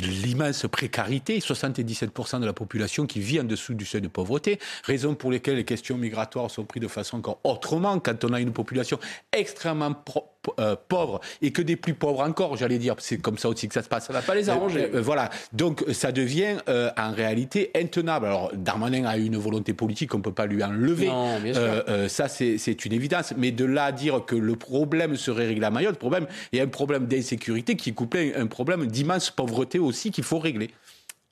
l'immense 0.00 0.66
précarité. 0.70 1.38
77% 1.38 2.40
de 2.40 2.46
la 2.46 2.52
population 2.52 3.06
qui 3.06 3.20
vit 3.20 3.40
en 3.40 3.44
dessous 3.44 3.74
du 3.74 3.86
seuil 3.86 4.02
de 4.02 4.08
pauvreté. 4.08 4.58
Raison 4.84 5.14
pour 5.14 5.30
lesquelles 5.30 5.56
les 5.56 5.64
questions 5.64 5.96
migratoires 5.96 6.50
sont 6.50 6.64
prises 6.64 6.82
de 6.82 6.88
façon 6.88 7.16
encore 7.18 7.38
autrement 7.44 7.98
quand 8.00 8.24
on 8.24 8.32
a 8.32 8.40
une 8.40 8.52
population 8.52 8.98
extrêmement 9.32 9.94
propre 9.94 10.36
euh, 10.58 10.76
pauvres 10.88 11.20
et 11.42 11.52
que 11.52 11.62
des 11.62 11.76
plus 11.76 11.94
pauvres 11.94 12.20
encore, 12.20 12.56
j'allais 12.56 12.78
dire. 12.78 12.94
C'est 12.98 13.18
comme 13.18 13.38
ça 13.38 13.48
aussi 13.48 13.68
que 13.68 13.74
ça 13.74 13.82
se 13.82 13.88
passe. 13.88 14.06
Ça 14.06 14.12
va 14.12 14.22
pas 14.22 14.34
les 14.34 14.48
arranger. 14.48 14.84
Euh, 14.84 14.98
euh, 14.98 15.02
voilà. 15.02 15.30
Donc 15.52 15.84
ça 15.92 16.12
devient 16.12 16.56
en 16.68 17.12
réalité 17.12 17.70
intenable. 17.74 18.26
Alors 18.26 18.52
Darmanin 18.54 19.04
a 19.04 19.16
une 19.16 19.36
volonté 19.36 19.72
politique, 19.72 20.14
on 20.14 20.20
peut 20.20 20.32
pas 20.32 20.46
lui 20.46 20.62
enlever. 20.62 21.06
Non, 21.06 21.40
bien 21.40 21.54
sûr. 21.54 21.84
ça, 22.08 22.28
c'est 22.28 22.84
une 22.84 22.92
évidence. 22.92 23.34
Mais 23.36 23.50
de 23.50 23.64
là 23.64 23.86
à 23.86 23.92
dire 23.92 24.24
que 24.24 24.36
le 24.36 24.56
problème 24.56 25.16
serait 25.16 25.46
réglé 25.46 25.64
à 25.64 25.70
Mayotte, 25.70 25.98
problème, 25.98 26.26
il 26.52 26.58
y 26.58 26.60
a 26.60 26.64
un 26.64 26.68
problème 26.68 27.06
d'insécurité 27.06 27.76
qui 27.76 27.90
est 27.90 27.94
couplé 27.94 28.34
à 28.34 28.40
un 28.40 28.46
problème 28.46 28.86
d'immense 28.86 29.30
pauvreté 29.30 29.78
aussi 29.78 30.10
qu'il 30.10 30.24
faut 30.24 30.38
régler. 30.38 30.70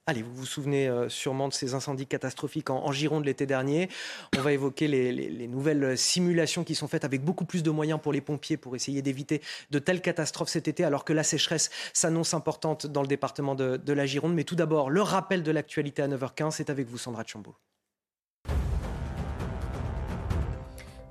Allez, 0.06 0.20
vous 0.20 0.34
vous 0.34 0.44
souvenez 0.44 0.86
euh, 0.86 1.08
sûrement 1.08 1.48
de 1.48 1.54
ces 1.54 1.72
incendies 1.72 2.06
catastrophiques 2.06 2.68
en, 2.68 2.92
Gironde 2.92 3.24
l'été 3.24 3.46
dernier. 3.46 3.88
On 4.36 4.42
va 4.42 4.52
évoquer 4.52 4.86
les, 4.86 5.48
nouvelles 5.48 5.96
simulations 5.96 6.62
qui 6.62 6.74
sont 6.74 6.88
faites 6.88 7.06
avec 7.06 7.24
beaucoup 7.24 7.46
plus 7.46 7.62
de 7.62 7.70
moyens 7.70 7.98
pour 8.02 8.12
les 8.12 8.20
pompiers 8.20 8.58
pour 8.58 8.76
essayer 8.76 9.00
d'éviter 9.00 9.40
de 9.70 9.78
telles 9.78 10.02
catastrophes 10.02 10.50
cet 10.50 10.68
été, 10.68 10.84
alors 10.84 11.06
que 11.06 11.14
la 11.14 11.22
sécheresse 11.22 11.70
s'annonce 11.94 12.34
importante 12.34 12.86
dans 12.86 13.00
le 13.00 13.08
département 13.08 13.54
de, 13.54 13.78
de 13.78 13.92
la 13.94 14.04
Gironde. 14.04 14.34
Mais 14.34 14.44
tout 14.44 14.56
d'abord, 14.56 14.90
le 14.90 15.00
rappel 15.00 15.42
de 15.42 15.50
l'actualité 15.50 16.02
à 16.02 16.08
9h15, 16.08 16.50
c'est 16.50 16.68
avec 16.68 16.86
vous 16.86 16.98
Sandra 16.98 17.24
Chambaud. 17.26 17.56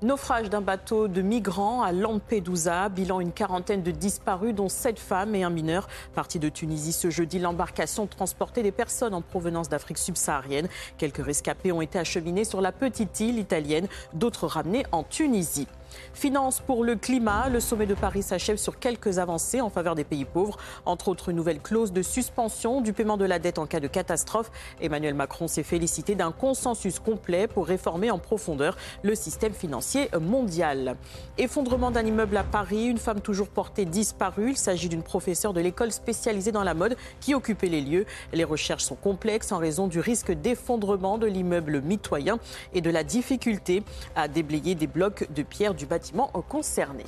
Naufrage 0.04 0.50
d'un 0.50 0.60
bateau 0.60 1.08
de 1.08 1.22
migrants 1.22 1.82
à 1.82 1.90
Lampedusa, 1.90 2.90
bilan 2.90 3.20
une 3.20 3.32
quarantaine 3.32 3.82
de 3.82 3.90
disparus, 3.90 4.54
dont 4.54 4.68
sept 4.68 4.98
femmes 4.98 5.34
et 5.34 5.44
un 5.44 5.48
mineur. 5.48 5.88
Parti 6.14 6.38
de 6.38 6.50
Tunisie 6.50 6.92
ce 6.92 7.08
jeudi, 7.08 7.38
l'embarcation 7.38 8.06
transportait 8.06 8.62
des 8.62 8.70
personnes 8.70 9.14
en 9.14 9.22
provenance 9.22 9.70
d'Afrique 9.70 9.96
subsaharienne. 9.96 10.68
Quelques 10.98 11.24
rescapés 11.24 11.72
ont 11.72 11.80
été 11.80 11.98
acheminés 11.98 12.44
sur 12.44 12.60
la 12.60 12.70
petite 12.70 13.18
île 13.20 13.38
italienne, 13.38 13.88
d'autres 14.12 14.46
ramenés 14.46 14.84
en 14.92 15.04
Tunisie. 15.04 15.68
Finances 16.12 16.60
pour 16.60 16.84
le 16.84 16.96
climat, 16.96 17.48
le 17.48 17.60
sommet 17.60 17.86
de 17.86 17.94
Paris 17.94 18.22
s'achève 18.22 18.56
sur 18.56 18.78
quelques 18.78 19.18
avancées 19.18 19.60
en 19.60 19.70
faveur 19.70 19.94
des 19.94 20.04
pays 20.04 20.24
pauvres, 20.24 20.56
entre 20.86 21.08
autres 21.08 21.30
une 21.30 21.36
nouvelle 21.36 21.60
clause 21.60 21.92
de 21.92 22.02
suspension 22.02 22.80
du 22.80 22.92
paiement 22.92 23.16
de 23.16 23.24
la 23.24 23.38
dette 23.38 23.58
en 23.58 23.66
cas 23.66 23.80
de 23.80 23.88
catastrophe. 23.88 24.50
Emmanuel 24.80 25.14
Macron 25.14 25.48
s'est 25.48 25.62
félicité 25.62 26.14
d'un 26.14 26.32
consensus 26.32 26.98
complet 26.98 27.46
pour 27.46 27.66
réformer 27.66 28.10
en 28.10 28.18
profondeur 28.18 28.76
le 29.02 29.14
système 29.14 29.52
financier 29.52 30.08
mondial. 30.20 30.96
Effondrement 31.38 31.90
d'un 31.90 32.04
immeuble 32.04 32.36
à 32.36 32.44
Paris, 32.44 32.86
une 32.86 32.98
femme 32.98 33.20
toujours 33.20 33.48
portée 33.48 33.84
disparue. 33.84 34.50
Il 34.50 34.56
s'agit 34.56 34.88
d'une 34.88 35.02
professeure 35.02 35.52
de 35.52 35.60
l'école 35.60 35.92
spécialisée 35.92 36.52
dans 36.52 36.64
la 36.64 36.74
mode 36.74 36.96
qui 37.20 37.34
occupait 37.34 37.68
les 37.68 37.80
lieux. 37.80 38.06
Les 38.32 38.44
recherches 38.44 38.84
sont 38.84 38.94
complexes 38.96 39.52
en 39.52 39.58
raison 39.58 39.86
du 39.86 40.00
risque 40.00 40.32
d'effondrement 40.32 41.18
de 41.18 41.26
l'immeuble 41.26 41.80
mitoyen 41.80 42.38
et 42.72 42.80
de 42.80 42.90
la 42.90 43.04
difficulté 43.04 43.82
à 44.16 44.28
déblayer 44.28 44.74
des 44.74 44.86
blocs 44.86 45.26
de 45.32 45.42
pierre 45.42 45.74
du 45.74 45.83
bâtiment 45.86 46.28
concerné. 46.48 47.04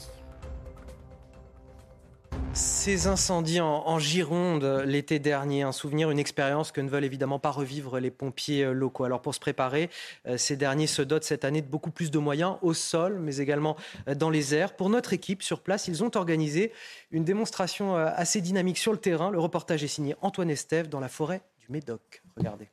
Ces 2.57 3.07
incendies 3.07 3.61
en, 3.61 3.99
Gironde 3.99 4.65
l'été 4.87 5.19
dernier, 5.19 5.63
un 5.63 5.73
souvenir, 5.73 6.11
une 6.11 6.19
expérience 6.19 6.73
que 6.73 6.81
ne 6.81 6.89
veulent 6.89 7.05
évidemment 7.05 7.39
pas 7.39 7.51
revivre 7.51 7.99
les 7.99 8.11
pompiers 8.11 8.65
euh, 8.65 8.73
locaux. 8.73 9.05
Alors 9.05 9.21
pour 9.21 9.35
se 9.35 9.41
préparer, 9.41 9.91
euh, 10.27 10.39
ces 10.39 10.57
derniers 10.57 10.87
se 10.87 11.03
dotent 11.03 11.25
cette 11.25 11.45
année 11.45 11.61
de 11.61 11.67
beaucoup 11.67 11.91
plus 11.91 12.11
de 12.11 12.19
moyens 12.19 12.57
au 12.63 12.73
sol, 12.73 13.19
mais 13.21 13.37
également 13.37 13.77
euh, 14.09 14.15
dans 14.15 14.31
les 14.31 14.55
airs. 14.55 14.75
Pour 14.75 14.89
notre 14.89 15.13
équipe 15.13 15.43
sur 15.43 15.61
place, 15.61 15.87
ils 15.87 16.03
ont 16.03 16.11
organisé 16.15 16.73
une 17.11 17.25
démonstration 17.25 17.95
assez 17.95 18.41
dynamique 18.41 18.79
sur 18.79 18.93
le 18.93 18.99
terrain. 18.99 19.31
Le 19.31 19.39
reportage 19.39 19.85
est 19.85 19.89
signé 19.89 20.17
Antoine 20.23 20.49
Estève 20.49 20.89
dans 20.89 21.01
la 21.01 21.09
forêt 21.09 21.43
du 21.61 21.67
Médoc. 21.69 22.23
Regardez. 22.39 22.71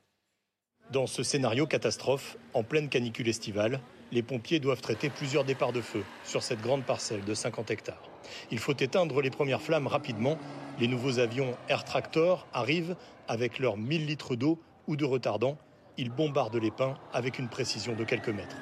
Dans 0.92 1.06
ce 1.06 1.22
scénario 1.22 1.66
catastrophe, 1.66 2.38
en 2.54 2.62
pleine 2.62 2.88
canicule 2.88 3.28
estivale, 3.28 3.80
les 4.14 4.22
pompiers 4.22 4.60
doivent 4.60 4.80
traiter 4.80 5.10
plusieurs 5.10 5.44
départs 5.44 5.72
de 5.72 5.80
feu 5.80 6.04
sur 6.24 6.42
cette 6.42 6.62
grande 6.62 6.84
parcelle 6.84 7.24
de 7.24 7.34
50 7.34 7.72
hectares. 7.72 8.08
Il 8.52 8.60
faut 8.60 8.72
éteindre 8.72 9.20
les 9.20 9.30
premières 9.30 9.60
flammes 9.60 9.88
rapidement. 9.88 10.38
Les 10.78 10.86
nouveaux 10.86 11.18
avions 11.18 11.56
Air 11.68 11.84
Tractor 11.84 12.46
arrivent 12.52 12.96
avec 13.26 13.58
leurs 13.58 13.76
1000 13.76 14.06
litres 14.06 14.36
d'eau 14.36 14.60
ou 14.86 14.94
de 14.94 15.04
retardant. 15.04 15.58
Ils 15.98 16.10
bombardent 16.10 16.56
les 16.62 16.70
pins 16.70 16.94
avec 17.12 17.40
une 17.40 17.48
précision 17.48 17.94
de 17.94 18.04
quelques 18.04 18.28
mètres. 18.28 18.56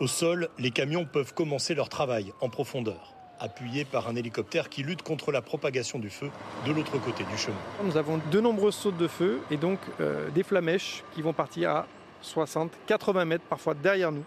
Au 0.00 0.08
sol, 0.08 0.48
les 0.58 0.72
camions 0.72 1.06
peuvent 1.06 1.34
commencer 1.34 1.74
leur 1.74 1.88
travail 1.88 2.32
en 2.40 2.48
profondeur 2.48 3.14
appuyés 3.40 3.84
par 3.84 4.08
un 4.08 4.16
hélicoptère 4.16 4.68
qui 4.68 4.82
lutte 4.82 5.02
contre 5.02 5.30
la 5.30 5.42
propagation 5.42 6.00
du 6.00 6.10
feu 6.10 6.28
de 6.66 6.72
l'autre 6.72 6.98
côté 6.98 7.22
du 7.22 7.38
chemin. 7.38 7.56
Nous 7.84 7.96
avons 7.96 8.18
de 8.30 8.40
nombreuses 8.40 8.74
sautes 8.74 8.96
de 8.96 9.06
feu 9.06 9.40
et 9.52 9.56
donc 9.56 9.78
euh, 10.00 10.28
des 10.30 10.42
flamèches 10.42 11.04
qui 11.14 11.22
vont 11.22 11.32
partir 11.32 11.70
à 11.70 11.86
60, 12.22 12.72
80 12.86 13.24
mètres 13.24 13.44
parfois 13.48 13.74
derrière 13.74 14.12
nous. 14.12 14.24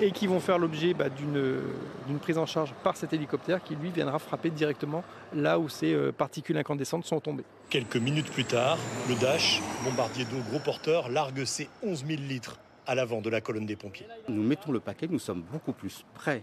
et 0.00 0.10
qui 0.10 0.26
vont 0.26 0.40
faire 0.40 0.58
l'objet 0.58 0.94
bah, 0.94 1.08
d'une 1.10 2.18
prise 2.20 2.38
en 2.38 2.46
charge 2.46 2.72
par 2.82 2.96
cet 2.96 3.12
hélicoptère 3.12 3.62
qui 3.62 3.76
lui 3.76 3.90
viendra 3.90 4.18
frapper 4.18 4.50
directement 4.50 5.04
là 5.34 5.58
où 5.58 5.68
ces 5.68 5.92
euh, 5.92 6.10
particules 6.10 6.56
incandescentes 6.56 7.04
sont 7.04 7.20
tombées. 7.20 7.44
Quelques 7.68 7.96
minutes 7.96 8.30
plus 8.30 8.44
tard, 8.44 8.78
le 9.08 9.14
Dash, 9.14 9.60
bombardier 9.84 10.24
d'eau 10.24 10.38
gros 10.48 10.58
porteur, 10.58 11.08
largue 11.08 11.44
ses 11.44 11.68
11 11.82 12.04
000 12.06 12.22
litres 12.22 12.58
à 12.86 12.94
l'avant 12.94 13.20
de 13.20 13.30
la 13.30 13.40
colonne 13.40 13.66
des 13.66 13.76
pompiers. 13.76 14.06
Nous 14.28 14.42
mettons 14.42 14.72
le 14.72 14.80
paquet, 14.80 15.06
nous 15.08 15.18
sommes 15.18 15.42
beaucoup 15.42 15.72
plus 15.72 16.04
prêts, 16.14 16.42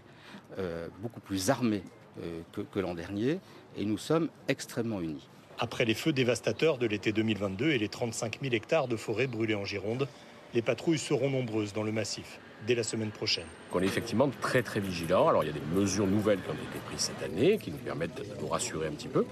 euh, 0.58 0.88
beaucoup 1.02 1.20
plus 1.20 1.50
armés 1.50 1.82
euh, 2.22 2.40
que, 2.52 2.60
que 2.62 2.78
l'an 2.78 2.94
dernier 2.94 3.40
et 3.76 3.84
nous 3.84 3.98
sommes 3.98 4.28
extrêmement 4.48 5.00
unis. 5.00 5.28
Après 5.58 5.84
les 5.84 5.94
feux 5.94 6.12
dévastateurs 6.12 6.78
de 6.78 6.86
l'été 6.86 7.12
2022 7.12 7.70
et 7.70 7.78
les 7.78 7.88
35 7.88 8.38
000 8.40 8.54
hectares 8.54 8.86
de 8.86 8.96
forêt 8.96 9.26
brûlés 9.26 9.56
en 9.56 9.64
Gironde, 9.64 10.06
les 10.54 10.62
patrouilles 10.62 10.98
seront 10.98 11.30
nombreuses 11.30 11.72
dans 11.72 11.82
le 11.82 11.92
massif 11.92 12.38
dès 12.66 12.74
la 12.74 12.82
semaine 12.82 13.10
prochaine. 13.10 13.46
On 13.72 13.80
est 13.80 13.86
effectivement 13.86 14.30
très 14.40 14.62
très 14.62 14.80
vigilant. 14.80 15.28
Alors 15.28 15.44
il 15.44 15.46
y 15.46 15.50
a 15.50 15.52
des 15.52 15.80
mesures 15.80 16.06
nouvelles 16.06 16.40
qui 16.40 16.50
ont 16.50 16.54
été 16.54 16.78
prises 16.86 17.00
cette 17.00 17.22
année 17.22 17.58
qui 17.58 17.70
nous 17.70 17.78
permettent 17.78 18.16
de 18.16 18.24
nous 18.40 18.48
rassurer 18.48 18.88
un 18.88 18.92
petit 18.92 19.08
peu. 19.08 19.24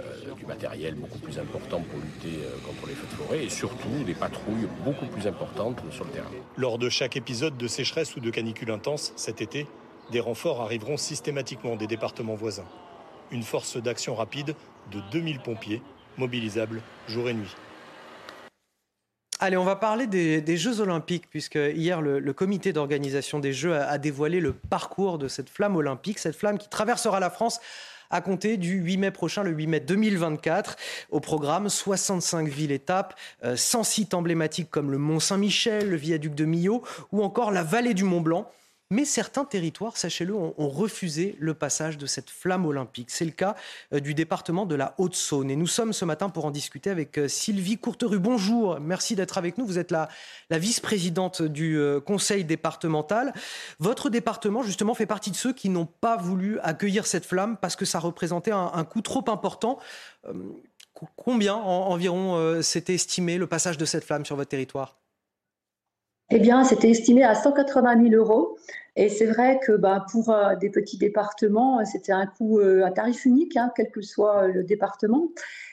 Euh, 0.00 0.34
du 0.34 0.46
matériel 0.46 0.94
beaucoup 0.94 1.18
plus 1.18 1.38
important 1.38 1.80
pour 1.80 2.00
lutter 2.00 2.42
euh, 2.44 2.50
contre 2.66 2.88
les 2.88 2.94
feux 2.94 3.06
de 3.06 3.12
forêt 3.12 3.44
et 3.44 3.48
surtout 3.48 4.02
des 4.04 4.14
patrouilles 4.14 4.66
beaucoup 4.84 5.06
plus 5.06 5.28
importantes 5.28 5.80
sur 5.90 6.04
le 6.04 6.10
terrain. 6.10 6.30
Lors 6.56 6.78
de 6.78 6.88
chaque 6.88 7.16
épisode 7.16 7.56
de 7.56 7.68
sécheresse 7.68 8.16
ou 8.16 8.20
de 8.20 8.30
canicule 8.30 8.72
intense 8.72 9.12
cet 9.14 9.40
été, 9.40 9.68
des 10.10 10.18
renforts 10.18 10.62
arriveront 10.62 10.96
systématiquement 10.96 11.76
des 11.76 11.86
départements 11.86 12.34
voisins. 12.34 12.66
Une 13.30 13.44
force 13.44 13.76
d'action 13.76 14.16
rapide 14.16 14.56
de 14.90 15.00
2000 15.12 15.38
pompiers 15.40 15.82
mobilisables 16.16 16.82
jour 17.06 17.28
et 17.28 17.34
nuit. 17.34 17.54
Allez, 19.40 19.56
on 19.56 19.64
va 19.64 19.76
parler 19.76 20.06
des, 20.06 20.56
Jeux 20.56 20.80
Olympiques, 20.80 21.28
puisque 21.28 21.56
hier, 21.56 22.00
le, 22.00 22.32
comité 22.32 22.72
d'organisation 22.72 23.40
des 23.40 23.52
Jeux 23.52 23.74
a, 23.74 23.98
dévoilé 23.98 24.40
le 24.40 24.52
parcours 24.52 25.18
de 25.18 25.28
cette 25.28 25.50
flamme 25.50 25.76
olympique, 25.76 26.18
cette 26.18 26.36
flamme 26.36 26.56
qui 26.56 26.68
traversera 26.68 27.20
la 27.20 27.30
France 27.30 27.60
à 28.10 28.20
compter 28.20 28.56
du 28.58 28.74
8 28.74 28.96
mai 28.98 29.10
prochain, 29.10 29.42
le 29.42 29.50
8 29.50 29.66
mai 29.66 29.80
2024. 29.80 30.76
Au 31.10 31.20
programme, 31.20 31.68
65 31.68 32.48
villes-étapes, 32.48 33.14
100 33.42 33.80
euh, 33.80 33.82
sites 33.82 34.14
emblématiques 34.14 34.70
comme 34.70 34.92
le 34.92 34.98
Mont 34.98 35.20
Saint-Michel, 35.20 35.90
le 35.90 35.96
viaduc 35.96 36.34
de 36.34 36.44
Millau 36.44 36.82
ou 37.10 37.24
encore 37.24 37.50
la 37.50 37.64
vallée 37.64 37.94
du 37.94 38.04
Mont-Blanc. 38.04 38.48
Mais 38.90 39.06
certains 39.06 39.44
territoires, 39.46 39.96
sachez-le, 39.96 40.34
ont, 40.34 40.52
refusé 40.58 41.36
le 41.38 41.54
passage 41.54 41.96
de 41.96 42.04
cette 42.04 42.28
flamme 42.28 42.66
olympique. 42.66 43.10
C'est 43.10 43.24
le 43.24 43.30
cas 43.30 43.56
euh, 43.92 44.00
du 44.00 44.12
département 44.12 44.66
de 44.66 44.74
la 44.74 44.94
Haute-Saône. 44.98 45.50
Et 45.50 45.56
nous 45.56 45.66
sommes 45.66 45.94
ce 45.94 46.04
matin 46.04 46.28
pour 46.28 46.44
en 46.44 46.50
discuter 46.50 46.90
avec 46.90 47.18
euh, 47.18 47.26
Sylvie 47.26 47.78
Courterue. 47.78 48.18
Bonjour, 48.18 48.78
merci 48.80 49.16
d'être 49.16 49.38
avec 49.38 49.56
nous. 49.56 49.66
Vous 49.66 49.78
êtes 49.78 49.90
la, 49.90 50.08
vice-présidente 50.50 51.40
du 51.40 51.78
euh, 51.78 51.98
conseil 51.98 52.44
départemental. 52.44 53.32
Votre 53.78 54.10
département, 54.10 54.62
justement, 54.62 54.94
fait 54.94 55.06
partie 55.06 55.30
de 55.30 55.36
ceux 55.36 55.54
qui 55.54 55.70
n'ont 55.70 55.86
pas 55.86 56.18
voulu 56.18 56.58
accueillir 56.60 57.06
cette 57.06 57.24
flamme 57.24 57.56
parce 57.56 57.76
que 57.76 57.86
ça 57.86 57.98
représentait 57.98 58.52
un, 58.52 58.84
coût 58.84 59.00
trop 59.00 59.24
important. 59.28 59.78
combien 61.16 61.54
environ 61.54 62.62
s'était 62.62 62.94
estimé 62.94 63.38
le 63.38 63.46
passage 63.46 63.78
de 63.78 63.84
cette 63.84 64.04
flamme 64.04 64.24
sur 64.24 64.36
votre 64.36 64.50
territoire? 64.50 64.96
Eh 66.36 66.40
bien, 66.40 66.64
c'était 66.64 66.90
estimé 66.90 67.22
à 67.22 67.36
180 67.36 68.10
000 68.10 68.14
euros. 68.16 68.58
Et 68.96 69.08
c'est 69.08 69.26
vrai 69.26 69.60
que 69.64 69.70
bah, 69.70 70.04
pour 70.10 70.30
euh, 70.30 70.56
des 70.56 70.68
petits 70.68 70.98
départements, 70.98 71.84
c'était 71.84 72.10
un 72.10 72.26
coût, 72.26 72.58
euh, 72.58 72.84
un 72.84 72.90
tarif 72.90 73.24
unique, 73.24 73.56
hein, 73.56 73.70
quel 73.76 73.88
que 73.92 74.02
soit 74.02 74.48
le 74.48 74.64
département. 74.64 75.28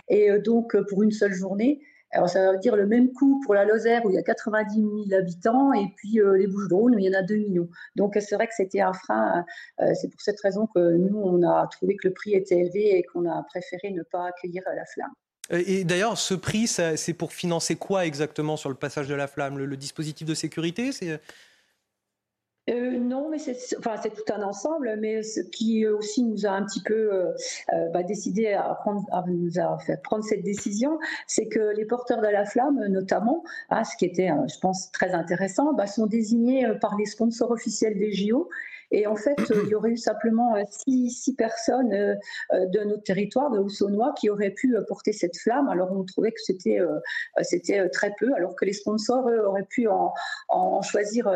Et 0.07 0.30
euh, 0.30 0.40
donc, 0.40 0.77
pour 0.88 1.01
une 1.01 1.09
seule 1.09 1.33
journée, 1.33 1.81
alors 2.11 2.30
ça 2.30 2.51
veut 2.51 2.59
dire 2.59 2.75
le 2.75 2.85
même 2.85 3.11
coût 3.11 3.41
pour 3.43 3.56
la 3.56 3.65
Lozère 3.65 4.06
où 4.06 4.11
il 4.11 4.14
y 4.15 4.19
a 4.19 4.22
90 4.22 4.75
000 5.09 5.19
habitants 5.19 5.73
et 5.73 5.88
puis 5.95 6.19
les 6.35 6.45
Bouches-du-Rhône 6.45 6.93
où 6.93 6.99
il 6.99 7.06
y 7.06 7.09
en 7.09 7.17
a 7.17 7.23
2 7.23 7.35
millions. 7.38 7.69
Donc 7.95 8.15
c'est 8.19 8.35
vrai 8.35 8.48
que 8.48 8.53
c'était 8.53 8.81
un 8.81 8.93
frein. 8.93 9.45
c'est 9.93 10.09
pour 10.09 10.19
cette 10.19 10.41
raison 10.41 10.67
que 10.75 10.98
nous, 10.98 11.17
on 11.17 11.41
a 11.41 11.67
trouvé 11.72 11.95
que 11.95 12.09
le 12.09 12.14
prix 12.14 12.33
était 12.33 12.59
élevé 12.59 12.98
et 12.98 13.03
qu'on 13.03 13.25
a 13.30 13.41
préféré 13.43 13.91
ne 13.91 14.03
pas 14.03 14.27
accueillir 14.27 14.61
la 14.75 14.85
flamme. 14.85 15.14
Euh, 15.51 15.63
et 15.65 15.83
d'ailleurs, 15.83 16.17
ce 16.17 16.33
prix, 16.33 16.67
c'est 16.67 17.13
pour 17.13 17.33
financer 17.33 17.75
quoi 17.75 18.05
exactement 18.05 18.57
sur 18.57 18.69
le 18.69 18.75
passage 18.75 19.07
de 19.07 19.15
la 19.15 19.27
flamme? 19.27 19.57
Le, 19.57 19.77
dispositif 19.77 20.27
de 20.27 20.33
sécurité 20.33 20.91
euh, 22.69 22.99
non, 22.99 23.27
mais 23.30 23.39
c'est 23.39 23.55
tout 23.55 24.33
un 24.33 24.43
ensemble, 24.43 24.95
mais 24.99 25.23
ce 25.23 25.41
qui 25.41 25.88
aussi 25.88 26.23
nous 26.23 26.45
a 26.45 26.51
un 26.51 26.63
petit 26.63 26.81
peu 26.81 27.11
euh, 27.11 27.89
bah, 27.91 28.03
décidé 28.03 28.53
à, 28.53 28.75
prendre, 28.75 29.03
nous 29.27 29.59
a 29.59 29.80
fait 29.80 29.99
prendre 30.03 30.23
cette 30.23 30.43
décision, 30.43 30.99
c'est 31.25 31.47
que 31.47 31.75
les 31.75 31.85
porteurs 31.85 32.21
de 32.21 32.27
la 32.27 32.45
flamme, 32.45 32.80
notamment, 32.88 33.43
hein, 33.71 33.83
ce 33.83 33.97
qui 33.97 34.05
était, 34.05 34.30
je 34.47 34.59
pense, 34.59 34.91
très 34.91 35.11
intéressant, 35.11 35.73
bah, 35.73 35.88
sont 35.88 36.05
désignés 36.05 36.71
par 36.80 36.95
les 36.97 37.07
sponsors 37.07 37.49
officiels 37.49 37.97
des 37.97 38.11
JO 38.11 38.47
et 38.92 39.08
en 39.08 39.16
fait, 39.16 39.38
il 39.64 39.70
y 39.70 39.76
aurait 39.76 39.92
eu 39.92 39.98
simplement 39.98 40.56
euh, 40.56 40.64
six, 40.70 41.34
personnes 41.38 41.94
euh, 41.94 42.16
euh, 42.53 42.66
de 42.68 42.84
notre 42.84 43.03
territoire, 43.03 43.50
de 43.50 43.58
Haussonnois, 43.58 44.14
qui 44.20 44.30
auraient 44.30 44.52
pu 44.52 44.76
porter 44.88 45.14
cette 45.14 45.38
flamme. 45.38 45.70
Alors 45.70 45.92
on 45.92 46.03
trouvait 46.03 46.32
que 46.32 46.42
c'était 46.42 46.80
très 47.92 48.14
peu, 48.20 48.34
alors 48.36 48.56
que 48.56 48.66
les 48.66 48.74
sponsors 48.74 49.26
auraient 49.26 49.68
pu 49.70 49.88
en, 49.88 50.14
en 50.50 50.82
choisir 50.82 51.32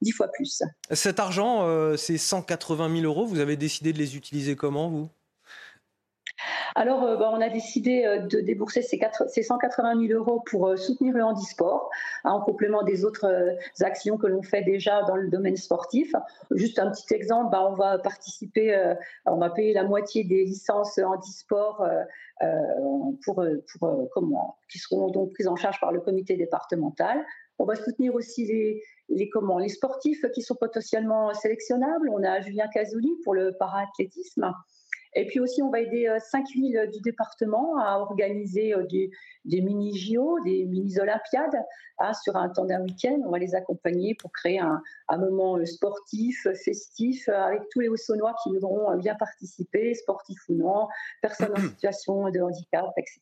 dix 0.00 0.12
fois 0.12 0.28
plus. 0.28 0.62
Cet 0.90 1.18
argent, 1.18 1.96
c'est 1.96 2.18
180 2.18 3.00
000 3.00 3.04
euros. 3.04 3.26
Vous 3.26 3.40
avez 3.40 3.56
décidé 3.56 3.92
de 3.92 3.98
les 3.98 4.16
utiliser 4.16 4.56
comment, 4.56 4.88
vous? 4.88 5.08
Alors, 6.74 7.04
euh, 7.04 7.16
bah, 7.16 7.30
on 7.32 7.40
a 7.40 7.48
décidé 7.48 8.04
euh, 8.04 8.18
de 8.20 8.40
débourser 8.40 8.82
ces, 8.82 8.98
180 9.42 10.06
000 10.06 10.18
euros 10.18 10.40
pour 10.40 10.68
euh, 10.68 10.76
soutenir 10.76 11.14
le 11.14 11.24
handisport, 11.24 11.90
hein, 12.24 12.30
en 12.30 12.40
complément 12.40 12.82
des 12.82 13.04
autres 13.04 13.56
actions 13.80 14.16
que 14.16 14.26
l'on 14.26 14.42
fait 14.42 14.62
déjà 14.62 15.02
dans 15.02 15.16
le 15.16 15.28
domaine 15.28 15.56
sportif. 15.56 16.14
Juste 16.52 16.78
un 16.78 16.90
petit 16.90 17.12
exemple, 17.14 17.50
bah, 17.50 17.66
on 17.68 17.74
va 17.74 17.98
participer, 17.98 18.94
on 19.26 19.36
va 19.36 19.50
payer 19.50 19.72
la 19.72 19.84
moitié 19.84 20.24
des 20.24 20.44
licences 20.44 20.98
handisport 20.98 21.86
pour, 23.24 23.44
qui 24.68 24.78
seront 24.78 25.10
donc 25.10 25.32
prises 25.32 25.48
en 25.48 25.56
charge 25.56 25.80
par 25.80 25.92
le 25.92 26.00
comité 26.00 26.36
départemental. 26.36 27.24
On 27.58 27.64
va 27.64 27.74
soutenir 27.74 28.14
aussi 28.14 28.46
les, 28.46 28.82
les 29.08 29.68
sportifs 29.68 30.24
qui 30.32 30.42
sont 30.42 30.54
potentiellement 30.54 31.34
sélectionnables. 31.34 32.08
On 32.10 32.22
a 32.22 32.40
Julien 32.40 32.68
Cazouli 32.72 33.16
pour 33.24 33.34
le 33.34 33.52
para-athlétisme. 33.58 34.52
Et 35.14 35.26
puis 35.26 35.40
aussi, 35.40 35.62
on 35.62 35.70
va 35.70 35.80
aider 35.80 36.06
euh, 36.06 36.18
cinq 36.20 36.46
villes 36.50 36.88
du 36.92 37.00
département 37.00 37.78
à 37.78 37.98
organiser 37.98 38.74
euh, 38.74 38.86
des, 38.86 39.60
mini-JO, 39.60 40.38
des 40.44 40.66
mini-Olympiades 40.66 41.64
hein, 41.98 42.12
sur 42.14 42.36
un 42.36 42.48
temps 42.48 42.64
d'un 42.64 42.82
week-end. 42.82 43.18
On 43.24 43.30
va 43.30 43.38
les 43.38 43.54
accompagner 43.54 44.14
pour 44.14 44.30
créer 44.32 44.60
un, 44.60 44.80
moment 45.08 45.56
euh, 45.56 45.64
sportif, 45.64 46.46
festif, 46.64 47.28
avec 47.28 47.62
tous 47.70 47.80
les 47.80 47.88
Haussonnois 47.88 48.34
qui 48.42 48.50
voudront 48.50 48.96
bien 48.98 49.16
participer, 49.16 49.94
sportifs 49.94 50.48
ou 50.48 50.54
non, 50.54 50.88
personnes 51.22 51.52
en 51.56 51.60
situation 51.70 52.30
de 52.30 52.40
handicap, 52.40 52.92
etc. 52.96 53.20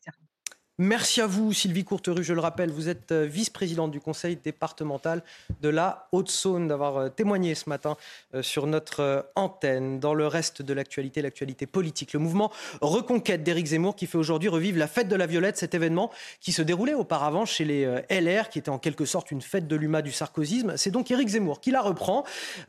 Merci 0.80 1.20
à 1.20 1.26
vous, 1.26 1.52
Sylvie 1.52 1.82
Courterue. 1.82 2.22
Je 2.22 2.32
le 2.32 2.40
rappelle, 2.40 2.70
vous 2.70 2.88
êtes 2.88 3.10
euh, 3.10 3.24
vice-présidente 3.24 3.90
du 3.90 3.98
conseil 3.98 4.36
départemental 4.36 5.24
de 5.60 5.68
la 5.68 6.06
Haute-Saône, 6.12 6.68
d'avoir 6.68 6.96
euh, 6.98 7.08
témoigné 7.08 7.56
ce 7.56 7.68
matin 7.68 7.96
euh, 8.32 8.42
sur 8.42 8.68
notre 8.68 9.28
antenne. 9.34 9.98
Dans 9.98 10.14
le 10.14 10.28
reste 10.28 10.62
de 10.62 10.72
l'actualité, 10.72 11.20
l'actualité 11.20 11.66
politique, 11.66 12.12
le 12.12 12.20
mouvement 12.20 12.52
Reconquête 12.80 13.42
d'Éric 13.42 13.66
Zemmour 13.66 13.96
qui 13.96 14.06
fait 14.06 14.18
aujourd'hui 14.18 14.48
revivre 14.48 14.78
la 14.78 14.86
fête 14.86 15.08
de 15.08 15.16
la 15.16 15.26
Violette, 15.26 15.56
cet 15.56 15.74
événement 15.74 16.12
qui 16.40 16.52
se 16.52 16.62
déroulait 16.62 16.94
auparavant 16.94 17.44
chez 17.44 17.64
les 17.64 17.84
LR, 18.08 18.48
qui 18.48 18.60
était 18.60 18.68
en 18.68 18.78
quelque 18.78 19.04
sorte 19.04 19.32
une 19.32 19.42
fête 19.42 19.66
de 19.66 19.74
l'UMA 19.74 20.00
du 20.00 20.12
sarkozysme. 20.12 20.76
C'est 20.76 20.92
donc 20.92 21.10
Éric 21.10 21.26
Zemmour 21.26 21.60
qui 21.60 21.72
la 21.72 21.80
reprend 21.80 22.22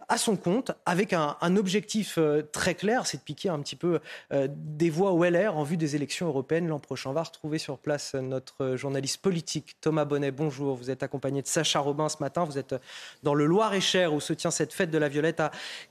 à 0.07 0.17
son 0.17 0.35
compte 0.35 0.71
avec 0.87 1.13
un, 1.13 1.35
objectif 1.57 2.17
très 2.51 2.73
clair, 2.73 3.05
c'est 3.05 3.17
de 3.17 3.23
piquer 3.23 3.49
un 3.49 3.59
petit 3.59 3.75
peu 3.75 3.99
des 4.31 4.89
voix 4.89 5.11
au 5.11 5.23
LR 5.23 5.55
en 5.57 5.63
vue 5.63 5.77
des 5.77 5.95
élections 5.95 6.25
européennes 6.25 6.67
l'an 6.67 6.79
prochain. 6.79 7.13
Va 7.13 7.21
retrouver 7.21 7.59
sur 7.59 7.77
place 7.77 7.98
notre 8.21 8.75
journaliste 8.75 9.21
politique 9.21 9.75
Thomas 9.81 10.05
Bonnet. 10.05 10.31
Bonjour, 10.31 10.75
vous 10.75 10.89
êtes 10.89 11.03
accompagné 11.03 11.41
de 11.41 11.47
Sacha 11.47 11.79
Robin 11.79 12.09
ce 12.09 12.17
matin. 12.19 12.43
Vous 12.43 12.57
êtes 12.57 12.75
dans 13.23 13.33
le 13.33 13.45
Loir-et-Cher 13.45 14.13
où 14.13 14.19
se 14.19 14.33
tient 14.33 14.51
cette 14.51 14.73
fête 14.73 14.91
de 14.91 14.97
la 14.97 15.09
Violette. 15.09 15.41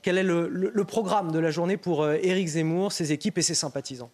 Quel 0.01 0.17
est 0.17 0.23
le, 0.23 0.83
programme 0.83 1.31
de 1.31 1.39
la 1.39 1.51
journée 1.51 1.77
pour 1.77 2.03
euh, 2.03 2.17
Éric 2.21 2.47
Zemmour, 2.47 2.91
ses 2.91 3.11
équipes 3.11 3.37
et 3.37 3.41
ses 3.41 3.53
sympathisants? 3.53 4.11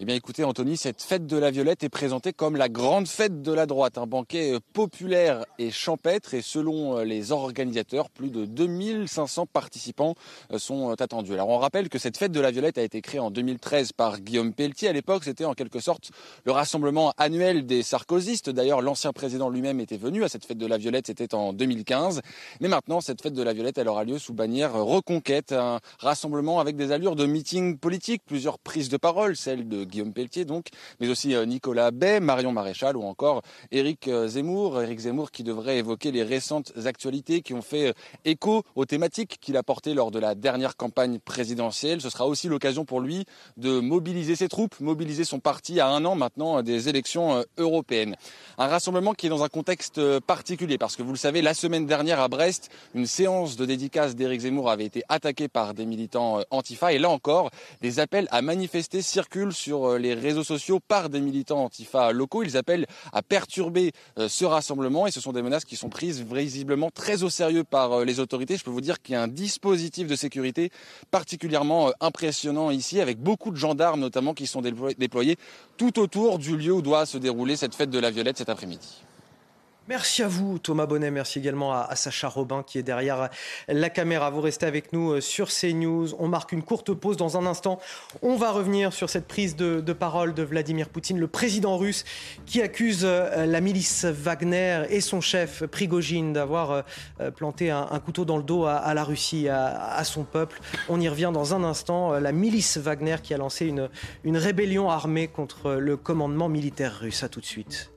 Eh 0.00 0.04
bien 0.04 0.16
écoutez 0.16 0.42
Anthony, 0.42 0.76
cette 0.76 1.02
fête 1.02 1.24
de 1.24 1.36
la 1.36 1.52
Violette 1.52 1.84
est 1.84 1.88
présentée 1.88 2.32
comme 2.32 2.56
la 2.56 2.68
grande 2.68 3.06
fête 3.06 3.42
de 3.42 3.52
la 3.52 3.64
droite, 3.64 3.96
un 3.96 4.08
banquet 4.08 4.54
euh, 4.54 4.58
populaire 4.72 5.44
et 5.60 5.70
champêtre 5.70 6.34
et 6.34 6.42
selon 6.42 6.98
euh, 6.98 7.04
les 7.04 7.30
organisateurs, 7.30 8.10
plus 8.10 8.30
de 8.30 8.44
2500 8.44 9.46
participants 9.46 10.16
euh, 10.52 10.58
sont 10.58 10.90
attendus. 11.00 11.32
Alors 11.32 11.48
on 11.48 11.58
rappelle 11.58 11.88
que 11.88 12.00
cette 12.00 12.16
fête 12.16 12.32
de 12.32 12.40
la 12.40 12.50
Violette 12.50 12.76
a 12.76 12.82
été 12.82 13.00
créée 13.02 13.20
en 13.20 13.30
2013 13.30 13.92
par 13.92 14.20
Guillaume 14.20 14.52
Pelletier. 14.52 14.88
À 14.88 14.92
l'époque, 14.92 15.22
c'était 15.22 15.44
en 15.44 15.54
quelque 15.54 15.78
sorte 15.78 16.10
le 16.44 16.50
rassemblement 16.50 17.12
annuel 17.16 17.64
des 17.64 17.84
sarkozystes. 17.84 18.50
D'ailleurs, 18.50 18.82
l'ancien 18.82 19.12
président 19.12 19.48
lui-même 19.48 19.78
était 19.78 19.96
venu 19.96 20.24
à 20.24 20.28
cette 20.28 20.44
fête 20.44 20.58
de 20.58 20.66
la 20.66 20.76
Violette, 20.76 21.06
c'était 21.06 21.36
en 21.36 21.52
2015. 21.52 22.20
Mais 22.60 22.66
maintenant, 22.66 23.00
cette 23.00 23.22
fête 23.22 23.34
de 23.34 23.42
la 23.44 23.52
Violette, 23.52 23.78
elle 23.78 23.88
aura 23.88 24.02
lieu 24.02 24.18
sous 24.18 24.34
bannière 24.34 24.72
Reconquête, 24.74 25.52
un 25.52 25.78
rassemblement 26.00 26.58
avec 26.58 26.74
des 26.74 26.90
allures 26.90 27.14
de 27.14 27.26
meeting 27.26 27.78
politique, 27.78 28.22
plusieurs 28.26 28.58
prises 28.58 28.88
de 28.88 28.96
parole, 28.96 29.36
celle 29.36 29.68
de 29.68 29.83
Guillaume 29.84 30.12
Pelletier, 30.12 30.44
donc, 30.44 30.66
mais 31.00 31.08
aussi 31.08 31.34
Nicolas 31.46 31.90
Bay, 31.90 32.20
Marion 32.20 32.52
Maréchal 32.52 32.96
ou 32.96 33.02
encore 33.02 33.42
Éric 33.70 34.08
Zemmour. 34.26 34.82
Éric 34.82 35.00
Zemmour 35.00 35.30
qui 35.30 35.42
devrait 35.42 35.78
évoquer 35.78 36.12
les 36.12 36.22
récentes 36.22 36.72
actualités 36.84 37.42
qui 37.42 37.54
ont 37.54 37.62
fait 37.62 37.94
écho 38.24 38.62
aux 38.74 38.84
thématiques 38.84 39.38
qu'il 39.40 39.56
a 39.56 39.62
portées 39.62 39.94
lors 39.94 40.10
de 40.10 40.18
la 40.18 40.34
dernière 40.34 40.76
campagne 40.76 41.18
présidentielle. 41.18 42.00
Ce 42.00 42.10
sera 42.10 42.26
aussi 42.26 42.48
l'occasion 42.48 42.84
pour 42.84 43.00
lui 43.00 43.24
de 43.56 43.80
mobiliser 43.80 44.36
ses 44.36 44.48
troupes, 44.48 44.78
mobiliser 44.80 45.24
son 45.24 45.40
parti 45.40 45.80
à 45.80 45.88
un 45.88 46.04
an 46.04 46.14
maintenant 46.14 46.62
des 46.62 46.88
élections 46.88 47.44
européennes. 47.58 48.16
Un 48.58 48.66
rassemblement 48.66 49.14
qui 49.14 49.26
est 49.26 49.30
dans 49.30 49.44
un 49.44 49.48
contexte 49.48 50.00
particulier 50.20 50.78
parce 50.78 50.96
que 50.96 51.02
vous 51.02 51.12
le 51.12 51.18
savez, 51.18 51.42
la 51.42 51.54
semaine 51.54 51.86
dernière 51.86 52.20
à 52.20 52.28
Brest, 52.28 52.70
une 52.94 53.06
séance 53.06 53.56
de 53.56 53.66
dédicace 53.66 54.14
d'Éric 54.14 54.40
Zemmour 54.42 54.70
avait 54.70 54.84
été 54.84 55.02
attaquée 55.08 55.48
par 55.48 55.74
des 55.74 55.86
militants 55.86 56.40
antifa 56.50 56.92
et 56.92 56.98
là 56.98 57.10
encore, 57.10 57.50
des 57.80 58.00
appels 58.00 58.28
à 58.30 58.42
manifester 58.42 59.02
circulent 59.02 59.52
sur 59.52 59.73
les 59.98 60.14
réseaux 60.14 60.44
sociaux 60.44 60.80
par 60.80 61.08
des 61.08 61.20
militants 61.20 61.64
antifa 61.64 62.12
locaux. 62.12 62.42
Ils 62.42 62.56
appellent 62.56 62.86
à 63.12 63.22
perturber 63.22 63.92
ce 64.16 64.44
rassemblement 64.44 65.06
et 65.06 65.10
ce 65.10 65.20
sont 65.20 65.32
des 65.32 65.42
menaces 65.42 65.64
qui 65.64 65.76
sont 65.76 65.88
prises 65.88 66.22
visiblement 66.22 66.90
très 66.90 67.22
au 67.22 67.30
sérieux 67.30 67.64
par 67.64 68.04
les 68.04 68.20
autorités. 68.20 68.56
Je 68.56 68.64
peux 68.64 68.70
vous 68.70 68.80
dire 68.80 69.02
qu'il 69.02 69.14
y 69.14 69.16
a 69.16 69.22
un 69.22 69.28
dispositif 69.28 70.06
de 70.06 70.16
sécurité 70.16 70.70
particulièrement 71.10 71.92
impressionnant 72.00 72.70
ici 72.70 73.00
avec 73.00 73.18
beaucoup 73.18 73.50
de 73.50 73.56
gendarmes 73.56 74.00
notamment 74.00 74.34
qui 74.34 74.46
sont 74.46 74.62
déployés 74.62 75.36
tout 75.76 75.98
autour 75.98 76.38
du 76.38 76.56
lieu 76.56 76.72
où 76.72 76.82
doit 76.82 77.06
se 77.06 77.18
dérouler 77.18 77.56
cette 77.56 77.74
fête 77.74 77.90
de 77.90 77.98
la 77.98 78.10
Violette 78.10 78.38
cet 78.38 78.48
après-midi. 78.48 79.04
Merci 79.86 80.22
à 80.22 80.28
vous, 80.28 80.58
Thomas 80.58 80.86
Bonnet. 80.86 81.10
Merci 81.10 81.38
également 81.38 81.74
à, 81.74 81.94
Sacha 81.94 82.26
Robin 82.26 82.62
qui 82.62 82.78
est 82.78 82.82
derrière 82.82 83.28
la 83.68 83.90
caméra. 83.90 84.30
Vous 84.30 84.40
restez 84.40 84.64
avec 84.64 84.94
nous 84.94 85.12
euh, 85.12 85.20
sur 85.20 85.48
CNews. 85.50 86.14
On 86.18 86.26
marque 86.26 86.52
une 86.52 86.62
courte 86.62 86.94
pause 86.94 87.18
dans 87.18 87.36
un 87.36 87.44
instant. 87.44 87.78
On 88.22 88.36
va 88.36 88.50
revenir 88.50 88.94
sur 88.94 89.10
cette 89.10 89.28
prise 89.28 89.56
de, 89.56 89.80
parole 89.92 90.32
de 90.32 90.42
Vladimir 90.42 90.88
Poutine, 90.88 91.20
le 91.20 91.26
président 91.26 91.76
russe, 91.76 92.04
qui 92.46 92.62
accuse 92.62 93.02
euh, 93.04 93.44
la 93.44 93.60
milice 93.60 94.06
Wagner 94.06 94.84
et 94.88 95.02
son 95.02 95.20
chef 95.20 95.64
Prigogine 95.66 96.32
d'avoir 96.32 96.84
euh, 97.20 97.30
planté 97.30 97.70
un, 97.70 97.84
couteau 98.02 98.24
dans 98.24 98.38
le 98.38 98.42
dos 98.42 98.64
à, 98.64 98.94
la 98.94 99.04
Russie, 99.04 99.48
à, 99.50 100.02
son 100.04 100.24
peuple. 100.24 100.60
On 100.88 100.98
y 100.98 101.08
revient 101.10 101.30
dans 101.32 101.54
un 101.54 101.62
instant. 101.62 102.12
La 102.12 102.32
milice 102.32 102.78
Wagner 102.78 103.16
qui 103.22 103.34
a 103.34 103.38
lancé 103.38 103.66
une, 103.66 103.90
une 104.24 104.38
rébellion 104.38 104.88
armée 104.88 105.28
contre 105.28 105.72
le 105.72 105.98
commandement 105.98 106.48
militaire 106.48 107.00
russe. 107.00 107.22
À 107.22 107.28
tout 107.28 107.40
de 107.40 107.46
suite. 107.46 107.90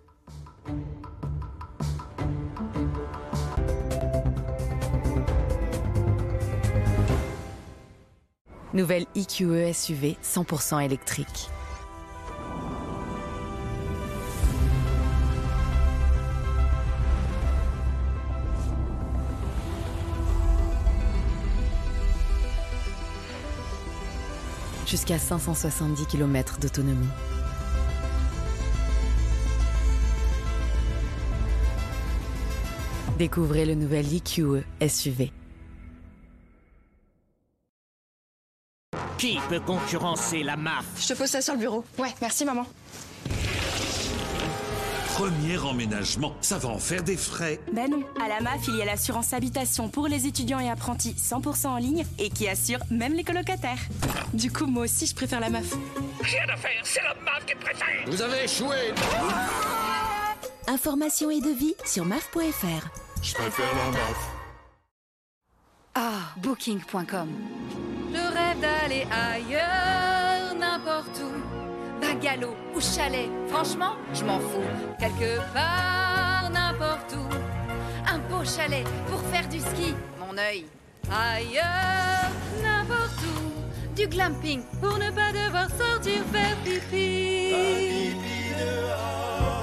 Nouvelle 8.74 9.06
IQE 9.16 9.74
SUV 9.74 10.18
100% 10.22 10.84
électrique. 10.84 11.50
Jusqu'à 24.86 25.18
570 25.18 26.06
km 26.06 26.60
d'autonomie. 26.60 27.08
Découvrez 33.18 33.66
le 33.66 33.76
nouvel 33.76 34.06
IQE 34.14 34.64
SUV. 34.88 35.32
Qui 39.18 39.40
peut 39.50 39.60
concurrencer 39.60 40.44
la 40.44 40.56
MAF 40.56 40.86
Je 41.00 41.08
te 41.08 41.14
pose 41.14 41.28
ça 41.28 41.42
sur 41.42 41.54
le 41.54 41.60
bureau. 41.60 41.84
Ouais, 41.98 42.14
merci 42.22 42.46
maman. 42.46 42.66
Premier 45.16 45.58
emménagement, 45.58 46.36
ça 46.42 46.60
va 46.60 46.70
en 46.70 46.78
faire 46.78 47.02
des 47.02 47.18
frais. 47.18 47.60
Ben 47.74 47.90
non, 47.90 48.04
à 48.24 48.28
la 48.28 48.40
MAF, 48.42 48.68
il 48.68 48.76
y 48.76 48.82
a 48.84 48.86
l'assurance 48.86 49.34
habitation 49.34 49.90
pour 49.90 50.08
les 50.08 50.28
étudiants 50.28 50.60
et 50.60 50.70
apprentis 50.70 51.16
100% 51.18 51.68
en 51.68 51.78
ligne 51.78 52.06
et 52.20 52.30
qui 52.30 52.48
assure 52.48 52.78
même 52.92 53.14
les 53.14 53.24
colocataires. 53.24 53.80
Du 54.34 54.52
coup, 54.52 54.68
moi 54.68 54.84
aussi, 54.84 55.08
je 55.08 55.16
préfère 55.16 55.40
la 55.40 55.50
MAF. 55.50 55.74
Rien 56.22 56.44
à 56.54 56.58
faire, 56.58 56.82
c'est 56.84 57.02
la 57.02 57.16
MAF 57.16 57.44
qui 57.48 57.56
préfère. 57.56 58.06
Vous 58.06 58.22
avez 58.22 58.44
échoué. 58.44 58.76
Information 60.68 61.32
et 61.32 61.42
devis 61.42 61.74
sur 61.86 62.06
maf.fr. 62.06 62.88
Je 63.24 63.34
préfère 63.34 63.76
la 63.76 63.92
MAF. 63.92 64.37
Ah, 66.00 66.32
booking.com. 66.38 67.28
Je 68.14 68.20
rêve 68.20 68.60
d'aller 68.62 69.08
ailleurs, 69.10 70.54
n'importe 70.54 71.20
où. 71.24 72.00
Bagalo 72.00 72.56
ou 72.76 72.80
chalet, 72.80 73.28
franchement, 73.48 73.94
je 74.14 74.24
m'en 74.24 74.40
fous. 74.40 74.62
Quelque 75.00 75.40
part, 75.56 76.52
n'importe 76.52 77.16
où. 77.16 77.28
Un 78.08 78.20
beau 78.30 78.46
chalet 78.46 78.86
pour 79.10 79.22
faire 79.32 79.50
du 79.50 79.60
ski, 79.60 79.96
mon 80.20 80.38
œil. 80.38 80.68
Ailleurs, 81.10 82.30
n'importe 82.62 83.20
où. 83.24 83.96
Du 83.96 84.08
glamping 84.08 84.62
pour 84.80 85.00
ne 85.00 85.10
pas 85.10 85.32
devoir 85.32 85.68
sortir 85.72 86.22
faire 86.32 86.56
pipi. 86.64 88.14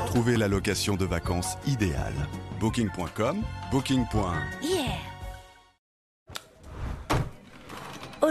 Trouvez 0.06 0.36
la 0.36 0.48
location 0.48 0.96
de 0.96 1.04
vacances 1.04 1.56
idéale. 1.64 2.28
Booking.com, 2.58 3.44
booking. 3.70 4.04
Yeah. 4.62 4.93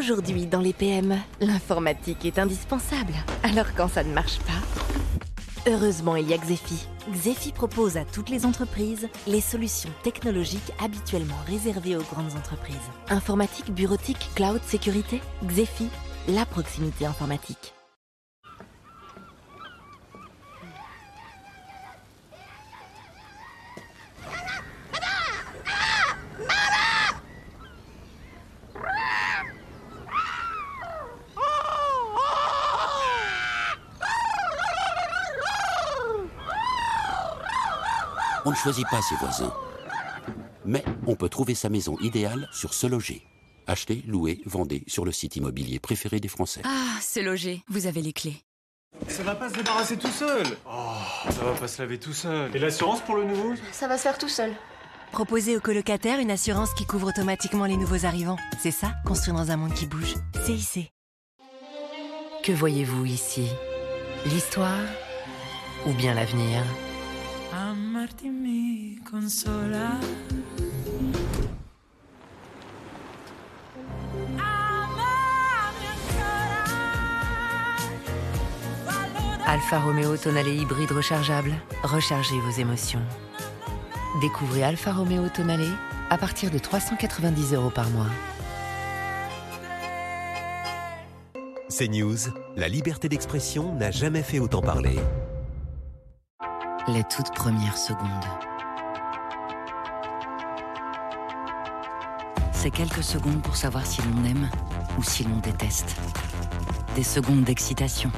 Aujourd'hui, 0.03 0.47
dans 0.47 0.59
les 0.59 0.73
PME, 0.73 1.15
l'informatique 1.39 2.25
est 2.25 2.37
indispensable. 2.37 3.13
Alors 3.41 3.73
quand 3.73 3.87
ça 3.87 4.03
ne 4.03 4.13
marche 4.13 4.39
pas, 4.39 5.71
heureusement, 5.71 6.17
il 6.17 6.27
y 6.27 6.33
a 6.33 6.37
Xefi. 6.37 6.89
Xefi 7.13 7.53
propose 7.53 7.95
à 7.95 8.03
toutes 8.03 8.29
les 8.29 8.45
entreprises 8.45 9.07
les 9.27 9.39
solutions 9.39 9.91
technologiques 10.03 10.73
habituellement 10.83 11.39
réservées 11.47 11.95
aux 11.95 12.03
grandes 12.03 12.35
entreprises. 12.37 12.75
Informatique, 13.09 13.73
bureautique, 13.73 14.29
cloud, 14.35 14.59
sécurité, 14.65 15.21
Xefi, 15.45 15.87
la 16.27 16.45
proximité 16.45 17.05
informatique. 17.05 17.73
On 38.45 38.51
ne 38.51 38.55
choisit 38.55 38.85
pas 38.89 39.01
ses 39.01 39.15
voisins. 39.15 39.53
Mais 40.65 40.83
on 41.07 41.15
peut 41.15 41.29
trouver 41.29 41.55
sa 41.55 41.69
maison 41.69 41.97
idéale 41.99 42.47
sur 42.51 42.73
Se 42.73 42.87
Loger. 42.87 43.25
Achetez, 43.67 44.03
louez, 44.07 44.41
vendez 44.45 44.83
sur 44.87 45.05
le 45.05 45.11
site 45.11 45.35
immobilier 45.37 45.79
préféré 45.79 46.19
des 46.19 46.27
Français. 46.27 46.61
Ah, 46.65 46.99
Se 47.01 47.19
Loger, 47.19 47.63
vous 47.69 47.87
avez 47.87 48.01
les 48.01 48.13
clés. 48.13 48.41
Ça 49.07 49.23
va 49.23 49.35
pas 49.35 49.49
se 49.49 49.55
débarrasser 49.55 49.97
tout 49.97 50.07
seul 50.11 50.45
Oh, 50.69 50.93
ça 51.29 51.43
va 51.43 51.53
pas 51.53 51.67
se 51.67 51.81
laver 51.81 51.99
tout 51.99 52.13
seul. 52.13 52.55
Et 52.55 52.59
l'assurance 52.59 53.01
pour 53.01 53.15
le 53.15 53.23
nouveau? 53.25 53.53
Ça 53.71 53.87
va 53.87 53.97
se 53.97 54.03
faire 54.03 54.17
tout 54.17 54.29
seul. 54.29 54.53
Proposez 55.11 55.55
aux 55.57 55.61
colocataires 55.61 56.19
une 56.19 56.31
assurance 56.31 56.73
qui 56.73 56.85
couvre 56.85 57.09
automatiquement 57.09 57.65
les 57.65 57.77
nouveaux 57.77 58.05
arrivants. 58.05 58.37
C'est 58.61 58.71
ça, 58.71 58.93
construire 59.05 59.35
dans 59.37 59.51
un 59.51 59.57
monde 59.57 59.73
qui 59.73 59.85
bouge. 59.85 60.15
CIC. 60.45 60.91
Que 62.43 62.51
voyez-vous 62.51 63.05
ici? 63.05 63.47
L'histoire 64.25 64.79
ou 65.85 65.93
bien 65.93 66.13
l'avenir? 66.13 66.61
Alfa 79.45 79.79
Romeo 79.79 80.17
Tonale 80.17 80.49
hybride 80.49 80.91
rechargeable. 80.91 81.53
Rechargez 81.83 82.37
vos 82.41 82.59
émotions. 82.59 83.01
Découvrez 84.19 84.63
Alfa 84.63 84.91
Romeo 84.91 85.29
Tonale 85.29 85.61
à 86.09 86.17
partir 86.17 86.51
de 86.51 86.57
390 86.57 87.53
euros 87.53 87.69
par 87.69 87.89
mois. 87.91 88.09
C'est 91.69 91.87
News, 91.87 92.17
la 92.57 92.67
liberté 92.67 93.07
d'expression 93.07 93.73
n'a 93.75 93.91
jamais 93.91 94.23
fait 94.23 94.39
autant 94.39 94.61
parler 94.61 94.99
les 96.87 97.03
toutes 97.03 97.33
premières 97.33 97.77
secondes. 97.77 98.25
C'est 102.51 102.71
quelques 102.71 103.03
secondes 103.03 103.41
pour 103.41 103.55
savoir 103.55 103.85
si 103.85 104.01
l'on 104.01 104.23
aime 104.25 104.49
ou 104.97 105.03
si 105.03 105.23
l'on 105.23 105.37
déteste. 105.37 105.95
Des 106.95 107.03
secondes 107.03 107.43
d'excitation, 107.43 108.11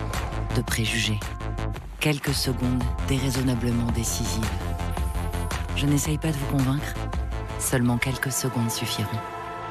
de 0.55 0.61
préjugés. 0.61 1.19
Quelques 1.99 2.33
secondes 2.33 2.83
déraisonnablement 3.07 3.91
décisives. 3.91 4.49
Je 5.75 5.85
n'essaye 5.85 6.17
pas 6.17 6.31
de 6.31 6.37
vous 6.37 6.57
convaincre. 6.57 6.93
Seulement 7.59 7.97
quelques 7.97 8.31
secondes 8.31 8.71
suffiront. 8.71 9.19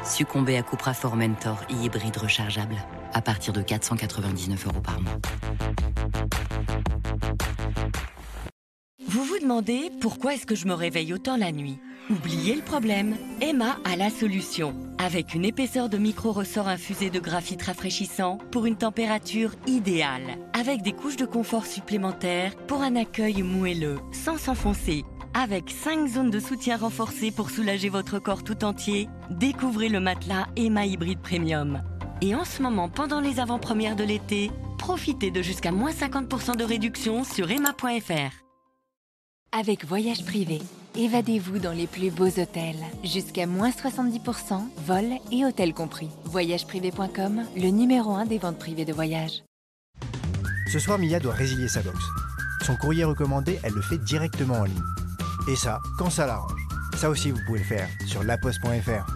Succomber 0.05 0.56
à 0.56 0.62
Cupra 0.62 0.94
Formentor 0.94 1.58
hybride 1.68 2.16
rechargeable. 2.16 2.76
à 3.14 3.23
partir 3.23 3.52
de 3.52 3.62
499 3.62 4.66
euros 4.66 4.81
par 4.81 5.00
mois. 5.00 5.12
Demandez 9.44 9.90
pourquoi 10.00 10.32
est-ce 10.32 10.47
que 10.47 10.55
je 10.55 10.66
me 10.66 10.73
réveille 10.73 11.12
autant 11.12 11.36
la 11.36 11.52
nuit 11.52 11.76
Oubliez 12.08 12.55
le 12.55 12.62
problème, 12.62 13.14
Emma 13.42 13.76
a 13.84 13.94
la 13.94 14.08
solution. 14.08 14.74
Avec 14.97 15.34
une 15.34 15.44
épaisseur 15.44 15.90
de 15.90 15.98
micro-ressort 15.98 16.66
infusé 16.66 17.10
de 17.10 17.20
graphite 17.20 17.60
rafraîchissant 17.60 18.39
pour 18.50 18.64
une 18.64 18.76
température 18.76 19.50
idéale. 19.66 20.39
Avec 20.58 20.81
des 20.81 20.92
couches 20.92 21.18
de 21.18 21.26
confort 21.26 21.66
supplémentaires 21.66 22.56
pour 22.66 22.81
un 22.81 22.97
accueil 22.97 23.42
moelleux, 23.42 23.98
sans 24.12 24.39
s'enfoncer. 24.39 25.05
Avec 25.34 25.68
5 25.68 26.08
zones 26.08 26.31
de 26.31 26.40
soutien 26.40 26.78
renforcées 26.78 27.31
pour 27.31 27.50
soulager 27.50 27.90
votre 27.90 28.18
corps 28.18 28.44
tout 28.44 28.64
entier, 28.64 29.10
découvrez 29.28 29.90
le 29.90 30.00
matelas 30.00 30.47
Emma 30.56 30.86
Hybride 30.86 31.20
Premium. 31.20 31.82
Et 32.23 32.34
en 32.34 32.47
ce 32.47 32.62
moment, 32.62 32.89
pendant 32.89 33.20
les 33.20 33.40
avant-premières 33.40 33.97
de 33.97 34.05
l'été, 34.05 34.50
profitez 34.78 35.31
de 35.31 35.42
jusqu'à 35.42 35.70
moins 35.70 35.90
50% 35.90 36.56
de 36.56 36.64
réduction 36.64 37.24
sur 37.24 37.50
emma.fr. 37.50 38.43
Avec 39.57 39.84
Voyage 39.84 40.24
Privé, 40.24 40.60
évadez-vous 40.97 41.60
dans 41.60 41.70
les 41.70 41.86
plus 41.86 42.10
beaux 42.10 42.26
hôtels. 42.26 42.74
Jusqu'à 43.05 43.47
moins 43.47 43.70
70%, 43.70 44.60
vol 44.78 45.05
et 45.31 45.44
hôtel 45.44 45.73
compris. 45.73 46.08
Voyageprivé.com, 46.24 47.44
le 47.55 47.68
numéro 47.68 48.16
1 48.16 48.26
des 48.26 48.39
ventes 48.39 48.58
privées 48.58 48.84
de 48.84 48.92
voyage. 48.92 49.44
Ce 50.73 50.81
soir, 50.81 50.99
Mia 50.99 51.20
doit 51.20 51.34
résilier 51.34 51.68
sa 51.68 51.83
box. 51.83 52.00
Son 52.66 52.74
courrier 52.74 53.05
recommandé, 53.05 53.60
elle 53.62 53.74
le 53.74 53.83
fait 53.83 53.99
directement 53.99 54.55
en 54.55 54.65
ligne. 54.65 54.83
Et 55.49 55.55
ça, 55.55 55.78
quand 55.99 56.10
ça 56.10 56.26
l'arrange. 56.26 56.60
Ça 56.97 57.08
aussi, 57.08 57.31
vous 57.31 57.39
pouvez 57.47 57.60
le 57.60 57.65
faire 57.65 57.89
sur 58.08 58.24
laposte.fr. 58.24 59.07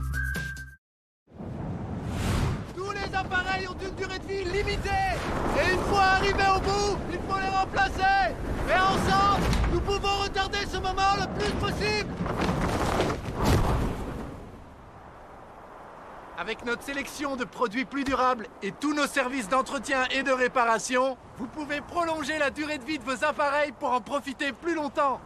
Tous 2.77 2.93
les 2.93 3.13
appareils 3.13 3.67
ont 3.67 3.77
une 3.85 3.95
durée 3.97 4.21
de 4.21 4.27
vie 4.29 4.45
limitée. 4.57 5.19
Et 5.59 5.73
une 5.73 5.81
fois 5.81 6.03
arrivés 6.03 6.49
au 6.57 6.61
bout, 6.61 6.97
il 7.11 7.19
faut 7.29 7.41
les 7.41 7.49
remplacer. 7.49 8.37
Et 8.69 8.75
ensemble, 8.75 9.58
nous 9.79 9.85
pouvons 9.85 10.23
retarder 10.25 10.59
ce 10.71 10.79
moment 10.79 11.15
le 11.21 11.39
plus 11.39 11.53
possible. 11.53 12.13
Avec 16.37 16.65
notre 16.65 16.83
sélection 16.83 17.37
de 17.37 17.45
produits 17.45 17.85
plus 17.85 18.05
durables 18.05 18.47
et 18.63 18.73
tous 18.73 18.95
nos 18.95 19.07
services 19.07 19.49
d'entretien 19.49 20.05
et 20.11 20.23
de 20.23 20.33
réparation, 20.33 21.17
vous 21.37 21.47
pouvez 21.47 21.81
prolonger 21.81 22.39
la 22.39 22.51
durée 22.51 22.79
de 22.79 22.85
vie 22.85 22.99
de 22.99 23.05
vos 23.05 23.25
appareils 23.25 23.73
pour 23.73 23.93
en 23.93 24.01
profiter 24.01 24.53
plus 24.53 24.75
longtemps. 24.75 25.21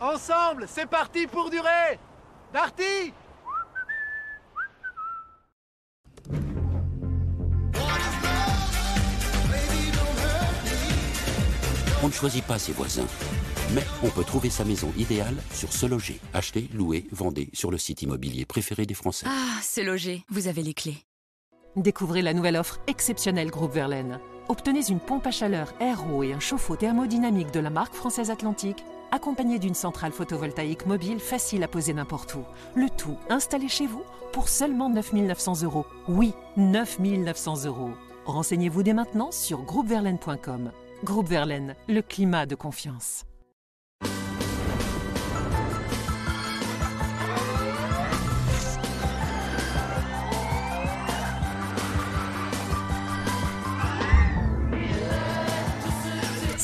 Ensemble, 0.00 0.66
c'est 0.68 0.86
parti 0.86 1.26
pour 1.26 1.50
durer 1.50 1.98
Darty 2.52 3.12
On 12.00 12.06
ne 12.06 12.12
choisit 12.12 12.44
pas 12.44 12.58
ses 12.58 12.72
voisins, 12.72 13.06
mais 13.74 13.84
on 14.02 14.10
peut 14.10 14.24
trouver 14.24 14.50
sa 14.50 14.64
maison 14.64 14.92
idéale 14.96 15.36
sur 15.52 15.72
Se 15.72 15.86
Loger. 15.86 16.20
Achetez, 16.34 16.68
louez, 16.74 17.06
vendez 17.12 17.50
sur 17.52 17.70
le 17.70 17.78
site 17.78 18.02
immobilier 18.02 18.44
préféré 18.44 18.86
des 18.86 18.94
Français. 18.94 19.26
Ah, 19.28 19.58
c'est 19.62 19.84
logé, 19.84 20.24
vous 20.28 20.48
avez 20.48 20.62
les 20.62 20.74
clés. 20.74 21.04
Découvrez 21.76 22.22
la 22.22 22.34
nouvelle 22.34 22.56
offre 22.56 22.80
exceptionnelle 22.86 23.50
Groupe 23.50 23.72
Verlaine. 23.72 24.18
Obtenez 24.48 24.88
une 24.88 25.00
pompe 25.00 25.26
à 25.26 25.30
chaleur 25.30 25.74
RO 25.80 26.22
et 26.22 26.32
un 26.32 26.40
chauffe-eau 26.40 26.76
thermodynamique 26.76 27.52
de 27.52 27.60
la 27.60 27.70
marque 27.70 27.94
française 27.94 28.30
Atlantique, 28.30 28.84
accompagné 29.12 29.58
d'une 29.58 29.74
centrale 29.74 30.12
photovoltaïque 30.12 30.86
mobile 30.86 31.20
facile 31.20 31.62
à 31.62 31.68
poser 31.68 31.92
n'importe 31.92 32.34
où. 32.34 32.44
Le 32.74 32.88
tout 32.88 33.18
installé 33.28 33.68
chez 33.68 33.86
vous 33.86 34.02
pour 34.32 34.48
seulement 34.48 34.88
9 34.88 35.12
900 35.12 35.62
euros. 35.62 35.86
Oui, 36.08 36.32
9 36.56 36.98
900 37.00 37.66
euros. 37.66 37.90
Renseignez-vous 38.24 38.82
dès 38.82 38.94
maintenant 38.94 39.30
sur 39.30 39.62
groupeverlaine.com. 39.62 40.72
Groupe 41.04 41.28
Verlaine, 41.28 41.76
le 41.88 42.02
climat 42.02 42.46
de 42.46 42.54
confiance. 42.54 43.27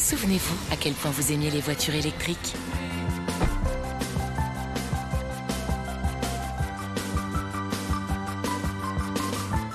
Souvenez-vous 0.04 0.56
à 0.70 0.76
quel 0.76 0.92
point 0.92 1.10
vous 1.10 1.32
aimiez 1.32 1.50
les 1.50 1.62
voitures 1.62 1.94
électriques 1.94 2.54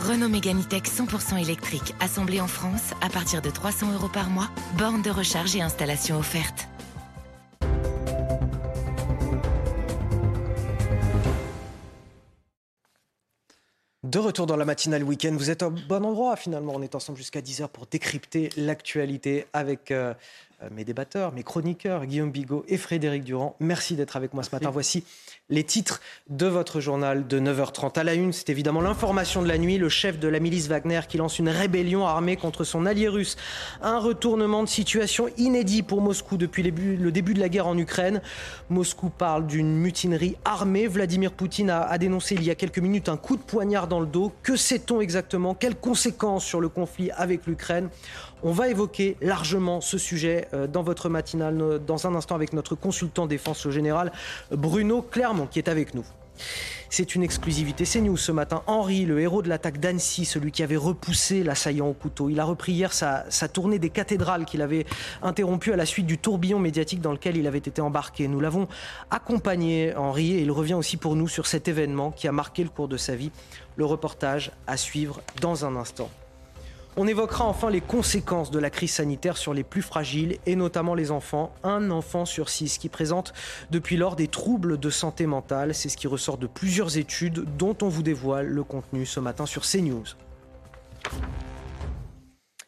Renault 0.08 0.30
Mégane 0.30 0.62
E-Tech 0.62 0.84
100% 0.84 1.42
électrique, 1.42 1.96
assemblé 2.00 2.40
en 2.42 2.48
France 2.48 2.94
à 3.02 3.10
partir 3.10 3.42
de 3.42 3.50
300 3.50 3.92
euros 3.94 4.08
par 4.08 4.30
mois, 4.30 4.52
borne 4.78 5.02
de 5.02 5.10
recharge 5.10 5.56
et 5.56 5.64
installation 5.64 6.20
offerte. 6.20 6.68
De 14.06 14.18
retour 14.18 14.46
dans 14.46 14.56
la 14.56 14.64
matinale 14.64 15.04
week-end, 15.04 15.34
vous 15.34 15.50
êtes 15.50 15.62
au 15.62 15.72
bon 15.72 16.06
endroit 16.06 16.38
finalement. 16.38 16.72
On 16.74 16.82
est 16.82 16.96
ensemble 16.96 17.18
jusqu'à 17.18 17.42
10h 17.42 17.68
pour 17.68 17.86
décrypter 17.86 18.50
l'actualité 18.56 19.46
avec 19.52 19.92
euh, 19.92 20.14
mes 20.72 20.84
débatteurs, 20.84 21.32
mes 21.34 21.44
chroniqueurs, 21.44 22.06
Guillaume 22.06 22.32
Bigot 22.32 22.66
et 22.68 22.78
Frédéric 22.78 23.24
Durand. 23.24 23.56
Merci 23.60 23.96
d'être 23.96 24.18
avec 24.18 24.34
moi 24.34 24.44
ce 24.44 24.50
matin. 24.52 24.70
Voici 24.70 25.04
les 25.50 25.64
titres 25.64 26.02
de 26.30 26.46
votre 26.46 26.80
journal 26.80 27.28
de 27.28 27.40
9h30. 27.40 27.98
À 27.98 28.04
la 28.04 28.14
une, 28.14 28.34
c'est 28.34 28.50
évidemment 28.50 28.82
l'information 28.82 29.42
de 29.42 29.48
la 29.48 29.58
nuit. 29.58 29.78
Le 29.78 29.90
chef 29.90 30.20
de 30.20 30.28
la 30.28 30.40
milice 30.40 30.68
Wagner 30.68 31.02
qui 31.08 31.18
lance 31.18 31.40
une 31.40 31.50
rébellion 31.50 32.06
armée 32.06 32.36
contre 32.36 32.64
son 32.64 32.86
allié 32.86 33.08
russe. 33.08 33.38
Un 33.82 34.00
retournement 34.00 34.64
de 34.64 34.70
situation 34.70 35.30
inédit 35.38 35.82
pour 35.82 36.02
Moscou 36.02 36.38
depuis 36.38 36.64
le 36.64 37.12
début 37.12 37.34
de 37.34 37.40
la 37.40 37.50
guerre 37.50 37.68
en 37.68 37.78
Ukraine. 37.78 38.22
Moscou 38.70 39.10
parle 39.10 39.48
d'une 39.48 39.76
mutinerie 39.76 40.36
armée. 40.46 40.88
Vladimir 40.88 41.32
Poutine 41.32 41.70
a, 41.70 41.84
a 41.84 41.98
dénoncé 41.98 42.36
il 42.36 42.44
y 42.44 42.52
a 42.52 42.56
quelques 42.56 42.80
minutes 42.80 43.10
un 43.10 43.18
coup 43.18 43.38
de 43.38 43.42
poignard 43.42 43.88
dans 43.88 44.02
le 44.02 44.08
dos. 44.08 44.32
Que 44.44 44.56
sait-on 44.56 45.02
exactement? 45.02 45.56
Quelles 45.56 45.78
conséquences 45.78 46.46
sur 46.46 46.60
le 46.60 46.70
conflit 46.70 47.12
avec 47.12 47.48
l'Ukraine? 47.48 47.90
On 48.42 48.52
va 48.52 48.70
évoquer 48.70 49.18
largement 49.20 49.82
ce 49.82 49.98
sujet 49.98 50.48
euh, 50.49 50.49
dans 50.72 50.84
votre 50.84 51.10
matinale 51.10 51.80
dans 51.86 52.08
un 52.08 52.16
instant 52.16 52.36
avec 52.36 52.54
notre 52.54 52.76
consultant 52.76 53.28
défense 53.28 53.68
général 53.70 54.12
Bruno 54.52 55.02
Clermont 55.02 55.48
qui 55.48 55.60
est 55.60 55.68
avec 55.68 55.94
nous. 55.94 56.06
C'est 56.90 57.14
une 57.14 57.22
exclusivité. 57.22 57.86
C'est 57.86 58.02
nous 58.02 58.18
ce 58.18 58.32
matin. 58.32 58.64
Henri, 58.66 59.06
le 59.06 59.20
héros 59.20 59.42
de 59.42 59.50
l'attaque 59.50 59.80
d'Annecy, 59.80 60.26
celui 60.26 60.52
qui 60.52 60.64
avait 60.64 60.76
repoussé 60.76 61.44
l'assaillant 61.44 61.88
au 61.88 61.94
couteau. 61.94 62.30
Il 62.30 62.40
a 62.40 62.46
repris 62.46 62.74
hier 62.74 62.94
sa, 62.94 63.26
sa 63.30 63.48
tournée 63.48 63.78
des 63.78 63.90
cathédrales 63.90 64.46
qu'il 64.46 64.62
avait 64.62 64.86
interrompue 65.22 65.72
à 65.72 65.76
la 65.76 65.86
suite 65.86 66.08
du 66.08 66.18
tourbillon 66.18 66.58
médiatique 66.58 67.02
dans 67.02 67.12
lequel 67.12 67.38
il 67.38 67.46
avait 67.46 67.60
été 67.60 67.82
embarqué. 67.82 68.28
Nous 68.28 68.40
l'avons 68.40 68.68
accompagné, 69.12 69.96
Henri, 69.96 70.34
et 70.34 70.42
il 70.42 70.52
revient 70.52 70.74
aussi 70.74 70.98
pour 70.98 71.16
nous 71.16 71.28
sur 71.28 71.46
cet 71.46 71.68
événement 71.68 72.12
qui 72.12 72.28
a 72.28 72.32
marqué 72.32 72.64
le 72.64 72.70
cours 72.70 72.88
de 72.88 72.98
sa 72.98 73.16
vie. 73.16 73.32
Le 73.76 73.86
reportage 73.86 74.52
à 74.66 74.76
suivre 74.76 75.22
dans 75.42 75.66
un 75.66 75.76
instant. 75.76 76.10
On 76.98 77.08
évoquera 77.08 77.46
enfin 77.46 77.70
les 77.70 77.82
conséquences 77.82 78.52
de 78.52 78.60
la 78.60 78.70
crise 78.70 78.94
sanitaire 78.94 79.38
sur 79.38 79.54
les 79.54 79.64
plus 79.64 79.82
fragiles 79.82 80.38
et 80.46 80.56
notamment 80.56 80.96
les 80.96 81.12
enfants. 81.12 81.54
Un 81.64 81.92
enfant 81.92 82.26
sur 82.26 82.50
six 82.50 82.78
qui 82.78 82.90
présente 82.90 83.34
depuis 83.72 83.96
lors 83.96 84.16
des 84.16 84.28
troubles 84.28 84.78
de 84.80 84.90
santé 84.90 85.26
mentale. 85.26 85.74
C'est 85.76 85.90
ce 85.90 85.98
qui 85.98 86.08
ressort 86.08 86.38
de 86.38 86.48
plusieurs 86.48 86.98
études 86.98 87.46
dont 87.58 87.78
on 87.82 87.90
vous 87.90 88.04
dévoile 88.04 88.48
le 88.48 88.64
contenu 88.64 89.06
ce 89.06 89.20
matin 89.20 89.46
sur 89.46 89.62
CNews. 89.62 90.04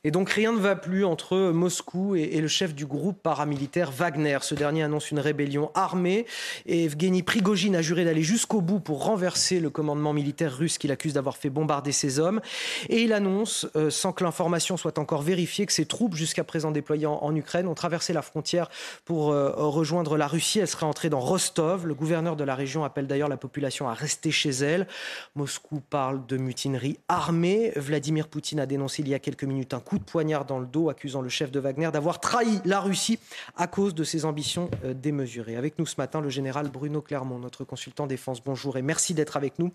Et 0.03 0.09
donc 0.09 0.31
rien 0.31 0.51
ne 0.51 0.57
va 0.57 0.75
plus 0.75 1.05
entre 1.05 1.51
Moscou 1.51 2.15
et, 2.15 2.41
le 2.41 2.47
chef 2.47 2.73
du 2.73 2.87
groupe 2.87 3.21
paramilitaire 3.21 3.91
Wagner. 3.91 4.39
Ce 4.41 4.55
dernier 4.55 4.81
annonce 4.81 5.11
une 5.11 5.19
rébellion 5.19 5.69
armée 5.75 6.25
et 6.65 6.85
Evgeny 6.85 7.21
Prigogine 7.21 7.75
a 7.75 7.83
juré 7.83 8.03
d'aller 8.03 8.23
jusqu'au 8.23 8.61
bout 8.61 8.79
pour 8.79 9.05
renverser 9.05 9.59
le 9.59 9.69
commandement 9.69 10.11
militaire 10.11 10.57
russe 10.57 10.79
qu'il 10.79 10.91
accuse 10.91 11.13
d'avoir 11.13 11.37
fait 11.37 11.51
bombarder 11.51 11.91
ses 11.91 12.17
hommes. 12.17 12.41
Et 12.89 13.03
il 13.03 13.13
annonce, 13.13 13.67
euh, 13.75 13.91
sans 13.91 14.11
que 14.11 14.23
l'information 14.23 14.75
soit 14.75 14.97
encore 14.97 15.21
vérifiée, 15.21 15.67
que 15.67 15.73
ses 15.73 15.85
troupes 15.85 16.15
jusqu'à 16.15 16.43
présent 16.43 16.71
déployées 16.71 17.05
en, 17.05 17.35
Ukraine 17.35 17.67
ont 17.67 17.75
traversé 17.75 18.11
la 18.11 18.23
frontière 18.23 18.69
pour 19.05 19.31
euh, 19.31 19.51
rejoindre 19.55 20.17
la 20.17 20.25
Russie. 20.25 20.57
Elle 20.57 20.67
serait 20.67 20.87
entrée 20.87 21.11
dans 21.11 21.19
Rostov. 21.19 21.85
Le 21.85 21.93
gouverneur 21.93 22.35
de 22.35 22.43
la 22.43 22.55
région 22.55 22.83
appelle 22.83 23.05
d'ailleurs 23.05 23.29
la 23.29 23.37
population 23.37 23.87
à 23.87 23.93
rester 23.93 24.31
chez 24.31 24.49
elle. 24.49 24.87
Moscou 25.35 25.79
parle 25.79 26.25
de 26.25 26.37
mutinerie 26.37 26.97
armée. 27.07 27.71
Vladimir 27.75 28.27
Poutine 28.27 28.59
a 28.59 28.65
dénoncé 28.65 29.03
il 29.03 29.07
y 29.07 29.13
a 29.13 29.19
quelques 29.19 29.43
minutes 29.43 29.75
un 29.75 29.79
coup 29.79 29.90
de 29.99 30.03
poignard 30.03 30.45
dans 30.45 30.59
le 30.59 30.65
dos, 30.65 30.89
accusant 30.89 31.21
le 31.21 31.29
chef 31.29 31.51
de 31.51 31.59
Wagner 31.59 31.89
d'avoir 31.91 32.19
trahi 32.19 32.59
la 32.65 32.79
Russie 32.79 33.19
à 33.55 33.67
cause 33.67 33.95
de 33.95 34.03
ses 34.03 34.25
ambitions 34.25 34.69
euh, 34.83 34.93
démesurées. 34.93 35.55
Avec 35.55 35.79
nous 35.79 35.85
ce 35.85 35.95
matin, 35.97 36.21
le 36.21 36.29
général 36.29 36.69
Bruno 36.69 37.01
Clermont, 37.01 37.39
notre 37.39 37.63
consultant 37.63 38.07
défense. 38.07 38.43
Bonjour 38.43 38.77
et 38.77 38.81
merci 38.81 39.13
d'être 39.13 39.37
avec 39.37 39.59
nous. 39.59 39.71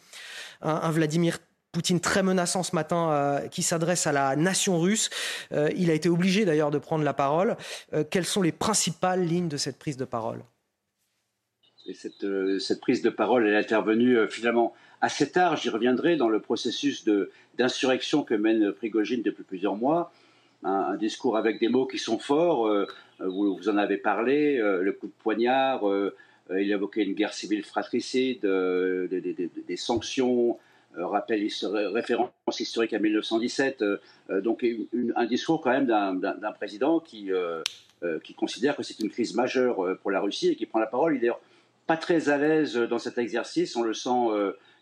Un, 0.63 0.91
Vladimir 0.91 1.39
Poutine 1.73 2.01
très 2.01 2.23
menaçant 2.23 2.63
ce 2.63 2.75
matin 2.75 3.11
euh, 3.11 3.49
qui 3.49 3.63
s'adresse 3.63 4.07
à 4.07 4.13
la 4.13 4.37
nation 4.37 4.81
russe. 4.81 5.11
Euh, 5.53 5.69
il 5.77 5.91
a 5.91 5.95
été 5.95 6.09
obligé 6.09 6.45
d'ailleurs 6.45 6.71
de 6.71 6.79
prendre 6.79 7.05
la 7.05 7.13
parole. 7.13 7.57
Quelles 8.11 8.25
sont 8.25 8.43
les 8.43 8.53
principales 8.53 9.25
lignes 9.25 9.49
de 9.49 9.57
cette 9.57 9.79
prise 9.79 9.97
de 9.97 10.05
parole? 10.05 10.43
Et 11.87 11.95
cette, 11.95 12.81
prise 12.81 13.03
de 13.03 13.11
parole, 13.11 13.47
est 13.47 13.57
intervenue 13.57 14.29
finalement 14.29 14.75
assez 15.01 15.31
tard, 15.31 15.57
j'y 15.57 15.69
reviendrai, 15.69 16.17
dans 16.17 16.29
le 16.29 16.41
processus 16.41 17.05
d'insurrection 17.59 18.23
que 18.23 18.35
mène 18.35 18.73
Prigogine 18.73 19.23
depuis 19.23 19.45
plusieurs 19.45 19.77
mois. 19.77 20.13
Un, 20.65 20.97
discours 20.97 21.37
avec 21.37 21.61
des 21.61 21.69
mots 21.69 21.87
qui 21.87 21.99
sont 21.99 22.19
forts, 22.19 22.67
euh, 22.67 22.87
vous, 23.21 23.57
vous, 23.57 23.69
en 23.69 23.77
avez 23.77 23.99
parlé, 23.99 24.59
euh, 24.59 24.83
le 24.83 24.93
coup 24.93 25.07
de 25.07 25.13
poignard, 25.23 25.83
il 26.51 26.71
évoquait 26.71 27.03
une 27.03 27.15
guerre 27.15 27.35
civile 27.35 27.65
fratricide, 27.65 28.41
des 28.43 29.77
sanctions, 29.77 30.59
rappel 30.97 31.47
référence 31.93 32.31
historique 32.59 32.93
à 32.93 32.99
1917, 32.99 33.85
donc 34.43 34.65
un 35.17 35.27
discours 35.27 35.61
quand 35.61 35.71
même 35.71 35.87
d'un 35.87 36.53
président 36.53 37.01
qui, 37.01 37.31
qui 38.23 38.35
considère 38.35 38.77
que 38.77 38.85
c'est 38.85 39.01
une 39.01 39.11
crise 39.11 39.35
majeure 39.35 39.99
pour 40.03 40.13
la 40.13 40.21
Russie 40.21 40.49
et 40.49 40.57
qui 40.57 40.67
prend 40.67 40.79
la 40.79 40.87
parole. 40.87 41.17
Il 41.17 41.25
est 41.25 41.33
pas 41.89 41.97
très 41.97 42.29
à 42.29 42.39
l'aise 42.39 42.77
dans 42.77 43.01
cet 43.01 43.19
exercice, 43.19 43.75
on 43.75 43.83
le 43.83 43.95
sent 43.95 44.29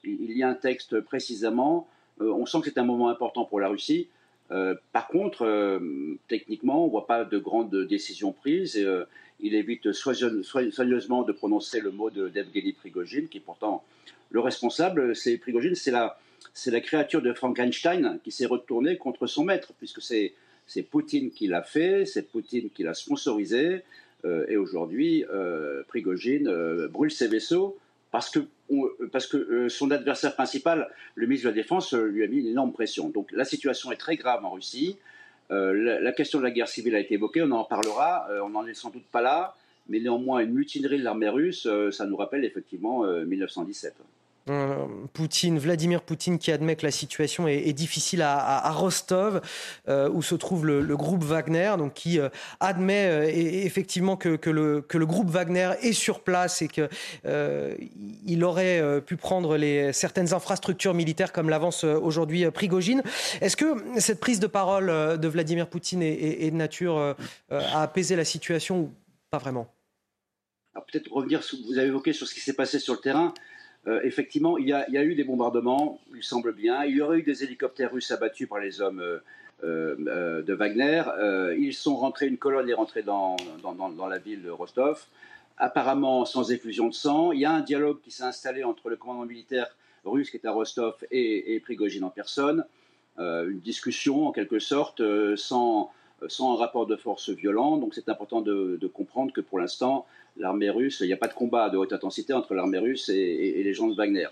il 0.07 0.37
y 0.37 0.43
a 0.43 0.49
un 0.49 0.55
texte 0.55 1.01
précisément. 1.01 1.89
Euh, 2.21 2.33
on 2.33 2.47
sent 2.47 2.59
que 2.61 2.67
c'est 2.67 2.79
un 2.79 2.85
moment 2.85 3.09
important 3.09 3.45
pour 3.45 3.61
la 3.61 3.69
Russie. 3.69 4.09
Euh, 4.51 4.75
par 4.93 5.09
contre, 5.09 5.43
euh, 5.43 6.19
techniquement, 6.29 6.83
on 6.83 6.87
ne 6.87 6.91
voit 6.91 7.07
pas 7.07 7.25
de 7.25 7.39
grandes 7.39 7.75
décisions 7.87 8.33
prises. 8.33 8.81
il 9.41 9.55
évite 9.55 9.93
soigneusement 9.93 11.23
de 11.23 11.33
prononcer 11.33 11.81
le 11.81 11.91
mot 11.91 12.11
d'Evgeny 12.11 12.73
Prigogine, 12.73 13.29
qui 13.29 13.39
est 13.39 13.41
pourtant 13.45 13.85
le 14.31 14.41
responsable. 14.41 15.17
C'est 15.17 15.39
Prigogine, 15.39 15.75
c'est 15.75 15.91
la, 15.91 16.19
la 16.67 16.81
créature 16.81 17.21
de 17.21 17.33
Frankenstein 17.33 18.21
qui 18.23 18.31
s'est 18.31 18.47
retournée 18.47 18.97
contre 18.97 19.27
son 19.27 19.45
maître, 19.45 19.73
puisque 19.79 20.01
c'est, 20.01 20.35
c'est 20.67 20.83
Poutine 20.83 21.31
qui 21.31 21.47
l'a 21.47 21.63
fait, 21.63 22.07
c'est 22.07 22.31
Poutine 22.31 22.71
qui 22.71 22.85
l'a 22.85 22.95
sponsorisé. 22.95 23.83
et 24.49 24.57
aujourd'hui, 24.57 25.25
Prigogine 25.89 26.49
brûle 26.89 27.11
ses 27.11 27.29
vaisseaux 27.29 27.77
parce 28.15 28.31
que, 28.31 28.39
que 28.39 29.37
euh, 29.37 29.69
son 29.69 29.91
adversaire 29.91 30.37
principal, 30.37 30.89
le 31.17 31.27
ministre 31.27 31.49
de 31.49 31.51
la 31.51 31.61
Défense, 31.61 31.95
euh, 31.95 32.05
lui 32.05 32.23
a 32.23 32.29
mis 32.29 32.39
une 32.39 32.47
énorme 32.47 32.73
pression. 32.73 33.09
Donc 33.09 33.33
la 33.33 33.45
situation 33.45 33.91
est 33.91 33.97
très 33.97 34.15
grave 34.15 34.45
en 34.45 34.53
Russie. 34.53 34.97
Euh, 35.51 36.01
la, 36.01 36.13
question 36.13 36.39
de 36.39 36.45
la 36.45 36.53
guerre 36.53 36.69
civile 36.69 36.95
a 36.95 37.01
été 37.01 37.15
évoquée, 37.15 37.43
on 37.43 37.51
en 37.51 37.65
parlera, 37.65 38.29
on 38.45 38.51
n'en 38.51 38.65
est 38.69 38.75
sans 38.75 38.91
doute 38.91 39.05
pas 39.11 39.21
là, 39.21 39.57
mais 39.89 39.99
néanmoins 39.99 40.39
une 40.39 40.53
mutinerie 40.53 40.99
de 40.99 41.03
l'armée 41.03 41.29
russe, 41.29 41.67
ça 41.91 42.07
nous 42.07 42.17
rappelle 42.17 42.45
effectivement 42.45 43.05
1917. 43.05 43.95
Euh, 44.51 44.87
Poutine, 45.15 45.59
Vladimir 45.59 46.03
Poutine, 46.03 46.39
qui 46.39 46.53
admet 46.53 46.77
que 46.77 46.85
la 46.85 46.91
situation 46.91 47.49
est, 47.49 47.73
difficile 47.73 48.21
à, 48.21 48.71
Rostov, 48.73 49.41
euh, 49.89 50.11
où 50.11 50.21
se 50.21 50.35
trouve 50.35 50.67
le, 50.67 50.97
groupe 50.97 51.25
Wagner, 51.25 51.73
donc 51.79 51.95
qui 51.95 52.21
euh, 52.21 52.29
admet 52.61 53.33
effectivement 53.65 54.17
que, 54.17 54.39
le, 54.51 55.07
groupe 55.07 55.31
Wagner 55.31 55.71
est 55.81 55.95
sur 55.95 56.21
place 56.21 56.61
et 56.61 56.69
qu'il 56.69 58.45
aurait 58.45 59.01
pu 59.01 59.17
prendre 59.17 59.57
les, 59.57 59.95
certaines 59.95 60.35
infrastructures 60.35 60.95
militaires, 60.95 61.33
comme 61.33 61.49
l'avance 61.49 61.85
aujourd'hui 61.85 62.51
Prigogine. 62.51 63.03
Est-ce 63.41 63.57
que 63.57 63.99
cette 63.99 64.21
prise 64.21 64.41
de 64.41 64.47
parole 64.47 65.19
de 65.19 65.29
Vladimir 65.29 65.69
Poutine 65.69 66.03
est, 66.03 66.51
de 66.51 66.57
nature 66.57 67.17
à 67.51 67.83
apaiser 67.83 68.15
la 68.15 68.25
situation 68.25 68.81
ou 68.81 68.93
pas 69.31 69.39
vraiment? 69.39 69.69
Peut-être 70.93 71.11
revenir, 71.13 71.41
vous 71.67 71.79
avez 71.79 71.89
évoqué 71.89 72.13
sur 72.13 72.27
ce 72.27 72.35
qui 72.35 72.41
s'est 72.41 72.53
passé 72.53 72.79
sur 72.79 72.95
le 72.95 73.01
terrain. 73.01 73.33
Euh, 73.87 74.01
effectivement, 74.03 74.57
il 74.57 74.69
y, 74.69 74.73
a, 74.73 75.05
eu 75.05 75.15
des 75.15 75.25
bombardements, 75.25 76.01
il 76.15 76.23
semble 76.23 76.55
bien. 76.55 76.85
Il 76.85 76.97
y 76.97 77.03
aurait 77.03 77.19
eu 77.19 77.23
des 77.23 77.45
hélicoptères 77.45 77.93
russes 77.93 78.11
abattus 78.11 78.49
par 78.49 78.59
les 78.59 78.81
hommes 78.81 79.01
euh, 79.01 79.19
euh, 79.63 80.43
de 80.43 80.55
Wagner. 80.55 81.03
ils 81.59 81.75
sont 81.75 81.97
rentrés, 81.97 82.27
une 82.27 82.39
colonne 82.39 82.69
est 82.69 82.75
rentrée 82.75 83.03
dans, 83.03 83.37
dans, 83.63 84.09
la 84.09 84.19
ville 84.19 84.43
de 84.43 84.51
Rostov, 84.51 85.05
apparemment 85.59 86.25
sans 86.25 86.51
effusion 86.51 86.89
de 86.89 86.95
sang. 86.95 87.33
Il 87.33 87.41
y 87.41 87.45
a 87.45 87.53
un 87.53 87.61
dialogue 87.61 88.01
qui 88.03 88.11
s'est 88.11 88.25
installé 88.25 88.65
entre 88.65 88.89
le 88.89 88.97
commandant 88.97 89.27
militaire 89.27 89.69
russe 90.05 90.31
qui 90.31 90.39
est 90.39 90.47
à 90.47 90.53
Rostov 90.53 90.97
et, 91.11 91.55
et 91.55 91.61
Prigogine 91.61 92.05
en 92.05 92.11
personne. 92.11 92.65
une 93.19 93.61
discussion 93.61 94.27
en 94.27 94.33
quelque 94.33 94.59
sorte, 94.59 95.03
sans, 95.37 95.93
sans 96.29 96.55
un 96.55 96.57
rapport 96.57 96.87
de 96.87 96.97
force 96.97 97.31
violent. 97.31 97.77
Donc 97.77 97.95
c'est 97.95 98.09
important 98.09 98.41
de, 98.41 98.79
comprendre 98.93 99.33
que 99.33 99.41
pour 99.41 99.59
l'instant, 99.59 100.07
l'armée 100.37 100.71
russe, 100.71 101.01
il 101.01 101.07
n'y 101.07 101.13
a 101.13 101.17
pas 101.17 101.29
de 101.29 101.35
combat 101.35 101.71
de 101.71 101.77
haute 101.77 101.93
intensité 101.93 102.33
entre 102.33 102.55
l'armée 102.55 102.79
russe 102.79 103.09
et, 103.09 103.63
les 103.63 103.75
gens 103.75 103.89
de 103.89 103.95
Wagner. 103.95 104.29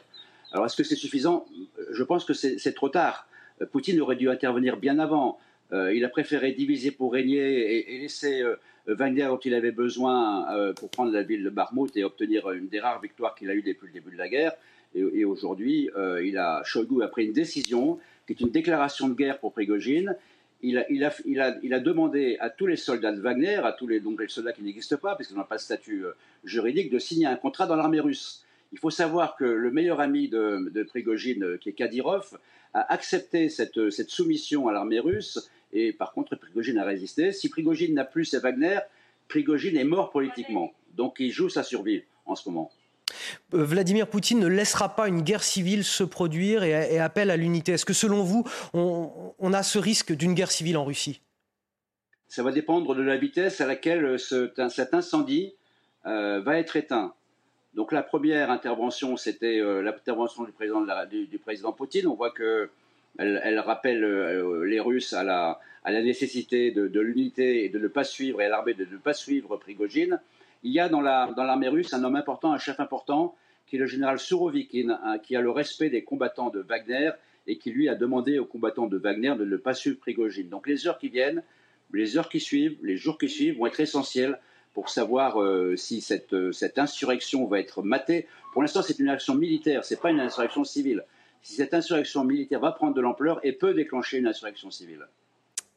Alors 0.52 0.66
est-ce 0.66 0.76
que 0.76 0.84
c'est 0.84 0.96
suffisant? 0.96 1.46
Je 1.90 2.02
pense 2.02 2.24
que 2.24 2.34
c'est 2.34 2.74
trop 2.74 2.88
tard. 2.88 3.26
Poutine 3.70 4.00
aurait 4.00 4.16
dû 4.16 4.28
intervenir 4.28 4.76
bien 4.76 4.98
avant. 4.98 5.38
Euh, 5.72 5.94
il 5.94 6.04
a 6.04 6.08
préféré 6.08 6.52
diviser 6.52 6.90
pour 6.90 7.12
régner 7.12 7.94
et, 7.94 7.98
laisser 7.98 8.42
euh, 8.42 8.56
Wagner 8.86 9.24
dont 9.24 9.38
il 9.38 9.54
avait 9.54 9.72
besoin 9.72 10.52
euh, 10.52 10.72
pour 10.74 10.90
prendre 10.90 11.12
la 11.12 11.22
ville 11.22 11.42
de 11.42 11.50
Barmout 11.50 11.88
et 11.96 12.04
obtenir 12.04 12.50
une 12.50 12.68
des 12.68 12.80
rares 12.80 13.00
victoires 13.00 13.34
qu'il 13.34 13.48
a 13.48 13.54
eues 13.54 13.62
depuis 13.62 13.86
le 13.86 13.92
début 13.92 14.10
de 14.10 14.18
la 14.18 14.28
guerre. 14.28 14.52
Et, 14.94 15.24
aujourd'hui, 15.24 15.88
il 16.22 16.36
a, 16.36 16.62
Shoigu 16.64 17.02
a 17.02 17.08
pris 17.08 17.24
une 17.24 17.32
décision 17.32 17.98
qui 18.26 18.34
est 18.34 18.40
une 18.40 18.50
déclaration 18.50 19.08
de 19.08 19.14
guerre 19.14 19.38
pour 19.38 19.54
Prigogine 19.54 20.14
il 20.62 20.78
a, 21.74 21.81
demandé 21.81 22.36
à 22.41 22.50
tous 22.50 22.66
les 22.66 22.76
soldats 22.76 23.12
de 23.12 23.20
Wagner, 23.20 23.57
à 23.57 23.73
tous 23.73 23.86
les, 23.86 24.00
donc 24.00 24.20
les 24.20 24.28
soldats 24.28 24.52
qui 24.52 24.62
n'existent 24.62 24.97
pas, 24.97 25.16
parce 25.16 25.28
qu'ils 25.28 25.36
n'ont 25.36 25.44
pas 25.44 25.57
de 25.57 25.60
statut 25.60 26.05
euh, 26.05 26.12
juridique, 26.44 26.91
de 26.91 26.99
signer 26.99 27.26
un 27.26 27.36
contrat 27.36 27.66
dans 27.66 27.76
l'armée 27.76 28.00
russe. 28.00 28.44
Il 28.73 28.78
faut 28.78 28.91
savoir 28.91 29.36
que 29.36 29.44
le 29.44 29.70
meilleur 29.70 30.00
ami 30.00 30.28
de, 30.28 30.86
Prigogine, 30.89 31.44
euh, 31.44 31.57
qui 31.58 31.70
est 31.70 31.73
Kadyrov, 31.73 32.39
a 32.74 32.92
accepté 32.92 33.49
cette, 33.49 33.91
cette 33.91 34.10
soumission 34.10 34.68
à 34.68 34.73
l'armée 34.73 35.00
russe, 35.00 35.50
et 35.73 35.92
par 35.92 36.12
contre, 36.12 36.36
Prigogine 36.36 36.78
a 36.78 36.84
résisté. 36.84 37.32
Si 37.32 37.49
Prigogine 37.49 37.94
n'a 37.94 38.05
plus 38.05 38.24
ses 38.24 38.39
Wagner, 38.39 38.78
Prigogine 39.28 39.76
est 39.76 39.84
mort 39.84 40.10
politiquement. 40.10 40.73
Donc 40.97 41.16
il 41.18 41.31
joue 41.31 41.49
sa 41.49 41.62
survie 41.62 42.02
en 42.26 42.34
ce 42.34 42.49
moment. 42.49 42.70
Euh, 43.55 43.65
Vladimir 43.65 44.08
Poutine 44.08 44.39
ne 44.39 44.47
laissera 44.47 44.94
pas 44.94 45.08
une 45.08 45.23
guerre 45.23 45.42
civile 45.42 45.84
se 45.84 46.05
produire 46.05 46.62
et, 46.62 46.99
appelle 46.99 47.31
à 47.31 47.36
l'unité. 47.36 47.73
Est-ce 47.73 47.84
que 47.84 47.92
selon 47.92 48.23
vous, 48.23 48.44
on, 48.74 49.52
a 49.52 49.62
ce 49.62 49.78
risque 49.78 50.12
d'une 50.12 50.34
guerre 50.34 50.50
civile 50.50 50.76
en 50.76 50.84
Russie? 50.84 51.20
Ça 52.28 52.42
va 52.42 52.52
dépendre 52.52 52.94
de 52.94 53.02
la 53.02 53.16
vitesse 53.16 53.60
à 53.60 53.66
laquelle 53.66 54.18
cet 54.18 54.94
incendie 54.94 55.55
euh, 56.07 56.41
va 56.41 56.58
être 56.58 56.76
éteint. 56.76 57.15
Donc 57.74 57.92
la 57.92 58.02
première 58.02 58.50
intervention, 58.50 59.16
c'était 59.16 59.60
euh, 59.60 59.82
l'intervention 59.82 60.44
du 60.44 60.52
président, 61.39 61.73
Poutine. 61.73 62.07
On 62.07 62.15
voit 62.15 62.32
qu'elle 62.32 62.68
elle 63.18 63.58
rappelle 63.58 64.02
les 64.65 64.81
Russes 64.81 65.12
à 65.12 65.23
la, 65.23 65.58
nécessité 66.02 66.70
de, 66.70 66.89
de 66.89 67.00
l'unité 67.00 67.65
et 67.65 67.68
de 67.68 67.78
ne 67.78 67.89
pas 67.89 68.05
suivre, 68.05 68.41
et 68.41 68.47
à 68.47 68.49
l'armée 68.49 68.74
de 68.74 68.84
ne 68.84 68.97
pas 68.97 69.15
suivre 69.15 69.57
Prigogine 69.57 70.20
il 70.62 70.73
y 70.73 70.81
a 70.81 70.89
dans 70.89 71.00
l'armée 71.00 71.68
russe 71.68 71.92
un 71.92 72.05
homme 72.05 72.16
important, 72.16 72.52
un 72.52 72.58
chef 72.58 72.81
important, 72.81 73.34
qui 73.66 73.76
est 73.76 73.78
le 73.78 73.86
général 73.86 74.18
Surovikin, 74.18 74.99
hein, 75.02 75.18
qui 75.18 75.36
a 75.36 75.41
le 75.41 75.50
respect 75.50 75.91
des 75.91 76.05
combattants 76.05 76.50
de 76.50 76.60
Wagner 76.60 77.10
et 77.47 77.58
qui 77.58 77.70
lui 77.70 77.89
a 77.89 77.94
demandé 77.94 78.39
aux 78.39 78.44
combattants 78.44 78.86
de 78.86 78.97
Wagner 78.97 79.34
de 79.39 79.44
ne 79.44 79.57
pas 79.57 79.74
suivre 79.74 79.99
Prigogine. 79.99 80.49
Donc 80.49 80.66
les 80.66 80.86
heures 80.86 80.99
qui 80.99 81.08
viennent, 81.08 81.42
les 81.92 82.16
heures 82.16 82.28
qui 82.28 82.41
suivent, 82.41 82.78
les 82.82 82.97
jours 82.97 83.18
qui 83.18 83.28
suivent 83.28 83.58
vont 83.58 83.66
être 83.66 83.81
essentiels 83.81 84.39
pour 84.73 84.89
savoir 84.89 85.41
euh, 85.41 85.76
si 85.76 86.00
cette, 86.00 86.32
euh, 86.32 86.52
cette, 86.52 86.78
insurrection 86.78 87.47
va 87.47 87.60
être 87.60 87.82
matée. 87.82 88.26
Pour 88.52 88.62
l'instant, 88.62 88.82
c'est 88.82 88.99
une 88.99 89.08
action 89.08 89.34
militaire, 89.34 89.84
ce 89.84 89.94
n'est 89.94 90.00
pas 90.00 90.10
une 90.10 90.20
insurrection 90.20 90.65
civile. 90.65 91.05
Si 91.42 91.55
cette 91.55 91.74
insurrection 91.74 92.24
militaire 92.24 92.60
va 92.60 92.73
prendre 92.73 92.94
de 92.94 93.00
l'ampleur 93.00 93.41
et 93.44 93.52
peut 93.52 93.74
déclencher 93.74 94.18
une 94.18 94.26
insurrection 94.26 94.70
civile. 94.70 95.07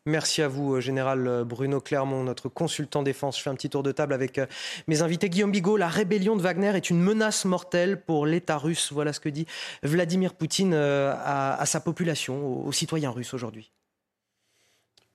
Merci 0.08 0.44
à 0.44 0.48
vous, 0.48 0.76
euh, 0.76 0.82
Général 0.82 1.28
euh, 1.28 1.44
Bruno 1.44 1.82
Clermont, 1.82 2.24
notre 2.24 2.48
consultant 2.48 3.02
défense. 3.02 3.40
Je 3.40 3.42
fais 3.42 3.50
un 3.50 3.56
petit 3.56 3.72
tour 3.72 3.82
de 3.82 3.92
table 3.92 4.14
avec 4.14 4.38
euh, 4.38 4.46
mes 4.88 5.02
invités. 5.02 5.32
Guillaume 5.32 5.52
Bigot, 5.52 5.78
la 5.78 5.88
rébellion 5.88 6.36
de 6.36 6.44
Wagner 6.44 6.76
est 6.76 6.92
une 6.92 7.02
menace 7.02 7.44
mortelle 7.44 8.00
pour 8.00 8.28
l'État 8.28 8.60
russe. 8.60 8.92
Voilà 8.94 9.14
ce 9.14 9.20
que 9.20 9.30
dit 9.30 9.48
Vladimir 9.82 10.36
Poutine 10.36 10.76
à, 10.76 11.64
sa 11.66 11.80
population, 11.80 12.68
aux, 12.68 12.72
citoyens 12.72 13.10
russes 13.10 13.34
aujourd'hui. 13.34 13.72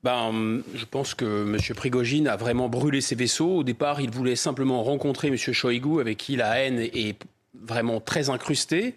Ben, 0.02 0.62
je 0.74 0.84
pense 0.86 1.14
que 1.14 1.44
M. 1.44 1.76
Prigogine 1.76 2.26
a 2.26 2.36
vraiment 2.36 2.68
brûlé 2.68 3.00
ses 3.00 3.14
vaisseaux. 3.14 3.58
Au 3.58 3.62
départ, 3.62 4.00
il 4.00 4.10
voulait 4.10 4.34
simplement 4.34 4.82
rencontrer 4.82 5.28
M. 5.28 5.36
Shoigu, 5.36 6.00
avec 6.00 6.18
qui 6.18 6.34
la 6.34 6.58
haine 6.58 6.80
est 6.80 7.16
vraiment 7.54 8.00
très 8.00 8.28
incrustée. 8.28 8.96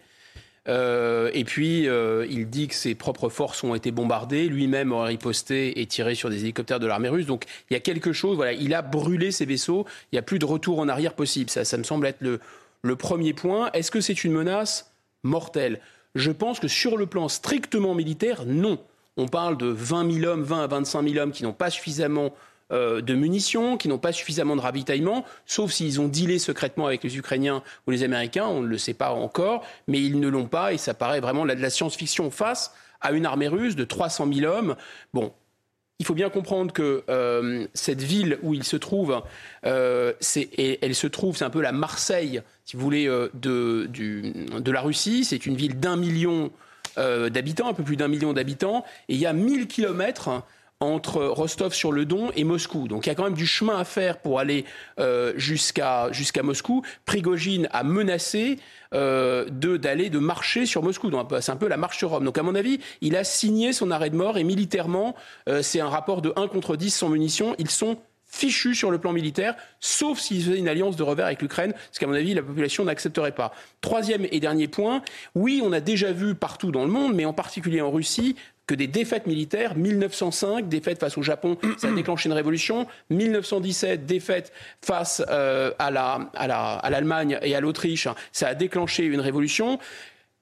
Euh, 0.69 1.29
et 1.33 1.43
puis, 1.43 1.87
euh, 1.87 2.25
il 2.29 2.49
dit 2.49 2.67
que 2.67 2.75
ses 2.75 2.95
propres 2.95 3.29
forces 3.29 3.63
ont 3.63 3.75
été 3.75 3.91
bombardées. 3.91 4.47
Lui-même 4.47 4.91
aurait 4.91 5.09
riposté 5.09 5.81
et 5.81 5.85
tiré 5.85 6.15
sur 6.15 6.29
des 6.29 6.41
hélicoptères 6.41 6.79
de 6.79 6.87
l'armée 6.87 7.09
russe. 7.09 7.25
Donc, 7.25 7.45
il 7.69 7.73
y 7.73 7.77
a 7.77 7.79
quelque 7.79 8.13
chose. 8.13 8.35
Voilà, 8.35 8.53
il 8.53 8.73
a 8.73 8.81
brûlé 8.81 9.31
ses 9.31 9.45
vaisseaux. 9.45 9.85
Il 10.11 10.15
n'y 10.15 10.19
a 10.19 10.23
plus 10.23 10.39
de 10.39 10.45
retour 10.45 10.79
en 10.79 10.87
arrière 10.87 11.13
possible. 11.13 11.49
Ça, 11.49 11.65
ça 11.65 11.77
me 11.77 11.83
semble 11.83 12.07
être 12.07 12.21
le, 12.21 12.39
le 12.81 12.95
premier 12.95 13.33
point. 13.33 13.69
Est-ce 13.73 13.91
que 13.91 14.01
c'est 14.01 14.23
une 14.23 14.31
menace 14.31 14.93
mortelle? 15.23 15.79
Je 16.15 16.31
pense 16.31 16.59
que 16.59 16.67
sur 16.67 16.97
le 16.97 17.07
plan 17.07 17.27
strictement 17.27 17.95
militaire, 17.95 18.45
non. 18.45 18.79
On 19.17 19.27
parle 19.27 19.57
de 19.57 19.67
20 19.67 20.11
000 20.21 20.25
hommes, 20.31 20.43
20 20.43 20.63
à 20.63 20.67
25 20.67 21.07
000 21.09 21.23
hommes 21.23 21.31
qui 21.31 21.43
n'ont 21.43 21.53
pas 21.53 21.69
suffisamment 21.69 22.33
euh, 22.71 23.01
de 23.01 23.13
munitions, 23.13 23.77
qui 23.77 23.89
n'ont 23.89 23.97
pas 23.97 24.13
suffisamment 24.13 24.55
de 24.55 24.61
ravitaillement, 24.61 25.25
sauf 25.45 25.71
s'ils 25.71 25.99
ont 25.99 26.07
dealé 26.07 26.39
secrètement 26.39 26.87
avec 26.87 27.03
les 27.03 27.17
Ukrainiens 27.17 27.61
ou 27.85 27.91
les 27.91 28.03
Américains, 28.03 28.45
on 28.45 28.61
ne 28.61 28.67
le 28.67 28.77
sait 28.77 28.93
pas 28.93 29.11
encore, 29.11 29.65
mais 29.87 30.01
ils 30.01 30.19
ne 30.19 30.29
l'ont 30.29 30.47
pas 30.47 30.73
et 30.73 30.77
ça 30.77 30.93
paraît 30.93 31.19
vraiment 31.19 31.45
de 31.45 31.51
la 31.51 31.69
science-fiction 31.69 32.31
face 32.31 32.73
à 33.01 33.11
une 33.11 33.25
armée 33.25 33.49
russe 33.49 33.75
de 33.75 33.83
300 33.83 34.29
000 34.33 34.51
hommes. 34.51 34.77
Bon, 35.13 35.33
il 35.99 36.05
faut 36.05 36.13
bien 36.13 36.29
comprendre 36.29 36.71
que 36.71 37.03
euh, 37.09 37.67
cette 37.73 38.01
ville 38.01 38.39
où 38.41 38.53
il 38.53 38.63
se 38.63 38.77
trouve, 38.77 39.21
euh, 39.65 40.13
elle 40.57 40.95
se 40.95 41.07
trouve, 41.07 41.35
c'est 41.35 41.45
un 41.45 41.49
peu 41.49 41.61
la 41.61 41.73
Marseille 41.73 42.41
si 42.63 42.77
vous 42.77 42.81
voulez, 42.81 43.07
de, 43.33 43.89
de 43.91 44.71
la 44.71 44.81
Russie. 44.81 45.25
C'est 45.25 45.45
une 45.45 45.57
ville 45.57 45.81
d'un 45.81 45.97
million 45.97 46.49
d'habitants, 46.95 47.67
un 47.67 47.73
peu 47.73 47.83
plus 47.83 47.97
d'un 47.97 48.07
million 48.07 48.31
d'habitants, 48.31 48.85
et 49.09 49.15
il 49.15 49.19
y 49.19 49.25
a 49.25 49.33
1000 49.33 49.67
kilomètres 49.67 50.43
entre 50.83 51.23
Rostov-sur-le-Don 51.23 52.31
et 52.35 52.43
Moscou. 52.43 52.87
Donc 52.87 53.05
il 53.05 53.09
y 53.09 53.11
a 53.11 53.15
quand 53.15 53.23
même 53.23 53.33
du 53.33 53.47
chemin 53.47 53.77
à 53.77 53.85
faire 53.85 54.19
pour 54.19 54.39
aller 54.39 54.65
euh, 54.99 55.33
jusqu'à 55.37 56.11
Moscou. 56.43 56.83
Prigogine 57.05 57.67
a 57.71 57.83
menacé 57.83 58.59
euh, 58.93 59.45
d'aller 59.49 60.09
de 60.09 60.19
marcher 60.19 60.65
sur 60.65 60.83
Moscou. 60.83 61.11
C'est 61.39 61.51
un 61.51 61.55
peu 61.55 61.67
la 61.67 61.77
marche 61.77 61.97
sur 61.97 62.09
Rome. 62.09 62.25
Donc 62.25 62.37
à 62.37 62.43
mon 62.43 62.55
avis, 62.55 62.79
il 63.01 63.15
a 63.15 63.23
signé 63.23 63.73
son 63.73 63.91
arrêt 63.91 64.09
de 64.09 64.15
mort 64.15 64.37
et 64.37 64.43
militairement, 64.43 65.15
euh, 65.49 65.61
c'est 65.61 65.79
un 65.79 65.89
rapport 65.89 66.21
de 66.21 66.33
1 66.35 66.47
contre 66.47 66.75
10 66.75 66.91
sans 66.91 67.09
munitions. 67.09 67.55
Ils 67.57 67.69
sont 67.69 67.97
fichus 68.33 68.73
sur 68.73 68.89
le 68.89 68.97
plan 68.97 69.13
militaire, 69.13 69.55
sauf 69.79 70.17
s'ils 70.17 70.43
faisaient 70.43 70.57
une 70.57 70.67
alliance 70.67 70.95
de 70.95 71.03
revers 71.03 71.27
avec 71.27 71.43
l'Ukraine, 71.43 71.75
ce 71.91 71.99
qu'à 71.99 72.07
mon 72.07 72.13
avis, 72.13 72.33
la 72.33 72.41
population 72.41 72.83
n'accepterait 72.83 73.33
pas. 73.33 73.53
Troisième 73.81 74.25
et 74.31 74.39
dernier 74.39 74.67
point, 74.67 75.03
oui, 75.35 75.61
on 75.63 75.71
a 75.71 75.79
déjà 75.79 76.11
vu 76.11 76.33
partout 76.33 76.71
dans 76.71 76.83
le 76.83 76.89
monde, 76.89 77.13
mais 77.13 77.25
en 77.25 77.33
particulier 77.33 77.79
en 77.79 77.91
Russie, 77.91 78.35
que 78.67 78.75
des 78.75 78.87
défaites 78.87 79.27
militaires. 79.27 79.75
1905, 79.75 80.67
défaite 80.69 80.99
face 80.99 81.17
au 81.17 81.21
Japon, 81.21 81.57
ça 81.77 81.89
a 81.89 81.91
déclenché 81.91 82.29
une 82.29 82.33
révolution. 82.33 82.87
1917, 83.09 84.05
défaite 84.05 84.51
face 84.81 85.23
euh, 85.29 85.71
à 85.79 85.91
l'Allemagne 85.91 86.27
la, 87.31 87.37
à 87.37 87.41
la, 87.41 87.47
et 87.47 87.55
à 87.55 87.59
l'Autriche, 87.59 88.07
ça 88.31 88.47
a 88.49 88.55
déclenché 88.55 89.05
une 89.05 89.21
révolution. 89.21 89.79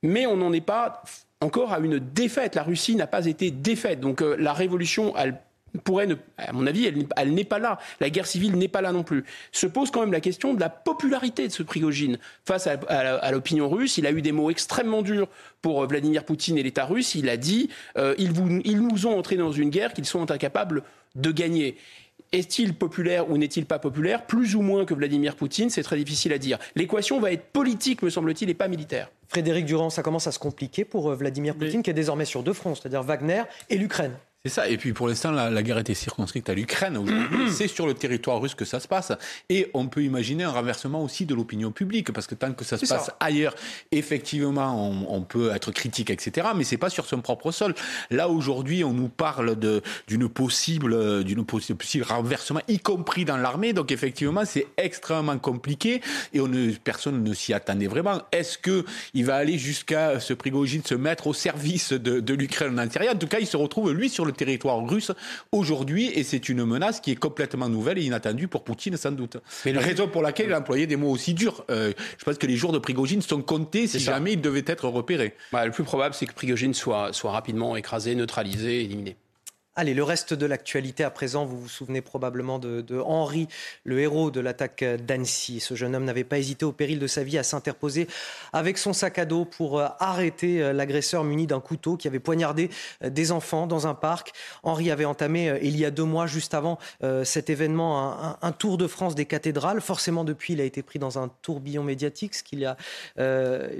Mais 0.03 0.25
on 0.25 0.37
n'en 0.37 0.51
est 0.53 0.61
pas 0.61 1.03
encore 1.41 1.73
à 1.73 1.79
une 1.79 1.99
défaite. 1.99 2.55
La 2.55 2.63
Russie 2.63 2.95
n'a 2.95 3.07
pas 3.07 3.25
été 3.25 3.51
défaite. 3.51 3.99
Donc 3.99 4.21
euh, 4.21 4.35
la 4.39 4.53
révolution, 4.53 5.13
elle 5.17 5.39
pourrait, 5.79 6.07
à 6.37 6.51
mon 6.51 6.67
avis, 6.67 6.85
elle, 7.15 7.33
n'est 7.33 7.43
pas 7.43 7.59
là. 7.59 7.79
La 7.99 8.09
guerre 8.09 8.27
civile 8.27 8.57
n'est 8.57 8.67
pas 8.67 8.81
là 8.81 8.91
non 8.91 9.03
plus. 9.03 9.23
Se 9.51 9.67
pose 9.67 9.91
quand 9.91 10.01
même 10.01 10.11
la 10.11 10.19
question 10.19 10.53
de 10.53 10.59
la 10.59 10.69
popularité 10.69 11.47
de 11.47 11.53
ce 11.53 11.63
Prigogine 11.63 12.17
face 12.45 12.67
à, 12.67 13.31
l'opinion 13.31 13.69
russe. 13.69 13.97
Il 13.97 14.05
a 14.05 14.11
eu 14.11 14.21
des 14.21 14.31
mots 14.31 14.49
extrêmement 14.49 15.01
durs 15.01 15.27
pour 15.61 15.83
euh, 15.83 15.87
Vladimir 15.87 16.25
Poutine 16.25 16.57
et 16.57 16.63
l'État 16.63 16.85
russe. 16.85 17.15
Il 17.15 17.29
a 17.29 17.37
dit 17.37 17.69
euh, 17.97 18.15
ils, 18.17 18.33
ils 18.65 18.81
nous 18.81 19.07
ont 19.07 19.17
entrés 19.17 19.37
dans 19.37 19.51
une 19.51 19.69
guerre 19.69 19.93
qu'ils 19.93 20.05
sont 20.05 20.29
incapables 20.31 20.83
de 21.15 21.31
gagner. 21.31 21.77
Est-il 22.31 22.73
populaire 22.73 23.29
ou 23.29 23.37
n'est-il 23.37 23.65
pas 23.65 23.77
populaire? 23.77 24.25
Plus 24.25 24.55
ou 24.55 24.61
moins 24.61 24.85
que 24.85 24.93
Vladimir 24.93 25.35
Poutine, 25.35 25.69
c'est 25.69 25.83
très 25.83 25.97
difficile 25.97 26.31
à 26.31 26.37
dire. 26.37 26.59
L'équation 26.75 27.19
va 27.19 27.33
être 27.33 27.43
politique, 27.51 28.01
me 28.03 28.09
semble-t-il, 28.09 28.49
et 28.49 28.53
pas 28.53 28.69
militaire. 28.69 29.11
Frédéric 29.27 29.65
Durand, 29.65 29.89
ça 29.89 30.01
commence 30.01 30.27
à 30.27 30.31
se 30.31 30.39
compliquer 30.39 30.85
pour 30.85 31.09
euh, 31.09 31.15
Vladimir 31.15 31.55
Poutine, 31.55 31.83
qui 31.83 31.89
est 31.89 31.93
désormais 31.93 32.25
sur 32.25 32.41
deux 32.41 32.53
fronts, 32.53 32.75
c'est-à-dire 32.75 33.03
Wagner 33.03 33.43
et 33.69 33.77
l'Ukraine. 33.77 34.13
C'est 34.43 34.49
ça. 34.49 34.67
Et 34.67 34.77
puis 34.77 34.91
pour 34.91 35.07
l'instant, 35.07 35.29
la, 35.29 35.61
guerre 35.61 35.77
était 35.77 35.93
circonscrite 35.93 36.49
à 36.49 36.55
l'Ukraine. 36.55 36.99
c'est 37.51 37.67
sur 37.67 37.85
le 37.85 37.93
territoire 37.93 38.41
russe 38.41 38.55
que 38.55 38.65
ça 38.65 38.79
se 38.79 38.87
passe. 38.87 39.11
Et 39.49 39.69
on 39.75 39.85
peut 39.87 40.01
imaginer 40.01 40.43
un 40.43 40.49
renversement 40.49 41.03
aussi 41.03 41.27
de 41.27 41.35
l'opinion 41.35 41.71
publique, 41.71 42.11
parce 42.11 42.25
que 42.25 42.33
tant 42.33 42.51
que 42.53 42.65
ça 42.65 42.79
se 42.79 42.87
passe 42.87 43.11
ailleurs, 43.19 43.53
effectivement, 43.91 44.91
on, 45.07 45.21
peut 45.21 45.51
être 45.53 45.71
critique, 45.71 46.09
etc. 46.09 46.47
Mais 46.55 46.63
c'est 46.63 46.77
pas 46.77 46.89
sur 46.89 47.05
son 47.05 47.21
propre 47.21 47.51
sol. 47.51 47.75
Là 48.09 48.29
aujourd'hui, 48.29 48.83
on 48.83 48.93
nous 48.93 49.09
parle 49.09 49.55
d'une 50.07 50.27
possible, 50.27 51.23
d'une 51.23 51.45
possible 51.45 51.85
renversement, 52.01 52.61
y 52.67 52.79
compris 52.79 53.25
dans 53.25 53.37
l'armée. 53.37 53.73
Donc 53.73 53.91
effectivement, 53.91 54.43
c'est 54.45 54.65
extrêmement 54.77 55.37
compliqué 55.37 56.01
et 56.33 56.39
on 56.41 56.47
ne, 56.47 56.71
personne 56.71 57.23
ne 57.23 57.33
s'y 57.35 57.53
attendait 57.53 57.85
vraiment. 57.85 58.23
Est-ce 58.31 58.57
que 58.57 58.85
il 59.13 59.23
va 59.23 59.35
aller 59.35 59.59
jusqu'à 59.59 60.19
ce 60.19 60.33
Prigogine 60.33 60.83
se 60.83 60.95
mettre 60.95 61.27
au 61.27 61.33
service 61.35 61.93
de, 61.93 62.19
de 62.19 62.33
l'Ukraine 62.33 62.73
en 62.73 62.77
intérieur? 62.79 63.13
En 63.13 63.19
tout 63.19 63.27
cas, 63.27 63.37
il 63.39 63.45
se 63.45 63.57
retrouve 63.57 63.91
lui 63.91 64.09
sur 64.09 64.25
le 64.25 64.30
territoire 64.31 64.85
russe 64.85 65.11
aujourd'hui 65.51 66.07
et 66.13 66.23
c'est 66.23 66.49
une 66.49 66.65
menace 66.65 66.99
qui 66.99 67.11
est 67.11 67.15
complètement 67.15 67.69
nouvelle 67.69 67.97
et 67.97 68.03
inattendue 68.03 68.47
pour 68.47 68.63
Poutine 68.63 68.97
sans 68.97 69.11
doute. 69.11 69.37
Mais 69.65 69.73
la 69.73 69.81
raison 69.81 70.07
pour 70.07 70.21
laquelle 70.21 70.47
il 70.47 70.53
a 70.53 70.59
employé 70.59 70.87
des 70.87 70.95
mots 70.95 71.11
aussi 71.11 71.33
durs, 71.33 71.63
euh, 71.69 71.93
je 72.17 72.23
pense 72.23 72.37
que 72.37 72.47
les 72.47 72.55
jours 72.55 72.71
de 72.71 72.79
Prigogine 72.79 73.21
sont 73.21 73.41
comptés 73.41 73.87
si 73.87 73.99
jamais 73.99 74.33
il 74.33 74.41
devait 74.41 74.63
être 74.65 74.87
repéré. 74.87 75.35
Bah, 75.51 75.65
le 75.65 75.71
plus 75.71 75.83
probable, 75.83 76.15
c'est 76.15 76.25
que 76.25 76.33
Prigogine 76.33 76.73
soit, 76.73 77.13
soit 77.13 77.31
rapidement 77.31 77.75
écrasé, 77.75 78.15
neutralisé, 78.15 78.81
éliminé. 78.81 79.15
Allez, 79.77 79.93
le 79.93 80.03
reste 80.03 80.33
de 80.33 80.45
l'actualité 80.45 81.05
à 81.05 81.09
présent, 81.09 81.45
vous 81.45 81.57
vous 81.57 81.69
souvenez 81.69 82.01
probablement 82.01 82.59
de, 82.59 82.99
Henri, 82.99 83.47
le 83.85 84.01
héros 84.01 84.29
de 84.29 84.41
l'attaque 84.41 84.83
d'Annecy. 84.83 85.61
Ce 85.61 85.75
jeune 85.75 85.95
homme 85.95 86.03
n'avait 86.03 86.25
pas 86.25 86.39
hésité 86.39 86.65
au 86.65 86.73
péril 86.73 86.99
de 86.99 87.07
sa 87.07 87.23
vie 87.23 87.37
à 87.37 87.43
s'interposer 87.43 88.09
avec 88.51 88.77
son 88.77 88.91
sac 88.91 89.17
à 89.17 89.23
dos 89.23 89.45
pour 89.45 89.79
euh, 89.79 89.87
arrêter 89.99 90.61
euh, 90.61 90.73
l'agresseur 90.73 91.23
muni 91.23 91.47
d'un 91.47 91.61
couteau 91.61 91.95
qui 91.95 92.09
avait 92.09 92.19
poignardé 92.19 92.69
euh, 93.01 93.09
des 93.09 93.31
enfants 93.31 93.65
dans 93.65 93.87
un 93.87 93.93
parc. 93.93 94.33
Henri 94.63 94.91
avait 94.91 95.05
entamé 95.05 95.57
il 95.61 95.77
y 95.77 95.85
a 95.85 95.91
deux 95.91 96.03
mois, 96.03 96.27
juste 96.27 96.53
avant 96.53 96.77
cet 97.23 97.49
événement, 97.49 98.37
un, 98.41 98.51
tour 98.51 98.77
de 98.77 98.87
France 98.87 99.15
des 99.15 99.25
cathédrales. 99.25 99.79
Forcément, 99.79 100.23
depuis, 100.23 100.53
il 100.53 100.61
a 100.61 100.63
été 100.65 100.83
pris 100.83 100.99
dans 100.99 101.17
un 101.17 101.29
tourbillon 101.41 101.83
médiatique, 101.83 102.35
ce 102.35 102.43
qu'il 102.43 102.65
a 102.65 102.75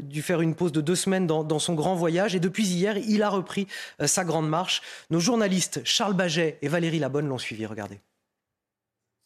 dû 0.01 0.21
faire 0.21 0.41
une 0.41 0.55
pause 0.55 0.71
de 0.71 0.81
deux 0.81 0.95
semaines 0.95 1.27
dans, 1.27 1.43
dans 1.43 1.59
son 1.59 1.73
grand 1.73 1.95
voyage. 1.95 2.35
Et 2.35 2.39
depuis 2.39 2.65
hier, 2.65 2.97
il 2.97 3.23
a 3.23 3.29
repris 3.29 3.67
sa 4.05 4.23
grande 4.23 4.49
marche. 4.49 4.81
Nos 5.09 5.19
journalistes 5.19 5.80
Charles 5.85 6.13
Baget 6.13 6.57
et 6.61 6.67
Valérie 6.67 6.99
Labonne 6.99 7.27
l'ont 7.27 7.37
suivi. 7.37 7.65
Regardez. 7.65 7.99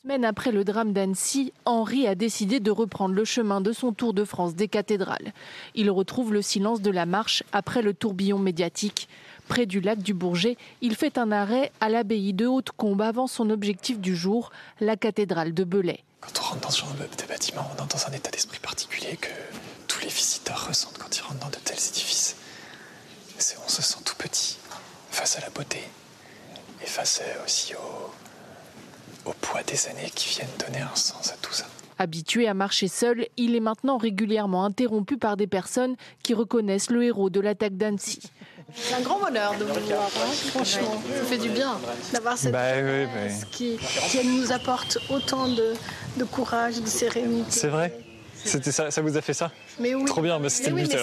Semaine 0.06 0.26
après 0.26 0.52
le 0.52 0.64
drame 0.64 0.94
d'Annecy, 0.94 1.52
Henri 1.66 2.06
a 2.06 2.14
décidé 2.14 2.60
de 2.60 2.70
reprendre 2.70 3.16
le 3.16 3.26
chemin 3.26 3.60
de 3.60 3.72
son 3.72 3.92
tour 3.92 4.14
de 4.14 4.24
France 4.24 4.54
des 4.54 4.68
cathédrales. 4.68 5.34
Il 5.74 5.90
retrouve 5.90 6.32
le 6.32 6.44
silence 6.44 6.80
de 6.80 6.92
la 6.92 7.08
marche 7.08 7.42
après 7.54 7.82
le 7.82 7.96
tourbillon 7.96 8.38
médiatique. 8.38 9.10
Près 9.48 9.66
du 9.66 9.82
lac 9.82 9.98
du 9.98 10.14
Bourget, 10.14 10.58
il 10.82 10.96
fait 10.96 11.18
un 11.18 11.32
arrêt 11.32 11.72
à 11.82 11.90
l'abbaye 11.90 12.34
de 12.34 12.46
Haute-Combe 12.46 13.02
avant 13.02 13.26
son 13.26 13.50
objectif 13.50 14.00
du 14.00 14.16
jour, 14.16 14.52
la 14.80 14.96
cathédrale 14.96 15.56
de 15.56 15.64
Belay. 15.64 16.04
Quand 16.22 16.40
on 16.40 16.44
rentre 16.44 16.62
dans 16.62 16.70
ce 16.70 16.82
genre 16.82 16.94
de 16.94 17.28
bâtiment, 17.28 17.68
on 17.72 17.84
est 17.84 17.88
dans 17.88 18.08
un 18.08 18.12
état 18.12 18.30
d'esprit 18.30 18.60
particulier 18.60 19.18
que 19.18 19.30
tous 19.88 20.02
les 20.02 20.10
visiteurs 20.10 20.68
ressentent 20.68 21.00
quand 21.00 21.18
ils 21.18 21.22
rentrent 21.22 21.40
dans 21.40 21.50
de 21.50 21.64
tels 21.64 21.78
édifices. 21.78 22.36
On 23.66 23.70
se 23.70 23.82
sent 23.82 24.00
tout 24.06 24.16
petit 24.18 24.60
face 25.10 25.38
à 25.38 25.42
la 25.42 25.50
beauté 25.50 25.80
et 26.86 26.88
face 26.88 27.22
aussi 27.44 27.74
au, 29.26 29.34
poids 29.42 29.64
des 29.64 29.88
années 29.88 30.12
qui 30.14 30.30
viennent 30.30 30.48
donner 30.66 30.82
un 30.82 30.96
sens 30.96 31.32
à 31.32 31.36
tout 31.42 31.52
ça. 31.52 31.66
Habitué 31.98 32.48
à 32.48 32.54
marcher 32.54 32.88
seul, 32.88 33.26
il 33.38 33.56
est 33.56 33.60
maintenant 33.62 33.98
régulièrement 33.98 34.66
interrompu 34.66 35.18
par 35.18 35.38
des 35.38 35.48
personnes 35.48 35.96
qui 36.24 36.34
reconnaissent 36.34 36.92
le 36.92 37.04
héros 37.04 37.30
de 37.30 37.40
l'attaque 37.40 37.78
d'Annecy. 37.78 38.20
C'est 38.74 38.96
un 38.96 39.02
grand 39.02 39.20
bonheur 39.20 39.58
de 39.58 39.64
vous 39.64 39.88
voir, 39.88 40.04
hein, 40.04 40.32
franchement. 40.50 41.02
Ça 41.16 41.24
fait 41.24 41.38
du 41.38 41.50
bien 41.50 41.80
d'avoir 42.12 42.38
cette 42.38 42.52
bah, 42.52 42.74
Qui, 43.52 43.80
nous 44.26 44.52
apporte 44.52 44.98
autant 45.10 45.48
de, 45.48 46.24
courage, 46.26 46.82
de 46.82 46.88
sérénité. 46.88 47.50
C'est 47.50 47.70
vrai 47.70 47.98
C'était 48.44 48.72
ça, 48.72 48.92
ça 48.92 49.02
vous 49.02 49.16
a 49.16 49.22
fait 49.22 49.34
ça 49.34 49.52
Mais 49.80 49.96
oui. 49.96 50.06
Trop 50.06 50.22
bien, 50.22 50.40
bah, 50.40 50.50
c'était 50.50 50.72
le 50.72 50.84
but 50.84 50.98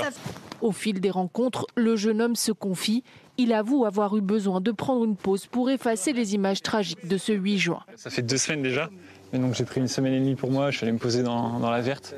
Au 0.61 0.73
fil 0.73 1.01
des 1.01 1.11
rencontres, 1.11 1.67
le 1.75 1.97
jeune 1.97 2.21
homme 2.21 2.37
se 2.37 2.53
confie 2.53 3.03
il 3.39 3.53
avoue 3.53 3.85
avoir 3.85 4.17
eu 4.17 4.21
besoin 4.21 4.61
de 4.61 4.71
prendre 4.73 5.05
une 5.05 5.17
pause 5.17 5.47
pour 5.47 5.71
effacer 5.71 6.13
les 6.13 6.35
images 6.35 6.63
tragiques 6.63 7.07
de 7.07 7.17
ce 7.17 7.33
8 7.33 7.59
juin. 7.59 7.81
Ça 7.97 8.11
fait 8.11 8.23
deux 8.23 8.37
semaines 8.37 8.63
déjà. 8.63 8.91
Et 9.33 9.39
donc 9.39 9.55
j'ai 9.55 9.65
pris 9.65 9.81
une 9.81 9.89
semaine 9.89 10.13
et 10.13 10.21
demie 10.21 10.35
pour 10.35 10.51
moi, 10.51 10.71
je 10.71 10.77
suis 10.77 10.85
allé 10.85 10.93
me 10.93 10.99
poser 10.99 11.23
dans, 11.23 11.59
la 11.59 11.81
verte. 11.81 12.15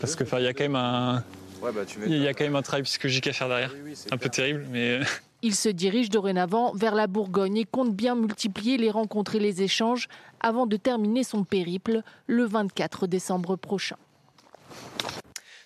Parce 0.00 0.14
que 0.14 0.24
il 0.38 0.44
y 0.44 0.46
a 0.46 0.52
quand 0.52 0.64
même 0.64 0.76
un. 0.76 1.24
il 2.06 2.18
y 2.18 2.28
a 2.28 2.34
quand 2.34 2.44
même 2.44 2.56
un 2.56 2.62
travail 2.62 2.82
psychologique 2.82 3.26
à 3.26 3.32
faire 3.32 3.48
derrière. 3.48 3.74
un 4.10 4.18
peu 4.18 4.28
terrible, 4.28 4.66
mais. 4.70 5.00
Il 5.42 5.54
se 5.54 5.70
dirige 5.70 6.10
dorénavant 6.10 6.74
vers 6.74 6.94
la 6.94 7.06
Bourgogne 7.06 7.56
et 7.56 7.64
compte 7.64 7.96
bien 7.96 8.14
multiplier 8.14 8.76
les 8.76 8.90
rencontres 8.90 9.36
et 9.36 9.38
les 9.38 9.62
échanges 9.62 10.06
avant 10.38 10.66
de 10.66 10.76
terminer 10.76 11.24
son 11.24 11.44
périple 11.44 12.02
le 12.26 12.44
24 12.44 13.06
décembre 13.06 13.56
prochain. 13.56 13.96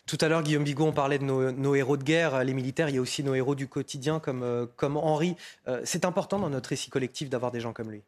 Tout 0.07 0.19
à 0.21 0.29
l'heure, 0.29 0.43
Guillaume 0.43 0.65
Bigot, 0.65 0.85
on 0.85 0.93
parlait 0.93 1.19
de 1.19 1.25
nos, 1.25 1.75
héros 1.75 1.97
de 1.97 2.05
guerre, 2.05 2.45
les 2.45 2.53
militaires, 2.53 2.91
il 2.91 2.97
y 2.97 2.99
a 2.99 3.01
aussi 3.01 3.25
nos 3.25 3.35
héros 3.35 3.55
du 3.55 3.69
quotidien 3.69 4.21
comme, 4.21 4.43
euh, 4.43 4.67
comme 4.77 4.99
Henri. 4.99 5.35
Euh, 5.67 5.81
c'est 5.85 6.05
important 6.05 6.39
dans 6.39 6.51
notre 6.51 6.69
récit 6.69 6.91
collectif 6.91 7.31
d'avoir 7.31 7.51
des 7.51 7.61
gens 7.61 7.73
comme 7.73 7.91
lui. 7.91 8.03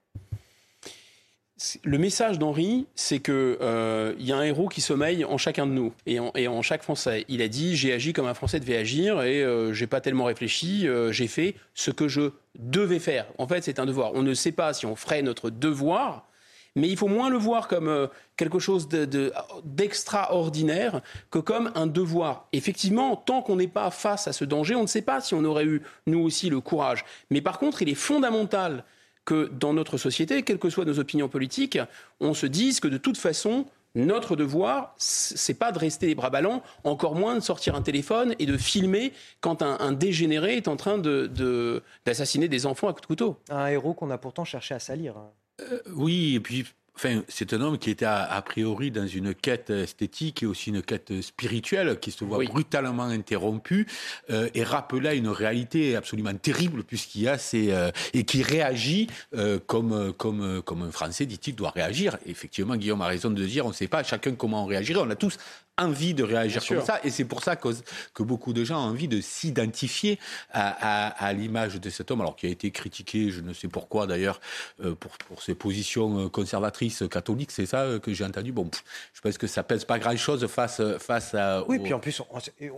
Le 1.85 1.97
message 1.97 2.39
d'Henri, 2.39 2.87
c'est 2.95 3.21
qu'il 3.21 3.33
euh, 3.35 4.15
y 4.19 4.31
a 4.31 4.37
un 4.37 4.43
héros 4.43 4.69
qui 4.69 4.83
sommeille 4.83 5.25
en 5.25 5.39
chacun 5.39 5.67
de 5.67 5.73
nous 5.73 5.95
et 6.05 6.19
en, 6.19 6.61
chaque 6.61 6.83
Français. 6.83 7.25
Il 7.29 7.41
a 7.41 7.49
dit 7.49 7.77
j'ai 7.77 7.95
agi 7.95 8.13
comme 8.13 8.27
un 8.27 8.35
Français 8.35 8.61
devait 8.61 8.77
agir 8.77 9.23
et 9.23 9.41
je 9.41 9.73
j'ai 9.73 9.87
pas 9.87 10.03
tellement 10.03 10.25
réfléchi. 10.25 10.87
j'ai 11.13 11.27
fait 11.29 11.55
ce 11.73 11.91
que 11.91 12.09
je 12.09 12.33
devais 12.59 12.99
faire. 12.99 13.25
En 13.39 13.49
fait, 13.49 13.65
c'est 13.65 13.79
un 13.79 13.87
devoir. 13.87 14.13
On 14.13 14.23
ne 14.23 14.35
sait 14.35 14.53
pas 14.53 14.75
si 14.75 14.85
on 14.85 14.97
ferait 14.97 15.23
notre 15.23 15.49
devoir 15.49 16.29
mais 16.77 16.89
il 16.89 16.97
faut 16.97 17.09
moins 17.09 17.31
le 17.31 17.39
voir 17.39 17.67
comme 17.67 17.89
euh, 17.89 18.07
quelque 18.37 18.61
chose 18.61 18.89
d'extraordinaire 19.65 21.01
que 21.31 21.41
comme 21.41 21.73
un 21.75 21.89
devoir. 21.89 22.47
Effectivement, 22.53 23.17
tant 23.17 23.43
qu'on 23.43 23.57
n'est 23.57 23.67
pas 23.67 23.91
face 23.91 24.29
à 24.29 24.33
ce 24.33 24.45
danger, 24.45 24.77
on 24.77 24.83
ne 24.83 24.87
sait 24.87 25.03
pas 25.03 25.21
si 25.21 25.35
on 25.35 25.45
aurait 25.45 25.65
eu, 25.65 25.83
nous 26.07 26.21
aussi, 26.21 26.49
le 26.51 26.61
courage. 26.61 27.05
Mais 27.31 27.41
par 27.41 27.59
contre, 27.59 27.83
il 27.83 27.89
est 27.89 27.95
fondamental 27.95 28.85
que 29.25 29.51
dans 29.53 29.73
notre 29.73 29.99
société, 29.99 30.43
quelles 30.43 30.59
que 30.59 30.71
soient 30.71 30.85
nos 30.85 31.01
opinions 31.01 31.29
politiques, 31.29 31.79
on 32.21 32.35
se 32.35 32.47
dise 32.47 32.79
que 32.79 32.89
de 32.89 32.99
toute 32.99 33.19
façon, 33.19 33.67
notre 33.97 34.37
devoir, 34.37 34.95
c'est 34.99 35.59
pas 35.59 35.73
de 35.73 35.79
rester 35.79 36.07
les 36.07 36.15
bras 36.15 36.29
ballants, 36.31 36.63
encore 36.85 37.15
moins 37.15 37.35
de 37.35 37.41
sortir 37.41 37.75
un 37.75 37.83
téléphone 37.83 38.35
et 38.39 38.45
de 38.45 38.57
filmer 38.59 39.13
quand 39.41 39.63
un, 39.63 39.93
dégénéré 39.93 40.57
est 40.57 40.69
en 40.69 40.77
train 40.77 40.99
d'assassiner 40.99 42.47
des 42.49 42.67
enfants 42.67 42.89
à 42.89 42.93
coups 42.93 43.03
de 43.03 43.07
couteau. 43.07 43.37
Un 43.49 43.67
héros 43.69 43.95
qu'on 43.95 44.11
a 44.11 44.19
pourtant 44.19 44.45
cherché 44.45 44.75
à 44.75 44.79
salir. 44.79 45.15
Euh, 45.61 45.81
oui, 45.95 46.35
et 46.35 46.41
puis 46.41 46.67
Enfin, 46.97 47.23
c'est 47.29 47.53
un 47.53 47.61
homme 47.61 47.77
qui 47.77 47.91
était 47.91 48.07
a, 48.07 48.41
priori 48.41 48.91
dans 48.91 49.07
une 49.07 49.35
quête 49.35 49.69
esthétique 49.69 50.43
et 50.43 50.47
aussi 50.47 50.71
une 50.71 50.81
quête 50.81 51.21
spirituelle 51.21 52.01
qui 52.01 52.11
se 52.11 52.25
voit 52.25 52.43
brutalement 52.43 53.03
interrompue 53.03 53.87
euh, 54.31 54.49
et 54.55 54.65
rappelait 54.65 55.19
une 55.19 55.29
réalité 55.29 55.95
absolument 55.95 56.35
terrible 56.35 56.85
puisqu'il 56.85 57.23
y 57.23 57.29
a 57.29 57.37
ces 57.37 57.71
euh, 57.71 57.91
et 58.15 58.25
qui 58.25 58.43
réagit 58.43 59.09
euh, 59.35 59.59
comme 59.67 60.15
comme 60.15 60.63
comme 60.63 60.85
un 60.85 60.91
Français 60.91 61.27
dit-il 61.27 61.55
doit 61.55 61.71
réagir. 61.71 62.17
effectivement, 62.25 62.77
Guillaume 62.77 63.03
a 63.03 63.09
raison 63.09 63.31
de 63.31 63.45
dire 63.45 63.67
on 63.67 63.71
ne 63.71 63.75
sait 63.75 63.89
pas 63.89 64.03
chacun 64.03 64.35
comment 64.35 64.65
on 64.65 64.67
réagirait. 64.67 65.01
On 65.01 65.11
a 65.11 65.17
tous 65.17 65.37
envie 65.79 66.15
de 66.15 66.23
réagir 66.23 66.65
comme 66.67 66.83
ça. 66.83 67.01
Et 67.05 67.11
c'est 67.11 67.25
pour 67.25 67.43
ça 67.43 67.57
que, 67.57 67.69
que, 68.15 68.23
beaucoup 68.23 68.53
de 68.53 68.65
gens 68.65 68.79
ont 68.79 68.89
envie 68.89 69.09
de 69.09 69.21
s'identifier 69.21 70.19
à, 70.51 71.07
à, 71.07 71.27
à 71.27 71.33
l'image 71.33 71.81
de 71.81 71.91
cet 71.91 72.11
homme, 72.11 72.23
alors 72.23 72.37
qui 72.37 72.47
a 72.47 72.49
été 72.49 72.71
critiqué, 72.71 73.31
je 73.31 73.41
ne 73.41 73.53
sais 73.53 73.69
pourquoi 73.69 74.07
d'ailleurs, 74.07 74.41
euh, 74.85 74.95
pour, 74.95 75.13
pour, 75.19 75.43
ses 75.43 75.55
positions 75.55 76.27
euh, 76.27 76.29
conservatrices 76.29 77.05
catholiques, 77.11 77.51
c'est 77.53 77.67
ça 77.67 77.83
euh, 77.83 77.99
que 77.99 78.13
j'ai 78.15 78.25
entendu. 78.25 78.53
Bon, 78.53 78.69
je 79.13 79.21
pense 79.21 79.37
que 79.37 79.47
ça 79.47 79.63
pèse 79.63 79.85
pas 79.85 79.99
grand-chose 79.99 80.47
face, 80.47 80.81
face 80.99 81.35
à... 81.35 81.63
Oui, 81.69 81.79
puis 81.79 81.93
en 81.93 82.01
plus, 82.01 82.23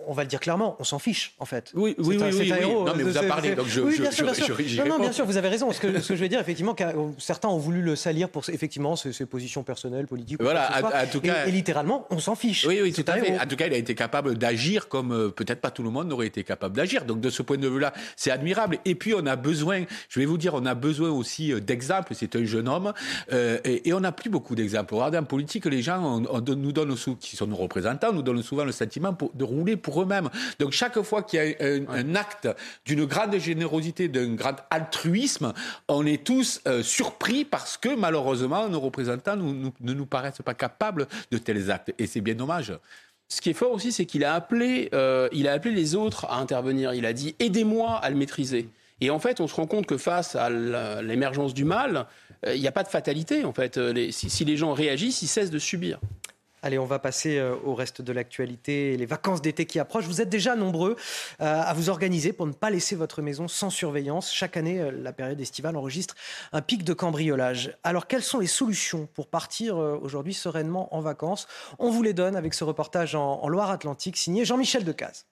on, 0.07 0.13
va 0.13 0.23
le 0.23 0.29
dire 0.29 0.41
clairement, 0.41 0.77
on 0.81 0.85
s'en 0.85 0.99
fiche, 0.99 1.35
en 1.39 1.45
fait. 1.45 1.71
Oui, 1.75 1.95
oui, 1.99 2.19
oui, 2.21 2.31
oui, 2.33 2.51
Non, 2.51 2.95
mais 2.97 3.05
vous 3.05 3.17
avez 3.17 3.29
parlé, 3.29 3.55
donc 3.55 3.67
je, 3.67 3.81
oui, 3.81 3.99
bien 4.01 4.11
sûr, 4.11 4.25
bien 4.25 4.35
sûr. 4.35 4.59
non, 4.85 4.89
non, 4.89 4.99
bien 4.99 5.13
sûr, 5.13 5.25
vous 5.25 5.37
avez 5.37 5.49
raison. 5.49 5.71
Ce 5.73 5.81
que, 5.81 6.01
ce 6.01 6.09
que 6.09 6.17
je 6.17 6.21
vais 6.21 6.29
dire, 6.29 6.41
effectivement, 6.41 6.75
certains 7.19 7.49
ont 7.49 7.59
voulu 7.59 7.81
le 7.83 7.95
salir 7.95 8.29
pour, 8.29 8.49
effectivement, 8.49 8.97
ses, 8.97 9.13
ses 9.13 9.27
positions 9.27 9.63
personnelles, 9.63 10.07
politiques. 10.07 10.43
Voilà, 10.43 10.71
en 11.05 11.07
tout 11.07 11.21
cas... 11.21 11.47
Et, 11.47 11.53
littéralement, 11.53 12.07
on 12.11 12.19
s'en 12.19 12.35
fiche. 12.35 12.65
Oui, 12.67 12.81
oui, 12.83 12.88
tout 12.93 13.05
à 13.07 13.17
fait. 13.17 13.39
En 13.39 13.47
tout 13.47 13.57
cas, 13.57 13.67
il 13.67 13.73
a 13.73 13.77
été 13.77 13.95
capable 13.95 14.37
d'agir 14.37 14.89
comme 14.89 15.13
euh, 15.13 15.29
peut-être 15.31 15.61
pas 15.61 15.71
tout 15.71 15.83
le 15.83 15.91
monde 15.91 16.09
n'aurait 16.09 16.27
été 16.27 16.45
capable 16.45 16.77
d'agir. 16.77 17.05
Donc 17.05 17.21
de 17.21 17.31
ce 17.31 17.43
point 17.43 17.57
de 17.57 17.69
vue-là, 17.69 17.93
c'est 18.17 18.31
admirable. 18.31 18.79
Et 18.85 18.95
puis 18.95 19.15
on 19.15 19.27
a 19.27 19.37
besoin, 19.37 19.85
je 20.09 20.21
vais 20.21 20.27
vous 20.27 20.39
dire, 20.39 20.55
on 20.55 20.67
a 20.67 20.75
besoin 20.75 21.11
aussi 21.11 21.53
euh, 21.53 21.61
d'exemples. 21.61 22.15
C'est 22.15 22.37
un 22.37 22.45
jeune 22.45 22.69
homme 22.69 22.93
euh, 23.33 23.59
et, 23.65 23.93
on 23.93 24.01
n'a 24.01 24.13
plus 24.13 24.31
beaucoup 24.31 24.55
d'exemples. 24.55 24.95
Regardez 24.95 25.19
en 25.19 25.25
politique, 25.25 25.65
les 25.67 25.83
gens 25.83 26.21
nous 26.21 26.73
donnent 26.73 26.95
qui 27.19 27.37
sont 27.37 27.47
nos 27.47 27.57
représentants, 27.57 28.13
nous 28.13 28.23
donnent 28.23 28.43
souvent 28.43 28.65
le 28.65 28.73
sentiment 28.73 29.17
de 29.35 29.45
rouler 29.45 29.77
pour 29.77 30.03
eux-mêmes. 30.03 30.29
Donc 30.59 30.73
chaque 30.73 31.01
fois 31.03 31.23
qu'il 31.23 31.41
y 31.41 31.43
a 31.43 31.75
un, 31.91 32.15
acte 32.15 32.49
d'une 32.85 33.05
grande 33.07 33.37
générosité, 33.39 34.09
d'un 34.09 34.35
grand 34.35 34.57
altruisme, 34.71 35.53
on 35.89 36.07
est 36.07 36.25
tous 36.25 36.61
surpris 36.83 37.45
parce 37.45 37.77
que 37.77 37.97
malheureusement 37.97 38.69
nos 38.69 38.81
représentants 38.81 39.37
ne 39.37 39.93
nous 39.93 40.07
paraissent 40.07 40.43
pas 40.45 40.55
capables 40.55 41.09
de 41.31 41.39
tels 41.39 41.71
actes. 41.71 41.93
Et 41.99 42.07
c'est 42.07 42.21
bien 42.21 42.35
dommage. 42.35 42.73
Ce 43.29 43.41
qui 43.41 43.51
est 43.51 43.55
fort 43.55 43.73
aussi, 43.73 43.93
c'est 43.93 44.07
qu'il 44.07 44.25
a 44.25 44.35
appelé, 44.35 44.89
euh, 44.95 45.29
a 45.47 45.53
appelé 45.53 45.75
les 45.75 45.95
autres 45.95 46.25
à 46.27 46.39
intervenir. 46.39 46.95
Il 46.95 47.05
a 47.05 47.13
dit 47.13 47.37
aidez-moi 47.39 47.97
à 47.97 48.09
le 48.09 48.17
maîtriser. 48.17 48.69
Et 49.01 49.11
en 49.11 49.19
fait, 49.19 49.41
on 49.41 49.47
se 49.47 49.55
rend 49.55 49.67
compte 49.67 49.87
que 49.87 49.97
face 49.97 50.35
à 50.35 50.51
l'émergence 50.51 51.55
du 51.55 51.65
mal, 51.65 52.07
euh, 52.47 52.55
il 52.55 52.61
n'y 52.61 52.67
a 52.67 52.73
pas 52.73 52.83
de 52.83 52.89
fatalité. 52.89 53.45
En 53.45 53.53
fait, 53.53 53.77
euh, 53.77 54.09
si 54.11 54.45
les 54.45 54.57
gens 54.57 54.73
réagissent, 54.73 55.23
ils 55.23 55.29
cessent 55.29 55.51
de 55.51 55.59
subir. 55.59 56.01
Allez, 56.63 56.79
on 56.79 56.87
va 56.87 56.99
passer 56.99 57.39
euh, 57.39 57.55
au 57.65 57.75
reste 57.75 58.03
de 58.03 58.13
l'actualité, 58.13 58.97
les 58.97 59.07
vacances 59.07 59.41
d'été 59.41 59.65
qui 59.65 59.79
approchent. 59.79 60.07
Vous 60.07 60.21
êtes 60.21 60.29
déjà 60.29 60.57
nombreux 60.57 60.97
euh, 61.41 61.63
à 61.63 61.73
vous 61.73 61.89
organiser 61.89 62.33
pour 62.33 62.47
ne 62.47 62.53
pas 62.53 62.71
laisser 62.71 62.97
votre 62.97 63.23
maison 63.23 63.47
sans 63.47 63.71
surveillance. 63.71 64.33
Chaque 64.33 64.57
année, 64.57 64.81
euh, 64.81 64.91
la 64.91 65.13
période 65.13 65.41
estivale 65.41 65.77
enregistre 65.77 66.17
un 66.53 66.61
pic 66.61 66.83
de 66.83 66.93
cambriolage. 66.93 67.77
Alors, 67.85 68.09
quelles 68.09 68.23
sont 68.23 68.41
les 68.41 68.49
solutions 68.49 69.09
pour 69.15 69.29
partir 69.29 69.77
aujourd'hui 69.77 70.35
sereinement 70.35 70.95
en 70.95 71.01
vacances? 71.01 71.47
On 71.79 71.91
vous 71.91 72.03
les 72.03 72.13
donne 72.13 72.35
avec 72.35 72.55
ce 72.55 72.65
reportage 72.65 73.15
en 73.15 73.49
Loire-Atlantique 73.49 74.17
signé 74.17 74.45
Jean-Michel 74.45 74.85
Decaze. 74.85 75.27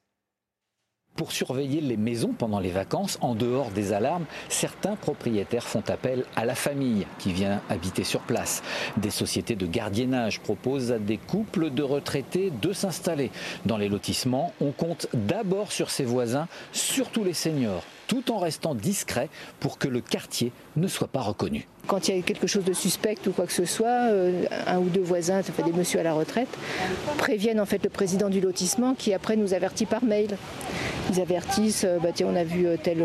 Pour 1.16 1.32
surveiller 1.32 1.80
les 1.80 1.96
maisons 1.96 2.34
pendant 2.36 2.60
les 2.60 2.70
vacances, 2.70 3.16
en 3.22 3.34
dehors 3.34 3.70
des 3.70 3.94
alarmes, 3.94 4.26
certains 4.50 4.96
propriétaires 4.96 5.64
font 5.64 5.82
appel 5.88 6.24
à 6.36 6.44
la 6.44 6.54
famille 6.54 7.06
qui 7.18 7.32
vient 7.32 7.62
habiter 7.70 8.04
sur 8.04 8.20
place. 8.20 8.62
Des 8.98 9.10
sociétés 9.10 9.56
de 9.56 9.66
gardiennage 9.66 10.40
proposent 10.40 10.92
à 10.92 10.98
des 10.98 11.16
couples 11.16 11.70
de 11.70 11.82
retraités 11.82 12.52
de 12.60 12.72
s'installer. 12.74 13.30
Dans 13.64 13.78
les 13.78 13.88
lotissements, 13.88 14.52
on 14.60 14.72
compte 14.72 15.06
d'abord 15.14 15.72
sur 15.72 15.90
ses 15.90 16.04
voisins, 16.04 16.48
surtout 16.72 17.24
les 17.24 17.32
seniors, 17.32 17.82
tout 18.06 18.30
en 18.30 18.38
restant 18.38 18.74
discret 18.74 19.28
pour 19.60 19.78
que 19.78 19.88
le 19.88 20.00
quartier 20.00 20.52
ne 20.76 20.88
soit 20.88 21.08
pas 21.08 21.20
reconnu. 21.20 21.66
Quand 21.86 22.08
il 22.08 22.16
y 22.16 22.18
a 22.18 22.22
quelque 22.22 22.48
chose 22.48 22.64
de 22.64 22.72
suspect 22.72 23.16
ou 23.28 23.30
quoi 23.30 23.46
que 23.46 23.52
ce 23.52 23.64
soit, 23.64 24.10
euh, 24.10 24.44
un 24.66 24.78
ou 24.78 24.88
deux 24.88 25.02
voisins, 25.02 25.42
ça 25.42 25.52
fait 25.52 25.62
des 25.62 25.72
messieurs 25.72 26.00
à 26.00 26.02
la 26.02 26.14
retraite, 26.14 26.48
préviennent 27.16 27.60
en 27.60 27.66
fait 27.66 27.82
le 27.84 27.90
président 27.90 28.28
du 28.28 28.40
lotissement 28.40 28.94
qui 28.94 29.14
après 29.14 29.36
nous 29.36 29.54
avertit 29.54 29.86
par 29.86 30.02
mail. 30.02 30.36
Ils 31.12 31.20
avertissent, 31.20 31.84
euh, 31.84 31.98
bah, 32.02 32.08
tiens, 32.12 32.26
on 32.28 32.34
a 32.34 32.42
vu 32.42 32.66
euh, 32.66 32.76
telle, 32.76 33.04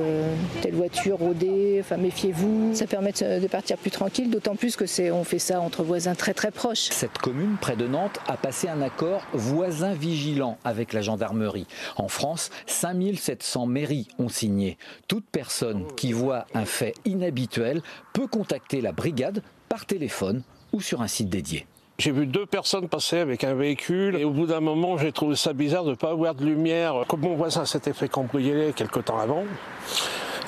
telle 0.61 0.73
voiture 0.73 1.17
rôder, 1.17 1.77
enfin 1.79 1.97
méfiez-vous. 1.97 2.73
Ça 2.73 2.87
permet 2.87 3.11
de 3.11 3.47
partir 3.47 3.77
plus 3.77 3.91
tranquille, 3.91 4.31
d'autant 4.31 4.55
plus 4.55 4.75
que 4.75 4.87
c'est 4.87 5.11
on 5.11 5.23
fait 5.23 5.39
ça 5.39 5.61
entre 5.61 5.83
voisins 5.83 6.15
très 6.15 6.33
très 6.33 6.49
proches. 6.49 6.89
Cette 6.89 7.19
commune 7.19 7.57
près 7.61 7.75
de 7.75 7.85
Nantes 7.85 8.19
a 8.27 8.37
passé 8.37 8.67
un 8.67 8.81
accord 8.81 9.21
voisin 9.33 9.93
vigilant 9.93 10.57
avec 10.63 10.93
la 10.93 11.01
gendarmerie. 11.01 11.67
En 11.97 12.07
France, 12.07 12.49
5700 12.65 13.67
mairies 13.67 14.07
ont 14.17 14.29
signé. 14.29 14.77
Toute 15.07 15.25
personne 15.31 15.85
qui 15.95 16.13
voit 16.13 16.45
un 16.53 16.65
fait 16.65 16.93
inhabituel 17.05 17.81
peut 18.13 18.27
contacter 18.27 18.81
la 18.81 18.91
brigade 18.91 19.43
par 19.69 19.85
téléphone 19.85 20.43
ou 20.73 20.81
sur 20.81 21.01
un 21.01 21.07
site 21.07 21.29
dédié. 21.29 21.65
J'ai 21.97 22.11
vu 22.11 22.25
deux 22.25 22.45
personnes 22.47 22.89
passer 22.89 23.19
avec 23.19 23.43
un 23.43 23.53
véhicule 23.53 24.15
et 24.15 24.23
au 24.23 24.31
bout 24.31 24.47
d'un 24.47 24.59
moment, 24.59 24.97
j'ai 24.97 25.11
trouvé 25.11 25.35
ça 25.35 25.53
bizarre 25.53 25.83
de 25.83 25.91
ne 25.91 25.95
pas 25.95 26.09
avoir 26.09 26.33
de 26.33 26.43
lumière. 26.43 27.03
Comme 27.07 27.21
mon 27.21 27.35
voisin 27.35 27.65
s'était 27.65 27.93
fait 27.93 28.09
cambrioler 28.09 28.73
quelque 28.73 28.99
temps 28.99 29.19
avant, 29.19 29.43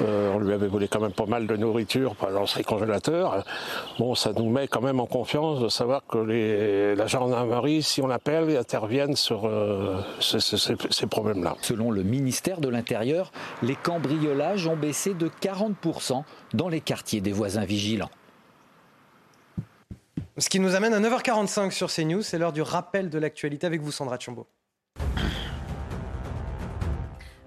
euh, 0.02 0.34
on 0.34 0.40
lui 0.40 0.54
avait 0.54 0.68
volé 0.68 0.88
quand 0.88 1.00
même 1.00 1.12
pas 1.12 1.26
mal 1.26 1.48
de 1.48 1.56
nourriture 1.56 2.16
dans 2.22 2.46
ses 2.46 2.64
congélateurs. 2.64 3.46
Bon, 4.00 4.16
ça 4.16 4.34
nous 4.34 4.50
met 4.50 4.68
quand 4.68 4.82
même 4.82 5.00
en 5.00 5.06
confiance 5.06 5.60
de 5.60 5.70
savoir 5.70 6.06
que 6.06 6.18
les, 6.18 6.96
la 6.96 7.08
gendarmerie, 7.08 7.84
si 7.84 8.02
on 8.02 8.08
l'appelle, 8.08 8.56
interviennent 8.58 9.16
sur 9.16 9.46
euh, 9.46 9.98
ces, 10.20 10.40
ces 10.40 11.08
problèmes-là. 11.08 11.56
Selon 11.62 11.92
le 11.92 12.04
ministère 12.04 12.60
de 12.60 12.70
l'Intérieur, 12.70 13.32
les 13.62 13.76
cambriolages 13.76 14.68
ont 14.68 14.76
baissé 14.76 15.14
de 15.14 15.30
40% 15.42 16.24
dans 16.54 16.70
les 16.70 16.82
quartiers 16.82 17.22
des 17.22 17.32
voisins 17.32 17.66
vigilants. 17.66 18.10
Ce 20.38 20.50
qui 20.50 20.60
nous 20.60 20.74
amène 20.74 20.94
à 20.94 21.00
9h45 21.00 21.70
sur 21.70 21.92
CNews, 21.92 22.24
c'est 22.24 22.40
l'heure 22.40 22.54
du 22.54 22.64
rappel 22.64 23.10
de 23.10 23.20
l'actualité 23.20 23.68
avec 23.68 23.82
vous 23.82 23.92
Sandra 23.92 24.18
Chombo. 24.18 24.48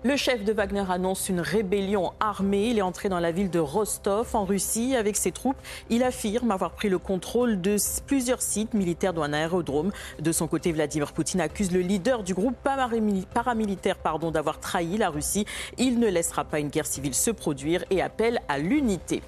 Le 0.07 0.15
chef 0.15 0.45
de 0.45 0.53
Wagner 0.53 0.85
annonce 0.89 1.29
une 1.29 1.41
rébellion 1.41 2.13
armée. 2.21 2.69
Il 2.69 2.79
est 2.79 2.83
entré 2.83 3.09
dans 3.09 3.19
la 3.19 3.33
ville 3.33 3.51
de 3.51 3.59
Rostov, 3.59 4.37
en 4.37 4.45
Russie, 4.45 4.95
avec 4.95 5.17
ses 5.17 5.33
troupes. 5.33 5.57
Il 5.91 6.05
affirme 6.05 6.53
avoir 6.53 6.71
pris 6.71 6.89
le 6.89 6.99
contrôle 6.99 7.61
de 7.61 7.75
plusieurs 8.07 8.41
sites 8.41 8.73
militaires, 8.73 9.15
dont 9.15 9.25
un 9.25 9.33
aérodrome. 9.33 9.91
De 10.21 10.31
son 10.31 10.47
côté, 10.47 10.71
Vladimir 10.71 11.13
Poutine 11.13 11.41
accuse 11.41 11.73
le 11.73 11.81
leader 11.81 12.23
du 12.23 12.35
groupe 12.35 12.55
paramilitaire 12.63 13.97
d'avoir 14.31 14.61
trahi 14.61 14.97
la 14.97 15.11
Russie. 15.11 15.45
Il 15.77 15.99
ne 15.99 16.07
laissera 16.07 16.45
pas 16.45 16.61
une 16.61 16.69
guerre 16.69 16.87
civile 16.87 17.13
se 17.13 17.33
produire 17.33 17.85
et 17.91 18.01
appelle 18.01 18.41
à 18.49 18.59
l'unité. 18.61 19.23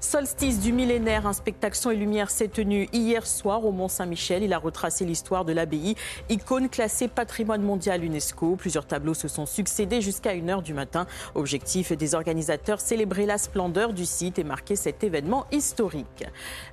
Solstice 0.00 0.60
du 0.60 0.72
millénaire, 0.72 1.26
un 1.26 1.32
spectacle 1.32 1.76
son 1.76 1.90
et 1.90 1.96
lumière 1.96 2.30
s'est 2.30 2.46
tenu 2.46 2.88
hier 2.92 3.26
soir 3.26 3.64
au 3.64 3.72
Mont-Saint-Michel. 3.72 4.44
Il 4.44 4.52
a 4.52 4.58
retracé 4.58 5.04
l'histoire 5.04 5.44
de 5.44 5.52
l'abbaye, 5.52 5.96
icône 6.28 6.68
classée 6.68 7.08
patrimoine 7.08 7.62
mondial 7.62 8.04
UNESCO. 8.04 8.54
Plusieurs 8.54 8.86
tableaux 8.86 9.14
se 9.14 9.26
sont 9.26 9.44
succédés 9.44 10.00
jusqu'à 10.00 10.36
1h 10.36 10.62
du 10.62 10.72
matin. 10.72 11.08
Objectif 11.34 11.90
des 11.90 12.14
organisateurs, 12.14 12.80
célébrer 12.80 13.26
la 13.26 13.38
splendeur 13.38 13.92
du 13.92 14.06
site 14.06 14.38
et 14.38 14.44
marquer 14.44 14.76
cet 14.76 15.02
événement 15.02 15.46
historique. 15.50 16.24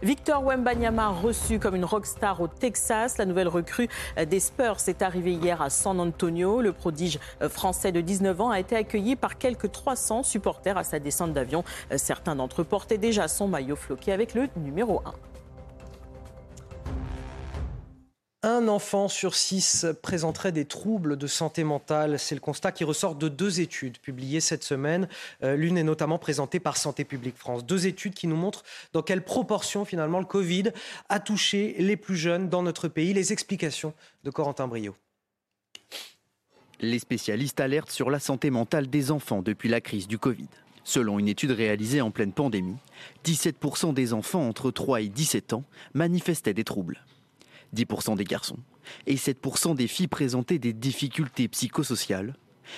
Victor 0.04 0.46
Wembanyama 0.46 1.10
reçu 1.10 1.58
comme 1.58 1.74
une 1.74 1.86
rockstar 1.86 2.40
au 2.42 2.48
Texas. 2.48 3.18
La 3.18 3.26
nouvelle 3.26 3.48
recrue 3.48 3.90
des 4.24 4.40
Spurs 4.40 4.78
est 4.86 5.02
arrivée 5.02 5.34
hier 5.34 5.64
à 5.64 5.72
San 5.72 6.00
Antonio. 6.00 6.62
Le 6.62 6.74
prodige 6.74 7.18
français 7.50 7.92
de 7.92 8.02
19 8.02 8.40
ans 8.40 8.50
a 8.52 8.60
été 8.60 8.76
accueilli 8.76 9.16
par 9.16 9.40
quelques 9.40 9.72
300 9.72 10.22
supporters 10.22 10.78
à 10.78 10.84
sa 10.84 11.00
descente 11.00 11.34
d'avion. 11.34 11.64
Certains 11.96 12.36
d'entre 12.36 12.62
eux 12.62 12.66
portaient 12.66 13.00
déjà 13.16 13.30
son 13.30 13.48
maillot 13.48 13.78
floqué 13.78 14.12
avec 14.12 14.34
le 14.34 14.50
numéro 14.58 15.02
1. 15.06 15.14
Un 18.44 18.68
enfant 18.68 19.08
sur 19.08 19.36
six 19.36 19.86
présenterait 20.02 20.52
des 20.52 20.66
troubles 20.66 21.16
de 21.16 21.26
santé 21.26 21.64
mentale. 21.64 22.20
C'est 22.20 22.36
le 22.36 22.42
constat 22.42 22.74
qui 22.74 22.84
ressort 22.84 23.16
de 23.16 23.30
deux 23.30 23.62
études 23.62 24.00
publiées 24.00 24.42
cette 24.42 24.66
semaine. 24.66 25.08
Euh, 25.44 25.56
l'une 25.56 25.78
est 25.78 25.84
notamment 25.84 26.20
présentée 26.20 26.60
par 26.60 26.76
Santé 26.76 27.06
publique 27.06 27.38
France. 27.38 27.66
Deux 27.66 27.88
études 27.88 28.16
qui 28.16 28.28
nous 28.28 28.36
montrent 28.36 28.64
dans 28.92 29.02
quelle 29.02 29.24
proportion 29.24 29.86
finalement 29.86 30.20
le 30.20 30.26
Covid 30.26 30.72
a 31.08 31.22
touché 31.22 31.76
les 31.80 31.96
plus 31.96 32.18
jeunes 32.18 32.50
dans 32.50 32.64
notre 32.64 32.90
pays. 32.90 33.14
Les 33.14 33.32
explications 33.32 33.94
de 34.26 34.30
Corentin 34.30 34.68
Brio. 34.68 34.94
Les 36.82 37.00
spécialistes 37.00 37.62
alertent 37.62 37.92
sur 37.92 38.10
la 38.10 38.20
santé 38.20 38.50
mentale 38.50 38.90
des 38.90 39.10
enfants 39.10 39.42
depuis 39.42 39.70
la 39.70 39.80
crise 39.80 40.10
du 40.10 40.20
Covid. 40.20 40.50
Selon 40.86 41.18
une 41.18 41.28
étude 41.28 41.50
réalisée 41.50 42.00
en 42.00 42.12
pleine 42.12 42.32
pandémie, 42.32 42.78
17% 43.26 43.94
des 43.94 44.14
enfants 44.14 44.48
entre 44.48 44.70
3 44.70 45.02
et 45.02 45.10
17 45.10 45.54
ans 45.54 45.64
manifestaient 45.96 46.54
des 46.54 46.64
troubles. 46.64 47.04
10% 47.76 48.16
des 48.16 48.24
garçons 48.24 48.60
et 49.08 49.16
7% 49.16 49.76
des 49.76 49.88
filles 49.88 50.08
présentaient 50.08 50.60
des 50.60 50.74
difficultés 50.74 51.48
psychosociales. 51.48 52.36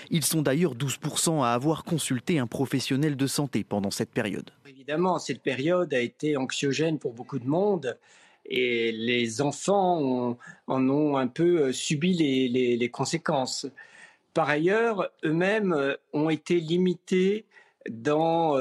Ils 0.09 0.23
sont 0.23 0.41
d'ailleurs 0.41 0.73
12% 0.73 1.43
à 1.43 1.49
avoir 1.49 1.83
consulté 1.83 2.39
un 2.39 2.47
professionnel 2.47 3.17
de 3.17 3.27
santé 3.27 3.65
pendant 3.65 3.91
cette 3.91 4.11
période. 4.11 4.51
Évidemment, 4.67 5.19
cette 5.19 5.41
période 5.41 5.93
a 5.93 5.99
été 5.99 6.37
anxiogène 6.37 6.99
pour 6.99 7.13
beaucoup 7.13 7.39
de 7.39 7.47
monde 7.47 7.97
et 8.45 8.93
les 8.93 9.41
enfants 9.41 10.37
en 10.67 10.89
ont 10.89 11.17
un 11.17 11.27
peu 11.27 11.73
subi 11.73 12.13
les, 12.13 12.89
conséquences. 12.89 13.67
Par 14.33 14.47
ailleurs, 14.47 15.09
eux-mêmes 15.25 15.75
ont 16.13 16.29
été 16.29 16.61
limités 16.61 17.45
dans 17.89 18.57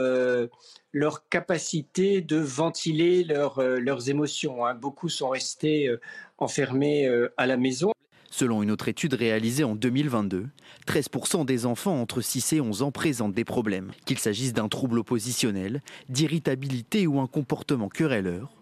leur 0.93 1.29
capacité 1.29 2.21
de 2.21 2.37
ventiler 2.37 3.25
leurs 3.25 4.09
émotions. 4.09 4.65
Hein. 4.67 4.75
Beaucoup 4.75 5.09
sont 5.09 5.29
restés 5.29 5.91
enfermés 6.39 7.11
à 7.37 7.47
la 7.47 7.57
maison. 7.57 7.93
Selon 8.31 8.63
une 8.63 8.71
autre 8.71 8.89
étude 8.89 9.15
réalisée 9.15 9.65
en 9.65 9.75
2022, 9.75 10.49
13% 10.87 11.47
des 11.47 11.65
enfants 11.65 11.99
entre 12.01 12.21
6 12.21 12.53
et 12.55 12.61
11 12.61 12.83
ans 12.83 12.91
présentent 12.91 13.33
des 13.33 13.45
problèmes, 13.45 13.93
qu'il 14.05 14.19
s'agisse 14.19 14.53
d'un 14.53 14.69
trouble 14.69 14.99
oppositionnel, 14.99 15.81
d'irritabilité 16.11 17.07
ou 17.07 17.21
un 17.21 17.29
comportement 17.29 17.89
querelleur, 17.89 18.53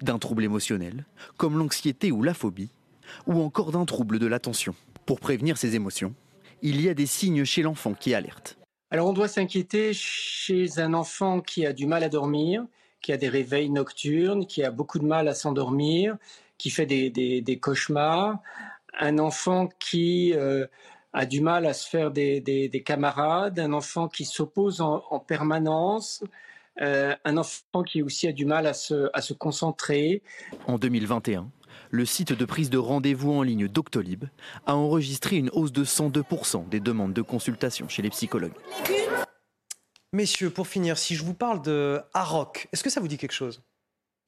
d'un 0.00 0.18
trouble 0.18 0.44
émotionnel, 0.44 1.04
comme 1.36 1.58
l'anxiété 1.58 2.10
ou 2.10 2.22
la 2.22 2.32
phobie, 2.32 2.70
ou 3.26 3.42
encore 3.42 3.72
d'un 3.72 3.84
trouble 3.84 4.18
de 4.18 4.26
l'attention. 4.26 4.74
Pour 5.04 5.20
prévenir 5.20 5.58
ces 5.58 5.74
émotions, 5.74 6.14
il 6.62 6.80
y 6.80 6.88
a 6.88 6.94
des 6.94 7.06
signes 7.06 7.44
chez 7.44 7.62
l'enfant 7.62 7.92
qui 7.92 8.14
alertent. 8.14 8.56
Alors 8.90 9.08
on 9.08 9.12
doit 9.12 9.28
s'inquiéter 9.28 9.92
chez 9.92 10.78
un 10.78 10.94
enfant 10.94 11.40
qui 11.40 11.66
a 11.66 11.72
du 11.72 11.86
mal 11.86 12.02
à 12.04 12.08
dormir, 12.08 12.64
qui 13.02 13.12
a 13.12 13.16
des 13.16 13.28
réveils 13.28 13.70
nocturnes, 13.70 14.46
qui 14.46 14.64
a 14.64 14.70
beaucoup 14.70 14.98
de 14.98 15.04
mal 15.04 15.28
à 15.28 15.34
s'endormir, 15.34 16.16
qui 16.56 16.70
fait 16.70 16.86
des 16.86 17.58
cauchemars, 17.60 18.38
un 18.98 19.18
enfant 19.18 19.68
qui 19.78 20.32
euh, 20.34 20.66
a 21.12 21.26
du 21.26 21.40
mal 21.40 21.66
à 21.66 21.72
se 21.72 21.88
faire 21.88 22.10
des, 22.10 22.82
camarades, 22.84 23.58
un 23.58 23.72
enfant 23.72 24.08
qui 24.08 24.24
s'oppose 24.24 24.80
en, 24.80 25.18
permanence, 25.20 26.22
euh, 26.80 27.14
un 27.24 27.36
enfant 27.36 27.82
qui 27.84 28.02
aussi 28.02 28.28
a 28.28 28.32
du 28.32 28.44
mal 28.44 28.66
à 28.66 28.74
se, 28.74 29.08
à 29.12 29.20
se 29.20 29.32
concentrer. 29.32 30.22
En 30.66 30.78
2021, 30.78 31.50
le 31.90 32.04
site 32.04 32.32
de 32.32 32.44
prise 32.44 32.70
de 32.70 32.78
rendez-vous 32.78 33.32
en 33.32 33.42
ligne 33.42 33.68
Doctolib 33.68 34.24
a 34.66 34.74
enregistré 34.76 35.36
une 35.36 35.50
hausse 35.50 35.72
de 35.72 35.84
102% 35.84 36.68
des 36.68 36.80
demandes 36.80 37.12
de 37.12 37.22
consultation 37.22 37.88
chez 37.88 38.02
les 38.02 38.10
psychologues. 38.10 38.52
Messieurs, 40.12 40.50
pour 40.50 40.66
finir, 40.66 40.96
si 40.96 41.14
je 41.14 41.22
vous 41.22 41.34
parle 41.34 41.60
de 41.62 42.00
Harrock, 42.14 42.68
est-ce 42.72 42.82
que 42.82 42.90
ça 42.90 43.00
vous 43.00 43.08
dit 43.08 43.18
quelque 43.18 43.32
chose? 43.32 43.62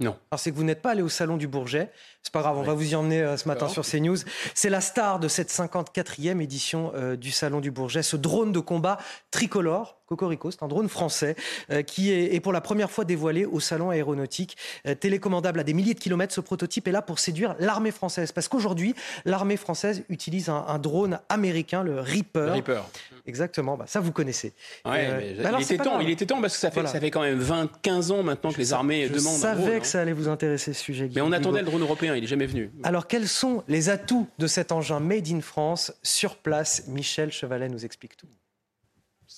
Non. 0.01 0.17
Alors 0.31 0.41
c'est 0.41 0.51
que 0.51 0.57
vous 0.57 0.65
n'êtes 0.65 0.81
pas 0.81 0.91
allé 0.91 1.03
au 1.03 1.11
salon 1.11 1.37
du 1.37 1.47
Bourget. 1.47 1.93
C'est 2.23 2.33
pas 2.33 2.41
grave, 2.41 2.57
on 2.57 2.63
va 2.63 2.73
vous 2.73 2.93
y 2.93 2.95
emmener 2.95 3.21
euh, 3.21 3.37
ce 3.37 3.47
matin 3.47 3.69
sur 3.69 3.85
CNews. 3.85 4.17
C'est 4.55 4.71
la 4.71 4.81
star 4.81 5.21
de 5.21 5.29
cette 5.29 5.51
54e 5.51 6.41
édition 6.41 6.93
euh, 6.95 7.17
du 7.17 7.31
salon 7.31 7.61
du 7.61 7.71
Bourget, 7.71 8.03
ce 8.03 8.17
drone 8.17 8.51
de 8.51 8.61
combat 8.61 8.99
tricolore 9.31 10.00
Cocorico, 10.11 10.51
c'est 10.51 10.65
un 10.65 10.69
drone 10.69 10.89
français 10.89 11.37
euh, 11.71 11.83
qui 11.83 12.11
est, 12.11 12.41
pour 12.41 12.53
la 12.53 12.61
première 12.61 12.91
fois 12.91 13.05
dévoilé 13.05 13.45
au 13.47 13.61
salon 13.61 13.91
aéronautique. 13.91 14.57
télécommandable 14.99 15.61
à 15.61 15.63
des 15.63 15.73
milliers 15.73 15.95
de 15.95 16.01
kilomètres, 16.01 16.35
ce 16.35 16.41
prototype 16.41 16.89
est 16.89 16.93
là 16.93 17.01
pour 17.01 17.21
séduire 17.21 17.55
l'armée 17.61 17.93
française. 17.93 18.33
Parce 18.33 18.49
qu'aujourd'hui, 18.49 18.97
l'armée 19.25 19.57
française 19.57 20.03
utilise 20.09 20.49
un, 20.49 20.79
drone 20.81 21.21
américain, 21.29 21.85
le 21.85 22.01
Reaper. 22.01 22.47
Le 22.47 22.53
Reaper. 22.53 22.83
Exactement, 23.27 23.77
bah, 23.77 23.85
ça 23.87 24.01
vous 24.01 24.11
connaissez. 24.11 24.53
Ouais, 24.85 25.37
bah 25.41 25.51
il, 25.59 25.63
était 25.63 25.77
temps, 25.77 26.01
il 26.01 26.11
était 26.11 26.27
temps 26.27 26.41
parce 26.41 26.55
que 26.55 26.61
ça 26.61 26.73
fait, 26.73 26.85
ça 26.89 26.99
fait 26.99 27.13
quand 27.13 27.23
même 27.23 27.39
20, 27.39 27.71
15 27.83 28.11
ans 28.11 28.23
maintenant 28.25 28.51
que 28.51 28.59
les 28.59 28.73
armées 28.73 29.09
demandent. 29.09 29.37
Je 29.37 29.41
savais 29.41 29.79
que 29.79 29.87
ça 29.87 30.01
allait 30.01 30.13
vous 30.13 30.29
intéresser 30.29 30.73
ce 30.73 30.83
sujet. 30.83 31.09
Mais 31.15 31.21
on 31.21 31.31
attendait 31.31 31.61
le 31.61 31.67
drone 31.67 31.83
européen, 31.83 32.17
il 32.17 32.23
n'est 32.23 32.27
jamais 32.27 32.47
venu. 32.47 32.73
Alors 32.83 33.07
quels 33.07 33.29
sont 33.29 33.63
les 33.69 33.91
atouts 33.91 34.27
de 34.39 34.49
cet 34.49 34.73
engin 34.73 34.99
Made 34.99 35.29
in 35.29 35.41
France 35.41 35.93
sur 36.03 36.37
place? 36.37 36.89
Michel 36.89 37.31
Chevalet 37.31 37.69
nous 37.69 37.85
explique 37.85 38.17
tout. 38.17 38.27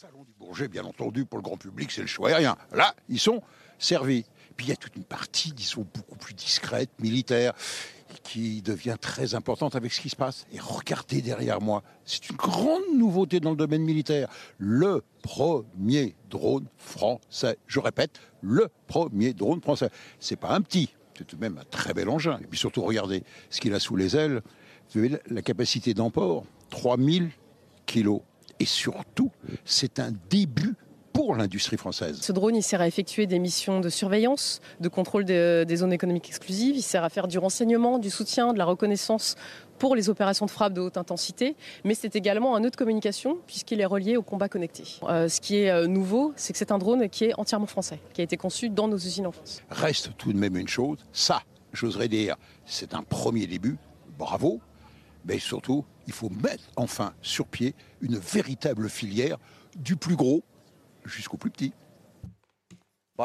Salon 0.02 0.24
du 0.24 0.32
Bourget, 0.42 0.68
bien 0.68 0.84
entendu, 0.84 1.24
pour 1.24 1.38
le 1.38 1.42
grand 1.42 1.56
public, 1.56 1.90
c'est 1.92 2.00
le 2.00 2.08
choix 2.08 2.30
aérien. 2.30 2.56
Là, 2.72 2.94
ils 3.08 3.20
sont 3.20 3.42
servis. 3.78 4.24
Puis 4.56 4.66
il 4.66 4.68
y 4.70 4.72
a 4.72 4.76
toute 4.76 4.96
une 4.96 5.04
partie, 5.04 5.52
disons, 5.52 5.86
beaucoup 5.94 6.16
plus 6.16 6.34
discrète, 6.34 6.90
militaire, 7.00 7.52
qui 8.24 8.60
devient 8.60 8.96
très 9.00 9.34
importante 9.34 9.76
avec 9.76 9.92
ce 9.92 10.00
qui 10.00 10.08
se 10.08 10.16
passe. 10.16 10.46
Et 10.52 10.58
regardez 10.58 11.22
derrière 11.22 11.60
moi, 11.60 11.82
c'est 12.04 12.28
une 12.28 12.36
grande 12.36 12.82
nouveauté 12.94 13.40
dans 13.40 13.50
le 13.50 13.56
domaine 13.56 13.82
militaire. 13.82 14.28
Le 14.58 15.04
premier 15.22 16.16
drone 16.28 16.66
français. 16.76 17.56
Je 17.66 17.80
répète, 17.80 18.20
le 18.40 18.68
premier 18.88 19.32
drone 19.32 19.62
français. 19.62 19.90
C'est 20.18 20.36
pas 20.36 20.50
un 20.50 20.60
petit, 20.60 20.92
c'est 21.16 21.24
tout 21.24 21.36
de 21.36 21.40
même 21.40 21.56
un 21.56 21.64
très 21.64 21.94
bel 21.94 22.08
engin. 22.08 22.38
Et 22.42 22.46
puis 22.46 22.58
surtout, 22.58 22.82
regardez 22.82 23.22
ce 23.48 23.60
qu'il 23.60 23.74
a 23.74 23.80
sous 23.80 23.96
les 23.96 24.16
ailes. 24.16 24.42
Vous 24.90 24.98
avez 24.98 25.20
la 25.30 25.42
capacité 25.42 25.94
d'emport, 25.94 26.44
3000 26.70 27.30
kilos. 27.86 28.20
Et 28.60 28.64
surtout, 28.64 29.30
c'est 29.64 29.98
un 29.98 30.12
début 30.30 30.74
pour 31.12 31.34
l'industrie 31.34 31.76
française. 31.76 32.18
Ce 32.20 32.32
drone, 32.32 32.56
il 32.56 32.62
sert 32.62 32.80
à 32.80 32.86
effectuer 32.86 33.26
des 33.26 33.38
missions 33.38 33.80
de 33.80 33.88
surveillance, 33.88 34.60
de 34.80 34.88
contrôle 34.88 35.24
des, 35.24 35.76
zones 35.76 35.92
économiques 35.92 36.28
exclusives. 36.28 36.76
Il 36.76 36.82
sert 36.82 37.04
à 37.04 37.10
faire 37.10 37.28
du 37.28 37.38
renseignement, 37.38 37.98
du 37.98 38.10
soutien, 38.10 38.52
de 38.52 38.58
la 38.58 38.64
reconnaissance 38.64 39.36
pour 39.78 39.96
les 39.96 40.08
opérations 40.08 40.46
de 40.46 40.50
frappe 40.50 40.74
de 40.74 40.80
haute 40.80 40.96
intensité, 40.96 41.56
mais 41.84 41.94
c'est 41.94 42.14
également 42.14 42.54
un 42.54 42.60
nœud 42.60 42.70
de 42.70 42.76
communication 42.76 43.38
puisqu'il 43.46 43.80
est 43.80 43.86
relié 43.86 44.16
au 44.16 44.22
combat 44.22 44.48
connecté. 44.48 44.84
Euh, 45.02 45.28
ce 45.28 45.40
qui 45.40 45.56
est 45.56 45.70
euh, 45.70 45.88
nouveau, 45.88 46.32
c'est 46.36 46.52
que 46.52 46.58
c'est 46.58 46.70
un 46.70 46.78
drone 46.78 47.08
qui 47.08 47.24
est 47.24 47.34
entièrement 47.36 47.66
français, 47.66 47.98
qui 48.14 48.20
a 48.20 48.24
été 48.24 48.36
conçu 48.36 48.68
dans 48.68 48.86
nos 48.86 48.96
usines 48.96 49.26
en 49.26 49.32
France. 49.32 49.60
Reste 49.70 50.10
tout 50.16 50.32
de 50.32 50.38
même 50.38 50.56
une 50.56 50.68
chose, 50.68 50.98
ça, 51.12 51.42
j'oserais 51.72 52.08
dire, 52.08 52.36
c'est 52.64 52.94
un 52.94 53.02
premier 53.02 53.48
début, 53.48 53.76
bravo, 54.16 54.60
mais 55.24 55.40
surtout, 55.40 55.84
il 56.06 56.12
faut 56.12 56.30
mettre 56.30 56.64
enfin 56.76 57.12
sur 57.22 57.46
pied 57.46 57.74
une 58.00 58.18
véritable 58.18 58.88
filière 58.88 59.38
du 59.76 59.96
plus 59.96 60.16
gros 60.16 60.42
jusqu'au 61.04 61.36
plus 61.36 61.50
petit. 61.50 61.72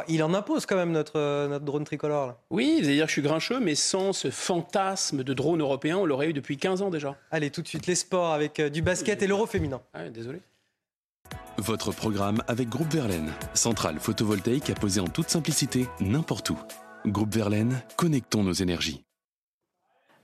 il 0.07 0.23
en 0.23 0.33
impose 0.33 0.65
quand 0.65 0.75
même 0.75 0.91
notre, 0.91 1.19
euh, 1.19 1.47
notre 1.47 1.65
drone 1.65 1.83
tricolore. 1.83 2.27
Là. 2.27 2.37
Oui, 2.49 2.77
vous 2.79 2.85
allez 2.85 2.95
dire 2.95 3.05
que 3.05 3.09
je 3.09 3.13
suis 3.13 3.21
grincheux, 3.21 3.59
mais 3.59 3.75
sans 3.75 4.13
ce 4.13 4.29
fantasme 4.29 5.23
de 5.23 5.33
drone 5.33 5.61
européen, 5.61 5.97
on 5.97 6.05
l'aurait 6.05 6.29
eu 6.29 6.33
depuis 6.33 6.57
15 6.57 6.81
ans 6.81 6.89
déjà. 6.89 7.17
Allez, 7.31 7.49
tout 7.49 7.61
de 7.61 7.67
suite, 7.67 7.87
les 7.87 7.95
sports 7.95 8.33
avec 8.33 8.59
euh, 8.59 8.69
du 8.69 8.81
basket 8.81 9.21
et 9.21 9.27
l'euro 9.27 9.45
féminin. 9.45 9.81
Ah, 9.93 10.09
désolé. 10.09 10.41
Votre 11.57 11.91
programme 11.91 12.43
avec 12.47 12.69
Groupe 12.69 12.93
Verlaine, 12.93 13.33
centrale 13.53 13.99
photovoltaïque 13.99 14.69
à 14.69 14.75
poser 14.75 15.01
en 15.01 15.07
toute 15.07 15.29
simplicité 15.29 15.87
n'importe 15.99 16.51
où. 16.51 16.57
Groupe 17.05 17.33
Verlaine, 17.33 17.81
connectons 17.95 18.43
nos 18.43 18.53
énergies. 18.53 19.03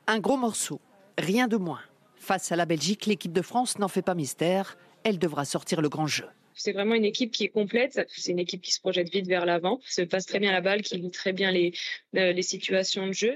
Un 0.05 0.19
gros 0.19 0.37
morceau, 0.37 0.79
rien 1.17 1.47
de 1.47 1.57
moins. 1.57 1.79
Face 2.23 2.53
à 2.53 2.55
la 2.55 2.65
Belgique, 2.65 3.05
l'équipe 3.05 3.33
de 3.33 3.41
France 3.41 3.79
n'en 3.79 3.89
fait 3.89 4.01
pas 4.01 4.15
mystère, 4.15 4.77
elle 5.03 5.19
devra 5.19 5.43
sortir 5.43 5.81
le 5.81 5.89
grand 5.89 6.07
jeu. 6.07 6.23
C'est 6.55 6.71
vraiment 6.71 6.95
une 6.95 7.03
équipe 7.03 7.33
qui 7.33 7.43
est 7.43 7.49
complète. 7.49 7.99
C'est 8.07 8.31
une 8.31 8.39
équipe 8.39 8.61
qui 8.61 8.71
se 8.71 8.79
projette 8.79 9.11
vite 9.11 9.27
vers 9.27 9.45
l'avant, 9.45 9.81
se 9.83 10.03
passe 10.03 10.25
très 10.25 10.39
bien 10.39 10.53
la 10.53 10.61
balle, 10.61 10.83
qui 10.83 10.95
lit 10.95 11.11
très 11.11 11.33
bien 11.33 11.51
les, 11.51 11.73
euh, 12.15 12.31
les 12.31 12.41
situations 12.41 13.07
de 13.07 13.11
jeu. 13.11 13.35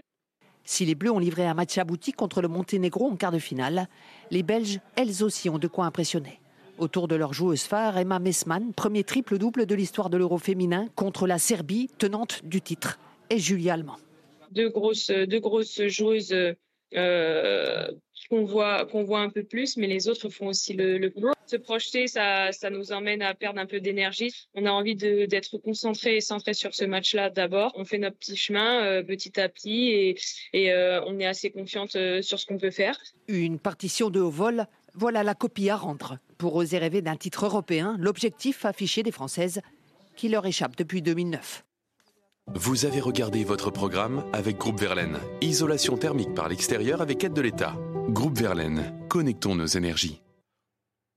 Si 0.64 0.86
les 0.86 0.96
Bleus 0.96 1.12
ont 1.12 1.20
livré 1.20 1.46
un 1.46 1.54
match 1.54 1.78
abouti 1.78 2.14
contre 2.14 2.42
le 2.42 2.48
Monténégro 2.48 3.10
en 3.10 3.18
quart 3.18 3.34
de 3.34 3.40
finale, 3.40 3.90
les 4.32 4.42
Belges, 4.42 4.80
elles 4.96 5.22
aussi, 5.22 5.50
ont 5.50 5.60
de 5.60 5.68
quoi 5.68 5.84
impressionner. 5.84 6.40
Autour 6.78 7.10
de 7.10 7.18
leur 7.18 7.34
joueuse 7.34 7.64
phare, 7.64 7.98
Emma 7.98 8.20
Messman, 8.20 8.72
premier 8.74 9.04
triple-double 9.04 9.66
de 9.66 9.76
l'histoire 9.76 10.10
de 10.10 10.16
l'Euro 10.16 10.38
féminin 10.38 10.88
contre 10.96 11.28
la 11.28 11.40
Serbie, 11.40 11.90
tenante 11.98 12.40
du 12.46 12.62
titre, 12.62 13.00
et 13.30 13.38
Julie 13.38 13.70
Allemand. 13.70 13.98
Deux 14.52 14.70
grosses, 14.70 15.12
deux 15.12 15.42
grosses 15.42 15.82
joueuses 15.88 16.34
euh, 16.96 17.92
qu'on 18.30 18.44
voit, 18.44 18.86
qu'on 18.86 19.04
voit 19.04 19.22
un 19.22 19.30
peu 19.30 19.44
plus, 19.44 19.78
mais 19.78 19.88
les 19.88 20.08
autres 20.08 20.30
font 20.30 20.48
aussi 20.48 20.74
le, 20.74 20.98
le 20.98 21.10
boulot. 21.10 21.34
Se 21.46 21.56
projeter, 21.56 22.08
ça, 22.08 22.52
ça 22.52 22.70
nous 22.70 22.92
emmène 22.92 23.22
à 23.22 23.34
perdre 23.34 23.60
un 23.60 23.66
peu 23.66 23.80
d'énergie. 23.80 24.34
On 24.54 24.66
a 24.66 24.72
envie 24.72 24.96
d'être 24.96 25.58
concentré 25.58 26.18
et 26.18 26.22
centré 26.22 26.54
sur 26.54 26.76
ce 26.76 26.84
match-là 26.84 27.30
d'abord. 27.30 27.72
On 27.76 27.86
fait 27.86 27.98
notre 27.98 28.18
petit 28.18 28.36
chemin 28.36 28.84
euh, 28.84 29.04
petit 29.04 29.40
à 29.40 29.48
petit 29.48 29.90
et, 29.90 30.18
et 30.54 30.72
euh, 30.74 31.02
on 31.06 31.20
est 31.20 31.26
assez 31.26 31.50
confiante 31.50 31.96
euh, 31.96 32.22
sur 32.22 32.38
ce 32.38 32.46
qu'on 32.46 32.58
peut 32.58 32.72
faire. 32.72 33.00
Une 33.30 33.60
partition 33.60 34.10
de 34.10 34.20
haut 34.20 34.30
vol, 34.30 34.66
voilà 34.94 35.24
la 35.24 35.36
copie 35.36 35.70
à 35.70 35.78
rendre. 35.78 36.20
Pour 36.38 36.56
oser 36.56 36.80
rêver 36.80 37.02
d'un 37.02 37.16
titre 37.16 37.46
européen, 37.46 37.96
l'objectif 37.98 38.66
affiché 38.66 39.02
des 39.02 39.12
Françaises 39.12 39.62
qui 40.18 40.28
leur 40.28 40.46
échappe 40.46 40.76
depuis 40.76 41.02
2009. 41.02 41.64
Vous 42.56 42.86
avez 42.86 43.00
regardé 43.00 43.44
votre 43.44 43.72
programme 43.72 44.24
avec 44.34 44.58
Groupe 44.58 44.80
Verlaine. 44.80 45.18
Isolation 45.42 45.98
thermique 45.98 46.34
par 46.34 46.48
l'extérieur 46.48 47.02
avec 47.02 47.24
aide 47.24 47.34
de 47.34 47.42
l'État. 47.42 47.76
Groupe 48.10 48.38
Verlaine, 48.38 48.94
connectons 49.10 49.56
nos 49.56 49.66
énergies. 49.66 50.22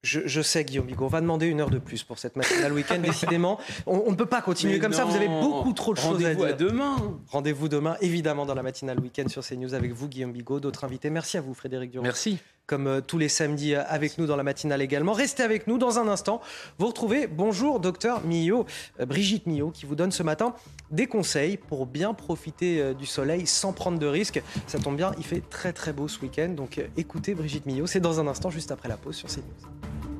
Je, 0.03 0.41
sais, 0.41 0.65
Guillaume 0.65 0.87
Bigot, 0.87 1.05
on 1.05 1.09
va 1.09 1.21
demander 1.21 1.47
une 1.47 1.61
heure 1.61 1.69
de 1.69 1.79
plus 1.79 2.03
pour 2.03 2.19
cette 2.19 2.35
matinale 2.35 2.73
week-end, 2.73 2.99
décidément. 2.99 3.61
On, 3.87 4.11
ne 4.11 4.17
peut 4.17 4.25
pas 4.25 4.41
continuer 4.41 4.79
comme 4.79 4.95
ça, 4.95 5.05
vous 5.05 5.15
avez 5.15 5.29
beaucoup 5.29 5.75
trop 5.75 5.93
de 5.93 5.99
choses 5.99 6.25
à 6.25 6.35
dire. 6.35 6.39
Rendez-vous 6.39 6.71
demain. 6.71 7.21
Rendez-vous 7.29 7.69
demain, 7.69 7.97
évidemment, 8.01 8.47
dans 8.47 8.55
la 8.55 8.63
matinale 8.63 8.99
week-end 8.99 9.29
sur 9.29 9.47
CNews 9.47 9.75
avec 9.75 9.93
vous, 9.93 10.09
Guillaume 10.09 10.33
Bigot, 10.33 10.59
d'autres 10.59 10.85
invités. 10.85 11.11
Merci 11.11 11.37
à 11.37 11.43
vous, 11.43 11.53
Frédéric 11.53 11.91
Durand. 11.91 12.05
Merci 12.05 12.39
comme 12.71 12.87
euh, 12.87 13.01
tous 13.01 13.19
les 13.19 13.29
samedis 13.29 13.75
euh, 13.75 13.83
avec 13.89 14.17
nous 14.17 14.27
dans 14.27 14.37
la 14.37 14.45
matinale 14.45 14.81
également. 14.81 15.13
Restez 15.13 15.43
avec 15.43 15.67
nous 15.67 15.77
dans 15.77 15.99
un 15.99 16.07
instant. 16.07 16.41
Vous 16.79 16.87
retrouvez 16.87 17.27
Bonjour 17.27 17.81
Docteur 17.81 18.25
Millot, 18.25 18.65
euh, 19.01 19.07
Brigitte 19.07 19.47
Millot, 19.47 19.73
qui 19.73 19.87
vous 19.87 19.97
donne 19.97 20.13
ce 20.13 20.23
matin 20.23 20.55
des 20.93 21.09
conseils 21.09 21.57
pour 21.57 21.87
bien 21.87 22.15
profiter 22.15 22.95
du 22.95 23.07
soleil 23.07 23.47
sans 23.47 23.73
prendre 23.73 23.99
de 23.99 24.07
risques. 24.07 24.43
Ça 24.67 24.79
tombe 24.79 24.97
bien, 24.97 25.13
il 25.19 25.25
fait 25.25 25.43
très 25.49 25.73
très 25.73 25.93
beau 25.93 26.09
ce 26.09 26.21
week-end. 26.21 26.49
Donc 26.57 26.81
écoutez 26.97 27.35
Brigitte 27.35 27.67
Millot, 27.67 27.87
c'est 27.87 28.01
dans 28.01 28.21
un 28.21 28.27
instant, 28.27 28.51
juste 28.51 28.73
après 28.73 28.89
la 28.89 28.97
pause 28.97 29.17
sur 29.17 29.29
CNews. 29.29 30.20